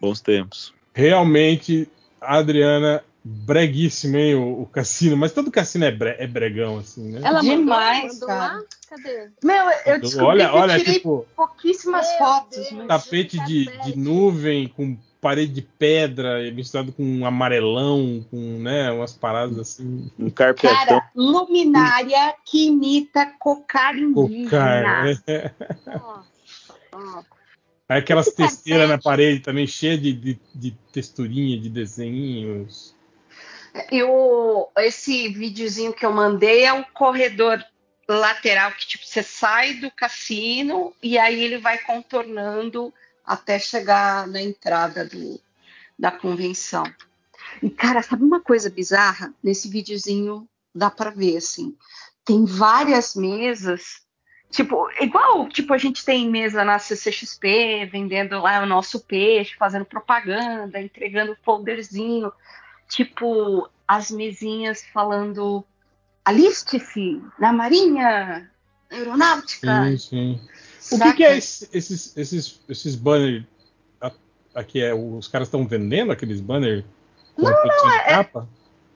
Bons 0.00 0.20
tempos. 0.20 0.74
Realmente, 0.92 1.88
a 2.20 2.36
Adriana, 2.36 3.02
breguíssima, 3.28 4.18
hein, 4.18 4.34
o, 4.34 4.62
o 4.62 4.66
cassino. 4.66 5.16
Mas 5.16 5.32
todo 5.32 5.50
cassino 5.50 5.84
é, 5.84 5.90
bre- 5.90 6.16
é 6.18 6.26
bregão, 6.26 6.78
assim, 6.78 7.12
né? 7.12 7.20
Ela 7.22 7.40
Demais, 7.40 8.14
mandou, 8.14 8.28
cara. 8.28 8.54
lá? 8.54 8.62
Cadê? 8.88 9.30
Meu, 9.44 9.64
eu 9.84 10.00
descobri 10.00 10.26
olha, 10.26 10.48
que 10.48 10.54
eu 10.54 10.60
olha, 10.60 10.78
tirei 10.78 10.94
tipo, 10.94 11.26
pouquíssimas 11.36 12.08
Meu 12.08 12.18
fotos. 12.18 12.56
Deus. 12.56 12.72
Mas... 12.72 12.86
tapete 12.86 13.38
de, 13.44 13.66
de 13.84 13.98
nuvem 13.98 14.68
com 14.68 14.96
parede 15.20 15.52
de 15.52 15.62
pedra 15.62 16.50
misturado 16.52 16.92
com 16.92 17.02
um 17.02 17.26
amarelão, 17.26 18.24
com, 18.30 18.36
né, 18.60 18.90
umas 18.92 19.12
paradas 19.12 19.58
assim. 19.58 20.10
Um 20.18 20.30
carpetão. 20.30 20.70
Cara, 20.74 21.10
luminária 21.14 22.34
que 22.46 22.68
imita 22.68 23.26
cocar 23.38 23.98
indígena. 23.98 24.44
Cocar, 24.44 25.04
né? 25.04 25.18
Nossa, 25.86 26.24
nossa. 26.92 27.38
Aí 27.88 27.98
aquelas 27.98 28.30
testeiras 28.32 28.88
na 28.88 28.98
parede 28.98 29.40
também, 29.40 29.66
cheias 29.66 30.00
de, 30.00 30.12
de, 30.12 30.38
de 30.54 30.70
texturinha, 30.92 31.58
de 31.58 31.68
desenhos. 31.68 32.94
Eu, 33.90 34.70
esse 34.78 35.28
videozinho 35.28 35.92
que 35.92 36.04
eu 36.04 36.12
mandei 36.12 36.64
é 36.64 36.72
o 36.72 36.84
corredor 36.86 37.64
lateral 38.08 38.72
que 38.72 38.86
tipo 38.86 39.04
você 39.04 39.22
sai 39.22 39.74
do 39.74 39.90
cassino 39.90 40.94
e 41.02 41.18
aí 41.18 41.42
ele 41.42 41.58
vai 41.58 41.78
contornando 41.78 42.92
até 43.24 43.58
chegar 43.58 44.26
na 44.26 44.40
entrada 44.40 45.04
do, 45.04 45.40
da 45.98 46.10
convenção. 46.10 46.84
E 47.62 47.68
cara, 47.68 48.02
sabe 48.02 48.24
uma 48.24 48.40
coisa 48.40 48.70
bizarra? 48.70 49.34
Nesse 49.42 49.68
videozinho 49.68 50.48
dá 50.74 50.90
para 50.90 51.10
ver 51.10 51.36
assim, 51.36 51.76
tem 52.24 52.44
várias 52.44 53.14
mesas 53.14 54.06
Tipo, 54.50 54.88
igual 55.00 55.46
tipo, 55.48 55.74
a 55.74 55.78
gente 55.78 56.04
tem 56.04 56.28
mesa 56.28 56.64
na 56.64 56.78
CCXP, 56.78 57.86
vendendo 57.92 58.40
lá 58.40 58.62
o 58.62 58.66
nosso 58.66 59.00
peixe, 59.00 59.54
fazendo 59.56 59.84
propaganda, 59.84 60.80
entregando 60.80 61.36
folderzinho. 61.42 62.32
Tipo, 62.88 63.68
as 63.86 64.10
mesinhas 64.10 64.82
falando 64.92 65.64
aliste-se 66.24 67.22
na 67.38 67.52
Marinha 67.52 68.50
Aeronáutica. 68.90 69.84
Sim, 69.84 69.98
sim. 69.98 70.40
O 70.92 70.98
que, 70.98 71.12
que 71.14 71.24
é 71.24 71.36
esse- 71.36 71.68
esses, 71.72 72.16
esses, 72.16 72.60
esses 72.68 72.94
banners? 72.94 73.44
Aqui 74.54 74.80
é, 74.82 74.92
os 74.94 75.28
caras 75.28 75.46
estão 75.48 75.66
vendendo 75.66 76.10
aqueles 76.10 76.40
banners 76.40 76.84
com 77.36 77.44
reprodução 77.46 77.90
de 77.90 77.96
é- 77.96 78.04
capa? 78.04 78.48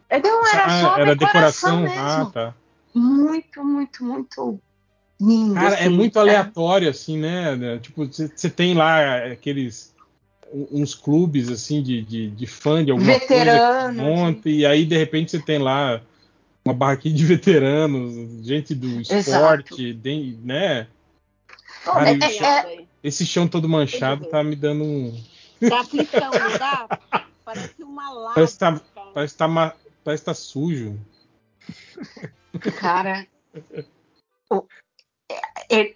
É, 0.09 0.21
Não, 0.21 0.47
era 0.47 0.65
Ah, 0.65 0.81
só 0.81 0.99
era 0.99 1.15
decoração, 1.17 1.83
decoração. 1.83 1.83
mesmo. 1.83 2.29
Ah, 2.29 2.31
tá. 2.33 2.55
Muito, 2.95 3.65
muito, 3.65 4.05
muito 4.05 4.61
lindo. 5.21 5.55
Cara, 5.55 5.75
é 5.77 5.81
assim. 5.87 5.89
muito 5.89 6.19
aleatório, 6.19 6.91
assim, 6.91 7.17
né? 7.19 7.79
Tipo, 7.79 8.07
você 8.07 8.51
tem 8.51 8.75
lá 8.75 9.25
aqueles. 9.33 9.92
Uns 10.53 10.95
clubes, 10.95 11.49
assim, 11.49 11.83
de, 11.83 12.03
de, 12.03 12.31
de 12.31 12.47
fã 12.47 12.85
de 12.85 12.91
alguma 12.91 13.13
Veteranos, 13.13 13.97
coisa. 13.97 14.03
Monta, 14.03 14.49
e 14.51 14.67
aí, 14.67 14.85
de 14.85 14.97
repente, 14.97 15.31
você 15.31 15.41
tem 15.41 15.59
lá 15.59 16.01
uma 16.65 16.75
barraquinha 16.75 17.15
de 17.15 17.25
veteranos, 17.27 18.45
gente 18.47 18.75
do 18.75 19.01
esporte, 19.01 19.93
de- 19.95 20.39
né? 20.43 20.87
Cara, 21.85 22.01
arrepiada 22.11 22.73
isso- 22.73 22.81
é-. 22.81 22.87
Esse 23.03 23.27
chão 23.27 23.49
todo 23.49 23.69
manchado 23.69 24.27
tá 24.27 24.45
me 24.45 24.55
dando 24.55 24.85
um. 24.85 25.21
Dá 25.61 25.81
aflição, 25.81 26.31
não 26.31 26.59
dá? 26.59 27.01
Parece 27.45 27.83
uma 27.83 28.11
lava. 28.13 28.35
Parece 28.35 28.53
que 28.53 28.59
tá, 28.61 28.81
parece 29.13 29.37
tá, 29.37 29.49
ma- 29.49 29.75
parece 30.05 30.25
tá 30.25 30.35
sujo. 30.35 30.97
Cara, 32.79 33.27
é- 33.55 33.59
é- 33.81 33.85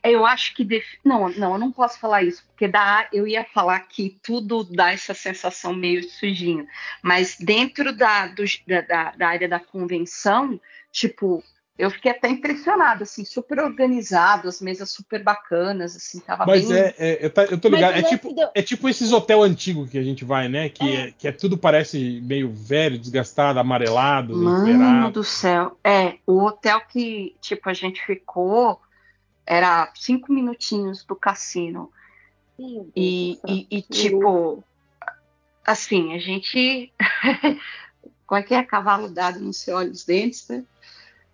eu 0.03 0.25
acho 0.25 0.55
que 0.55 0.65
def- 0.65 0.99
não, 1.05 1.29
não, 1.31 1.53
eu 1.53 1.59
não 1.59 1.71
posso 1.73 1.99
falar 1.99 2.23
isso 2.23 2.45
porque 2.47 2.67
dá, 2.67 3.07
eu 3.13 3.27
ia 3.27 3.45
falar 3.45 3.81
que 3.81 4.19
tudo 4.23 4.65
dá 4.65 4.93
essa 4.93 5.13
sensação 5.13 5.75
meio 5.75 6.03
sujinho, 6.09 6.67
mas 7.03 7.37
dentro 7.39 7.95
da, 7.95 8.27
dos- 8.29 8.61
da, 8.67 9.13
da- 9.17 9.29
área 9.29 9.49
da 9.49 9.61
convenção, 9.61 10.59
tipo, 10.91 11.43
eu 11.79 11.91
fiquei 11.91 12.11
até 12.11 12.29
impressionada, 12.29 13.03
assim, 13.03 13.23
super 13.25 13.59
organizado, 13.61 14.49
as 14.49 14.63
mesas 14.63 14.91
super 14.91 15.23
bacanas, 15.23 15.95
assim, 15.95 16.21
tava 16.21 16.47
Mas 16.47 16.67
bem. 16.69 16.79
é, 16.79 16.95
é- 16.97 17.27
eu, 17.27 17.31
tá- 17.31 17.45
eu 17.45 17.59
tô 17.61 17.69
ligado. 17.69 17.95
Mas 17.97 18.05
É 18.07 18.09
tipo, 18.09 18.33
do- 18.33 18.51
é 18.55 18.63
tipo 18.63 18.89
esses 18.89 19.13
hotel 19.13 19.43
antigos 19.43 19.91
que 19.91 19.99
a 19.99 20.03
gente 20.03 20.25
vai, 20.25 20.49
né? 20.49 20.71
Que 20.71 20.97
é, 20.97 21.11
que 21.13 21.29
é 21.29 21.33
tudo 21.33 21.59
parece 21.59 22.21
meio 22.23 22.51
velho, 22.51 22.99
desgastado, 22.99 23.59
amarelado, 23.59 24.35
Mano 24.35 25.11
do 25.11 25.23
céu. 25.23 25.79
É, 25.85 26.15
o 26.27 26.43
hotel 26.43 26.81
que, 26.89 27.37
tipo, 27.43 27.69
a 27.69 27.75
gente 27.75 28.05
ficou 28.07 28.81
era 29.47 29.91
cinco 29.95 30.33
minutinhos 30.33 31.05
do 31.05 31.15
cassino. 31.15 31.91
Deus 32.59 32.89
E, 32.97 33.39
e, 33.47 33.67
e, 33.71 33.83
tipo, 33.83 34.65
assim, 35.65 36.15
a 36.15 36.19
gente. 36.19 36.93
Como 38.27 38.41
é 38.41 38.43
que 38.43 38.55
é? 38.55 38.65
Cavalo 38.65 39.09
dado 39.09 39.39
não 39.39 39.53
se 39.53 39.71
olha 39.71 39.91
os 39.91 40.05
dentes, 40.05 40.49
né? 40.49 40.65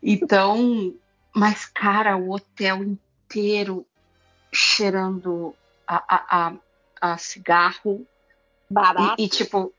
Então, 0.02 0.94
mas, 1.34 1.64
cara, 1.64 2.16
o 2.16 2.30
hotel 2.30 2.82
inteiro 2.82 3.86
cheirando 4.52 5.54
a, 5.86 5.96
a, 5.96 6.48
a, 7.00 7.12
a 7.12 7.18
cigarro. 7.18 8.06
Barato. 8.68 9.20
E, 9.20 9.24
e, 9.24 9.28
tipo. 9.28 9.72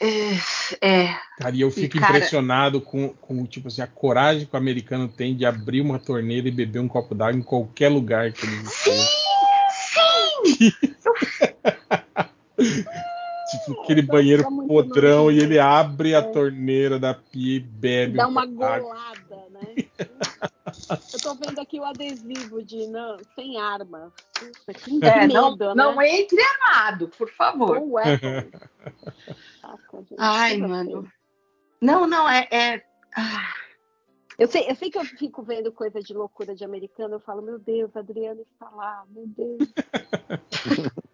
É, 0.00 0.32
é, 0.80 1.16
Cara, 1.38 1.54
e 1.54 1.60
eu 1.60 1.70
fico 1.70 1.98
cara- 1.98 2.16
impressionado 2.16 2.80
com, 2.80 3.10
com, 3.10 3.46
tipo 3.46 3.68
assim, 3.68 3.80
a 3.80 3.86
coragem 3.86 4.44
que 4.46 4.54
o 4.54 4.58
americano 4.58 5.06
tem 5.08 5.36
de 5.36 5.46
abrir 5.46 5.80
uma 5.80 5.98
torneira 5.98 6.48
e 6.48 6.50
beber 6.50 6.80
um 6.80 6.88
copo 6.88 7.14
d'água 7.14 7.38
em 7.38 7.42
qualquer 7.42 7.88
lugar 7.90 8.32
que 8.32 8.44
eles 8.44 8.72
estão. 8.72 8.94
sim! 9.70 10.72
Tipo, 13.46 13.82
aquele 13.82 14.02
banheiro 14.02 14.50
muito 14.50 14.68
podrão 14.68 15.30
e 15.30 15.38
ele 15.38 15.58
abre 15.58 16.14
a 16.14 16.18
É. 16.18 16.22
torneira 16.22 16.98
da 16.98 17.14
pia 17.14 17.56
e 17.56 17.60
bebe 17.60 18.16
Dá 18.16 18.26
um 18.26 18.30
uma 18.30 18.46
golada, 18.46 19.46
né? 19.50 19.74
Eu 21.12 21.20
tô 21.20 21.34
vendo 21.34 21.58
aqui 21.60 21.78
o 21.78 21.84
adesivo 21.84 22.62
de 22.64 22.86
não, 22.88 23.16
sem 23.36 23.60
arma. 23.60 24.12
Puta, 24.32 24.74
que 24.74 25.04
É, 25.04 25.26
medo, 25.26 25.34
não, 25.34 25.56
né? 25.56 25.74
não 25.74 26.02
entre 26.02 26.38
armado, 26.42 27.08
por 27.08 27.28
favor. 27.30 27.78
Com 27.78 27.92
weapons. 27.92 28.50
Saca, 29.64 29.98
gente, 29.98 30.14
Ai, 30.18 30.58
coisa 30.58 30.68
mano. 30.68 31.02
feia. 31.02 31.12
Não, 31.80 32.06
não, 32.06 32.28
é. 32.28 32.46
é- 32.50 32.84
ah, 33.16 33.54
Eu 34.38 34.48
sei, 34.48 34.68
eu 34.68 34.74
sei 34.74 34.90
que 34.90 34.98
eu 34.98 35.04
fico 35.04 35.42
vendo 35.42 35.72
coisa 35.72 36.00
de 36.00 36.12
loucura 36.12 36.54
de 36.54 36.64
americano, 36.64 37.14
eu 37.14 37.20
falo, 37.20 37.40
meu 37.40 37.58
Deus, 37.58 37.94
a 37.96 38.00
Adriana 38.00 38.42
está 38.42 38.68
lá, 38.70 39.04
meu 39.08 39.26
Deus. 39.26 39.72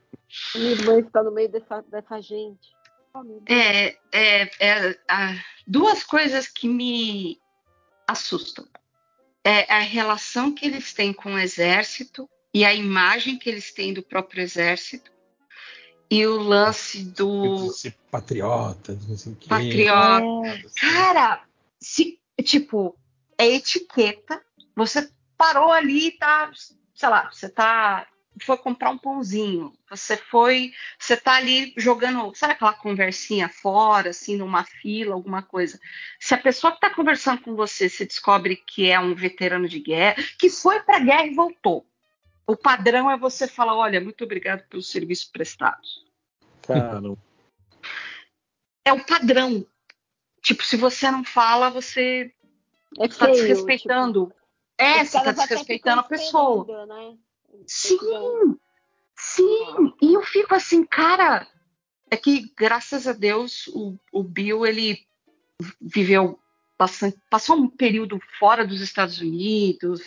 Minha 0.54 0.70
irmã 0.70 1.00
está 1.00 1.22
no 1.22 1.32
meio 1.32 1.48
dessa, 1.48 1.82
dessa 1.82 2.20
gente. 2.20 2.70
Oh, 3.12 3.22
é, 3.46 3.98
é, 4.12 4.42
é, 4.60 4.98
ah, 5.08 5.34
duas 5.66 6.04
coisas 6.04 6.46
que 6.46 6.68
me 6.68 7.40
assustam. 8.06 8.66
É 9.44 9.72
a 9.72 9.80
relação 9.80 10.54
que 10.54 10.66
eles 10.66 10.92
têm 10.94 11.12
com 11.12 11.34
o 11.34 11.38
exército 11.38 12.28
e 12.54 12.64
a 12.64 12.72
imagem 12.72 13.38
que 13.38 13.50
eles 13.50 13.72
têm 13.72 13.92
do 13.92 14.02
próprio 14.02 14.42
exército. 14.42 15.10
E 16.10 16.26
o 16.26 16.38
lance 16.42 17.04
do 17.04 17.70
ser 17.70 17.94
patriota, 18.10 18.98
não 19.08 19.16
sei 19.16 19.32
o 19.32 19.36
quê. 19.36 19.48
patriota. 19.48 20.48
É, 20.48 20.62
Cara, 20.80 21.44
se, 21.78 22.18
tipo, 22.42 22.96
é 23.38 23.46
etiqueta. 23.46 24.42
Você 24.74 25.08
parou 25.36 25.70
ali 25.70 26.08
e 26.08 26.18
tá, 26.18 26.50
sei 26.94 27.08
lá, 27.08 27.30
você 27.30 27.48
tá. 27.48 28.06
Foi 28.42 28.56
comprar 28.56 28.90
um 28.90 28.98
pãozinho. 28.98 29.72
Você 29.88 30.16
foi. 30.16 30.72
Você 30.98 31.16
tá 31.16 31.34
ali 31.34 31.72
jogando, 31.76 32.34
sabe 32.34 32.54
aquela 32.54 32.72
conversinha 32.72 33.48
fora, 33.48 34.10
assim, 34.10 34.36
numa 34.36 34.64
fila, 34.64 35.14
alguma 35.14 35.42
coisa. 35.42 35.78
Se 36.18 36.34
a 36.34 36.38
pessoa 36.38 36.72
que 36.72 36.80
tá 36.80 36.94
conversando 36.94 37.42
com 37.42 37.54
você 37.54 37.88
se 37.88 38.04
descobre 38.04 38.56
que 38.56 38.90
é 38.90 38.98
um 38.98 39.14
veterano 39.14 39.68
de 39.68 39.80
guerra, 39.80 40.16
que 40.38 40.50
foi 40.50 40.80
pra 40.80 40.98
guerra 40.98 41.26
e 41.26 41.34
voltou. 41.34 41.86
O 42.50 42.56
padrão 42.56 43.08
é 43.08 43.16
você 43.16 43.46
falar, 43.46 43.76
olha, 43.76 44.00
muito 44.00 44.24
obrigado 44.24 44.66
pelos 44.68 44.90
serviços 44.90 45.24
prestados. 45.24 46.04
Cara, 46.62 47.00
É 48.84 48.92
o 48.92 49.06
padrão. 49.06 49.64
Tipo, 50.42 50.64
se 50.64 50.76
você 50.76 51.08
não 51.12 51.22
fala, 51.22 51.70
você 51.70 52.34
é 52.98 53.06
tá 53.06 53.26
feio, 53.26 53.36
desrespeitando. 53.36 54.32
é, 54.76 55.04
tipo, 55.04 55.04
os 55.04 55.10
você 55.12 55.22
tá 55.22 55.30
até 55.30 55.42
desrespeitando 55.46 56.00
a 56.00 56.02
pessoa. 56.02 56.86
né? 56.86 57.16
Sim, 57.68 58.58
sim. 59.16 59.94
E 60.02 60.14
eu 60.14 60.22
fico 60.22 60.52
assim, 60.52 60.84
cara. 60.84 61.46
É 62.10 62.16
que, 62.16 62.52
graças 62.56 63.06
a 63.06 63.12
Deus, 63.12 63.68
o, 63.68 63.96
o 64.10 64.24
Bill, 64.24 64.66
ele 64.66 65.06
viveu 65.80 66.36
bastante. 66.76 67.16
Passou 67.30 67.54
um 67.54 67.68
período 67.68 68.18
fora 68.40 68.66
dos 68.66 68.80
Estados 68.80 69.20
Unidos, 69.20 70.02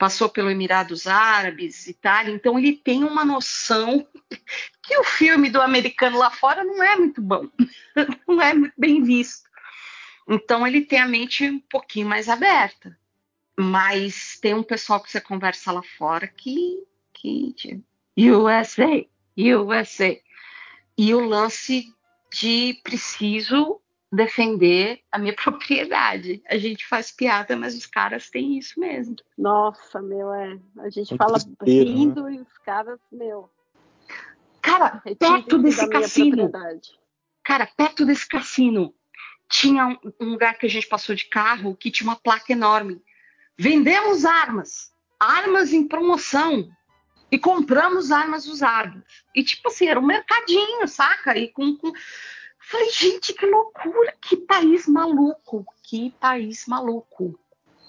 passou 0.00 0.30
pelo 0.30 0.50
Emirados 0.50 1.06
Árabes, 1.06 1.86
Itália, 1.86 2.32
então 2.32 2.58
ele 2.58 2.72
tem 2.72 3.04
uma 3.04 3.22
noção 3.22 4.08
que 4.82 4.96
o 4.96 5.04
filme 5.04 5.50
do 5.50 5.60
americano 5.60 6.16
lá 6.16 6.30
fora 6.30 6.64
não 6.64 6.82
é 6.82 6.96
muito 6.96 7.20
bom, 7.20 7.46
não 8.26 8.40
é 8.40 8.54
muito 8.54 8.72
bem 8.78 9.02
visto. 9.02 9.46
Então 10.26 10.66
ele 10.66 10.80
tem 10.80 10.98
a 10.98 11.06
mente 11.06 11.44
um 11.44 11.60
pouquinho 11.60 12.08
mais 12.08 12.30
aberta. 12.30 12.98
Mas 13.58 14.38
tem 14.40 14.54
um 14.54 14.62
pessoal 14.62 15.02
que 15.02 15.10
você 15.10 15.20
conversa 15.20 15.70
lá 15.70 15.82
fora 15.82 16.26
que, 16.26 16.82
que 17.12 17.52
tipo, 17.52 17.84
USA, 18.16 19.04
USA. 19.36 20.18
E 20.96 21.14
o 21.14 21.20
lance 21.20 21.92
de 22.32 22.80
preciso 22.82 23.82
defender 24.12 25.00
a 25.10 25.18
minha 25.18 25.34
propriedade. 25.36 26.42
A 26.48 26.56
gente 26.58 26.86
faz 26.86 27.10
piada, 27.10 27.56
mas 27.56 27.76
os 27.76 27.86
caras 27.86 28.28
têm 28.28 28.58
isso 28.58 28.78
mesmo. 28.78 29.16
Nossa, 29.36 30.00
meu, 30.00 30.32
é. 30.32 30.58
A 30.78 30.90
gente 30.90 31.14
Um 31.14 31.16
fala 31.16 31.38
desespero, 31.38 31.90
rindo 31.90 32.30
e 32.30 32.40
os 32.40 32.58
caras, 32.58 32.98
meu, 33.10 33.50
Cara, 34.60 35.00
retira 35.04 35.32
perto 35.32 35.58
desse 35.58 35.88
cassino, 35.88 36.50
cara, 37.42 37.66
perto 37.66 38.04
desse 38.04 38.28
cassino, 38.28 38.94
tinha 39.48 39.86
um, 39.86 39.98
um 40.20 40.30
lugar 40.30 40.58
que 40.58 40.66
a 40.66 40.68
gente 40.68 40.86
passou 40.86 41.14
de 41.14 41.24
carro 41.24 41.74
que 41.74 41.90
tinha 41.90 42.08
uma 42.08 42.16
placa 42.16 42.52
enorme. 42.52 43.02
Vendemos 43.58 44.24
armas, 44.24 44.92
armas 45.18 45.72
em 45.72 45.86
promoção. 45.86 46.70
E 47.32 47.38
compramos 47.38 48.10
armas 48.10 48.46
usadas. 48.46 49.04
E, 49.34 49.44
tipo 49.44 49.68
assim, 49.68 49.86
era 49.86 50.00
um 50.00 50.06
mercadinho, 50.06 50.88
saca? 50.88 51.38
E 51.38 51.46
com. 51.48 51.76
com... 51.76 51.92
Falei, 52.60 52.90
gente, 52.90 53.32
que 53.32 53.46
loucura! 53.46 54.14
Que 54.20 54.36
país 54.36 54.86
maluco! 54.86 55.64
Que 55.82 56.10
país 56.20 56.66
maluco! 56.66 57.38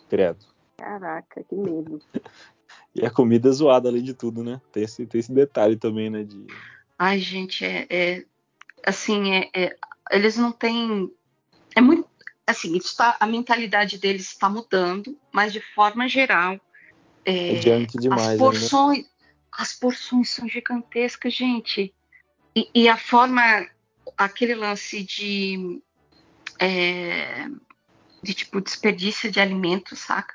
credo. 0.10 0.46
Caraca, 0.78 1.44
que 1.44 1.56
medo. 1.56 2.02
E 2.94 3.06
a 3.06 3.10
comida 3.10 3.48
é 3.48 3.52
zoada, 3.52 3.88
além 3.88 4.04
de 4.04 4.14
tudo, 4.14 4.44
né? 4.44 4.60
Tem 4.72 4.84
esse, 4.84 5.06
tem 5.06 5.20
esse 5.20 5.32
detalhe 5.32 5.78
também, 5.78 6.10
né? 6.10 6.24
De... 6.24 6.46
Ai, 7.00 7.20
gente, 7.20 7.64
é. 7.64 7.86
é- 7.90 8.26
assim, 8.86 9.34
é, 9.34 9.50
é- 9.54 9.78
eles 10.12 10.36
não 10.36 10.52
têm. 10.52 11.10
É 11.76 11.80
muito. 11.80 12.10
Assim, 12.46 12.78
tá- 12.98 13.16
a 13.18 13.26
mentalidade 13.26 13.98
deles 13.98 14.28
está 14.28 14.50
mudando, 14.50 15.18
mas 15.34 15.54
de 15.54 15.62
forma 15.74 16.08
geral, 16.08 16.60
É, 17.24 17.54
É 17.54 17.86
demais, 17.86 18.22
as 18.22 18.28
ainda. 18.28 18.38
porções, 18.44 19.06
as 19.52 19.74
porções 19.74 20.30
são 20.30 20.48
gigantescas, 20.50 21.34
gente. 21.34 21.94
E, 22.56 22.70
e 22.74 22.90
a 22.90 22.98
forma, 22.98 23.42
aquele 24.18 24.56
lance 24.56 25.04
de, 25.04 25.82
é, 26.60 27.48
de 28.24 28.34
tipo 28.34 28.62
desperdício 28.62 29.32
de 29.32 29.40
alimentos, 29.40 30.00
saca? 30.00 30.34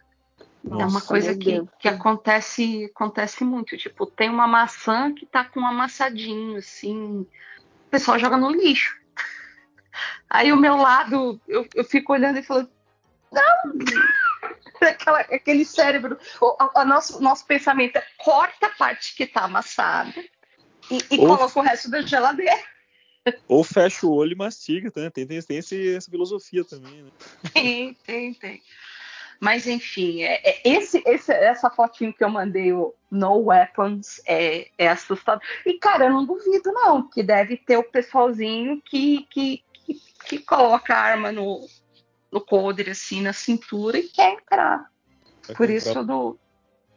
é 0.68 0.74
uma 0.78 0.88
Nossa, 0.88 1.06
coisa 1.06 1.34
que, 1.34 1.62
que 1.78 1.88
acontece, 1.88 2.86
acontece 2.86 3.44
muito. 3.44 3.76
Tipo, 3.76 4.04
tem 4.04 4.28
uma 4.28 4.48
maçã 4.48 5.14
que 5.14 5.24
tá 5.24 5.44
com 5.44 5.60
um 5.60 5.66
amassadinho, 5.66 6.56
assim. 6.58 7.20
O 7.20 7.90
pessoal 7.90 8.18
joga 8.18 8.36
no 8.36 8.50
lixo. 8.50 8.92
Aí 10.28 10.52
o 10.52 10.56
meu 10.56 10.76
lado, 10.76 11.40
eu, 11.46 11.66
eu 11.74 11.84
fico 11.84 12.12
olhando 12.12 12.38
e 12.38 12.42
falando, 12.42 12.70
não! 13.32 13.42
Aquela- 14.80 15.20
aquele 15.20 15.64
cérebro, 15.64 16.18
o, 16.40 16.56
a- 16.60 16.82
a 16.82 16.84
nosso, 16.84 17.22
nosso 17.22 17.46
pensamento 17.46 17.96
é 17.96 18.06
corta 18.18 18.66
a 18.66 18.74
parte 18.74 19.16
que 19.16 19.26
tá 19.26 19.44
amassada 19.44 20.12
e, 20.90 20.98
e 21.12 21.18
Ou- 21.18 21.28
coloca 21.28 21.58
o 21.58 21.62
resto 21.62 21.90
da 21.90 22.02
geladeira. 22.02 22.62
Ou 23.48 23.64
fecha 23.64 24.06
o 24.06 24.12
olho 24.14 24.32
e 24.32 24.36
mastiga, 24.36 24.92
né? 24.96 25.10
Tem, 25.10 25.26
tem, 25.26 25.40
tem 25.42 25.56
esse- 25.58 25.94
essa 25.96 26.10
filosofia 26.10 26.64
também, 26.64 27.02
né? 27.02 27.10
Tem, 27.52 27.94
tem, 28.06 28.34
tem. 28.34 28.62
Mas 29.38 29.66
enfim, 29.66 30.22
é, 30.22 30.40
é 30.44 30.62
esse, 30.64 31.02
esse- 31.06 31.32
essa 31.32 31.68
fotinho 31.70 32.12
que 32.14 32.24
eu 32.24 32.28
mandei, 32.30 32.72
o 32.72 32.94
No 33.10 33.36
Weapons, 33.46 34.20
é, 34.26 34.68
é 34.78 34.88
assustador. 34.88 35.42
E, 35.66 35.74
cara, 35.74 36.06
eu 36.06 36.10
não 36.12 36.24
duvido, 36.24 36.72
não, 36.72 37.08
que 37.08 37.22
deve 37.22 37.56
ter 37.56 37.76
o 37.76 37.84
pessoalzinho 37.84 38.80
que, 38.82 39.26
que, 39.30 39.62
que, 39.84 39.94
que 40.26 40.38
coloca 40.38 40.94
a 40.94 40.98
arma 41.00 41.30
no, 41.32 41.68
no 42.32 42.40
coldre, 42.40 42.90
assim, 42.90 43.20
na 43.20 43.32
cintura 43.34 43.98
e 43.98 44.08
quer 44.08 44.34
entrar. 44.34 44.78
Vai 45.46 45.56
Por 45.56 45.66
comprar- 45.66 45.72
isso 45.74 46.04
do, 46.04 46.38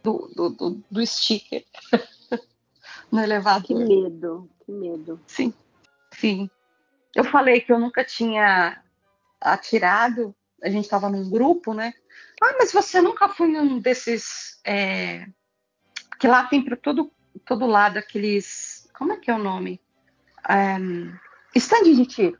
do, 0.01 0.31
do, 0.33 0.49
do, 0.49 0.83
do 0.89 1.05
sticker 1.05 1.65
no 3.11 3.17
Que 3.19 3.23
elevador. 3.25 3.85
medo, 3.85 4.49
que 4.65 4.71
medo. 4.71 5.19
Sim, 5.27 5.53
sim. 6.19 6.49
Eu 7.15 7.23
falei 7.23 7.61
que 7.61 7.71
eu 7.71 7.79
nunca 7.79 8.03
tinha 8.03 8.81
atirado. 9.41 10.35
A 10.61 10.69
gente 10.69 10.83
estava 10.85 11.09
num 11.09 11.29
grupo, 11.29 11.73
né? 11.73 11.93
Ah, 12.41 12.55
mas 12.59 12.71
você 12.71 13.01
nunca 13.01 13.29
foi 13.29 13.47
num 13.47 13.79
desses. 13.79 14.59
É... 14.65 15.25
Que 16.19 16.27
lá 16.27 16.43
tem 16.43 16.63
para 16.63 16.75
todo, 16.75 17.11
todo 17.45 17.65
lado 17.65 17.97
aqueles. 17.97 18.89
Como 18.97 19.13
é 19.13 19.17
que 19.17 19.31
é 19.31 19.35
o 19.35 19.39
nome? 19.39 19.81
Um... 20.49 21.13
Stand 21.55 21.83
de 21.83 22.05
tiro. 22.05 22.37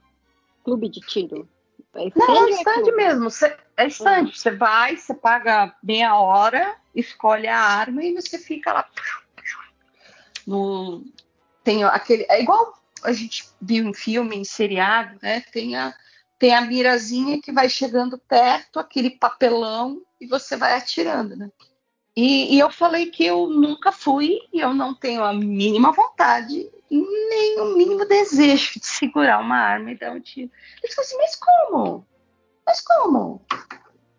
Clube 0.64 0.90
de 0.90 1.00
tiro. 1.00 1.50
É 1.96 2.12
Não, 2.16 2.48
é 2.48 2.52
stand 2.52 2.96
mesmo. 2.96 3.32
Cê- 3.32 3.58
é 3.76 3.88
stand. 3.88 4.32
Você 4.32 4.52
vai, 4.52 4.96
você 4.96 5.14
paga 5.14 5.76
meia 5.82 6.16
hora, 6.16 6.76
escolhe 6.94 7.48
a 7.48 7.60
arma 7.60 8.04
e 8.04 8.14
você 8.14 8.38
fica 8.38 8.72
lá. 8.72 8.90
No, 10.46 11.04
tem 11.64 11.84
aquele. 11.84 12.26
É 12.30 12.42
igual 12.42 12.79
a 13.04 13.12
gente 13.12 13.46
viu 13.62 13.88
em 13.88 13.94
filme, 13.94 14.36
em 14.36 14.44
seriado, 14.44 15.18
né? 15.22 15.42
Tem 15.52 15.76
a, 15.76 15.94
tem 16.38 16.54
a 16.54 16.62
mirazinha 16.62 17.42
que 17.42 17.52
vai 17.52 17.70
chegando 17.70 18.18
perto, 18.18 18.80
aquele 18.80 19.12
papelão, 19.12 20.02
e 20.20 20.28
você 20.28 20.56
vai 20.56 20.74
atirando, 20.74 21.36
né? 21.36 21.52
E, 22.16 22.56
e 22.56 22.60
eu 22.60 22.70
falei 22.70 23.06
que 23.06 23.24
eu 23.24 23.48
nunca 23.48 23.92
fui 23.92 24.40
e 24.52 24.60
eu 24.60 24.74
não 24.74 24.94
tenho 24.94 25.24
a 25.24 25.32
mínima 25.32 25.92
vontade, 25.92 26.70
nem 26.92 27.62
o 27.62 27.78
mínimo 27.78 28.06
desejo 28.06 28.80
de 28.80 28.86
segurar 28.86 29.40
uma 29.40 29.56
arma 29.56 29.92
e 29.92 29.98
dar 29.98 30.12
um 30.12 30.20
tiro. 30.20 30.52
Ele 30.84 30.94
falou 30.94 31.06
assim, 31.06 31.18
mas 31.18 31.36
como? 31.36 32.06
Mas 32.66 32.82
como? 32.82 33.42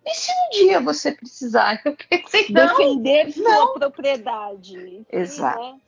E 0.07 0.15
se 0.15 0.33
um 0.33 0.51
dia 0.51 0.81
você 0.81 1.13
precisar? 1.13 1.83
Eu 1.85 1.95
pensei, 2.09 2.47
não, 2.49 2.69
Defender 2.79 3.33
sua 3.33 3.43
não. 3.43 3.75
propriedade. 3.75 5.07
Exato. 5.13 5.61
né? 5.61 5.81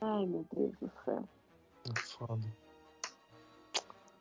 Ai, 0.00 0.26
meu 0.26 0.44
Deus 0.52 0.72
do 0.80 0.90
céu. 1.04 1.22
Foda. 2.18 2.42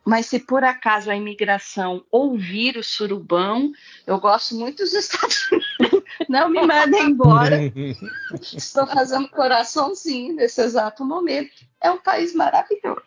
mas 0.05 0.25
se 0.25 0.39
por 0.39 0.63
acaso 0.63 1.11
a 1.11 1.15
imigração 1.15 2.03
ouvir 2.11 2.75
o 2.77 2.83
surubão, 2.83 3.71
eu 4.07 4.19
gosto 4.19 4.55
muito 4.55 4.77
dos 4.83 4.93
Estados 4.93 5.49
Unidos. 5.51 6.03
Não 6.27 6.49
me 6.49 6.65
mandem 6.65 7.03
embora. 7.11 7.57
Estou 8.41 8.87
fazendo 8.87 9.29
coraçãozinho 9.29 10.35
nesse 10.35 10.61
exato 10.61 11.05
momento. 11.05 11.51
É 11.81 11.91
um 11.91 11.97
país 11.99 12.33
maravilhoso. 12.33 13.01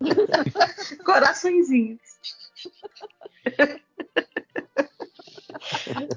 Coraçõezinhos. 1.04 2.00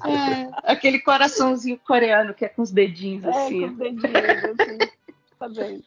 É, 0.04 0.50
aquele 0.72 1.00
coraçãozinho 1.00 1.78
coreano 1.78 2.34
que 2.34 2.44
é 2.44 2.48
com 2.48 2.62
os 2.62 2.70
dedinhos 2.70 3.24
É, 3.24 3.28
assim. 3.28 3.60
com 3.60 3.66
os 3.72 3.76
dedinhos, 3.78 4.44
assim. 4.60 4.78
Tá 5.38 5.48
bem. 5.48 5.84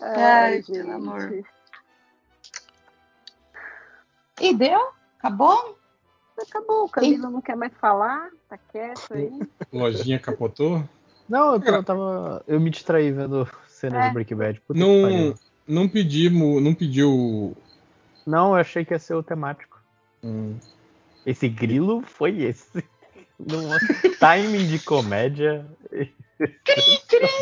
Ai, 0.00 0.62
amor. 0.94 1.44
E 4.40 4.54
deu? 4.54 4.90
Acabou? 5.18 5.78
Acabou, 6.38 6.84
o 6.84 6.88
Camilo 6.88 7.30
não 7.30 7.40
quer 7.40 7.56
mais 7.56 7.72
falar, 7.74 8.30
tá 8.48 8.58
quieto 8.58 9.14
aí. 9.14 9.30
Lojinha 9.72 10.18
capotou? 10.18 10.84
Não, 11.28 11.54
eu, 11.54 11.62
eu 11.62 11.82
tava. 11.82 12.44
Eu 12.46 12.60
me 12.60 12.70
distraí 12.70 13.10
vendo 13.10 13.48
cenas 13.66 14.04
É. 14.04 14.08
de 14.08 14.14
Breaking 14.14 14.36
Bad. 14.36 14.60
Puta 14.60 14.78
Não, 14.78 15.34
não 15.66 15.88
pedimos, 15.88 16.62
não 16.62 16.74
pediu. 16.74 17.56
Não, 18.26 18.48
eu 18.50 18.56
achei 18.56 18.84
que 18.84 18.92
ia 18.92 18.98
ser 18.98 19.14
o 19.14 19.22
temático. 19.22 19.80
hum, 20.22 20.56
Esse 21.24 21.48
grilo 21.48 22.02
foi 22.02 22.42
esse. 22.42 22.84
Num 23.38 23.68
timing 24.18 24.66
de 24.66 24.78
comédia. 24.78 25.66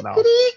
Não, 0.03 0.15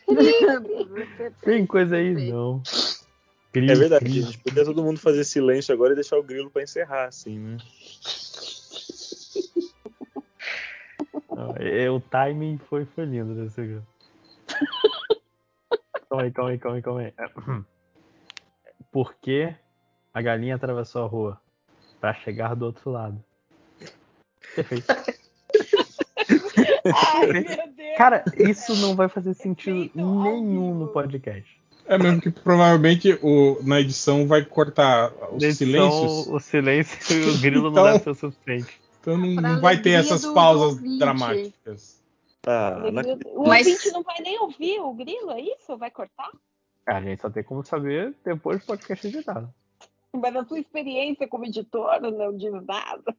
tem 1.41 1.65
coisa 1.65 1.95
aí, 1.95 2.13
não. 2.13 2.61
É 2.65 3.51
Grilo, 3.53 3.79
verdade, 3.79 4.05
a 4.05 4.07
grilo. 4.07 4.25
gente 4.27 4.37
podia 4.43 4.65
todo 4.65 4.83
mundo 4.83 4.99
fazer 4.99 5.23
silêncio 5.23 5.73
agora 5.73 5.93
e 5.93 5.95
deixar 5.95 6.17
o 6.17 6.23
grilo 6.23 6.51
pra 6.51 6.61
encerrar, 6.61 7.05
assim, 7.07 7.39
né? 7.39 7.57
Não, 11.35 11.55
é, 11.57 11.89
o 11.89 11.99
timing 11.99 12.57
foi, 12.57 12.85
foi 12.85 13.05
lindo 13.05 13.33
desse 13.33 13.61
grilo. 13.61 13.87
calma 16.09 16.23
aí, 16.23 16.31
calma 16.31 16.51
aí, 16.51 16.59
calma 16.59 16.75
aí, 16.77 16.81
calma 16.81 17.01
aí. 17.01 17.13
Por 18.91 19.15
que 19.15 19.55
a 20.13 20.21
galinha 20.21 20.55
atravessou 20.55 21.03
a 21.03 21.07
rua? 21.07 21.41
Pra 21.99 22.13
chegar 22.13 22.55
do 22.55 22.65
outro 22.65 22.91
lado. 22.91 23.23
Perfeito. 24.55 24.85
Ai, 26.93 27.33
meu 27.33 27.73
Deus. 27.73 27.76
Cara, 27.97 28.23
isso 28.37 28.75
não 28.75 28.95
vai 28.95 29.09
fazer 29.09 29.33
sentido 29.33 29.89
nenhum 29.95 30.75
no 30.75 30.87
podcast. 30.89 31.49
É 31.87 31.97
mesmo 31.97 32.21
que 32.21 32.29
provavelmente 32.29 33.17
o, 33.23 33.57
na 33.63 33.79
edição 33.79 34.27
vai 34.27 34.43
cortar 34.45 35.11
os 35.31 35.41
Edição, 35.41 35.89
silêncios. 35.91 36.27
O 36.27 36.39
silêncio 36.39 37.17
e 37.17 37.29
o 37.29 37.37
grilo 37.41 37.69
Então- 37.69 37.83
não 37.83 37.91
deve 37.93 38.03
ser 38.03 38.09
o 38.11 38.15
suficiente. 38.15 38.81
Então 39.01 39.17
não, 39.17 39.27
não 39.41 39.61
vai 39.61 39.77
ter 39.81 39.91
essas 39.91 40.25
pausas 40.25 40.73
ouvinte. 40.73 40.99
dramáticas. 40.99 42.03
Ah, 42.45 42.81
na- 42.91 43.01
O 43.33 43.47
Mas- 43.47 43.65
ouvinte 43.67 43.91
não 43.91 44.03
vai 44.03 44.17
nem 44.21 44.39
ouvir 44.41 44.79
o 44.79 44.93
grilo, 44.93 45.31
é 45.31 45.41
isso? 45.41 45.77
Vai 45.77 45.89
cortar? 45.89 46.29
A 46.85 47.01
gente 47.01 47.21
só 47.21 47.29
tem 47.29 47.43
como 47.43 47.63
saber 47.65 48.13
depois 48.23 48.59
do 48.59 48.65
podcast 48.65 49.07
editado. 49.07 49.49
Mas 50.13 50.35
a 50.35 50.43
sua 50.45 50.59
experiência 50.59 51.27
como 51.27 51.45
editora 51.45 52.11
não 52.11 52.35
diz 52.37 52.51
nada. 52.51 53.15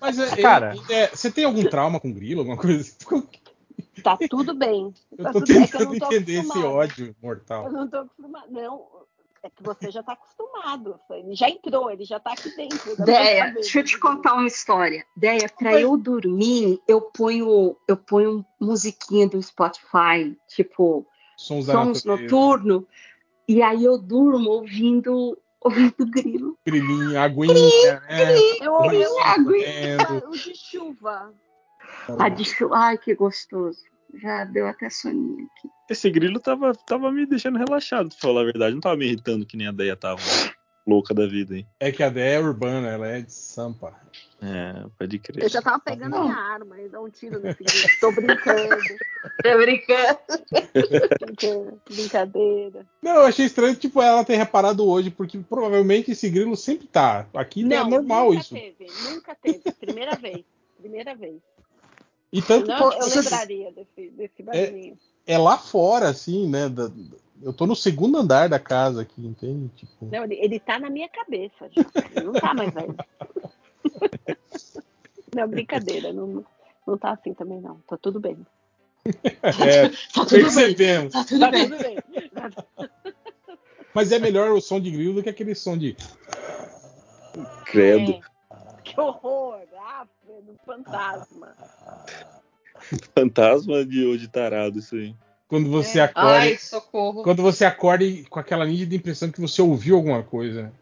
Mas 0.00 0.18
é, 0.18 0.36
Cara. 0.42 0.74
é- 0.90 0.94
é, 1.04 1.06
você 1.08 1.30
tem 1.30 1.44
algum 1.44 1.64
trauma 1.64 1.98
com 2.00 2.12
grilo, 2.12 2.40
alguma 2.40 2.56
coisa 2.56 2.80
assim? 2.80 3.26
Tá 4.02 4.18
tudo 4.28 4.54
bem. 4.54 4.92
Eu 5.16 5.24
Tá 5.24 5.32
tô 5.32 5.40
tudo- 5.40 5.52
é 5.52 5.66
que 5.66 5.74
eu 5.76 5.78
tentando 5.78 5.90
não 5.92 5.98
tô 5.98 6.06
entender 6.06 6.32
esse 6.32 6.40
acostumada. 6.50 6.74
ódio 6.74 7.06
Eu 7.08 7.14
mortal. 7.22 7.72
não 7.72 7.88
tô 7.88 7.96
acostumada. 7.98 8.46
Não, 8.50 8.86
é 9.42 9.50
que 9.50 9.62
você 9.62 9.90
já 9.90 10.02
tá 10.02 10.12
acostumado. 10.12 10.98
Ele 11.10 11.34
já 11.34 11.48
entrou, 11.48 11.90
ele 11.90 12.04
já 12.04 12.18
tá 12.20 12.32
aqui 12.32 12.54
dentro. 12.56 12.96
Deia, 13.04 13.52
deixa 13.52 13.80
eu 13.80 13.84
te 13.84 13.98
contar 13.98 14.34
uma 14.34 14.46
história. 14.46 15.04
Deia, 15.16 15.48
pra 15.48 15.72
Mas- 15.72 15.82
eu 15.82 15.96
dormir, 15.96 16.80
eu 16.88 17.00
ponho, 17.00 17.76
eu 17.86 17.96
ponho 17.96 18.44
musiquinha 18.60 19.28
do 19.28 19.40
Spotify, 19.42 20.36
tipo, 20.48 21.06
Sons 21.36 21.66
sons 21.66 22.04
noturno, 22.04 22.86
e 23.46 23.62
aí 23.62 23.84
eu 23.84 23.96
durmo 23.96 24.50
ouvindo, 24.50 25.38
ouvindo 25.60 26.04
grilo. 26.10 26.58
Grilinho, 26.66 27.18
aguinha, 27.20 28.00
né? 28.00 28.36
Eu, 28.60 28.62
eu, 28.62 28.72
correndo. 28.72 29.48
o 30.28 30.30
de 30.32 30.54
chuva. 30.54 31.32
Ah, 32.18 32.28
de 32.28 32.44
chu- 32.44 32.72
Ai, 32.72 32.96
que 32.98 33.14
gostoso. 33.14 33.78
Já 34.14 34.44
deu 34.44 34.66
até 34.66 34.88
soninho 34.88 35.46
aqui. 35.56 35.68
esse 35.90 36.08
grilo 36.10 36.40
tava, 36.40 36.72
tava 36.74 37.12
me 37.12 37.26
deixando 37.26 37.58
relaxado, 37.58 38.08
pra 38.08 38.18
falar 38.18 38.40
a 38.40 38.44
verdade. 38.44 38.74
Não 38.74 38.80
tava 38.80 38.96
me 38.96 39.04
irritando 39.06 39.44
que 39.44 39.56
nem 39.56 39.66
a 39.66 39.72
Deia 39.72 39.94
tava 39.94 40.20
louca 40.86 41.12
da 41.12 41.26
vida, 41.26 41.54
hein? 41.56 41.66
É 41.78 41.92
que 41.92 42.02
a 42.02 42.06
ideia 42.08 42.36
é 42.36 42.40
urbana, 42.40 42.88
ela 42.88 43.06
é 43.06 43.20
de 43.20 43.30
Sampa. 43.32 43.94
É, 44.40 44.86
pode 44.98 45.18
crer. 45.18 45.42
Eu 45.42 45.48
já 45.50 45.60
tava 45.60 45.78
pegando 45.80 46.16
a 46.16 46.20
minha 46.22 46.34
arma 46.34 46.80
e 46.80 46.88
dar 46.88 47.02
um 47.02 47.10
tiro 47.10 47.38
nesse 47.38 47.62
grilo. 47.62 47.88
Tô 48.00 48.12
brincando. 48.12 48.76
Tô 49.44 49.58
brincando. 49.58 50.18
brincando, 51.20 51.82
Brincadeira. 51.90 52.86
Não, 53.02 53.16
eu 53.16 53.26
achei 53.26 53.44
estranho, 53.44 53.76
tipo, 53.76 54.00
ela 54.00 54.24
ter 54.24 54.36
reparado 54.36 54.86
hoje, 54.88 55.10
porque 55.10 55.38
provavelmente 55.38 56.12
esse 56.12 56.30
grilo 56.30 56.56
sempre 56.56 56.86
tá. 56.86 57.26
Aqui 57.34 57.60
é 57.60 57.84
normal 57.84 58.30
nunca 58.30 58.40
isso. 58.40 58.54
Teve, 58.54 58.86
nunca 59.10 59.34
teve. 59.34 59.60
Primeira 59.72 60.16
vez. 60.16 60.44
Primeira 60.80 61.14
vez. 61.14 61.36
E 62.32 62.42
tanto 62.42 62.66
Não, 62.68 62.92
eu 62.92 63.00
Você- 63.02 63.20
lembraria 63.20 63.72
desse, 63.72 64.10
desse 64.10 64.42
barulhinho. 64.42 64.98
é 65.26 65.38
lá 65.38 65.56
fora, 65.58 66.08
assim, 66.08 66.48
né? 66.48 66.68
da- 66.68 66.90
eu 67.42 67.52
tô 67.52 67.66
no 67.66 67.74
segundo 67.76 68.18
andar 68.18 68.48
da 68.48 68.58
casa 68.58 69.02
aqui, 69.02 69.24
entende? 69.24 69.68
Tipo, 69.76 70.06
Não, 70.10 70.24
ele, 70.24 70.34
ele 70.34 70.58
tá 70.60 70.78
na 70.78 70.90
minha 70.90 71.08
cabeça 71.08 71.70
já. 71.70 71.82
Ele 72.16 72.26
não 72.26 72.32
tá 72.32 72.52
mais 72.54 72.72
velho. 72.74 72.94
Não, 75.34 75.46
brincadeira. 75.46 76.12
Não, 76.12 76.44
não 76.86 76.96
tá 76.98 77.12
assim 77.12 77.34
também, 77.34 77.60
não. 77.60 77.76
Tá 77.86 77.96
tudo 77.98 78.18
bem. 78.18 78.38
é, 79.42 79.88
Tá 79.88 80.24
tudo 80.24 80.30
bem. 80.30 80.40
percebemos. 80.42 81.12
Tá 81.12 81.24
tudo 81.24 81.40
Tá 81.40 81.50
bem. 81.50 81.68
tudo 81.68 81.78
bem. 81.82 81.98
Mas 83.94 84.10
é 84.10 84.18
melhor 84.18 84.50
o 84.52 84.60
som 84.60 84.80
de 84.80 84.90
grilo 84.90 85.14
do 85.14 85.22
que 85.22 85.28
aquele 85.28 85.54
som 85.54 85.76
de. 85.76 85.94
Credo. 87.66 88.12
É. 88.12 88.20
Que 88.98 89.02
horror. 89.02 89.60
Ah, 89.78 90.06
no 90.26 90.56
fantasma. 90.66 91.54
Fantasma 93.14 93.84
de, 93.84 94.04
ou 94.04 94.16
de 94.16 94.28
tarado, 94.28 94.78
isso 94.78 94.94
aí. 94.96 95.14
Quando 95.48 95.70
você 95.70 95.98
É. 95.98 96.02
acorda. 96.04 96.38
Ai, 96.38 96.56
socorro. 96.56 97.22
Quando 97.22 97.42
você 97.42 97.64
acorda 97.64 98.04
com 98.28 98.38
aquela 98.38 98.66
nítida 98.66 98.94
impressão 98.94 99.30
que 99.30 99.40
você 99.40 99.60
ouviu 99.62 99.96
alguma 99.96 100.22
coisa. 100.22 100.72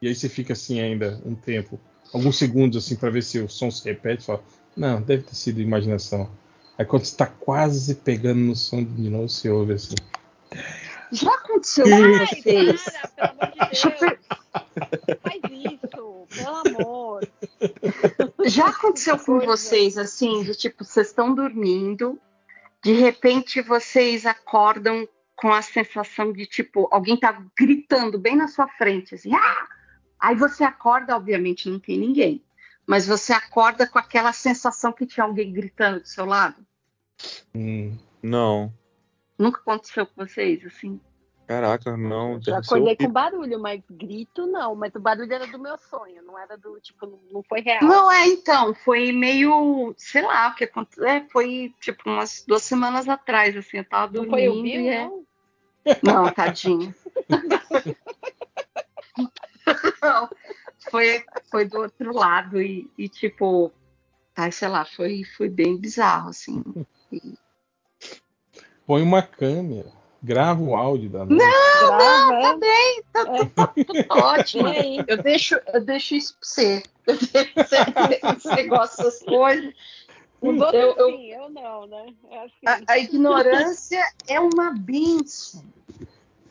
E 0.00 0.08
aí 0.08 0.14
você 0.14 0.28
fica 0.28 0.52
assim 0.52 0.80
ainda 0.80 1.20
um 1.24 1.34
tempo, 1.34 1.80
alguns 2.12 2.36
segundos 2.36 2.84
assim 2.84 2.96
para 2.96 3.08
ver 3.08 3.22
se 3.22 3.38
o 3.38 3.48
som 3.48 3.70
se 3.70 3.84
repete, 3.88 4.26
fala, 4.26 4.42
não, 4.76 5.00
deve 5.00 5.22
ter 5.22 5.34
sido 5.34 5.60
imaginação. 5.60 6.30
Aí 6.76 6.84
quando 6.84 7.04
você 7.06 7.16
tá 7.16 7.26
quase 7.26 7.94
pegando 7.94 8.40
no 8.40 8.54
som 8.54 8.84
de 8.84 9.08
novo, 9.08 9.28
você 9.28 9.48
ouve 9.48 9.72
assim. 9.72 9.96
Já 11.10 11.32
aconteceu 11.32 11.86
com 11.88 11.94
Ai, 11.94 12.26
vocês? 12.42 12.84
para, 12.84 13.08
pelo 13.08 13.28
amor 13.30 13.50
de 13.52 13.58
Deus. 13.58 13.90
Faz 15.22 15.42
isso, 15.50 15.95
pelo 16.26 16.56
amor. 16.56 17.28
Já 18.46 18.68
aconteceu 18.68 19.18
com 19.18 19.38
Coisa. 19.38 19.46
vocês, 19.46 19.98
assim, 19.98 20.42
de 20.42 20.54
tipo, 20.54 20.84
vocês 20.84 21.08
estão 21.08 21.34
dormindo, 21.34 22.20
de 22.82 22.92
repente 22.92 23.60
vocês 23.62 24.26
acordam 24.26 25.08
com 25.34 25.52
a 25.52 25.60
sensação 25.62 26.32
de, 26.32 26.46
tipo, 26.46 26.88
alguém 26.90 27.16
tá 27.16 27.44
gritando 27.56 28.18
bem 28.18 28.36
na 28.36 28.48
sua 28.48 28.66
frente, 28.68 29.14
assim, 29.14 29.34
ah! 29.34 29.66
Aí 30.18 30.34
você 30.34 30.64
acorda, 30.64 31.14
obviamente 31.14 31.68
não 31.68 31.78
tem 31.78 31.98
ninguém, 31.98 32.42
mas 32.86 33.06
você 33.06 33.32
acorda 33.32 33.86
com 33.86 33.98
aquela 33.98 34.32
sensação 34.32 34.92
que 34.92 35.04
tinha 35.06 35.24
alguém 35.24 35.52
gritando 35.52 36.00
do 36.00 36.08
seu 36.08 36.24
lado. 36.24 36.64
Hum, 37.54 37.96
Não. 38.22 38.72
Nunca 39.38 39.60
aconteceu 39.60 40.06
com 40.06 40.24
vocês, 40.24 40.64
assim? 40.64 40.98
Caraca, 41.46 41.96
não. 41.96 42.40
Já 42.42 42.58
acordei 42.58 42.96
com 42.96 43.08
barulho, 43.08 43.60
mas 43.60 43.80
grito 43.88 44.46
não. 44.46 44.74
Mas 44.74 44.92
o 44.94 45.00
barulho 45.00 45.32
era 45.32 45.46
do 45.46 45.58
meu 45.58 45.78
sonho, 45.78 46.22
não 46.24 46.36
era 46.36 46.56
do, 46.58 46.80
tipo, 46.80 47.06
não- 47.06 47.20
não 47.30 47.42
foi 47.44 47.60
real. 47.60 47.84
Não, 47.84 48.10
é, 48.10 48.26
então, 48.26 48.74
foi 48.74 49.12
meio, 49.12 49.94
sei 49.96 50.22
lá, 50.22 50.48
o 50.48 50.54
que 50.56 50.64
aconteceu, 50.64 51.06
é, 51.06 51.24
foi, 51.30 51.72
tipo, 51.80 52.02
umas 52.10 52.44
duas 52.46 52.62
semanas 52.62 53.08
atrás, 53.08 53.56
assim, 53.56 53.78
eu 53.78 53.84
tava 53.84 54.06
Não 54.12 54.24
dormindo 54.24 54.30
foi 54.30 54.48
o 54.48 54.62
Bill, 54.62 54.80
e 54.80 54.88
é... 54.88 55.04
não? 55.04 55.24
Não, 56.02 56.32
tadinho. 56.32 56.92
Não, 60.02 60.28
foi, 60.90 61.24
foi 61.50 61.64
do 61.64 61.78
outro 61.78 62.12
lado 62.12 62.60
e, 62.60 62.90
e, 62.98 63.08
tipo, 63.08 63.72
ai, 64.36 64.50
sei 64.50 64.68
lá, 64.68 64.84
foi, 64.84 65.22
foi 65.36 65.48
bem 65.48 65.76
bizarro, 65.76 66.30
assim. 66.30 66.62
põe 68.84 69.02
uma 69.02 69.22
câmera, 69.22 69.92
grava 70.26 70.62
o 70.62 70.74
áudio 70.74 71.08
da 71.08 71.24
noite. 71.24 71.36
Grava, 71.38 72.34
é. 72.34 72.42
Tá 72.42 72.56
bem, 72.58 73.02
tá, 73.12 73.24
tá 73.54 73.66
tudo 73.68 74.04
ótimo. 74.10 74.66
Aí. 74.66 74.98
Eu 75.06 75.22
deixo, 75.22 75.58
eu 75.72 75.84
deixo 75.84 76.14
isso 76.14 76.34
pra 76.38 76.48
você. 76.48 76.82
Eu 77.06 77.14
deixo 77.16 77.54
você, 77.54 78.20
você 78.40 78.62
gosta 78.64 79.04
dessas 79.04 79.22
coisas. 79.22 79.72
Os 80.42 80.60
outros 80.60 80.74
Eu- 80.74 80.96
eu- 80.96 81.10
sim, 81.16 81.26
eu 81.32 81.50
não, 81.50 81.86
né? 81.86 82.06
É 82.30 82.38
assim. 82.44 82.52
A, 82.88 82.92
a 82.92 82.98
ignorância 82.98 84.02
é 84.26 84.40
uma 84.40 84.72
benção. 84.76 85.62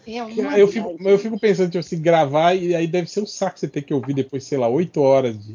É 0.07 0.23
uma 0.23 0.57
Eu 0.57 0.67
fico, 0.69 0.95
eu 0.99 1.19
fico 1.19 1.37
pensando, 1.39 1.67
tipo 1.71 1.79
assim, 1.79 2.01
gravar 2.01 2.53
e 2.55 2.73
aí 2.73 2.87
deve 2.87 3.09
ser 3.09 3.21
um 3.21 3.25
saco 3.25 3.59
você 3.59 3.67
ter 3.67 3.81
que 3.81 3.93
ouvir 3.93 4.13
depois, 4.13 4.43
sei 4.45 4.57
lá, 4.57 4.67
oito 4.69 5.01
horas 5.01 5.37
de, 5.45 5.53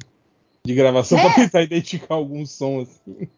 de 0.66 0.74
gravação 0.74 1.18
É. 1.18 1.22
pra 1.22 1.34
tentar 1.34 1.62
identificar 1.62 2.14
algum 2.16 2.44
som 2.44 2.80
assim. 2.80 3.28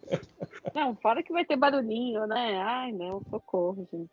Não, 0.75 0.97
fora 0.97 1.23
que 1.23 1.33
vai 1.33 1.45
ter 1.45 1.57
barulhinho, 1.57 2.27
né? 2.27 2.61
Ai, 2.65 2.91
não, 2.93 3.23
socorro, 3.31 3.87
gente. 3.93 4.11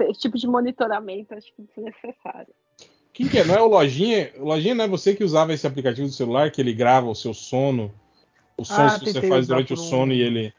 Esse 0.00 0.20
tipo 0.20 0.36
de 0.38 0.46
monitoramento 0.46 1.34
acho 1.34 1.46
que 1.54 1.62
é 1.62 1.64
desnecessário. 1.64 2.54
Quem 3.12 3.28
que 3.28 3.38
é? 3.38 3.44
Não 3.44 3.54
é 3.54 3.62
o 3.62 3.66
Lojinha? 3.66 4.30
O 4.36 4.44
Lojinha 4.44 4.74
não 4.74 4.84
é 4.84 4.88
você 4.88 5.14
que 5.14 5.24
usava 5.24 5.52
esse 5.54 5.66
aplicativo 5.66 6.06
do 6.06 6.12
celular 6.12 6.50
que 6.50 6.60
ele 6.60 6.74
grava 6.74 7.06
o 7.08 7.14
seu 7.14 7.32
sono, 7.32 7.90
os 8.58 8.68
sons 8.68 8.94
Ah, 8.94 8.98
que 8.98 9.06
você 9.12 9.22
faz 9.22 9.46
durante 9.46 9.72
o 9.72 9.74
um- 9.74 9.78
sono 9.78 10.12
e 10.12 10.20
ele 10.20 10.52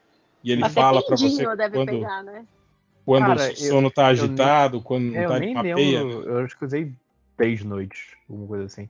e 0.43 0.51
ele 0.51 0.63
Até 0.63 0.73
fala 0.73 1.01
pra 1.03 1.15
você 1.17 1.55
deve 1.55 1.73
quando, 1.77 1.89
pegar, 1.89 2.23
né? 2.23 2.45
quando 3.05 3.25
Cara, 3.25 3.41
o 3.41 3.43
eu- 3.43 3.51
sono 3.69 3.91
tá 3.91 4.07
agitado, 4.07 4.81
quando 4.81 5.03
não 5.05 5.15
É, 5.19 5.25
eu 5.25 5.29
tá 5.29 5.39
nem 5.39 5.49
de 5.49 5.53
papeia. 5.55 6.03
lembro, 6.03 6.23
eu 6.23 6.39
acho 6.39 6.57
que 6.57 6.65
usei 6.65 6.93
10 7.37 7.63
noites, 7.63 8.15
alguma 8.29 8.47
coisa 8.47 8.65
assim. 8.65 8.89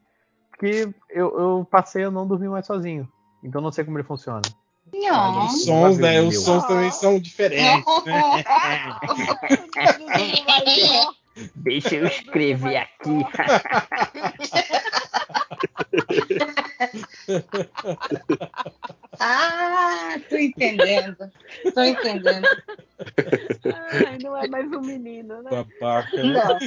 Porque 0.51 0.89
eu, 1.09 1.39
eu 1.39 1.67
passei 1.69 2.03
a 2.03 2.11
não 2.11 2.27
dormir 2.27 2.49
mais 2.49 2.65
sozinho. 2.65 3.07
Então 3.43 3.61
não 3.61 3.71
sei 3.71 3.83
como 3.85 3.97
ele 3.97 4.07
funciona. 4.07 4.41
Não. 4.93 5.45
Os 5.45 5.65
sons, 5.65 5.97
né? 5.97 6.21
Os 6.21 6.43
sons 6.43 6.65
também 6.65 6.91
são 6.91 7.19
diferentes, 7.19 7.85
né? 8.05 8.43
Deixa 11.55 11.95
eu 11.95 12.07
escrever 12.07 12.77
aqui. 12.77 13.09
Ah, 19.19 20.15
tô 20.29 20.37
entendendo. 20.37 21.17
Tô 21.73 21.83
entendendo. 21.83 22.47
Ai, 24.05 24.19
não 24.23 24.37
é 24.37 24.47
mais 24.47 24.71
um 24.71 24.81
menino, 24.81 25.41
né? 25.41 25.49
Babaca, 25.49 26.23
né? 26.23 26.33
Não. 26.33 26.59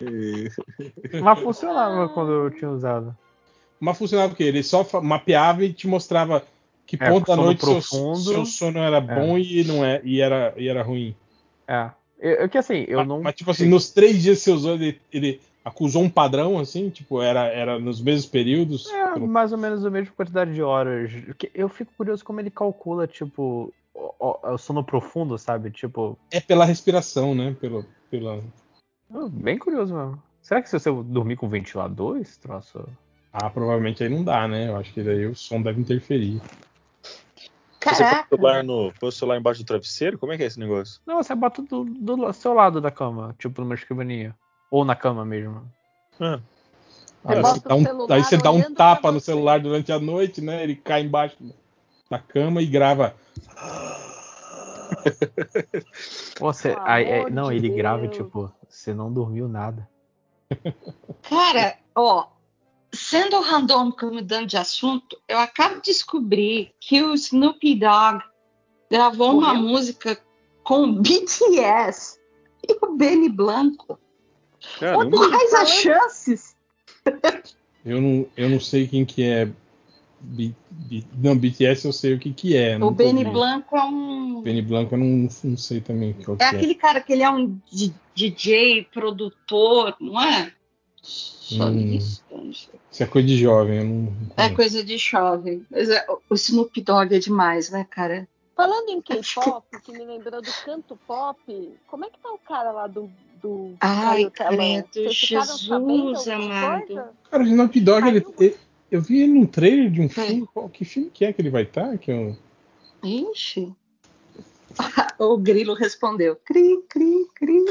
Mas 1.22 1.40
funcionava 1.40 2.08
quando 2.10 2.32
eu 2.32 2.50
tinha 2.50 2.70
usado. 2.70 3.16
Mas 3.80 3.96
funcionava 3.98 4.32
o 4.32 4.36
quê? 4.36 4.44
Ele 4.44 4.62
só 4.62 4.86
mapeava 5.02 5.64
e 5.64 5.72
te 5.72 5.86
mostrava 5.86 6.44
que 6.86 6.96
É, 7.00 7.10
ponto 7.10 7.26
da 7.26 7.36
noite 7.36 7.60
seu, 7.64 7.74
profundo. 7.74 8.16
seu 8.18 8.44
sono 8.46 8.78
era 8.78 9.00
bom 9.00 9.38
e 9.38 9.62
não 9.64 9.84
é 9.84 10.00
e 10.04 10.20
era 10.20 10.52
e 10.56 10.68
era 10.68 10.82
ruim. 10.82 11.14
É. 11.66 11.90
Eu, 12.18 12.32
eu 12.32 12.48
que 12.48 12.58
assim, 12.58 12.84
eu 12.88 12.98
mas, 12.98 13.08
não. 13.08 13.22
mas, 13.22 13.34
tipo 13.34 13.50
assim, 13.50 13.68
nos 13.68 13.90
três 13.90 14.20
dias 14.22 14.38
que 14.38 14.44
você 14.44 14.50
usou, 14.50 14.74
ele, 14.74 15.00
ele 15.12 15.40
acusou 15.64 16.02
um 16.02 16.10
padrão, 16.10 16.58
assim, 16.58 16.88
tipo, 16.90 17.22
era, 17.22 17.46
era 17.46 17.78
nos 17.78 18.00
mesmos 18.00 18.26
períodos. 18.26 18.88
É, 18.90 19.12
Pelo- 19.12 19.28
mais 19.28 19.52
ou 19.52 19.58
menos 19.58 19.84
a 19.84 19.90
mesma 19.90 20.12
quantidade 20.16 20.52
de 20.52 20.62
horas. 20.62 21.12
Eu 21.54 21.68
fico 21.68 21.92
curioso 21.96 22.24
como 22.24 22.40
ele 22.40 22.50
calcula, 22.50 23.06
tipo, 23.06 23.72
o, 23.94 24.12
o- 24.52 24.58
sono 24.58 24.82
profundo, 24.82 25.38
sabe? 25.38 25.70
Tipo, 25.70 26.18
É 26.30 26.40
pela 26.40 26.64
respiração, 26.64 27.34
né? 27.34 27.54
Pelo, 27.60 27.84
pela... 28.10 28.42
oh, 29.14 29.28
bem 29.28 29.58
curioso 29.58 29.94
mesmo. 29.94 30.20
Será 30.42 30.62
que 30.62 30.68
se 30.70 30.78
você 30.78 30.90
dormir 30.90 31.36
com 31.36 31.48
ventilador, 31.48 32.16
esse 32.16 32.40
troço. 32.40 32.84
Ah, 33.32 33.50
provavelmente 33.50 34.02
aí 34.02 34.08
não 34.08 34.24
dá, 34.24 34.48
né? 34.48 34.68
Eu 34.68 34.76
acho 34.76 34.92
que 34.92 35.02
daí 35.02 35.26
o 35.26 35.34
som 35.34 35.60
deve 35.60 35.80
interferir. 35.80 36.40
Você 37.80 38.04
põe 38.04 38.04
o, 38.04 38.08
Caraca. 38.08 38.28
celular 38.28 38.64
no, 38.64 38.92
põe 38.98 39.08
o 39.08 39.12
celular 39.12 39.38
embaixo 39.38 39.62
do 39.62 39.66
travesseiro? 39.66 40.18
Como 40.18 40.32
é 40.32 40.36
que 40.36 40.42
é 40.42 40.46
esse 40.46 40.58
negócio? 40.58 41.00
Não, 41.06 41.22
você 41.22 41.34
bota 41.34 41.62
do, 41.62 41.84
do 41.84 42.32
seu 42.32 42.52
lado 42.52 42.80
da 42.80 42.90
cama, 42.90 43.34
tipo 43.38 43.60
numa 43.60 43.74
escrivaninha. 43.74 44.34
Ou 44.70 44.84
na 44.84 44.94
cama 44.94 45.24
mesmo. 45.24 45.70
Ah, 46.20 46.40
Aí 47.24 47.42
bota 47.42 47.60
você, 47.60 47.68
dá 47.68 47.74
um, 47.74 48.12
aí 48.12 48.24
você 48.24 48.36
dá 48.36 48.50
um 48.50 48.74
tapa 48.74 49.12
no 49.12 49.20
celular 49.20 49.60
durante 49.60 49.92
a 49.92 49.98
noite, 49.98 50.40
né? 50.40 50.62
Ele 50.62 50.76
cai 50.76 51.02
embaixo 51.02 51.36
da 52.10 52.18
cama 52.18 52.62
e 52.62 52.66
grava. 52.66 53.14
Você, 56.40 56.74
Pelo 56.74 56.86
aí, 56.86 57.04
é- 57.04 57.18
amor 57.18 57.30
não, 57.30 57.52
ele 57.52 57.68
grava 57.68 58.06
e 58.06 58.08
tipo, 58.08 58.52
você 58.68 58.94
não 58.94 59.12
dormiu 59.12 59.48
nada. 59.48 59.88
Cara, 61.22 61.76
ó, 61.94 62.26
sendo 62.92 63.40
randômico 63.40 64.06
mudando 64.06 64.46
de 64.46 64.56
assunto, 64.56 65.18
eu 65.28 65.38
acabo 65.38 65.76
de 65.76 65.82
descobrir 65.92 66.72
que 66.80 67.02
o 67.02 67.14
Snoopy 67.14 67.74
Dogg 67.76 68.22
gravou 68.90 69.32
uma 69.38 69.54
Morreu? 69.54 69.62
música 69.68 70.18
com 70.62 70.82
o 70.84 70.92
BTS 71.02 72.18
e 72.68 72.72
o 72.84 72.96
Benny 72.96 73.28
Blanco. 73.28 73.98
caramba. 74.78 75.16
Quais 75.28 75.54
as 75.54 75.70
chances? 75.70 76.56
Eu 77.84 78.00
não, 78.00 78.26
eu 78.36 78.48
não 78.48 78.60
sei 78.60 78.86
quem 78.86 79.04
que 79.04 79.22
é. 79.22 79.46
B- 80.20 80.52
B- 80.68 81.04
não, 81.16 81.36
BTS 81.38 81.86
eu 81.86 81.92
sei 81.92 82.14
o 82.14 82.18
que 82.18 82.32
que 82.32 82.56
é. 82.56 82.76
O 82.76 82.90
Benny 82.90 83.20
ouvi. 83.20 83.30
Blanco 83.30 83.76
é 83.76 83.82
um. 83.84 84.42
Benny 84.42 84.62
Blanco 84.62 84.94
eu 84.94 84.98
não, 84.98 85.28
não 85.44 85.56
sei 85.56 85.80
também 85.80 86.12
qual 86.12 86.36
que 86.36 86.42
É 86.42 86.46
é. 86.48 86.50
aquele 86.50 86.74
cara 86.74 87.00
que 87.00 87.12
ele 87.12 87.22
é 87.22 87.30
um 87.30 87.56
DJ, 88.14 88.88
produtor, 88.92 89.96
não 90.00 90.20
é? 90.20 90.52
Só 91.08 91.64
Hum. 91.68 91.94
isso. 91.94 92.22
Isso 92.90 93.02
é 93.02 93.06
coisa 93.06 93.26
de 93.28 93.38
jovem, 93.38 93.78
eu 93.78 93.84
não. 93.84 93.94
não 94.02 94.12
É 94.36 94.50
coisa 94.50 94.84
de 94.84 94.98
jovem. 94.98 95.64
Mas 95.70 95.88
é- 95.88 96.04
o 96.28 96.34
Snoop 96.34 96.78
Dogg 96.82 97.14
é 97.14 97.18
demais, 97.18 97.70
né, 97.70 97.86
cara? 97.90 98.28
Falando 98.54 98.88
em 98.90 99.00
K-pop, 99.02 99.64
que 99.82 99.92
me 99.92 100.04
lembrou 100.04 100.42
do 100.42 100.50
canto 100.64 100.98
pop, 101.06 101.38
como 101.86 102.04
é 102.04 102.10
que 102.10 102.18
tá 102.18 102.30
o 102.30 102.38
cara 102.38 102.70
lá 102.72 102.86
do. 102.86 103.10
do 103.40 103.74
Ai, 103.80 104.28
credo, 104.30 105.10
Jesus 105.10 106.28
amado. 106.28 106.86
coisa? 106.86 107.10
Cara, 107.30 107.42
o 107.42 107.46
Snoop 107.46 107.80
Dogg, 107.80 108.08
ele, 108.08 108.26
ele, 108.38 108.56
Eu 108.90 109.00
vi 109.00 109.22
ele 109.22 109.32
num 109.32 109.46
trailer 109.46 109.90
de 109.90 110.00
um 110.00 110.06
É. 110.06 110.08
filme. 110.08 110.46
Qual, 110.52 110.68
que 110.68 110.84
filme 110.84 111.08
que 111.10 111.24
é 111.24 111.32
que 111.32 111.40
ele 111.40 111.50
vai 111.50 111.62
estar? 111.62 111.96
Que 111.98 112.10
eu... 112.10 112.36
Ixi. 113.04 113.72
o 115.18 115.36
grilo 115.38 115.72
respondeu. 115.74 116.36
Cri, 116.36 116.82
cri, 116.88 117.26
cri. 117.34 117.64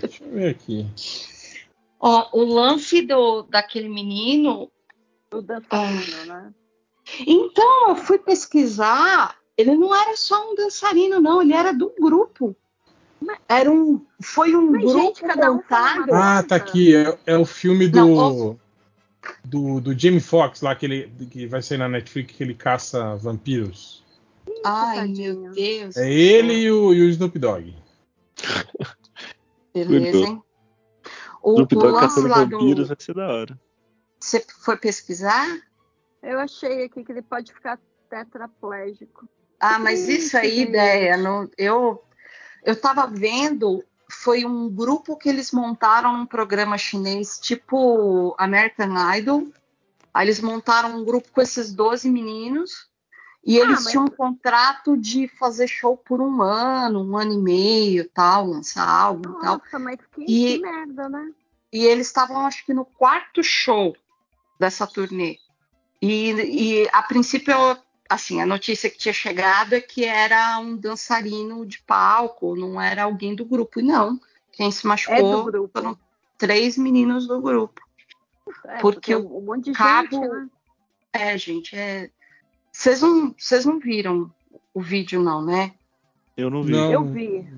Deixa 0.00 0.24
eu 0.24 0.30
ver 0.30 0.50
aqui. 0.50 0.86
Ó, 2.06 2.28
o 2.34 2.44
lance 2.44 3.00
do, 3.00 3.44
daquele 3.44 3.88
menino. 3.88 4.70
O 5.32 5.40
dançarino, 5.40 6.26
né? 6.26 6.52
Então, 7.26 7.88
eu 7.88 7.96
fui 7.96 8.18
pesquisar. 8.18 9.38
Ele 9.56 9.74
não 9.74 9.94
era 9.94 10.14
só 10.14 10.52
um 10.52 10.54
dançarino, 10.54 11.18
não. 11.18 11.40
Ele 11.40 11.54
era 11.54 11.72
do 11.72 11.90
grupo. 11.98 12.54
Era 13.48 13.70
um, 13.70 14.04
foi 14.20 14.54
um 14.54 14.70
Mas, 14.70 14.82
grupo 14.82 14.98
gente, 14.98 15.22
cada 15.22 15.50
um 15.50 15.62
Ah, 16.12 16.42
tá 16.42 16.56
aqui. 16.56 16.94
É, 16.94 17.18
é 17.24 17.38
o 17.38 17.46
filme 17.46 17.88
do. 17.88 18.06
Não, 18.06 18.60
do, 19.42 19.80
do 19.80 19.98
Jamie 19.98 20.20
Foxx 20.20 20.60
lá, 20.60 20.76
que, 20.76 20.84
ele, 20.84 21.10
que 21.30 21.46
vai 21.46 21.62
sair 21.62 21.78
na 21.78 21.88
Netflix, 21.88 22.36
que 22.36 22.42
ele 22.42 22.54
caça 22.54 23.16
vampiros. 23.16 24.04
Ai, 24.62 24.96
tadinho. 24.98 25.40
meu 25.40 25.52
Deus. 25.52 25.96
É 25.96 26.12
ele 26.12 26.52
e 26.52 26.70
o, 26.70 26.92
e 26.92 27.00
o 27.00 27.08
Snoop 27.08 27.38
Dogg. 27.38 27.74
Beleza, 29.72 30.18
hein? 30.18 30.43
O, 31.44 31.52
Snoop 31.52 31.76
o 31.76 31.78
Dogg 31.78 31.92
lá 31.92 32.06
vampiros 32.38 32.88
do. 32.88 32.94
vai 32.94 32.96
ser 32.98 33.14
da 33.14 33.28
hora. 33.28 33.60
Você 34.18 34.44
foi 34.60 34.78
pesquisar? 34.78 35.46
Eu 36.22 36.40
achei 36.40 36.84
aqui 36.84 37.04
que 37.04 37.12
ele 37.12 37.20
pode 37.20 37.52
ficar 37.52 37.78
tetraplégico. 38.08 39.28
Ah, 39.60 39.78
mas 39.78 40.08
isso 40.08 40.36
aí, 40.38 40.62
ideia, 40.62 41.18
não, 41.18 41.48
eu 41.58 42.02
eu 42.64 42.80
tava 42.80 43.06
vendo, 43.06 43.84
foi 44.10 44.46
um 44.46 44.70
grupo 44.70 45.18
que 45.18 45.28
eles 45.28 45.52
montaram 45.52 46.16
num 46.16 46.26
programa 46.26 46.78
chinês, 46.78 47.38
tipo 47.38 48.34
American 48.38 48.94
Idol. 49.16 49.48
Aí 50.14 50.26
eles 50.26 50.40
montaram 50.40 50.96
um 50.96 51.04
grupo 51.04 51.28
com 51.30 51.42
esses 51.42 51.74
12 51.74 52.08
meninos 52.08 52.88
e 53.46 53.58
eles 53.58 53.82
mas- 53.82 53.90
tinham 53.90 54.04
um 54.04 54.08
contrato 54.10 54.96
de 54.96 55.28
fazer 55.28 55.66
show 55.68 55.96
por 55.96 56.20
um 56.20 56.40
ano, 56.42 57.02
um 57.02 57.16
ano 57.16 57.32
e 57.34 57.38
meio, 57.38 58.08
tal, 58.10 58.46
lançar 58.46 58.88
álbum 58.88 59.30
e 59.30 59.40
tal. 59.40 59.58
Nossa, 59.58 59.78
mas 59.78 59.98
que, 60.14 60.22
E- 60.22 60.56
que 60.56 60.58
merda, 60.62 61.08
né? 61.08 61.30
E 61.72 61.84
eles 61.84 62.06
estavam, 62.06 62.46
acho 62.46 62.64
que, 62.64 62.72
no 62.72 62.84
quarto 62.84 63.42
show 63.42 63.96
dessa 64.58 64.86
turnê. 64.86 65.38
E, 66.00 66.30
e 66.84 66.88
a 66.92 67.02
princípio, 67.02 67.52
eu- 67.52 67.76
assim, 68.08 68.40
a 68.40 68.46
notícia 68.46 68.88
que 68.88 68.96
tinha 68.98 69.12
chegado 69.12 69.74
é 69.74 69.80
que 69.80 70.04
era 70.04 70.58
um 70.60 70.76
dançarino 70.76 71.66
de 71.66 71.80
palco, 71.82 72.54
não 72.54 72.80
era 72.80 73.04
alguém 73.04 73.34
do 73.34 73.44
grupo. 73.44 73.80
E 73.80 73.82
não, 73.82 74.20
quem 74.52 74.70
se 74.70 74.86
É 74.86 74.88
machucou 74.88 75.36
do 75.38 75.44
grupo. 75.50 75.70
foram 75.72 75.98
três 76.38 76.78
meninos 76.78 77.26
do 77.26 77.40
grupo. 77.40 77.82
É, 78.66 78.78
porque 78.78 79.16
um, 79.16 79.38
um 79.38 79.40
monte 79.40 79.64
de 79.64 79.72
cabo- 79.72 80.10
gente, 80.16 80.28
né? 80.28 80.48
É, 81.12 81.38
gente, 81.38 81.74
é. 81.76 82.10
Vocês 82.74 83.02
não, 83.02 83.32
vocês 83.38 83.64
não 83.64 83.78
viram 83.78 84.34
o 84.74 84.82
vídeo, 84.82 85.22
não, 85.22 85.40
né? 85.40 85.74
Eu 86.36 86.50
não 86.50 86.64
vi. 86.64 86.72
Não. 86.72 86.92
Eu 86.92 87.04
vi. 87.04 87.48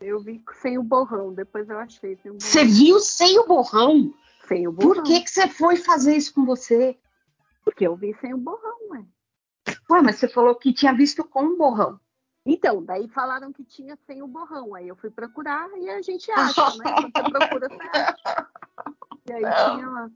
Eu 0.00 0.20
vi 0.20 0.42
sem 0.62 0.78
o 0.78 0.82
borrão, 0.82 1.34
depois 1.34 1.68
eu 1.68 1.78
achei. 1.78 2.18
Você 2.38 2.64
viu 2.64 2.98
sem 2.98 3.38
o 3.38 3.46
borrão? 3.46 4.12
Sem 4.48 4.66
o 4.66 4.72
borrão. 4.72 4.94
Por 4.94 5.02
que, 5.02 5.20
que 5.20 5.30
você 5.30 5.46
foi 5.48 5.76
fazer 5.76 6.16
isso 6.16 6.32
com 6.32 6.46
você? 6.46 6.98
Porque 7.62 7.86
eu 7.86 7.94
vi 7.94 8.16
sem 8.22 8.32
o 8.32 8.38
borrão, 8.38 8.90
ué. 8.90 9.04
Ué, 9.90 10.00
mas 10.00 10.16
você 10.16 10.28
falou 10.28 10.54
que 10.54 10.72
tinha 10.72 10.94
visto 10.94 11.22
com 11.24 11.44
o 11.44 11.56
borrão. 11.58 12.00
Então, 12.46 12.82
daí 12.82 13.06
falaram 13.08 13.52
que 13.52 13.64
tinha 13.64 13.98
sem 14.06 14.22
o 14.22 14.26
borrão. 14.26 14.74
Aí 14.74 14.88
eu 14.88 14.96
fui 14.96 15.10
procurar 15.10 15.68
e 15.76 15.90
a 15.90 16.00
gente 16.00 16.30
acha, 16.32 16.76
né? 16.78 16.84
Quando 16.90 17.12
você 17.12 17.30
procura, 17.30 17.68
você 17.68 17.98
acha. 17.98 18.48
E 19.26 19.32
aí 19.32 19.40
tinha 19.40 19.88
lá. 19.88 20.10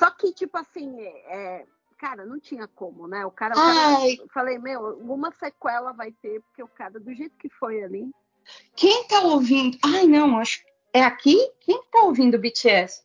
Só 0.00 0.10
que, 0.10 0.32
tipo 0.32 0.58
assim, 0.58 1.00
é, 1.00 1.64
cara, 1.98 2.24
não 2.24 2.38
tinha 2.38 2.66
como, 2.68 3.06
né? 3.08 3.26
O 3.26 3.30
cara, 3.30 3.54
o 3.54 3.56
cara 3.56 4.10
eu 4.10 4.28
falei, 4.32 4.58
meu, 4.58 4.86
alguma 4.86 5.32
sequela 5.32 5.92
vai 5.92 6.12
ter, 6.12 6.40
porque 6.42 6.62
o 6.62 6.68
cara, 6.68 6.98
do 6.98 7.12
jeito 7.12 7.36
que 7.36 7.48
foi 7.48 7.82
ali. 7.82 8.10
Quem 8.76 9.06
tá 9.08 9.20
ouvindo? 9.20 9.76
Ai, 9.84 10.06
não, 10.06 10.38
acho. 10.38 10.62
É 10.92 11.02
aqui? 11.02 11.36
Quem 11.60 11.82
tá 11.92 12.02
ouvindo 12.02 12.36
o 12.36 12.38
BTS? 12.40 13.02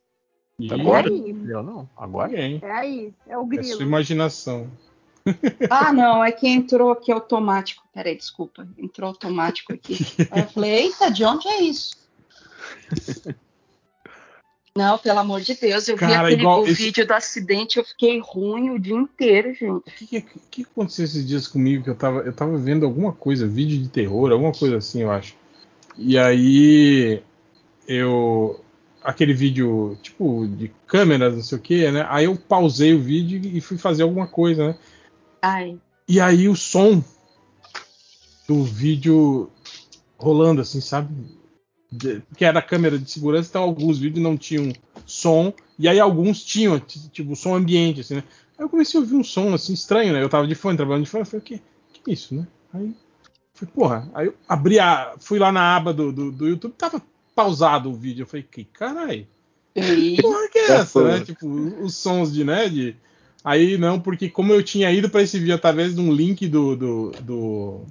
E 0.60 0.72
Agora? 0.74 1.10
É 1.10 1.12
aí, 1.12 1.36
Eu 1.50 1.64
não. 1.64 1.90
Agora? 1.98 2.30
Ninguém. 2.30 2.60
é 2.62 2.72
aí, 2.72 3.14
é 3.28 3.38
o 3.38 3.44
É 3.44 3.48
grilo. 3.48 3.76
sua 3.78 3.84
imaginação. 3.86 4.70
Ah, 5.70 5.94
não, 5.94 6.22
é 6.24 6.32
que 6.34 6.48
entrou 6.48 6.92
aqui 6.92 7.10
automático. 7.12 7.82
Peraí, 7.94 8.16
desculpa. 8.16 8.68
Entrou 8.78 9.08
automático 9.08 9.72
aqui. 9.74 9.98
Aí 10.30 10.42
eu 10.44 10.50
falei, 10.50 10.72
eita, 10.72 11.10
de 11.10 11.24
onde 11.24 11.48
é 11.48 11.62
isso? 11.62 11.96
Não, 14.76 14.98
pelo 14.98 15.20
amor 15.20 15.40
de 15.42 15.54
Deus, 15.54 15.88
eu 15.88 15.96
vi 15.96 16.00
Cara, 16.00 16.28
aquele 16.28 16.42
igual 16.42 16.64
o 16.64 16.66
esse- 16.68 16.84
vídeo 16.86 17.06
do 17.06 17.14
acidente, 17.14 17.78
eu 17.78 17.84
fiquei 17.86 18.20
ruim 18.20 18.72
o 18.72 18.80
dia 18.80 18.96
inteiro, 18.96 19.54
gente. 19.54 19.68
O 19.72 19.82
que, 19.82 20.08
que, 20.08 20.22
que 20.50 20.62
aconteceu 20.64 21.06
esses 21.06 21.28
dias 21.28 21.48
comigo? 21.48 21.84
Que 21.84 21.92
eu 21.92 21.96
tava, 21.96 22.22
eu 22.22 22.34
tava 22.34 22.58
vendo 22.58 22.84
alguma 22.84 23.14
coisa, 23.14 23.48
vídeo 23.48 23.80
de 23.80 23.88
terror, 23.88 24.32
alguma 24.32 24.52
coisa 24.52 24.78
assim, 24.78 25.02
eu 25.04 25.12
acho. 25.12 25.36
E 25.98 26.18
aí 26.18 27.22
eu. 27.88 28.60
Aquele 29.04 29.34
vídeo, 29.34 29.98
tipo, 30.02 30.48
de 30.48 30.72
câmeras, 30.88 31.36
não 31.36 31.44
sei 31.44 31.58
o 31.58 31.62
que, 31.62 31.92
né? 31.92 32.08
Aí 32.10 32.26
eu 32.26 32.36
pausei 32.38 32.94
o 32.96 33.02
vídeo 33.02 33.42
e 33.44 33.60
fui 33.62 33.78
fazer 33.78 34.02
alguma 34.04 34.26
coisa, 34.26 34.70
né? 34.70 34.76
Ai, 35.42 35.78
E 36.08 36.20
aí 36.22 36.48
o 36.48 36.56
som 36.56 37.04
do 38.48 38.64
vídeo 38.64 39.52
rolando, 40.18 40.62
assim, 40.62 40.80
sabe? 40.82 41.14
De- 41.98 42.22
que 42.36 42.44
era 42.46 42.60
a 42.60 42.62
câmera 42.62 42.98
de 42.98 43.10
segurança, 43.10 43.50
então 43.50 43.64
alguns 43.64 44.00
vídeos 44.00 44.24
não 44.24 44.36
tinham 44.38 44.72
som, 45.06 45.54
e 45.78 45.88
aí 45.88 46.00
alguns 46.00 46.44
tinham, 46.44 46.80
tipo, 46.80 47.36
som 47.36 47.56
ambiente, 47.56 48.02
assim, 48.02 48.16
né? 48.16 48.24
Aí 48.58 48.66
eu 48.66 48.70
comecei 48.70 49.00
a 49.00 49.02
ouvir 49.04 49.16
um 49.16 49.24
som, 49.24 49.54
assim, 49.54 49.74
estranho, 49.74 50.14
né? 50.14 50.22
Eu 50.24 50.30
tava 50.30 50.48
de 50.48 50.56
fone, 50.56 50.78
trabalhando 50.78 51.04
de 51.06 51.10
fone, 51.10 51.22
eu 51.22 51.26
falei, 51.26 51.42
o 51.42 51.44
que, 51.44 51.62
que 51.94 52.10
é 52.10 52.14
isso, 52.14 52.34
né? 52.36 52.48
Aí, 52.74 52.94
falei, 53.54 53.74
porra, 53.76 54.10
aí 54.14 54.28
eu 54.28 54.36
abri 54.48 54.80
a, 54.80 55.16
fui 55.20 55.38
lá 55.40 55.52
na 55.52 55.76
aba 55.76 55.94
do, 55.94 56.12
do, 56.12 56.32
do 56.32 56.48
YouTube, 56.48 56.74
tava 56.78 57.02
pausado 57.36 57.90
o 57.90 57.96
vídeo, 57.96 58.24
eu 58.24 58.28
falei, 58.28 58.46
que 58.50 58.64
caralho, 58.64 59.28
e- 59.76 59.82
que 60.16 60.22
porra 60.22 60.48
que 60.50 60.58
é 60.60 60.72
essa, 60.72 61.04
né? 61.04 61.20
Tipo, 61.26 61.48
os 61.84 61.96
sons 61.96 62.32
de, 62.34 62.44
né, 62.44 62.70
de... 62.70 62.96
Aí 63.44 63.78
não, 63.78 64.00
porque 64.00 64.30
como 64.30 64.54
eu 64.54 64.64
tinha 64.64 64.90
ido 64.92 65.10
para 65.10 65.22
esse 65.22 65.38
vídeo 65.38 65.54
através 65.56 65.94
de 65.94 66.00
um 66.02 66.14
link 66.14 66.48
do 66.48 66.76
do, 66.78 67.12
do, 67.22 67.82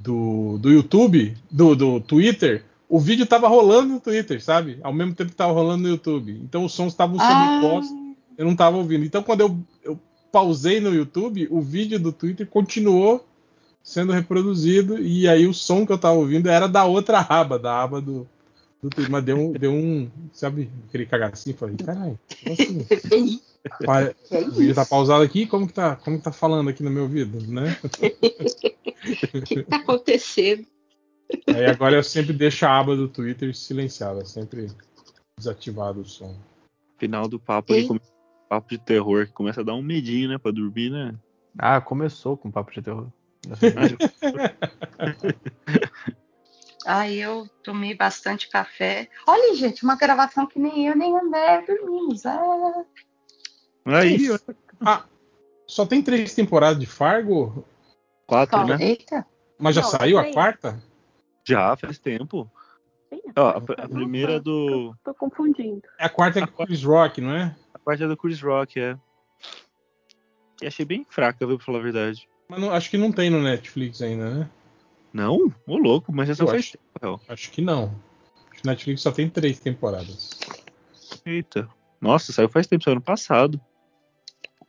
do, 0.00 0.58
do 0.58 0.70
YouTube, 0.70 1.36
do, 1.50 1.76
do 1.76 2.00
Twitter, 2.00 2.64
o 2.88 2.98
vídeo 2.98 3.26
tava 3.26 3.46
rolando 3.46 3.94
no 3.94 4.00
Twitter, 4.00 4.42
sabe? 4.42 4.78
Ao 4.82 4.92
mesmo 4.92 5.14
tempo 5.14 5.30
que 5.30 5.36
tava 5.36 5.52
rolando 5.52 5.82
no 5.82 5.88
YouTube. 5.88 6.40
Então 6.42 6.64
os 6.64 6.72
sons 6.72 6.92
estavam 6.92 7.16
Ah, 7.20 7.60
sobrepostos, 7.60 7.96
eu 8.36 8.46
não 8.46 8.56
tava 8.56 8.76
ouvindo. 8.78 9.04
Então 9.04 9.22
quando 9.22 9.42
eu, 9.42 9.58
eu 9.84 10.00
pausei 10.32 10.80
no 10.80 10.94
YouTube, 10.94 11.46
o 11.50 11.60
vídeo 11.60 12.00
do 12.00 12.12
Twitter 12.12 12.46
continuou 12.46 13.24
sendo 13.82 14.12
reproduzido 14.12 14.98
e 14.98 15.28
aí 15.28 15.46
o 15.46 15.54
som 15.54 15.86
que 15.86 15.92
eu 15.92 15.98
tava 15.98 16.14
ouvindo 16.14 16.48
era 16.48 16.66
da 16.66 16.84
outra 16.84 17.20
aba, 17.20 17.58
da 17.58 17.82
aba 17.82 18.00
do, 18.00 18.26
do 18.82 18.90
Twitter. 18.90 19.10
Mas 19.10 19.24
deu 19.24 19.36
um, 19.36 19.52
deu 19.52 19.72
um 19.72 20.10
sabe, 20.32 20.70
aquele 20.88 21.06
cagacinho. 21.06 21.56
Falei, 21.56 21.76
caralho, 21.76 22.18
assim? 22.46 23.40
e- 23.64 24.50
que 24.54 24.70
é 24.70 24.74
tá 24.74 24.84
pausado 24.86 25.22
aqui, 25.22 25.46
como 25.46 25.66
que 25.66 25.72
tá, 25.72 25.96
como 25.96 26.18
que 26.18 26.24
tá 26.24 26.32
falando 26.32 26.68
aqui 26.70 26.82
no 26.82 26.90
meu 26.90 27.04
ouvido, 27.04 27.40
né? 27.46 27.76
O 29.34 29.42
que 29.42 29.62
tá 29.64 29.76
acontecendo? 29.76 30.66
Aí 31.48 31.64
agora 31.66 31.96
eu 31.96 32.02
sempre 32.02 32.32
deixo 32.34 32.66
a 32.66 32.78
aba 32.78 32.94
do 32.94 33.08
Twitter 33.08 33.54
silenciada, 33.56 34.24
sempre 34.26 34.66
desativado 35.38 36.02
o 36.02 36.04
som. 36.04 36.36
Final 36.98 37.26
do 37.28 37.40
papo 37.40 37.72
aí, 37.72 37.86
come- 37.86 38.00
papo 38.48 38.68
de 38.68 38.78
terror, 38.78 39.26
que 39.26 39.32
começa 39.32 39.62
a 39.62 39.64
dar 39.64 39.74
um 39.74 39.82
medinho, 39.82 40.28
né? 40.28 40.38
Pra 40.38 40.52
dormir, 40.52 40.90
né? 40.90 41.14
Ah, 41.58 41.80
começou 41.80 42.36
com 42.36 42.50
papo 42.50 42.70
de 42.72 42.82
terror. 42.82 43.06
Ai, 46.86 47.14
eu 47.14 47.48
tomei 47.62 47.94
bastante 47.94 48.48
café. 48.48 49.08
Olha, 49.26 49.54
gente, 49.54 49.82
uma 49.82 49.96
gravação 49.96 50.46
que 50.46 50.58
nem 50.58 50.88
eu 50.88 50.96
nem 50.96 51.16
André 51.16 51.62
dormimos. 51.66 52.24
Ah, 52.26 52.84
Aí, 53.84 54.30
ó, 54.30 54.38
Ah, 54.80 55.04
só 55.66 55.86
tem 55.86 56.02
três 56.02 56.34
temporadas 56.34 56.78
de 56.78 56.86
Fargo, 56.86 57.64
quatro, 58.26 58.58
fala, 58.58 58.76
né? 58.78 58.84
eita. 58.84 59.26
mas 59.58 59.74
já 59.74 59.82
Não, 59.82 59.88
saiu 59.90 60.18
a 60.18 60.32
quarta? 60.32 60.82
Já 61.46 61.76
faz 61.76 61.98
tempo. 61.98 62.50
Sim, 63.12 63.20
Ó, 63.36 63.48
a, 63.48 63.56
a 63.56 63.88
primeira 63.88 64.34
é 64.34 64.40
do. 64.40 64.94
Tô 65.02 65.14
confundindo. 65.14 65.82
É 65.98 66.04
a 66.04 66.08
quarta 66.08 66.38
é 66.40 66.46
com 66.46 66.62
o 66.62 66.66
Chris 66.66 66.82
Rock, 66.84 67.20
não 67.20 67.34
é? 67.34 67.54
A 67.74 67.78
parte 67.78 68.02
é 68.02 68.06
do 68.08 68.16
Chris 68.16 68.40
Rock, 68.40 68.78
é. 68.78 68.96
E 70.62 70.66
achei 70.66 70.84
bem 70.84 71.06
fraca, 71.08 71.46
viu, 71.46 71.56
pra 71.56 71.64
falar 71.66 71.78
a 71.78 71.82
verdade. 71.82 72.28
Mas 72.48 72.60
não- 72.60 72.70
acho 72.72 72.90
que 72.90 72.98
não 72.98 73.10
tem 73.10 73.30
no 73.30 73.42
Netflix 73.42 74.02
ainda, 74.02 74.30
né? 74.30 74.50
Não? 75.12 75.52
Ô 75.66 75.76
louco, 75.76 76.12
mas 76.12 76.28
essa 76.28 76.42
Eu 76.42 76.48
faz 76.48 76.60
acho. 76.60 76.72
tempo, 76.72 76.84
real. 77.00 77.20
Acho 77.28 77.50
que 77.50 77.60
não. 77.62 77.84
Acho 78.52 78.60
que 78.62 78.66
o 78.68 78.70
Netflix 78.70 79.00
só 79.00 79.10
tem 79.10 79.28
três 79.30 79.58
temporadas. 79.58 80.38
Eita. 81.24 81.68
Nossa, 82.00 82.32
saiu 82.32 82.48
faz 82.48 82.66
tempo, 82.66 82.84
saiu 82.84 82.92
ano 82.92 83.02
passado. 83.02 83.60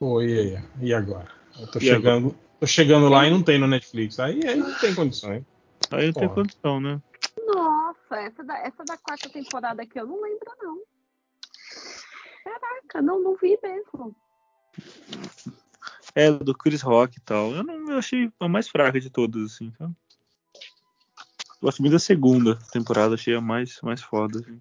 Pô, 0.01 0.19
e 0.19 0.55
aí? 0.55 0.63
E 0.80 0.93
agora? 0.95 1.27
Eu 1.59 1.67
tô 1.67 1.77
E 1.77 1.83
chegando, 1.83 2.35
tô 2.59 2.65
chegando 2.65 3.07
lá 3.07 3.27
e 3.27 3.30
não 3.30 3.43
tem 3.43 3.59
no 3.59 3.67
Netflix. 3.67 4.19
Aí, 4.19 4.41
aí 4.47 4.57
não 4.57 4.73
tem 4.80 4.95
condições. 4.95 5.45
Aí 5.91 6.07
não 6.07 6.13
tem 6.13 6.27
condição, 6.27 6.80
né? 6.81 6.99
Nossa, 7.45 8.15
essa 8.15 8.43
da, 8.43 8.57
essa 8.57 8.83
da 8.83 8.97
quarta 8.97 9.30
temporada 9.30 9.83
aqui 9.83 9.99
eu 9.99 10.07
não 10.07 10.19
lembro, 10.19 10.51
não. 10.59 10.80
Caraca, 12.43 12.99
não, 12.99 13.21
não 13.21 13.35
vi 13.35 13.59
mesmo. 13.61 14.15
É, 16.15 16.31
do 16.31 16.57
Chris 16.57 16.81
Rock 16.81 17.19
e 17.19 17.21
tal. 17.21 17.51
Eu, 17.51 17.63
não, 17.63 17.91
eu 17.91 17.99
achei 17.99 18.31
a 18.39 18.47
mais 18.47 18.67
fraca 18.67 18.99
de 18.99 19.11
todas, 19.11 19.53
assim, 19.53 19.71
sabe? 19.77 19.93
Gosto 21.61 21.80
muito 21.80 21.93
da 21.93 21.99
segunda 21.99 22.57
temporada, 22.71 23.13
achei 23.13 23.35
a 23.35 23.41
mais, 23.41 23.80
mais 23.83 24.01
foda. 24.01 24.39
Assim. 24.39 24.59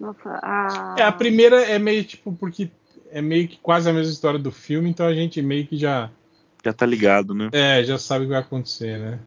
Nossa, 0.00 0.40
a. 0.42 0.96
É, 0.98 1.02
a 1.04 1.12
primeira 1.12 1.62
é 1.62 1.78
meio 1.78 2.02
tipo, 2.02 2.32
porque 2.32 2.72
é 3.10 3.20
meio 3.20 3.48
que 3.48 3.58
quase 3.58 3.88
a 3.88 3.92
mesma 3.92 4.12
história 4.12 4.38
do 4.38 4.50
filme, 4.50 4.88
então 4.90 5.06
a 5.06 5.14
gente 5.14 5.40
meio 5.42 5.66
que 5.66 5.76
já. 5.76 6.10
Já 6.64 6.72
tá 6.72 6.86
ligado, 6.86 7.34
né? 7.34 7.48
É, 7.52 7.82
já 7.84 7.98
sabe 7.98 8.24
o 8.24 8.28
que 8.28 8.32
vai 8.32 8.40
acontecer, 8.40 8.98
né? 8.98 9.18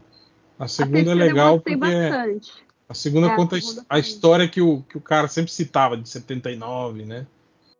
A 0.57 0.65
a 0.65 0.67
segunda 0.67 0.99
é 0.99 1.03
terceira 1.03 1.23
eu 1.23 1.27
legal 1.27 1.59
porque 1.59 1.75
bastante. 1.75 2.51
a 2.87 2.93
segunda 2.93 3.27
É, 3.27 3.31
a 3.31 3.35
conta 3.35 3.55
a 3.57 3.61
segunda 3.61 3.85
a 3.89 3.99
história 3.99 4.47
que 4.47 4.61
o, 4.61 4.83
que 4.83 4.97
o 4.97 5.01
cara 5.01 5.27
sempre 5.27 5.51
citava, 5.51 5.97
de 5.97 6.07
79, 6.07 7.05
né? 7.05 7.25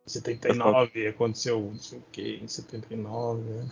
Em 0.06 0.10
79 0.10 1.06
aconteceu 1.06 1.60
não 1.60 1.78
sei 1.78 1.98
o 1.98 2.04
que, 2.12 2.40
em 2.42 2.48
79, 2.48 3.42
né? 3.42 3.70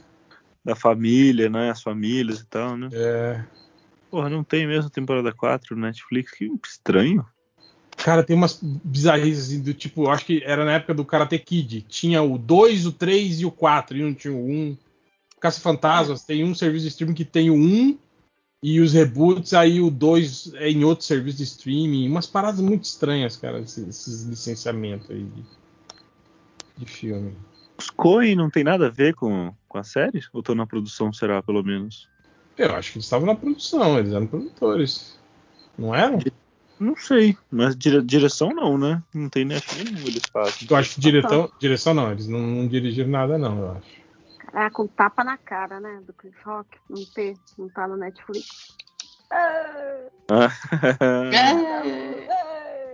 Da 0.64 0.76
família, 0.76 1.50
né? 1.50 1.70
As 1.70 1.82
famílias 1.82 2.40
e 2.40 2.46
tal, 2.46 2.76
né? 2.76 2.88
É. 2.92 3.44
Porra, 4.10 4.28
não 4.28 4.44
tem 4.44 4.66
mesmo 4.66 4.90
temporada 4.90 5.32
4 5.32 5.74
no 5.74 5.82
Netflix. 5.82 6.32
Que 6.32 6.50
estranho. 6.64 7.26
Cara, 8.02 8.24
tem 8.24 8.34
umas 8.34 8.58
bizarrices 8.60 9.46
assim, 9.46 9.62
do 9.62 9.72
tipo, 9.72 10.10
acho 10.10 10.26
que 10.26 10.42
era 10.44 10.64
na 10.64 10.72
época 10.72 10.92
do 10.92 11.04
Karate 11.04 11.38
Kid. 11.38 11.82
Tinha 11.82 12.20
o 12.20 12.36
2, 12.36 12.86
o 12.86 12.92
3 12.92 13.40
e 13.40 13.46
o 13.46 13.50
4, 13.50 13.96
e 13.96 14.02
não 14.02 14.12
tinha 14.12 14.34
o 14.34 14.44
1. 14.44 14.76
Caça 15.38 15.60
Fantasmas 15.60 16.24
tem 16.24 16.42
um 16.42 16.54
serviço 16.54 16.82
de 16.82 16.88
streaming 16.88 17.14
que 17.14 17.24
tem 17.24 17.48
o 17.48 17.54
1 17.54 17.98
e 18.60 18.80
os 18.80 18.92
reboots, 18.92 19.54
aí 19.54 19.80
o 19.80 19.88
2 19.88 20.54
é 20.54 20.68
em 20.68 20.82
outro 20.84 21.04
serviço 21.04 21.38
de 21.38 21.44
streaming. 21.44 22.08
Umas 22.08 22.26
paradas 22.26 22.60
muito 22.60 22.84
estranhas, 22.84 23.36
cara, 23.36 23.60
esses, 23.60 23.86
esses 23.88 24.22
licenciamentos 24.24 25.08
aí 25.08 25.24
de, 25.24 25.44
de 26.78 26.86
filme. 26.86 27.36
Os 27.78 27.88
Coen 27.88 28.34
não 28.34 28.50
tem 28.50 28.64
nada 28.64 28.86
a 28.86 28.90
ver 28.90 29.14
com, 29.14 29.54
com 29.68 29.78
a 29.78 29.84
série? 29.84 30.20
Ou 30.32 30.42
tô 30.42 30.56
na 30.56 30.66
produção, 30.66 31.12
será, 31.12 31.40
pelo 31.40 31.62
menos? 31.62 32.08
Eu 32.58 32.74
acho 32.74 32.92
que 32.92 32.98
eles 32.98 33.06
estavam 33.06 33.26
na 33.26 33.34
produção, 33.36 33.96
eles 33.96 34.12
eram 34.12 34.26
produtores. 34.26 35.18
Não 35.78 35.94
eram? 35.94 36.18
Não 36.78 36.96
sei, 36.96 37.36
mas 37.50 37.76
dire- 37.76 38.02
direção 38.02 38.50
não, 38.50 38.76
né? 38.76 39.02
Não 39.14 39.28
tem 39.28 39.44
nem 39.44 39.60
nenhum 39.76 39.98
eles 40.06 40.22
fazem. 40.32 40.66
Eu 40.68 40.76
acho 40.76 40.94
que 40.94 41.00
direção, 41.00 41.50
direção 41.58 41.94
não, 41.94 42.10
eles 42.10 42.26
não, 42.26 42.40
não 42.40 42.66
dirigiram 42.68 43.08
nada, 43.10 43.38
não, 43.38 43.58
eu 43.58 43.70
acho. 43.72 44.02
É, 44.54 44.68
com 44.70 44.86
tapa 44.88 45.22
na 45.22 45.38
cara, 45.38 45.78
né? 45.80 46.02
Do 46.06 46.12
Chris 46.12 46.34
Rock. 46.44 46.68
Não, 46.90 47.04
ter, 47.14 47.36
não 47.56 47.68
tá 47.68 47.86
no 47.86 47.96
Netflix. 47.96 48.76
Ah, 49.30 50.48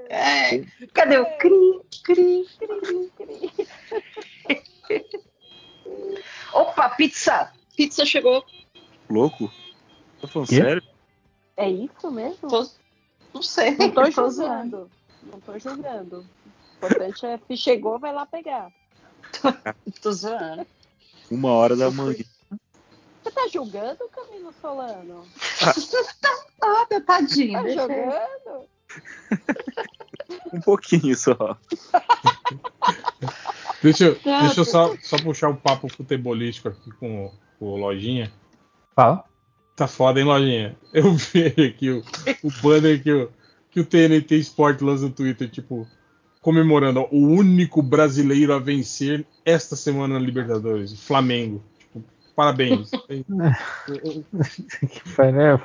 É, 0.09 0.15
é. 0.55 0.65
Cadê 0.93 1.19
o 1.19 1.25
cri, 1.39 1.81
cri, 2.05 2.47
cri, 2.59 3.11
cri? 3.17 3.53
Opa, 6.53 6.91
pizza! 6.91 7.53
Pizza 7.77 8.05
chegou. 8.05 8.45
Louco? 9.11 9.51
Tá 10.21 10.29
falando 10.29 10.49
sério? 10.49 10.83
É 11.57 11.71
isso 11.71 12.11
mesmo? 12.11 12.49
Tô- 12.49 12.69
Não 13.39 13.43
sei. 13.45 13.77
Não 13.77 13.91
tô 13.91 14.03
zoando. 14.11 14.31
julgando. 14.31 14.91
Não 15.31 15.41
tô 15.41 15.59
julgando. 15.59 16.19
O 16.83 16.87
importante 16.87 17.25
é 17.27 17.39
se 17.47 17.57
chegou, 17.57 17.99
vai 18.01 18.13
lá 18.13 18.27
pegar. 18.27 18.71
Tô 20.03 20.11
zoando. 20.13 20.67
Uma 21.31 21.53
hora 21.53 21.77
da 21.77 21.89
manhã. 21.91 22.17
Você 23.23 23.31
tá 23.33 23.47
julgando, 23.49 24.09
Camilo 24.09 24.53
Solano? 24.61 25.25
Nada, 26.61 27.01
tadinho. 27.03 27.63
Tá 27.63 27.69
jogando? 27.69 28.69
Um 30.53 30.61
pouquinho 30.61 31.17
só. 31.17 31.57
Deixa, 33.83 34.05
eu- 34.07 34.19
deixa 34.25 34.61
eu 34.61 34.65
só, 34.65 34.97
só 35.03 35.17
puxar 35.19 35.51
o 35.51 35.57
papo 35.57 35.89
futebolístico 35.89 36.69
aqui 36.69 36.91
com, 36.93 37.27
o- 37.27 37.33
com 37.59 37.67
o 37.67 37.77
Lojinha. 37.77 38.33
Fala. 38.95 39.25
Tá 39.79 39.87
foda, 39.87 40.19
hein, 40.19 40.27
Lojinha? 40.27 40.77
Eu 40.93 41.13
vi 41.15 41.47
aqui 41.47 41.89
o, 41.89 42.03
o 42.43 42.51
banner 42.61 43.01
que 43.01 43.13
o, 43.13 43.31
que 43.71 43.79
o 43.79 43.85
TNT 43.85 44.35
Sport 44.39 44.81
lança 44.81 45.05
no 45.05 45.11
Twitter, 45.11 45.49
tipo, 45.49 45.87
comemorando 46.43 46.99
ó, 46.99 47.09
o 47.13 47.29
único 47.29 47.81
brasileiro 47.81 48.53
a 48.53 48.59
vencer 48.59 49.25
esta 49.45 49.77
semana 49.77 50.15
na 50.15 50.21
Libertadores, 50.21 51.01
Flamengo. 51.01 51.63
Tipo, 51.79 52.03
parabéns. 52.35 52.91
que 54.91 55.09
foi, 55.11 55.31
né? 55.31 55.61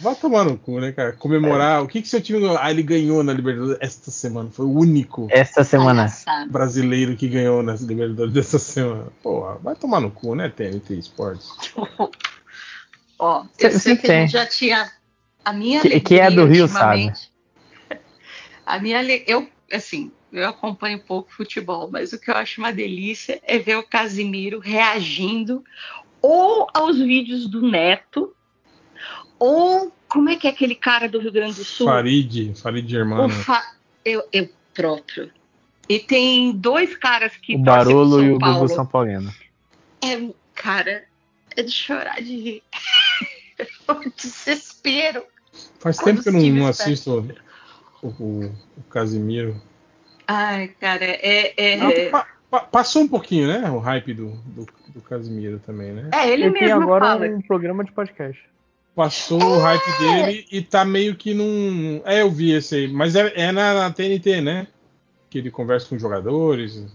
Vai 0.00 0.16
tomar 0.16 0.44
no 0.44 0.58
cu, 0.58 0.80
né, 0.80 0.90
cara? 0.90 1.12
Comemorar. 1.12 1.80
O 1.80 1.86
que, 1.86 2.02
que 2.02 2.08
seu 2.08 2.20
time 2.20 2.40
ganhou? 2.40 2.58
Ah, 2.60 2.72
ele 2.72 2.82
ganhou 2.82 3.22
na 3.22 3.32
Libertadores 3.32 3.78
esta 3.80 4.10
semana. 4.10 4.50
Foi 4.50 4.66
o 4.66 4.72
único 4.72 5.28
Esta 5.30 5.62
semana. 5.62 6.12
Brasileiro 6.50 7.14
que 7.14 7.28
ganhou 7.28 7.62
nas 7.62 7.82
Libertadores 7.82 8.32
dessa 8.32 8.58
semana. 8.58 9.06
Pô, 9.22 9.54
vai 9.62 9.76
tomar 9.76 10.00
no 10.00 10.10
cu, 10.10 10.34
né, 10.34 10.48
TNT 10.48 10.98
Sports? 10.98 11.52
Ó, 13.18 13.44
Cê- 13.58 13.66
eu 13.66 13.70
sei 13.72 13.80
cê 13.80 13.96
que 13.96 14.06
a 14.06 14.10
tem. 14.10 14.20
gente 14.22 14.32
já 14.32 14.46
tinha. 14.46 14.92
A 15.44 15.52
minha 15.52 15.80
Que- 15.80 15.88
alegria 15.88 16.00
quem 16.02 16.18
é 16.20 16.30
do 16.30 16.46
Rio 16.46 16.62
ultimamente- 16.64 17.30
A 18.66 18.78
minha 18.78 19.02
eu 19.26 19.48
assim, 19.72 20.10
eu 20.32 20.48
acompanho 20.48 20.98
pouco 21.00 21.30
futebol, 21.32 21.88
mas 21.90 22.12
o 22.12 22.18
que 22.20 22.30
eu 22.30 22.34
acho 22.34 22.60
uma 22.60 22.72
delícia 22.72 23.40
é 23.44 23.58
ver 23.58 23.76
o 23.76 23.82
Casimiro 23.82 24.58
reagindo 24.58 25.62
ou 26.22 26.66
aos 26.72 26.96
vídeos 26.98 27.46
do 27.46 27.60
Neto, 27.68 28.34
ou 29.38 29.92
como 30.08 30.30
é 30.30 30.36
que 30.36 30.46
é 30.46 30.50
aquele 30.50 30.74
cara 30.74 31.08
do 31.08 31.18
Rio 31.18 31.32
Grande 31.32 31.56
do 31.56 31.64
Sul? 31.64 31.86
Farid, 31.86 32.54
Farid 32.58 32.88
Germano. 32.88 33.28
Fa- 33.30 33.74
eu, 34.04 34.26
eu 34.32 34.48
próprio. 34.72 35.30
E 35.88 35.98
tem 35.98 36.52
dois 36.52 36.96
caras 36.96 37.36
que 37.36 37.56
O 37.56 37.58
Barolo 37.58 38.22
e 38.22 38.32
o 38.32 38.38
Paulo. 38.38 38.60
Gugu 38.60 38.68
São 38.74 38.86
Paulino. 38.86 39.30
É, 40.02 40.32
cara, 40.54 41.04
é 41.56 41.62
de 41.62 41.70
chorar 41.70 42.22
de 42.22 42.34
rir. 42.40 42.62
desespero. 44.16 45.22
Faz 45.78 45.98
tempo 45.98 46.22
que 46.22 46.28
eu 46.28 46.32
não, 46.32 46.40
não 46.40 46.66
assisto 46.66 47.26
o, 48.02 48.08
o, 48.08 48.44
o 48.78 48.82
Casimiro. 48.90 49.60
Ai, 50.26 50.68
cara, 50.80 51.04
é. 51.04 51.54
é... 51.56 51.80
Ah, 51.80 52.10
pa- 52.10 52.26
pa- 52.50 52.60
passou 52.60 53.02
um 53.02 53.08
pouquinho, 53.08 53.46
né? 53.48 53.70
O 53.70 53.78
hype 53.78 54.14
do, 54.14 54.30
do, 54.46 54.66
do 54.88 55.00
Casimiro 55.02 55.58
também, 55.64 55.92
né? 55.92 56.08
É, 56.12 56.28
ele, 56.30 56.44
Ele 56.44 56.52
tem 56.58 56.62
mesmo 56.68 56.82
agora 56.82 57.04
fala. 57.06 57.26
um 57.26 57.42
programa 57.42 57.84
de 57.84 57.92
podcast. 57.92 58.42
Passou 58.96 59.42
o 59.42 59.58
hype 59.58 59.98
dele 59.98 60.46
e 60.52 60.62
tá 60.62 60.84
meio 60.84 61.16
que 61.16 61.34
num. 61.34 62.00
É, 62.04 62.22
eu 62.22 62.30
vi 62.30 62.52
esse 62.52 62.76
aí. 62.76 62.88
Mas 62.88 63.16
é, 63.16 63.32
é 63.34 63.50
na, 63.52 63.74
na 63.74 63.90
TNT, 63.90 64.40
né? 64.40 64.68
Que 65.28 65.38
ele 65.38 65.50
conversa 65.50 65.88
com 65.88 65.98
jogadores. 65.98 66.86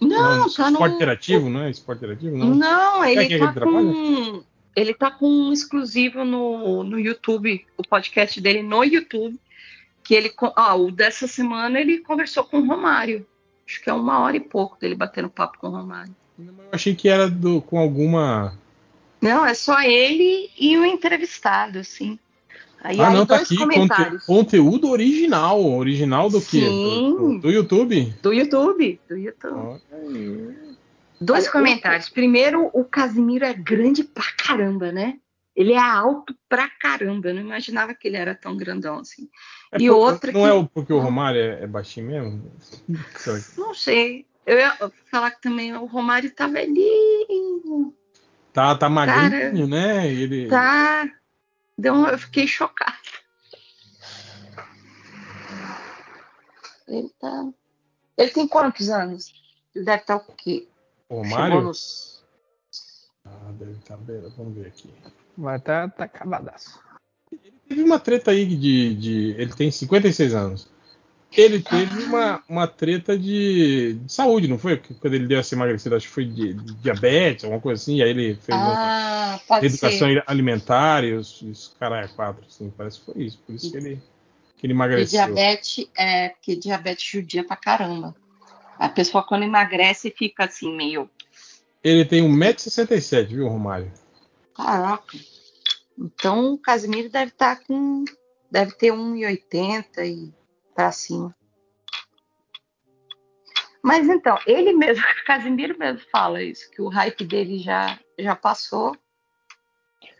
Não, 0.00 0.40
tá 0.52 0.68
Esporte 0.68 0.90
no. 0.90 0.96
interativo, 0.96 1.48
não 1.48 1.60
é? 1.62 1.70
Esporte 1.70 1.98
interativo, 1.98 2.36
não. 2.36 2.48
Não, 2.54 3.04
É 3.04 3.12
ele 3.12 3.26
que 3.28 3.38
tá 3.38 3.44
ele 3.44 3.52
trabalha? 3.54 4.40
Ele 4.76 4.92
tá 4.92 5.10
com 5.10 5.26
um 5.26 5.52
exclusivo 5.52 6.22
no, 6.24 6.84
no 6.84 7.00
YouTube, 7.00 7.64
o 7.78 7.82
podcast 7.82 8.38
dele 8.40 8.62
no 8.62 8.84
YouTube. 8.84 9.40
Que 10.04 10.14
ele. 10.14 10.30
Ó, 10.38 10.76
o 10.76 10.92
dessa 10.92 11.26
semana 11.26 11.80
ele 11.80 11.98
conversou 11.98 12.44
com 12.44 12.58
o 12.60 12.66
Romário. 12.66 13.26
Acho 13.66 13.82
que 13.82 13.90
é 13.90 13.92
uma 13.92 14.20
hora 14.20 14.36
e 14.36 14.40
pouco 14.40 14.78
dele 14.78 14.94
batendo 14.94 15.28
papo 15.28 15.58
com 15.58 15.66
o 15.68 15.70
Romário. 15.70 16.14
Eu 16.38 16.54
achei 16.70 16.94
que 16.94 17.08
era 17.08 17.28
do, 17.28 17.60
com 17.62 17.78
alguma. 17.78 18.56
Não, 19.20 19.44
é 19.44 19.54
só 19.54 19.80
ele 19.80 20.50
e 20.60 20.76
o 20.76 20.84
entrevistado, 20.84 21.78
assim. 21.80 22.18
Aí, 22.84 23.00
ah, 23.00 23.08
aí 23.08 23.14
não, 23.14 23.26
tá 23.26 23.36
aqui. 23.36 23.56
conte- 23.56 24.26
conteúdo 24.26 24.90
original. 24.90 25.64
Original 25.64 26.28
do 26.28 26.40
quê? 26.40 26.60
Sim. 26.60 27.10
Do, 27.18 27.32
do- 27.32 27.38
do 27.40 27.50
YouTube? 27.50 28.14
Do 28.22 28.32
YouTube, 28.32 29.00
do 29.08 29.16
YouTube. 29.16 29.54
Olha 29.56 29.80
aí. 29.92 30.65
Dois 31.20 31.44
Olha, 31.44 31.52
comentários. 31.52 32.08
Primeiro, 32.08 32.70
o 32.72 32.84
Casimiro 32.84 33.44
é 33.44 33.54
grande 33.54 34.04
pra 34.04 34.24
caramba, 34.36 34.92
né? 34.92 35.18
Ele 35.54 35.72
é 35.72 35.78
alto 35.78 36.36
pra 36.48 36.68
caramba. 36.68 37.28
Eu 37.28 37.34
não 37.36 37.40
imaginava 37.42 37.94
que 37.94 38.06
ele 38.06 38.16
era 38.18 38.34
tão 38.34 38.56
grandão 38.56 38.98
assim. 38.98 39.28
É 39.72 39.78
E 39.80 39.88
por- 39.88 39.94
outra 39.96 40.30
Não 40.32 40.60
que- 40.64 40.66
é 40.66 40.70
porque 40.74 40.92
o 40.92 40.98
Romário 40.98 41.40
é, 41.40 41.62
é 41.62 41.66
baixinho 41.66 42.06
mesmo? 42.08 42.52
Não 43.56 43.72
sei. 43.74 44.26
Eu 44.44 44.58
ia 44.58 44.76
falar 45.10 45.30
que 45.30 45.40
também 45.40 45.74
o 45.74 45.86
Romário 45.86 46.30
tá 46.30 46.46
velhinho. 46.46 47.94
Tá, 48.52 48.74
tá 48.76 48.88
magrinho, 48.88 49.66
né? 49.66 50.06
Ele, 50.06 50.48
Tá. 50.48 51.08
Deu 51.78 51.94
um- 51.94 52.06
eu 52.06 52.18
fiquei 52.18 52.46
chocada. 52.46 52.94
Ele 56.86 57.10
tá. 57.20 57.48
Ele 58.16 58.30
tem 58.30 58.46
quantos 58.46 58.88
anos? 58.88 59.32
Ele 59.74 59.84
deve 59.84 60.02
estar 60.02 60.16
o 60.16 60.20
quê? 60.36 60.68
O 61.08 61.16
Romário? 61.22 61.62
nos- 61.62 62.22
Ah, 63.24 63.52
deve 63.58 63.72
estar 63.72 63.96
bem. 63.96 64.20
Vamos 64.36 64.54
ver 64.54 64.68
aqui. 64.68 64.88
Mas 65.36 65.62
tá, 65.62 65.88
tá 65.88 66.04
acabadaço. 66.04 66.80
Teve 67.68 67.82
uma 67.82 67.98
treta 67.98 68.30
aí 68.30 68.46
de, 68.46 68.94
de. 68.94 69.30
Ele 69.38 69.52
tem 69.52 69.70
56 69.70 70.34
anos. 70.34 70.68
Ele 71.36 71.60
teve 71.60 72.04
uma, 72.04 72.42
uma 72.48 72.66
treta 72.68 73.18
de, 73.18 73.94
de 73.94 74.12
saúde, 74.12 74.46
não 74.48 74.58
foi? 74.58 74.76
Porque 74.76 74.94
Quando 74.94 75.14
ele 75.14 75.26
deu 75.26 75.38
essa 75.40 75.54
emagrecida, 75.54 75.96
acho 75.96 76.06
que 76.06 76.14
foi 76.14 76.24
de, 76.24 76.54
de 76.54 76.74
diabetes, 76.76 77.44
alguma 77.44 77.60
coisa 77.60 77.82
assim. 77.82 78.00
Aí 78.00 78.08
ele 78.10 78.36
fez 78.36 78.56
uma 78.56 78.72
Ah, 78.74 79.40
pode 79.46 79.66
educação 79.66 80.08
ser. 80.08 80.24
alimentar 80.26 81.04
e 81.04 81.12
os, 81.12 81.42
os 81.42 81.74
caralho, 81.78 82.08
quatro, 82.14 82.44
assim. 82.48 82.72
Parece 82.74 83.00
que 83.00 83.06
foi 83.12 83.22
isso. 83.24 83.38
Por 83.44 83.54
isso 83.54 83.70
que 83.70 83.76
ele, 83.76 84.00
que 84.56 84.66
ele 84.66 84.72
E 84.72 84.76
emagreceu. 84.76 85.10
diabetes, 85.26 85.86
é, 85.98 86.28
porque 86.30 86.56
diabetes 86.56 87.04
judia 87.04 87.44
pra 87.44 87.56
caramba. 87.56 88.14
A 88.78 88.88
pessoa 88.88 89.24
quando 89.26 89.44
emagrece 89.44 90.10
fica 90.10 90.44
assim, 90.44 90.74
meio. 90.74 91.10
Ele 91.82 92.04
tem 92.04 92.22
1,67m, 92.22 93.26
viu, 93.28 93.48
Romário? 93.48 93.92
Caraca. 94.54 95.16
Então 95.98 96.54
o 96.54 96.58
Casimiro 96.58 97.08
deve 97.08 97.30
estar 97.30 97.62
com. 97.64 98.04
Deve 98.50 98.72
ter 98.72 98.92
1,80 98.92 100.04
e 100.06 100.32
pra 100.74 100.92
cima. 100.92 101.34
Mas 103.82 104.08
então, 104.08 104.36
ele 104.46 104.72
mesmo, 104.72 105.02
o 105.22 105.24
Casimiro 105.24 105.78
mesmo 105.78 106.00
fala 106.10 106.42
isso, 106.42 106.68
que 106.70 106.82
o 106.82 106.88
hype 106.88 107.24
dele 107.24 107.58
já, 107.58 107.98
já 108.18 108.34
passou. 108.34 108.96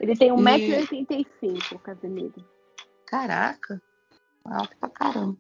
Ele 0.00 0.16
tem 0.16 0.28
E- 0.28 0.32
1,85m, 0.32 1.72
o 1.74 1.78
Casemiro. 1.78 2.34
Caraca, 3.06 3.80
alto 4.44 4.76
pra 4.78 4.88
caramba. 4.88 5.36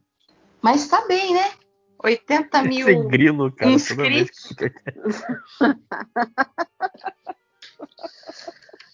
Mas 0.62 0.88
tá 0.88 1.06
bem, 1.06 1.34
né? 1.34 1.52
80 2.02 2.62
mil. 2.62 2.88
Esse 2.88 3.08
grilo, 3.08 3.52
cara, 3.52 3.70
inscritos. 3.70 4.48
que 4.56 4.64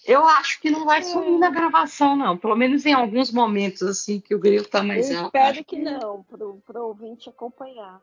Eu 0.04 0.24
acho 0.26 0.60
que 0.60 0.70
não 0.70 0.84
vai 0.84 1.02
sumir 1.02 1.38
na 1.38 1.48
gravação, 1.50 2.16
não. 2.16 2.36
Pelo 2.36 2.56
menos 2.56 2.84
em 2.84 2.92
alguns 2.92 3.30
momentos, 3.30 3.82
assim, 3.82 4.20
que 4.20 4.34
o 4.34 4.38
grilo 4.38 4.66
tá 4.66 4.82
mais 4.82 5.08
Eu 5.08 5.18
alto. 5.18 5.26
espero 5.28 5.50
Acho 5.52 5.64
que 5.64 5.78
não, 5.78 6.24
pro, 6.24 6.60
pro 6.66 6.86
ouvinte 6.86 7.28
acompanhar. 7.28 8.00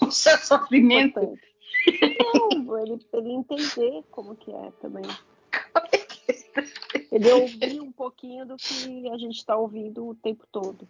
O 0.00 0.10
seu 0.10 0.36
sofrimento. 0.38 1.20
Não, 1.20 2.78
ele, 2.78 2.98
ele 3.12 3.32
entender 3.32 4.02
como 4.10 4.34
que 4.36 4.50
é 4.50 4.70
também. 4.80 5.04
Ele 7.10 7.32
ouvir 7.32 7.80
um 7.80 7.92
pouquinho 7.92 8.44
do 8.46 8.56
que 8.56 9.08
a 9.08 9.16
gente 9.16 9.36
está 9.36 9.56
ouvindo 9.56 10.08
o 10.08 10.14
tempo 10.14 10.44
todo 10.50 10.88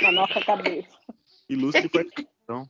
na 0.00 0.12
nossa 0.12 0.40
cabeça. 0.40 0.88
Ilustre 1.48 1.88
participação. 2.52 2.68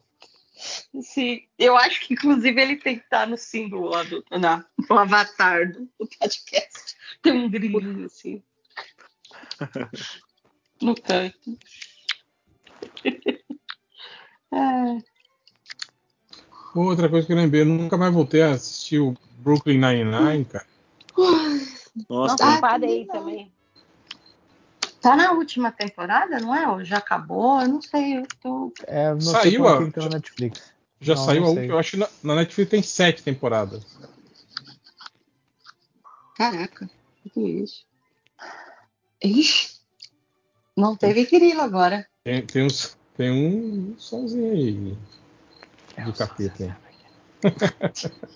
Sim, 1.02 1.42
eu 1.58 1.76
acho 1.76 2.00
que 2.00 2.14
inclusive 2.14 2.60
ele 2.60 2.76
tem 2.76 2.98
que 2.98 3.04
estar 3.04 3.26
no 3.26 3.36
símbolo 3.36 3.88
lá 3.88 4.02
do, 4.04 4.24
na, 4.30 4.64
no 4.88 4.98
avatar 4.98 5.72
do, 5.72 5.88
podcast. 6.18 6.96
Tem 7.22 7.32
um 7.32 7.50
grilinho 7.50 8.06
assim. 8.06 8.42
No 10.80 10.94
canto. 10.96 11.58
É, 14.54 15.02
Outra 16.74 17.08
coisa 17.08 17.26
que 17.26 17.32
eu 17.32 17.36
lembrei, 17.36 17.62
eu 17.62 17.66
nunca 17.66 17.96
mais 17.96 18.12
voltei 18.12 18.42
a 18.42 18.50
assistir 18.50 18.98
o 18.98 19.14
Brooklyn 19.38 19.78
Nine-Nine, 19.78 20.44
cara. 20.44 20.66
Nossa, 21.16 21.90
Nossa, 22.08 22.36
Ah, 22.40 22.54
eu 22.56 22.60
parei 22.60 23.06
também. 23.06 23.52
Tá 25.02 25.16
na 25.16 25.32
última 25.32 25.70
temporada, 25.72 26.38
não 26.40 26.54
é? 26.54 26.66
Ou 26.68 26.84
já 26.84 26.98
acabou? 26.98 27.60
Eu 27.60 27.68
não 27.68 27.82
sei. 27.82 28.18
Eu 28.18 28.26
tô... 28.40 28.72
É, 28.86 29.10
não 29.10 29.20
sei 29.20 29.32
Saiu 29.34 29.62
quando 29.64 29.88
a- 29.88 29.92
tem 29.92 30.04
no 30.04 30.10
Netflix. 30.10 30.72
Já 31.00 31.14
Não, 31.16 31.24
saiu 31.24 31.40
não 31.42 31.48
a 31.48 31.50
sei. 31.50 31.58
última. 31.58 31.74
Eu 31.74 31.78
acho 31.80 31.90
que 31.90 31.96
na, 31.96 32.08
na 32.22 32.34
Netflix 32.36 32.70
tem 32.70 32.82
sete 32.82 33.22
temporadas. 33.22 33.84
Caraca, 36.36 36.88
o 37.26 37.30
que 37.30 37.40
é 37.40 37.48
isso? 37.62 37.84
Ixi, 39.22 39.80
não 40.76 40.96
teve 40.96 41.26
grilo 41.26 41.60
agora. 41.60 42.06
Tem, 42.24 42.44
tem, 42.46 42.64
uns, 42.64 42.96
tem 43.16 43.30
um 43.30 43.94
solzinho 43.98 44.52
aí 44.52 44.96
do 46.04 46.12
capeta. 46.12 46.76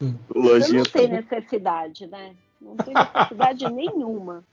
Eu 0.00 0.42
Lojinha, 0.42 0.78
não 0.78 0.84
tem 0.84 1.08
necessidade, 1.08 2.06
né? 2.08 2.36
Não 2.60 2.76
tem 2.76 2.94
necessidade 2.94 3.70
nenhuma. 3.70 4.44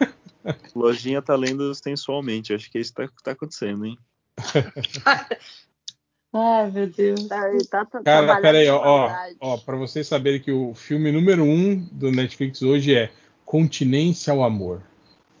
Lojinha 0.74 1.20
tá 1.20 1.34
lendo 1.36 1.74
sensualmente. 1.74 2.54
Acho 2.54 2.70
que 2.70 2.78
é 2.78 2.80
isso 2.80 2.94
que 2.94 3.02
tá, 3.06 3.12
tá 3.22 3.30
acontecendo, 3.32 3.84
hein? 3.86 3.98
Ai, 6.32 6.70
meu 6.70 6.86
Deus. 6.86 7.26
Tá, 7.26 7.40
tá 7.70 7.84
tra- 7.84 8.02
Cara, 8.02 8.02
trabalhando 8.02 8.42
pera 8.42 8.58
aí, 8.58 8.66
com 8.66 8.72
ó, 8.72 9.08
ó, 9.40 9.54
ó, 9.54 9.56
pra 9.58 9.76
vocês 9.76 10.06
saberem 10.06 10.40
que 10.40 10.52
o 10.52 10.74
filme 10.74 11.10
número 11.10 11.42
um 11.42 11.76
do 11.92 12.10
Netflix 12.12 12.62
hoje 12.62 12.94
é 12.94 13.10
Continência 13.44 14.32
ao 14.32 14.44
Amor, 14.44 14.80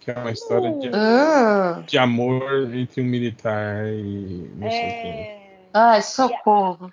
que 0.00 0.10
é 0.10 0.14
uma 0.18 0.32
história 0.32 0.72
de, 0.72 0.90
Ah, 0.92 1.82
de 1.86 1.96
amor 1.96 2.74
entre 2.74 3.00
um 3.00 3.04
militar 3.04 3.86
e 3.86 4.50
não 4.56 4.68
sei 4.70 4.80
quem. 4.80 5.10
É, 5.12 5.68
ai, 5.72 6.02
socorro. 6.02 6.92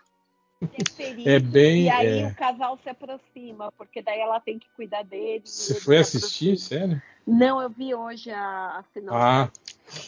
É 0.61 1.36
É 1.36 1.40
bem- 1.40 1.84
E 1.86 1.90
aí 1.90 2.19
é. 2.22 2.27
o 2.27 2.36
casal 2.36 2.77
se 2.82 2.90
aproxima, 2.90 3.72
porque 3.74 4.02
daí 4.02 4.19
ela 4.19 4.40
tem 4.40 4.58
que 4.58 4.68
cuidar 4.76 5.03
dele. 5.03 5.44
Você 5.45 5.80
foi 5.80 5.95
se 6.03 6.18
assistir, 6.18 6.50
aproxima. 6.53 6.80
sério? 6.80 7.02
Não, 7.26 7.61
eu 7.61 7.69
vi 7.69 7.94
hoje 7.94 8.32
a, 8.32 8.80
a 8.80 8.84
sinopse. 8.94 9.14
Ah, 9.16 9.52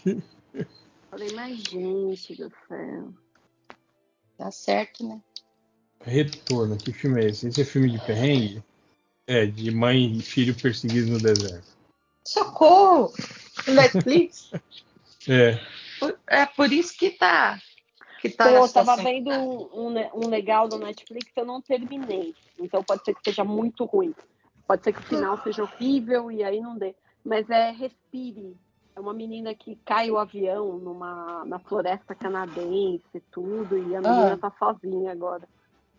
Falei, 1.11 1.32
mas 1.34 1.58
gente 1.58 2.36
do 2.36 2.52
céu. 2.68 3.14
Tá 4.38 4.52
certo, 4.52 5.06
né? 5.08 5.19
Retorno, 6.02 6.78
que 6.78 6.94
filme 6.94 7.22
é 7.24 7.28
esse? 7.30 7.48
Esse 7.48 7.61
é 7.61 7.66
filme 7.66 7.90
de 7.90 8.00
perrengue? 8.06 8.64
É, 9.28 9.45
de 9.45 9.69
mãe 9.72 10.14
e 10.18 10.22
filho 10.22 10.56
perseguidos 10.56 11.10
no 11.10 11.19
deserto. 11.19 11.68
Socorro! 12.28 13.14
Netflix? 13.68 14.52
É, 15.28 15.60
é 16.28 16.45
por 16.45 16.72
isso 16.72 16.98
que 16.98 17.10
tá. 17.11 17.60
Que 18.22 18.30
tá 18.30 18.45
Pô, 18.45 18.49
eu 18.49 18.56
tava 18.56 18.67
situação 18.67 18.98
que 18.98 19.03
vendo 19.03 19.30
tá. 19.30 19.38
um, 19.39 19.88
um, 19.88 20.25
um 20.25 20.30
legal 20.30 20.67
do 20.67 20.77
Netflix, 20.77 21.31
eu 21.35 21.45
não 21.45 21.61
terminei. 21.61 22.33
Então 22.59 22.83
pode 22.83 23.03
ser 23.06 23.14
que 23.14 23.22
seja 23.23 23.43
muito 23.43 23.85
ruim. 23.85 24.14
Pode 24.67 24.83
ser 24.83 24.93
que 24.93 24.99
o 24.99 25.03
final 25.03 25.38
seja 25.43 25.64
horrível 25.64 26.31
e 26.31 26.43
aí 26.43 26.59
não 26.59 26.77
dê. 26.77 26.93
Mas 27.23 27.49
é 27.49 27.72
Respire. 27.72 28.56
É 28.95 28.99
uma 28.99 29.14
menina 29.14 29.53
que 29.56 29.77
cai 29.85 30.11
o 30.11 30.17
avião 30.17 30.77
numa, 30.77 31.45
na 31.45 31.59
floresta 31.59 32.14
canadense 32.14 33.06
e 33.15 33.22
tudo, 33.31 33.77
e 33.77 33.95
a 33.95 34.01
menina 34.01 34.33
Ah. 34.33 34.38
tá 34.38 34.51
sozinha 34.59 35.11
agora. 35.11 35.48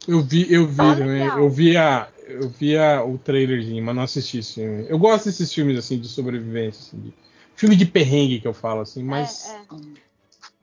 eu 0.06 0.20
vi, 0.20 0.52
eu 0.52 0.66
vi 0.66 0.76
Tá. 0.76 1.38
Eu 1.38 1.48
vi, 1.48 1.76
a, 1.76 2.08
eu 2.26 2.48
vi 2.48 2.76
a, 2.76 3.02
o 3.02 3.16
trailerzinho, 3.16 3.82
mas 3.82 3.96
não 3.96 4.02
assisti 4.02 4.38
esse 4.38 4.54
filme. 4.54 4.86
Eu 4.88 4.98
gosto 4.98 5.26
desses 5.26 5.52
filmes 5.52 5.78
assim 5.78 5.98
de 5.98 6.08
sobrevivência, 6.08 6.82
assim, 6.82 7.00
de- 7.00 7.14
filme 7.54 7.74
de 7.74 7.86
perrengue 7.86 8.40
que 8.40 8.48
eu 8.48 8.52
falo 8.54 8.80
assim, 8.80 9.02
mas 9.02 9.48
É, 9.48 9.56
é. 9.56 9.66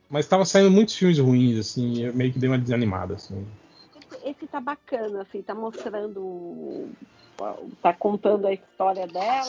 Mas 0.09 0.27
tava 0.27 0.45
saindo 0.45 0.71
muitos 0.71 0.95
filmes 0.95 1.19
ruins 1.19 1.57
assim, 1.59 2.03
eu 2.03 2.13
meio 2.13 2.31
que 2.31 2.39
dei 2.39 2.49
uma 2.49 2.57
desanimada 2.57 3.15
assim. 3.15 3.45
Esse, 4.23 4.47
tá 4.47 4.59
bacana, 4.59 5.21
assim, 5.21 5.41
tá 5.41 5.53
mostrando. 5.55 6.89
Tá 7.83 7.93
contando 7.93 8.47
a 8.47 8.53
história 8.53 9.05
dela 9.05 9.45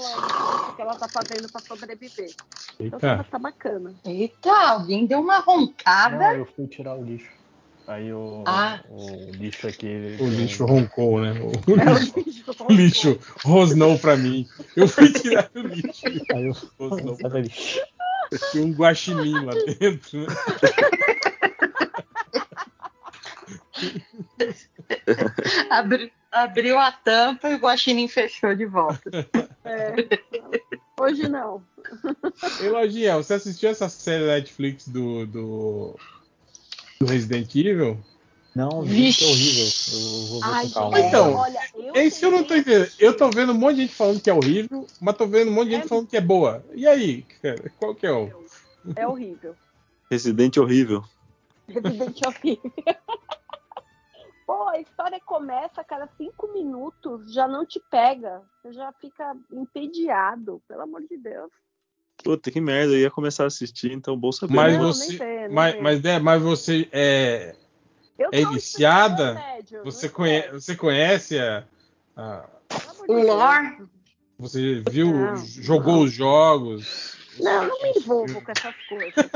e 0.67 0.71
o 0.71 0.77
que 0.77 0.83
ela 0.83 0.95
tá 0.95 1.09
fazendo 1.09 1.51
pra 1.51 1.61
sobreviver. 1.61 2.31
Então 2.79 2.99
tá, 3.01 3.13
Eita. 3.13 3.25
tá 3.25 3.39
bacana. 3.39 3.95
Eita, 4.05 4.53
alguém 4.53 5.07
deu 5.07 5.21
uma 5.21 5.39
roncada. 5.39 6.19
Não, 6.19 6.33
eu 6.35 6.47
fui 6.47 6.67
tirar 6.67 6.97
o 6.99 7.03
lixo. 7.03 7.31
Aí 7.87 8.13
o, 8.13 8.45
Ah. 8.47 8.81
o 8.91 9.31
lixo 9.31 9.67
aqui. 9.67 10.19
O 10.21 10.27
lixo 10.29 10.67
roncou, 10.67 11.19
né? 11.23 11.33
O 11.41 11.81
É 11.81 11.91
o 11.91 11.99
lixo, 11.99 12.21
lixo. 12.21 12.57
o 12.69 12.73
lixo 12.73 13.19
rosnou 13.43 13.99
pra 13.99 14.15
mim. 14.17 14.47
Eu 14.77 14.87
fui 14.87 15.11
tirar 15.11 15.51
o 15.55 15.61
lixo. 15.61 16.07
Aí 16.35 16.47
eu 16.47 16.53
Rosnou 16.79 17.17
pra 17.17 17.41
mim. 17.41 17.49
Tinha 18.53 18.65
um 18.65 18.73
guaxinim 18.73 19.45
lá 19.45 19.53
dentro, 19.79 20.21
né? 20.21 20.27
Abri- 25.71 26.13
abriu 26.31 26.79
a 26.79 26.93
tampa 26.93 27.51
e 27.51 27.55
o 27.55 27.59
guaxinim 27.59 28.09
fechou 28.09 28.55
de 28.55 28.67
volta. 28.67 29.11
É. 29.65 29.95
Hoje 31.01 31.29
não. 31.29 31.63
Ei, 32.61 32.69
Lojinha, 32.69 33.17
você 33.17 33.35
assistiu 33.35 33.71
essa 33.71 33.89
série 33.89 34.27
da 34.27 34.35
Netflix 34.35 34.89
do, 34.89 35.27
do, 35.27 35.99
do 37.01 37.07
Resident 37.07 37.55
Evil? 37.55 37.99
Não, 38.59 38.83
Vixe. 38.83 39.25
é 39.25 39.29
horrível. 39.29 39.67
Eu 39.93 40.27
vou 40.27 40.41
ver 40.41 40.47
Ai, 40.47 40.67
com 40.67 40.75
calma. 40.75 40.97
gente, 40.97 41.07
Então, 41.07 41.35
olha, 41.35 41.61
eu 41.77 41.95
É 41.95 42.05
isso 42.05 42.19
que 42.19 42.25
eu 42.27 42.31
não 42.33 42.43
tô 42.43 42.57
entendendo. 42.57 42.91
Eu 42.99 43.17
tô 43.17 43.31
vendo 43.31 43.53
um 43.53 43.55
monte 43.55 43.77
de 43.77 43.83
gente 43.83 43.95
falando 43.95 44.21
que 44.21 44.29
é 44.29 44.35
horrível, 44.35 44.85
mas 45.01 45.17
tô 45.17 45.29
vendo 45.29 45.53
um 45.53 45.55
monte 45.55 45.69
de 45.69 45.75
gente 45.77 45.85
É. 45.85 45.89
falando 45.89 46.09
que 46.09 46.17
é 46.17 46.21
boa. 46.21 46.65
E 46.75 46.85
aí, 46.85 47.23
cara, 47.41 47.73
qual 47.79 47.95
que 47.95 48.05
é 48.05 48.11
o. 48.11 48.29
É 48.97 49.07
horrível. 49.07 49.55
Residente 50.11 50.59
horrível. 50.59 51.05
Resident 51.69 52.21
horrível. 52.27 52.73
Pô, 54.45 54.67
a 54.71 54.81
história 54.81 55.21
começa, 55.25 55.85
cara, 55.85 56.09
cinco 56.17 56.53
minutos, 56.53 57.33
já 57.33 57.47
não 57.47 57.65
te 57.65 57.81
pega. 57.89 58.43
Você 58.61 58.73
já 58.73 58.93
fica 59.01 59.37
entediado, 59.53 60.61
pelo 60.67 60.83
amor 60.83 61.03
de 61.03 61.17
Deus. 61.17 61.53
Puta, 62.25 62.51
que 62.51 62.61
merda. 62.61 62.93
Eu 62.95 62.99
ia 62.99 63.11
começar 63.11 63.45
a 63.45 63.47
assistir, 63.47 63.93
então 63.93 64.19
bom 64.19 64.33
saber. 64.33 64.53
Mas 64.55 64.77
você. 64.79 65.49
mas, 65.49 65.81
mas, 65.81 66.05
é, 66.05 66.19
mas 66.19 66.43
você 66.43 66.89
é. 66.91 67.55
Eu 68.19 68.31
É 68.33 68.41
médio, 69.35 69.85
Você, 69.85 70.09
conhe, 70.09 70.43
você 70.51 70.75
conhece 70.77 71.39
a. 71.39 71.65
a- 72.17 72.45
O 73.09 73.13
lore? 73.23 73.87
você 74.39 74.83
viu, 74.91 75.13
Não, 75.13 75.37
jogou 75.37 75.95
não. 75.97 76.03
os 76.03 76.13
jogos. 76.13 77.17
Não, 77.41 77.69
não 77.69 77.83
me 77.83 77.93
envolvo 77.97 78.43
com 78.43 78.51
essas 78.51 78.75
coisas. 78.89 79.31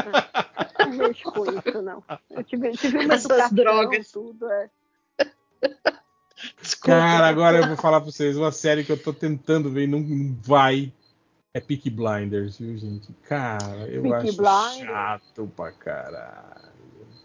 Não, 0.79 0.87
não 0.91 0.97
mexo 0.97 1.23
com 1.33 1.45
isso, 1.47 1.83
não. 1.83 2.03
Eu 2.31 2.43
tive, 2.43 2.73
tive 2.73 2.99
uma 3.05 3.15
Essas 3.15 3.53
drogas. 3.53 4.11
tudo, 4.11 4.51
é. 4.51 4.69
Cara, 6.83 7.29
agora 7.29 7.59
eu 7.59 7.69
vou 7.69 7.77
falar 7.77 8.01
pra 8.01 8.11
vocês, 8.11 8.37
uma 8.37 8.51
série 8.51 8.83
que 8.85 8.91
eu 8.91 9.01
tô 9.01 9.13
tentando 9.13 9.71
ver 9.71 9.85
e 9.85 9.87
não 9.87 10.01
não 10.01 10.37
vai. 10.43 10.93
É 11.55 11.61
Peak 11.61 11.89
Blinders, 11.91 12.59
viu, 12.59 12.77
gente? 12.79 13.13
Cara, 13.29 13.87
eu 13.87 14.03
Peaky 14.03 14.29
acho 14.29 14.37
Blinders. 14.39 14.91
chato 14.91 15.53
pra 15.55 15.71
caralho. 15.71 16.72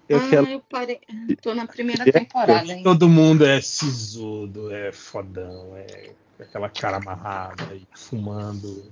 E 0.10 0.14
aquela- 0.16 0.48
Ah, 0.48 0.52
eu 0.52 0.60
parei. 0.62 1.00
Tô 1.42 1.54
na 1.54 1.66
primeira 1.68 2.08
É, 2.08 2.12
temporada 2.12 2.72
ainda. 2.72 2.84
Todo 2.84 3.10
mundo 3.10 3.46
é 3.46 3.60
sisudo, 3.62 4.74
é 4.74 4.92
fodão, 4.92 5.76
é 5.76 6.12
com 6.38 6.44
aquela 6.44 6.70
cara 6.70 6.98
amarrada 6.98 7.76
e 7.76 7.86
fumando. 7.96 8.92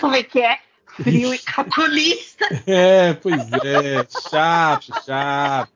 Como 0.00 0.14
é 0.14 0.22
que 0.22 0.40
é? 0.40 0.58
Frio 0.86 1.32
e 1.34 1.38
calculista. 1.38 2.46
É, 2.66 3.14
pois 3.14 3.40
é, 3.64 4.06
chato, 4.28 4.92
chato. 5.04 5.72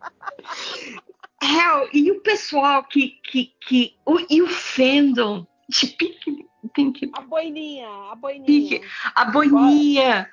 Hell, 1.42 1.88
e 1.92 2.10
o 2.10 2.20
pessoal 2.20 2.84
que. 2.84 3.18
que, 3.30 3.52
que 3.66 3.94
o, 4.04 4.18
e 4.28 4.42
o 4.42 4.46
fandom 4.48 5.46
de 5.68 5.86
Pink, 5.88 6.46
Pink, 6.74 7.10
A 7.14 7.20
boininha, 7.22 7.88
a 8.10 8.14
boininha. 8.14 8.44
Pique. 8.46 8.82
a 9.14 9.24
Boninha. 9.26 10.28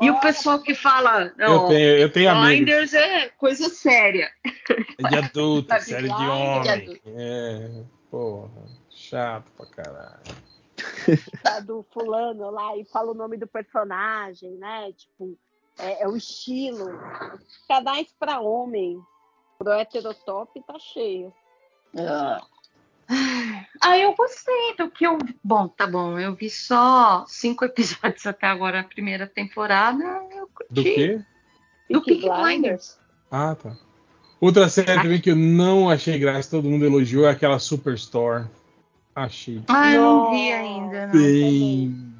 E 0.00 0.10
o 0.10 0.20
pessoal 0.20 0.60
que 0.60 0.74
fala. 0.74 1.32
Eu 1.38 1.48
Não, 1.48 1.68
tenho, 1.68 1.96
eu 1.98 2.12
tenho 2.12 2.30
amigos 2.30 2.56
Blinders 2.56 2.94
é 2.94 3.28
coisa 3.30 3.68
séria. 3.70 4.30
de 5.08 5.16
adulto, 5.16 5.68
Sabe, 5.72 5.84
série 5.84 6.08
de 6.08 6.16
de 6.16 6.28
homem. 6.28 6.70
adulto. 6.70 7.00
É, 7.06 7.84
porra, 8.10 8.62
chato 8.90 9.50
pra 9.52 9.66
caralho. 9.66 10.46
tá, 11.42 11.60
do 11.60 11.82
fulano 11.92 12.50
lá 12.50 12.76
e 12.76 12.84
fala 12.84 13.12
o 13.12 13.14
nome 13.14 13.38
do 13.38 13.46
personagem, 13.46 14.50
né? 14.58 14.92
Tipo, 14.92 15.38
é, 15.78 16.02
é 16.02 16.08
o 16.08 16.14
estilo. 16.16 16.90
Canais 17.66 18.14
pra 18.18 18.40
homem. 18.40 19.00
Pro 19.58 19.72
heterotop 19.72 20.62
tá 20.66 20.78
cheio. 20.78 21.32
Ah, 21.98 22.42
eu 23.08 24.14
gostei 24.14 24.74
do 24.76 24.90
que 24.90 25.06
eu. 25.06 25.18
Bom, 25.42 25.68
tá 25.68 25.86
bom. 25.86 26.18
Eu 26.18 26.34
vi 26.34 26.50
só 26.50 27.24
cinco 27.26 27.64
episódios 27.66 28.26
até 28.26 28.46
agora, 28.46 28.80
a 28.80 28.84
primeira 28.84 29.26
temporada. 29.26 30.02
Eu 30.30 30.48
curti. 30.48 30.72
Do 30.74 30.82
quê? 30.82 31.20
Do 31.90 32.02
Peaky 32.02 32.22
Peaky 32.22 32.42
Blinders. 32.42 32.98
Ah, 33.30 33.54
tá. 33.54 33.76
Outra 34.40 34.68
série 34.68 35.00
também 35.00 35.20
que 35.20 35.30
eu 35.30 35.36
não 35.36 35.88
achei 35.88 36.18
graça, 36.18 36.50
todo 36.50 36.68
mundo 36.68 36.84
elogiou, 36.84 37.26
é 37.26 37.30
aquela 37.30 37.58
Superstore. 37.58 38.46
Achei 39.14 39.62
Ah, 39.68 39.92
eu 39.92 40.02
não 40.02 40.30
vi 40.30 40.52
ainda. 40.52 41.06
Não. 41.06 41.12
bem, 41.12 42.14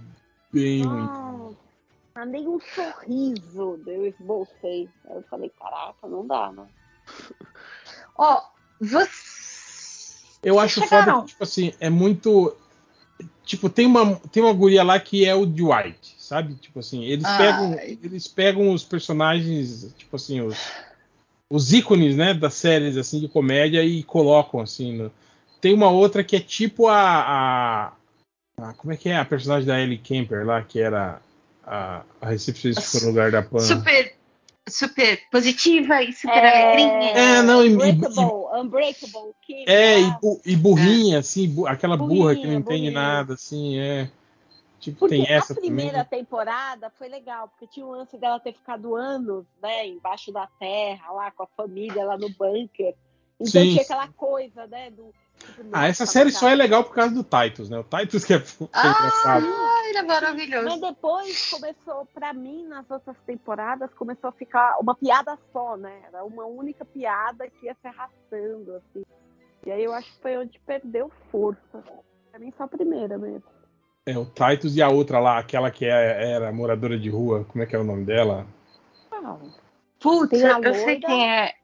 bem 0.53 0.83
ruim. 0.83 1.57
Nem 2.29 2.49
um 2.49 2.59
sorriso 2.59 3.79
eu 3.87 4.07
esbocei. 4.07 4.89
Aí 5.05 5.17
eu 5.17 5.25
falei, 5.29 5.51
caraca, 5.51 6.09
não 6.09 6.27
dá, 6.27 6.51
né? 6.51 6.67
Ó, 8.17 8.41
você. 8.81 9.36
Eu 10.47 10.61
acho 10.61 10.81
chegaram? 10.81 11.05
foda 11.05 11.21
que, 11.23 11.29
tipo 11.29 11.43
assim, 11.43 11.73
é 11.81 11.91
muito. 11.91 12.57
Tipo, 13.45 13.69
tem 13.71 13.87
uma, 13.87 14.17
tem 14.31 14.43
uma 14.43 14.53
guria 14.53 14.83
lá 14.83 14.99
que 15.01 15.25
é 15.25 15.35
o 15.35 15.47
Dwight, 15.47 16.15
sabe? 16.19 16.55
Tipo 16.55 16.81
assim, 16.81 17.05
eles 17.05 17.27
Ai. 17.27 17.37
pegam, 17.39 17.79
eles 18.03 18.29
pegam 18.29 18.73
os 18.73 18.85
personagens, 18.85 19.93
tipo 19.97 20.17
assim, 20.17 20.41
os, 20.41 20.57
os 21.51 21.73
ícones, 21.73 22.17
né, 22.17 22.35
das 22.35 22.55
séries 22.55 22.97
assim 22.97 23.21
de 23.21 23.29
comédia 23.29 23.83
e 23.85 24.03
colocam 24.03 24.61
assim. 24.61 24.97
no- 24.97 25.13
Tem 25.61 25.73
uma 25.73 25.89
outra 25.91 26.23
que 26.25 26.37
é 26.37 26.41
tipo 26.41 26.89
a, 26.89 26.99
a, 26.99 27.93
a- 28.61 28.73
como 28.75 28.93
é 28.93 28.97
que 28.97 29.09
é 29.09 29.17
a 29.17 29.25
personagem 29.25 29.67
da 29.67 29.81
Ellie 29.81 29.99
Kemper 29.99 30.45
lá, 30.45 30.61
que 30.63 30.81
era 30.81 31.21
a, 31.65 32.03
a 32.21 32.29
recepcionista 32.29 33.01
no 33.01 33.07
lugar 33.09 33.31
da 33.31 33.43
Pan. 33.43 33.61
Super, 33.61 34.16
super 34.69 35.29
positiva 35.31 36.03
e 36.03 36.13
super 36.13 36.45
É, 36.45 36.73
alegrinha. 36.73 37.11
É, 37.13 37.43
não, 37.43 37.65
e- 37.65 37.69
e- 37.69 37.73
Unbreakable, 37.73 38.61
Unbreakable 38.61 39.35
Kim. 39.43 39.65
É, 39.67 40.01
e, 40.01 40.13
e 40.45 40.57
burrinha, 40.57 41.19
assim, 41.19 41.49
bu- 41.49 41.67
aquela 41.67 41.97
burra 41.97 42.35
que 42.35 42.47
não 42.47 42.55
Burrinha, 42.55 42.59
entende 42.59 42.81
burrinha. 42.83 42.91
nada, 42.93 43.35
assim, 43.35 43.79
é. 43.79 44.11
Tipo, 44.81 45.01
Porque 45.01 45.17
tem 45.17 45.27
essa 45.29 45.53
a 45.53 45.57
primeira 45.57 46.05
também. 46.05 46.21
temporada 46.21 46.91
foi 46.91 47.09
legal, 47.09 47.49
porque 47.49 47.67
tinha 47.67 47.85
o 47.85 47.91
lance 47.91 48.17
dela 48.19 48.39
ter 48.39 48.53
ficado 48.53 48.95
anos, 48.95 49.45
né, 49.61 49.87
embaixo 49.87 50.31
da 50.31 50.47
terra, 50.61 51.11
lá 51.13 51.31
com 51.31 51.43
a 51.43 51.47
família, 51.57 52.05
lá 52.05 52.17
no 52.17 52.29
bunker. 52.29 52.95
Então 53.41 53.63
Sim. 53.63 53.71
tinha 53.71 53.83
aquela 53.83 54.09
coisa, 54.09 54.67
né, 54.67 54.91
do... 54.91 55.13
Ah, 55.73 55.87
essa 55.87 56.07
série 56.07 56.31
só 56.31 56.49
é 56.49 56.55
legal 56.55 56.85
por 56.85 56.95
causa 56.95 57.15
do 57.15 57.23
Titus, 57.25 57.71
né? 57.71 57.79
O 57.79 57.85
Titus 57.85 58.25
que 58.25 58.35
é, 58.35 58.37
Ah, 58.73 58.89
engraçado. 58.89 59.47
ele 59.89 59.99
é 59.99 60.03
maravilhoso. 60.03 60.65
Mas 60.69 60.81
depois 60.81 61.51
começou, 61.51 62.07
pra 62.15 62.33
mim, 62.33 62.67
nas 62.67 62.91
outras 62.91 63.17
temporadas, 63.27 63.91
começou 63.95 64.29
a 64.31 64.33
ficar 64.33 64.77
uma 64.81 64.95
piada 64.95 65.39
só, 65.53 65.77
né? 65.77 66.01
Era 66.09 66.25
uma 66.25 66.45
única 66.47 66.85
piada 66.85 67.49
que 67.49 67.67
ia 67.67 67.77
se 67.81 67.87
arrastando, 67.89 68.77
assim. 68.77 69.05
E 69.65 69.71
aí 69.71 69.83
eu 69.85 69.93
acho 69.93 70.13
que 70.13 70.21
foi 70.21 70.37
onde 70.37 70.59
perdeu 70.61 71.11
força. 71.31 71.83
Pra 72.31 72.39
mim, 72.41 72.53
só 72.57 72.65
a 72.65 72.69
primeira 72.69 73.19
mesmo. 73.19 73.45
É, 74.07 74.17
o 74.17 74.25
Titus 74.25 74.77
e 74.77 74.83
a 74.83 74.89
outra 74.89 75.19
lá, 75.19 75.39
aquela 75.39 75.71
que 75.71 75.85
é- 75.85 76.31
era 76.33 76.53
moradora 76.53 76.97
de 76.99 77.11
rua, 77.11 77.45
como 77.45 77.63
é 77.65 77.67
que 77.67 77.75
é 77.75 77.79
o 77.79 77.85
nome 77.85 78.05
dela? 78.05 78.47
Putz, 79.99 80.31
Tem 80.31 80.45
a 80.45 80.61
eu 80.61 80.75
sei 80.75 81.01
quem 81.01 81.31
é. 81.33 81.56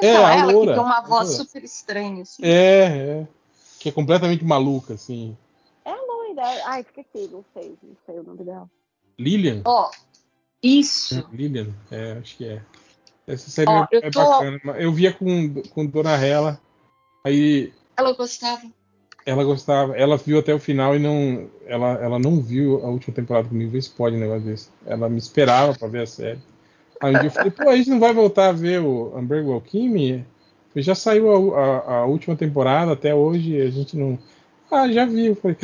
É, 0.00 0.10
Então, 0.12 0.26
a 0.26 0.34
ela 0.34 0.52
loura, 0.52 0.70
que 0.72 0.74
tem 0.78 0.84
uma 0.84 1.00
voz 1.00 1.28
loura. 1.28 1.44
super 1.44 1.64
estranha, 1.64 2.22
assim. 2.22 2.42
É, 2.44 2.84
é. 3.20 3.28
Que 3.78 3.88
é 3.88 3.92
completamente 3.92 4.44
maluca, 4.44 4.94
assim. 4.94 5.36
É 5.84 5.90
a 5.90 5.96
loira. 5.96 6.42
Ai, 6.66 6.80
esqueci, 6.80 7.28
não 7.30 7.44
sei, 7.52 7.76
não 7.82 7.96
sei 8.06 8.18
o 8.18 8.22
nome 8.22 8.44
dela. 8.44 8.70
Lilian? 9.18 9.62
Ó, 9.64 9.90
isso. 10.62 11.28
Lilian, 11.32 11.68
é, 11.90 12.12
acho 12.12 12.36
que 12.36 12.44
é. 12.46 12.62
Essa 13.26 13.50
série 13.50 13.70
Ó, 13.70 13.82
é, 13.84 13.88
eu 13.92 14.00
é 14.02 14.10
tô- 14.10 14.18
bacana. 14.20 14.60
Eu 14.78 14.92
via 14.92 15.12
com, 15.12 15.62
com 15.70 15.86
Dona 15.86 16.16
Rela, 16.16 16.60
aí 17.24 17.72
Ela 17.96 18.12
gostava. 18.14 18.62
ela 19.24 19.44
gostava, 19.44 19.96
ela 19.96 20.16
viu 20.16 20.38
até 20.38 20.52
o 20.54 20.58
final 20.58 20.96
e 20.96 20.98
não. 20.98 21.48
Ela, 21.66 21.92
ela 22.02 22.18
não 22.18 22.40
viu 22.40 22.84
a 22.84 22.88
última 22.88 23.14
temporada 23.14 23.48
comigo, 23.48 23.70
vê 23.70 23.80
se 23.80 23.90
pode 23.90 24.16
um 24.16 24.20
negócio 24.20 24.42
desse. 24.44 24.70
Ela 24.86 25.08
me 25.08 25.18
esperava 25.18 25.74
pra 25.74 25.86
ver 25.88 26.02
a 26.02 26.06
série. 26.06 26.40
Aí 27.02 27.14
um 27.16 27.18
dia 27.18 27.26
eu 27.28 27.30
falei, 27.32 27.50
pô, 27.50 27.68
a 27.68 27.76
gente 27.76 27.90
não 27.90 28.00
vai 28.00 28.12
voltar 28.14 28.48
a 28.48 28.52
ver 28.52 28.80
o 28.80 29.16
Unbreakable 29.18 29.60
Kimmy? 29.62 30.24
Já 30.76 30.94
saiu 30.94 31.54
a, 31.54 31.58
a- 31.60 31.94
a 31.98 32.06
última 32.06 32.34
temporada 32.36 32.92
até 32.92 33.14
hoje, 33.14 33.60
a 33.60 33.70
gente 33.70 33.96
não. 33.96 34.18
Ah, 34.70 34.90
já 34.90 35.04
vi. 35.04 35.26
Eu 35.26 35.36
falei. 35.36 35.56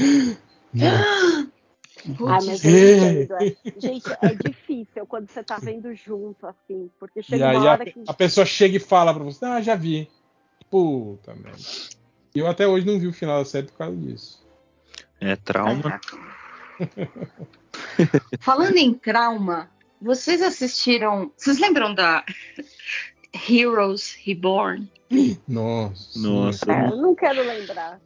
Não. 0.75 1.49
Ah, 2.21 2.39
mas 2.47 2.65
eu 2.65 2.71
É. 2.71 3.23
entendo. 3.23 3.35
é. 3.43 3.57
Gente, 3.77 4.05
é 4.23 4.35
difícil 4.35 5.05
quando 5.07 5.29
você 5.29 5.43
tá 5.43 5.57
vendo 5.61 5.93
junto, 5.95 6.47
assim. 6.47 6.89
Porque 6.99 7.19
E 7.21 7.23
chega 7.23 7.51
aí 7.51 7.57
uma 7.57 7.69
a, 7.69 7.73
hora 7.73 7.85
que. 7.85 8.03
a 8.07 8.15
pessoa 8.15 8.47
chega 8.47 8.77
e 8.77 8.81
fala 8.81 9.13
pra 9.13 9.25
você, 9.25 9.45
ah, 9.45 9.61
já 9.61 9.75
vi. 9.75 10.09
Puta 10.71 11.35
merda. 11.35 11.59
E 12.35 12.39
eu 12.39 12.47
até 12.47 12.67
hoje 12.67 12.87
não 12.87 12.99
vi 13.01 13.09
o 13.09 13.13
final 13.13 13.39
da 13.41 13.45
série 13.45 13.67
por 13.67 13.77
causa 13.79 13.97
disso. 13.97 14.47
É 15.21 15.35
trauma. 15.37 16.01
Falando 18.41 18.77
em 18.77 18.95
trauma, 18.95 19.69
vocês 20.01 20.43
assistiram. 20.43 21.33
Vocês 21.37 21.59
lembram 21.59 21.95
da 21.95 22.25
Heroes 23.49 24.17
Reborn? 24.25 24.91
Nossa. 25.47 26.19
Nossa. 26.19 26.73
É, 26.73 26.87
eu 26.91 26.97
não 26.97 27.15
quero 27.15 27.43
lembrar. 27.43 28.01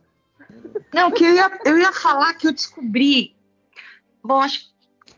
Não, 0.93 1.11
que 1.11 1.25
eu 1.25 1.35
ia, 1.35 1.61
eu 1.65 1.79
ia 1.79 1.93
falar 1.93 2.35
que 2.35 2.47
eu 2.47 2.53
descobri. 2.53 3.35
Bom, 4.23 4.41
acho 4.41 4.71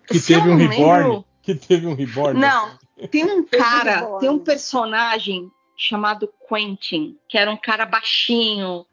Que 0.06 0.18
se 0.18 0.34
teve 0.34 0.48
um 0.48 0.56
reborn. 0.56 1.02
lembro- 1.04 1.24
Que 1.42 1.54
teve 1.54 1.86
um 1.86 1.94
reborn. 1.94 2.40
Não, 2.40 2.78
tem 3.10 3.24
um 3.24 3.44
cara, 3.44 4.18
tem 4.18 4.30
um 4.30 4.38
personagem 4.38 5.50
chamado 5.76 6.32
Quentin, 6.48 7.18
que 7.28 7.36
era 7.36 7.50
um 7.50 7.56
cara 7.56 7.84
baixinho, 7.84 8.86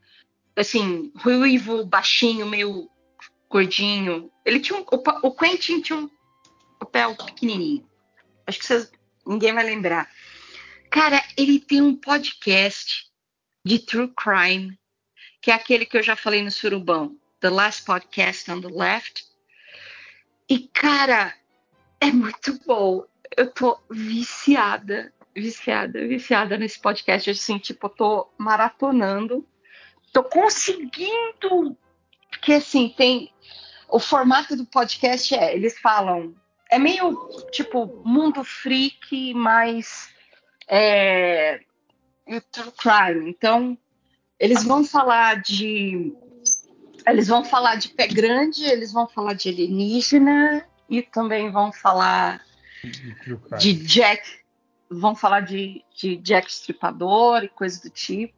assim, 0.56 1.11
ruivo, 1.16 1.85
baixinho, 1.85 2.45
meio 2.45 2.90
gordinho. 3.50 4.30
Ele 4.43 4.60
tinha 4.60 4.80
um, 4.80 4.82
o, 4.92 5.27
o 5.27 5.32
Quentin 5.35 5.80
tinha 5.82 5.98
um 6.00 6.10
papel 6.82 7.16
pequenininho. 7.16 7.88
Acho 8.48 8.60
que 8.60 8.66
vocês, 8.66 8.92
ninguém 9.26 9.53
vai 9.53 9.64
lembrar. 9.64 10.10
Cara, 10.90 11.24
ele 11.38 11.60
tem 11.60 11.82
um 11.82 11.95
podcast 11.95 13.06
de 13.64 13.80
true 13.80 14.11
crime, 14.16 14.77
que 15.42 15.51
é 15.51 15.53
aquele 15.53 15.85
que 15.85 15.98
eu 15.98 16.03
já 16.03 16.16
falei 16.16 16.42
no 16.42 16.51
Surubão, 16.51 17.16
The 17.40 17.50
Last 17.50 17.85
Podcast 17.85 18.51
on 18.51 18.61
the 18.61 18.68
Left. 18.68 19.26
E 20.50 20.68
cara, 20.68 21.34
é 22.00 22.11
muito 22.11 22.60
bom. 22.66 23.06
Eu 23.38 23.51
tô 23.51 23.80
viciada, 23.90 25.14
viciada, 25.35 26.06
viciada 26.08 26.58
nesse 26.58 26.80
podcast. 26.80 27.30
Assim, 27.30 27.58
tipo, 27.58 27.85
eu 27.88 27.92
tô 27.92 28.27
maratonando. 28.38 29.48
Tô 30.11 30.24
conseguindo. 30.24 31.77
Porque, 32.30 32.53
assim, 32.53 32.90
tem. 32.90 33.32
O 33.88 34.00
formato 34.00 34.56
do 34.58 34.66
podcast 34.66 35.34
é. 35.34 35.56
Eles 35.56 35.80
falam. 35.80 36.35
É 36.72 36.80
meio, 36.80 37.14
tipo, 37.51 38.01
mundo 38.06 38.43
freak, 38.45 39.33
mas. 39.33 40.09
É. 40.67 41.59
e 42.25 42.40
True 42.40 42.72
crime. 42.72 43.30
Então, 43.30 43.77
eles 44.40 44.64
vão 44.64 44.83
falar 44.85 45.41
de. 45.41 46.14
Eles 47.06 47.27
vão 47.27 47.43
falar 47.43 47.75
de 47.75 47.90
pé 47.90 48.08
grande, 48.08 48.64
eles 48.64 48.93
vão 48.93 49.08
falar 49.08 49.33
de 49.33 49.50
alienígena 49.50 50.66
e 50.90 51.01
também 51.01 51.51
vão 51.51 51.74
falar 51.74 52.41
De 53.58 53.74
Jack, 53.74 54.22
vão 54.90 55.16
falar 55.16 55.41
de, 55.41 55.83
de 55.95 56.16
Jack 56.17 56.50
Stripador 56.51 57.43
e 57.43 57.50
coisa 57.50 57.82
do 57.82 57.90
tipo. 57.90 58.33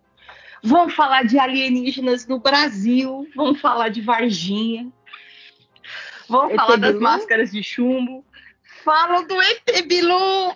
Vão 0.62 0.90
falar 0.90 1.24
de 1.24 1.38
alienígenas 1.38 2.26
no 2.26 2.40
Brasil, 2.40 3.28
vão 3.36 3.54
falar 3.54 3.90
de 3.90 4.02
Varginha, 4.02 4.92
vão 6.34 6.50
ET 6.50 6.56
falar 6.58 6.76
das 6.78 6.92
Bilu? 6.92 7.02
máscaras 7.04 7.52
de 7.52 7.64
chumbo, 7.64 8.26
falam 8.84 9.26
do 9.26 9.42
ET 9.42 9.82
Bilu. 9.88 10.56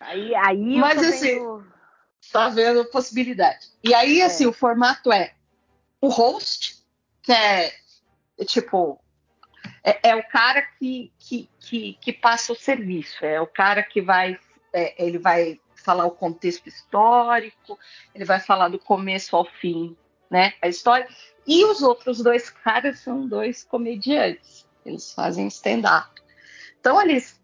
Aí, 0.00 0.34
aí 0.34 0.76
Mas, 0.78 0.98
assim, 1.02 1.38
vendo- 1.38 1.72
Tá 2.32 2.48
vendo 2.48 2.80
a 2.80 2.84
possibilidade. 2.86 3.66
E 3.84 3.92
aí, 3.94 4.20
É. 4.20 4.24
assim, 4.24 4.46
o 4.46 4.52
formato 4.52 5.12
é 5.12 5.34
o 6.00 6.08
host, 6.08 6.76
que 7.22 7.30
é, 7.32 7.72
é 8.38 8.44
tipo. 8.44 8.98
É, 9.84 10.10
é 10.10 10.16
o 10.16 10.22
cara 10.28 10.62
que, 10.62 11.12
que, 11.18 11.50
que, 11.60 11.98
que 12.00 12.12
passa 12.12 12.52
o 12.52 12.56
serviço, 12.56 13.24
é 13.24 13.40
o 13.40 13.46
cara 13.46 13.82
que 13.82 14.00
vai. 14.00 14.38
é, 14.72 14.94
ele 15.04 15.18
vai 15.18 15.60
falar 15.74 16.06
o 16.06 16.10
contexto 16.12 16.66
histórico, 16.68 17.78
ele 18.14 18.24
vai 18.24 18.40
falar 18.40 18.68
do 18.68 18.78
começo 18.78 19.36
ao 19.36 19.44
fim, 19.44 19.94
né? 20.30 20.54
A 20.62 20.68
história. 20.68 21.06
E 21.46 21.64
os 21.66 21.82
outros 21.82 22.22
dois 22.22 22.48
caras 22.48 23.00
são 23.00 23.26
dois 23.28 23.62
comediantes. 23.64 24.61
Eles 24.84 25.12
fazem 25.12 25.46
stand-up. 25.48 26.10
Então, 26.80 27.00
eles 27.00 27.40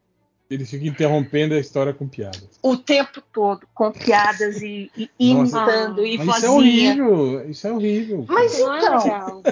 Ele 0.51 0.65
fica 0.65 0.87
interrompendo 0.87 1.55
a 1.55 1.59
história 1.59 1.93
com 1.93 2.09
piadas. 2.09 2.59
o 2.63 2.77
tempo 2.77 3.21
todo 3.33 3.67
com 3.75 3.93
piadas 3.93 4.61
e, 4.63 4.91
e 4.97 5.11
imitando 5.19 6.05
e 6.05 6.19
Mas 6.19 6.39
isso 6.39 6.47
é 6.47 6.51
horrível. 6.51 7.51
Isso 7.51 7.67
é 7.67 7.73
horrível. 7.73 8.25
Mas 8.29 8.59
é 8.59 8.63
então, 8.63 9.43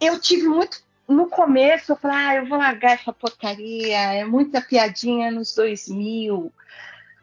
eu 0.00 0.20
tive 0.20 0.48
muito. 0.48 0.82
No 1.08 1.26
começo, 1.28 1.92
eu 1.92 1.96
falei, 1.96 2.16
ah, 2.16 2.34
eu 2.36 2.46
vou 2.46 2.56
largar 2.56 2.92
essa 2.92 3.12
porcaria, 3.12 3.98
é 3.98 4.24
muita 4.24 4.60
piadinha 4.60 5.30
nos 5.30 5.54
2000. 5.54 6.50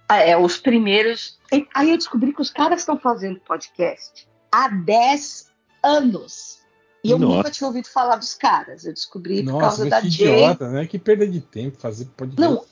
Ah, 0.07 0.17
é, 0.19 0.37
os 0.37 0.57
primeiros. 0.57 1.39
Aí 1.73 1.89
eu 1.89 1.97
descobri 1.97 2.33
que 2.33 2.41
os 2.41 2.51
caras 2.51 2.81
estão 2.81 2.99
fazendo 2.99 3.39
podcast 3.39 4.27
há 4.51 4.67
10 4.69 5.51
anos. 5.83 6.58
E 7.03 7.11
eu 7.11 7.19
Nossa. 7.19 7.37
nunca 7.37 7.51
tinha 7.51 7.67
ouvido 7.67 7.87
falar 7.87 8.17
dos 8.17 8.33
caras. 8.33 8.85
Eu 8.85 8.93
descobri 8.93 9.43
por 9.43 9.53
Nossa, 9.53 9.61
causa 9.61 9.83
mas 9.83 9.89
da 9.89 10.01
que 10.01 10.09
Jay. 10.09 10.33
idiota, 10.35 10.69
né? 10.69 10.85
Que 10.85 10.99
perda 10.99 11.27
de 11.27 11.39
tempo 11.39 11.77
fazer 11.77 12.05
podcast. 12.17 12.41
Não, 12.41 12.65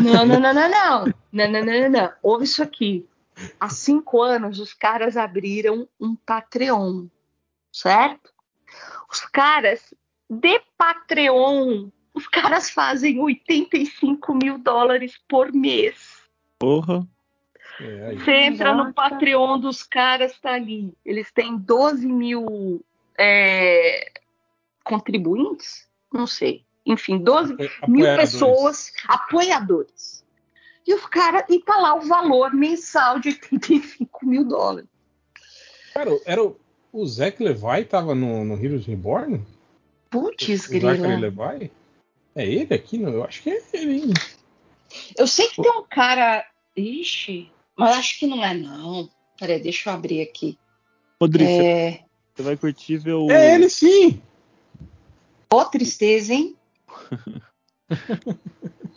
Não, 0.00 0.26
não, 0.26 0.40
não, 0.40 0.54
não, 0.54 0.68
não. 0.70 1.04
Não, 1.32 1.50
não, 1.50 1.64
não, 1.64 1.80
não, 1.80 1.90
não. 1.90 2.12
Ouve 2.22 2.44
isso 2.44 2.62
aqui. 2.62 3.08
Há 3.58 3.68
cinco 3.68 4.22
anos, 4.22 4.60
os 4.60 4.72
caras 4.72 5.16
abriram 5.16 5.88
um 6.00 6.14
Patreon, 6.14 7.06
certo? 7.72 8.32
Os 9.10 9.20
caras, 9.20 9.92
de 10.30 10.60
Patreon, 10.78 11.88
os 12.12 12.28
caras 12.28 12.70
fazem 12.70 13.18
85 13.20 14.34
mil 14.34 14.58
dólares 14.58 15.20
por 15.28 15.52
mês. 15.52 16.22
Porra. 16.58 17.06
É. 17.80 18.14
Você 18.14 18.30
entra 18.32 18.72
no. 18.72 18.92
Patreon 18.94 19.58
dos 19.58 19.82
caras, 19.82 20.38
tá 20.38 20.52
ali. 20.52 20.94
Eles 21.04 21.32
têm 21.32 21.56
12 21.56 22.06
mil 22.06 22.84
é, 23.18 24.12
contribuintes? 24.84 25.86
Não 26.12 26.26
sei. 26.26 26.64
Enfim, 26.86 27.18
12 27.18 27.54
Apo- 27.54 27.90
mil 27.90 28.04
pessoas, 28.16 28.92
apoiadores. 29.08 30.24
E 30.86 30.92
os 30.94 31.06
caras, 31.06 31.44
e 31.48 31.60
tá 31.60 31.76
lá 31.76 31.94
o 31.94 32.02
valor 32.02 32.52
mensal 32.52 33.18
de 33.18 33.30
85 33.30 34.26
mil 34.26 34.44
dólares. 34.44 34.88
Cara, 35.94 36.10
era 36.26 36.42
o, 36.44 36.56
o 36.92 37.06
Zac 37.06 37.42
Levi 37.42 37.84
tava 37.88 38.14
no, 38.14 38.44
no 38.44 38.62
Heroes 38.62 38.84
Reborn? 38.86 39.42
Putz, 40.10 40.48
o 40.48 40.56
Zachary 40.56 40.98
grila. 40.98 41.16
Levi? 41.16 41.70
É 42.34 42.46
ele 42.46 42.74
aqui? 42.74 42.98
No, 42.98 43.10
eu 43.10 43.24
acho 43.24 43.42
que 43.42 43.50
é 43.50 43.62
ele, 43.72 43.92
hein? 43.94 44.12
Eu 45.16 45.26
sei 45.26 45.48
que 45.48 45.62
tem 45.62 45.70
um 45.72 45.84
cara. 45.84 46.44
Ixi, 46.76 47.50
mas 47.76 47.96
acho 47.96 48.18
que 48.18 48.26
não 48.26 48.44
é, 48.44 48.52
não. 48.52 49.08
Peraí, 49.38 49.60
deixa 49.60 49.88
eu 49.88 49.94
abrir 49.94 50.20
aqui. 50.20 50.58
Rodrigo, 51.20 51.48
É. 51.50 52.04
você 52.34 52.42
vai 52.42 52.56
curtir 52.56 52.96
ver 52.98 53.12
o. 53.12 53.30
É 53.30 53.54
ele 53.54 53.68
sim! 53.68 54.20
Ó, 55.50 55.64
tristeza, 55.64 56.34
hein? 56.34 56.56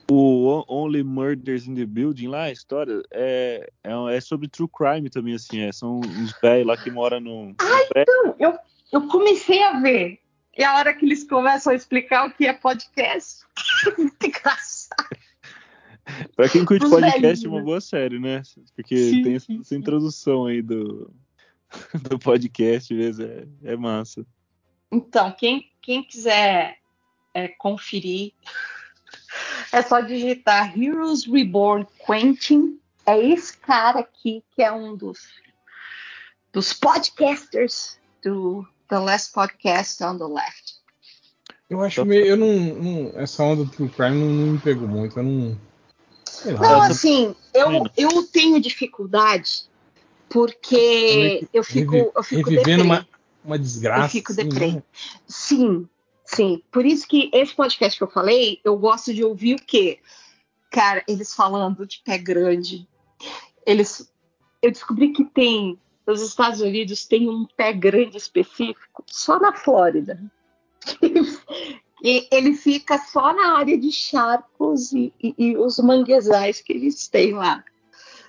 O 0.09 0.63
Only 0.69 1.03
Murders 1.03 1.67
in 1.67 1.75
the 1.75 1.85
Building 1.85 2.27
lá, 2.27 2.43
a 2.43 2.51
história, 2.51 3.03
é, 3.11 3.69
é, 3.83 4.15
é 4.15 4.21
sobre 4.21 4.47
true 4.47 4.69
crime 4.69 5.09
também, 5.09 5.33
assim, 5.33 5.59
é, 5.59 5.71
são 5.73 5.99
uns 5.99 6.33
velhos 6.41 6.65
lá 6.65 6.77
que 6.77 6.89
moram 6.89 7.19
num, 7.19 7.47
num 7.47 7.55
prédio. 7.89 8.05
Não, 8.07 8.35
eu, 8.39 8.57
eu 8.93 9.07
comecei 9.09 9.61
a 9.61 9.81
ver. 9.81 10.19
E 10.57 10.63
a 10.63 10.75
hora 10.75 10.93
que 10.93 11.05
eles 11.05 11.25
começam 11.25 11.73
a 11.73 11.75
explicar 11.75 12.25
o 12.25 12.31
que 12.31 12.47
é 12.47 12.53
podcast, 12.53 13.43
muito 13.97 14.25
engraçado. 14.25 15.17
Pra 16.37 16.47
quem 16.47 16.63
curte 16.63 16.85
Os 16.85 16.89
podcast, 16.89 17.19
velhinhos. 17.19 17.43
é 17.43 17.49
uma 17.49 17.61
boa 17.61 17.81
série, 17.81 18.17
né? 18.17 18.41
Porque 18.75 18.95
Sim, 18.95 19.23
tem 19.23 19.35
essa, 19.35 19.45
sim, 19.45 19.59
essa 19.59 19.69
sim. 19.69 19.75
introdução 19.75 20.45
aí 20.45 20.61
do, 20.61 21.13
do 22.09 22.17
podcast 22.17 22.93
mesmo, 22.93 23.25
é, 23.25 23.47
é 23.63 23.75
massa. 23.75 24.25
Então, 24.91 25.31
quem, 25.31 25.69
quem 25.81 26.03
quiser 26.03 26.77
é, 27.33 27.47
conferir, 27.47 28.33
é 29.71 29.81
só 29.81 29.99
digitar 30.01 30.77
Heroes 30.77 31.25
Reborn 31.25 31.85
Quentin. 32.05 32.79
É 33.05 33.17
esse 33.19 33.57
cara 33.57 33.99
aqui 33.99 34.43
que 34.55 34.61
é 34.61 34.71
um 34.71 34.95
dos, 34.95 35.19
dos 36.51 36.73
podcasters 36.73 37.97
do 38.23 38.67
The 38.89 38.99
Last 38.99 39.33
Podcast 39.33 40.03
on 40.03 40.17
the 40.17 40.25
Left. 40.25 40.77
Eu 41.69 41.81
acho 41.81 42.05
meio. 42.05 42.25
Eu 42.25 42.37
não, 42.37 42.53
não- 42.53 43.19
Essa 43.19 43.43
onda 43.43 43.65
do 43.65 43.71
True 43.71 43.89
Crime 43.89 44.15
não, 44.15 44.27
não 44.27 44.53
me 44.53 44.59
pegou 44.59 44.87
muito. 44.87 45.19
Eu 45.19 45.23
não. 45.23 45.57
Sei 46.25 46.53
lá. 46.53 46.61
Não, 46.61 46.81
assim, 46.81 47.35
eu, 47.53 47.69
eu 47.97 48.23
tenho 48.27 48.61
dificuldade 48.61 49.69
porque 50.29 51.47
eu 51.53 51.63
fico, 51.63 51.91
Revi- 51.93 52.11
eu 52.15 52.23
fico 52.23 52.49
revivendo 52.49 52.83
deprê. 52.83 52.83
uma, 52.83 53.07
uma 53.43 53.59
desgraça. 53.59 54.05
Eu 54.05 54.09
fico 54.09 54.31
assim, 54.31 54.43
deprê. 54.49 54.71
né? 54.73 54.83
Sim, 55.27 55.87
sim. 56.25 56.61
Por 56.71 56.85
isso 56.85 57.07
que 57.07 57.29
esse 57.33 57.55
podcast 57.55 57.97
que 57.97 58.03
eu 58.03 58.09
falei, 58.09 58.59
eu 58.63 58.77
gosto 58.77 59.13
de 59.13 59.23
ouvir 59.23 59.55
o 59.55 59.61
quê? 59.65 59.99
Cara, 60.71 61.03
eles 61.07 61.33
falando 61.33 61.85
de 61.85 62.01
pé 62.03 62.17
grande. 62.17 62.87
Eles. 63.65 64.11
Eu 64.61 64.71
descobri 64.71 65.13
que 65.13 65.23
tem. 65.25 65.79
Nos 66.05 66.21
Estados 66.21 66.61
Unidos 66.61 67.05
tem 67.05 67.29
um 67.29 67.45
pé 67.45 67.73
grande 67.73 68.17
específico 68.17 69.03
só 69.07 69.39
na 69.39 69.53
Flórida. 69.53 70.19
E 72.03 72.27
ele 72.31 72.53
fica 72.53 72.97
só 72.99 73.33
na 73.33 73.57
área 73.57 73.75
de 73.75 73.91
charcos 73.91 74.91
e, 74.93 75.11
e- 75.19 75.33
e 75.35 75.57
os 75.57 75.79
manguezais 75.79 76.61
que 76.61 76.71
eles 76.71 77.07
têm 77.07 77.33
lá. 77.33 77.63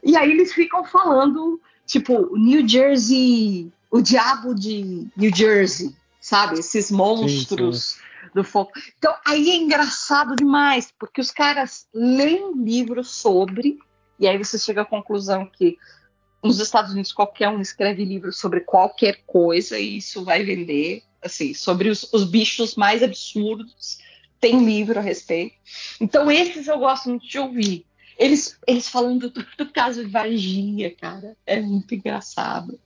E 0.02 0.17
aí 0.17 0.31
eles 0.31 0.55
ficam 0.55 0.83
falando, 0.86 1.60
tipo, 1.89 2.36
New 2.36 2.68
Jersey, 2.68 3.73
o 3.91 4.00
diabo 4.00 4.55
de 4.55 5.08
New 5.17 5.34
Jersey, 5.34 5.97
sabe? 6.20 6.60
Esses 6.60 6.91
monstros 6.91 7.97
do 8.34 8.44
fogo. 8.44 8.70
Então 8.99 9.12
aí 9.26 9.50
é 9.50 9.57
engraçado 9.57 10.36
demais, 10.36 10.92
porque 10.99 11.20
os 11.20 11.31
caras 11.31 11.89
leem 11.92 12.52
livros 12.62 13.10
sobre, 13.10 13.78
e 14.20 14.28
aí 14.28 14.36
você 14.36 14.58
chega 14.58 14.83
à 14.83 14.84
conclusão 14.84 15.47
que 15.47 15.78
nos 16.44 16.60
Estados 16.60 16.92
Unidos 16.92 17.12
qualquer 17.12 17.49
um 17.49 17.60
escreve 17.60 18.05
livro 18.05 18.33
sobre 18.33 18.60
qualquer 18.60 19.23
coisa 19.26 19.78
e 19.78 19.97
isso 19.97 20.25
vai 20.25 20.44
vender. 20.44 21.02
Assim, 21.20 21.52
sobre 21.52 21.89
os, 21.89 22.12
os 22.12 22.23
bichos 22.23 22.76
mais 22.76 23.02
absurdos, 23.02 23.99
tem 24.41 24.65
livro 24.65 25.00
a 25.00 25.02
respeito. 25.02 25.57
Então, 26.00 26.31
esses 26.31 26.68
eu 26.68 26.78
gosto 26.78 27.08
muito 27.08 27.26
de 27.26 27.39
ouvir. 27.41 27.88
Eles, 28.19 28.59
eles 28.67 28.89
falando 28.89 29.31
do, 29.31 29.47
do 29.57 29.73
caso 29.73 30.05
de 30.05 30.11
Varginha, 30.11 30.95
cara, 30.95 31.37
é 31.47 31.61
muito 31.61 31.95
engraçado. 31.95 32.79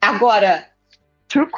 Agora, 0.00 0.68
True 1.28 1.48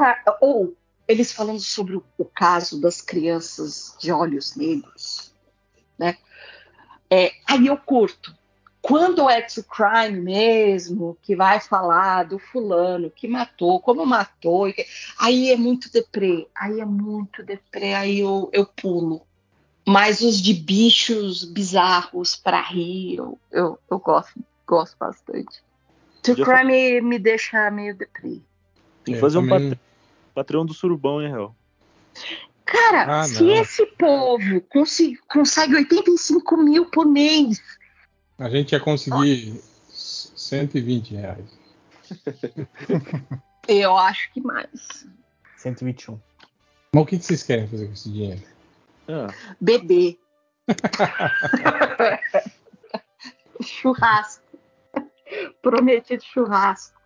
ou 0.41 0.77
eles 1.09 1.33
falando 1.33 1.61
sobre 1.61 1.97
o, 1.97 2.05
o 2.17 2.25
caso 2.25 2.81
das 2.81 3.01
crianças 3.01 3.97
de 4.01 4.13
olhos 4.13 4.55
negros, 4.55 5.35
né? 5.99 6.17
É, 7.11 7.33
aí 7.47 7.67
eu 7.67 7.77
curto. 7.77 8.37
Quando 8.81 9.29
é 9.29 9.41
true 9.41 9.65
crime 9.65 10.21
mesmo, 10.21 11.17
que 11.23 11.35
vai 11.35 11.59
falar 11.59 12.25
do 12.25 12.39
fulano 12.39 13.11
que 13.11 13.27
matou, 13.27 13.81
como 13.81 14.05
matou, 14.05 14.73
aí 15.19 15.51
é 15.51 15.57
muito 15.57 15.91
deprê, 15.91 16.47
aí 16.55 16.81
é 16.81 16.85
muito 16.85 17.43
deprê, 17.43 17.95
aí 17.95 18.21
eu, 18.21 18.51
eu 18.53 18.67
pulo. 18.67 19.27
Mas 19.87 20.21
os 20.23 20.41
de 20.41 20.55
bichos 20.55 21.45
bizarros 21.45 22.35
pra 22.37 22.63
rir, 22.63 23.17
eu, 23.17 23.39
eu, 23.53 23.79
eu 23.91 23.99
gosto, 23.99 24.33
gosto 24.67 24.97
bastante. 24.99 25.63
True 26.23 26.43
fa- 26.45 26.59
crime 26.65 27.01
me 27.03 27.19
deixa 27.19 27.71
meio 27.71 27.95
deprê. 27.95 28.41
Tem 29.05 29.13
que 29.13 29.15
É, 29.15 29.21
fazer 29.21 29.39
um 29.39 29.47
também- 29.49 29.71
pat- 29.71 29.79
Patreon 30.35 30.65
do 30.65 30.73
Surubão, 30.73 31.21
hein, 31.23 31.31
Real? 31.31 31.55
Cara, 32.65 33.21
Ah, 33.21 33.25
se 33.25 33.43
não. 33.43 33.53
esse 33.53 33.85
povo 33.87 34.61
consi- 34.63 35.19
consegue 35.29 35.75
85 35.77 36.57
mil 36.57 36.87
por 36.87 37.07
mês, 37.07 37.61
A 38.39 38.49
gente 38.49 38.73
ia 38.73 38.81
conseguir 38.81 39.61
120 39.91 41.15
reais. 41.15 41.45
eu 43.69 43.97
acho 43.97 44.33
que 44.33 44.41
mais. 44.41 45.07
121. 45.59 46.19
Mas 46.93 47.03
o 47.03 47.07
que 47.07 47.17
vocês 47.19 47.43
querem 47.43 47.69
fazer 47.69 47.87
com 47.87 47.93
esse 47.93 48.11
dinheiro? 48.11 48.43
Ah, 49.09 49.29
Bebê. 49.61 50.19
churrasco. 53.63 54.43
Prometido 55.63 56.23
churrasco 56.23 57.01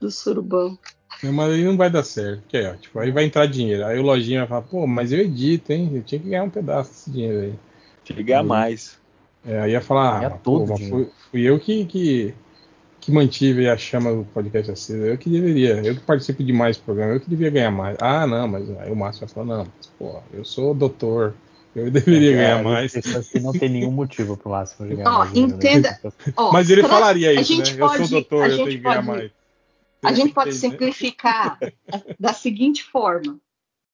do 0.00 0.10
surubão. 0.10 0.78
Não, 1.22 1.32
Mas 1.32 1.52
aí 1.52 1.64
não 1.64 1.76
vai 1.76 1.90
dar 1.90 2.02
certo. 2.02 2.40
Porque, 2.42 2.62
ó, 2.62 2.74
tipo, 2.76 2.98
aí 2.98 3.10
vai 3.10 3.24
entrar 3.24 3.46
dinheiro. 3.46 3.84
Aí 3.84 3.98
o 3.98 4.02
lojinha 4.02 4.40
vai 4.40 4.48
falar, 4.48 4.62
pô, 4.62 4.86
mas 4.86 5.12
eu 5.12 5.20
edito, 5.20 5.72
hein? 5.72 5.90
Eu 5.94 6.02
tinha 6.02 6.20
que 6.20 6.28
ganhar 6.28 6.44
um 6.44 6.50
pedaço 6.50 6.90
desse 6.90 7.10
dinheiro 7.10 7.40
aí. 7.40 7.54
chegar 8.04 8.42
Uhum. 8.42 8.48
mais. 8.48 8.98
É, 9.44 9.60
aí 9.60 9.72
ia 9.72 9.80
falar, 9.80 10.26
ah, 10.26 10.30
pô, 10.30 10.66
fui, 10.76 11.10
fui 11.30 11.42
eu 11.42 11.58
que, 11.58 11.84
que, 11.86 12.34
que 13.00 13.10
mantive 13.10 13.68
a 13.68 13.76
chama 13.78 14.12
do 14.12 14.24
podcast 14.24 14.70
acesa. 14.72 15.06
Eu 15.06 15.16
que 15.18 15.30
deveria, 15.30 15.76
eu 15.84 15.94
que 15.94 16.00
participo 16.02 16.44
de 16.44 16.52
mais 16.52 16.76
programa, 16.76 17.14
eu 17.14 17.20
que 17.20 17.30
devia 17.30 17.50
ganhar 17.50 17.70
mais. 17.70 17.96
Ah, 18.00 18.26
não, 18.26 18.46
mas 18.46 18.68
aí 18.78 18.90
o 18.90 18.96
Márcio 18.96 19.26
vai 19.26 19.34
falar, 19.34 19.46
não, 19.46 19.64
mas, 19.76 19.86
pô, 19.98 20.20
eu 20.32 20.44
sou 20.44 20.74
doutor, 20.74 21.34
eu 21.74 21.90
deveria 21.90 22.32
ganhar 22.32 22.58
É, 22.60 22.62
mais. 22.62 22.92
Pessoas 22.92 23.28
que 23.28 23.40
não 23.40 23.52
tem 23.52 23.68
nenhum 23.68 23.90
motivo 23.90 24.36
pro 24.36 24.50
de 24.86 24.96
ganhar 24.96 25.08
Ó, 25.10 25.18
mais 25.20 25.32
né? 25.32 25.38
entenda- 25.38 26.00
Ó, 26.36 26.52
Mas 26.52 26.68
ele 26.68 26.82
falaria 26.82 27.32
isso, 27.32 27.56
né? 27.58 27.64
pode- 27.78 27.78
eu 27.78 27.88
sou 27.98 28.08
doutor, 28.08 28.50
eu 28.50 28.56
tenho 28.56 28.68
que 28.68 28.78
ganhar 28.78 29.04
pode- 29.04 29.06
mais. 29.06 29.30
A 30.02 30.12
gente 30.14 30.32
pode 30.32 30.50
né? 30.50 30.56
simplificar 30.56 31.58
da 32.18 32.32
seguinte 32.32 32.82
forma: 32.84 33.38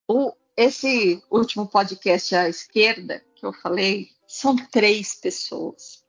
o, 0.07 0.31
esse 0.55 1.21
último 1.29 1.67
podcast 1.67 2.33
à 2.35 2.47
esquerda 2.49 3.21
que 3.35 3.45
eu 3.45 3.51
falei 3.53 4.07
são 4.27 4.55
três 4.71 5.15
pessoas. 5.15 6.03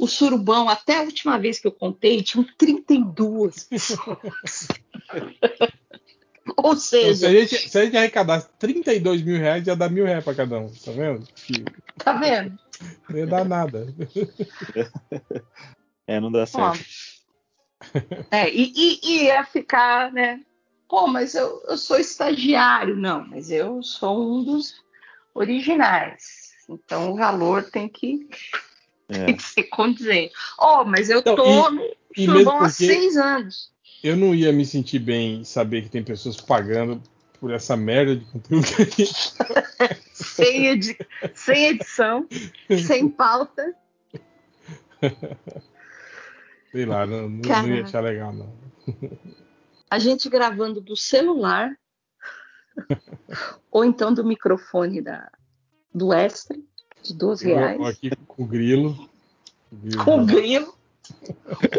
O 0.00 0.06
surubão, 0.06 0.66
até 0.68 0.96
a 0.96 1.02
última 1.02 1.38
vez 1.38 1.58
que 1.58 1.66
eu 1.66 1.72
contei, 1.72 2.22
tinham 2.22 2.46
32 2.56 3.64
pessoas. 3.64 4.66
Ou 6.56 6.72
Então, 6.72 6.76
se, 6.76 7.14
seja, 7.14 7.28
a 7.28 7.32
gente, 7.32 7.68
se 7.68 7.78
a 7.78 7.84
gente 7.84 7.96
arrecadasse 7.96 8.48
32 8.58 9.22
mil 9.22 9.38
reais, 9.38 9.66
ia 9.66 9.76
dar 9.76 9.90
mil 9.90 10.06
reais 10.06 10.24
pra 10.24 10.34
cada 10.34 10.58
um, 10.58 10.72
tá 10.72 10.90
vendo? 10.92 11.28
Tá 11.98 12.12
vendo? 12.14 12.58
não 13.10 13.18
ia 13.18 13.26
dar 13.26 13.44
nada. 13.44 13.86
É, 16.06 16.18
não 16.18 16.32
dá 16.32 16.40
Ó, 16.40 16.44
certo. 16.74 16.80
é, 18.30 18.50
e, 18.50 18.72
e- 18.74 19.00
e 19.04 19.24
ia 19.24 19.44
ficar, 19.44 20.10
né? 20.12 20.40
Pô, 20.88 21.06
mas 21.06 21.34
eu, 21.34 21.62
eu 21.68 21.76
sou 21.76 21.98
estagiário. 21.98 22.96
Não, 22.96 23.26
mas 23.28 23.50
eu 23.50 23.82
sou 23.82 24.38
um 24.40 24.42
dos 24.44 24.74
originais. 25.34 26.50
Então 26.68 27.12
o 27.12 27.16
valor 27.16 27.70
tem 27.70 27.88
que, 27.88 28.28
É. 29.10 29.24
tem 29.26 29.36
que 29.36 29.42
ser 29.42 29.64
condizente. 29.64 30.32
Oh, 30.58 30.84
mas 30.84 31.10
eu 31.10 31.18
Então, 31.20 31.36
tô 31.36 31.70
no 31.70 31.82
e 32.16 32.24
surubão 32.24 32.54
mesmo 32.54 32.64
há 32.64 32.68
seis 32.68 33.16
anos. 33.16 33.70
Eu 34.02 34.16
não 34.16 34.34
ia 34.34 34.52
me 34.52 34.64
sentir 34.64 34.98
bem 34.98 35.44
saber 35.44 35.82
que 35.82 35.90
tem 35.90 36.02
pessoas 36.02 36.40
pagando 36.40 37.02
por 37.38 37.52
essa 37.52 37.76
merda 37.76 38.16
de 38.16 38.24
conteúdo 38.26 38.66
que 38.66 38.82
a 38.82 38.84
gente 38.84 39.34
Sem, 40.12 40.66
edi- 40.68 40.98
sem 41.34 41.66
edição, 41.68 42.26
sem 42.84 43.08
pauta. 43.08 43.74
Sei 46.70 46.84
lá, 46.86 47.04
não, 47.06 47.28
não, 47.28 47.38
não 47.40 47.68
ia 47.68 47.82
achar 47.82 48.00
legal, 48.00 48.32
não. 48.32 48.52
A 49.90 49.98
gente 49.98 50.28
gravando 50.28 50.80
do 50.80 50.96
celular 50.96 51.76
ou 53.70 53.84
então 53.84 54.14
do 54.14 54.24
microfone 54.24 55.00
da, 55.02 55.30
do 55.92 56.12
extra, 56.12 56.56
de 57.02 57.14
12 57.14 57.48
Eu, 57.50 57.56
reais. 57.56 57.78
eu 57.78 57.86
aqui 57.86 58.10
com 58.28 58.42
o 58.42 58.46
grilo. 58.46 59.08
o 59.72 59.76
grilo 59.76 60.04
Com 60.04 60.24
grilo. 60.26 60.74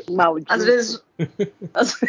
Maldito. 0.09 0.51
Às 0.53 0.66
vezes. 0.66 1.03
às 1.74 1.98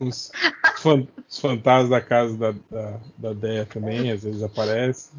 Os, 0.00 0.30
fan- 0.78 1.06
os 1.28 1.38
fantasmas 1.40 1.88
da 1.90 2.00
casa 2.00 2.36
da, 2.36 2.52
da, 2.70 3.00
da 3.16 3.32
Deia 3.32 3.64
também, 3.64 4.10
às 4.10 4.24
vezes 4.24 4.42
aparecem. 4.42 5.12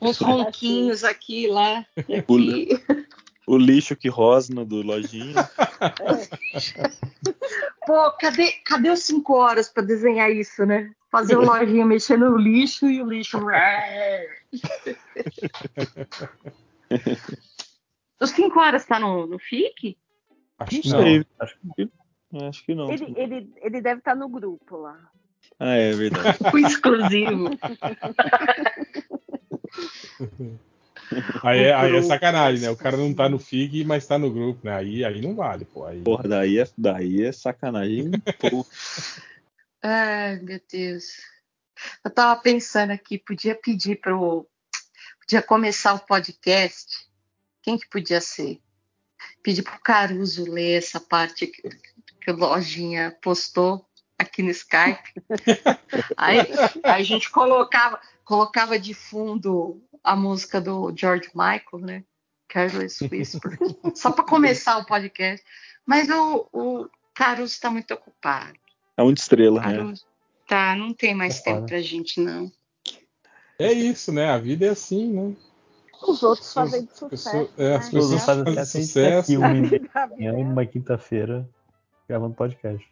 uns 0.00 0.18
ronquinhos 0.18 1.04
aqui 1.04 1.46
lá. 1.48 1.84
e 2.08 2.16
O- 2.16 2.18
Aqui. 2.18 2.68
O 3.46 3.56
lixo 3.56 3.94
que 3.94 4.08
rosna 4.08 4.64
do 4.64 4.82
lojinha. 4.82 5.48
Pô, 7.86 8.10
cadê, 8.18 8.50
cadê 8.64 8.90
os 8.90 9.00
cinco 9.04 9.34
horas 9.34 9.68
para 9.68 9.84
desenhar 9.84 10.32
isso, 10.32 10.66
né? 10.66 10.90
Fazer 11.12 11.36
o 11.36 11.44
lojinha 11.44 11.86
mexendo 11.86 12.28
no 12.30 12.36
lixo 12.36 12.86
e 12.88 13.00
o 13.00 13.06
lixo. 13.08 13.38
Os 18.20 18.30
cinco 18.30 18.60
horas 18.60 18.86
tá 18.86 18.98
no, 18.98 19.26
no 19.26 19.38
FIC? 19.38 19.98
Acho 20.58 20.80
que 20.80 20.88
Não 20.88 21.00
sei. 21.00 21.26
acho 21.38 21.58
Acho 22.48 22.64
que 22.64 22.74
não. 22.74 22.90
Ele, 22.90 23.14
ele, 23.16 23.52
ele 23.56 23.80
deve 23.80 24.00
estar 24.00 24.14
no 24.14 24.28
grupo 24.28 24.76
lá. 24.76 25.10
Ah, 25.58 25.74
é 25.74 25.92
verdade. 25.92 26.38
O 26.52 26.58
exclusivo. 26.58 27.50
Aí 31.42 31.60
é, 31.60 31.72
aí 31.72 31.94
é 31.94 32.02
sacanagem, 32.02 32.62
né? 32.62 32.70
O 32.70 32.76
cara 32.76 32.96
não 32.96 33.14
tá 33.14 33.28
no 33.28 33.38
FIG, 33.38 33.84
mas 33.84 34.06
tá 34.06 34.18
no 34.18 34.28
grupo, 34.28 34.60
né? 34.64 34.74
Aí, 34.74 35.04
aí 35.04 35.20
não 35.20 35.36
vale, 35.36 35.64
pô. 35.64 35.84
Aí, 35.84 36.02
Porra, 36.02 36.28
daí 36.28 36.58
é, 36.58 36.66
daí 36.76 37.22
é 37.22 37.30
sacanagem. 37.30 38.10
Pô, 38.38 38.66
Ai, 39.82 40.40
meu 40.40 40.60
Deus. 40.70 41.18
Eu 42.04 42.10
tava 42.10 42.40
pensando 42.40 42.90
aqui, 42.90 43.18
podia 43.18 43.54
pedir 43.54 44.00
pro. 44.00 44.46
Podia 45.20 45.42
começar 45.42 45.94
o 45.94 46.00
podcast. 46.00 47.06
Quem 47.62 47.78
que 47.78 47.88
podia 47.88 48.20
ser? 48.20 48.60
Pedir 49.42 49.62
pro 49.62 49.80
Caruso 49.80 50.50
ler 50.50 50.78
essa 50.78 51.00
parte 51.00 51.46
que, 51.48 51.62
que 52.20 52.30
o 52.30 52.36
Lojinha 52.36 53.16
postou 53.20 53.84
aqui 54.18 54.42
no 54.42 54.50
Skype. 54.50 55.14
aí, 56.16 56.38
aí 56.40 56.46
a 56.82 57.02
gente 57.02 57.30
colocava, 57.30 58.00
colocava 58.24 58.78
de 58.78 58.94
fundo 58.94 59.82
a 60.02 60.14
música 60.14 60.60
do 60.60 60.94
George 60.96 61.28
Michael, 61.34 61.84
né? 61.84 62.04
Careless 62.48 63.04
Whisper. 63.10 63.58
Só 63.94 64.12
para 64.12 64.24
começar 64.24 64.78
o 64.78 64.86
podcast. 64.86 65.44
Mas 65.84 66.08
o, 66.08 66.48
o 66.52 66.88
Caruso 67.14 67.52
está 67.52 67.70
muito 67.70 67.92
ocupado. 67.92 68.58
é 68.96 69.02
muito 69.02 69.18
estrela, 69.18 69.60
né? 69.60 69.94
Tá, 70.46 70.76
não 70.76 70.92
tem 70.94 71.14
mais 71.14 71.40
É 71.40 71.42
tempo 71.42 71.56
foda. 71.56 71.66
pra 71.66 71.80
gente, 71.82 72.20
não. 72.20 72.50
É 73.58 73.72
isso, 73.72 74.12
né? 74.12 74.30
A 74.30 74.38
vida 74.38 74.66
é 74.66 74.68
assim, 74.70 75.10
né? 75.12 75.34
Os 76.06 76.22
outros 76.22 76.46
pessoas- 76.52 76.88
sucesso. 76.94 77.50
é, 77.56 77.74
as 77.74 77.86
né? 77.86 77.90
pessoas 78.00 78.24
fazem 78.24 78.44
fazem 78.44 78.64
sucesso. 78.64 78.86
sucesso. 78.86 79.18
Aqui, 79.32 79.36
uma 79.36 79.46
A 79.46 79.50
manhã 79.54 79.62
vida 79.68 79.90
e 80.18 80.26
é 80.26 80.32
uma 80.32 80.66
quinta-feira 80.66 81.48
gravando 82.08 82.34
podcast. 82.34 82.86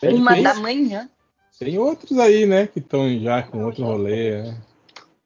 Tem, 0.00 0.14
Uma 0.16 0.32
tem- 0.34 0.42
da 0.42 0.54
manhã. 0.54 1.10
tem 1.58 1.78
outros 1.78 2.18
aí, 2.18 2.46
né? 2.46 2.66
Que 2.66 2.78
estão 2.78 3.06
já 3.20 3.42
com 3.42 3.62
outro 3.64 3.84
rolê. 3.84 4.42
né? 4.42 4.60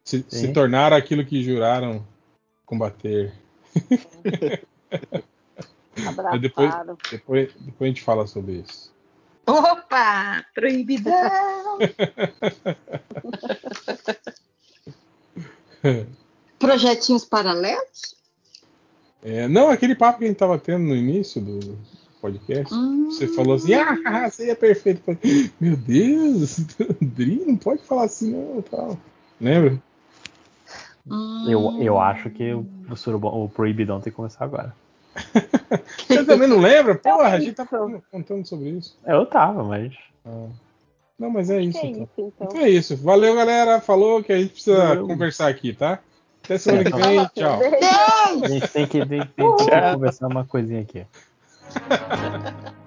Se, 0.05 0.25
se 0.28 0.52
tornaram 0.52 0.97
aquilo 0.97 1.25
que 1.25 1.43
juraram 1.43 2.05
combater. 2.67 3.33
abraçado. 6.07 6.39
depois- 6.41 6.75
Depois, 7.10 7.52
depois 7.55 7.83
a 7.83 7.86
gente 7.86 8.02
fala 8.02 8.27
sobre 8.27 8.55
isso. 8.60 8.93
Opa! 9.49 10.44
Proibidão! 10.55 11.78
Projetinhos 16.59 17.25
paralelos? 17.25 18.15
É, 19.23 19.49
não, 19.49 19.70
aquele 19.70 19.94
papo 19.94 20.18
que 20.18 20.25
a 20.25 20.28
gente 20.28 20.36
tava 20.36 20.59
tendo 20.59 20.85
no 20.85 20.94
início 20.94 21.41
do 21.41 21.78
podcast. 22.20 22.75
Hum, 22.75 23.10
Você 23.10 23.27
falou 23.28 23.55
assim, 23.55 23.73
ah, 23.75 23.97
você 24.31 24.51
é 24.51 24.55
perfeito. 24.55 25.02
Meu 25.59 25.77
Deus, 25.77 26.59
Dri, 27.01 27.43
não 27.47 27.57
pode 27.57 27.83
falar 27.83 28.05
assim 28.05 28.33
não, 28.33 28.60
tal. 28.62 28.99
Lembra? 29.41 29.81
hum. 31.07 31.47
Eu, 31.49 31.83
eu 31.83 31.99
acho 31.99 32.28
que 32.31 32.52
o, 32.52 32.67
o, 32.91 33.44
o 33.44 33.49
Proibidão 33.49 34.01
tem 34.01 34.12
que 34.12 34.17
começar 34.17 34.44
agora. 34.44 34.75
Você 36.08 36.24
também 36.24 36.48
não 36.48 36.58
lembra? 36.58 36.94
Porra, 36.94 37.28
a 37.28 37.40
gente 37.40 37.55
tá 37.55 37.64
isso. 37.64 38.02
contando 38.10 38.47
sobre 38.47 38.70
isso. 38.70 38.97
Eu 39.06 39.26
tava, 39.26 39.62
mas. 39.64 39.92
Ah. 40.24 40.48
Não, 41.18 41.30
mas 41.30 41.50
é 41.50 41.60
isso. 41.60 41.78
É 41.78 41.86
então. 41.86 42.02
isso, 42.02 42.10
então. 42.16 42.48
Então 42.48 42.60
é 42.60 42.70
isso. 42.70 42.97
Valeu, 42.97 43.34
galera. 43.34 43.80
Falou 43.80 44.22
que 44.22 44.32
a 44.32 44.38
gente 44.38 44.52
precisa 44.52 44.88
Valeu. 44.88 45.06
conversar 45.06 45.48
aqui, 45.48 45.72
tá? 45.72 45.98
Até 46.44 46.58
semana 46.58 46.82
É, 46.82 46.84
que 46.84 46.90
tá 46.90 47.06
vem. 47.06 47.26
Tchau. 47.34 47.60
A 48.44 48.48
gente 48.48 48.68
tem 48.68 48.86
que, 48.86 49.05
tem, 49.05 49.20
tem 49.20 49.56
que 49.56 49.92
conversar 49.94 50.28
uma 50.28 50.44
coisinha 50.44 50.80
aqui. 50.80 51.05